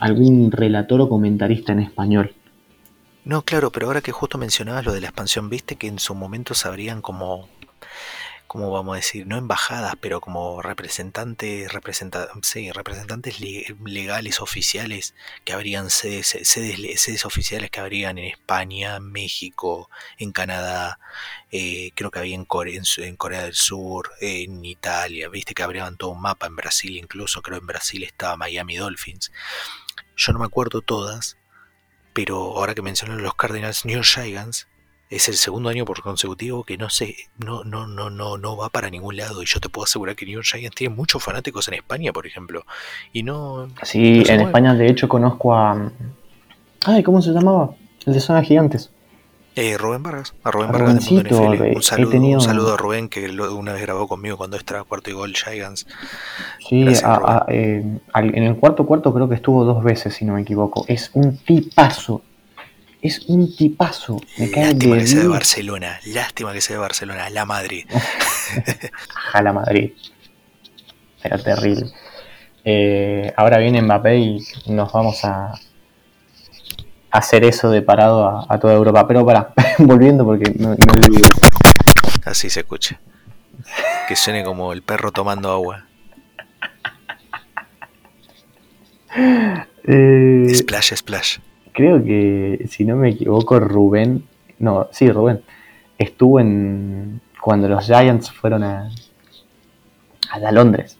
algún 0.00 0.50
relator 0.50 1.02
o 1.02 1.08
comentarista 1.08 1.72
en 1.72 1.80
español. 1.80 2.34
No, 3.24 3.42
claro, 3.44 3.70
pero 3.70 3.86
ahora 3.86 4.00
que 4.02 4.12
justo 4.12 4.38
mencionabas 4.38 4.84
lo 4.84 4.92
de 4.92 5.00
la 5.00 5.08
expansión, 5.08 5.50
viste 5.50 5.76
que 5.76 5.86
en 5.86 5.98
su 5.98 6.14
momento 6.14 6.54
se 6.54 6.68
abrían 6.68 7.02
como, 7.02 7.48
como 8.46 8.70
vamos 8.72 8.94
a 8.94 8.96
decir, 8.96 9.26
no 9.26 9.36
embajadas, 9.36 9.94
pero 10.00 10.20
como 10.20 10.62
representantes, 10.62 11.72
representa, 11.72 12.28
sí, 12.42 12.72
representantes 12.72 13.40
le- 13.40 13.76
legales 13.84 14.40
oficiales 14.40 15.14
que 15.44 15.52
habrían 15.52 15.90
sedes, 15.90 16.36
sedes, 16.42 17.00
sedes 17.00 17.24
oficiales 17.26 17.70
que 17.70 17.80
habrían 17.80 18.18
en 18.18 18.24
España, 18.26 18.98
México, 19.00 19.90
en 20.18 20.32
Canadá, 20.32 20.98
eh, 21.52 21.92
creo 21.94 22.10
que 22.10 22.18
había 22.20 22.34
en 22.34 22.44
Corea, 22.44 22.80
en, 22.98 23.16
del 23.18 23.54
Sur, 23.54 24.10
en 24.20 24.64
Italia, 24.64 25.28
viste 25.28 25.54
que 25.54 25.62
abrieron 25.62 25.96
todo 25.96 26.10
un 26.10 26.22
mapa 26.22 26.46
en 26.46 26.56
Brasil, 26.56 26.96
incluso 26.96 27.42
creo 27.42 27.58
en 27.58 27.66
Brasil 27.66 28.02
estaba 28.02 28.36
Miami 28.36 28.76
Dolphins. 28.76 29.30
Yo 30.16 30.32
no 30.32 30.38
me 30.40 30.46
acuerdo 30.46 30.82
todas, 30.82 31.36
pero 32.12 32.36
ahora 32.56 32.74
que 32.74 32.82
mencionan 32.82 33.22
los 33.22 33.34
Cardinals 33.34 33.84
New 33.84 34.02
Giants, 34.02 34.68
es 35.10 35.28
el 35.28 35.34
segundo 35.34 35.68
año 35.68 35.84
por 35.84 36.02
consecutivo 36.02 36.62
que 36.62 36.78
no 36.78 36.88
sé, 36.88 37.16
no, 37.36 37.64
no, 37.64 37.88
no, 37.88 38.10
no, 38.10 38.38
no 38.38 38.56
va 38.56 38.68
para 38.68 38.90
ningún 38.90 39.16
lado. 39.16 39.42
Y 39.42 39.46
yo 39.46 39.58
te 39.58 39.68
puedo 39.68 39.84
asegurar 39.84 40.14
que 40.14 40.24
New 40.24 40.40
Giants 40.42 40.76
tiene 40.76 40.94
muchos 40.94 41.22
fanáticos 41.22 41.66
en 41.68 41.74
España, 41.74 42.12
por 42.12 42.26
ejemplo. 42.26 42.64
Y 43.12 43.24
no. 43.24 43.68
Sí, 43.82 44.22
no 44.26 44.32
en. 44.32 44.40
España 44.42 44.74
de 44.74 44.88
hecho 44.88 45.08
conozco 45.08 45.54
a... 45.54 45.90
Ay, 46.84 47.02
¿cómo 47.02 47.20
se 47.20 47.32
llamaba? 47.32 47.74
El 48.06 48.14
de 48.14 48.20
Zona 48.20 48.42
Gigantes. 48.42 48.90
Eh, 49.56 49.76
Rubén 49.76 50.02
Vargas, 50.02 50.32
a 50.44 50.50
Rubén 50.50 50.70
Vargas 50.72 51.04
de 51.04 51.14
Mundo 51.14 51.28
NFL. 51.28 51.64
eh, 51.66 51.72
Un 51.76 51.82
saludo, 51.82 52.10
tenido- 52.10 52.38
un 52.38 52.44
saludo 52.44 52.74
a 52.74 52.76
Rubén 52.76 53.08
que 53.08 53.28
una 53.28 53.72
vez 53.72 53.82
grabó 53.82 54.06
conmigo 54.06 54.36
cuando 54.36 54.56
extra 54.56 54.84
cuarto 54.84 55.10
y 55.10 55.12
gol 55.12 55.34
Giants. 55.34 55.86
Sí, 56.68 56.84
Gracias, 56.84 57.04
a- 57.04 57.16
Rubén. 57.16 57.30
a- 57.32 57.44
eh, 57.48 58.30
en 58.36 58.42
el 58.44 58.56
cuarto 58.56 58.86
cuarto 58.86 59.12
creo 59.12 59.28
que 59.28 59.34
estuvo 59.34 59.64
dos 59.64 59.82
veces, 59.82 60.14
si 60.14 60.24
no 60.24 60.34
me 60.34 60.42
equivoco. 60.42 60.84
Es 60.88 61.10
un 61.14 61.36
tipazo. 61.38 62.22
Es 63.02 63.20
un 63.28 63.54
tipazo. 63.56 64.20
Me 64.38 64.50
cae 64.50 64.64
Lástima 64.66 64.94
de 64.94 65.00
que 65.00 65.06
sea 65.06 65.16
de 65.16 65.22
10 65.24 65.32
Barcelona, 65.32 66.00
lástima 66.06 66.52
que 66.52 66.60
sea 66.60 66.76
de 66.76 66.80
Barcelona, 66.80 67.30
la 67.30 67.44
madre. 67.44 67.86
a 69.32 69.42
la 69.42 69.52
Madrid. 69.52 69.92
Pero 71.22 71.38
terrible. 71.38 71.90
Eh, 72.64 73.32
ahora 73.36 73.58
viene 73.58 73.82
Mbappé 73.82 74.16
y 74.18 74.44
nos 74.66 74.92
vamos 74.92 75.24
a 75.24 75.54
hacer 77.10 77.44
eso 77.44 77.70
de 77.70 77.82
parado 77.82 78.26
a, 78.26 78.46
a 78.48 78.58
toda 78.58 78.74
Europa. 78.74 79.06
Pero 79.06 79.24
para, 79.24 79.52
volviendo 79.78 80.24
porque 80.24 80.50
me, 80.58 80.68
me 80.68 80.92
olvidé. 80.92 81.22
Así 82.24 82.50
se 82.50 82.60
escucha. 82.60 83.00
Que 84.08 84.16
suene 84.16 84.44
como 84.44 84.72
el 84.72 84.82
perro 84.82 85.12
tomando 85.12 85.50
agua. 85.50 85.86
Eh, 89.82 90.46
Splash, 90.54 90.94
splash. 90.94 91.38
creo 91.72 92.04
que, 92.04 92.66
si 92.70 92.84
no 92.84 92.96
me 92.96 93.08
equivoco, 93.10 93.58
Rubén. 93.58 94.28
No, 94.58 94.88
sí, 94.92 95.10
Rubén. 95.10 95.42
Estuvo 95.98 96.38
en. 96.38 97.20
Cuando 97.40 97.66
los 97.68 97.86
Giants 97.86 98.30
fueron 98.30 98.62
a. 98.62 98.90
a 100.30 100.52
Londres. 100.52 100.98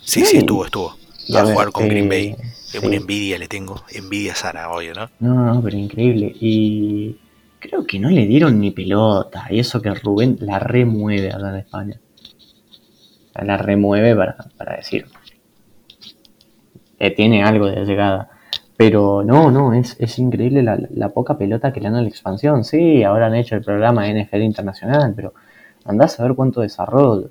Sí, 0.00 0.24
sí, 0.24 0.38
estuvo, 0.38 0.64
estuvo. 0.64 0.96
A 1.36 1.42
ver, 1.42 1.52
jugar 1.52 1.72
con 1.72 1.88
Green 1.88 2.10
eh, 2.12 2.36
Bay. 2.72 2.80
sí. 2.80 2.86
Una 2.86 2.96
envidia 2.96 3.38
le 3.38 3.48
tengo. 3.48 3.82
Envidia 3.92 4.34
sana, 4.34 4.70
obvio, 4.70 4.94
¿no? 4.94 5.10
No, 5.20 5.54
no, 5.54 5.62
pero 5.62 5.76
increíble. 5.76 6.34
Y 6.40 7.16
creo 7.58 7.86
que 7.86 7.98
no 7.98 8.10
le 8.10 8.26
dieron 8.26 8.60
ni 8.60 8.70
pelota. 8.70 9.46
Y 9.50 9.58
eso 9.58 9.80
que 9.82 9.94
Rubén 9.94 10.38
la 10.40 10.58
remueve 10.58 11.32
allá 11.32 11.50
en 11.50 11.56
España. 11.56 12.00
La 13.34 13.56
remueve 13.56 14.16
para, 14.16 14.36
para 14.56 14.76
decir. 14.76 15.06
que 16.98 17.10
tiene 17.10 17.42
algo 17.42 17.66
de 17.66 17.84
llegada. 17.84 18.30
Pero 18.76 19.24
no, 19.24 19.50
no, 19.50 19.74
es, 19.74 19.96
es 19.98 20.18
increíble 20.18 20.62
la, 20.62 20.78
la 20.90 21.08
poca 21.08 21.36
pelota 21.36 21.72
que 21.72 21.80
le 21.80 21.86
dan 21.90 21.96
a 21.96 22.02
la 22.02 22.08
expansión. 22.08 22.64
Sí, 22.64 23.02
ahora 23.02 23.26
han 23.26 23.34
hecho 23.34 23.56
el 23.56 23.62
programa 23.64 24.06
NFL 24.06 24.42
Internacional, 24.42 25.14
pero 25.16 25.34
andás 25.84 26.20
a 26.20 26.22
ver 26.22 26.34
cuánto 26.34 26.60
desarrollo. 26.60 27.30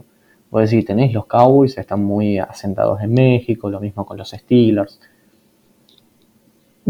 Vos 0.50 0.70
decís, 0.70 0.86
tenés 0.86 1.14
los 1.14 1.26
Cowboys, 1.26 1.78
están 1.78 2.04
muy 2.04 2.38
asentados 2.40 3.02
en 3.02 3.14
México, 3.14 3.70
lo 3.70 3.80
mismo 3.80 4.06
con 4.06 4.18
los 4.18 4.30
Steelers. 4.32 5.00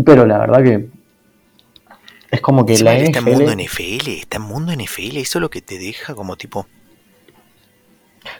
Pero 0.06 0.26
la 0.26 0.38
verdad 0.38 0.64
que 0.64 0.90
es 2.30 2.42
como 2.42 2.66
que 2.66 2.78
la 2.80 2.96
está 2.98 3.20
en 3.20 3.26
mundo 3.26 3.52
NFL... 3.56 3.64
NFL, 3.64 4.10
está 4.10 4.38
en 4.38 4.44
mundo 4.44 4.74
NFL, 4.74 5.18
eso 5.18 5.40
es 5.40 5.42
lo 5.42 5.50
que 5.50 5.62
te 5.62 5.78
deja 5.80 6.14
como 6.14 6.36
tipo. 6.36 6.68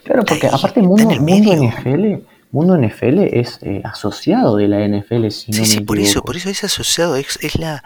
Claro, 0.04 0.24
porque 0.26 0.48
ahí, 0.48 0.54
aparte 0.54 0.82
mundo, 0.82 1.04
en 1.04 1.12
el 1.12 1.22
mundo. 1.22 1.54
NFL, 1.64 2.26
mundo 2.52 2.78
NFL 2.78 3.20
es 3.38 3.60
eh, 3.62 3.82
asociado 3.84 4.58
de 4.58 4.68
la 4.68 4.86
NFL, 4.88 5.30
si 5.30 5.52
no 5.52 5.58
Sí, 5.58 5.66
sí, 5.66 5.82
por 5.82 5.98
eso, 6.00 6.22
por 6.22 6.36
eso 6.36 6.50
es 6.50 6.64
asociado, 6.64 7.16
es, 7.16 7.40
es 7.42 7.58
la. 7.58 7.84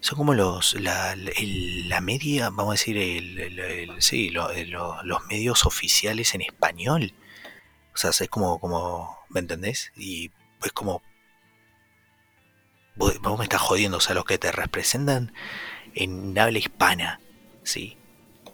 Son 0.00 0.16
como 0.16 0.32
los, 0.34 0.80
la, 0.80 1.12
el- 1.12 1.88
la 1.88 2.00
media, 2.00 2.48
vamos 2.50 2.68
a 2.68 2.72
decir, 2.72 2.96
el, 2.96 3.90
sí, 3.98 4.30
lo- 4.30 4.50
el- 4.50 4.70
lo- 4.70 5.02
los 5.04 5.24
medios 5.26 5.66
oficiales 5.66 6.34
en 6.34 6.40
español. 6.40 7.12
O 7.94 7.96
sea, 7.98 8.10
es 8.10 8.28
como, 8.28 8.58
como, 8.58 9.16
¿me 9.28 9.40
entendés? 9.40 9.92
Y 9.96 10.30
es 10.64 10.72
como, 10.72 11.02
vos, 13.00 13.38
me 13.38 13.44
estás 13.44 13.62
jodiendo, 13.62 13.96
o 13.96 14.00
sea, 14.00 14.14
los 14.14 14.24
que 14.24 14.38
te 14.38 14.52
representan 14.52 15.32
en 15.94 16.38
habla 16.38 16.58
hispana, 16.58 17.20
¿sí? 17.62 17.96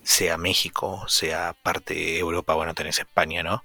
Sea 0.02 0.38
México, 0.38 1.04
sea 1.08 1.54
parte 1.62 1.94
de 1.94 2.18
Europa, 2.18 2.54
bueno, 2.54 2.74
tenés 2.74 2.98
España, 2.98 3.42
¿no? 3.42 3.64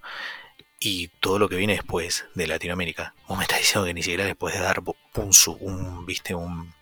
Y 0.80 1.10
todo 1.20 1.38
lo 1.38 1.48
que 1.48 1.58
viene 1.58 1.74
después 1.74 2.26
de 2.34 2.48
Latinoamérica. 2.48 3.14
Vos 3.28 3.38
me 3.38 3.44
estás 3.44 3.60
diciendo 3.60 3.86
que 3.86 3.94
ni 3.94 4.02
siquiera 4.02 4.26
le 4.26 4.36
puedes 4.36 4.60
dar 4.60 4.80
un, 4.80 5.32
un 5.60 6.06
viste, 6.08 6.34
un, 6.34 6.74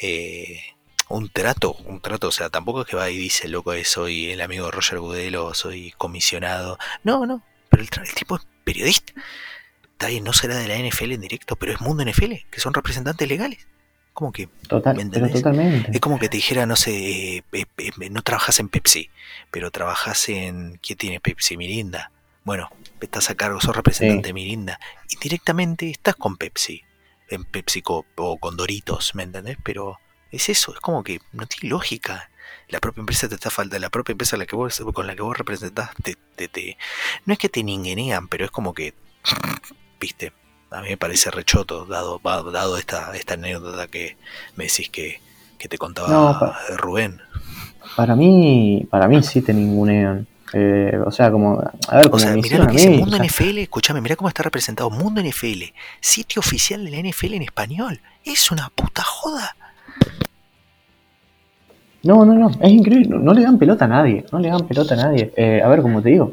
eh, 0.00 0.60
un 1.08 1.28
trato, 1.28 1.74
un 1.84 2.00
trato, 2.00 2.28
o 2.28 2.32
sea, 2.32 2.50
tampoco 2.50 2.80
es 2.80 2.88
que 2.88 2.96
va 2.96 3.08
y 3.08 3.16
dice, 3.16 3.46
loco, 3.46 3.72
eh, 3.72 3.84
soy 3.84 4.30
el 4.32 4.40
amigo 4.40 4.66
de 4.66 4.72
Roger 4.72 4.98
Goodell 4.98 5.36
o 5.36 5.54
soy 5.54 5.92
comisionado. 5.96 6.78
No, 7.04 7.24
no, 7.24 7.42
pero 7.70 7.84
el, 7.84 7.88
el 8.02 8.14
tipo 8.14 8.36
es 8.36 8.42
periodista. 8.64 9.12
Está 9.96 10.08
bien, 10.08 10.24
no 10.24 10.32
será 10.34 10.56
de 10.56 10.68
la 10.68 10.76
NFL 10.76 11.12
en 11.12 11.22
directo, 11.22 11.56
pero 11.56 11.72
es 11.72 11.80
Mundo 11.80 12.04
NFL, 12.04 12.32
que 12.50 12.60
son 12.60 12.74
representantes 12.74 13.26
legales. 13.26 13.66
Como 14.12 14.30
que 14.32 14.46
Total, 14.68 14.94
¿me 14.96 15.06
pero 15.06 15.28
totalmente. 15.30 15.90
es 15.92 16.00
como 16.00 16.18
que 16.18 16.28
te 16.28 16.36
dijera, 16.36 16.66
no 16.66 16.76
sé, 16.76 17.36
eh, 17.38 17.44
eh, 17.52 17.64
eh, 17.78 18.10
no 18.10 18.22
trabajas 18.22 18.60
en 18.60 18.68
Pepsi, 18.68 19.10
pero 19.50 19.70
trabajas 19.70 20.28
en. 20.28 20.78
¿Qué 20.82 20.96
tiene 20.96 21.20
Pepsi? 21.20 21.56
Mirinda. 21.56 22.10
Bueno, 22.44 22.70
estás 23.00 23.28
a 23.30 23.34
cargo, 23.34 23.60
sos 23.60 23.74
representante 23.76 24.22
Sí. 24.22 24.28
de 24.28 24.32
Mirinda. 24.34 24.80
Indirectamente 25.10 25.90
estás 25.90 26.14
con 26.16 26.36
Pepsi, 26.36 26.82
en 27.28 27.44
PepsiCo 27.44 28.06
o 28.16 28.38
con 28.38 28.56
Doritos, 28.56 29.14
¿me 29.14 29.22
entendés? 29.24 29.56
Pero 29.62 29.98
es 30.30 30.48
eso, 30.48 30.72
es 30.74 30.80
como 30.80 31.02
que 31.04 31.20
no 31.32 31.46
tiene 31.46 31.70
lógica. 31.70 32.30
La 32.68 32.80
propia 32.80 33.00
empresa 33.00 33.28
te 33.28 33.34
está 33.34 33.50
faltando, 33.50 33.80
la 33.82 33.90
propia 33.90 34.12
empresa 34.12 34.36
la 34.36 34.46
que 34.46 34.56
vos, 34.56 34.78
con 34.94 35.06
la 35.06 35.14
que 35.16 35.22
vos 35.22 35.36
representás, 35.36 35.90
te, 36.02 36.16
te- 36.36 36.48
te- 36.48 36.76
no 37.24 37.32
es 37.32 37.38
que 37.38 37.48
te 37.48 37.62
ningunean, 37.62 38.28
pero 38.28 38.44
es 38.44 38.50
como 38.50 38.72
que, 38.74 38.94
viste, 40.00 40.32
a 40.70 40.80
mí 40.80 40.88
me 40.88 40.96
parece 40.96 41.30
rechoto, 41.30 41.86
dado, 41.86 42.20
dado 42.22 42.76
esta, 42.76 43.14
esta 43.16 43.34
anécdota 43.34 43.86
que 43.86 44.16
me 44.56 44.64
decís 44.64 44.88
que, 44.90 45.20
que 45.58 45.68
te 45.68 45.78
contaba 45.78 46.08
No, 46.08 46.76
Rubén. 46.76 47.20
Para 47.96 48.16
mí, 48.16 48.86
para 48.90 49.08
mí 49.08 49.22
sí 49.22 49.42
te 49.42 49.54
ningunean. 49.54 50.26
Eh, 50.52 50.98
o 51.04 51.10
sea, 51.10 51.30
como, 51.30 51.60
a 51.88 51.96
ver, 51.96 52.06
O 52.06 52.10
como 52.10 52.20
sea, 52.20 52.30
me 52.30 52.42
mirá 52.42 52.58
lo 52.58 52.66
que 52.66 52.72
dice. 52.72 52.90
Mundo 52.90 53.16
o 53.16 53.18
sea, 53.18 53.24
NFL, 53.24 53.58
escúchame, 53.58 54.00
mirá 54.00 54.16
cómo 54.16 54.28
está 54.28 54.42
representado 54.42 54.90
Mundo 54.90 55.20
NFL, 55.20 55.62
sitio 56.00 56.40
oficial 56.40 56.84
de 56.84 56.90
la 56.90 57.08
NFL 57.08 57.34
en 57.34 57.42
español. 57.42 58.00
Es 58.24 58.50
una 58.50 58.70
puta 58.70 59.02
joda. 59.02 59.56
No, 62.02 62.24
no, 62.24 62.34
no, 62.34 62.48
es 62.48 62.70
increíble, 62.70 63.08
no, 63.08 63.18
no 63.18 63.34
le 63.34 63.42
dan 63.42 63.58
pelota 63.58 63.86
a 63.86 63.88
nadie, 63.88 64.24
no 64.30 64.38
le 64.38 64.48
dan 64.48 64.66
pelota 64.66 64.94
a 64.94 64.96
nadie. 64.96 65.32
Eh, 65.36 65.60
a 65.62 65.68
ver, 65.68 65.82
como 65.82 66.00
te 66.00 66.10
digo, 66.10 66.32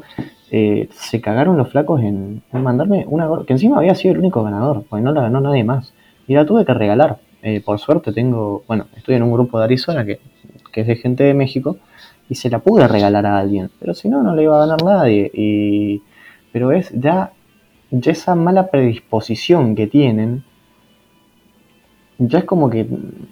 eh, 0.56 0.88
se 0.92 1.20
cagaron 1.20 1.56
los 1.56 1.68
flacos 1.68 2.00
en, 2.00 2.40
mandarme 2.52 3.04
una 3.08 3.26
gorra, 3.26 3.44
que 3.44 3.54
encima 3.54 3.78
había 3.78 3.96
sido 3.96 4.12
el 4.12 4.20
único 4.20 4.44
ganador, 4.44 4.84
porque 4.88 5.02
no 5.02 5.10
la 5.10 5.22
ganó 5.22 5.40
nadie 5.40 5.64
más. 5.64 5.92
Y 6.28 6.34
la 6.34 6.46
tuve 6.46 6.64
que 6.64 6.72
regalar. 6.72 7.18
Eh, 7.42 7.60
por 7.60 7.80
suerte 7.80 8.12
tengo, 8.12 8.62
bueno, 8.68 8.86
estoy 8.94 9.16
en 9.16 9.24
un 9.24 9.32
grupo 9.32 9.58
de 9.58 9.64
Arizona 9.64 10.04
que, 10.04 10.20
que 10.72 10.82
es 10.82 10.86
de 10.86 10.94
gente 10.94 11.24
de 11.24 11.34
México, 11.34 11.78
y 12.28 12.36
se 12.36 12.50
la 12.50 12.60
pude 12.60 12.86
regalar 12.86 13.26
a 13.26 13.36
alguien, 13.36 13.68
pero 13.80 13.94
si 13.94 14.08
no, 14.08 14.22
no 14.22 14.36
le 14.36 14.44
iba 14.44 14.56
a 14.56 14.66
ganar 14.66 14.84
nadie. 14.84 15.28
Y, 15.34 16.02
pero 16.52 16.70
es 16.70 16.92
ya, 16.92 17.32
ya 17.90 18.12
esa 18.12 18.36
mala 18.36 18.68
predisposición 18.68 19.74
que 19.74 19.88
tienen 19.88 20.44
ya 22.18 22.38
es 22.38 22.44
como 22.44 22.70
que 22.70 22.86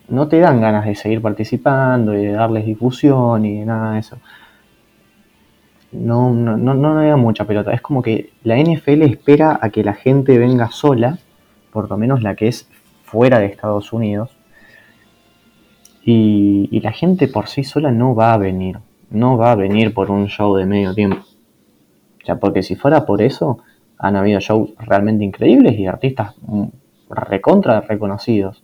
no 0.09 0.27
te 0.27 0.41
dan 0.41 0.61
ganas 0.61 0.87
de 0.87 0.97
seguir 0.97 1.23
participando 1.23 2.15
y 2.15 2.27
de 2.27 2.33
darles 2.33 2.67
difusión 2.67 3.45
y 3.45 3.61
de 3.61 3.67
nada 3.67 3.93
de 3.93 4.01
eso. 4.01 4.19
No, 5.93 6.33
no, 6.33 6.57
no, 6.57 6.75
no 6.75 6.95
da 6.95 7.17
mucha 7.17 7.45
pelota. 7.45 7.73
Es 7.73 7.81
como 7.81 8.03
que 8.03 8.31
la 8.43 8.57
NFL 8.57 9.03
espera 9.03 9.59
a 9.61 9.71
que 9.71 9.85
la 9.85 9.95
gente 9.95 10.39
venga 10.39 10.71
sola, 10.71 11.19
por 11.71 11.91
lo 11.91 11.97
menos 11.97 12.23
la 12.23 12.35
que 12.35 12.49
es 12.49 12.69
fuera 13.05 13.39
de 13.39 13.47
Estados 13.47 13.93
Unidos, 13.93 14.37
y, 16.05 16.69
y 16.71 16.81
la 16.81 16.93
gente 16.93 17.29
por 17.29 17.47
sí 17.49 17.63
sola 17.63 17.91
no 17.91 18.15
va 18.15 18.33
a 18.33 18.39
venir. 18.39 18.79
No 19.11 19.37
va 19.37 19.53
a 19.53 19.57
venir 19.57 19.93
por 19.93 20.11
un 20.11 20.29
show 20.29 20.57
de 20.57 20.67
medio 20.67 20.95
tiempo. 20.95 21.19
O 22.23 22.27
sea, 22.27 22.37
porque 22.37 22.63
si 22.63 22.77
fuera 22.77 23.05
por 23.05 23.21
eso, 23.21 23.59
han 23.99 24.17
habido 24.17 24.41
shows 24.41 24.71
realmente 24.79 25.25
increíbles 25.25 25.79
y 25.79 25.87
artistas 25.87 26.35
recontra 27.11 27.83
reconocidos 27.83 28.63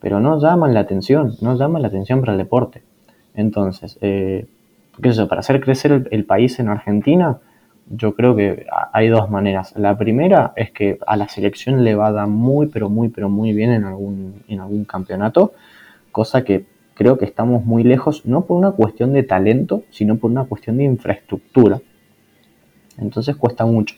pero 0.00 0.20
no 0.20 0.40
llaman 0.40 0.74
la 0.74 0.80
atención, 0.80 1.34
no 1.40 1.56
llaman 1.56 1.82
la 1.82 1.88
atención 1.88 2.20
para 2.20 2.32
el 2.32 2.38
deporte. 2.38 2.82
Entonces, 3.34 3.98
eh, 4.00 4.46
qué 5.02 5.10
sé 5.12 5.18
yo, 5.18 5.28
para 5.28 5.40
hacer 5.40 5.60
crecer 5.60 6.08
el, 6.10 6.24
país 6.24 6.58
en 6.58 6.68
Argentina, 6.68 7.38
yo 7.90 8.14
creo 8.14 8.36
que 8.36 8.66
ha- 8.72 8.90
hay 8.92 9.08
dos 9.08 9.30
maneras. 9.30 9.74
La 9.76 9.96
primera 9.96 10.52
es 10.56 10.70
que 10.72 10.98
a 11.06 11.16
la 11.16 11.28
selección 11.28 11.84
le 11.84 11.94
va 11.94 12.08
a 12.08 12.12
dar 12.12 12.28
muy, 12.28 12.66
pero 12.66 12.88
muy, 12.88 13.08
pero 13.08 13.28
muy 13.28 13.52
bien 13.52 13.72
en 13.72 13.84
algún, 13.84 14.42
en 14.48 14.60
algún 14.60 14.84
campeonato, 14.84 15.52
cosa 16.12 16.44
que 16.44 16.66
creo 16.94 17.18
que 17.18 17.24
estamos 17.24 17.64
muy 17.64 17.84
lejos, 17.84 18.26
no 18.26 18.42
por 18.44 18.58
una 18.58 18.72
cuestión 18.72 19.12
de 19.12 19.22
talento, 19.22 19.84
sino 19.90 20.16
por 20.16 20.30
una 20.30 20.44
cuestión 20.44 20.78
de 20.78 20.84
infraestructura. 20.84 21.80
Entonces 22.98 23.36
cuesta 23.36 23.64
mucho. 23.64 23.94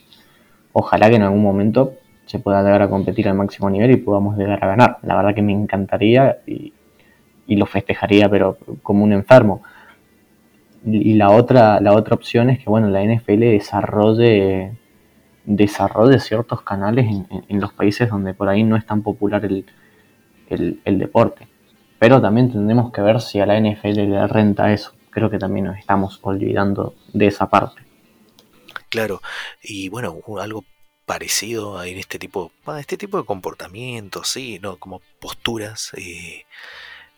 Ojalá 0.72 1.08
que 1.08 1.16
en 1.16 1.22
algún 1.22 1.42
momento 1.42 1.94
se 2.26 2.38
pueda 2.38 2.62
llegar 2.62 2.82
a 2.82 2.90
competir 2.90 3.28
al 3.28 3.34
máximo 3.34 3.70
nivel 3.70 3.90
y 3.90 3.96
podamos 3.96 4.36
llegar 4.36 4.62
a 4.62 4.68
ganar. 4.68 4.98
La 5.02 5.16
verdad 5.16 5.34
que 5.34 5.42
me 5.42 5.52
encantaría 5.52 6.38
y 6.46 7.56
lo 7.56 7.66
festejaría, 7.66 8.28
pero 8.28 8.56
como 8.82 9.02
un 9.02 9.12
enfermo. 9.12 9.62
Y 10.84 11.14
la 11.14 11.30
otra, 11.30 11.80
la 11.80 11.92
otra 11.94 12.14
opción 12.14 12.48
es 12.50 12.58
que 12.58 12.70
bueno, 12.70 12.88
la 12.88 13.02
NFL 13.02 13.40
desarrolle, 13.52 14.72
desarrolle 15.44 16.20
ciertos 16.20 16.62
canales 16.62 17.06
en, 17.06 17.26
en- 17.48 17.60
los 17.60 17.72
países 17.74 18.08
donde 18.08 18.32
por 18.34 18.48
ahí 18.48 18.62
no 18.62 18.76
es 18.76 18.86
tan 18.86 19.02
popular 19.02 19.44
el, 19.44 19.66
el- 20.48 20.98
deporte. 20.98 21.46
Pero 21.98 22.20
también 22.20 22.50
tendremos 22.50 22.92
que 22.92 23.02
ver 23.02 23.20
si 23.20 23.40
a 23.40 23.46
la 23.46 23.58
NFL 23.60 24.06
le 24.08 24.26
renta 24.26 24.72
eso. 24.72 24.94
Creo 25.10 25.28
que 25.28 25.38
también 25.38 25.66
nos 25.66 25.78
estamos 25.78 26.18
olvidando 26.22 26.94
de 27.12 27.26
esa 27.26 27.48
parte. 27.50 27.82
Claro, 28.88 29.20
y 29.62 29.88
bueno, 29.88 30.16
algo 30.40 30.64
parecido 31.06 31.82
en 31.84 31.98
este 31.98 32.18
tipo, 32.18 32.52
a 32.66 32.80
este 32.80 32.96
tipo 32.96 33.18
de 33.18 33.24
comportamientos, 33.24 34.28
sí, 34.28 34.58
¿no? 34.62 34.76
Como 34.78 35.00
posturas, 35.20 35.92
eh, 35.96 36.44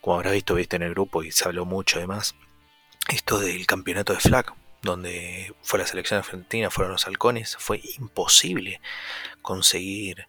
como 0.01 0.16
habrás 0.16 0.32
visto, 0.32 0.55
viste 0.55 0.76
en 0.76 0.82
el 0.82 0.90
grupo 0.90 1.22
y 1.22 1.30
se 1.30 1.47
habló 1.47 1.64
mucho 1.64 1.98
además, 1.98 2.34
esto 3.08 3.38
del 3.38 3.66
campeonato 3.66 4.12
de 4.12 4.20
flag, 4.20 4.54
donde 4.82 5.54
fue 5.62 5.78
la 5.78 5.86
selección 5.86 6.18
argentina, 6.18 6.70
fueron 6.70 6.92
los 6.92 7.06
halcones, 7.06 7.56
fue 7.58 7.80
imposible 7.98 8.80
conseguir 9.42 10.26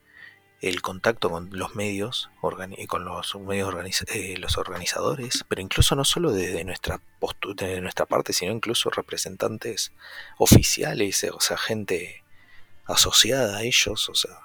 el 0.61 0.81
contacto 0.81 1.29
con 1.29 1.49
los 1.51 1.75
medios, 1.75 2.29
organi- 2.41 2.87
con 2.87 3.03
los 3.03 3.35
medios 3.35 3.73
eh, 4.13 4.37
los 4.37 4.57
organizadores, 4.57 5.43
pero 5.49 5.61
incluso 5.61 5.95
no 5.95 6.05
solo 6.05 6.31
desde 6.31 6.63
nuestra 6.63 8.05
parte, 8.07 8.31
sino 8.31 8.51
incluso 8.53 8.89
representantes 8.89 9.91
oficiales, 10.37 11.23
eh, 11.25 11.31
o 11.31 11.41
sea, 11.41 11.57
gente 11.57 12.23
asociada 12.85 13.57
a 13.57 13.63
ellos, 13.63 14.07
o 14.07 14.15
sea, 14.15 14.37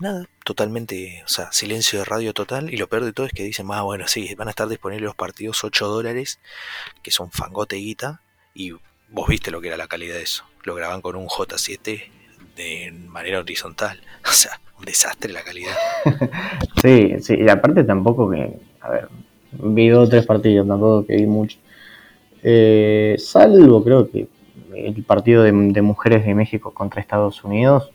nada, 0.00 0.26
totalmente, 0.44 1.22
o 1.24 1.28
sea, 1.28 1.52
silencio 1.52 2.00
de 2.00 2.04
radio 2.04 2.32
total, 2.32 2.72
y 2.72 2.76
lo 2.76 2.88
peor 2.88 3.04
de 3.04 3.12
todo 3.12 3.26
es 3.26 3.32
que 3.32 3.44
dicen, 3.44 3.66
ah, 3.70 3.82
bueno, 3.82 4.08
sí, 4.08 4.34
van 4.34 4.48
a 4.48 4.50
estar 4.50 4.66
disponibles 4.66 5.04
los 5.04 5.14
partidos 5.14 5.62
8 5.62 5.86
dólares, 5.86 6.40
que 7.02 7.10
son 7.10 7.30
fangote 7.30 7.76
guita, 7.76 8.22
y 8.54 8.72
vos 9.10 9.28
viste 9.28 9.50
lo 9.50 9.60
que 9.60 9.68
era 9.68 9.76
la 9.76 9.86
calidad 9.86 10.14
de 10.14 10.22
eso, 10.22 10.44
lo 10.64 10.74
graban 10.74 11.02
con 11.02 11.16
un 11.16 11.28
J7 11.28 12.10
de 12.56 12.92
manera 13.06 13.40
horizontal, 13.40 14.00
o 14.28 14.32
sea, 14.32 14.60
un 14.78 14.84
desastre 14.84 15.32
la 15.32 15.42
calidad. 15.42 15.76
Sí, 16.82 17.16
sí, 17.20 17.34
y 17.38 17.48
aparte 17.50 17.84
tampoco 17.84 18.30
que, 18.30 18.58
a 18.80 18.88
ver, 18.88 19.08
vi 19.52 19.88
dos 19.88 20.08
o 20.08 20.10
tres 20.10 20.24
partidos, 20.24 20.66
tampoco 20.66 21.06
que 21.06 21.16
vi 21.16 21.26
mucho. 21.26 21.58
Eh, 22.42 23.16
salvo 23.18 23.84
creo 23.84 24.10
que 24.10 24.28
el 24.74 25.04
partido 25.04 25.42
de, 25.42 25.52
de 25.52 25.82
mujeres 25.82 26.24
de 26.24 26.34
México 26.34 26.72
contra 26.72 27.02
Estados 27.02 27.44
Unidos, 27.44 27.92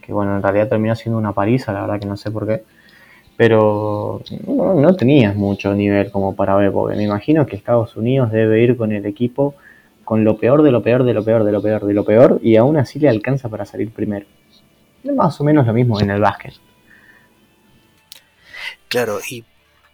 que 0.00 0.12
bueno, 0.12 0.36
en 0.36 0.42
realidad 0.42 0.68
terminó 0.68 0.94
siendo 0.96 1.18
una 1.18 1.32
paliza, 1.32 1.72
la 1.72 1.82
verdad 1.82 2.00
que 2.00 2.06
no 2.06 2.16
sé 2.16 2.30
por 2.30 2.46
qué. 2.46 2.64
Pero 3.36 4.22
no, 4.46 4.74
no 4.74 4.96
tenías 4.96 5.34
mucho 5.34 5.74
nivel 5.74 6.10
como 6.10 6.34
para 6.36 6.54
ver, 6.56 6.72
porque 6.72 6.96
me 6.96 7.04
imagino 7.04 7.46
que 7.46 7.56
Estados 7.56 7.96
Unidos 7.96 8.30
debe 8.32 8.62
ir 8.62 8.76
con 8.76 8.92
el 8.92 9.06
equipo 9.06 9.54
con 10.04 10.24
lo 10.24 10.38
peor 10.38 10.62
de 10.62 10.72
lo 10.72 10.82
peor 10.82 11.04
de 11.04 11.14
lo 11.14 11.24
peor 11.24 11.44
de 11.44 11.52
lo 11.52 11.62
peor 11.62 11.86
de 11.86 11.94
lo 11.94 12.04
peor 12.04 12.40
y 12.42 12.56
aún 12.56 12.76
así 12.76 12.98
le 12.98 13.08
alcanza 13.08 13.48
para 13.48 13.64
salir 13.64 13.92
primero. 13.92 14.26
Más 15.04 15.40
o 15.40 15.44
menos 15.44 15.66
lo 15.66 15.72
mismo 15.72 16.00
en 16.00 16.10
el 16.10 16.20
básquet. 16.20 16.54
Claro, 18.88 19.20
y 19.30 19.44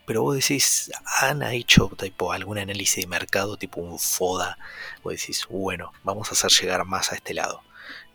pero 0.06 0.22
vos 0.22 0.36
decís, 0.36 0.90
¿han 1.20 1.42
hecho 1.42 1.90
tipo 1.98 2.32
algún 2.32 2.58
análisis 2.58 3.04
de 3.04 3.08
mercado, 3.08 3.56
tipo 3.56 3.80
un 3.80 3.98
FODA? 3.98 4.56
Vos 5.02 5.14
decís, 5.14 5.46
bueno, 5.50 5.92
vamos 6.04 6.30
a 6.30 6.32
hacer 6.32 6.50
llegar 6.50 6.86
más 6.86 7.12
a 7.12 7.16
este 7.16 7.34
lado, 7.34 7.60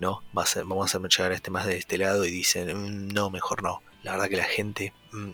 ¿no? 0.01 0.23
vamos 0.33 0.95
a 0.95 0.97
hacer 0.97 1.09
llegar 1.09 1.31
este 1.31 1.51
más 1.51 1.65
de 1.65 1.77
este 1.77 1.97
lado 1.97 2.25
y 2.25 2.31
dicen, 2.31 3.07
mm, 3.07 3.13
no, 3.13 3.29
mejor 3.29 3.63
no. 3.63 3.81
La 4.03 4.13
verdad 4.13 4.29
que 4.29 4.37
la 4.37 4.45
gente, 4.45 4.93
mm, 5.11 5.31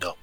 no. 0.00 0.16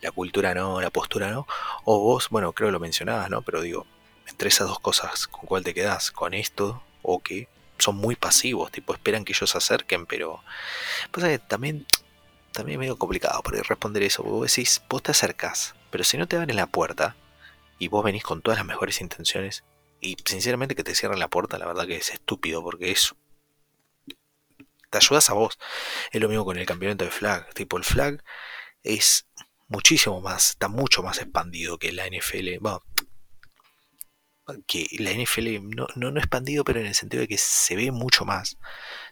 La 0.00 0.12
cultura 0.12 0.54
no, 0.54 0.80
la 0.80 0.90
postura 0.90 1.30
no. 1.30 1.46
O 1.84 1.98
vos, 1.98 2.28
bueno, 2.30 2.52
creo 2.52 2.68
que 2.68 2.72
lo 2.72 2.80
mencionabas, 2.80 3.28
¿no? 3.30 3.42
Pero 3.42 3.60
digo, 3.60 3.86
entre 4.28 4.48
esas 4.48 4.68
dos 4.68 4.78
cosas, 4.78 5.26
¿con 5.26 5.46
cuál 5.46 5.64
te 5.64 5.74
quedás? 5.74 6.12
¿Con 6.12 6.34
esto 6.34 6.82
o 7.02 7.20
que 7.20 7.48
son 7.78 7.96
muy 7.96 8.14
pasivos, 8.14 8.70
tipo 8.70 8.94
esperan 8.94 9.24
que 9.24 9.32
ellos 9.32 9.50
se 9.50 9.58
acerquen, 9.58 10.06
pero 10.06 10.40
pasa 11.10 11.36
también 11.38 11.84
también 12.52 12.76
es 12.76 12.80
medio 12.80 12.98
complicado 12.98 13.42
para 13.42 13.62
responder 13.62 14.02
eso. 14.04 14.22
Vos 14.22 14.54
decís, 14.54 14.82
vos 14.88 15.02
te 15.02 15.10
acercás, 15.10 15.74
pero 15.90 16.04
si 16.04 16.16
no 16.16 16.28
te 16.28 16.36
abren 16.36 16.54
la 16.54 16.66
puerta 16.66 17.16
y 17.78 17.88
vos 17.88 18.04
venís 18.04 18.22
con 18.22 18.42
todas 18.42 18.58
las 18.58 18.66
mejores 18.66 19.00
intenciones 19.00 19.64
y 20.00 20.16
sinceramente 20.24 20.76
que 20.76 20.84
te 20.84 20.94
cierren 20.94 21.18
la 21.18 21.28
puerta, 21.28 21.58
la 21.58 21.66
verdad 21.66 21.86
que 21.86 21.96
es 21.96 22.10
estúpido 22.10 22.62
porque 22.62 22.90
eso 22.90 23.16
te 24.92 24.98
ayudas 24.98 25.30
a 25.30 25.32
vos. 25.32 25.58
Es 26.12 26.20
lo 26.20 26.28
mismo 26.28 26.44
con 26.44 26.58
el 26.58 26.66
campeonato 26.66 27.04
de 27.04 27.10
flag, 27.10 27.52
tipo 27.54 27.78
el 27.78 27.84
flag 27.84 28.22
es 28.82 29.26
muchísimo 29.68 30.20
más, 30.20 30.50
está 30.50 30.68
mucho 30.68 31.02
más 31.02 31.18
expandido 31.18 31.78
que 31.78 31.92
la 31.92 32.06
NFL. 32.06 32.58
Bueno, 32.60 32.82
que 34.66 34.86
la 34.98 35.12
NFL 35.12 35.60
no, 35.62 35.86
no, 35.94 36.10
no 36.10 36.18
expandido, 36.20 36.64
pero 36.64 36.80
en 36.80 36.86
el 36.86 36.94
sentido 36.94 37.22
de 37.22 37.28
que 37.28 37.38
se 37.38 37.74
ve 37.76 37.90
mucho 37.90 38.24
más, 38.24 38.58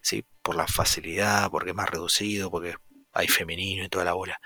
¿sí? 0.03 0.25
por 0.43 0.57
la 0.57 0.67
facilidad, 0.67 1.51
porque 1.51 1.71
es 1.71 1.77
más 1.77 1.89
reducido, 1.89 2.51
porque 2.51 2.75
hay 3.13 3.29
femenino 3.29 3.85
y 3.85 3.89
toda 3.89 4.05
la 4.05 4.13
bola. 4.13 4.41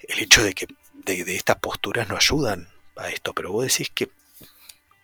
El 0.00 0.20
hecho 0.20 0.42
de 0.42 0.52
que 0.52 0.66
de, 0.92 1.36
estas 1.36 1.56
posturas 1.56 2.08
no 2.08 2.16
ayudan 2.16 2.68
a 2.96 3.08
esto, 3.08 3.32
pero 3.32 3.52
vos 3.52 3.66
decís 3.66 3.90
que 3.90 4.10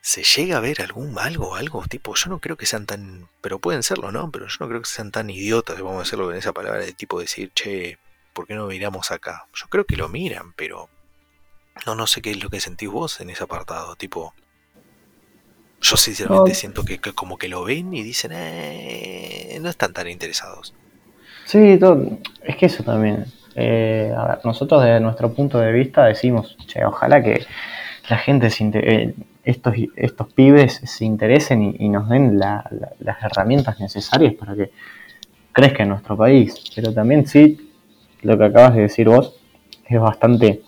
se 0.01 0.23
llega 0.23 0.59
a 0.59 0.61
ver 0.61 0.81
algún 0.83 1.19
algo, 1.19 1.55
algo 1.57 1.85
tipo, 1.89 2.15
yo 2.15 2.31
no 2.31 2.41
creo 2.41 2.57
que 2.57 2.66
sean 2.66 2.87
tan, 2.87 3.29
pero 3.41 3.59
pueden 3.59 3.83
serlo, 3.83 4.12
¿no? 4.12 4.31
Pero 4.31 4.47
yo 4.47 4.57
no 4.61 4.69
creo 4.69 4.81
que 4.81 4.89
sean 4.89 5.11
tan 5.11 5.31
idiotas, 5.31 5.81
vamos 5.81 5.97
a 5.97 6.05
decirlo 6.05 6.27
con 6.27 6.37
esa 6.37 6.53
palabra 6.53 6.81
de 6.81 6.93
tipo 6.93 7.20
decir, 7.20 7.51
che, 7.55 7.99
¿por 8.33 8.47
qué 8.47 8.55
no 8.55 8.66
miramos 8.66 9.11
acá? 9.11 9.47
Yo 9.55 9.66
creo 9.69 9.85
que 9.85 9.97
lo 9.97 10.09
miran, 10.09 10.53
pero 10.55 10.89
no, 11.87 11.95
no 11.95 12.07
sé 12.07 12.23
qué 12.23 12.31
es 12.31 12.43
lo 12.43 12.51
que 12.51 12.61
sentís 12.61 12.89
vos 12.89 13.20
en 13.20 13.31
ese 13.31 13.45
apartado, 13.45 13.97
tipo, 13.97 14.35
yo 15.81 15.97
sinceramente 15.97 16.55
siento 16.55 16.85
que, 16.85 16.99
como 16.99 17.39
que 17.39 17.49
lo 17.49 17.65
ven 17.65 17.95
y 17.95 18.03
dicen, 18.03 18.33
eh, 18.35 19.59
no 19.61 19.69
están 19.69 19.93
tan 19.93 20.09
interesados. 20.09 20.75
Sí, 21.45 21.79
es 22.43 22.57
que 22.57 22.66
eso 22.66 22.83
también. 22.83 23.27
Eh, 23.55 24.12
a 24.16 24.27
ver, 24.27 24.39
nosotros 24.45 24.83
desde 24.83 25.01
nuestro 25.01 25.33
punto 25.33 25.59
de 25.59 25.73
vista 25.73 26.05
decimos, 26.05 26.57
che, 26.66 26.85
ojalá 26.85 27.23
que 27.23 27.47
la 28.09 28.19
gente, 28.19 28.51
se 28.51 28.70
eh, 28.75 29.15
estos, 29.51 29.75
estos 29.97 30.31
pibes 30.35 30.75
se 30.85 31.07
interesen 31.07 31.75
y, 31.79 31.89
nos 31.89 32.09
den 32.11 32.39
las 32.39 33.23
herramientas 33.23 33.81
necesarias 33.81 34.35
para 34.35 34.55
que 34.55 34.70
crezca 35.53 35.85
en 35.85 35.89
nuestro 35.89 36.19
país. 36.19 36.55
Pero 36.77 36.93
también 36.93 37.27
sí, 37.27 37.70
lo 38.20 38.37
que 38.37 38.45
acabas 38.45 38.75
de 38.75 38.83
decir 38.83 39.09
vos 39.09 39.41
es 39.87 39.99
bastante 39.99 40.61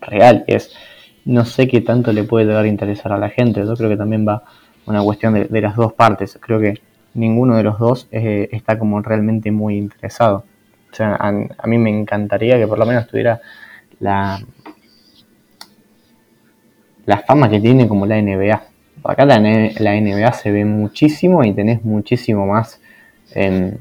real. 0.00 0.44
Es, 0.46 0.72
no 1.24 1.44
sé 1.44 1.66
qué 1.66 1.80
tanto 1.80 2.12
le 2.12 2.22
puede 2.22 2.46
dar 2.46 2.64
a 2.64 2.68
interesar 2.68 3.12
a 3.12 3.18
la 3.18 3.30
gente. 3.30 3.66
Yo 3.66 3.74
creo 3.74 3.90
que 3.90 3.96
también 3.96 4.26
va 4.26 4.44
una 4.86 5.02
cuestión 5.02 5.34
de, 5.34 5.60
las 5.60 5.74
dos 5.74 5.92
partes. 5.92 6.38
Creo 6.40 6.60
que 6.60 6.74
ninguno 7.14 7.56
de 7.56 7.64
los 7.64 7.80
dos 7.80 8.06
eh, 8.12 8.48
está 8.52 8.78
como 8.78 9.02
realmente 9.02 9.50
muy 9.50 9.76
interesado. 9.76 10.44
O 10.92 10.94
sea, 10.94 11.16
a, 11.16 11.66
mí 11.66 11.78
me 11.78 11.90
encantaría 11.90 12.58
que 12.58 12.68
por 12.68 12.78
lo 12.78 12.86
menos 12.86 13.08
tuviera 13.08 13.40
la, 13.98 14.38
la 17.08 17.18
fama 17.18 17.48
que 17.48 17.58
tiene 17.58 17.88
como 17.88 18.06
la 18.06 18.20
NBA. 18.20 18.62
Acá 19.02 19.24
la, 19.24 19.38
la 19.40 20.00
NBA 20.00 20.32
se 20.32 20.50
ve 20.50 20.64
muchísimo 20.64 21.42
y 21.42 21.52
tenés 21.52 21.82
muchísimo 21.84 22.46
más 22.46 22.80
em, 23.32 23.78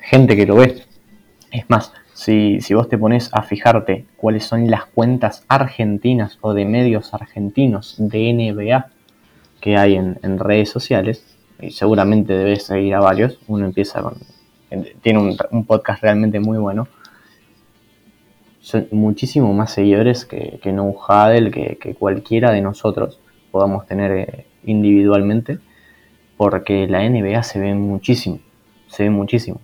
gente 0.00 0.36
que 0.36 0.46
lo 0.46 0.56
ve. 0.56 0.82
Es 1.50 1.68
más, 1.68 1.92
si, 2.14 2.60
si, 2.60 2.74
vos 2.74 2.88
te 2.88 2.96
pones 2.96 3.30
a 3.32 3.42
fijarte 3.42 4.04
cuáles 4.16 4.44
son 4.44 4.70
las 4.70 4.84
cuentas 4.86 5.44
argentinas 5.48 6.38
o 6.42 6.54
de 6.54 6.64
medios 6.64 7.12
argentinos 7.12 7.96
de 7.98 8.32
NBA 8.32 8.86
que 9.60 9.76
hay 9.76 9.96
en, 9.96 10.18
en 10.22 10.38
redes 10.38 10.70
sociales, 10.70 11.38
y 11.60 11.70
seguramente 11.72 12.32
debes 12.34 12.64
seguir 12.64 12.94
a 12.94 13.00
varios. 13.00 13.38
Uno 13.48 13.66
empieza 13.66 14.00
con. 14.00 14.14
Tiene 15.02 15.36
un, 15.50 15.64
podcast 15.64 16.02
realmente 16.02 16.40
muy 16.40 16.58
bueno. 16.58 16.88
Son 18.60 18.88
muchísimo 18.90 19.52
más 19.54 19.72
seguidores 19.72 20.24
que, 20.24 20.58
que 20.62 20.72
No 20.72 20.86
Huddle, 20.86 21.50
que, 21.50 21.94
cualquiera 21.94 22.50
de 22.50 22.60
nosotros 22.60 23.20
podamos 23.50 23.86
tener 23.86 24.10
eh, 24.12 24.46
individualmente, 24.64 25.58
porque 26.36 26.86
la 26.86 27.08
NBA 27.08 27.42
se 27.42 27.60
ve 27.60 27.74
muchísimo, 27.74 28.40
se 28.88 29.04
ve 29.04 29.10
muchísimo. 29.10 29.60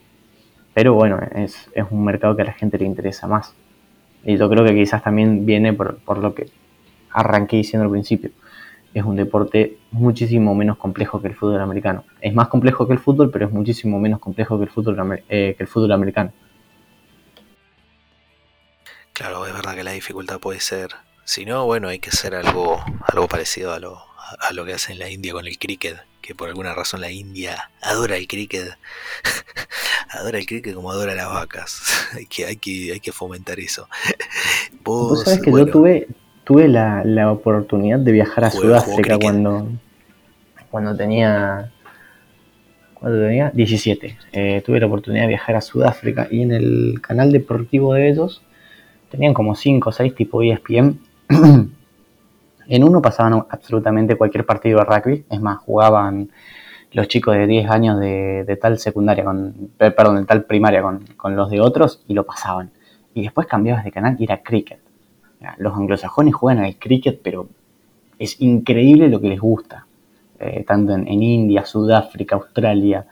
Pero 0.73 0.95
bueno, 0.95 1.21
es, 1.35 1.71
es 1.75 1.85
un 1.91 2.05
mercado 2.05 2.35
que 2.37 2.43
a 2.43 2.47
la 2.47 2.53
gente 2.53 2.79
le 2.79 2.87
interesa 2.87 3.27
más. 3.27 3.55
Y 4.25 4.37
yo 4.37 4.49
creo 4.49 4.65
que 4.65 4.75
quizás 4.75 5.03
también 5.03 5.45
viene 5.47 5.73
por, 5.73 5.99
por 5.99 6.19
lo 6.19 6.35
que 6.35 6.47
arranqué 7.11 7.57
diciendo 7.59 7.85
al 7.85 7.91
principio 7.91 8.31
es 8.95 9.05
un 9.05 9.17
deporte 9.17 9.77
muchísimo 9.91 10.55
menos 10.55 10.77
complejo 10.77 11.21
que 11.21 11.29
el 11.29 11.35
fútbol 11.35 11.61
americano. 11.61 12.05
Es 12.21 12.33
más 12.33 12.49
complejo 12.49 12.87
que 12.87 12.93
el 12.93 13.01
fútbol, 13.01 13.31
pero 13.31 13.47
es 13.47 13.53
muchísimo 13.53 13.99
menos 13.99 14.21
complejo 14.21 14.57
que 14.57 14.65
el 14.65 14.71
fútbol, 14.71 15.23
eh, 15.29 15.55
que 15.57 15.63
el 15.65 15.67
fútbol 15.67 15.93
americano. 15.93 16.33
Claro, 19.15 19.47
es 19.47 19.55
verdad 19.55 19.77
que 19.77 19.85
la 19.85 19.93
dificultad 19.93 20.41
puede 20.41 20.59
ser. 20.59 20.91
Si 21.25 21.47
no, 21.47 21.65
bueno, 21.67 21.87
hay 21.87 22.01
que 22.01 22.11
hacer 22.11 22.35
algo, 22.35 22.85
algo 23.01 23.29
parecido 23.29 23.73
a 23.73 23.79
lo, 23.79 24.03
a 24.41 24.53
lo 24.53 24.65
que 24.65 24.73
hace 24.75 24.93
en 24.93 24.99
la 24.99 25.09
India 25.09 25.33
con 25.33 25.47
el 25.47 25.57
cricket, 25.57 25.97
que 26.21 26.35
por 26.35 26.49
alguna 26.49 26.75
razón 26.75 27.01
la 27.01 27.13
India 27.13 27.71
adora 27.81 28.17
el 28.17 28.27
cricket. 28.27 28.77
adora 30.11 30.39
el 30.39 30.47
cricket 30.47 30.75
como 30.75 30.91
adora 30.91 31.15
las 31.15 31.29
vacas. 31.29 32.09
hay, 32.17 32.27
que, 32.27 32.45
hay, 32.45 32.57
que, 32.57 32.91
hay 32.93 32.99
que 32.99 33.13
fomentar 33.13 33.61
eso. 33.61 33.89
Vos, 34.83 35.23
sabés 35.23 35.41
que 35.41 35.53
yo 35.53 35.65
tuve, 35.67 36.09
tuve 36.43 36.67
la, 36.67 37.05
la 37.05 37.31
oportunidad 37.31 38.01
de 38.01 38.11
viajar 38.11 38.47
a 38.47 38.51
Sudáfrica 38.51 39.17
cuando, 39.21 39.69
cuando 40.73 40.97
tenía 40.97 41.71
cuando 42.95 43.21
tenía 43.21 43.51
17. 43.55 44.19
Eh, 44.33 44.63
tuve 44.67 44.81
la 44.81 44.87
oportunidad 44.87 45.23
de 45.23 45.29
viajar 45.29 45.55
a 45.55 45.61
Sudáfrica 45.61 46.27
y 46.33 46.43
en 46.43 46.51
el 46.51 47.01
canal 47.01 47.31
deportivo 47.31 47.95
de 47.95 48.09
ellos 48.09 48.43
tenían 49.15 49.35
como 49.35 49.55
5 49.55 49.89
o 49.89 49.93
6 49.93 50.15
tipo 50.15 50.43
ESPN. 50.43 51.01
en 52.69 52.85
uno 52.85 53.03
pasaban 53.03 53.45
absolutamente 53.49 54.17
cualquier 54.17 54.45
partido 54.47 54.79
de 54.79 54.85
rugby. 54.85 55.25
Es 55.31 55.41
más, 55.41 55.59
jugaban 55.59 56.31
los 56.93 57.09
chicos 57.09 57.35
de 57.35 57.47
10 57.47 57.71
años 57.71 57.99
de, 57.99 58.59
tal 58.61 58.79
secundaria, 58.79 59.25
con, 59.25 59.71
perdón, 59.77 60.17
de 60.17 60.25
tal 60.25 60.45
primaria 60.45 60.83
con, 60.83 61.05
con 61.17 61.35
los 61.35 61.51
de 61.51 61.61
otros 61.61 62.05
y 62.07 62.15
lo 62.15 62.25
pasaban. 62.25 62.71
Y 63.15 63.23
después 63.23 63.47
cambiabas 63.47 63.85
de 63.85 63.93
canal 63.93 64.17
y 64.19 64.25
era 64.25 64.43
cricket 64.43 64.85
los 65.59 65.75
anglosajones 65.75 66.35
juegan 66.35 66.65
al 66.65 66.77
cricket, 66.77 67.21
pero 67.23 67.49
es 68.19 68.41
increíble 68.41 69.09
lo 69.09 69.21
que 69.21 69.29
les 69.29 69.41
gusta. 69.41 69.87
Eh, 70.39 70.65
tanto 70.67 70.95
en, 70.95 71.09
India, 71.09 71.65
Sudáfrica, 71.65 72.37
Australia, 72.37 73.07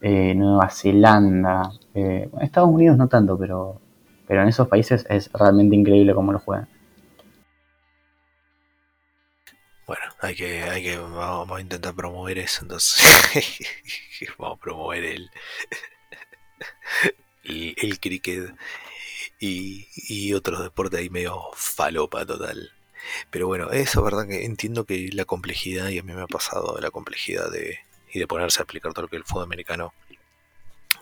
eh, 0.00 0.34
Nueva 0.34 0.68
Zelanda, 0.70 1.70
eh, 1.94 2.28
Estados 2.40 2.70
Unidos 2.70 2.96
no 2.96 3.08
tanto, 3.08 3.36
pero, 3.36 3.80
pero 4.26 4.42
en 4.42 4.48
esos 4.48 4.68
países 4.68 5.06
es 5.08 5.30
realmente 5.32 5.76
increíble 5.76 6.14
cómo 6.14 6.32
lo 6.32 6.38
juegan. 6.38 6.68
Bueno, 9.86 10.02
hay 10.20 10.34
que, 10.34 10.62
hay 10.62 10.82
que, 10.82 10.98
vamos 10.98 11.56
a 11.56 11.60
intentar 11.60 11.94
promover 11.94 12.38
eso, 12.38 12.62
entonces 12.62 13.60
vamos 14.38 14.58
a 14.58 14.60
promover 14.60 15.04
el, 15.04 15.30
el, 17.44 18.00
cricket 18.00 18.52
y, 19.38 19.86
y 19.94 20.34
otros 20.34 20.62
deportes 20.62 20.98
ahí 20.98 21.08
medio 21.08 21.40
falopa 21.54 22.26
total. 22.26 22.72
Pero 23.30 23.46
bueno, 23.46 23.70
eso 23.70 24.00
es 24.00 24.04
verdad 24.04 24.26
que 24.26 24.44
entiendo 24.44 24.84
que 24.84 25.10
la 25.12 25.24
complejidad, 25.24 25.88
y 25.90 25.98
a 25.98 26.02
mí 26.02 26.12
me 26.12 26.22
ha 26.22 26.26
pasado 26.26 26.78
la 26.80 26.90
complejidad 26.90 27.50
de, 27.50 27.78
y 28.12 28.18
de 28.18 28.26
ponerse 28.26 28.60
a 28.60 28.64
explicar 28.64 28.92
todo 28.92 29.02
lo 29.02 29.08
que 29.08 29.16
el 29.16 29.24
fútbol 29.24 29.44
americano, 29.44 29.92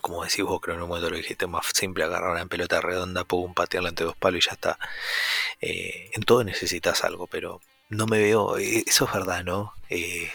como 0.05 0.23
decís 0.23 0.45
vos, 0.45 0.61
creo 0.61 0.75
en 0.75 0.83
un 0.83 0.87
momento 0.87 1.09
lo 1.09 1.17
dijiste 1.17 1.47
más 1.47 1.65
simple, 1.73 2.03
agarrar 2.03 2.29
una 2.29 2.45
pelota 2.45 2.79
redonda, 2.79 3.23
pum, 3.23 3.55
patearla 3.55 3.89
entre 3.89 4.05
dos 4.05 4.15
palos 4.15 4.45
y 4.45 4.47
ya 4.47 4.53
está. 4.53 4.77
Eh, 5.61 6.11
en 6.13 6.21
todo 6.21 6.43
necesitas 6.43 7.03
algo, 7.03 7.25
pero 7.25 7.59
no 7.89 8.05
me 8.05 8.19
veo, 8.19 8.59
eh, 8.59 8.83
eso 8.85 9.05
es 9.05 9.11
verdad, 9.11 9.43
¿no? 9.43 9.73
Eh, 9.89 10.29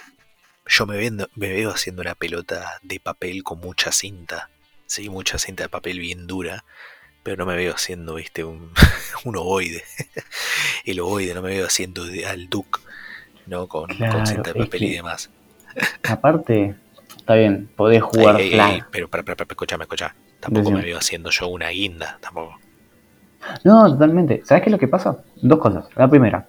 yo 0.66 0.86
me, 0.86 0.97
veo, 0.97 1.28
me 1.36 1.51
veo 1.51 1.70
haciendo 1.70 2.02
una 2.02 2.16
pelota 2.16 2.80
de 2.82 2.98
papel 2.98 3.44
con 3.44 3.60
mucha 3.60 3.92
cinta, 3.92 4.51
¿sí? 4.86 5.09
Mucha 5.09 5.38
cinta 5.38 5.62
de 5.62 5.68
papel 5.68 6.01
bien 6.01 6.26
dura 6.26 6.64
pero 7.22 7.36
no 7.36 7.47
me 7.47 7.55
veo 7.55 7.74
haciendo, 7.74 8.14
viste, 8.14 8.42
un, 8.42 8.72
un 9.24 9.36
ovoide. 9.36 9.84
El 10.84 10.98
ovoide 10.98 11.34
no 11.34 11.42
me 11.42 11.51
veo 11.51 11.66
haciendo 11.66 12.02
al 12.26 12.48
Duke, 12.48 12.80
¿no? 13.47 13.68
Con, 13.68 13.90
cinta 13.90 14.52
de 14.52 14.64
papel 14.64 14.82
y 14.82 14.94
demás. 14.94 15.30
Aparte, 16.02 16.74
está 17.31 17.39
bien, 17.39 17.69
podés 17.77 18.02
jugar 18.02 18.36
pero, 18.90 19.09
pero, 19.09 19.24
pero, 19.24 19.47
escuchame, 19.48 19.85
escuchame. 19.85 20.15
Tampoco 20.40 20.65
Decime. 20.65 20.78
me 20.81 20.85
veo 20.86 20.98
haciendo 20.98 21.31
yo 21.31 21.48
una 21.48 21.69
guinda, 21.69 22.19
tampoco. 22.20 22.59
No, 23.62 23.89
totalmente. 23.89 24.43
¿Sabes 24.44 24.65
qué 24.65 24.69
es 24.69 24.73
lo 24.73 24.78
que 24.78 24.89
pasa? 24.89 25.23
Dos 25.40 25.61
cosas. 25.61 25.89
La 25.94 26.09
primera, 26.09 26.48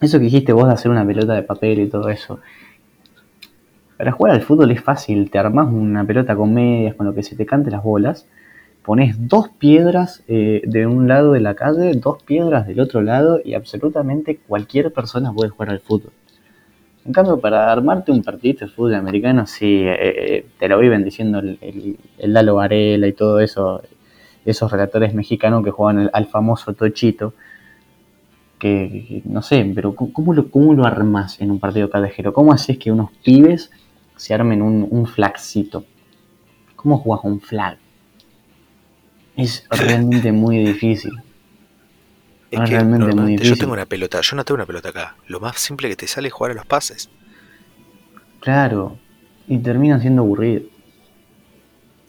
eso 0.00 0.18
que 0.18 0.24
dijiste 0.24 0.52
vos 0.54 0.68
de 0.68 0.72
hacer 0.72 0.90
una 0.90 1.06
pelota 1.06 1.34
de 1.34 1.42
papel 1.42 1.80
y 1.80 1.88
todo 1.88 2.08
eso. 2.08 2.40
Para 3.98 4.12
jugar 4.12 4.34
al 4.34 4.42
fútbol 4.42 4.70
es 4.70 4.82
fácil. 4.82 5.30
Te 5.30 5.38
armás 5.38 5.68
una 5.70 6.04
pelota 6.04 6.34
con 6.34 6.54
medias, 6.54 6.94
con 6.94 7.06
lo 7.06 7.14
que 7.14 7.22
se 7.22 7.36
te 7.36 7.44
cante 7.44 7.70
las 7.70 7.82
bolas. 7.82 8.26
Pones 8.82 9.28
dos 9.28 9.50
piedras 9.50 10.22
eh, 10.28 10.62
de 10.64 10.86
un 10.86 11.08
lado 11.08 11.32
de 11.32 11.40
la 11.40 11.54
calle, 11.54 11.92
dos 11.92 12.22
piedras 12.22 12.66
del 12.66 12.80
otro 12.80 13.02
lado 13.02 13.40
y 13.44 13.52
absolutamente 13.52 14.38
cualquier 14.38 14.92
persona 14.92 15.32
puede 15.32 15.50
jugar 15.50 15.70
al 15.70 15.80
fútbol. 15.80 16.12
En 17.06 17.12
cambio, 17.12 17.38
para 17.40 17.70
armarte 17.72 18.10
un 18.12 18.22
partidito 18.22 18.64
de 18.66 18.70
fútbol 18.72 18.94
americano, 18.94 19.46
sí, 19.46 19.82
eh, 19.86 19.96
eh, 20.36 20.46
te 20.58 20.68
lo 20.68 20.78
viven 20.78 21.04
diciendo 21.04 21.38
el, 21.38 21.56
el, 21.60 21.96
el 22.18 22.32
Lalo 22.32 22.56
Varela 22.56 23.06
y 23.06 23.12
todo 23.12 23.38
eso, 23.40 23.80
esos 24.44 24.70
relatores 24.72 25.14
mexicanos 25.14 25.64
que 25.64 25.70
juegan 25.70 25.98
al, 26.00 26.10
al 26.12 26.26
famoso 26.26 26.74
Tochito, 26.74 27.34
que, 28.58 29.04
que- 29.08 29.22
no 29.26 29.42
sé, 29.42 29.70
pero 29.74 29.94
¿cómo- 29.94 30.12
¿cómo 30.12 30.34
lo, 30.34 30.50
cómo 30.50 30.74
lo 30.74 30.84
armas 30.86 31.40
en 31.40 31.50
un 31.50 31.60
partido 31.60 31.90
callejero? 31.90 32.32
¿Cómo 32.32 32.52
haces 32.52 32.78
que 32.78 32.90
unos 32.92 33.10
pibes 33.24 33.70
se 34.16 34.34
armen 34.34 34.62
un, 34.62 34.86
un 34.90 35.06
flagcito? 35.06 35.84
¿Cómo 36.76 36.98
jugas 36.98 37.22
un 37.24 37.40
flag? 37.40 37.78
Es 39.36 39.64
realmente 39.70 40.32
muy 40.32 40.58
difícil. 40.58 41.12
Es 42.50 42.60
Ah, 42.60 42.64
que 42.64 42.70
realmente 42.70 43.06
muy 43.06 43.14
normalmente 43.14 43.44
yo 43.44 43.56
tengo 43.56 43.72
una 43.72 43.86
pelota, 43.86 44.20
yo 44.20 44.36
no 44.36 44.44
tengo 44.44 44.56
una 44.56 44.66
pelota 44.66 44.90
acá. 44.90 45.16
Lo 45.26 45.40
más 45.40 45.58
simple 45.58 45.88
que 45.88 45.96
te 45.96 46.06
sale 46.06 46.28
es 46.28 46.34
jugar 46.34 46.52
a 46.52 46.54
los 46.54 46.66
pases. 46.66 47.10
Claro, 48.40 48.98
y 49.48 49.58
termina 49.58 49.98
siendo 50.00 50.22
aburrido. 50.22 50.62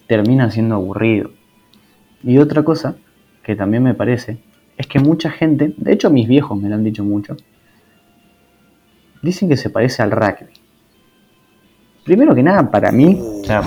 Termina 0.07 0.49
siendo 0.51 0.75
aburrido. 0.75 1.31
Y 2.23 2.37
otra 2.37 2.63
cosa 2.63 2.95
que 3.43 3.55
también 3.55 3.83
me 3.83 3.93
parece 3.93 4.37
es 4.77 4.85
que 4.87 4.99
mucha 4.99 5.31
gente, 5.31 5.73
de 5.75 5.93
hecho 5.93 6.09
mis 6.09 6.27
viejos 6.27 6.59
me 6.61 6.69
lo 6.69 6.75
han 6.75 6.83
dicho 6.83 7.03
mucho, 7.03 7.35
dicen 9.21 9.49
que 9.49 9.57
se 9.57 9.69
parece 9.69 10.03
al 10.03 10.11
rugby. 10.11 10.53
Primero 12.03 12.33
que 12.35 12.43
nada, 12.43 12.69
para 12.69 12.91
mí, 12.91 13.19
o 13.19 13.43
sea, 13.43 13.61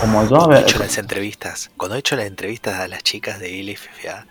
como 0.00 0.22
yo 0.24 0.36
Cuando 0.36 0.56
he 0.56 0.60
hecho 0.60 0.78
las 0.78 0.98
entrevistas, 0.98 1.70
cuando 1.76 1.96
he 1.96 1.98
hecho 2.00 2.16
las 2.16 2.26
entrevistas 2.26 2.80
a 2.80 2.88
las 2.88 3.02
chicas 3.02 3.38
de 3.38 3.62
LFFA, 3.62 4.26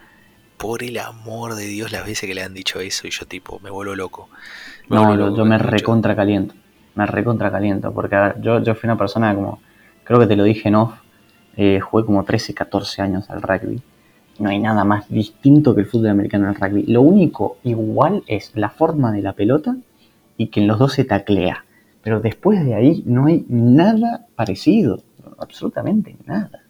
por 0.58 0.84
el 0.84 0.98
amor 1.00 1.56
de 1.56 1.66
Dios 1.68 1.92
las 1.92 2.06
veces 2.06 2.28
que 2.28 2.36
le 2.36 2.44
han 2.44 2.54
dicho 2.54 2.80
eso 2.80 3.08
y 3.08 3.12
yo 3.12 3.26
tipo, 3.26 3.60
me 3.62 3.70
vuelvo 3.70 3.96
loco. 3.96 4.30
Me 4.90 4.98
No, 4.98 5.06
vuelvo 5.06 5.30
yo, 5.32 5.44
loco 5.44 5.46
me 5.46 5.58
recontra 5.58 6.16
caliento. 6.16 6.56
Me 6.96 7.06
recontra 7.06 7.52
caliento. 7.52 7.92
Porque, 7.94 8.16
ver, 8.16 8.42
yo, 8.42 8.60
yo 8.62 8.76
fui 8.76 8.88
una 8.88 8.98
persona 8.98 9.34
como. 9.36 9.60
Creo 10.04 10.20
que 10.20 10.28
te 10.28 10.36
lo 10.36 10.44
dije 10.44 10.70
en 10.70 10.76
off. 10.76 10.94
eh, 11.58 11.80
jugué 11.80 12.06
como 12.06 12.24
13, 12.24 12.54
14 12.54 13.02
años 13.02 13.30
al 13.30 13.42
rugby. 13.42 13.82
No 14.40 14.50
hay 14.50 14.60
nada 14.60 14.84
más 14.84 15.08
distinto 15.10 15.74
que 15.76 15.82
el 15.82 15.88
fútbol 15.88 16.10
americano 16.10 16.48
al 16.50 16.56
rugby. 16.56 16.84
Lo 16.88 17.02
único 17.02 17.58
igual 17.64 18.24
es 18.28 18.52
la 18.56 18.70
forma 18.70 19.12
de 19.12 19.22
la 19.22 19.34
pelota 19.34 19.76
y 20.38 20.48
que 20.48 20.60
en 20.62 20.68
los 20.68 20.80
dos 20.80 20.94
se 20.94 21.06
taclea. 21.06 21.66
Pero 22.04 22.20
después 22.20 22.64
de 22.66 22.76
ahí 22.76 23.04
no 23.06 23.26
hay 23.28 23.46
nada 23.50 24.28
parecido. 24.36 25.02
Absolutamente 25.40 26.18
nada. 26.26 26.62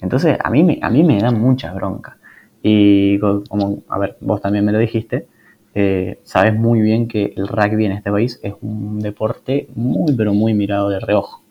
Entonces, 0.00 0.38
a 0.42 0.50
mí 0.50 0.62
me, 0.64 0.78
a 0.82 0.90
mí 0.90 1.02
me 1.02 1.18
da 1.20 1.30
mucha 1.30 1.72
bronca. 1.72 2.18
Y 2.64 3.18
co- 3.20 3.44
como, 3.48 3.84
a 3.90 3.98
ver, 3.98 4.16
vos 4.22 4.40
también 4.40 4.64
me 4.64 4.72
lo 4.72 4.78
dijiste, 4.80 5.28
eh, 5.74 6.18
sabes 6.24 6.54
muy 6.54 6.80
bien 6.80 7.08
que 7.08 7.34
el 7.36 7.46
rugby 7.46 7.84
en 7.86 7.92
este 7.92 8.10
país 8.10 8.40
es 8.42 8.54
un 8.62 9.00
deporte 9.00 9.68
muy, 9.76 10.14
pero 10.16 10.34
muy 10.34 10.54
mirado 10.54 10.88
de 10.88 10.98
reojo. 11.00 11.42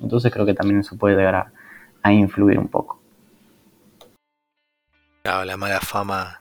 Entonces 0.00 0.32
creo 0.32 0.46
que 0.46 0.54
también 0.54 0.80
eso 0.80 0.96
puede 0.96 1.16
llegar 1.16 1.34
a, 1.36 1.52
a 2.02 2.12
influir 2.12 2.58
un 2.58 2.68
poco. 2.68 3.00
No, 5.24 5.44
la 5.44 5.56
mala 5.56 5.80
fama 5.80 6.40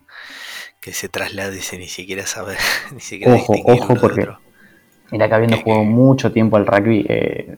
que 0.80 0.94
se 0.94 1.10
traslade 1.10 1.62
sin 1.62 1.80
ni 1.80 1.88
siquiera 1.88 2.26
saber, 2.26 2.58
ni 2.94 3.02
siquiera 3.02 3.34
Ojo, 3.36 3.54
ojo, 3.66 3.96
porque- 4.00 4.22
otro. 4.22 4.40
Mira 5.12 5.28
que 5.30 5.36
habiendo 5.36 5.58
jugado 5.58 5.84
mucho 5.84 6.32
tiempo 6.32 6.58
al 6.58 6.66
rugby, 6.66 7.06
eh, 7.08 7.58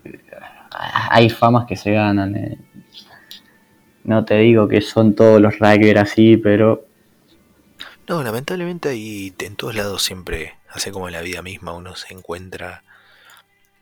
hay 1.11 1.29
famas 1.29 1.65
que 1.65 1.75
se 1.77 1.91
ganan. 1.91 2.35
eh. 2.35 2.57
No 4.07 4.23
te 4.23 4.35
digo 4.35 4.69
que 4.69 4.79
son 4.79 5.15
todos 5.15 5.41
los 5.41 5.59
rugbyers 5.59 5.99
así, 5.99 6.37
pero 6.37 6.87
No, 8.07 8.23
lamentablemente 8.23 8.87
ahí 8.87 9.33
en 9.39 9.57
todos 9.57 9.75
lados 9.75 10.01
siempre, 10.01 10.55
así 10.69 10.91
como 10.91 11.09
en 11.09 11.13
la 11.13 11.21
vida 11.21 11.41
misma, 11.41 11.73
uno 11.73 11.93
se 11.97 12.13
encuentra 12.13 12.83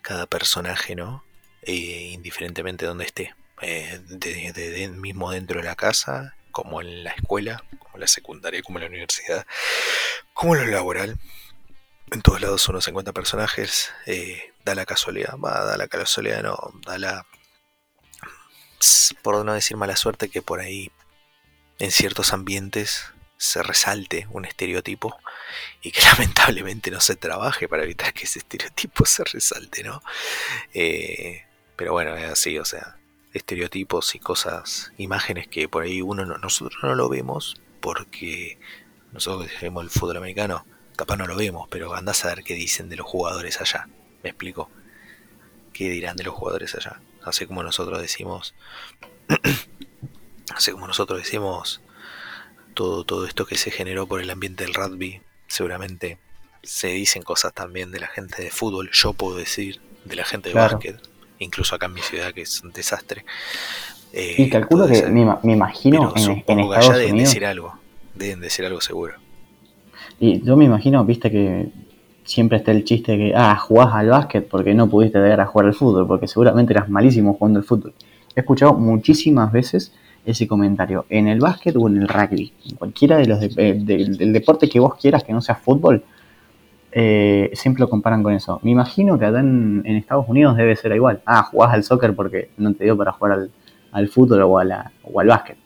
cada 0.01 0.25
personaje, 0.25 0.95
¿no? 0.95 1.23
Eh, 1.61 2.09
indiferentemente 2.13 2.85
de 2.85 2.89
donde 2.89 3.05
esté. 3.05 3.35
Eh, 3.61 3.99
mismo 4.97 5.29
dentro 5.29 5.59
de 5.59 5.65
la 5.67 5.75
casa, 5.75 6.33
como 6.49 6.81
en 6.81 7.03
la 7.03 7.11
escuela, 7.11 7.63
como 7.77 7.97
en 7.97 8.01
la 8.01 8.07
secundaria, 8.07 8.63
como 8.63 8.79
en 8.79 8.85
la 8.85 8.89
universidad, 8.89 9.45
como 10.33 10.55
en 10.55 10.65
lo 10.65 10.71
laboral. 10.71 11.19
En 12.09 12.23
todos 12.23 12.41
lados 12.41 12.67
uno 12.67 12.81
se 12.81 12.89
encuentra 12.89 13.13
personajes, 13.13 13.93
eh, 14.07 14.53
da 14.65 14.73
la 14.73 14.87
casualidad, 14.87 15.37
va, 15.37 15.63
da 15.65 15.77
la 15.77 15.87
casualidad, 15.87 16.41
no, 16.41 16.57
da 16.83 16.97
la, 16.97 17.25
por 19.21 19.43
no 19.45 19.53
decir 19.53 19.77
mala 19.77 19.95
suerte, 19.95 20.29
que 20.29 20.41
por 20.41 20.59
ahí 20.59 20.91
en 21.79 21.91
ciertos 21.91 22.33
ambientes 22.33 23.05
se 23.37 23.61
resalte 23.63 24.27
un 24.31 24.45
estereotipo 24.45 25.17
y 25.81 25.91
que 25.91 26.01
lamentablemente 26.13 26.91
no 26.91 26.99
se 26.99 27.15
trabaje 27.15 27.67
para 27.67 27.83
evitar 27.83 28.13
que 28.13 28.23
ese 28.23 28.39
estereotipo 28.39 29.05
se 29.05 29.23
resalte, 29.23 29.83
¿no? 29.83 30.01
Eh, 30.73 31.45
pero 31.75 31.93
bueno, 31.93 32.15
es 32.15 32.29
así, 32.29 32.57
o 32.57 32.65
sea, 32.65 32.97
estereotipos 33.33 34.15
y 34.15 34.19
cosas, 34.19 34.93
imágenes 34.97 35.47
que 35.47 35.67
por 35.67 35.83
ahí 35.83 36.01
uno 36.01 36.25
no, 36.25 36.37
nosotros 36.37 36.81
no 36.83 36.95
lo 36.95 37.09
vemos 37.09 37.59
porque 37.81 38.57
nosotros 39.11 39.51
que 39.51 39.65
vemos 39.65 39.83
el 39.83 39.89
fútbol 39.89 40.17
americano, 40.17 40.65
capaz 40.95 41.17
no 41.17 41.27
lo 41.27 41.35
vemos, 41.35 41.67
pero 41.69 41.93
andás 41.93 42.23
a 42.25 42.29
ver 42.29 42.43
qué 42.43 42.53
dicen 42.53 42.89
de 42.89 42.95
los 42.95 43.05
jugadores 43.05 43.61
allá, 43.61 43.87
me 44.23 44.29
explico. 44.29 44.69
¿Qué 45.73 45.89
dirán 45.89 46.15
de 46.15 46.23
los 46.23 46.33
jugadores 46.33 46.73
allá? 46.75 47.01
Así 47.25 47.45
como 47.45 47.63
nosotros 47.63 47.99
decimos, 48.01 48.53
así 50.55 50.71
como 50.71 50.87
nosotros 50.87 51.19
decimos 51.19 51.81
todo, 52.73 53.03
todo 53.03 53.25
esto 53.25 53.45
que 53.45 53.57
se 53.57 53.71
generó 53.71 54.07
por 54.07 54.21
el 54.21 54.29
ambiente 54.29 54.63
del 54.63 54.73
rugby, 54.73 55.21
seguramente 55.47 56.17
se 56.63 56.87
dicen 56.89 57.23
cosas 57.23 57.53
también 57.53 57.91
de 57.91 57.99
la 57.99 58.07
gente 58.07 58.41
de 58.41 58.49
fútbol, 58.49 58.89
yo 58.91 59.13
puedo 59.13 59.37
decir 59.37 59.81
de 60.03 60.15
la 60.15 60.25
gente 60.25 60.49
de 60.49 60.53
Claro. 60.53 60.73
básquet, 60.75 60.99
incluso 61.39 61.75
acá 61.75 61.85
en 61.87 61.93
mi 61.93 62.01
ciudad 62.01 62.33
que 62.33 62.41
es 62.41 62.61
un 62.61 62.71
desastre. 62.71 63.25
Eh, 64.13 64.35
y 64.37 64.49
calculo 64.49 64.85
puede 64.87 65.01
que 65.03 65.07
me, 65.09 65.21
ima- 65.23 65.39
me 65.43 65.53
imagino 65.53 66.13
en, 66.15 66.17
en 66.17 66.23
supongo 66.39 66.69
que 66.69 66.75
allá 66.77 66.79
Estados 66.81 66.97
deben 66.99 67.13
Unidos. 67.15 67.29
decir 67.29 67.45
algo, 67.45 67.79
deben 68.13 68.39
decir 68.39 68.65
algo 68.65 68.81
seguro. 68.81 69.15
Y 70.19 70.41
yo 70.43 70.55
me 70.55 70.65
imagino, 70.65 71.03
viste 71.05 71.29
que 71.31 71.67
siempre 72.25 72.57
está 72.57 72.71
el 72.71 72.83
chiste 72.83 73.13
de 73.13 73.17
que, 73.17 73.33
ah, 73.35 73.55
jugás 73.55 73.93
al 73.93 74.09
básquet 74.09 74.47
porque 74.47 74.73
no 74.73 74.89
pudiste 74.89 75.19
llegar 75.19 75.41
a 75.41 75.45
jugar 75.45 75.67
al 75.67 75.73
fútbol, 75.73 76.07
porque 76.07 76.27
seguramente 76.27 76.73
eras 76.73 76.89
malísimo 76.89 77.33
jugando 77.35 77.59
al 77.59 77.65
fútbol. 77.65 77.93
He 78.35 78.41
escuchado 78.41 78.73
muchísimas 78.73 79.51
veces 79.51 79.93
ese 80.25 80.47
comentario, 80.47 81.05
en 81.09 81.27
el 81.27 81.39
básquet 81.39 81.75
o 81.77 81.87
en 81.87 81.97
el 82.01 82.07
rugby, 82.07 82.51
en 82.69 82.75
cualquiera 82.77 83.17
de 83.17 83.27
los 83.27 83.39
de- 83.39 83.51
eh, 83.57 83.73
del, 83.79 84.33
deporte 84.33 84.67
que 84.67 84.79
vos 84.79 84.95
quieras 84.95 85.23
que 85.23 85.31
no 85.31 85.39
sea 85.41 85.55
fútbol, 85.55 86.03
eh, 86.91 87.51
siempre 87.53 87.81
lo 87.81 87.89
comparan 87.89 88.23
con 88.23 88.33
eso. 88.33 88.59
Me 88.63 88.71
imagino 88.71 89.19
que 89.19 89.25
acá 89.25 89.39
en, 89.39 89.83
en 89.85 89.95
Estados 89.95 90.25
Unidos 90.27 90.57
debe 90.57 90.75
ser 90.75 90.93
igual. 90.93 91.21
Ah, 91.25 91.43
jugás 91.43 91.73
al 91.73 91.83
soccer 91.83 92.15
porque 92.15 92.49
no 92.57 92.73
te 92.73 92.85
dio 92.85 92.97
para 92.97 93.11
jugar 93.11 93.33
al, 93.33 93.51
al 93.91 94.07
fútbol 94.07 94.41
o, 94.41 94.49
o 94.49 95.19
al 95.19 95.27
básquet. 95.27 95.57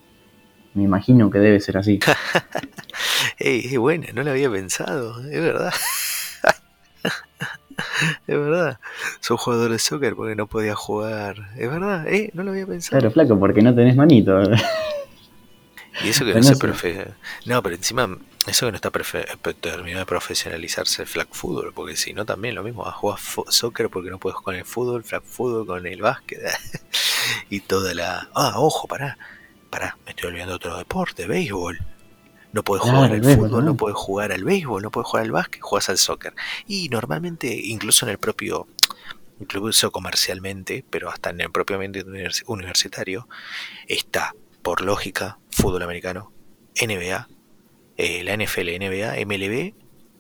Me 0.73 0.83
imagino 0.83 1.29
que 1.29 1.39
debe 1.39 1.59
ser 1.59 1.77
así. 1.77 1.99
Es 3.38 3.77
buena, 3.77 4.07
no 4.13 4.23
lo 4.23 4.31
había 4.31 4.49
pensado, 4.51 5.21
es 5.21 5.41
verdad. 5.41 5.71
es 8.27 8.37
verdad. 8.39 8.79
Soy 9.19 9.37
jugador 9.39 9.71
de 9.71 9.79
soccer 9.79 10.15
porque 10.15 10.35
no 10.35 10.47
podía 10.47 10.75
jugar. 10.75 11.49
Es 11.57 11.69
verdad, 11.69 12.07
eh, 12.07 12.29
no 12.33 12.43
lo 12.43 12.51
había 12.51 12.65
pensado. 12.67 12.99
Claro, 12.99 13.11
flaco, 13.13 13.39
porque 13.39 13.61
no 13.61 13.73
tenés 13.73 13.95
manito. 13.95 14.41
Y 16.03 16.09
eso 16.09 16.25
que 16.25 16.31
no 16.33 16.37
no 16.39 16.43
se 16.43 16.55
profe... 16.57 17.07
No, 17.45 17.61
pero 17.63 17.75
encima, 17.75 18.17
eso 18.47 18.65
que 18.65 18.71
no 18.71 18.75
está 18.75 18.91
prefe- 18.91 19.25
terminado 19.59 20.01
de 20.01 20.05
profesionalizarse 20.05 21.03
el 21.03 21.07
flag 21.07 21.27
fútbol, 21.31 21.73
porque 21.73 21.95
si 21.95 22.13
no 22.13 22.25
también 22.25 22.55
lo 22.55 22.63
mismo, 22.63 22.85
a 22.87 22.91
jugar 22.91 23.19
soccer 23.49 23.89
porque 23.89 24.09
no 24.09 24.19
puedes 24.19 24.39
con 24.39 24.55
el 24.55 24.65
fútbol, 24.65 25.03
flag 25.03 25.23
fútbol 25.23 25.65
con 25.65 25.85
el 25.85 26.01
básquet 26.01 26.39
y 27.49 27.59
toda 27.61 27.93
la... 27.93 28.29
Ah, 28.33 28.53
ojo, 28.57 28.87
pará, 28.87 29.17
pará, 29.69 29.97
me 30.05 30.11
estoy 30.11 30.29
olvidando 30.29 30.53
de 30.53 30.55
otro 30.57 30.77
deporte, 30.77 31.27
béisbol. 31.27 31.79
No 32.51 32.63
puedes 32.63 32.83
Claro, 32.83 32.97
jugar 32.97 33.11
al 33.11 33.23
fútbol, 33.23 33.65
no 33.65 33.77
puedes 33.77 33.97
jugar 33.97 34.31
al 34.31 34.43
béisbol, 34.43 34.81
no 34.81 34.89
puedes 34.91 35.07
jugar 35.07 35.25
al 35.25 35.31
básquet, 35.31 35.61
juegas 35.61 35.89
al 35.89 35.97
soccer. 35.99 36.33
Y 36.67 36.89
normalmente, 36.89 37.47
incluso 37.47 38.05
en 38.05 38.11
el 38.11 38.17
propio, 38.17 38.67
incluso 39.39 39.91
comercialmente, 39.91 40.83
pero 40.89 41.09
hasta 41.11 41.29
en 41.29 41.41
el 41.41 41.51
propio 41.51 41.75
ambiente 41.75 42.03
univers- 42.05 42.43
universitario, 42.47 43.27
está, 43.87 44.33
por 44.63 44.81
lógica, 44.81 45.37
fútbol 45.51 45.83
americano, 45.83 46.31
NBA, 46.81 47.27
eh, 47.97 48.23
la 48.23 48.33
NFL, 48.33 48.69
NBA, 48.79 49.19
MLB, 49.25 49.73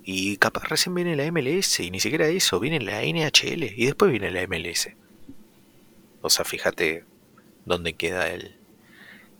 y 0.03 0.37
capaz 0.37 0.65
recién 0.65 0.93
viene 0.93 1.15
la 1.15 1.25
MLS, 1.31 1.79
y 1.79 1.89
ni 1.91 1.99
siquiera 1.99 2.27
eso, 2.27 2.59
viene 2.59 2.79
la 2.79 3.01
NHL, 3.03 3.63
y 3.75 3.85
después 3.85 4.11
viene 4.11 4.29
la 4.29 4.45
MLS. 4.47 4.89
O 6.21 6.29
sea, 6.29 6.45
fíjate 6.45 7.05
dónde 7.65 7.93
queda 7.93 8.27
el, 8.29 8.55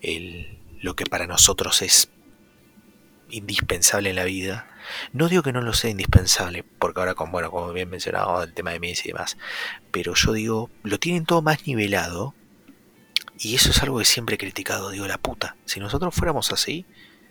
el, 0.02 0.58
lo 0.82 0.96
que 0.96 1.06
para 1.06 1.28
nosotros 1.28 1.82
es 1.82 2.10
indispensable 3.30 4.10
en 4.10 4.16
la 4.16 4.24
vida. 4.24 4.68
No 5.14 5.30
digo 5.30 5.44
que 5.44 5.54
no 5.54 5.62
lo 5.62 5.74
sea 5.74 5.90
indispensable, 5.90 6.64
porque 6.64 7.00
ahora, 7.00 7.16
con, 7.16 7.32
bueno, 7.32 7.52
como 7.52 7.72
bien 7.74 7.90
mencionado, 7.90 8.44
el 8.44 8.54
tema 8.54 8.72
de 8.72 8.80
Messi 8.80 9.10
y 9.10 9.12
demás, 9.12 9.38
pero 9.92 10.14
yo 10.16 10.34
digo, 10.34 10.70
lo 10.84 11.00
tienen 11.00 11.26
todo 11.26 11.42
más 11.42 11.68
nivelado, 11.68 12.34
y 13.38 13.56
eso 13.56 13.70
es 13.70 13.82
algo 13.84 14.00
que 14.00 14.06
siempre 14.06 14.36
he 14.36 14.38
criticado, 14.38 14.90
digo, 14.90 15.08
la 15.08 15.18
puta, 15.18 15.56
si 15.66 15.80
nosotros 15.80 16.14
fuéramos 16.14 16.52
así, 16.52 16.86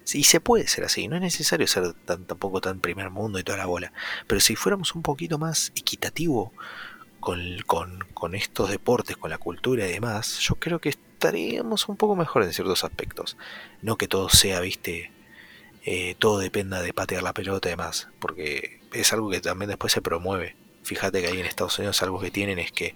sí 0.05 0.23
se 0.25 0.41
puede 0.41 0.67
ser 0.67 0.85
así, 0.85 1.09
no 1.09 1.17
es 1.17 1.23
necesario 1.23 1.67
ser 1.67 1.93
tan, 1.93 2.25
tampoco 2.25 2.61
tan 2.61 2.81
primer 2.81 3.11
mundo 3.11 3.39
y 3.39 3.45
toda 3.45 3.59
la 3.59 3.67
bola, 3.67 3.93
pero 4.27 4.41
si 4.41 4.57
fuéramos 4.57 4.95
un 4.95 5.03
poquito 5.03 5.39
más 5.39 5.73
equitativo 5.75 6.53
con, 7.21 7.59
con 8.15 8.35
estos 8.35 8.71
deportes, 8.71 9.17
con 9.17 9.31
la 9.31 9.39
cultura 9.39 9.87
y 9.87 9.93
demás, 9.93 10.39
yo 10.39 10.55
creo 10.55 10.81
que 10.81 10.95
estaríamos 11.19 11.89
un 11.89 11.97
poco 11.97 12.15
mejor 12.15 12.45
en 12.45 12.53
ciertos 12.53 12.85
aspectos. 12.85 13.37
No 13.83 13.97
que 13.97 14.07
todo 14.07 14.29
sea, 14.29 14.61
viste, 14.61 15.11
eh, 15.91 16.17
todo 16.19 16.39
dependa 16.39 16.83
de 16.83 16.93
patear 16.93 17.23
la 17.23 17.33
pelota 17.33 17.69
y 17.69 17.71
demás, 17.71 18.09
porque 18.19 18.79
es 18.93 19.11
algo 19.15 19.31
que 19.31 19.41
también 19.41 19.71
después 19.71 19.91
se 19.91 20.03
promueve. 20.03 20.55
Fíjate 20.83 21.23
que 21.23 21.29
ahí 21.29 21.41
en 21.41 21.47
Estados 21.47 21.79
Unidos 21.79 22.03
algo 22.03 22.21
que 22.21 22.31
tienen 22.31 22.59
es 22.59 22.73
que 22.73 22.95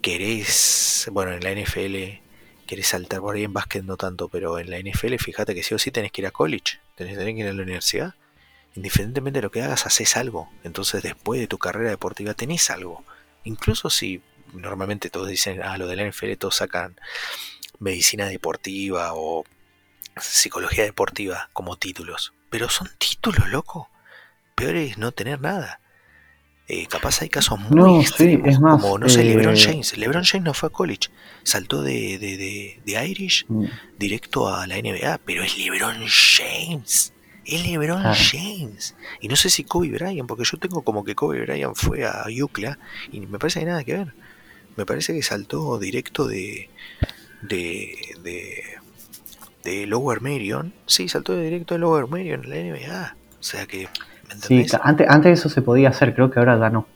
querés, 0.00 1.08
bueno, 1.10 1.32
en 1.32 1.42
la 1.42 1.50
NFL 1.50 2.20
querés 2.68 2.86
saltar 2.86 3.18
por 3.18 3.34
ahí 3.34 3.42
en 3.42 3.52
básquet 3.52 3.82
no 3.82 3.96
tanto, 3.96 4.28
pero 4.28 4.60
en 4.60 4.70
la 4.70 4.78
NFL 4.78 5.16
fíjate 5.16 5.56
que 5.56 5.64
sí 5.64 5.74
o 5.74 5.78
sí 5.80 5.90
tenés 5.90 6.12
que 6.12 6.20
ir 6.20 6.28
a 6.28 6.30
college, 6.30 6.78
tenés, 6.94 7.18
tenés 7.18 7.34
que 7.34 7.40
ir 7.40 7.48
a 7.48 7.52
la 7.52 7.62
universidad. 7.64 8.14
Indiferentemente 8.76 9.40
de 9.40 9.42
lo 9.42 9.50
que 9.50 9.62
hagas, 9.62 9.84
haces 9.84 10.16
algo. 10.16 10.48
Entonces 10.62 11.02
después 11.02 11.40
de 11.40 11.48
tu 11.48 11.58
carrera 11.58 11.90
deportiva 11.90 12.34
tenés 12.34 12.70
algo. 12.70 13.04
Incluso 13.42 13.90
si 13.90 14.22
normalmente 14.52 15.10
todos 15.10 15.26
dicen, 15.26 15.60
ah, 15.64 15.76
lo 15.78 15.88
de 15.88 15.96
la 15.96 16.08
NFL 16.08 16.34
todos 16.38 16.54
sacan 16.54 16.94
medicina 17.80 18.28
deportiva 18.28 19.14
o 19.14 19.42
psicología 20.20 20.84
deportiva 20.84 21.48
como 21.52 21.76
títulos. 21.76 22.32
Pero 22.50 22.68
son 22.68 22.88
títulos, 22.98 23.48
loco. 23.48 23.88
Peor 24.54 24.76
es 24.76 24.98
no 24.98 25.12
tener 25.12 25.40
nada. 25.40 25.80
Eh, 26.68 26.86
capaz 26.86 27.20
hay 27.22 27.28
casos 27.28 27.58
muy 27.58 27.76
No, 27.76 28.00
sí, 28.02 28.08
extremos, 28.08 28.48
es 28.48 28.60
más, 28.60 28.80
como, 28.80 28.98
no 28.98 29.08
sé, 29.08 29.22
eh, 29.22 29.24
LeBron 29.24 29.56
James. 29.56 29.96
LeBron 29.96 30.24
James 30.24 30.44
no 30.44 30.54
fue 30.54 30.68
a 30.68 30.70
college. 30.72 31.08
Saltó 31.42 31.82
de, 31.82 32.18
de, 32.18 32.36
de, 32.36 32.80
de 32.84 33.08
Irish 33.08 33.44
Mm, 33.48 33.66
directo 33.98 34.48
a 34.54 34.66
la 34.66 34.76
NBA, 34.76 35.18
pero 35.24 35.42
es 35.42 35.58
LeBron 35.58 35.96
James. 36.06 37.12
Es 37.44 37.66
LeBron 37.66 38.00
Claro. 38.00 38.16
James. 38.30 38.94
Y 39.20 39.28
no 39.28 39.36
sé 39.36 39.50
si 39.50 39.64
Kobe 39.64 39.90
Bryant, 39.90 40.28
porque 40.28 40.44
yo 40.44 40.56
tengo 40.58 40.82
como 40.82 41.04
que 41.04 41.14
Kobe 41.16 41.40
Bryant 41.42 41.74
fue 41.74 42.04
a 42.06 42.24
UCLA 42.28 42.78
y 43.10 43.20
me 43.20 43.38
parece 43.38 43.60
que 43.60 43.66
nada 43.66 43.82
que 43.84 43.94
ver. 43.94 44.14
Me 44.76 44.86
parece 44.86 45.12
que 45.12 45.22
saltó 45.22 45.78
directo 45.78 46.26
de 46.26 46.70
de 47.42 47.96
de, 48.22 48.71
de 49.64 49.86
Lower 49.86 50.20
Merion. 50.20 50.72
Sí, 50.86 51.08
saltó 51.08 51.34
de 51.34 51.44
directo 51.44 51.74
de 51.74 51.80
Lower 51.80 52.08
Merion 52.08 52.44
en 52.44 52.50
la 52.50 52.56
NBA. 52.56 53.16
O 53.38 53.42
sea 53.42 53.66
que, 53.66 53.88
¿me 54.28 54.34
Sí, 54.40 54.66
antes, 54.82 55.06
antes 55.08 55.38
eso 55.40 55.48
se 55.48 55.62
podía 55.62 55.88
hacer, 55.90 56.14
creo 56.14 56.30
que 56.30 56.38
ahora 56.38 56.58
ya 56.58 56.70
no. 56.70 56.86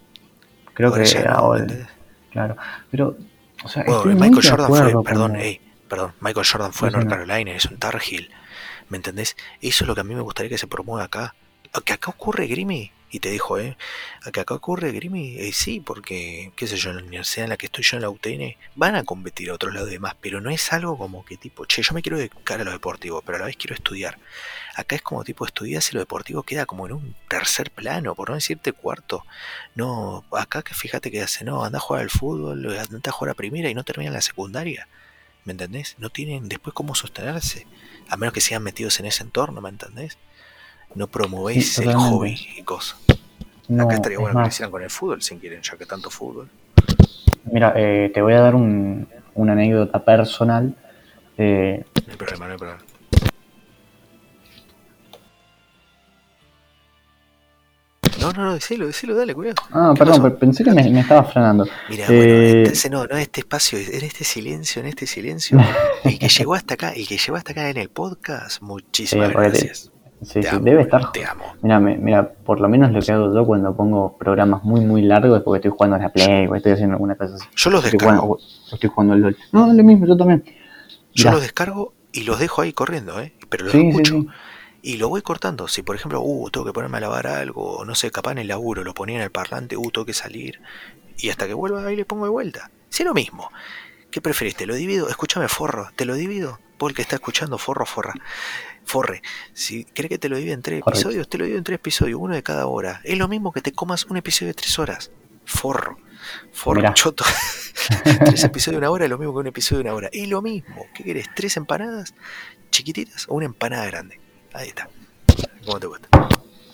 Creo 0.74 0.90
Ahora 0.90 1.04
que 1.04 1.14
no, 1.14 1.20
¿me 1.20 1.26
ahora, 1.30 1.60
entendés? 1.62 1.88
claro. 2.30 2.56
Pero, 2.90 3.16
o 3.64 3.68
sea, 3.68 3.84
Bueno, 3.84 4.04
Michael 4.20 4.48
Jordan 4.48 4.68
fue, 4.68 5.04
perdón, 5.04 5.32
como- 5.32 5.42
ey, 5.42 5.60
perdón, 5.88 6.12
Michael 6.20 6.46
Jordan 6.50 6.72
fue 6.72 6.88
a 6.88 6.90
Sí, 6.90 6.96
North 6.96 7.08
señor. 7.08 7.26
Carolina, 7.26 7.52
es 7.52 7.64
un 7.66 7.78
Tar 7.78 7.98
Heel, 8.10 8.30
¿me 8.90 8.96
entendés? 8.98 9.36
Eso 9.60 9.84
es 9.84 9.88
lo 9.88 9.94
que 9.94 10.02
a 10.02 10.04
mí 10.04 10.14
me 10.14 10.20
gustaría 10.20 10.50
que 10.50 10.58
se 10.58 10.66
promueva 10.66 11.04
acá. 11.04 11.34
Que 11.84 11.92
acá 11.94 12.10
ocurre 12.10 12.46
Grimy, 12.46 12.90
y 13.10 13.20
te 13.20 13.30
dijo, 13.30 13.58
¿eh? 13.58 13.76
Que 14.32 14.40
acá 14.40 14.54
ocurre 14.54 14.92
Grimy, 14.92 15.38
eh, 15.38 15.52
sí, 15.52 15.80
porque, 15.80 16.52
qué 16.56 16.66
sé 16.66 16.76
yo, 16.76 16.90
en 16.90 16.96
la 16.96 17.02
universidad 17.02 17.44
en 17.44 17.50
la 17.50 17.56
que 17.56 17.66
estoy 17.66 17.84
yo 17.84 17.96
en 17.96 18.02
la 18.02 18.10
UTN, 18.10 18.56
van 18.74 18.96
a 18.96 19.04
competir 19.04 19.50
a 19.50 19.54
otros 19.54 19.72
lados 19.74 19.90
demás, 19.90 20.16
pero 20.20 20.40
no 20.40 20.50
es 20.50 20.72
algo 20.72 20.98
como 20.98 21.24
que 21.24 21.36
tipo, 21.36 21.64
che, 21.66 21.82
yo 21.82 21.94
me 21.94 22.02
quiero 22.02 22.18
dedicar 22.18 22.60
a 22.60 22.64
lo 22.64 22.72
deportivo, 22.72 23.22
pero 23.22 23.36
a 23.36 23.40
la 23.40 23.46
vez 23.46 23.56
quiero 23.56 23.74
estudiar. 23.74 24.18
Acá 24.74 24.96
es 24.96 25.02
como 25.02 25.24
tipo, 25.24 25.46
estudias 25.46 25.90
y 25.90 25.94
lo 25.94 26.00
deportivo 26.00 26.42
queda 26.42 26.66
como 26.66 26.86
en 26.86 26.92
un 26.94 27.16
tercer 27.28 27.70
plano, 27.70 28.14
por 28.14 28.28
no 28.28 28.34
decirte 28.34 28.72
cuarto. 28.72 29.24
No, 29.74 30.24
acá 30.32 30.62
que 30.62 30.74
fíjate 30.74 31.10
que 31.10 31.22
hace, 31.22 31.44
no, 31.44 31.64
anda 31.64 31.78
a 31.78 31.80
jugar 31.80 32.02
al 32.02 32.10
fútbol, 32.10 32.76
anda 32.78 33.00
a 33.06 33.12
jugar 33.12 33.30
a 33.30 33.34
primera 33.34 33.70
y 33.70 33.74
no 33.74 33.84
termina 33.84 34.10
la 34.10 34.20
secundaria. 34.20 34.88
¿Me 35.44 35.52
entendés? 35.52 35.94
No 35.98 36.10
tienen 36.10 36.48
después 36.48 36.74
cómo 36.74 36.96
sostenerse, 36.96 37.66
a 38.08 38.16
menos 38.16 38.34
que 38.34 38.40
sean 38.40 38.64
metidos 38.64 38.98
en 38.98 39.06
ese 39.06 39.22
entorno, 39.22 39.60
¿me 39.60 39.68
entendés? 39.68 40.18
No 40.96 41.06
promovéis 41.06 41.74
Sí, 41.74 41.82
el 41.84 41.94
hobby 41.94 42.36
y 42.58 42.62
cosas. 42.62 42.98
No, 43.68 43.84
Acá 43.84 43.94
estaría 43.96 44.16
es 44.16 44.22
bueno 44.22 44.42
que 44.42 44.48
hicieran 44.48 44.70
con 44.70 44.82
el 44.82 44.90
fútbol, 44.90 45.22
si 45.22 45.36
quieren, 45.36 45.60
ya 45.62 45.76
que 45.76 45.86
tanto 45.86 46.10
fútbol. 46.10 46.48
mira, 47.44 47.72
eh, 47.76 48.10
te 48.12 48.20
voy 48.22 48.32
a 48.32 48.40
dar 48.40 48.54
un- 48.54 49.06
una 49.34 49.52
anécdota 49.52 50.04
personal. 50.04 50.74
Eh, 51.36 51.84
No 52.06 52.10
hay 52.12 52.16
problema, 52.16 52.46
no 52.46 52.52
hay 52.52 52.58
problema. 52.58 52.82
No, 58.20 58.32
no, 58.32 58.44
no, 58.46 58.54
decilo, 58.54 58.86
decilo, 58.86 59.14
dale, 59.14 59.34
cuidado. 59.34 59.56
ah, 59.72 59.92
¿Qué 59.94 59.98
perdón, 59.98 60.22
pasó? 60.22 60.32
pe- 60.34 60.38
pensé 60.40 60.64
que 60.64 60.70
me, 60.72 60.88
me 60.88 61.00
estaba 61.00 61.22
frenando. 61.24 61.66
Mira, 61.90 62.06
Eh, 62.08 62.52
bueno, 62.52 62.72
este, 62.72 62.88
no, 62.90 63.04
no 63.06 63.14
en 63.16 63.22
este 63.22 63.40
espacio, 63.40 63.78
en 63.78 64.02
este 64.04 64.24
silencio, 64.24 64.80
en 64.80 64.88
este 64.88 65.06
silencio. 65.06 65.58
El 66.04 66.18
que 66.18 66.28
llegó 66.28 66.54
hasta 66.54 66.74
acá, 66.74 66.92
el 66.92 67.06
que 67.06 67.18
llegó 67.18 67.36
hasta 67.36 67.52
acá 67.52 67.68
en 67.68 67.76
el 67.76 67.90
podcast, 67.90 68.62
muchísimas 68.62 69.28
Sí, 69.28 69.34
gracias. 69.34 69.90
Sí, 70.26 70.42
sí, 70.42 70.48
amo, 70.48 70.64
debe 70.64 70.82
estar. 70.82 71.12
Te 71.12 71.24
amo. 71.24 71.54
Mira, 71.62 71.78
mira, 71.78 72.28
por 72.44 72.60
lo 72.60 72.68
menos 72.68 72.90
lo 72.92 73.00
que 73.00 73.12
hago 73.12 73.32
yo 73.32 73.46
cuando 73.46 73.76
pongo 73.76 74.16
programas 74.18 74.64
muy, 74.64 74.80
muy 74.80 75.02
largos 75.02 75.38
es 75.38 75.44
porque 75.44 75.58
estoy 75.58 75.70
jugando 75.70 75.96
a 75.96 75.98
la 76.00 76.08
Play 76.10 76.46
o 76.48 76.54
estoy 76.56 76.72
haciendo 76.72 76.94
alguna 76.94 77.14
cosa 77.14 77.36
así. 77.36 77.44
Yo 77.54 77.70
los 77.70 77.84
Estoy 77.84 77.98
descargo. 77.98 78.22
jugando, 78.22 78.44
estoy 78.72 78.90
jugando 78.90 79.12
al 79.14 79.20
LOL. 79.20 79.36
No, 79.52 79.72
lo 79.72 79.84
mismo, 79.84 80.06
yo 80.06 80.16
también. 80.16 80.44
Yo 81.14 81.30
los 81.30 81.40
descargo 81.40 81.92
y 82.12 82.22
los 82.24 82.38
dejo 82.38 82.62
ahí 82.62 82.72
corriendo, 82.72 83.20
¿eh? 83.20 83.32
Pero 83.48 83.64
los 83.64 83.72
Sí, 83.72 83.88
escucho. 83.88 84.20
sí. 84.20 84.28
Y 84.82 84.96
lo 84.98 85.08
voy 85.08 85.22
cortando. 85.22 85.66
Si 85.68 85.82
por 85.82 85.96
ejemplo, 85.96 86.20
uh, 86.22 86.50
tengo 86.50 86.66
que 86.66 86.72
ponerme 86.72 86.98
a 86.98 87.00
lavar 87.00 87.26
algo, 87.26 87.84
no 87.84 87.94
sé, 87.94 88.10
capaz 88.10 88.32
en 88.32 88.38
el 88.38 88.48
laburo, 88.48 88.84
lo 88.84 88.94
ponía 88.94 89.16
en 89.16 89.22
el 89.22 89.30
parlante, 89.30 89.76
uh, 89.76 89.90
tengo 89.90 90.04
que 90.04 90.12
salir. 90.12 90.60
Y 91.18 91.30
hasta 91.30 91.46
que 91.46 91.54
vuelva 91.54 91.84
ahí 91.86 91.96
le 91.96 92.04
pongo 92.04 92.24
de 92.24 92.30
vuelta. 92.30 92.70
Si 92.88 93.02
es 93.02 93.06
lo 93.06 93.14
mismo. 93.14 93.50
¿Qué 94.10 94.20
preferís? 94.20 94.56
¿Te 94.56 94.66
lo 94.66 94.74
divido? 94.74 95.08
Escúchame, 95.08 95.48
forro. 95.48 95.88
¿Te 95.96 96.04
lo 96.04 96.14
divido? 96.14 96.58
El 96.80 96.94
que 96.94 97.02
está 97.02 97.16
escuchando, 97.16 97.56
forro, 97.58 97.86
forra. 97.86 98.12
Forre. 98.86 99.20
Si 99.52 99.84
crees 99.84 100.08
que 100.08 100.18
te 100.18 100.28
lo 100.28 100.36
divide 100.36 100.52
en 100.54 100.62
tres 100.62 100.80
Correcto. 100.80 101.00
episodios, 101.08 101.28
te 101.28 101.36
lo 101.38 101.44
divido 101.44 101.58
en 101.58 101.64
tres 101.64 101.76
episodios, 101.76 102.18
uno 102.20 102.34
de 102.34 102.42
cada 102.42 102.66
hora. 102.66 103.00
Es 103.04 103.18
lo 103.18 103.26
mismo 103.28 103.52
que 103.52 103.60
te 103.60 103.72
comas 103.72 104.04
un 104.06 104.16
episodio 104.16 104.48
de 104.48 104.54
tres 104.54 104.78
horas. 104.78 105.10
Forro. 105.44 105.98
Forro, 106.52 106.80
Mirá. 106.80 106.94
choto. 106.94 107.24
tres 108.24 108.44
episodios 108.44 108.76
de 108.76 108.78
una 108.78 108.90
hora 108.90 109.04
es 109.04 109.10
lo 109.10 109.18
mismo 109.18 109.34
que 109.34 109.40
un 109.40 109.46
episodio 109.48 109.78
de 109.82 109.88
una 109.90 109.94
hora. 109.94 110.08
Es 110.12 110.28
lo 110.28 110.40
mismo. 110.40 110.86
¿Qué 110.94 111.04
querés? 111.04 111.26
¿Tres 111.34 111.56
empanadas 111.56 112.14
chiquititas 112.70 113.26
o 113.28 113.34
una 113.34 113.46
empanada 113.46 113.86
grande? 113.86 114.20
Ahí 114.54 114.68
está. 114.68 114.88
¿Cómo 115.64 115.80
te 115.80 115.86
gusta? 115.88 116.08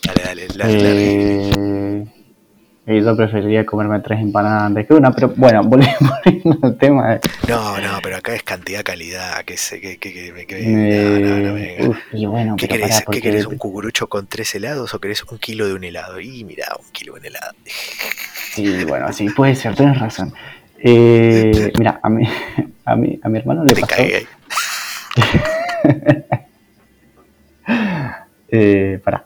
Dale, 0.04 0.22
dale, 0.22 0.46
dale, 0.54 0.82
dale. 0.82 2.31
Y 2.84 3.00
yo 3.00 3.16
preferiría 3.16 3.64
comerme 3.64 4.00
tres 4.00 4.18
empanadas 4.20 4.62
antes 4.64 4.88
que 4.88 4.94
una, 4.94 5.12
pero 5.12 5.32
bueno, 5.36 5.62
volviendo 5.64 6.58
al 6.62 6.76
tema. 6.76 7.20
No, 7.48 7.78
no, 7.80 8.00
pero 8.02 8.16
acá 8.16 8.34
es 8.34 8.42
cantidad, 8.42 8.82
calidad. 8.82 9.44
Que 9.44 9.56
sé, 9.56 9.80
que, 9.80 9.98
que, 9.98 10.12
que, 10.12 10.46
que- 10.46 10.58
eh, 10.60 11.20
no, 11.22 11.28
no, 11.28 11.48
no, 11.48 11.54
venga. 11.54 11.88
uf, 11.88 11.98
y 12.12 12.26
bueno, 12.26 12.56
¿Qué 12.56 12.66
querés? 12.66 13.02
pará, 13.02 13.04
¿Qué 13.12 13.20
querés? 13.20 13.46
¿Un 13.46 13.56
cucurucho 13.56 14.08
con 14.08 14.26
tres 14.26 14.52
helados 14.56 14.92
o 14.94 15.00
querés 15.00 15.22
un 15.24 15.38
kilo 15.38 15.68
de 15.68 15.74
un 15.74 15.84
helado? 15.84 16.18
Y 16.20 16.42
mira, 16.42 16.66
un 16.76 16.90
kilo 16.90 17.14
de 17.14 17.20
un 17.20 17.26
helado. 17.26 17.52
Sí, 18.54 18.84
bueno, 18.84 19.12
sí, 19.12 19.28
puede 19.30 19.54
ser, 19.54 19.76
tienes 19.76 20.00
razón. 20.00 20.34
Eh, 20.80 21.72
mira, 21.78 22.00
a 22.02 22.08
mi, 22.08 22.26
a, 22.84 22.96
mi, 22.96 23.20
a 23.22 23.28
mi 23.28 23.38
hermano 23.38 23.64
le 23.64 23.74
Te 23.74 23.80
pasó. 23.80 23.94
Eh, 28.48 29.00
pará, 29.02 29.24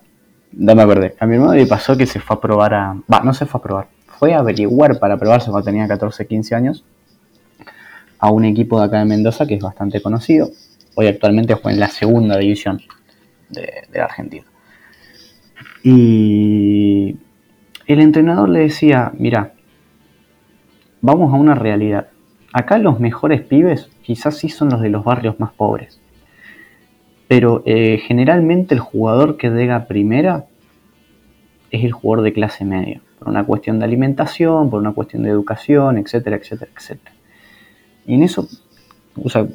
no 0.57 0.75
me 0.75 0.83
acordé. 0.83 1.15
A 1.21 1.27
mi 1.27 1.35
hermano 1.35 1.55
le 1.55 1.67
pasó 1.67 1.97
que 1.97 2.07
se 2.07 2.19
fue 2.19 2.37
a 2.37 2.41
probar 2.41 2.75
a. 2.75 2.97
Va, 3.13 3.21
no 3.21 3.35
se 3.35 3.47
fue 3.47 3.59
a 3.59 3.63
probar. 3.63 3.89
Fue 4.07 4.35
a 4.35 4.39
averiguar 4.39 4.99
para 4.99 5.19
probarse 5.19 5.51
cuando 5.51 5.67
tenía 5.67 5.87
14, 5.87 6.27
15 6.27 6.55
años 6.55 6.85
a 8.19 8.31
un 8.31 8.47
equipo 8.47 8.81
de 8.81 8.87
acá 8.87 8.99
de 8.99 9.05
Mendoza 9.05 9.47
que 9.47 9.55
es 9.55 9.63
bastante 9.63 10.01
conocido. 10.01 10.49
Hoy 10.95 11.07
actualmente 11.07 11.53
juega 11.55 11.75
en 11.75 11.81
la 11.81 11.89
segunda 11.89 12.39
división 12.39 12.81
de, 13.51 13.71
de 13.93 13.99
la 13.99 14.05
Argentina. 14.05 14.47
Y 15.83 17.17
el 17.87 18.01
entrenador 18.01 18.49
le 18.49 18.61
decía, 18.61 19.13
mira, 19.19 19.53
vamos 21.03 21.33
a 21.35 21.37
una 21.37 21.55
realidad. 21.55 22.09
Acá 22.55 22.79
los 22.79 22.99
mejores 22.99 23.43
pibes 23.43 23.91
quizás 24.03 24.39
sí 24.39 24.49
son 24.49 24.71
los 24.71 24.81
de 24.81 24.89
los 24.89 25.05
barrios 25.05 25.39
más 25.39 25.53
pobres. 25.53 26.01
Pero 27.29 27.63
eh, 27.67 27.99
generalmente 28.07 28.75
el 28.75 28.81
jugador 28.81 29.37
que 29.37 29.51
llega 29.51 29.87
primera 29.87 30.47
es 31.71 31.85
el 31.85 31.93
jugador 31.93 32.25
de 32.25 32.33
clase 32.33 32.65
media. 32.65 33.01
Por 33.19 33.29
una 33.29 33.45
cuestión 33.45 33.79
de 33.79 33.85
alimentación, 33.85 34.71
por 34.71 34.81
una 34.81 34.93
cuestión 34.93 35.23
de 35.23 35.31
educación, 35.31 35.99
etcétera, 35.99 36.37
etcétera, 36.37 36.71
etcétera. 36.77 37.15
Y 38.07 38.15
en 38.15 38.23
eso, 38.23 38.47
o 39.23 39.29
sea, 39.29 39.47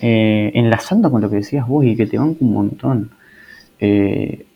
eh, 0.00 0.50
enlazando 0.54 1.10
con 1.10 1.20
lo 1.20 1.30
que 1.30 1.36
decías 1.36 1.66
vos 1.66 1.84
y 1.84 1.96
que 1.96 2.06
te 2.06 2.18
banco 2.18 2.44
un 2.44 2.52
montón, 2.52 3.10
eh, 3.78 4.46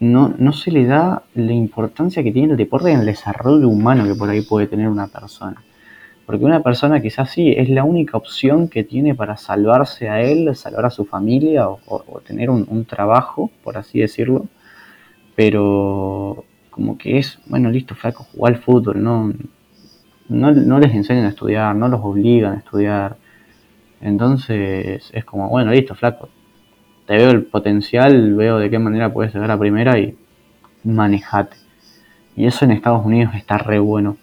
no, 0.00 0.34
no 0.38 0.52
se 0.52 0.70
le 0.70 0.86
da 0.86 1.24
la 1.34 1.52
importancia 1.52 2.22
que 2.22 2.30
tiene 2.30 2.52
el 2.52 2.56
deporte 2.56 2.92
en 2.92 3.00
el 3.00 3.06
desarrollo 3.06 3.68
humano 3.68 4.04
que 4.04 4.14
por 4.14 4.28
ahí 4.28 4.42
puede 4.42 4.68
tener 4.68 4.88
una 4.88 5.08
persona. 5.08 5.62
Porque 6.28 6.44
una 6.44 6.62
persona 6.62 7.00
quizás 7.00 7.30
sí 7.30 7.54
es 7.56 7.70
la 7.70 7.84
única 7.84 8.18
opción 8.18 8.68
que 8.68 8.84
tiene 8.84 9.14
para 9.14 9.38
salvarse 9.38 10.10
a 10.10 10.20
él, 10.20 10.54
salvar 10.54 10.84
a 10.84 10.90
su 10.90 11.06
familia 11.06 11.70
o, 11.70 12.20
tener 12.22 12.50
un, 12.50 12.66
un 12.68 12.84
trabajo, 12.84 13.50
por 13.64 13.78
así 13.78 14.00
decirlo. 14.00 14.44
Pero 15.34 16.44
como 16.68 16.98
que 16.98 17.16
es, 17.16 17.38
bueno, 17.46 17.70
listo, 17.70 17.94
flaco, 17.94 18.24
jugar 18.24 18.52
al 18.52 18.60
fútbol, 18.60 19.02
no, 19.02 19.32
no, 20.28 20.52
no 20.52 20.78
les 20.78 20.94
enseñan 20.94 21.24
a 21.24 21.30
estudiar, 21.30 21.74
no 21.74 21.88
los 21.88 22.02
obligan 22.02 22.52
a 22.52 22.58
estudiar. 22.58 23.16
Entonces 24.02 25.10
es 25.10 25.24
como, 25.24 25.48
bueno, 25.48 25.70
listo, 25.70 25.94
flaco, 25.94 26.28
te 27.06 27.16
veo 27.16 27.30
el 27.30 27.44
potencial, 27.44 28.34
veo 28.34 28.58
de 28.58 28.68
qué 28.68 28.78
manera 28.78 29.10
puedes 29.10 29.32
llegar 29.32 29.50
a 29.50 29.58
primera 29.58 29.98
y 29.98 30.14
manejate. 30.84 31.56
Y 32.36 32.44
eso 32.44 32.66
en 32.66 32.72
Estados 32.72 33.06
Unidos 33.06 33.34
está 33.34 33.56
re 33.56 33.78
bueno, 33.78 34.18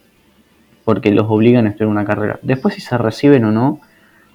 porque 0.86 1.12
los 1.12 1.26
obligan 1.30 1.66
a 1.66 1.70
estudiar 1.70 1.90
una 1.90 2.06
carrera. 2.06 2.40
Después 2.44 2.76
si 2.76 2.82
se 2.82 2.98
reciben 2.98 3.44
o 3.46 3.52
no, 3.52 3.82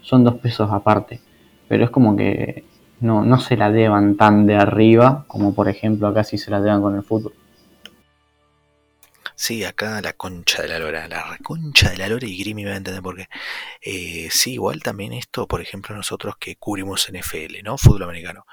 son 0.02 0.24
dos 0.24 0.34
pesos 0.36 0.70
aparte. 0.70 1.20
Pero 1.68 1.84
es 1.84 1.90
como 1.90 2.16
que 2.16 2.64
no, 3.00 3.24
no 3.24 3.40
se 3.40 3.56
la 3.56 3.70
deban 3.70 4.16
tan 4.16 4.46
de 4.46 4.56
arriba 4.56 5.24
como 5.28 5.54
por 5.54 5.68
ejemplo 5.68 6.08
acá 6.08 6.24
sí 6.24 6.36
se 6.36 6.50
la 6.50 6.60
deban 6.60 6.82
con 6.82 6.96
el 6.96 7.02
fútbol. 7.02 7.32
Sí, 9.34 9.64
acá 9.64 10.02
la 10.02 10.12
concha 10.12 10.60
de 10.60 10.68
la 10.68 10.78
lora, 10.78 11.08
la 11.08 11.38
concha 11.42 11.88
de 11.88 11.96
la 11.96 12.08
lora 12.08 12.26
y 12.26 12.36
Grimy 12.36 12.62
me 12.62 12.68
va 12.68 12.74
a 12.74 12.78
entender 12.78 13.02
por 13.02 13.16
qué. 13.16 13.26
Eh, 13.80 14.28
sí, 14.30 14.52
igual 14.52 14.82
también 14.82 15.14
esto, 15.14 15.48
por 15.48 15.62
ejemplo, 15.62 15.96
nosotros 15.96 16.34
que 16.38 16.56
cubrimos 16.56 17.08
NFL, 17.10 17.62
¿no? 17.64 17.78
Fútbol 17.78 18.02
americano. 18.02 18.44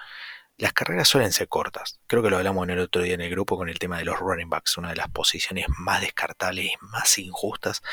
Las 0.60 0.74
carreras 0.74 1.08
suelen 1.08 1.32
ser 1.32 1.48
cortas. 1.48 2.00
Creo 2.08 2.24
que 2.24 2.32
lo 2.32 2.38
hablamos 2.38 2.64
en 2.64 2.72
el 2.72 2.80
otro 2.80 3.04
día 3.04 3.14
en 3.14 3.22
el 3.22 3.30
grupo 3.30 3.58
con 3.58 3.70
el 3.70 3.78
tema 3.78 4.00
de 4.00 4.06
los 4.06 4.18
running 4.20 4.50
backs, 4.50 4.78
una 4.78 4.90
de 4.90 4.96
las 4.96 5.10
posiciones 5.10 5.68
más 5.78 6.02
descartables, 6.02 6.72
más 6.82 7.16
injustas. 7.20 7.84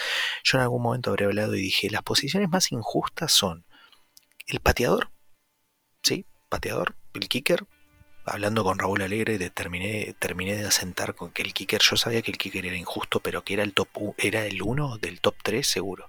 Yo 0.42 0.56
en 0.56 0.62
algún 0.62 0.82
momento 0.82 1.10
habré 1.10 1.26
hablado 1.26 1.54
y 1.56 1.60
dije, 1.60 1.90
las 1.90 2.02
posiciones 2.02 2.48
más 2.48 2.72
injustas 2.72 3.32
son 3.32 3.66
el 4.46 4.60
pateador, 4.60 5.10
¿sí? 6.02 6.24
Pateador, 6.48 6.96
el 7.12 7.28
kicker. 7.28 7.66
Hablando 8.24 8.64
con 8.64 8.78
Raúl 8.78 9.02
Alegre, 9.02 9.38
terminé, 9.50 10.16
terminé 10.18 10.56
de 10.56 10.66
asentar 10.66 11.14
con 11.14 11.32
que 11.32 11.42
el 11.42 11.52
kicker, 11.52 11.82
yo 11.82 11.98
sabía 11.98 12.22
que 12.22 12.30
el 12.30 12.38
kicker 12.38 12.64
era 12.64 12.76
injusto, 12.76 13.20
pero 13.20 13.44
que 13.44 13.52
era 13.52 13.62
el 13.62 13.74
top 13.74 13.88
era 14.16 14.46
el 14.46 14.62
1 14.62 14.96
del 14.96 15.20
top 15.20 15.34
3 15.42 15.66
seguro. 15.66 16.08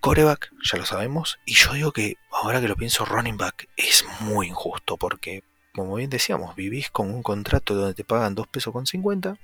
Coreback, 0.00 0.50
ya 0.62 0.78
lo 0.78 0.86
sabemos, 0.86 1.38
y 1.44 1.54
yo 1.54 1.74
digo 1.74 1.92
que 1.92 2.16
ahora 2.32 2.60
que 2.60 2.68
lo 2.68 2.76
pienso, 2.76 3.04
running 3.04 3.36
back 3.36 3.68
es 3.76 4.04
muy 4.20 4.48
injusto 4.48 4.96
porque, 4.96 5.42
como 5.74 5.94
bien 5.96 6.08
decíamos, 6.10 6.56
vivís 6.56 6.90
con 6.90 7.10
un 7.12 7.22
contrato 7.22 7.74
donde 7.74 7.94
te 7.94 8.04
pagan 8.04 8.34
2 8.34 8.46
pesos 8.48 8.72
con 8.72 8.86
50 8.86 9.36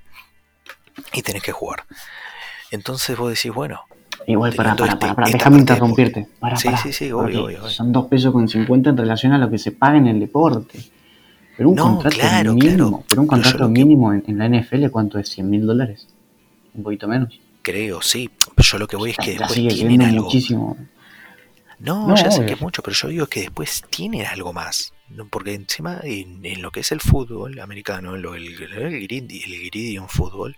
y 1.13 1.23
tenés 1.23 1.43
que 1.43 1.53
jugar. 1.53 1.85
Entonces 2.71 3.17
vos 3.19 3.31
decís, 3.31 3.53
bueno, 3.53 3.83
Igual, 4.27 4.55
para, 4.55 4.75
para, 4.75 4.99
para, 4.99 5.15
para, 5.15 5.29
déjame 5.31 5.59
interrumpirte. 5.59 6.27
Para, 6.41 6.57
Sí, 6.57 6.69
sí, 6.83 6.93
sí, 6.93 7.13
obvio, 7.13 7.45
obvio. 7.45 7.69
Son 7.69 7.93
dos 7.93 8.07
pesos 8.07 8.33
con 8.33 8.49
50 8.49 8.91
en 8.91 8.97
relación 8.97 9.33
a 9.35 9.39
lo 9.39 9.49
que 9.51 9.59
se 9.59 9.71
paga 9.73 9.99
en 9.99 10.07
el 10.09 10.19
deporte. 10.19 10.81
Pero 11.57 11.69
un 11.69 11.77
No, 11.77 11.85
contrato 11.85 12.17
claro, 12.17 12.55
mínimo, 12.55 12.77
claro. 12.77 13.05
pero 13.09 13.21
un 13.23 13.29
Pero 13.29 13.43
contrato 13.43 13.59
que- 13.67 13.73
mínimo 13.73 14.13
en, 14.13 14.25
en 14.27 14.39
la 14.39 14.47
NFL, 14.49 14.89
¿cuánto 14.91 15.19
es? 15.19 15.29
¿100 15.39 15.45
mil 15.45 15.65
dólares? 15.67 16.09
Un 16.75 16.83
poquito 16.83 17.07
menos. 17.07 17.39
Creo, 17.73 18.01
sí, 18.03 18.31
pero 18.55 18.65
yo 18.69 18.79
lo 18.79 18.87
que 18.87 18.97
voy 18.97 19.11
es 19.11 19.17
que 19.17 19.35
La 19.39 19.47
después 19.49 19.75
tienen 19.75 20.03
algo. 20.03 20.25
muchísimo. 20.25 20.77
No, 21.81 22.09
No, 22.09 22.15
ya 22.17 22.31
sé 22.31 22.39
obvio. 22.39 22.47
que 22.47 22.55
es 22.55 22.61
mucho, 22.61 22.83
pero 22.83 22.95
yo 22.97 23.09
digo 23.09 23.27
que 23.27 23.41
después 23.41 23.83
tienen 23.91 24.25
algo 24.27 24.53
más. 24.53 24.93
¿no? 25.09 25.27
Porque 25.29 25.53
encima, 25.55 26.01
en, 26.05 26.45
en 26.47 26.63
lo 26.63 26.71
que 26.71 26.81
es 26.81 26.91
el 26.93 27.01
fútbol 27.01 27.59
americano, 27.61 28.15
en 28.15 28.23
lo, 28.23 28.35
el, 28.35 28.47
el, 28.47 29.09
gridi- 29.09 29.45
el 29.45 29.59
Gridiron 29.71 30.09
fútbol, 30.09 30.57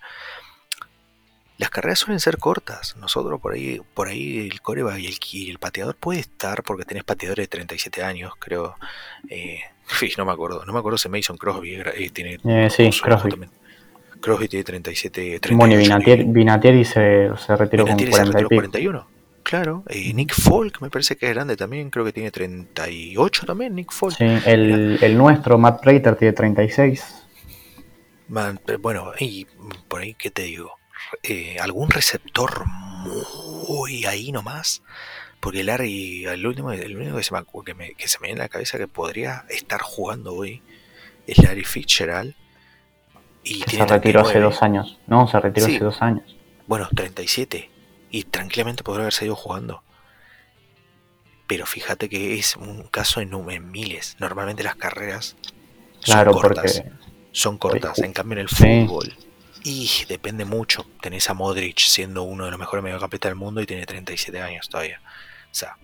las 1.58 1.70
carreras 1.70 1.98
suelen 1.98 2.20
ser 2.20 2.38
cortas. 2.38 2.94
Nosotros 2.96 3.40
por 3.40 3.52
ahí, 3.54 3.80
por 3.94 4.08
ahí 4.08 4.38
el 4.48 4.60
coreback 4.60 4.98
y 5.00 5.06
el, 5.06 5.18
y 5.32 5.50
el 5.50 5.58
pateador 5.58 5.96
puede 5.96 6.20
estar, 6.20 6.62
porque 6.62 6.84
tenés 6.84 7.04
pateadores 7.04 7.44
de 7.44 7.48
37 7.48 8.02
años, 8.04 8.32
creo. 8.38 8.76
Eh, 9.28 9.60
no 10.18 10.24
me 10.24 10.32
acuerdo, 10.32 10.64
no 10.64 10.72
me 10.72 10.78
acuerdo 10.78 10.98
si 10.98 11.08
Mason 11.08 11.36
Crosby 11.36 11.74
era- 11.74 11.90
eh, 11.96 12.10
tiene. 12.10 12.38
Eh, 12.44 12.68
sí, 12.70 12.90
Crosby. 13.00 13.48
Justamente. 14.18 14.20
Crosby 14.20 14.48
tiene 14.48 14.64
37, 14.64 15.40
38. 15.40 15.56
Bueno, 15.56 15.74
y 15.74 15.78
Vinatieri, 15.78 16.22
y- 16.22 16.26
Vinatieri 16.26 16.84
se, 16.84 17.30
se 17.36 17.56
retiró 17.56 17.86
con 17.86 17.96
Vinatieri 17.96 18.12
se 18.12 18.18
40 18.18 18.28
y 18.38 18.42
retiró 18.42 18.48
pico. 18.48 18.60
41. 18.72 19.08
Claro, 19.44 19.82
eh, 19.88 20.12
Nick 20.12 20.34
Folk 20.34 20.82
me 20.82 20.90
parece 20.90 21.16
que 21.16 21.26
es 21.26 21.34
grande 21.34 21.56
también, 21.56 21.88
creo 21.88 22.04
que 22.04 22.12
tiene 22.12 22.30
38 22.30 23.46
también, 23.46 23.74
Nick 23.74 23.92
Folk. 23.92 24.14
Sí, 24.16 24.24
el, 24.44 24.98
el 25.00 25.16
nuestro, 25.16 25.56
Matt 25.56 25.80
Prater, 25.82 26.16
tiene 26.16 26.34
36. 26.34 27.24
Man, 28.28 28.60
pero 28.66 28.78
bueno, 28.78 29.12
y 29.18 29.46
por 29.88 30.02
ahí, 30.02 30.12
¿qué 30.14 30.30
te 30.30 30.42
digo? 30.42 30.72
Eh, 31.22 31.56
¿Algún 31.60 31.88
receptor 31.88 32.66
muy 32.66 34.04
ahí 34.04 34.32
nomás? 34.32 34.82
Porque 35.40 35.62
Larry, 35.64 36.26
el 36.26 36.46
último, 36.46 36.72
el 36.72 36.96
único 36.96 37.16
que 37.16 37.22
se, 37.22 37.32
me, 37.32 37.40
que, 37.64 37.74
me, 37.74 37.94
que 37.94 38.08
se 38.08 38.18
me 38.18 38.26
viene 38.26 38.40
a 38.42 38.44
la 38.44 38.48
cabeza 38.50 38.76
que 38.76 38.88
podría 38.88 39.44
estar 39.48 39.80
jugando 39.80 40.34
hoy 40.34 40.60
es 41.26 41.38
Larry 41.38 41.64
Fitzgerald. 41.64 42.34
Y 43.48 43.60
se 43.62 43.84
retiró 43.86 44.20
hace 44.20 44.32
39. 44.32 44.40
dos 44.40 44.62
años. 44.62 44.98
No, 45.06 45.26
se 45.28 45.40
retiró 45.40 45.66
Sí. 45.66 45.76
hace 45.76 45.84
dos 45.84 46.02
años. 46.02 46.36
Bueno, 46.66 46.88
37. 46.94 47.70
Y 48.10 48.24
tranquilamente 48.24 48.82
podría 48.82 49.02
haber 49.04 49.12
seguido 49.14 49.36
jugando. 49.36 49.82
Pero 51.46 51.64
fíjate 51.66 52.08
que 52.08 52.38
es 52.38 52.56
un 52.56 52.84
caso 52.84 53.20
en, 53.20 53.32
en 53.50 53.70
miles. 53.70 54.16
Normalmente 54.20 54.62
las 54.62 54.76
carreras 54.76 55.36
Claro, 56.02 56.32
son 56.32 56.42
cortas. 56.42 56.80
porque 56.82 56.92
Son 57.32 57.58
cortas. 57.58 57.98
En 58.00 58.12
cambio 58.12 58.34
en 58.34 58.40
el 58.42 58.48
sí. 58.48 58.84
fútbol. 58.86 59.14
Y 59.64 59.90
depende 60.08 60.44
mucho. 60.44 60.86
Tenés 61.00 61.28
a 61.30 61.34
Modric 61.34 61.78
siendo 61.80 62.22
uno 62.22 62.44
de 62.44 62.50
los 62.50 62.60
mejores 62.60 62.82
mediocampistas 62.84 63.30
del 63.30 63.36
mundo 63.36 63.60
y 63.60 63.66
tiene 63.66 63.86
37 63.86 64.40
años 64.40 64.68
todavía. 64.68 65.00
O 65.50 65.54
sea, 65.54 65.76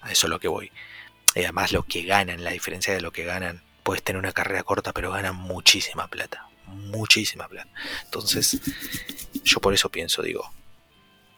a 0.00 0.10
eso 0.12 0.26
es 0.26 0.30
lo 0.30 0.38
que 0.40 0.48
voy. 0.48 0.70
Y 1.34 1.40
además 1.40 1.72
lo 1.72 1.84
que 1.84 2.02
ganan, 2.02 2.42
la 2.44 2.50
diferencia 2.50 2.92
de 2.92 3.00
lo 3.00 3.12
que 3.12 3.24
ganan, 3.24 3.62
puedes 3.84 4.02
tener 4.02 4.18
una 4.18 4.32
carrera 4.32 4.62
corta, 4.64 4.92
pero 4.92 5.10
ganan 5.12 5.36
muchísima 5.36 6.08
plata. 6.08 6.47
Muchísima 6.68 7.48
plata. 7.48 7.70
Entonces, 8.04 8.60
yo 9.44 9.60
por 9.60 9.74
eso 9.74 9.90
pienso, 9.90 10.22
digo, 10.22 10.50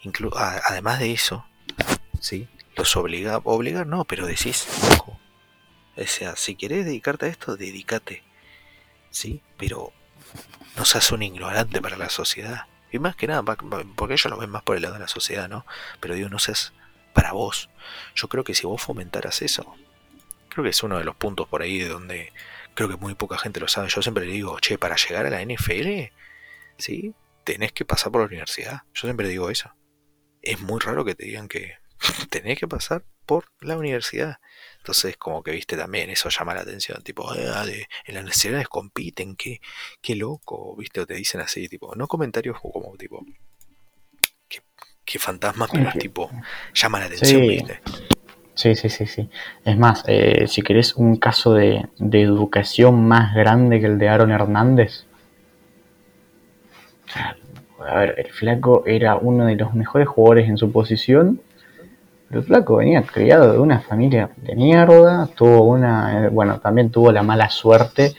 inclu- 0.03 0.33
además 0.37 0.99
de 0.99 1.13
eso, 1.13 1.45
¿sí? 2.21 2.49
Los 2.77 2.97
obliga, 2.97 3.41
obligar 3.45 3.87
no, 3.87 4.05
pero 4.05 4.27
decís, 4.27 4.67
ojo, 4.93 5.19
o 5.97 6.07
sea, 6.07 6.37
si 6.37 6.55
querés 6.55 6.85
dedicarte 6.85 7.27
a 7.27 7.29
esto, 7.29 7.57
dedícate, 7.57 8.23
¿sí? 9.11 9.43
Pero 9.57 9.93
no 10.77 10.85
seas 10.85 11.11
un 11.13 11.23
ignorante 11.23 11.81
para 11.83 11.97
la 11.97 12.09
sociedad. 12.09 12.67
Y 12.93 12.99
más 12.99 13.17
que 13.17 13.27
nada, 13.27 13.43
porque 13.43 14.15
ellos 14.15 14.31
lo 14.31 14.39
ven 14.39 14.51
más 14.51 14.63
por 14.63 14.77
el 14.77 14.83
lado 14.83 14.95
de 14.95 15.01
la 15.01 15.09
sociedad, 15.09 15.49
¿no? 15.49 15.67
Pero 16.01 16.15
digo, 16.15 16.29
no 16.29 16.39
seas 16.39 16.73
para 17.13 17.33
vos. 17.33 17.69
Yo 18.15 18.29
creo 18.29 18.45
que 18.45 18.55
si 18.55 18.67
vos 18.67 18.81
fomentaras 18.83 19.43
eso, 19.43 19.75
creo 20.49 20.65
que 20.65 20.71
es 20.71 20.83
uno 20.83 20.99
de 20.99 21.05
los 21.05 21.17
puntos 21.17 21.49
por 21.49 21.63
ahí 21.63 21.79
de 21.79 21.89
donde 21.89 22.33
creo 22.75 22.89
que 22.89 22.97
muy 22.97 23.15
poca 23.15 23.39
gente 23.39 23.61
lo 23.61 23.69
sabe. 23.69 23.89
Yo 23.89 24.03
siempre 24.03 24.27
le 24.27 24.33
digo, 24.33 24.59
che, 24.61 24.79
para 24.79 24.97
llegar 24.97 25.27
a 25.27 25.31
la 25.31 25.43
NFL, 25.43 26.11
¿sí? 26.79 27.15
Tenés 27.45 27.73
que 27.73 27.85
pasar 27.85 28.13
por 28.13 28.21
la 28.23 28.27
universidad. 28.29 28.83
Yo 28.95 29.03
siempre 29.09 29.29
digo 29.29 29.51
eso. 29.51 29.75
Es 30.43 30.61
muy 30.61 30.81
raro 30.81 31.05
que 31.05 31.15
te 31.15 31.25
digan 31.27 31.49
que 31.49 31.75
tenés 32.31 32.59
que 32.59 32.69
pasar 32.69 33.05
por 33.27 33.47
la 33.61 33.77
universidad. 33.77 34.39
Entonces, 34.79 35.17
como 35.17 35.43
que 35.43 35.53
viste 35.53 35.77
también, 35.77 36.11
eso 36.11 36.29
llama 36.31 36.55
la 36.55 36.63
atención. 36.63 37.03
Tipo, 37.03 37.31
"Ah, 37.31 37.65
de- 37.67 37.87
en 38.07 38.15
las 38.15 38.23
universidades 38.23 38.69
compiten, 38.69 39.37
qué, 39.37 39.61
qué 40.01 40.15
loco, 40.17 40.75
viste, 40.77 41.01
o 41.01 41.07
te 41.07 41.15
dicen 41.15 41.41
así, 41.41 41.69
tipo, 41.69 41.95
no 41.95 42.09
comentarios 42.09 42.59
como 42.61 42.97
tipo, 42.97 43.25
qué, 44.49 44.61
qué 45.05 45.19
fantasma, 45.19 45.69
pero 45.71 45.91
tipo, 45.99 46.31
llama 46.75 46.99
la 47.01 47.07
atención, 47.07 47.43
Sí. 47.43 47.49
viste. 47.49 47.81
Sí, 48.61 48.75
sí, 48.75 48.91
sí, 48.91 49.07
sí. 49.07 49.31
Es 49.65 49.79
más, 49.79 50.05
eh, 50.07 50.45
si 50.47 50.61
querés 50.61 50.95
un 50.95 51.17
caso 51.17 51.55
de, 51.55 51.87
de 51.99 52.21
educación 52.21 53.09
más 53.09 53.35
grande 53.35 53.81
que 53.81 53.87
el 53.87 53.99
de 53.99 54.11
Aaron 54.11 54.33
Hernández. 54.33 55.07
A 57.79 57.95
ver, 58.01 58.17
el 58.19 58.31
flaco 58.31 58.83
era 58.85 59.17
uno 59.17 59.47
de 59.47 59.57
los 59.57 59.73
mejores 59.73 60.07
jugadores 60.09 60.47
en 60.47 60.59
su 60.59 60.71
posición. 60.71 61.41
Pero 62.29 62.41
el 62.41 62.47
flaco 62.47 62.77
venía 62.77 63.01
criado 63.01 63.51
de 63.51 63.59
una 63.59 63.81
familia 63.81 64.29
de 64.37 64.55
mierda. 64.55 65.27
Tuvo 65.35 65.63
una. 65.63 66.27
eh, 66.27 66.29
bueno, 66.29 66.61
también 66.61 66.91
tuvo 66.91 67.13
la 67.13 67.23
mala 67.23 67.49
suerte 67.49 68.15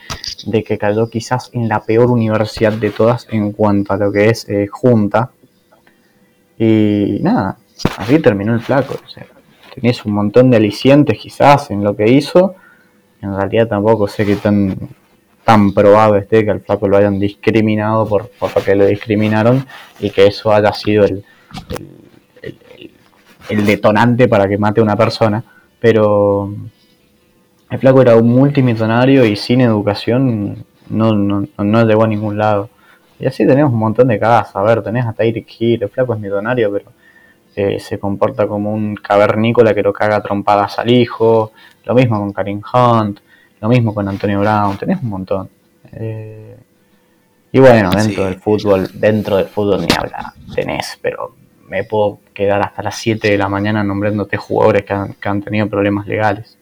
de 0.47 0.63
que 0.63 0.79
cayó 0.79 1.07
quizás 1.07 1.51
en 1.53 1.69
la 1.69 1.83
peor 1.83 2.09
universidad 2.09 2.73
de 2.73 2.89
todas 2.89 3.27
en 3.29 3.51
cuanto 3.51 3.93
a 3.93 3.97
lo 3.97 4.11
que 4.11 4.29
es 4.29 4.49
eh, 4.49 4.65
junta. 4.65 5.29
Y 6.57 7.19
nada, 7.21 7.57
así 7.99 8.17
terminó 8.17 8.55
el 8.55 8.61
flaco. 8.61 8.95
O 9.05 9.07
sea, 9.07 9.27
tenés 9.74 10.06
un 10.06 10.14
montón 10.14 10.50
de 10.50 10.58
alicientes 10.58 11.17
quizás 11.17 11.72
en 11.72 11.83
lo 11.83 11.95
que 11.95 12.09
hizo. 12.09 12.56
En 13.22 13.35
realidad 13.35 13.67
tampoco 13.67 14.08
sé 14.08 14.25
qué 14.25 14.35
tan, 14.35 14.77
tan 15.43 15.74
probado 15.74 16.16
esté 16.16 16.43
que 16.43 16.51
al 16.51 16.61
flaco 16.61 16.88
lo 16.88 16.98
hayan 16.98 17.19
discriminado 17.19 18.08
por, 18.08 18.30
por 18.32 18.56
lo 18.56 18.64
que 18.64 18.75
lo 18.75 18.85
discriminaron 18.85 19.66
y 20.00 20.09
que 20.09 20.27
eso 20.27 20.51
haya 20.51 20.74
sido 20.74 21.06
el, 21.06 21.24
el, 23.50 23.66
detonante 23.66 24.27
para 24.27 24.48
que 24.48 24.58
mate 24.58 24.82
a 24.82 24.83
una 24.83 24.95
persona. 24.95 25.43
Pero 25.80 26.53
el 27.69 27.80
flaco 27.80 28.01
era 28.01 28.16
un 28.16 28.27
multimillonario 28.27 29.25
y 29.25 29.35
sin 29.35 29.61
educación 29.61 30.66
no, 30.90 31.14
no, 31.14 31.48
no 31.58 31.85
llegó 31.85 32.03
a 32.03 32.08
ningún 32.08 32.38
lado. 32.38 32.69
Y 33.19 33.27
así 33.27 33.45
tenemos 33.45 33.72
un 33.72 33.80
montón 33.80 34.08
de 34.08 34.19
casos. 34.19 34.56
A 34.56 34.64
ver, 34.64 34.82
tenés 34.82 35.06
a 35.06 35.14
Tyreek 35.14 35.48
Hill, 35.59 35.83
el 35.83 35.90
flaco 35.90 36.16
es 36.16 36.19
millonario, 36.19 36.72
pero 36.72 36.85
eh, 37.55 37.80
se 37.80 37.99
comporta 37.99 38.47
como 38.47 38.73
un 38.73 38.95
cavernícola 38.95 39.73
que 39.73 39.81
lo 39.83 39.91
caga 39.93 40.21
trompadas 40.21 40.80
al 40.80 40.89
hijo, 40.89 41.51
lo 41.85 41.93
mismo 41.93 42.19
con 42.19 42.31
Karim 42.33 42.61
Hunt, 42.73 43.19
lo 43.59 43.69
mismo 43.69 43.93
con 43.93 44.07
Antonio 44.07 44.39
Brown, 44.39 44.77
tenés 44.77 45.01
un 45.01 45.09
montón. 45.09 45.49
Eh, 45.93 46.57
y 47.51 47.59
bueno, 47.59 47.89
dentro 47.91 48.23
Sí. 48.23 48.30
del 48.30 48.39
fútbol, 48.39 48.89
dentro 48.93 49.38
del 49.38 49.47
fútbol 49.47 49.81
ni 49.81 49.88
hablar, 49.97 50.33
tenés, 50.55 50.97
pero 51.01 51.35
me 51.67 51.83
puedo 51.83 52.19
quedar 52.33 52.61
hasta 52.61 52.81
las 52.83 52.95
7 52.95 53.30
de 53.30 53.38
la 53.38 53.49
mañana 53.49 53.83
nombrándote 53.83 54.38
jugadores 54.38 54.83
que 54.83 54.93
han, 54.93 55.13
que 55.15 55.30
han 55.30 55.41
tenido 55.41 55.67
problemas 55.69 56.07
legales. 56.07 56.57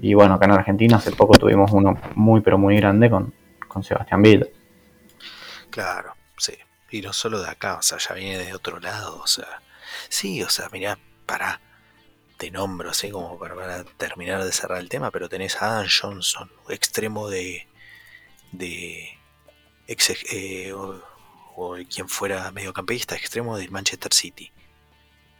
Y 0.00 0.14
bueno, 0.14 0.34
acá 0.34 0.44
en 0.46 0.52
Argentina 0.52 0.96
hace 0.96 1.12
poco 1.12 1.34
tuvimos 1.38 1.70
uno 1.72 1.96
muy 2.16 2.40
pero 2.40 2.58
muy 2.58 2.76
grande 2.76 3.08
con, 3.08 3.32
con 3.66 3.82
Sebastián 3.82 4.22
Villa. 4.22 4.46
Claro, 5.70 6.12
sí. 6.36 6.52
Y 6.90 7.00
no 7.00 7.12
solo 7.12 7.40
de 7.42 7.48
acá, 7.50 7.76
o 7.78 7.82
sea, 7.82 7.98
ya 7.98 8.14
viene 8.14 8.38
de 8.44 8.54
otro 8.54 8.78
lado, 8.80 9.20
o 9.22 9.26
sea. 9.26 9.46
Sí, 10.08 10.42
o 10.42 10.48
sea, 10.48 10.68
mirá, 10.70 10.98
pará. 11.26 11.60
Te 12.38 12.50
nombro 12.50 12.90
así 12.90 13.10
como 13.10 13.38
para, 13.38 13.54
para 13.54 13.84
terminar 13.84 14.44
de 14.44 14.52
cerrar 14.52 14.78
el 14.78 14.88
tema, 14.90 15.10
pero 15.10 15.28
tenés 15.28 15.56
a 15.62 15.78
Adam 15.78 15.86
Johnson, 15.88 16.50
extremo 16.68 17.28
de. 17.30 17.66
de. 18.52 19.08
ex, 19.86 20.12
eh, 20.32 20.72
o, 20.72 21.02
o 21.56 21.76
quien 21.88 22.08
fuera 22.08 22.50
mediocampista, 22.52 23.14
extremo 23.16 23.56
del 23.56 23.70
Manchester 23.70 24.12
City. 24.12 24.52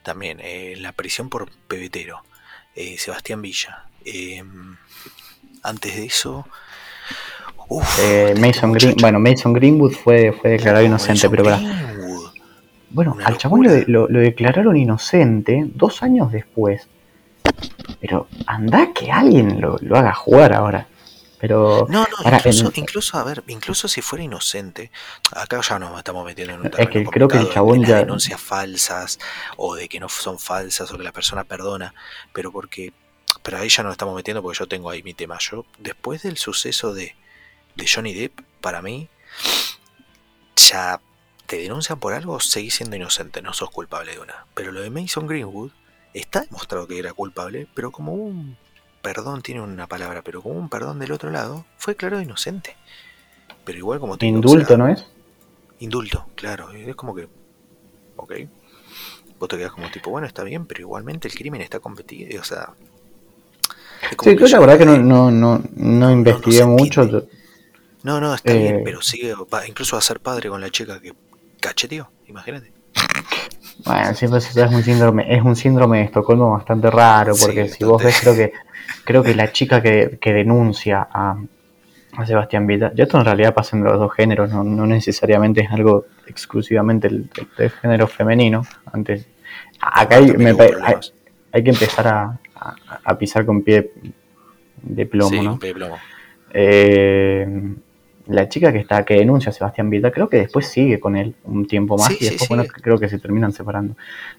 También, 0.03 0.39
eh, 0.41 0.75
la 0.79 0.93
prisión 0.93 1.29
por 1.29 1.51
pebetero. 1.69 2.23
eh, 2.75 2.97
Sebastián 2.99 3.43
Villa. 3.43 3.87
eh, 4.05 4.43
antes 5.63 5.97
de 5.97 6.05
eso. 6.07 6.47
Uf, 7.69 7.99
Eh, 7.99 8.35
Mason 8.39 8.73
Green, 8.73 8.95
bueno, 9.01 9.19
Mason 9.19 9.53
Greenwood 9.53 9.93
fue, 9.93 10.33
fue 10.33 10.51
declarado 10.51 10.85
inocente, 10.85 11.29
Mason 11.29 11.31
pero 11.31 11.45
para. 11.45 11.59
Bueno, 12.91 13.13
Una 13.15 13.27
al 13.27 13.39
chabón 13.39 13.63
lo, 13.65 13.71
locura. 13.71 13.85
lo- 13.89 14.09
lo 14.09 14.21
declararon 14.21 14.77
inocente 14.77 15.65
dos 15.75 16.03
años 16.03 16.33
después. 16.33 16.89
Pero 18.01 18.29
anda 18.47 18.93
que 18.93 19.11
alguien 19.11 19.61
lo, 19.61 19.77
lo 19.81 19.97
haga 19.97 20.13
jugar 20.15 20.53
ahora. 20.53 20.87
Pero 21.39 21.87
No, 21.91 22.01
no, 22.01 22.07
Ahora, 22.25 22.39
incluso, 22.39 22.69
en- 22.69 22.73
incluso, 22.81 23.19
a 23.19 23.25
ver, 23.25 23.45
incluso 23.49 23.89
si 23.89 24.01
fuera 24.01 24.25
inocente, 24.25 24.91
acá 25.33 25.61
ya 25.61 25.79
nos 25.79 25.97
estamos 25.99 26.25
metiendo 26.25 26.55
en 26.55 26.61
un 26.61 26.67
Es 26.79 26.89
que 26.89 27.05
creo 27.05 27.29
que 27.29 27.37
el 27.39 27.51
chabón 27.51 27.83
de 27.83 27.89
ya- 27.89 27.99
denuncias 27.99 28.41
falsas 28.41 29.19
o 29.59 29.75
de 29.75 29.87
que 29.89 30.01
no 30.01 30.09
son 30.09 30.39
falsas 30.39 30.91
o 30.91 30.97
que 30.97 31.05
la 31.05 31.13
persona 31.13 31.45
perdona, 31.45 31.93
pero 32.33 32.51
porque, 32.51 32.93
pero 33.43 33.59
ahí 33.59 33.69
ya 33.69 33.83
nos 33.83 33.93
estamos 33.93 34.17
metiendo 34.17 34.43
porque 34.43 34.59
yo 34.59 34.67
tengo 34.67 34.89
ahí 34.91 35.03
mi 35.03 35.13
tema. 35.13 35.37
Yo, 35.39 35.67
después 35.79 36.23
del 36.23 36.39
suceso 36.39 36.95
de, 36.95 37.15
de 37.77 37.87
Johnny 37.87 38.15
Depp, 38.15 38.41
para 38.63 38.81
mí, 38.81 39.09
ya 40.57 41.01
te 41.47 41.59
denuncian 41.59 41.99
por 42.01 42.13
algo, 42.15 42.41
seguís 42.41 42.75
siendo 42.75 42.97
inocente, 42.97 43.43
no 43.43 43.53
sos 43.55 43.71
culpable 43.71 44.13
de 44.13 44.21
una. 44.21 44.47
Pero 44.55 44.73
lo 44.73 44.81
de 44.83 44.91
Mason 44.91 45.27
Greenwood, 45.27 45.73
está 46.15 46.41
demostrado 46.43 46.87
que 46.87 46.99
era 46.99 47.13
culpable, 47.13 47.69
pero 47.75 47.93
como 47.93 48.15
un 48.15 48.57
perdón 49.03 49.43
tiene 49.43 49.61
una 49.61 49.87
palabra, 49.87 50.23
pero 50.23 50.43
como 50.43 50.59
un 50.59 50.69
perdón 50.69 50.99
del 50.99 51.13
otro 51.13 51.31
lado, 51.31 51.65
fue 51.79 51.95
declarado 51.95 52.23
inocente. 52.23 52.77
Pero 53.65 53.79
igual 53.79 54.01
como 54.01 54.17
te 54.19 54.27
o 54.27 54.29
indulto, 54.29 54.67
sea, 54.67 54.77
¿no 54.77 54.89
es? 54.89 55.05
Indulto, 55.79 56.27
claro. 56.35 56.71
Es 56.73 56.97
como 56.97 57.15
que. 57.15 57.29
Ok. 58.17 58.33
Vos 59.39 59.49
te 59.49 59.57
quedas 59.59 59.73
como 59.73 59.91
tipo, 59.91 60.11
bueno, 60.11 60.27
está 60.27 60.43
bien, 60.45 60.67
pero 60.67 60.81
igualmente 60.81 61.29
el 61.29 61.35
crimen 61.35 61.61
está 61.61 61.81
competido. 61.81 62.41
O 62.41 62.45
sea. 62.45 62.75
es 64.11 64.17
como 64.17 64.31
Sí, 64.31 64.37
yo 64.39 64.47
la 64.49 64.61
verdad 64.61 64.79
que 64.79 64.87
no, 64.87 64.97
no, 64.99 65.31
no, 65.31 65.63
no 65.77 66.11
investigué 66.11 66.59
se 66.59 66.67
mucho. 66.67 67.03
entiende. 67.03 67.29
No, 68.03 68.21
no, 68.21 68.35
está 68.35 68.53
eh, 68.53 68.59
bien, 68.59 68.83
pero 68.85 69.03
sigue. 69.03 69.35
va- 69.53 69.67
incluso 69.67 69.97
va 69.97 69.99
a 69.99 70.03
ser 70.03 70.21
padre 70.21 70.49
con 70.49 70.61
la 70.61 70.71
chica 70.71 71.01
que 71.01 71.13
cacheteó, 71.61 72.11
imagínate. 72.27 72.73
Bueno, 73.85 74.15
siempre 74.15 74.39
es 74.39 74.57
un 74.57 74.83
síndrome, 74.83 75.27
es 75.35 75.43
un 75.43 75.55
síndrome 75.55 75.99
de 75.99 76.05
Estocolmo 76.05 76.51
bastante 76.53 76.91
raro, 76.91 77.35
porque 77.39 77.69
Sí, 77.69 77.75
si 77.75 77.85
vos 77.85 78.03
ves, 78.03 78.19
creo 78.21 78.35
que, 78.35 78.53
creo 79.05 79.23
que 79.23 79.35
la 79.35 79.53
chica 79.53 79.83
que, 79.83 80.19
que 80.21 80.33
denuncia 80.33 81.07
a, 81.13 81.37
a 82.17 82.27
Sebastián 82.27 82.67
Villa, 82.67 82.91
y 82.97 83.03
esto 83.03 83.19
en 83.19 83.25
realidad 83.27 83.55
pasa 83.55 83.77
en 83.77 83.85
los 83.85 83.99
dos 83.99 84.13
géneros, 84.15 84.51
no, 84.51 84.65
no 84.65 84.87
necesariamente 84.87 85.61
es 85.61 85.71
algo 85.71 86.07
exclusivamente 86.27 87.09
el, 87.09 87.29
del- 87.31 87.49
del 87.57 87.71
género 87.71 88.07
femenino. 88.09 88.63
Antes, 88.93 89.27
acá 89.81 90.17
hay, 90.17 90.33
me 90.33 90.51
hay, 91.53 91.63
que 91.63 91.71
empezar 91.71 92.09
a, 92.09 92.39
a- 92.57 92.77
a 93.05 93.19
pisar 93.19 93.45
con 93.47 93.63
pie 93.63 93.93
de 94.83 95.07
plomo, 95.07 95.29
sí, 95.31 95.43
¿no? 95.43 95.59
pie 95.59 95.69
de 95.69 95.75
plomo. 95.75 95.99
Eh, 96.53 97.75
la 98.27 98.49
chica 98.49 98.73
que 98.73 98.79
está 98.79 99.05
que 99.05 99.15
denuncia 99.15 99.51
a 99.51 99.53
Sebastián 99.53 99.89
Villa, 99.91 100.11
creo 100.11 100.29
que 100.29 100.39
después 100.39 100.67
sigue 100.67 100.99
con 100.99 101.17
él 101.17 101.35
un 101.45 101.67
tiempo 101.67 101.97
más 101.97 102.09
Sí, 102.09 102.15
y 102.15 102.25
sí, 102.25 102.25
después, 102.31 102.49
bueno, 102.49 102.65
creo 102.67 102.99
que 102.99 103.09
se 103.09 103.19
terminan 103.19 103.53
separando. 103.53 103.95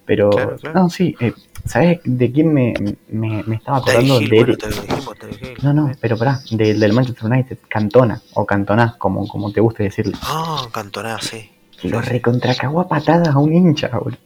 Pero, 0.06 0.30
Claro, 0.30 0.57
claro. 0.57 0.80
no, 0.80 0.90
sí, 0.90 1.16
eh, 1.19 1.33
¿sabes 1.66 1.99
de 2.03 2.32
quién 2.32 2.53
me, 2.53 2.74
me, 3.09 3.43
me 3.45 3.56
estaba 3.56 3.77
acordando? 3.77 4.19
Hill, 4.22 4.30
de 4.30 4.35
bueno, 4.38 4.53
Eric- 4.53 4.59
te 4.61 4.69
lo 4.75 4.82
dijimos, 4.82 5.17
te 5.19 5.25
lo 5.27 5.32
dijimos. 5.33 5.64
No, 5.64 5.74
no, 5.74 5.91
pero 6.01 6.17
pará, 6.17 6.40
de- 6.51 6.74
del 6.74 6.93
Manchester 6.93 7.25
United, 7.32 7.57
Cantona, 7.69 8.22
o 8.33 8.45
Cantona, 8.45 8.95
como, 8.98 9.27
como 9.27 9.51
te 9.51 9.61
guste 9.61 9.83
decirle. 9.83 10.14
Ah, 10.24 10.67
Cantona, 10.72 11.19
sí. 11.22 11.49
Lo 11.83 12.01
recontracagó 12.01 12.82
a 12.82 12.88
patadas 12.88 13.30
a 13.30 13.38
un 13.40 13.53
hincha, 13.53 13.88
boludo. 13.98 14.17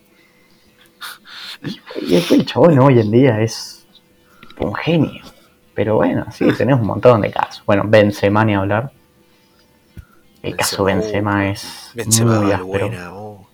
Y, 1.63 1.79
y 2.05 2.09
después 2.15 2.39
el 2.39 2.45
chabón 2.45 2.79
hoy 2.79 2.99
en 2.99 3.11
día 3.11 3.41
es 3.41 3.85
un 4.59 4.73
genio. 4.73 5.23
Pero 5.73 5.95
bueno, 5.95 6.25
sí, 6.31 6.45
tenemos 6.57 6.81
un 6.81 6.87
montón 6.87 7.21
de 7.21 7.31
casos. 7.31 7.63
Bueno, 7.65 7.83
Benzema 7.87 8.43
ni 8.45 8.55
hablar. 8.55 8.91
El 10.41 10.55
caso 10.55 10.83
Benzema, 10.83 11.39
Benzema 11.39 11.51
es 11.51 11.91
Benzema 11.93 12.39
muy 12.41 12.55
buena, 12.63 13.13
oh. 13.13 13.47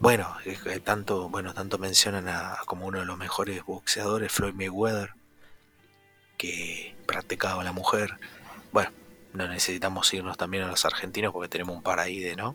Bueno, 0.00 0.28
tanto, 0.84 1.28
bueno, 1.28 1.54
tanto 1.54 1.78
mencionan 1.78 2.28
a 2.28 2.58
como 2.66 2.86
uno 2.86 3.00
de 3.00 3.04
los 3.04 3.18
mejores 3.18 3.64
boxeadores, 3.64 4.30
Floyd 4.30 4.54
Mayweather, 4.54 5.10
que 6.36 6.94
practicaba 7.04 7.64
la 7.64 7.72
mujer. 7.72 8.14
Bueno, 8.70 8.90
no 9.32 9.48
necesitamos 9.48 10.12
irnos 10.14 10.36
también 10.36 10.62
a 10.62 10.68
los 10.68 10.84
argentinos 10.84 11.32
porque 11.32 11.48
tenemos 11.48 11.74
un 11.76 11.82
par 11.82 11.98
ahí 11.98 12.20
de, 12.20 12.36
¿no? 12.36 12.54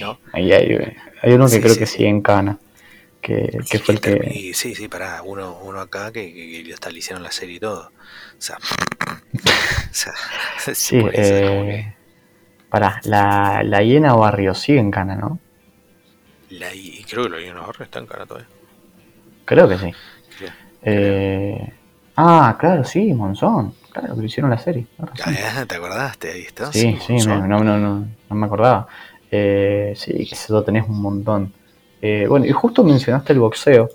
¿No? 0.00 0.18
Ahí 0.32 0.52
hay, 0.52 0.96
hay 1.22 1.32
uno 1.32 1.44
que 1.46 1.52
Sí, 1.52 1.60
creo 1.60 1.74
sí, 1.74 1.78
que 1.78 1.86
sí. 1.86 1.96
sigue 1.98 2.08
en 2.08 2.22
cana. 2.22 2.58
Que, 3.20 3.58
que 3.70 3.78
fue 3.78 3.94
el 3.94 4.00
que. 4.00 4.52
Sí, 4.54 4.74
sí, 4.74 4.88
pará, 4.88 5.22
uno, 5.22 5.58
uno 5.62 5.80
acá 5.80 6.12
que, 6.12 6.32
que, 6.32 6.64
que 6.64 6.74
hasta 6.74 6.90
le 6.90 6.98
hicieron 6.98 7.22
la 7.22 7.30
serie 7.32 7.56
y 7.56 7.60
todo. 7.60 7.90
O 8.38 8.42
sea, 8.42 8.58
o 9.38 9.92
sea 9.92 10.12
se 10.58 10.74
Sí, 10.74 10.98
eh, 11.12 11.94
pará, 12.74 13.00
la, 13.04 13.62
la 13.64 13.82
hiena 13.82 14.14
Barrio 14.14 14.52
sigue 14.54 14.80
en 14.80 14.90
cana, 14.90 15.14
¿no? 15.14 15.38
la, 16.50 16.68
creo 17.08 17.24
que 17.24 17.28
lo 17.30 17.38
León 17.38 17.54
Navarro 17.56 17.84
está 17.84 18.00
en 18.00 18.06
cara 18.06 18.26
todavía. 18.26 18.48
Creo 19.44 19.68
que 19.68 19.78
sí. 19.78 19.92
Creo. 20.38 20.50
Eh, 20.82 21.72
ah, 22.16 22.56
claro, 22.58 22.84
sí, 22.84 23.12
Monzón. 23.12 23.74
Claro, 23.92 24.14
que 24.14 24.20
le 24.20 24.26
hicieron 24.26 24.50
la 24.50 24.58
serie. 24.58 24.86
sí. 25.14 25.22
Ah, 25.24 25.64
¿Te 25.66 25.76
acordaste? 25.76 26.32
Ahí 26.32 26.42
está. 26.42 26.72
Sí, 26.72 26.98
sí, 27.06 27.12
me- 27.12 27.46
no, 27.46 27.62
no, 27.62 27.78
no, 27.78 28.08
no 28.28 28.36
me 28.36 28.46
acordaba. 28.46 28.88
Eh, 29.30 29.92
sí, 29.96 30.12
que 30.26 30.34
eso 30.34 30.62
tenés 30.64 30.88
un 30.88 31.00
montón. 31.00 31.52
Eh, 32.02 32.26
bueno, 32.28 32.44
y 32.46 32.50
justo 32.52 32.82
mencionaste 32.82 33.32
el 33.32 33.38
boxeo, 33.38 33.88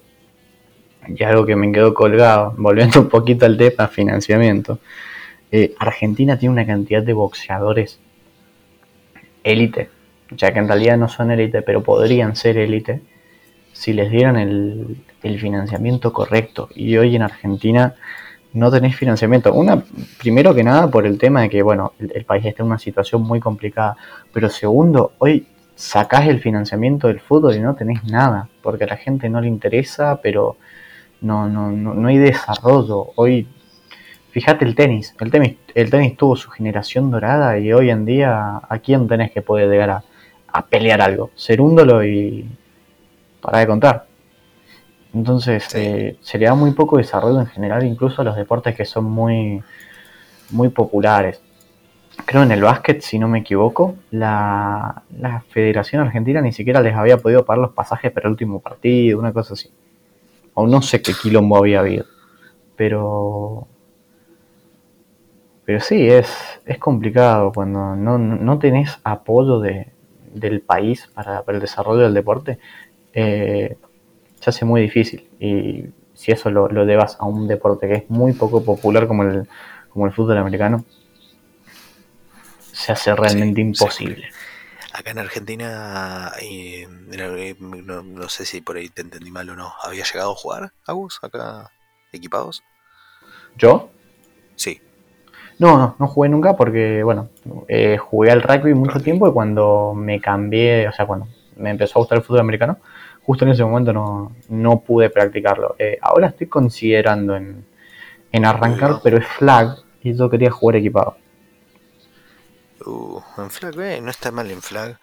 y 1.08 1.24
algo 1.24 1.46
que 1.46 1.56
me 1.56 1.72
quedó 1.72 1.94
colgado, 1.94 2.54
volviendo 2.58 3.02
un 3.02 3.10
poquito 3.10 3.46
al 3.46 3.58
tema 3.58 3.88
financiamiento. 3.88 4.80
Eh, 5.52 5.76
Argentina 5.80 6.38
tiene 6.38 6.54
una 6.54 6.66
cantidad 6.66 7.02
de 7.04 7.14
boxeadores 7.14 8.00
élite, 9.44 9.90
ya 10.32 10.52
que 10.54 10.60
en 10.60 10.68
realidad 10.68 10.98
no 10.98 11.08
son 11.08 11.32
élite, 11.32 11.62
pero 11.62 11.84
podrían 11.84 12.36
ser 12.36 12.58
élite 12.58 13.02
si 13.74 13.94
les 13.94 14.12
dieran 14.12 14.38
el, 14.38 14.98
el 15.24 15.40
financiamiento 15.40 16.14
correcto. 16.14 16.70
Y 16.76 16.98
hoy 16.98 17.16
en 17.16 17.24
Argentina 17.24 17.96
no 18.54 18.72
tenés 18.72 18.96
financiamiento. 18.96 19.54
Una, 19.54 19.84
primero 20.18 20.54
que 20.56 20.64
nada, 20.64 20.90
por 20.90 21.06
el 21.06 21.18
tema 21.18 21.42
de 21.42 21.50
que, 21.50 21.62
bueno, 21.62 21.94
el, 22.00 22.26
país 22.26 22.46
está 22.46 22.64
en 22.64 22.68
una 22.68 22.80
situación 22.80 23.22
muy 23.22 23.40
complicada. 23.40 23.96
Pero 24.34 24.50
segundo, 24.50 25.14
hoy 25.20 25.48
sacás 25.76 26.28
el 26.28 26.40
financiamiento 26.40 27.08
del 27.08 27.20
fútbol 27.20 27.56
y 27.56 27.60
no 27.60 27.76
tenés 27.76 28.04
nada, 28.04 28.50
porque 28.62 28.84
a 28.84 28.88
la 28.88 28.98
gente 28.98 29.30
no 29.30 29.40
le 29.40 29.48
interesa, 29.48 30.20
pero 30.22 30.58
no, 31.22 31.48
no, 31.48 31.72
no, 31.72 31.94
no 31.94 32.08
hay 32.08 32.18
desarrollo. 32.18 33.12
Hoy, 33.16 33.48
fíjate 34.40 34.64
el 34.64 34.74
tenis, 34.74 35.14
el 35.20 35.32
tenis, 35.32 35.58
el 35.76 35.90
tenis 35.90 36.16
tuvo 36.16 36.36
su 36.38 36.50
generación 36.50 37.12
dorada 37.12 37.58
y 37.60 37.74
hoy 37.74 37.90
en 37.90 38.06
día, 38.06 38.62
¿a 38.68 38.80
quién 38.80 39.06
tenés 39.08 39.32
que 39.32 39.42
puede 39.42 39.68
llegar 39.68 39.90
a, 39.90 40.04
a 40.48 40.66
pelear 40.66 41.02
algo? 41.02 41.32
Serúndolo 41.36 42.06
y 42.06 42.48
para 43.42 43.60
de 43.60 43.68
contar. 43.68 44.06
Entonces, 45.14 45.66
Sí. 45.66 45.78
eh, 45.80 46.16
se 46.22 46.38
le 46.38 46.46
da 46.46 46.56
muy 46.56 46.72
poco 46.72 46.98
desarrollo 46.98 47.42
en 47.42 47.48
general, 47.48 47.84
incluso 47.86 48.22
a 48.22 48.26
los 48.26 48.38
deportes 48.38 48.76
que 48.76 48.86
son 48.86 49.06
muy, 49.06 49.62
muy 50.52 50.70
populares. 50.70 51.42
Creo 52.26 52.44
en 52.44 52.52
el 52.52 52.62
básquet, 52.62 53.02
si 53.02 53.20
no 53.20 53.28
me 53.28 53.40
equivoco, 53.40 53.96
la, 54.12 55.04
la 55.20 55.42
Federación 55.50 56.02
Argentina 56.02 56.40
ni 56.42 56.52
siquiera 56.54 56.80
les 56.82 56.96
había 56.96 57.18
podido 57.18 57.44
pagar 57.44 57.60
los 57.62 57.72
pasajes 57.72 58.12
para 58.12 58.28
el 58.28 58.32
último 58.32 58.60
partido, 58.62 59.20
una 59.20 59.34
cosa 59.34 59.54
así. 59.54 59.70
O 60.54 60.66
no 60.68 60.82
sé 60.82 61.02
qué 61.02 61.12
quilombo 61.22 61.58
había 61.58 61.80
habido. 61.82 62.06
Pero. 62.76 63.68
Pero 65.70 65.82
sí, 65.82 66.10
es, 66.10 66.28
es 66.66 66.80
complicado 66.80 67.52
cuando 67.54 67.96
no, 67.96 68.18
no 68.18 68.58
tenés 68.58 68.98
apoyo 69.04 69.60
de, 69.60 69.94
del 70.34 70.62
país 70.62 71.08
para, 71.14 71.44
para 71.44 71.58
el 71.58 71.62
desarrollo 71.62 72.02
del 72.02 72.16
deporte. 72.16 72.58
eh, 73.14 73.78
se 74.42 74.50
hace 74.50 74.66
muy 74.66 74.82
difícil. 74.82 75.30
Y 75.40 75.86
si 76.16 76.32
eso 76.32 76.50
lo, 76.50 76.70
lo 76.70 76.88
debas 76.88 77.18
a 77.20 77.26
un 77.26 77.48
deporte 77.48 77.88
que 77.88 77.94
es 77.94 78.10
muy 78.10 78.34
poco 78.34 78.64
popular 78.64 79.06
como 79.06 79.22
el, 79.22 79.48
como 79.90 80.08
el 80.08 80.12
fútbol 80.12 80.40
americano, 80.40 80.86
se 82.72 82.92
hace 82.92 83.16
realmente 83.16 83.62
Sí, 83.62 83.68
imposible. 83.68 84.28
Acá 84.92 85.12
en 85.12 85.20
Argentina, 85.20 86.32
eh, 86.42 86.88
no, 87.60 88.02
no 88.02 88.28
sé 88.28 88.44
si 88.44 88.62
por 88.62 88.78
ahí 88.78 88.90
te 88.90 89.04
entendí 89.04 89.30
mal 89.30 89.48
o 89.52 89.56
no, 89.56 89.72
¿había 89.84 90.04
llegado 90.04 90.32
a 90.32 90.36
jugar, 90.36 90.74
Agus, 90.88 91.20
acá 91.22 91.72
equipados? 92.12 92.64
¿Yo? 93.56 93.92
Sí. 94.56 94.82
No, 95.60 95.78
no, 95.78 95.96
no 96.00 96.08
jugué 96.08 96.30
nunca 96.30 96.56
porque, 96.56 97.04
bueno, 97.04 97.30
eh, 97.68 97.98
jugué 97.98 98.32
al 98.32 98.42
rugby 98.42 98.74
mucho 98.74 99.00
tiempo 99.00 99.28
y 99.28 99.34
cuando 99.34 99.94
me 99.94 100.22
cambié, 100.22 100.88
o 100.88 100.94
sea, 100.94 101.06
cuando 101.06 101.28
me 101.58 101.70
empezó 101.70 102.00
a 102.00 102.02
gustar 102.02 102.18
el 102.18 102.24
fútbol 102.24 102.40
americano, 102.40 102.78
justo 103.24 103.46
en 103.46 103.52
ese 103.52 103.64
momento 103.64 103.92
no, 103.92 104.32
no 104.48 104.80
pude 104.80 105.10
practicarlo. 105.10 105.76
Eh, 105.78 105.98
ahora 106.02 106.28
estoy 106.28 106.48
considerando 106.48 107.36
en, 107.36 107.66
en 108.32 108.46
arrancar, 108.46 109.02
pero 109.04 109.18
es 109.18 109.28
flag 109.28 109.76
y 110.02 110.16
yo 110.16 110.30
quería 110.30 110.50
jugar 110.50 110.78
equipado. 110.78 111.18
Uh, 112.86 113.20
en 113.38 113.52
flag, 113.52 113.78
eh, 113.82 114.02
no 114.02 114.10
está 114.10 114.32
mal 114.32 114.50
en 114.50 114.62
flag. 114.62 114.98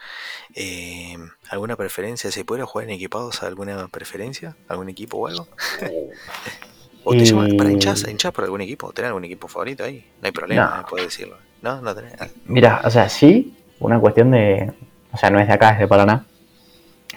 Eh, 0.54 1.16
¿Alguna 1.50 1.76
preferencia? 1.76 2.30
¿Se 2.30 2.44
puede 2.44 2.62
jugar 2.64 2.88
en 2.88 2.94
equipados? 2.94 3.42
¿Alguna 3.42 3.88
preferencia? 3.88 4.56
¿Algún 4.68 4.88
equipo 4.88 5.18
o 5.18 5.26
algo? 5.26 5.48
¿O 7.08 7.12
te 7.12 7.18
Y- 7.24 7.56
para 7.56 7.70
hinchas, 7.70 8.04
hinchas 8.08 8.32
por 8.32 8.42
algún 8.44 8.60
equipo? 8.62 8.92
¿Tenés 8.92 9.08
algún 9.08 9.24
equipo 9.24 9.46
favorito 9.46 9.84
ahí? 9.84 10.04
No 10.20 10.26
hay 10.26 10.32
problema, 10.32 10.74
No. 10.76 10.80
eh, 10.82 10.84
puedes 10.90 11.06
decirlo. 11.06 11.36
¿No? 11.62 11.80
¿No 11.80 11.94
tenés? 11.94 12.14
Ah, 12.20 12.26
Mira, 12.46 12.80
o 12.84 12.90
sea, 12.90 13.08
sí, 13.08 13.54
una 13.78 14.00
cuestión 14.00 14.32
de, 14.32 14.72
o 15.12 15.16
sea, 15.16 15.30
no 15.30 15.38
es 15.38 15.46
de 15.46 15.54
acá, 15.54 15.70
es 15.70 15.78
de 15.78 15.86
Paraná. 15.88 16.26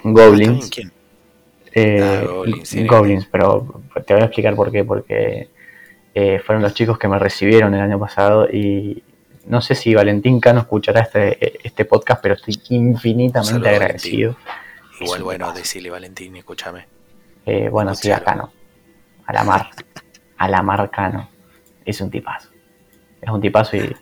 Goblins. 0.04 0.70
¿Quién? 0.70 0.92
Eh, 1.72 2.00
Ah, 2.02 2.24
Goblins, 2.26 2.68
sí. 2.68 2.86
Goblins, 2.86 3.26
pero 3.26 3.82
te 4.06 4.14
voy 4.14 4.22
a 4.22 4.26
explicar 4.26 4.54
por 4.54 4.70
qué. 4.70 4.84
Porque 4.84 5.48
eh, 6.14 6.40
fueron 6.44 6.62
los 6.62 6.74
chicos 6.74 6.96
que 6.98 7.08
me 7.08 7.18
recibieron 7.18 7.74
el 7.74 7.80
año 7.80 7.98
pasado 7.98 8.48
y 8.48 9.02
no 9.46 9.60
sé 9.60 9.74
si 9.74 9.94
Valentín 9.94 10.40
Cano 10.40 10.60
escuchará 10.60 11.00
este, 11.00 11.66
este 11.66 11.84
podcast, 11.84 12.22
pero 12.22 12.34
estoy 12.34 12.58
infinitamente 12.70 13.68
agradecido. 13.68 14.36
Igual, 15.00 15.22
bueno, 15.22 15.52
decirle 15.52 15.90
Valentín, 15.90 16.36
escúchame. 16.36 16.86
Eh, 17.46 17.68
bueno, 17.70 17.94
sí, 17.94 18.10
a 18.10 18.16
Escuchalo. 18.16 18.40
Cano. 18.42 18.52
A 19.30 19.32
la 19.32 19.44
mar. 19.44 19.70
A 20.38 20.48
la 20.48 20.60
mar 20.60 20.90
Cano. 20.90 21.28
Es 21.84 22.00
un 22.00 22.10
tipazo. 22.10 22.48
Es 23.22 23.30
un 23.30 23.40
tipazo 23.40 23.76
y 23.76 23.94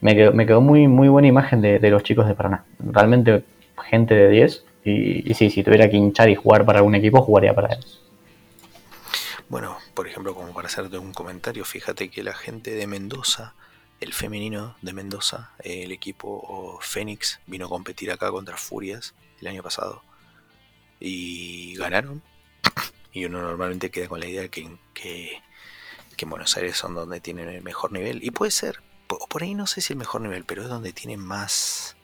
me 0.00 0.14
quedó, 0.14 0.32
me 0.32 0.46
quedó 0.46 0.62
muy, 0.62 0.88
muy 0.88 1.08
buena 1.08 1.28
imagen 1.28 1.60
de, 1.60 1.90
los 1.90 2.02
chicos 2.02 2.26
de 2.26 2.34
Paraná. 2.34 2.64
Realmente 2.78 3.44
gente 3.90 4.14
de 4.14 4.30
10. 4.30 4.64
Y, 4.84 5.30
y 5.30 5.34
sí, 5.34 5.50
si 5.50 5.62
tuviera 5.62 5.90
que 5.90 5.98
hinchar 5.98 6.30
y 6.30 6.36
jugar 6.36 6.64
para 6.64 6.78
algún 6.78 6.94
equipo, 6.94 7.20
jugaría 7.20 7.54
para 7.54 7.74
ellos. 7.74 8.02
Bueno, 9.50 9.76
por 9.92 10.08
ejemplo, 10.08 10.34
como 10.34 10.54
para 10.54 10.68
hacerte 10.68 10.96
un 10.96 11.12
comentario, 11.12 11.66
fíjate 11.66 12.08
que 12.08 12.22
la 12.22 12.32
gente 12.32 12.70
de 12.70 12.86
Mendoza, 12.86 13.52
el 14.00 14.14
femenino 14.14 14.74
de 14.80 14.94
Mendoza, 14.94 15.50
el 15.58 15.92
equipo 15.92 16.78
Fénix, 16.80 17.40
vino 17.46 17.66
a 17.66 17.68
competir 17.68 18.10
acá 18.10 18.30
contra 18.30 18.56
Furias 18.56 19.14
el 19.38 19.48
año 19.48 19.62
pasado 19.62 20.02
y 20.98 21.74
ganaron. 21.76 22.22
Y 23.16 23.24
uno 23.24 23.40
normalmente 23.40 23.90
queda 23.90 24.08
con 24.08 24.20
la 24.20 24.26
idea 24.26 24.48
que, 24.48 24.76
que, 24.92 25.40
que 26.18 26.24
en 26.26 26.30
Buenos 26.30 26.54
Aires 26.58 26.76
son 26.76 26.94
donde 26.94 27.18
tienen 27.18 27.48
el 27.48 27.62
mejor 27.62 27.90
nivel. 27.90 28.22
Y 28.22 28.30
puede 28.30 28.50
ser, 28.50 28.82
po- 29.06 29.26
por 29.26 29.42
ahí 29.42 29.54
no 29.54 29.66
sé 29.66 29.80
si 29.80 29.94
el 29.94 29.98
mejor 29.98 30.20
nivel, 30.20 30.44
pero 30.44 30.62
es 30.62 30.68
donde 30.68 30.92
tienen 30.92 31.20
más, 31.20 31.96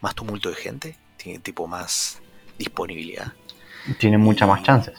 más 0.00 0.16
tumulto 0.16 0.48
de 0.48 0.56
gente, 0.56 0.96
tiene 1.16 1.38
tipo 1.38 1.68
más 1.68 2.20
disponibilidad. 2.58 3.34
Tienen 3.98 4.18
muchas 4.18 4.48
más 4.48 4.64
chances. 4.64 4.98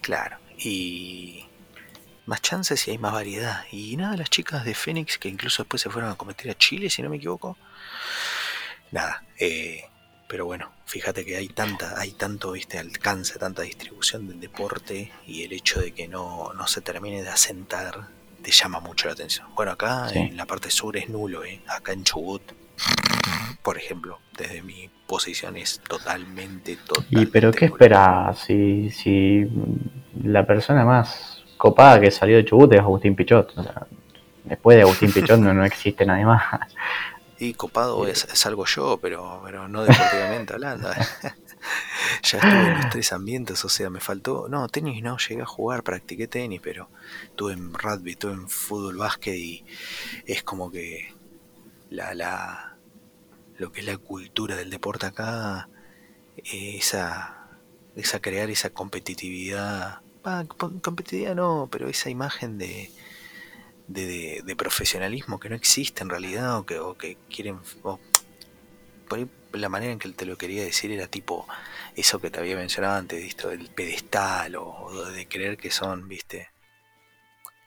Claro, 0.00 0.38
y 0.56 1.44
más 2.24 2.40
chances 2.40 2.88
y 2.88 2.92
hay 2.92 2.98
más 2.98 3.12
variedad. 3.12 3.66
Y 3.70 3.98
nada, 3.98 4.16
las 4.16 4.30
chicas 4.30 4.64
de 4.64 4.74
Fénix, 4.74 5.18
que 5.18 5.28
incluso 5.28 5.62
después 5.62 5.82
se 5.82 5.90
fueron 5.90 6.10
a 6.10 6.14
competir 6.14 6.50
a 6.50 6.56
Chile, 6.56 6.88
si 6.88 7.02
no 7.02 7.10
me 7.10 7.16
equivoco. 7.18 7.58
Nada, 8.92 9.22
eh, 9.38 9.84
pero 10.28 10.44
bueno, 10.46 10.70
fíjate 10.86 11.24
que 11.24 11.36
hay 11.36 11.48
tanta, 11.48 11.98
hay 12.00 12.12
tanto 12.12 12.52
viste 12.52 12.78
alcance, 12.78 13.38
tanta 13.38 13.62
distribución 13.62 14.26
del 14.28 14.40
deporte 14.40 15.12
y 15.26 15.44
el 15.44 15.52
hecho 15.52 15.80
de 15.80 15.92
que 15.92 16.08
no, 16.08 16.52
no 16.54 16.66
se 16.66 16.80
termine 16.80 17.22
de 17.22 17.28
asentar 17.28 18.08
te 18.42 18.50
llama 18.52 18.80
mucho 18.80 19.06
la 19.08 19.14
atención. 19.14 19.46
Bueno, 19.54 19.72
acá 19.72 20.08
Sí. 20.08 20.18
en 20.20 20.36
la 20.36 20.46
parte 20.46 20.70
sur 20.70 20.96
es 20.96 21.08
nulo, 21.08 21.44
eh. 21.44 21.60
acá 21.68 21.92
en 21.92 22.04
Chubut, 22.04 22.42
por 23.62 23.76
ejemplo, 23.78 24.20
desde 24.36 24.62
mi 24.62 24.88
posición 25.06 25.56
es 25.56 25.80
totalmente, 25.80 26.76
totalmente 26.76 27.22
¿Y 27.22 27.26
pero 27.26 27.50
qué 27.52 27.66
nulo. 27.66 27.74
espera 27.76 28.34
si, 28.34 28.90
si 28.90 29.46
la 30.22 30.46
persona 30.46 30.84
más 30.84 31.42
copada 31.56 32.00
que 32.00 32.10
salió 32.10 32.36
de 32.36 32.44
Chubut 32.44 32.72
es 32.72 32.80
Agustín 32.80 33.16
Pichot? 33.16 33.52
O 33.56 33.62
sea, 33.62 33.86
después 34.44 34.76
de 34.76 34.82
Agustín 34.82 35.12
Pichot 35.12 35.38
no, 35.40 35.52
no 35.54 35.64
existe 35.64 36.04
nadie 36.06 36.24
más. 36.26 36.42
Y 37.38 37.54
copado 37.54 38.06
es, 38.06 38.24
es 38.24 38.46
algo 38.46 38.64
yo, 38.64 38.98
pero, 39.00 39.42
pero 39.44 39.68
no 39.68 39.84
deportivamente 39.84 40.54
hablando. 40.54 40.90
ya 42.22 42.38
estuve 42.38 42.66
en 42.68 42.80
los 42.80 42.90
tres 42.90 43.12
ambientes, 43.12 43.64
o 43.64 43.68
sea, 43.68 43.90
me 43.90 44.00
faltó. 44.00 44.48
No, 44.48 44.68
tenis 44.68 45.02
no, 45.02 45.18
llegué 45.18 45.42
a 45.42 45.46
jugar, 45.46 45.82
practiqué 45.82 46.26
tenis, 46.26 46.60
pero 46.62 46.88
estuve 47.24 47.52
en 47.52 47.72
rugby, 47.72 48.12
estuve 48.12 48.32
en 48.32 48.48
fútbol, 48.48 48.96
básquet 48.96 49.36
y 49.36 49.64
es 50.26 50.42
como 50.42 50.70
que 50.70 51.14
la, 51.90 52.14
la 52.14 52.76
lo 53.58 53.72
que 53.72 53.80
es 53.80 53.86
la 53.86 53.96
cultura 53.96 54.54
del 54.56 54.70
deporte 54.70 55.06
acá, 55.06 55.68
esa, 56.44 57.48
esa 57.94 58.20
crear 58.20 58.50
esa 58.50 58.70
competitividad, 58.70 60.00
com- 60.58 60.80
competitividad 60.80 61.34
no, 61.34 61.68
pero 61.70 61.88
esa 61.88 62.10
imagen 62.10 62.58
de, 62.58 62.90
de, 63.88 64.06
de- 64.06 64.42
de 64.44 64.56
profesionalismo 64.56 65.38
que 65.40 65.48
no 65.48 65.54
existe 65.56 66.02
en 66.02 66.08
realidad 66.10 66.58
o 66.58 66.66
que, 66.66 66.78
o 66.78 66.94
que 66.96 67.16
quieren 67.34 67.60
o 67.82 68.00
por 69.08 69.18
ahí 69.18 69.28
la 69.52 69.68
manera 69.68 69.92
en 69.92 69.98
que 69.98 70.08
te 70.10 70.26
lo 70.26 70.36
quería 70.36 70.64
decir 70.64 70.90
era 70.90 71.06
tipo 71.06 71.46
eso 71.94 72.18
que 72.18 72.30
te 72.30 72.40
había 72.40 72.56
mencionado 72.56 72.96
antes 72.96 73.22
visto 73.22 73.48
del 73.48 73.68
pedestal 73.70 74.56
o, 74.56 74.66
o 74.68 75.04
de 75.06 75.26
creer 75.28 75.56
que 75.56 75.70
son 75.70 76.08
viste 76.08 76.48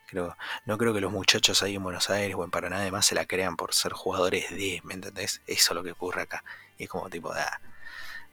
creo 0.08 0.36
no 0.66 0.78
creo 0.78 0.94
que 0.94 1.02
los 1.02 1.12
muchachos 1.12 1.64
ahí 1.64 1.76
en 1.76 1.84
Buenos 1.84 2.10
Aires 2.10 2.36
o 2.38 2.44
en 2.44 2.52
Paraná 2.52 2.78
además 2.78 3.06
se 3.06 3.16
la 3.16 3.26
crean 3.26 3.56
por 3.56 3.74
ser 3.74 3.94
jugadores 3.94 4.50
de 4.50 4.82
¿me 4.84 4.94
entendés? 4.96 5.42
eso 5.48 5.72
es 5.74 5.76
lo 5.76 5.84
que 5.84 5.92
ocurre 5.92 6.24
acá 6.24 6.44
y 6.78 6.84
es 6.84 6.90
como 6.90 7.10
tipo 7.10 7.32
ah, 7.32 7.60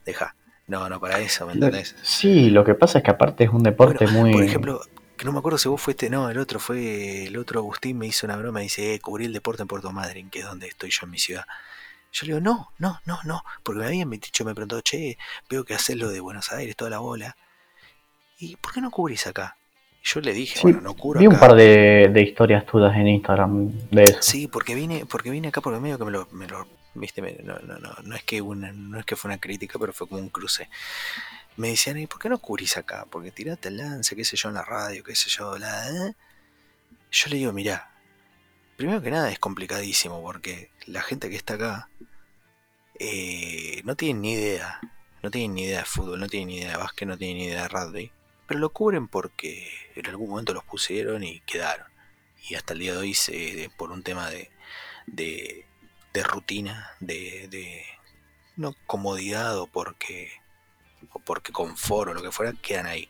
deja 0.04 0.34
no 0.66 0.88
no 0.88 0.98
para 1.00 1.20
eso 1.20 1.46
¿me 1.46 1.52
entendés? 1.52 1.94
Sí, 2.02 2.50
lo 2.50 2.64
que 2.64 2.74
pasa 2.74 2.98
es 2.98 3.04
que 3.04 3.10
aparte 3.10 3.44
es 3.44 3.50
un 3.50 3.62
deporte 3.62 4.04
Bueno, 4.06 4.20
muy... 4.22 4.32
Por 4.32 4.42
ejemplo, 4.42 4.80
que 5.16 5.24
no 5.24 5.32
me 5.32 5.38
acuerdo 5.38 5.58
si 5.58 5.68
vos 5.68 5.80
fuiste, 5.80 6.08
no, 6.10 6.28
el 6.30 6.38
otro 6.38 6.58
fue, 6.60 7.24
el 7.26 7.36
otro 7.36 7.60
Agustín 7.60 7.98
me 7.98 8.06
hizo 8.06 8.26
una 8.26 8.36
broma 8.36 8.60
y 8.60 8.64
dice, 8.64 8.94
eh, 8.94 9.00
cubrí 9.00 9.24
el 9.26 9.32
deporte 9.32 9.62
en 9.62 9.68
Puerto 9.68 9.90
Madryn, 9.92 10.30
que 10.30 10.40
es 10.40 10.44
donde 10.44 10.68
estoy 10.68 10.90
yo 10.90 11.00
en 11.04 11.10
mi 11.10 11.18
ciudad. 11.18 11.44
Yo 12.12 12.26
le 12.26 12.34
digo, 12.34 12.40
no, 12.40 12.70
no, 12.78 13.00
no, 13.04 13.18
no, 13.24 13.44
porque 13.62 13.80
me 13.80 13.86
habían 13.86 14.10
dicho, 14.10 14.44
me 14.44 14.54
preguntó, 14.54 14.80
che, 14.80 15.18
veo 15.50 15.64
que 15.64 15.74
haces 15.74 15.96
lo 15.96 16.08
de 16.08 16.20
Buenos 16.20 16.50
Aires, 16.52 16.76
toda 16.76 16.90
la 16.90 16.98
bola. 16.98 17.36
¿Y 18.38 18.56
por 18.56 18.72
qué 18.72 18.80
no 18.80 18.90
cubrís 18.90 19.26
acá? 19.26 19.56
Yo 20.02 20.20
le 20.20 20.32
dije, 20.32 20.56
Sí, 20.56 20.62
bueno, 20.62 20.80
no 20.80 20.94
cubro 20.94 21.18
vi 21.18 21.26
un 21.26 21.38
par 21.38 21.54
de, 21.56 22.08
de 22.12 22.22
historias 22.22 22.64
tuyas 22.64 22.94
en 22.94 23.08
Instagram 23.08 23.70
de 23.90 24.04
eso. 24.04 24.22
Sí, 24.22 24.46
porque 24.46 24.74
vine, 24.74 25.04
porque 25.04 25.30
vine 25.30 25.48
acá 25.48 25.60
porque 25.60 25.80
medio 25.80 25.98
que 25.98 26.04
me 26.04 26.12
lo, 26.12 26.28
me 26.30 26.46
lo 26.46 26.66
viste, 26.94 27.20
me- 27.22 27.38
no, 27.42 27.58
no, 27.58 27.78
no, 27.78 27.92
no 28.04 28.14
es 28.14 28.22
que 28.22 28.40
una, 28.40 28.72
no 28.72 29.00
es 29.00 29.04
que 29.04 29.16
fue 29.16 29.30
una 29.30 29.38
crítica, 29.40 29.78
pero 29.80 29.92
fue 29.92 30.06
como 30.08 30.20
un 30.20 30.28
cruce. 30.28 30.68
Me 31.56 31.68
decían, 31.68 31.98
¿y 31.98 32.06
por 32.06 32.20
qué 32.20 32.28
no 32.28 32.38
cubrís 32.38 32.76
acá? 32.76 33.06
Porque 33.10 33.30
tirate 33.30 33.68
el 33.68 33.78
lance, 33.78 34.14
qué 34.14 34.24
sé 34.24 34.36
yo, 34.36 34.48
en 34.48 34.56
la 34.56 34.64
radio, 34.64 35.02
qué 35.02 35.14
sé 35.14 35.30
yo, 35.30 35.56
la, 35.58 35.88
¿eh?". 35.88 36.14
Yo 37.10 37.30
le 37.30 37.36
digo, 37.36 37.52
mirá, 37.52 37.90
primero 38.76 39.00
que 39.00 39.10
nada 39.10 39.30
es 39.30 39.38
complicadísimo 39.38 40.20
porque 40.22 40.70
la 40.86 41.02
gente 41.02 41.30
que 41.30 41.36
está 41.36 41.54
acá 41.54 41.88
eh, 42.98 43.82
no 43.84 43.96
tiene 43.96 44.20
ni 44.20 44.32
idea, 44.32 44.80
no 45.22 45.30
tienen 45.30 45.54
ni 45.54 45.64
idea 45.64 45.80
de 45.80 45.84
fútbol, 45.84 46.20
no 46.20 46.28
tienen 46.28 46.48
ni 46.48 46.58
idea 46.58 46.72
de 46.72 46.76
básquet, 46.76 47.08
no 47.08 47.16
tienen 47.18 47.38
ni 47.38 47.44
idea 47.44 47.62
de 47.62 47.68
rugby, 47.68 48.12
pero 48.46 48.60
lo 48.60 48.70
cubren 48.72 49.08
porque 49.08 49.70
en 49.94 50.06
algún 50.06 50.30
momento 50.30 50.54
los 50.54 50.64
pusieron 50.64 51.22
y 51.24 51.40
quedaron. 51.40 51.86
Y 52.48 52.54
hasta 52.54 52.74
el 52.74 52.80
día 52.80 52.92
de 52.92 52.98
hoy, 52.98 53.14
se, 53.14 53.70
por 53.76 53.90
un 53.90 54.02
tema 54.02 54.30
de, 54.30 54.50
de, 55.06 55.66
de 56.12 56.22
rutina, 56.22 56.90
de, 57.00 57.48
de 57.48 57.84
no 58.56 58.74
comodidad 58.86 59.58
o 59.58 59.66
porque, 59.66 60.30
porque 61.24 61.52
confort 61.52 62.10
o 62.10 62.14
lo 62.14 62.22
que 62.22 62.32
fuera, 62.32 62.52
quedan 62.52 62.86
ahí. 62.86 63.08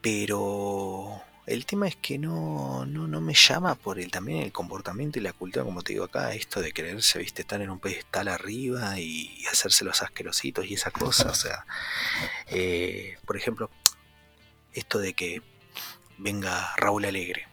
Pero 0.00 1.22
el 1.46 1.64
tema 1.64 1.86
es 1.86 1.96
que 1.96 2.18
no, 2.18 2.84
no, 2.86 3.06
no 3.06 3.20
me 3.20 3.34
llama 3.34 3.76
por 3.76 4.00
el 4.00 4.10
también 4.10 4.42
el 4.42 4.52
comportamiento 4.52 5.18
y 5.18 5.22
la 5.22 5.32
cultura, 5.32 5.64
como 5.64 5.82
te 5.82 5.92
digo 5.92 6.04
acá, 6.04 6.34
esto 6.34 6.60
de 6.60 6.72
quererse, 6.72 7.20
viste, 7.20 7.42
estar 7.42 7.62
en 7.62 7.70
un 7.70 7.78
pedestal 7.78 8.28
arriba 8.28 8.98
y, 8.98 9.44
hacerse 9.46 9.84
los 9.84 10.02
asquerositos 10.02 10.66
y 10.66 10.74
esa 10.74 10.90
cosa. 10.90 11.30
O 11.30 11.34
sea, 11.34 11.64
eh, 12.48 13.16
por 13.24 13.36
ejemplo, 13.36 13.70
esto 14.72 14.98
de 14.98 15.14
que 15.14 15.40
venga 16.18 16.74
Raúl 16.76 17.04
Alegre, 17.04 17.46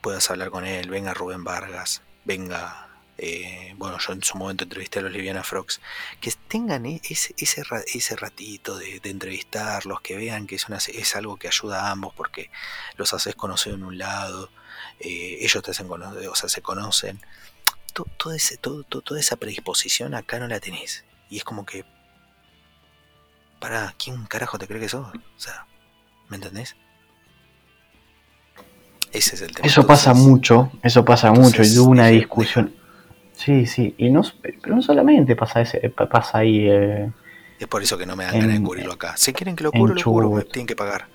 puedas 0.00 0.28
hablar 0.30 0.50
con 0.50 0.66
él, 0.66 0.90
venga 0.90 1.14
Rubén 1.14 1.44
Vargas, 1.44 2.02
venga 2.24 2.89
eh, 3.22 3.74
bueno, 3.76 3.98
yo 3.98 4.12
en 4.14 4.22
su 4.22 4.36
momento 4.38 4.64
entrevisté 4.64 4.98
a 4.98 5.02
los 5.02 5.12
Liviana 5.12 5.42
Frogs, 5.42 5.80
que 6.20 6.32
tengan 6.48 6.86
e- 6.86 7.00
ese, 7.08 7.34
ese, 7.36 7.62
ra- 7.64 7.84
ese 7.94 8.16
ratito 8.16 8.78
de, 8.78 8.98
de 9.00 9.10
entrevistarlos, 9.10 10.00
que 10.00 10.16
vean 10.16 10.46
que 10.46 10.54
es, 10.56 10.68
una, 10.68 10.78
es 10.78 11.16
algo 11.16 11.36
que 11.36 11.48
ayuda 11.48 11.86
a 11.86 11.90
ambos 11.90 12.14
porque 12.14 12.50
los 12.96 13.12
haces 13.14 13.34
conocer 13.34 13.74
en 13.74 13.84
un 13.84 13.98
lado, 13.98 14.50
eh, 15.00 15.38
ellos 15.40 15.62
te 15.62 15.70
hacen 15.72 15.86
conocer, 15.88 16.26
o 16.28 16.34
sea, 16.34 16.48
se 16.48 16.62
conocen. 16.62 17.20
To- 17.92 18.06
todo 18.16 18.32
ese, 18.32 18.56
todo, 18.56 18.84
todo- 18.84 19.02
toda 19.02 19.20
esa 19.20 19.36
predisposición 19.36 20.14
acá 20.14 20.38
no 20.38 20.46
la 20.48 20.58
tenés. 20.60 21.04
Y 21.28 21.36
es 21.36 21.44
como 21.44 21.66
que, 21.66 21.84
para, 23.58 23.94
¿quién 24.02 24.24
carajo 24.26 24.58
te 24.58 24.66
cree 24.66 24.80
que 24.80 24.88
sos? 24.88 25.06
O 25.14 25.40
sea, 25.40 25.66
¿me 26.28 26.36
entendés? 26.36 26.74
Ese 29.12 29.34
es 29.34 29.42
el 29.42 29.52
tema. 29.54 29.66
Eso 29.66 29.86
pasa 29.86 30.10
Entonces, 30.10 30.30
mucho, 30.30 30.72
eso 30.82 31.04
pasa 31.04 31.28
entonces, 31.28 31.58
mucho. 31.60 31.74
Y 31.74 31.78
hubo 31.78 31.90
una 31.90 32.06
discusión. 32.08 32.74
Sí, 33.40 33.64
sí, 33.64 33.94
y 33.96 34.10
no, 34.10 34.20
pero 34.42 34.76
no 34.76 34.82
solamente 34.82 35.34
pasa, 35.34 35.62
ese, 35.62 35.88
pasa 35.90 36.38
ahí. 36.38 36.68
eh, 36.68 37.10
Es 37.58 37.66
por 37.66 37.82
eso 37.82 37.96
que 37.96 38.04
no 38.04 38.14
me 38.14 38.24
dan 38.24 38.34
En- 38.34 38.40
ganas 38.42 38.58
de 38.60 38.62
cubrirlo 38.66 38.92
acá. 38.92 39.14
Si 39.16 39.32
quieren 39.32 39.56
que 39.56 39.64
lo 39.64 39.72
en 39.72 39.80
cubro, 39.80 39.94
lo 39.94 40.02
cubro, 40.04 40.26
me 40.28 40.42
Chubut. 40.42 40.52
tienen 40.52 40.66
que 40.66 40.76
pagar. 40.76 41.06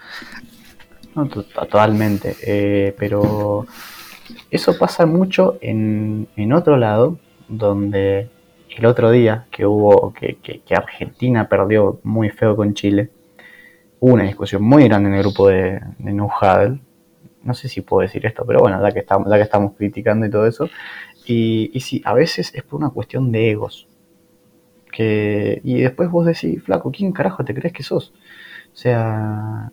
No, 1.16 1.28
to- 1.28 1.44
to- 1.44 1.62
totalmente. 1.62 2.36
eh, 2.42 2.96
pero 2.98 3.66
eso 4.50 4.78
pasa 4.80 5.06
mucho 5.06 5.58
en, 5.62 6.28
en 6.36 6.54
otro 6.54 6.78
lado, 6.78 7.20
donde 7.48 8.28
el 8.76 8.86
otro 8.86 9.12
día 9.12 9.46
que 9.52 9.66
hubo, 9.66 10.12
que, 10.14 10.38
que- 10.42 10.62
que 10.62 10.76
Argentina 10.76 11.48
perdió 11.48 12.00
muy 12.04 12.30
feo 12.30 12.56
con 12.56 12.74
Chile, 12.74 13.10
hubo 14.00 14.14
una 14.16 14.24
discusión 14.24 14.64
muy 14.64 14.86
grande 14.88 15.10
en 15.10 15.16
el 15.16 15.22
grupo 15.24 15.48
de, 15.48 15.80
de 16.00 16.14
No 16.14 16.26
Huddle. 16.28 16.80
No 17.44 17.54
sé 17.54 17.70
si 17.70 17.82
puedo 17.82 18.02
decir 18.02 18.26
esto, 18.26 18.44
pero 18.46 18.60
bueno, 18.60 18.82
ya 18.82 18.92
que 18.92 19.00
estamos, 19.00 19.30
ya 19.30 19.36
que 19.38 19.44
estamos 19.44 19.74
criticando 19.78 20.26
y 20.26 20.32
todo 20.32 20.48
eso. 20.48 20.68
Y, 21.26 21.72
y 21.74 21.80
sí, 21.82 22.02
a 22.06 22.14
veces 22.14 22.54
es 22.54 22.64
por 22.64 22.80
una 22.80 22.90
cuestión 22.90 23.32
de 23.32 23.52
egos. 23.52 23.88
Que, 24.92 25.60
y 25.64 25.82
después 25.82 26.10
vos 26.10 26.26
decís, 26.26 26.64
flaco, 26.64 26.92
¿quién 26.92 27.12
carajo 27.12 27.44
te 27.44 27.54
crees 27.54 27.74
que 27.74 27.84
sos? 27.84 28.14
O 28.74 28.78
sea, 28.78 29.72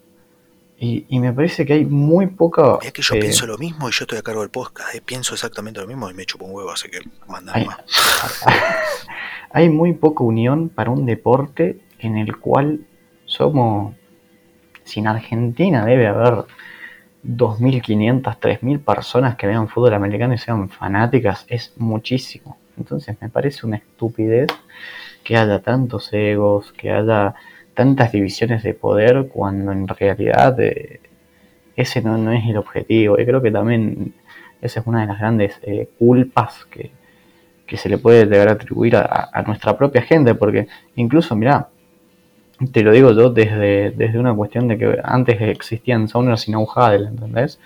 y, 0.79 1.07
y 1.09 1.21
me 1.21 1.33
parece 1.33 1.65
que 1.65 1.75
hay 1.75 1.85
muy 1.85 2.27
poca. 2.27 2.79
Mira 2.81 2.91
que 2.93 3.03
yo 3.03 3.15
eh, 3.15 3.21
pienso 3.21 3.47
lo 3.47 3.57
mismo 3.57 3.89
y 3.89 3.93
yo 3.93 4.03
estoy 4.05 4.19
a 4.19 4.23
cargo 4.23 4.41
del 4.41 4.51
podcast. 4.51 4.95
eh, 4.95 5.01
Pienso 5.05 5.35
exactamente 5.35 5.81
lo 5.81 5.87
mismo 5.87 6.11
y 6.11 6.15
me 6.15 6.25
chupo 6.25 6.45
un 6.45 6.55
huevo, 6.55 6.73
así 6.73 6.89
que 6.89 6.99
mandan 7.29 7.55
Ay. 7.57 7.67
más. 7.67 7.79
hay 9.51 9.69
muy 9.69 9.93
poca 9.93 10.25
unión 10.25 10.69
para 10.69 10.91
un 10.91 11.07
deporte 11.07 11.81
en 11.99 12.17
el 12.17 12.37
cual 12.39 12.81
somos. 13.27 13.95
Si 14.85 14.99
en 14.99 15.07
Argentina 15.07 15.85
debe 15.85 16.09
haber 16.09 16.45
2.500, 17.25 18.39
3.000 18.39 18.85
personas 18.85 19.37
que 19.37 19.47
vean 19.47 19.69
fútbol 19.69 19.95
americano 19.95 20.35
y 20.35 20.39
sean 20.39 20.69
fanáticas, 20.69 21.45
es 21.49 21.73
muchísimo. 21.77 22.59
Entonces 22.77 23.17
me 23.21 23.29
parece 23.29 23.67
una 23.67 23.77
estupidez 23.77 24.49
que 25.23 25.37
haya 25.37 25.61
tantos 25.61 26.13
egos, 26.13 26.73
que 26.73 26.91
haya 26.91 27.35
tantas 27.75 28.13
divisiones 28.13 28.63
de 28.63 28.75
poder, 28.75 29.29
cuando 29.29 29.73
en 29.73 29.87
realidad 29.87 30.59
eh, 30.61 31.01
ese 31.77 32.03
no, 32.03 32.19
no 32.19 32.33
es 32.33 32.45
el 32.49 32.57
objetivo. 32.57 33.19
Y 33.19 33.25
creo 33.25 33.41
que 33.41 33.51
también 33.51 34.15
esa 34.61 34.81
es 34.81 34.87
una 34.87 35.03
de 35.03 35.07
las 35.07 35.19
grandes 35.19 35.61
eh, 35.63 35.89
culpas 35.99 36.65
que, 36.67 36.91
que 37.67 37.77
se 37.77 37.89
le 37.89 37.99
puede 37.99 38.27
llegar 38.27 38.49
a 38.49 38.53
atribuir 38.53 38.97
a, 38.97 39.31
a 39.33 39.43
nuestra 39.43 39.77
propia 39.79 40.03
gente, 40.03 40.35
porque 40.35 40.67
incluso, 40.97 41.37
mirá, 41.37 41.69
te 42.73 42.83
lo 42.83 42.93
digo 42.93 43.13
yo 43.13 43.31
desde, 43.31 43.91
desde 43.93 44.19
una 44.19 44.35
cuestión 44.35 44.69
de 44.69 44.79
que 44.79 44.99
antes 45.03 45.41
existían 45.41 46.09
Sounders 46.09 46.49
y 46.49 46.53
No 46.53 46.67
¿entendés? 47.09 47.59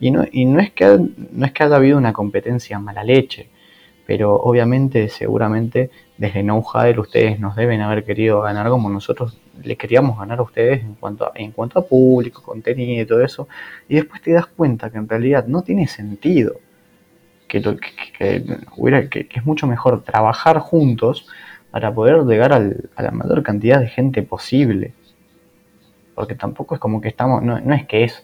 Y 0.00 0.10
no, 0.10 0.24
y 0.30 0.44
no 0.44 0.60
es 0.60 0.72
que 0.72 0.98
no 1.32 1.46
es 1.46 1.52
que 1.52 1.62
haya 1.64 1.76
habido 1.76 1.98
una 1.98 2.12
competencia 2.12 2.78
mala 2.78 3.04
leche, 3.04 3.48
pero 4.06 4.34
obviamente, 4.36 5.08
seguramente, 5.08 5.90
desde 6.18 6.42
No 6.42 6.58
ustedes 6.58 7.40
nos 7.40 7.56
deben 7.56 7.80
haber 7.80 8.04
querido 8.04 8.40
ganar 8.42 8.68
como 8.68 8.88
nosotros 8.90 9.38
le 9.62 9.76
queríamos 9.76 10.18
ganar 10.18 10.38
a 10.40 10.42
ustedes 10.42 10.82
en 10.82 10.94
cuanto 10.94 11.26
a, 11.26 11.32
en 11.34 11.52
cuanto 11.52 11.78
a 11.78 11.86
público, 11.86 12.42
contenido 12.42 13.02
y 13.02 13.06
todo 13.06 13.22
eso, 13.24 13.48
y 13.88 13.96
después 13.96 14.22
te 14.22 14.32
das 14.32 14.46
cuenta 14.46 14.90
que 14.90 14.98
en 14.98 15.08
realidad 15.08 15.46
no 15.46 15.62
tiene 15.62 15.86
sentido 15.88 16.56
que, 17.48 17.60
que, 17.62 18.44
que- 19.10 19.26
que 19.28 19.38
es 19.38 19.44
mucho 19.46 19.66
mejor 19.66 20.02
trabajar 20.02 20.58
juntos 20.58 21.26
para 21.72 21.92
poder 21.92 22.22
llegar 22.26 22.52
a 22.52 23.02
la 23.02 23.10
mayor 23.10 23.42
cantidad 23.42 23.80
de 23.80 23.88
gente 23.88 24.22
posible. 24.22 24.92
Porque 26.14 26.34
tampoco 26.34 26.74
es 26.74 26.80
como 26.80 27.00
que 27.00 27.08
estamos, 27.08 27.42
no, 27.42 27.56
es 27.56 27.86
que 27.86 28.04
es, 28.04 28.22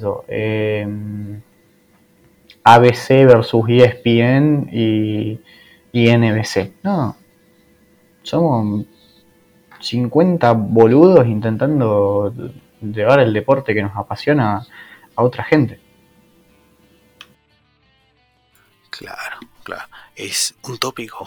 yo, 0.00 0.24
eh, 0.26 0.88
ABC 2.64 3.08
versus 3.26 3.64
ESPN 3.68 4.70
y, 4.72 5.38
y 5.92 6.16
NBC. 6.16 6.72
No, 6.82 7.14
somos 8.22 8.86
50 9.80 10.52
boludos 10.52 11.26
intentando 11.26 12.32
llevar 12.80 13.20
el 13.20 13.34
deporte 13.34 13.74
que 13.74 13.82
nos 13.82 13.94
apasiona 13.94 14.66
a 15.14 15.22
otra 15.22 15.44
gente. 15.44 15.78
Claro, 18.88 19.40
claro. 19.62 19.90
Es 20.16 20.54
un 20.62 20.78
tópico 20.78 21.26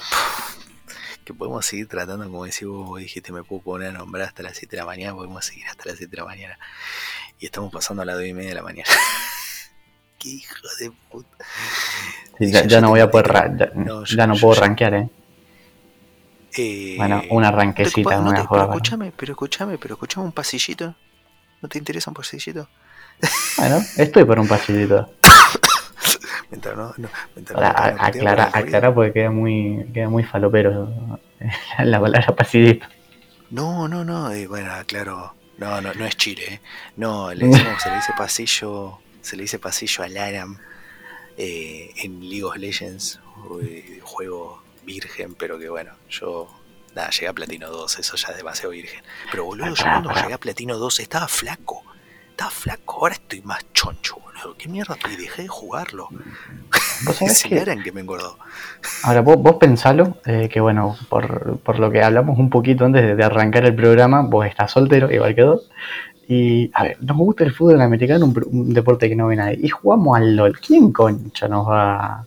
que 1.26 1.34
podemos 1.34 1.66
seguir 1.66 1.88
tratando, 1.88 2.24
como 2.26 2.46
decís 2.46 2.66
vos, 2.68 2.86
vos 2.88 3.00
dijiste, 3.00 3.34
me 3.34 3.44
puedo 3.44 3.62
poner 3.64 3.90
a 3.90 3.92
nombrar 3.92 4.28
hasta 4.28 4.44
las 4.44 4.56
7 4.58 4.76
de 4.76 4.82
la 4.82 4.86
mañana, 4.86 5.14
podemos 5.16 5.44
seguir 5.44 5.66
hasta 5.68 5.84
las 5.90 5.98
7 5.98 6.12
de 6.12 6.18
la 6.18 6.26
mañana. 6.26 6.60
Y 7.40 7.46
estamos 7.48 7.74
pasando 7.74 8.04
a 8.04 8.06
las 8.06 8.16
2 8.16 8.26
y 8.28 8.34
media 8.34 8.50
de 8.50 8.56
la 8.56 8.62
mañana. 8.64 8.88
Qué 10.20 10.30
hijo 10.30 10.56
de 10.80 10.92
puta. 11.12 11.46
Sí, 12.40 12.52
ya, 12.52 12.80
no 12.82 12.90
voy 12.90 13.00
a 13.02 13.10
poder, 13.12 13.32
ya, 13.58 13.72
No, 13.76 14.06
yo- 14.06 14.16
ya 14.16 14.28
no 14.28 14.36
yo- 14.36 14.42
puedo 14.42 14.62
rankear, 14.62 14.94
eh. 14.94 15.10
Eh, 16.58 16.96
Bueno, 16.98 17.22
una 17.32 17.50
¿te 17.52 17.56
ranquecita? 17.58 18.16
No 18.22 18.30
una 18.30 18.42
te- 18.42 18.48
joda. 18.48 18.62
pero 18.62 18.74
escúchame, 18.74 19.12
pero 19.12 19.32
escúchame, 19.34 19.78
pero 19.78 19.96
escúchame 19.96 20.26
un 20.28 20.32
pasillito. 20.32 20.96
¿No 21.62 21.68
te 21.68 21.78
interesa 21.80 22.10
un 22.12 22.16
pasillito? 22.16 22.70
Bueno, 23.58 23.82
estoy 23.98 24.24
por 24.24 24.40
un 24.40 24.48
pasillito. 24.48 25.12
Mientras 26.52 26.76
no, 26.76 26.94
no, 26.98 27.10
mientras 27.36 27.56
Ahora, 27.56 27.92
no 27.92 28.02
a- 28.02 28.06
aclara, 28.08 28.50
aclara 28.54 28.94
porque 28.94 29.14
queda 29.14 29.32
muy, 29.32 29.86
queda 29.94 30.10
muy 30.10 30.24
falopero 30.24 30.90
la 31.80 32.00
palabra 32.00 32.36
pasillito. 32.36 32.86
No, 33.52 33.88
no, 33.88 34.04
no, 34.04 34.32
eh, 34.32 34.48
bueno, 34.48 34.72
claro, 34.88 35.36
no, 35.58 35.80
no, 35.82 35.94
no 35.94 36.06
es 36.06 36.18
Chile, 36.18 36.44
eh. 36.56 36.62
no, 36.98 37.34
le 37.34 37.48
decimos, 37.48 37.82
se 37.82 37.90
le 37.90 37.96
dice 37.98 38.14
pasillo, 38.18 39.00
se 39.22 39.36
le 39.38 39.44
dice 39.44 39.60
pasillo 39.60 40.04
al 40.04 40.18
Aram 40.18 40.58
eh, 41.38 41.92
en 41.98 42.20
League 42.22 42.44
of 42.44 42.58
Legends, 42.58 43.20
juego 44.02 44.62
virgen, 44.84 45.36
pero 45.36 45.58
que 45.60 45.70
bueno, 45.70 45.94
yo, 46.10 46.48
nada, 46.96 47.10
llegué 47.12 47.28
a 47.28 47.34
Platino 47.34 47.70
2, 47.70 48.00
eso 48.00 48.16
ya 48.18 48.30
es 48.30 48.38
demasiado 48.38 48.72
virgen, 48.72 49.02
pero 49.32 49.46
boludo, 49.46 49.70
yo 49.74 49.84
Pará, 49.84 50.02
cuando 50.02 50.22
llegué 50.22 50.34
a 50.34 50.38
Platino 50.40 50.78
2 50.78 51.00
estaba 51.02 51.28
flaco, 51.28 51.84
estaba 52.36 52.52
flaco, 52.52 53.00
ahora 53.02 53.16
estoy 53.16 53.42
más 53.42 53.66
choncho, 53.74 54.18
boludo, 54.20 54.56
qué 54.58 54.68
mierda, 54.68 54.98
y 55.12 55.16
dejé 55.16 55.44
de 55.44 55.48
jugarlo, 55.48 56.10
¿Vos 57.06 57.16
sabés 57.18 57.32
es 57.32 57.44
que- 57.44 57.60
Aram 57.60 57.82
que 57.82 57.92
me 57.92 58.02
engordó, 58.02 58.38
Ahora, 59.04 59.22
vos, 59.22 59.38
vos 59.38 59.56
pensalo, 59.56 60.18
eh, 60.26 60.50
que 60.52 60.60
bueno, 60.60 60.98
por, 61.10 61.60
por 61.60 61.80
lo 61.80 61.90
que 61.92 62.02
hablamos 62.04 62.38
un 62.38 62.50
poquito 62.50 62.86
antes 62.86 63.04
de, 63.04 63.16
de 63.16 63.24
arrancar 63.24 63.66
el 63.66 63.76
programa, 63.76 64.22
vos 64.24 64.46
estás 64.46 64.72
soltero, 64.72 65.12
igual 65.12 65.34
que 65.36 65.42
yo. 65.42 65.62
Y, 66.28 66.72
a 66.74 66.84
ver, 66.84 66.98
nos 67.02 67.18
gusta 67.18 67.44
el 67.44 67.54
fútbol 67.54 67.80
americano, 67.82 68.26
un, 68.26 68.44
un 68.52 68.74
deporte 68.74 69.08
que 69.08 69.16
no 69.16 69.28
ve 69.28 69.36
nadie. 69.36 69.60
Y 69.62 69.70
jugamos 69.70 70.18
al 70.18 70.36
LOL. 70.36 70.60
¿Quién 70.60 70.92
concha 70.92 71.48
nos 71.48 71.68
va 71.70 72.26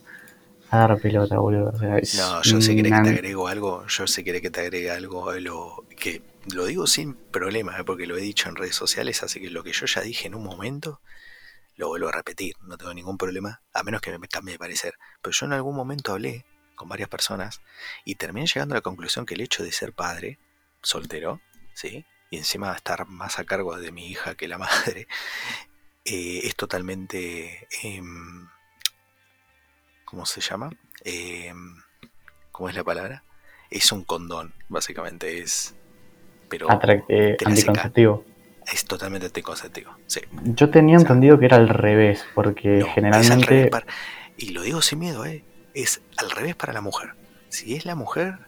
a 0.70 0.78
dar 0.78 0.98
pelota, 1.00 1.36
boludo? 1.38 1.72
O 1.74 1.78
sea, 1.78 1.98
es 1.98 2.14
No, 2.16 2.40
yo 2.42 2.60
sé 2.60 2.76
que 2.76 2.82
te 2.84 2.94
agrego 2.94 3.48
algo, 3.48 3.84
yo 3.88 4.06
sé 4.06 4.22
que 4.22 4.40
que 4.40 4.50
te 4.50 4.60
agregue 4.60 4.90
algo, 4.92 5.30
a 5.30 5.40
lo 5.40 5.82
que 5.98 6.22
lo 6.54 6.66
digo 6.66 6.86
sin 6.86 7.14
problema, 7.14 7.78
eh, 7.78 7.84
porque 7.84 8.06
lo 8.06 8.16
he 8.16 8.20
dicho 8.20 8.48
en 8.48 8.56
redes 8.56 8.76
sociales, 8.76 9.22
así 9.22 9.40
que 9.40 9.50
lo 9.50 9.62
que 9.62 9.72
yo 9.72 9.86
ya 9.86 10.00
dije 10.00 10.26
en 10.26 10.34
un 10.34 10.44
momento, 10.44 11.00
lo 11.76 11.88
vuelvo 11.88 12.08
a 12.08 12.12
repetir, 12.12 12.56
no 12.60 12.76
tengo 12.76 12.92
ningún 12.94 13.18
problema, 13.18 13.62
a 13.72 13.82
menos 13.82 14.00
que 14.00 14.16
me 14.18 14.28
cambie 14.28 14.52
de 14.52 14.58
parecer. 14.58 14.94
Pero 15.22 15.32
yo 15.32 15.46
en 15.46 15.52
algún 15.52 15.76
momento 15.76 16.12
hablé 16.12 16.44
con 16.74 16.88
varias 16.88 17.08
personas 17.08 17.60
y 18.04 18.16
terminé 18.16 18.46
llegando 18.46 18.74
a 18.74 18.78
la 18.78 18.82
conclusión 18.82 19.26
que 19.26 19.34
el 19.34 19.40
hecho 19.42 19.62
de 19.62 19.72
ser 19.72 19.92
padre, 19.92 20.38
soltero, 20.82 21.40
¿sí? 21.74 22.04
Y 22.30 22.36
encima 22.36 22.74
estar 22.74 23.06
más 23.06 23.38
a 23.38 23.44
cargo 23.44 23.76
de 23.78 23.92
mi 23.92 24.08
hija 24.08 24.34
que 24.34 24.48
la 24.48 24.58
madre, 24.58 25.06
eh, 26.04 26.40
es 26.44 26.56
totalmente... 26.56 27.68
em, 27.82 28.48
¿Cómo 30.04 30.24
se 30.24 30.40
llama? 30.40 30.70
Em, 31.04 31.82
¿Cómo 32.50 32.68
es 32.68 32.74
la 32.74 32.82
palabra? 32.82 33.24
Es 33.70 33.92
un 33.92 34.04
condón, 34.04 34.54
básicamente, 34.68 35.40
es... 35.40 35.74
Pero 36.48 36.66
eh, 37.08 37.36
anticonceptivo. 37.44 38.24
es 38.72 38.84
totalmente 38.84 39.26
anticonceptivo. 39.26 39.92
Sí. 40.06 40.20
Yo 40.44 40.70
tenía 40.70 40.96
O 40.96 41.00
sea, 41.00 41.08
entendido 41.08 41.38
que 41.38 41.44
era 41.46 41.56
al 41.56 41.68
revés, 41.68 42.24
porque 42.34 42.68
No, 42.68 42.76
es 42.78 42.84
al 42.84 42.90
generalmente... 42.94 43.46
revés 43.46 43.70
para- 43.70 43.86
y 44.36 44.50
lo 44.50 44.62
digo 44.62 44.80
sin 44.82 44.98
miedo, 45.00 45.24
¿eh? 45.26 45.44
es 45.74 46.00
al 46.16 46.30
revés 46.30 46.54
para 46.54 46.72
la 46.72 46.80
mujer. 46.80 47.10
Si 47.48 47.74
es 47.74 47.84
la 47.86 47.94
mujer, 47.94 48.38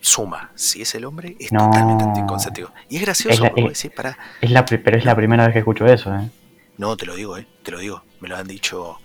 suma. 0.00 0.50
Si 0.54 0.82
es 0.82 0.94
el 0.94 1.04
hombre, 1.04 1.36
es 1.38 1.52
No. 1.52 1.66
totalmente 1.66 2.04
anticonceptivo. 2.04 2.72
Y 2.88 2.96
es 2.96 3.02
gracioso, 3.02 3.34
Es 3.34 3.40
la- 3.40 3.50
porque 3.50 3.72
es- 3.72 4.50
la, 4.50 4.64
pero 4.64 4.96
es 4.96 5.04
la 5.04 5.14
primera 5.16 5.44
vez 5.44 5.52
que 5.52 5.58
escucho 5.60 5.86
eso, 5.86 6.14
¿eh? 6.14 6.30
No, 6.78 6.96
te 6.96 7.04
lo 7.06 7.14
digo, 7.14 7.36
eh, 7.36 7.46
te 7.62 7.70
lo 7.70 7.78
digo. 7.78 8.02
Me 8.20 8.28
lo 8.28 8.36
han 8.36 8.46
dicho 8.46 8.98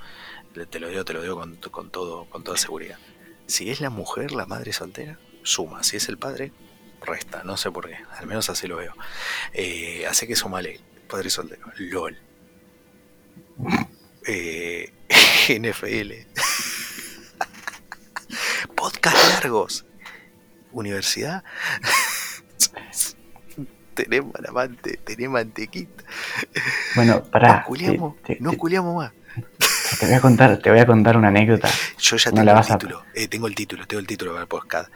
te 0.70 0.80
lo 0.80 0.88
digo, 0.88 1.04
te 1.04 1.12
lo 1.12 1.22
digo 1.22 1.36
con, 1.36 1.58
con 1.58 1.90
todo, 1.90 2.26
con 2.30 2.44
toda 2.46 2.56
seguridad. 2.58 2.98
Si 3.46 3.70
es 3.70 3.82
la 3.82 3.90
mujer 3.90 4.32
la 4.32 4.46
madre 4.46 4.72
soltera, 4.72 5.20
suma. 5.44 5.84
Si 5.84 5.98
es 5.98 6.08
el 6.08 6.18
padre, 6.18 6.54
resta. 7.06 7.44
No 7.44 7.58
sé 7.58 7.72
por 7.72 7.88
qué. 7.88 7.98
Al 8.18 8.28
menos 8.28 8.50
así 8.50 8.68
lo 8.68 8.78
veo. 8.78 8.94
Eh, 9.54 10.06
hace 10.10 10.28
que 10.28 10.36
sumale 10.36 10.80
padre 11.10 11.30
soltero. 11.30 11.68
LOL. 11.78 12.18
Eh, 14.28 14.92
NFL. 15.60 16.12
Podcast 18.76 19.18
largos. 19.30 19.86
Universidad. 20.72 21.44
tenés 23.94 24.26
malamante, 24.26 24.98
tenés 25.06 25.30
mantequita. 25.30 26.04
Bueno, 26.96 27.24
pará. 27.24 27.58
Nos 27.60 27.66
culiamos, 27.66 28.22
te- 28.24 28.36
te- 28.36 28.42
no 28.42 28.54
culiamos 28.58 28.96
más. 28.96 29.14
Te 30.00 30.06
voy 30.06 30.16
a 30.16 30.22
contar, 30.22 30.58
te 30.58 30.70
voy 30.70 30.80
a 30.80 30.86
contar 30.86 31.18
una 31.18 31.28
anécdota. 31.30 31.70
Yo 32.00 32.18
ya 32.18 32.32
No 32.32 32.36
tengo 32.38 32.46
la 32.46 32.52
el 32.54 32.58
a- 32.58 32.62
título. 32.78 33.04
Eh, 33.14 33.28
tengo 33.28 33.48
el 33.48 33.56
título, 33.56 33.86
tengo 33.88 34.00
el 34.02 34.08
título 34.08 34.32
para 34.32 34.42
el 34.44 34.48
podcast. 34.48 34.90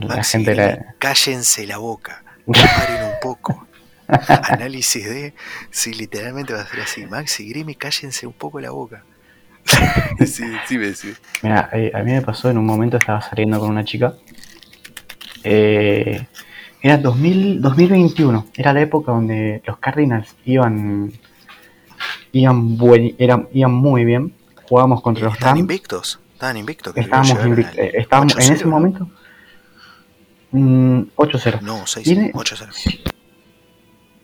La 0.00 0.16
Maxi 0.16 0.32
gente 0.32 0.54
Grimi, 0.54 0.66
la- 0.68 0.94
cállense 0.98 1.66
la 1.66 1.78
boca. 1.78 2.22
Paren 2.46 3.04
un 3.04 3.12
poco. 3.22 3.66
Análisis 4.08 5.04
de 5.04 5.34
si 5.70 5.92
literalmente 5.92 6.52
va 6.54 6.62
a 6.62 6.66
ser 6.66 6.80
así. 6.80 7.04
Maxi 7.06 7.48
Grimi, 7.48 7.74
cállense 7.74 8.26
un 8.26 8.32
poco 8.32 8.58
la 8.60 8.70
boca. 8.70 9.04
sí, 10.26 10.44
sí, 10.66 10.78
me 10.78 10.94
sí. 10.94 11.12
Mira, 11.42 11.68
eh, 11.72 11.90
a 11.94 11.98
mí 12.02 12.12
me 12.12 12.22
pasó 12.22 12.48
en 12.48 12.56
un 12.56 12.64
momento, 12.64 12.96
estaba 12.96 13.20
saliendo 13.20 13.58
con 13.60 13.68
una 13.68 13.84
chica. 13.84 14.14
Eh, 15.44 16.26
era 16.80 16.96
2000, 16.96 17.60
2021, 17.60 18.46
era 18.54 18.72
la 18.72 18.80
época 18.80 19.12
donde 19.12 19.62
los 19.66 19.78
Cardinals 19.78 20.34
iban 20.44 21.12
iban, 22.32 22.76
buen- 22.76 23.14
eran, 23.18 23.48
iban 23.52 23.74
muy 23.74 24.04
bien. 24.04 24.34
Jugábamos 24.68 25.00
contra 25.02 25.24
los 25.24 25.34
¿Estaban 25.34 25.52
Rams. 25.54 25.60
invictos? 25.60 26.20
¿Estaban 26.34 26.56
invictos? 26.58 26.96
Estábamos 26.96 27.44
invictos. 27.46 27.78
eh, 27.78 27.92
estábamos 27.94 28.32
en 28.34 28.38
8-0, 28.40 28.52
ese 28.54 28.66
momento. 28.66 29.08
mm, 30.52 31.00
8-0. 31.16 31.60
No, 31.62 31.86
6, 31.86 32.04
Tiene- 32.04 32.30
8-0. 32.34 32.72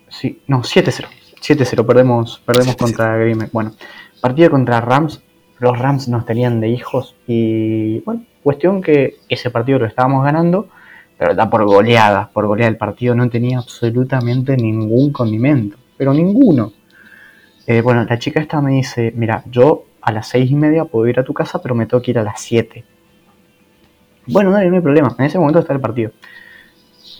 Sí, 0.09 0.41
no, 0.47 0.63
7-0. 0.63 1.09
7-0, 1.41 1.85
perdemos, 1.87 2.41
perdemos 2.47 2.75
7-0. 2.77 2.79
contra 2.79 3.17
Bay. 3.17 3.35
Bueno, 3.53 3.73
partido 4.21 4.51
contra 4.51 4.81
Rams. 4.81 5.21
Los 5.59 5.79
Rams 5.79 6.09
nos 6.09 6.25
tenían 6.27 6.61
de 6.61 6.69
hijos. 6.69 7.15
Y 7.27 8.01
bueno, 8.01 8.25
cuestión 8.43 8.83
que 8.83 9.17
ese 9.29 9.51
partido 9.51 9.79
lo 9.79 9.87
estábamos 9.87 10.25
ganando, 10.25 10.69
pero 11.19 11.33
está 11.33 11.49
por 11.51 11.65
goleada. 11.65 12.31
Por 12.33 12.47
goleada 12.47 12.71
el 12.71 12.77
partido 12.77 13.15
no 13.15 13.29
tenía 13.29 13.59
absolutamente 13.59 14.57
ningún 14.57 15.13
condimento. 15.13 15.77
Pero 15.97 16.13
ninguno. 16.13 16.73
Eh, 17.67 17.81
bueno, 17.81 18.05
la 18.05 18.19
chica 18.19 18.41
esta 18.41 18.61
me 18.61 18.73
dice: 18.73 19.13
Mira, 19.17 19.43
yo 19.51 19.85
a 20.01 20.13
las 20.13 20.29
seis 20.29 20.51
y 20.51 20.55
media 20.55 20.85
puedo 20.85 21.07
ir 21.09 21.19
a 21.19 21.25
tu 21.25 21.33
casa, 21.33 21.63
pero 21.63 21.75
me 21.75 21.87
tengo 21.87 22.03
que 22.03 22.11
ir 22.11 22.19
a 22.19 22.23
las 22.23 22.41
7. 22.41 22.85
Bueno, 24.27 24.51
no 24.51 24.57
hay 24.57 24.81
problema. 24.81 25.15
En 25.19 25.25
ese 25.25 25.39
momento 25.39 25.61
está 25.61 25.73
el 25.73 25.81
partido. 25.81 26.13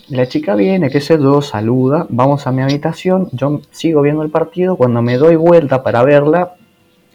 La 0.09 0.27
chica 0.27 0.55
viene, 0.55 0.91
qué 0.91 1.01
sé 1.01 1.19
yo, 1.19 1.41
saluda, 1.41 2.07
vamos 2.11 2.47
a 2.47 2.53
mi 2.53 2.61
habitación, 2.61 3.31
yo 3.33 3.63
sigo 3.71 4.03
viendo 4.03 4.23
el 4.23 4.31
partido, 4.31 4.77
cuando 4.77 5.01
me 5.01 5.17
doy 5.17 5.37
vuelta 5.37 5.83
para 5.83 6.03
verla, 6.03 6.57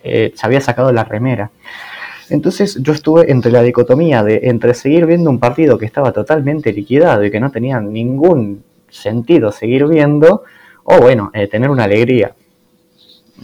eh, 0.04 0.32
se 0.34 0.46
había 0.48 0.60
sacado 0.60 0.92
la 0.92 1.04
remera. 1.04 1.52
Entonces 2.32 2.80
yo 2.82 2.94
estuve 2.94 3.32
entre 3.32 3.52
la 3.52 3.62
dicotomía 3.62 4.24
de 4.24 4.40
entre 4.44 4.74
seguir 4.74 5.06
viendo 5.06 5.30
un 5.30 5.40
partido 5.40 5.78
que 5.78 5.86
estaba 5.86 6.12
totalmente 6.12 6.74
liquidado 6.74 7.24
y 7.24 7.30
que 7.30 7.40
no 7.40 7.52
tenía 7.52 7.80
ningún 7.80 8.64
sentido 8.90 9.52
seguir 9.52 9.86
viendo, 9.86 10.44
o 10.84 11.00
bueno, 11.00 11.30
eh, 11.36 11.48
tener 11.48 11.70
una 11.70 11.84
alegría. 11.84 12.36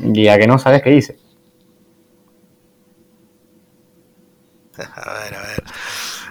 Y 0.02 0.28
a 0.28 0.38
que 0.38 0.48
no 0.48 0.58
sabes 0.58 0.82
qué 0.82 0.92
dice. 0.92 1.18
A 4.78 5.14
ver, 5.14 5.34
a 5.36 5.42
ver. 5.42 5.64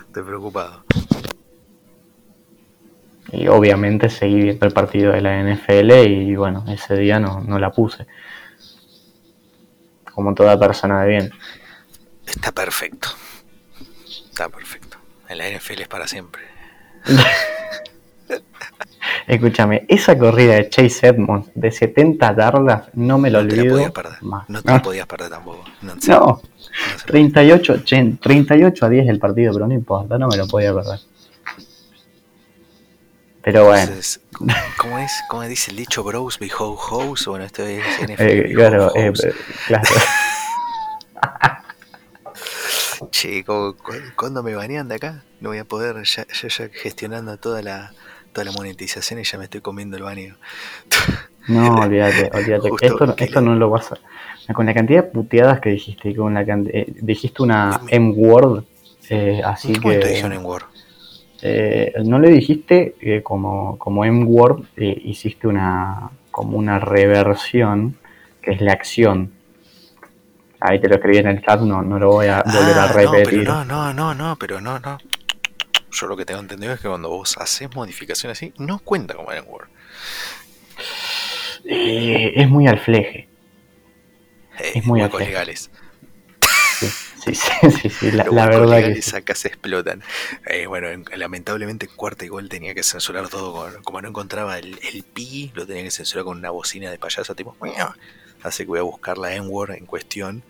Estoy 0.07 0.23
preocupado. 0.23 0.85
Y 3.33 3.49
obviamente 3.49 4.11
seguí 4.11 4.43
viendo 4.43 4.67
el 4.67 4.73
partido 4.73 5.13
de 5.13 5.21
la 5.23 5.43
NFL 5.43 5.91
y 6.07 6.37
bueno, 6.37 6.65
ese 6.69 6.95
día 6.97 7.19
no, 7.19 7.41
no 7.41 7.59
la 7.59 7.73
puse. 7.73 8.07
Como 10.13 10.35
toda 10.35 10.59
persona 10.59 11.03
de 11.03 11.09
bien. 11.09 11.31
Está 12.27 12.53
perfecto. 12.53 13.09
Está 14.07 14.49
perfecto. 14.49 14.99
En 15.29 15.39
la 15.39 15.49
NFL 15.49 15.81
es 15.81 15.89
para 15.89 16.07
siempre. 16.07 16.43
Escúchame, 19.27 19.85
esa 19.89 20.17
corrida 20.19 20.55
de 20.55 20.69
Chase 20.69 21.09
Edmonds 21.09 21.51
de 21.55 21.71
70 21.71 22.37
yardas 22.37 22.85
no 22.95 23.19
me 23.19 23.31
lo 23.31 23.43
no 23.43 23.49
te 23.49 23.57
la 23.57 23.63
olvido. 23.63 23.77
podías 23.77 23.93
perder. 23.93 24.23
más. 24.23 24.49
No 24.51 24.63
te 24.63 24.71
la 24.73 24.83
podías 24.83 25.07
perder 25.07 25.31
tampoco. 25.31 25.65
No, 25.83 25.95
sí, 26.01 26.11
No, 26.11 26.43
se- 26.99 27.07
38, 27.07 27.79
chen, 27.85 28.19
38 28.19 28.87
a 28.87 28.89
10 28.89 29.09
el 29.09 29.19
partido, 29.19 29.53
pero 29.55 29.67
no 29.67 29.75
importa, 29.75 30.19
no 30.19 30.29
me 30.29 30.37
lo 30.37 30.47
podía 30.47 30.75
perder. 30.75 31.01
Pero 33.43 33.67
bueno, 33.67 33.83
Entonces, 33.83 34.21
¿cómo, 34.79 34.99
es? 34.99 35.13
¿Cómo 35.29 35.43
dice 35.43 35.71
el 35.71 35.77
dicho 35.77 36.03
bros 36.03 36.39
behold 36.39 36.79
hoes? 36.91 37.27
Bueno, 37.27 37.45
esto 37.45 37.63
es 37.63 37.83
NFL 38.01 38.23
eh, 38.23 38.53
claro, 38.55 38.91
eh, 38.97 39.13
eh, 39.23 39.33
claro. 39.67 39.89
Che, 43.11 43.45
¿cu- 43.45 43.77
cu- 43.83 43.93
¿cuándo 44.17 44.43
me 44.43 44.55
banean 44.55 44.89
de 44.89 44.95
acá? 44.97 45.25
No 45.41 45.51
voy 45.51 45.59
a 45.59 45.65
poder, 45.65 46.03
ya, 46.05 46.27
ya, 46.27 46.49
ya 46.49 46.69
gestionando 46.73 47.37
toda 47.37 47.61
la, 47.63 47.93
toda 48.35 48.45
la 48.45 48.53
monetización 48.53 49.21
y 49.21 49.25
ya 49.25 49.39
me 49.39 49.45
estoy 49.45 49.63
comiendo 49.63 49.97
el 49.97 50.03
baneo. 50.03 50.35
No, 51.49 51.75
olvídate, 51.81 52.31
olvídate. 52.35 52.69
Esto 52.83 53.15
que 53.17 53.25
esto 53.25 53.41
le- 53.41 53.47
no 53.47 53.55
lo 53.55 53.71
vas 53.71 53.93
a. 53.93 54.53
Con 54.53 54.67
la 54.67 54.75
cantidad 54.75 55.05
de 55.05 55.11
puteadas 55.11 55.61
que 55.61 55.71
dijiste, 55.71 56.11
y 56.11 56.15
con 56.15 56.35
la 56.35 56.45
can- 56.45 56.69
eh, 56.71 56.93
dijiste 57.01 57.43
una. 57.43 57.81
M-word, 57.89 58.65
eh, 59.09 59.41
así 59.43 59.73
¿En 59.73 59.81
qué 59.81 59.99
que. 60.01 60.09
dijeron 60.09 60.33
en 60.35 60.45
Word? 60.45 60.65
Eh, 61.47 61.93
no 62.05 62.19
le 62.19 62.31
dijiste 62.31 62.95
eh, 63.01 63.23
como, 63.23 63.79
como 63.79 64.05
M-Word, 64.05 64.65
hiciste 64.77 65.47
una 65.47 66.11
como 66.31 66.57
una 66.59 66.79
reversión, 66.79 67.97
que 68.43 68.53
es 68.53 68.61
la 68.61 68.73
acción. 68.73 69.31
Ahí 70.61 70.81
te 70.81 70.89
lo 70.89 70.95
escribí 70.97 71.19
en 71.19 71.27
el 71.29 71.43
chat, 71.43 71.61
no, 71.61 71.83
no 71.83 71.99
lo 71.99 72.09
voy 72.13 72.27
a 72.29 72.43
volver 72.43 72.79
a 72.79 72.85
Ah, 72.85 72.87
no, 73.03 73.13
repetir. 73.13 73.45
pero 73.45 73.65
no, 73.65 73.93
no, 73.93 73.93
no, 73.95 74.15
no, 74.15 74.37
pero 74.37 74.61
no, 74.61 74.79
no. 74.79 74.99
Yo 75.95 76.07
lo 76.07 76.17
que 76.17 76.25
tengo 76.25 76.41
entendido 76.41 76.73
es 76.75 76.81
que 76.81 76.89
cuando 76.89 77.09
vos 77.09 77.37
haces 77.39 77.73
modificaciones 77.75 78.39
así, 78.39 78.53
no 78.59 78.79
cuenta 78.81 79.15
como 79.15 79.33
en 79.33 79.45
Word. 79.47 79.69
Eh, 81.65 82.33
es 82.37 82.49
muy 82.49 82.67
al 82.67 82.79
fleje. 82.81 83.29
Eh, 84.59 84.73
Es 84.77 84.85
muy 84.85 85.01
huecos 85.01 85.21
afeo. 85.21 85.29
legales. 85.29 85.71
Sí, 86.81 86.89
sí, 86.89 87.35
sí, 87.35 87.71
sí, 87.71 87.91
sí, 87.91 88.11
la, 88.11 88.25
la 88.25 88.47
verdad 88.49 88.83
que 88.93 89.01
sí. 89.01 89.17
acá 89.17 89.35
se 89.35 89.49
explotan. 89.49 90.03
Eh, 90.47 90.67
bueno, 90.67 90.89
en- 90.89 91.05
lamentablemente 91.17 91.87
en 91.87 91.93
cuarta 91.97 92.25
igual 92.25 92.49
tenía 92.49 92.75
que 92.75 92.83
censurar 92.83 93.29
todo. 93.29 93.53
con- 93.55 93.83
como 93.83 94.03
no 94.03 94.09
encontraba 94.09 94.59
el, 94.59 94.79
el 94.93 95.05
pi, 95.05 95.51
lo 95.55 95.67
tenía 95.67 95.85
que 95.85 95.91
censurar 95.91 96.25
con 96.25 96.37
una 96.39 96.51
bocina 96.51 96.91
de 96.91 96.99
payaso 96.99 97.35
tipo. 97.35 97.57
Así 98.43 98.65
que 98.65 98.69
voy 98.69 98.81
a 98.81 98.83
buscar 98.83 99.17
la 99.17 99.35
N-word 99.37 99.71
en 99.77 99.87
cuestión. 99.87 100.43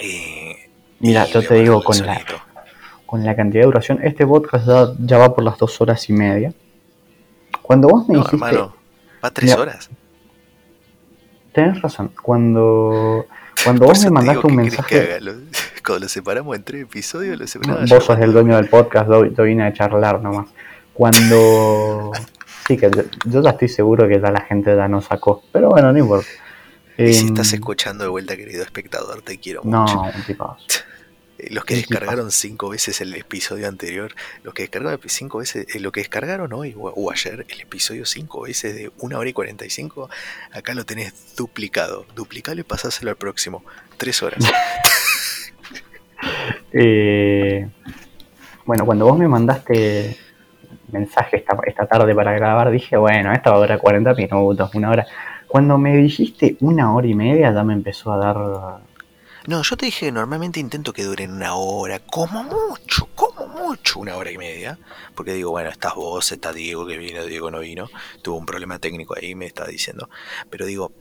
Eh, 0.00 0.70
Mira, 0.98 1.26
yo 1.26 1.46
te 1.46 1.54
digo, 1.54 1.84
con 1.84 1.96
la. 2.04 2.24
Con 3.08 3.24
la 3.24 3.34
cantidad 3.34 3.62
de 3.62 3.66
duración, 3.66 4.00
este 4.02 4.26
podcast 4.26 4.66
ya, 4.66 4.92
ya 5.00 5.16
va 5.18 5.34
por 5.34 5.42
las 5.42 5.56
dos 5.56 5.80
horas 5.80 6.08
y 6.10 6.12
media. 6.12 6.52
Cuando 7.62 7.88
vos 7.88 8.06
me 8.06 8.14
No, 8.14 8.20
dijiste, 8.20 8.36
hermano, 8.46 8.74
va 9.24 9.30
tres 9.30 9.50
Mira, 9.50 9.62
horas. 9.62 9.90
tenés 11.52 11.80
razón, 11.82 12.12
cuando, 12.22 13.26
cuando 13.64 13.86
Por 13.86 13.94
vos 13.94 14.04
me 14.04 14.10
mandaste 14.10 14.46
digo, 14.46 14.48
un 14.48 14.56
¿qué 14.64 14.70
querés 14.70 14.86
que 14.86 14.94
mensaje, 14.96 15.12
haga? 15.14 15.20
Lo- 15.20 15.32
Cuando 15.88 16.04
lo 16.04 16.08
separamos 16.10 16.54
en 16.56 16.62
tres 16.64 16.82
episodios, 16.82 17.38
lo 17.38 17.46
separamos. 17.46 17.88
Vos 17.88 18.04
sos 18.04 18.18
el 18.20 18.32
dueño 18.34 18.56
del 18.56 18.68
podcast, 18.68 19.08
yo, 19.08 19.24
yo 19.24 19.42
vine 19.44 19.64
a 19.64 19.72
charlar 19.72 20.20
nomás. 20.22 20.48
Cuando. 20.92 22.12
Sí, 22.66 22.76
que 22.76 22.90
yo, 22.90 23.02
yo 23.24 23.42
ya 23.42 23.48
estoy 23.50 23.68
seguro 23.68 24.06
que 24.06 24.20
ya 24.20 24.30
la 24.30 24.42
gente 24.42 24.76
ya 24.76 24.86
nos 24.88 25.06
sacó. 25.06 25.42
Pero 25.52 25.70
bueno, 25.70 25.90
no 25.90 25.98
importa. 25.98 26.28
Y 26.98 27.14
si 27.14 27.20
Em, 27.22 27.28
estás 27.28 27.50
escuchando 27.54 28.04
de 28.04 28.10
vuelta, 28.10 28.36
querido 28.36 28.62
espectador, 28.62 29.22
te 29.22 29.38
quiero 29.38 29.62
mucho. 29.64 29.94
No, 29.94 30.02
un 30.02 30.22
tipazo. 30.26 30.56
Eh, 31.38 31.48
Los 31.50 31.64
que 31.64 31.76
descargaron 31.76 32.30
cinco 32.30 32.68
veces 32.70 33.00
el 33.00 33.14
episodio 33.14 33.68
anterior, 33.68 34.14
los 34.42 34.54
que 34.54 34.62
descargaron 34.64 35.00
cinco 35.06 35.38
veces, 35.38 35.66
eh, 35.74 35.80
lo 35.80 35.92
que 35.92 36.00
descargaron 36.00 36.52
hoy 36.52 36.74
o, 36.76 36.88
o 36.88 37.10
ayer, 37.10 37.46
el 37.48 37.60
episodio 37.60 38.04
cinco 38.06 38.42
veces 38.42 38.74
de 38.74 38.90
una 38.98 39.18
hora 39.18 39.30
y 39.30 39.32
45, 39.32 40.10
acá 40.52 40.74
lo 40.74 40.84
tenés 40.84 41.36
duplicado. 41.36 42.06
Duplicalo 42.14 42.60
y 42.60 42.64
pasáselo 42.64 43.10
al 43.10 43.16
próximo. 43.16 43.64
Tres 43.96 44.22
horas. 44.22 44.44
Eh, 46.72 47.66
bueno, 48.66 48.84
cuando 48.84 49.06
vos 49.06 49.18
me 49.18 49.28
mandaste 49.28 50.18
mensaje 50.92 51.38
esta, 51.38 51.56
esta 51.66 51.86
tarde 51.86 52.14
para 52.14 52.32
grabar, 52.32 52.70
dije, 52.70 52.96
bueno, 52.96 53.32
esta 53.32 53.50
va 53.50 53.56
a 53.56 53.60
durar 53.60 53.78
40 53.78 54.14
minutos, 54.14 54.74
una 54.74 54.90
hora. 54.90 55.06
Cuando 55.46 55.78
me 55.78 55.96
dijiste 55.96 56.56
una 56.60 56.94
hora 56.94 57.06
y 57.06 57.14
media, 57.14 57.52
ya 57.52 57.64
me 57.64 57.72
empezó 57.72 58.12
a 58.12 58.18
dar. 58.18 58.80
No, 59.48 59.62
yo 59.62 59.78
te 59.78 59.86
dije 59.86 60.12
normalmente 60.12 60.60
intento 60.60 60.92
que 60.92 61.04
duren 61.04 61.32
una 61.32 61.54
hora, 61.54 62.00
como 62.00 62.44
mucho, 62.44 63.08
como 63.14 63.46
mucho, 63.46 63.98
una 63.98 64.14
hora 64.14 64.30
y 64.30 64.36
media. 64.36 64.78
Porque 65.14 65.32
digo, 65.32 65.52
bueno, 65.52 65.70
estás 65.70 65.94
vos, 65.94 66.30
está 66.30 66.52
Diego 66.52 66.86
que 66.86 66.98
vino, 66.98 67.24
Diego 67.24 67.50
no 67.50 67.60
vino. 67.60 67.88
Tuvo 68.20 68.36
un 68.36 68.44
problema 68.44 68.78
técnico 68.78 69.14
ahí, 69.16 69.34
me 69.34 69.46
estaba 69.46 69.70
diciendo. 69.70 70.10
Pero 70.50 70.66
digo, 70.66 70.92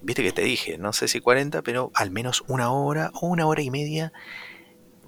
viste 0.00 0.22
que 0.22 0.30
te 0.30 0.42
dije, 0.42 0.78
no 0.78 0.92
sé 0.92 1.08
si 1.08 1.18
40, 1.18 1.62
pero 1.62 1.90
al 1.92 2.12
menos 2.12 2.44
una 2.46 2.70
hora 2.70 3.10
o 3.14 3.26
una 3.26 3.46
hora 3.46 3.62
y 3.62 3.70
media. 3.72 4.12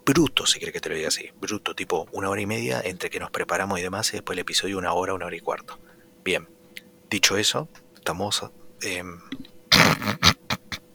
Bruto, 0.04 0.44
si 0.44 0.58
quieres 0.58 0.72
que 0.72 0.80
te 0.80 0.88
lo 0.88 0.96
diga 0.96 1.06
así. 1.06 1.30
Bruto, 1.40 1.76
tipo 1.76 2.08
una 2.10 2.28
hora 2.28 2.40
y 2.40 2.46
media 2.46 2.80
entre 2.84 3.08
que 3.08 3.20
nos 3.20 3.30
preparamos 3.30 3.78
y 3.78 3.82
demás, 3.82 4.12
y 4.12 4.16
después 4.16 4.34
el 4.34 4.40
episodio 4.40 4.78
una 4.78 4.94
hora, 4.94 5.14
una 5.14 5.26
hora 5.26 5.36
y 5.36 5.40
cuarto. 5.40 5.78
Bien, 6.24 6.48
dicho 7.08 7.36
eso, 7.36 7.68
estamos... 7.94 8.50
em, 8.82 9.20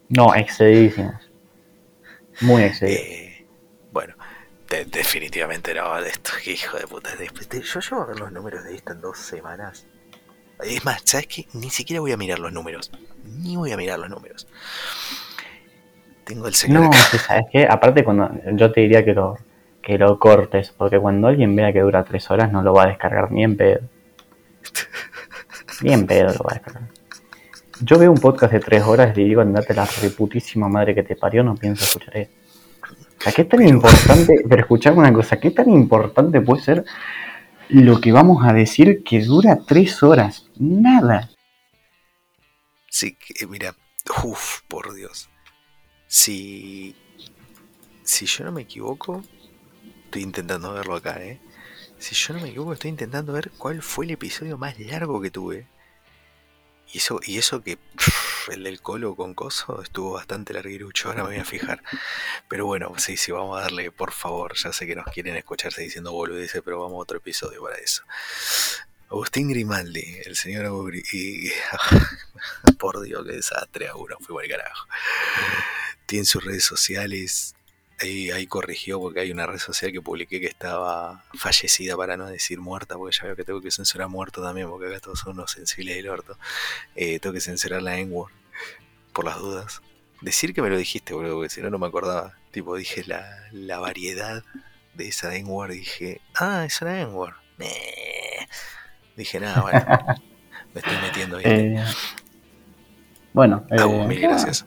No, 0.09 0.35
excedidísimos. 0.35 1.24
Muy 2.41 2.63
excedidos. 2.63 3.01
Eh, 3.01 3.45
bueno, 3.91 4.15
de- 4.69 4.85
definitivamente 4.85 5.73
no, 5.73 6.01
de 6.01 6.09
esto, 6.09 6.31
hijo 6.45 6.77
de 6.77 6.87
puta. 6.87 7.11
Yo 7.51 7.79
llevo 7.79 8.01
a 8.01 8.05
ver 8.05 8.19
los 8.19 8.31
números 8.31 8.63
de 8.63 8.75
esto 8.75 8.93
en 8.93 9.01
dos 9.01 9.17
semanas. 9.17 9.87
Es 10.63 10.85
más, 10.85 11.01
¿sabes 11.05 11.27
qué? 11.27 11.47
Ni 11.53 11.69
siquiera 11.69 11.99
voy 11.99 12.11
a 12.13 12.17
mirar 12.17 12.39
los 12.39 12.51
números. 12.53 12.91
Ni 13.23 13.55
voy 13.57 13.71
a 13.71 13.77
mirar 13.77 13.99
los 13.99 14.09
números. 14.09 14.47
Tengo 16.25 16.47
el 16.47 16.55
señor 16.55 16.81
No, 16.81 16.87
acá. 16.87 16.97
¿sabes 16.97 17.45
qué? 17.51 17.67
Aparte, 17.69 18.03
cuando 18.03 18.31
yo 18.53 18.71
te 18.71 18.81
diría 18.81 19.05
que 19.05 19.13
lo, 19.13 19.37
que 19.81 19.97
lo 19.97 20.17
cortes, 20.17 20.73
porque 20.75 20.99
cuando 20.99 21.27
alguien 21.27 21.55
vea 21.55 21.71
que 21.71 21.81
dura 21.81 22.03
tres 22.03 22.29
horas 22.31 22.51
no 22.51 22.61
lo 22.63 22.73
va 22.73 22.83
a 22.83 22.87
descargar 22.87 23.31
ni 23.31 23.43
en 23.43 23.57
pedo. 23.57 23.81
Ni 25.81 25.93
en 25.93 26.07
pedo 26.07 26.33
lo 26.33 26.43
va 26.43 26.51
a 26.51 26.53
descargar. 26.55 26.89
Yo 27.81 27.99
veo 27.99 28.11
un 28.11 28.17
podcast 28.17 28.53
de 28.53 28.59
tres 28.59 28.83
horas 28.83 29.17
y 29.17 29.23
digo, 29.23 29.41
andate 29.41 29.73
la 29.73 29.85
reputísima 29.85 30.69
madre 30.69 30.95
que 30.95 31.03
te 31.03 31.15
parió, 31.15 31.43
no 31.43 31.55
pienso 31.55 31.83
escuchar 31.83 32.17
eso. 32.17 32.31
Sea, 33.19 33.33
¿qué 33.33 33.43
tan 33.43 33.67
importante, 33.67 34.45
pero 34.47 34.61
escuchame 34.61 34.99
una 34.99 35.11
cosa, 35.11 35.39
qué 35.39 35.51
tan 35.51 35.69
importante 35.69 36.39
puede 36.41 36.61
ser 36.61 36.85
lo 37.69 37.99
que 37.99 38.11
vamos 38.11 38.45
a 38.45 38.53
decir 38.53 39.03
que 39.03 39.21
dura 39.21 39.59
tres 39.67 40.01
horas? 40.03 40.47
Nada. 40.57 41.29
Sí, 42.89 43.17
que, 43.17 43.45
mira, 43.47 43.75
uff, 44.23 44.61
por 44.69 44.93
Dios. 44.93 45.29
Si, 46.07 46.95
si 48.03 48.25
yo 48.25 48.45
no 48.45 48.51
me 48.53 48.61
equivoco, 48.61 49.21
estoy 50.05 50.21
intentando 50.21 50.73
verlo 50.73 50.95
acá, 50.95 51.21
¿eh? 51.21 51.41
Si 51.97 52.15
yo 52.15 52.33
no 52.33 52.41
me 52.41 52.49
equivoco, 52.49 52.73
estoy 52.73 52.89
intentando 52.89 53.33
ver 53.33 53.51
cuál 53.57 53.81
fue 53.81 54.05
el 54.05 54.11
episodio 54.11 54.57
más 54.57 54.79
largo 54.79 55.19
que 55.19 55.31
tuve. 55.31 55.67
Y 57.23 57.37
eso, 57.37 57.61
que 57.61 57.77
el 58.53 58.63
del 58.63 58.81
colo 58.81 59.15
con 59.15 59.33
coso 59.33 59.81
estuvo 59.81 60.13
bastante 60.13 60.53
larguirucho, 60.53 61.09
ahora 61.09 61.23
me 61.23 61.29
voy 61.31 61.39
a 61.39 61.45
fijar. 61.45 61.83
Pero 62.47 62.65
bueno, 62.65 62.93
sí, 62.97 63.17
sí, 63.17 63.33
vamos 63.33 63.57
a 63.57 63.63
darle, 63.63 63.91
por 63.91 64.13
favor. 64.13 64.55
Ya 64.55 64.71
sé 64.71 64.87
que 64.87 64.95
nos 64.95 65.05
quieren 65.07 65.35
escucharse 65.35 65.81
diciendo 65.81 66.13
boludeces, 66.13 66.61
pero 66.63 66.79
vamos 66.79 66.95
a 66.95 67.01
otro 67.01 67.17
episodio 67.17 67.61
para 67.61 67.77
eso. 67.79 68.03
Agustín 69.09 69.49
Grimaldi, 69.49 70.19
el 70.23 70.37
señor 70.37 70.95
y 71.11 71.51
por 72.79 73.01
Dios, 73.01 73.25
qué 73.25 73.33
desastre, 73.33 73.89
uno, 73.93 74.15
fue 74.21 74.43
al 74.43 74.49
carajo. 74.49 74.87
Tiene 76.05 76.25
sus 76.25 76.45
redes 76.45 76.63
sociales, 76.63 77.55
ahí, 78.01 78.31
ahí 78.31 78.47
corrigió 78.47 78.99
porque 78.99 79.21
hay 79.21 79.31
una 79.31 79.45
red 79.45 79.59
social 79.59 79.91
que 79.91 80.01
publiqué 80.01 80.39
que 80.39 80.47
estaba 80.47 81.23
fallecida 81.33 81.95
para 81.95 82.17
no 82.17 82.27
decir 82.27 82.59
muerta, 82.59 82.95
porque 82.95 83.15
ya 83.15 83.25
veo 83.25 83.35
que 83.35 83.43
tengo 83.43 83.61
que 83.61 83.71
censurar 83.71 84.09
muerto 84.09 84.41
también, 84.41 84.69
porque 84.69 84.87
acá 84.87 84.99
todos 84.99 85.19
son 85.19 85.33
unos 85.33 85.51
sensibles 85.51 85.95
del 85.95 86.09
orto. 86.09 86.37
Eh, 86.95 87.19
tengo 87.19 87.33
que 87.33 87.41
censurar 87.41 87.81
la 87.81 87.97
N-word, 87.99 88.31
por 89.13 89.25
las 89.25 89.37
dudas. 89.39 89.81
Decir 90.21 90.53
que 90.53 90.61
me 90.61 90.69
lo 90.69 90.77
dijiste, 90.77 91.13
boludo, 91.13 91.35
porque 91.35 91.49
si 91.49 91.61
no, 91.61 91.69
no 91.69 91.77
me 91.77 91.87
acordaba. 91.87 92.35
Tipo, 92.51 92.75
dije 92.75 93.03
la, 93.05 93.25
la 93.51 93.79
variedad 93.79 94.43
de 94.93 95.07
esa 95.07 95.35
N-word, 95.35 95.71
dije, 95.71 96.21
ah, 96.35 96.63
es 96.65 96.81
una 96.81 97.01
N-word. 97.01 97.33
Dije, 99.15 99.39
nada, 99.39 99.61
bueno, 99.61 99.85
me 100.73 100.81
estoy 100.81 100.97
metiendo 101.01 101.37
ahí. 101.37 101.43
Eh, 101.45 101.83
bueno, 103.33 103.65
eh, 103.69 104.07
mil 104.07 104.19
gracias. 104.19 104.65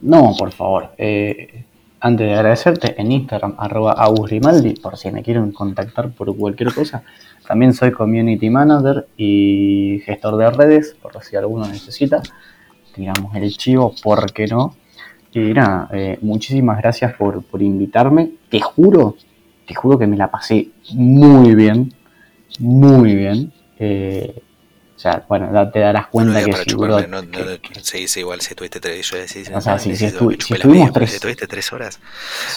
No, 0.00 0.34
por 0.38 0.52
favor. 0.52 0.94
eh, 0.98 1.66
antes 2.00 2.26
de 2.26 2.34
agradecerte, 2.34 3.00
en 3.00 3.12
Instagram, 3.12 3.54
arroba 3.58 3.94
Grimaldi, 4.24 4.74
por 4.74 4.96
si 4.96 5.10
me 5.10 5.22
quieren 5.22 5.52
contactar 5.52 6.10
por 6.10 6.34
cualquier 6.36 6.72
cosa. 6.72 7.02
También 7.46 7.74
soy 7.74 7.92
community 7.92 8.48
manager 8.48 9.06
y 9.16 10.00
gestor 10.04 10.36
de 10.36 10.50
redes, 10.50 10.96
por 11.00 11.22
si 11.22 11.36
alguno 11.36 11.66
necesita. 11.66 12.22
Tiramos 12.94 13.34
el 13.36 13.56
chivo, 13.56 13.94
¿por 14.02 14.32
qué 14.32 14.46
no? 14.46 14.74
Y 15.32 15.52
nada, 15.52 15.88
eh, 15.92 16.18
muchísimas 16.22 16.78
gracias 16.78 17.14
por, 17.14 17.42
por 17.44 17.62
invitarme. 17.62 18.30
Te 18.48 18.60
juro, 18.60 19.16
te 19.66 19.74
juro 19.74 19.98
que 19.98 20.06
me 20.06 20.16
la 20.16 20.30
pasé 20.30 20.70
muy 20.92 21.54
bien, 21.54 21.92
muy 22.58 23.14
bien. 23.14 23.52
Eh, 23.78 24.42
o 25.00 25.02
sea, 25.02 25.24
bueno, 25.30 25.70
te 25.70 25.78
darás 25.78 26.08
cuenta 26.08 26.44
que 26.44 26.52
seguro 26.52 26.98
chuparme, 27.00 27.08
no, 27.08 27.22
no, 27.22 27.30
que- 27.62 27.80
sí, 27.82 28.06
sí, 28.06 28.20
igual 28.20 28.42
si 28.42 28.54
tuviste 28.54 28.80
tres, 28.80 29.10
yo 29.10 29.16
decía, 29.16 29.56
O 29.56 29.60
sea, 29.62 29.78
si- 29.78 29.96
si 29.96 30.04
estu- 30.04 30.38
si 30.42 30.52
la 30.52 30.56
estuvimos 30.58 30.92
tres- 30.92 31.12
si 31.12 31.18
tuviste 31.20 31.46
tres 31.46 31.72
horas, 31.72 31.98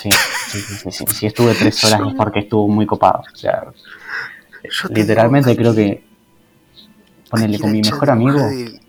Sí, 0.02 0.10
sí, 0.12 0.60
sí, 0.60 0.76
sí, 0.76 0.92
sí. 0.92 1.06
Si 1.08 1.26
estuve 1.28 1.56
tres 1.56 1.82
horas 1.86 2.02
es 2.10 2.14
porque 2.16 2.40
estuvo 2.42 2.68
muy 2.68 2.86
copado. 2.86 3.24
O 3.34 3.36
sea, 3.38 3.64
Yo 4.62 4.90
literalmente 4.90 5.56
creo 5.56 5.74
que 5.74 6.04
que 7.32 7.60
con 7.60 7.72
mi 7.72 7.82
mejor 7.82 8.06
de 8.08 8.12
amigo. 8.12 8.32
enojada 8.32 8.50
del- 8.52 8.80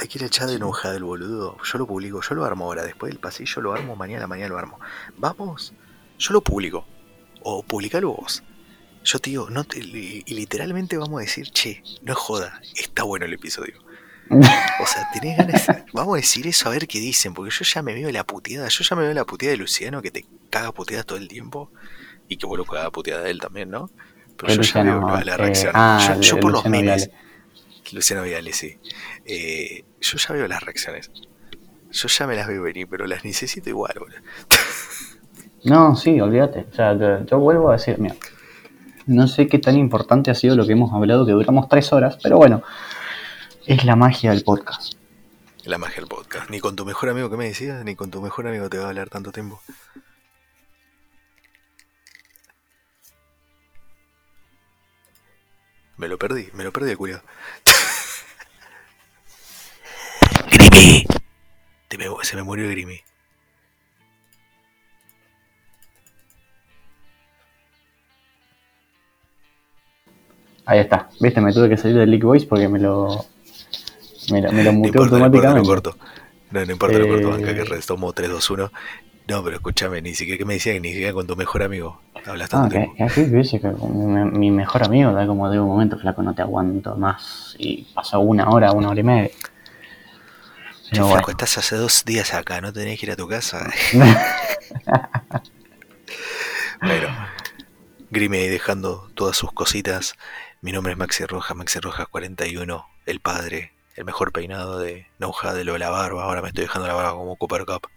Hay 0.00 0.08
que 0.08 0.18
ir 0.18 0.24
al 0.24 0.30
chat 0.30 0.48
de 0.48 0.56
enojada 0.56 0.94
del 0.94 1.04
boludo. 1.04 1.56
Yo 1.62 1.78
lo 1.78 1.86
publico, 1.86 2.20
yo 2.28 2.34
lo 2.34 2.44
armo 2.44 2.64
ahora. 2.64 2.82
Después 2.82 3.10
del 3.12 3.20
pasillo 3.20 3.62
lo 3.62 3.72
armo, 3.72 3.94
mañana, 3.94 4.26
mañana 4.26 4.48
lo 4.48 4.58
armo. 4.58 4.80
Vamos, 5.16 5.72
yo 6.18 6.32
lo 6.32 6.40
publico. 6.40 6.84
O 7.44 7.62
publicalo 7.62 8.14
vos. 8.14 8.42
Yo 9.04 9.18
te 9.18 9.30
digo, 9.30 9.50
no 9.50 9.64
te- 9.64 9.80
y 9.80 10.24
literalmente 10.34 10.96
vamos 10.96 11.18
a 11.18 11.22
decir, 11.22 11.50
che, 11.50 11.82
no 12.02 12.14
joda, 12.14 12.60
está 12.74 13.02
bueno 13.04 13.26
el 13.26 13.32
episodio. 13.34 13.74
O 14.80 14.86
sea, 14.86 15.08
tenés 15.12 15.36
ganas. 15.38 15.66
Vamos 15.92 16.14
a 16.14 16.16
decir 16.16 16.46
eso 16.46 16.68
a 16.68 16.72
ver 16.72 16.88
qué 16.88 16.98
dicen, 16.98 17.32
porque 17.34 17.50
yo 17.52 17.64
ya 17.64 17.82
me 17.82 17.94
veo 17.94 18.10
la 18.10 18.24
puteada. 18.24 18.66
Yo 18.68 18.82
ya 18.82 18.96
me 18.96 19.02
veo 19.02 19.12
la 19.14 19.24
puteada 19.24 19.52
de 19.52 19.58
Luciano 19.58 20.02
que 20.02 20.10
te 20.10 20.24
caga 20.50 20.72
puteadas 20.72 21.06
todo 21.06 21.18
el 21.18 21.28
tiempo. 21.28 21.70
Y 22.28 22.38
que 22.38 22.46
vos 22.46 22.58
lo 22.58 22.64
cagas 22.64 22.90
puteada 22.90 23.22
de 23.22 23.30
él 23.30 23.38
también, 23.40 23.70
¿no? 23.70 23.90
Pero 24.36 24.48
De 24.52 24.56
yo 24.56 24.62
ya 24.62 24.82
veo 24.82 25.00
la, 25.24 25.34
eh, 25.34 25.36
reacción. 25.36 25.72
ah, 25.74 26.16
yo, 26.16 26.20
yo 26.20 26.34
de 26.36 26.42
por 26.42 26.52
los 26.52 26.64
memes. 26.66 27.10
Luciano 27.92 28.22
Viale, 28.24 28.52
sí. 28.52 28.78
Eh, 29.26 29.84
yo 30.00 30.18
ya 30.18 30.34
veo 30.34 30.48
las 30.48 30.62
reacciones. 30.62 31.10
Yo 31.92 32.08
ya 32.08 32.26
me 32.26 32.34
las 32.34 32.48
veo 32.48 32.62
venir, 32.62 32.88
pero 32.90 33.06
las 33.06 33.24
necesito 33.24 33.68
igual, 33.68 33.94
boludo. 33.98 34.18
No, 35.64 35.94
sí, 35.96 36.20
olvídate. 36.20 36.66
O 36.70 36.74
sea, 36.74 36.98
yo, 36.98 37.24
yo 37.24 37.38
vuelvo 37.38 37.70
a 37.70 37.74
decir, 37.74 37.98
mira, 37.98 38.16
no 39.06 39.28
sé 39.28 39.46
qué 39.48 39.58
tan 39.58 39.76
importante 39.76 40.30
ha 40.30 40.34
sido 40.34 40.56
lo 40.56 40.66
que 40.66 40.72
hemos 40.72 40.92
hablado, 40.92 41.26
que 41.26 41.32
duramos 41.32 41.68
tres 41.68 41.92
horas, 41.92 42.18
pero 42.22 42.36
bueno, 42.36 42.62
es 43.66 43.84
la 43.84 43.96
magia 43.96 44.30
del 44.30 44.44
podcast. 44.44 44.94
La 45.64 45.78
magia 45.78 45.96
del 45.96 46.08
podcast. 46.08 46.50
Ni 46.50 46.60
con 46.60 46.76
tu 46.76 46.84
mejor 46.84 47.08
amigo 47.08 47.30
que 47.30 47.36
me 47.36 47.46
decías, 47.46 47.84
ni 47.84 47.94
con 47.94 48.10
tu 48.10 48.20
mejor 48.20 48.46
amigo 48.46 48.68
te 48.68 48.78
va 48.78 48.84
a 48.84 48.88
hablar 48.88 49.08
tanto 49.08 49.32
tiempo. 49.32 49.60
Me 55.96 56.08
lo 56.08 56.18
perdí, 56.18 56.48
me 56.52 56.64
lo 56.64 56.72
perdí 56.72 56.90
el 56.90 56.98
culiado. 56.98 57.22
Se 62.24 62.36
me 62.36 62.42
murió 62.42 62.68
Grimy. 62.70 63.00
Ahí 70.66 70.78
está. 70.80 71.08
Viste, 71.20 71.40
me 71.40 71.52
tuve 71.52 71.68
que 71.68 71.76
salir 71.76 71.96
del 71.98 72.10
League 72.10 72.24
Voice 72.24 72.46
porque 72.46 72.68
me 72.68 72.78
lo, 72.78 73.26
me 74.30 74.40
lo, 74.42 74.52
me 74.52 74.62
lo 74.64 74.72
No 74.72 74.78
muteó 74.78 75.02
importa, 75.02 75.18
no 75.18 75.24
importa, 75.26 75.52
automáticamente. 75.52 75.64
corto. 75.64 75.96
No, 76.50 76.64
no 76.64 76.72
importa, 76.72 76.98
lo 76.98 77.08
corto, 77.08 77.28
Eh, 77.28 77.30
banca 77.30 77.54
que 77.54 77.64
retomo 77.64 78.12
3, 78.12 78.30
2, 78.30 78.50
1. 78.50 78.72
No, 79.28 79.42
pero 79.44 79.56
escúchame, 79.56 80.02
ni 80.02 80.14
siquiera 80.14 80.38
que 80.38 80.44
me 80.44 80.54
decían, 80.54 80.82
ni 80.82 80.90
siquiera 80.90 81.12
con 81.12 81.26
tu 81.26 81.36
mejor 81.36 81.62
amigo. 81.62 82.00
Hablas 82.26 82.50
tanto 82.50 82.66
Ah, 82.66 82.68
que, 82.70 83.02
así 83.02 83.58
que 83.60 83.68
mi, 83.68 84.24
mi 84.38 84.50
mejor 84.50 84.84
amigo, 84.84 85.12
da 85.12 85.26
como 85.26 85.50
de 85.50 85.58
un 85.60 85.68
momento, 85.68 85.98
flaco, 85.98 86.22
no 86.22 86.34
te 86.34 86.42
aguanto 86.42 86.96
más. 86.96 87.54
Y 87.58 87.84
pasó 87.94 88.20
una 88.20 88.48
hora, 88.50 88.72
una 88.72 88.90
hora 88.90 89.00
y 89.00 89.02
media. 89.02 89.30
Che, 90.92 91.02
Pero 91.02 91.08
flaco, 91.08 91.26
bueno. 91.26 91.30
estás 91.32 91.58
hace 91.58 91.76
dos 91.76 92.04
días 92.04 92.34
acá, 92.34 92.60
no 92.60 92.72
tenés 92.72 93.00
que 93.00 93.06
ir 93.06 93.12
a 93.12 93.16
tu 93.16 93.26
casa. 93.28 93.70
Bueno, 96.80 97.08
Grime 98.10 98.38
ahí 98.38 98.48
dejando 98.48 99.10
todas 99.14 99.36
sus 99.36 99.52
cositas. 99.52 100.14
Mi 100.64 100.72
nombre 100.72 100.92
es 100.92 100.98
Maxi 100.98 101.26
Rojas, 101.26 101.54
Maxi 101.54 101.78
Rojas 101.78 102.08
41, 102.08 102.88
el 103.04 103.20
padre, 103.20 103.74
el 103.96 104.06
mejor 104.06 104.32
peinado 104.32 104.78
de 104.78 105.06
Nauja 105.18 105.52
de 105.52 105.62
lo 105.62 105.74
de 105.74 105.78
la 105.78 105.90
barba. 105.90 106.24
Ahora 106.24 106.40
me 106.40 106.48
estoy 106.48 106.62
dejando 106.64 106.88
la 106.88 106.94
barba 106.94 107.12
como 107.12 107.36
Cooper 107.36 107.66
Cup. 107.66 107.90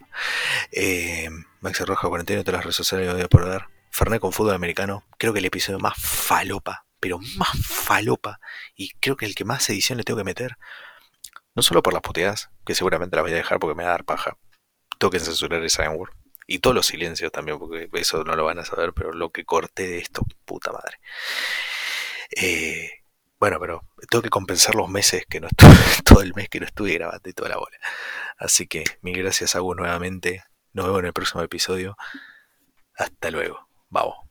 Eh, 0.70 1.30
Maxi 1.60 1.84
Rojas 1.84 2.10
41, 2.10 2.44
todas 2.44 2.58
las 2.58 2.64
redes 2.64 2.76
sociales 2.76 3.10
voy 3.10 3.22
a 3.22 3.28
poder. 3.28 3.64
Fernet 3.90 4.20
con 4.20 4.34
fútbol 4.34 4.52
americano. 4.52 5.02
Creo 5.16 5.32
que 5.32 5.38
el 5.38 5.46
episodio 5.46 5.78
más 5.78 5.94
falopa, 5.96 6.84
pero 7.00 7.18
más 7.38 7.56
falopa. 7.66 8.38
Y 8.76 8.90
creo 9.00 9.16
que 9.16 9.24
el 9.24 9.34
que 9.34 9.46
más 9.46 9.66
edición 9.70 9.96
le 9.96 10.04
tengo 10.04 10.18
que 10.18 10.24
meter. 10.24 10.58
No 11.54 11.62
solo 11.62 11.82
por 11.82 11.94
las 11.94 12.02
puteadas, 12.02 12.50
que 12.66 12.74
seguramente 12.74 13.16
las 13.16 13.22
voy 13.22 13.32
a 13.32 13.36
dejar 13.36 13.60
porque 13.60 13.76
me 13.76 13.84
va 13.84 13.88
a 13.88 13.92
dar 13.92 14.04
paja. 14.04 14.36
Tengo 14.98 15.10
que 15.10 15.20
censurar 15.20 15.64
esa. 15.64 15.90
Y 16.46 16.58
todos 16.58 16.76
los 16.76 16.84
silencios 16.84 17.32
también, 17.32 17.58
porque 17.58 17.88
eso 17.94 18.24
no 18.24 18.36
lo 18.36 18.44
van 18.44 18.58
a 18.58 18.66
saber, 18.66 18.92
pero 18.92 19.14
lo 19.14 19.30
que 19.30 19.46
corté 19.46 19.88
de 19.88 19.98
esto, 20.00 20.20
puta 20.44 20.70
madre. 20.70 20.98
Eh, 22.40 22.90
Bueno, 23.40 23.58
pero 23.60 23.82
tengo 24.10 24.22
que 24.22 24.30
compensar 24.30 24.74
los 24.74 24.88
meses 24.88 25.24
que 25.28 25.40
no 25.40 25.48
estuve, 25.48 25.70
todo 26.04 26.22
el 26.22 26.34
mes 26.34 26.48
que 26.48 26.60
no 26.60 26.66
estuve 26.66 26.94
grabando 26.94 27.28
y 27.28 27.32
toda 27.32 27.50
la 27.50 27.56
bola. 27.58 27.76
Así 28.38 28.66
que 28.66 28.84
mil 29.02 29.16
gracias 29.18 29.54
a 29.56 29.60
vos 29.60 29.76
nuevamente. 29.76 30.42
Nos 30.72 30.86
vemos 30.86 31.00
en 31.00 31.06
el 31.06 31.12
próximo 31.12 31.42
episodio. 31.42 31.96
Hasta 32.94 33.30
luego. 33.30 33.68
Vamos. 33.90 34.27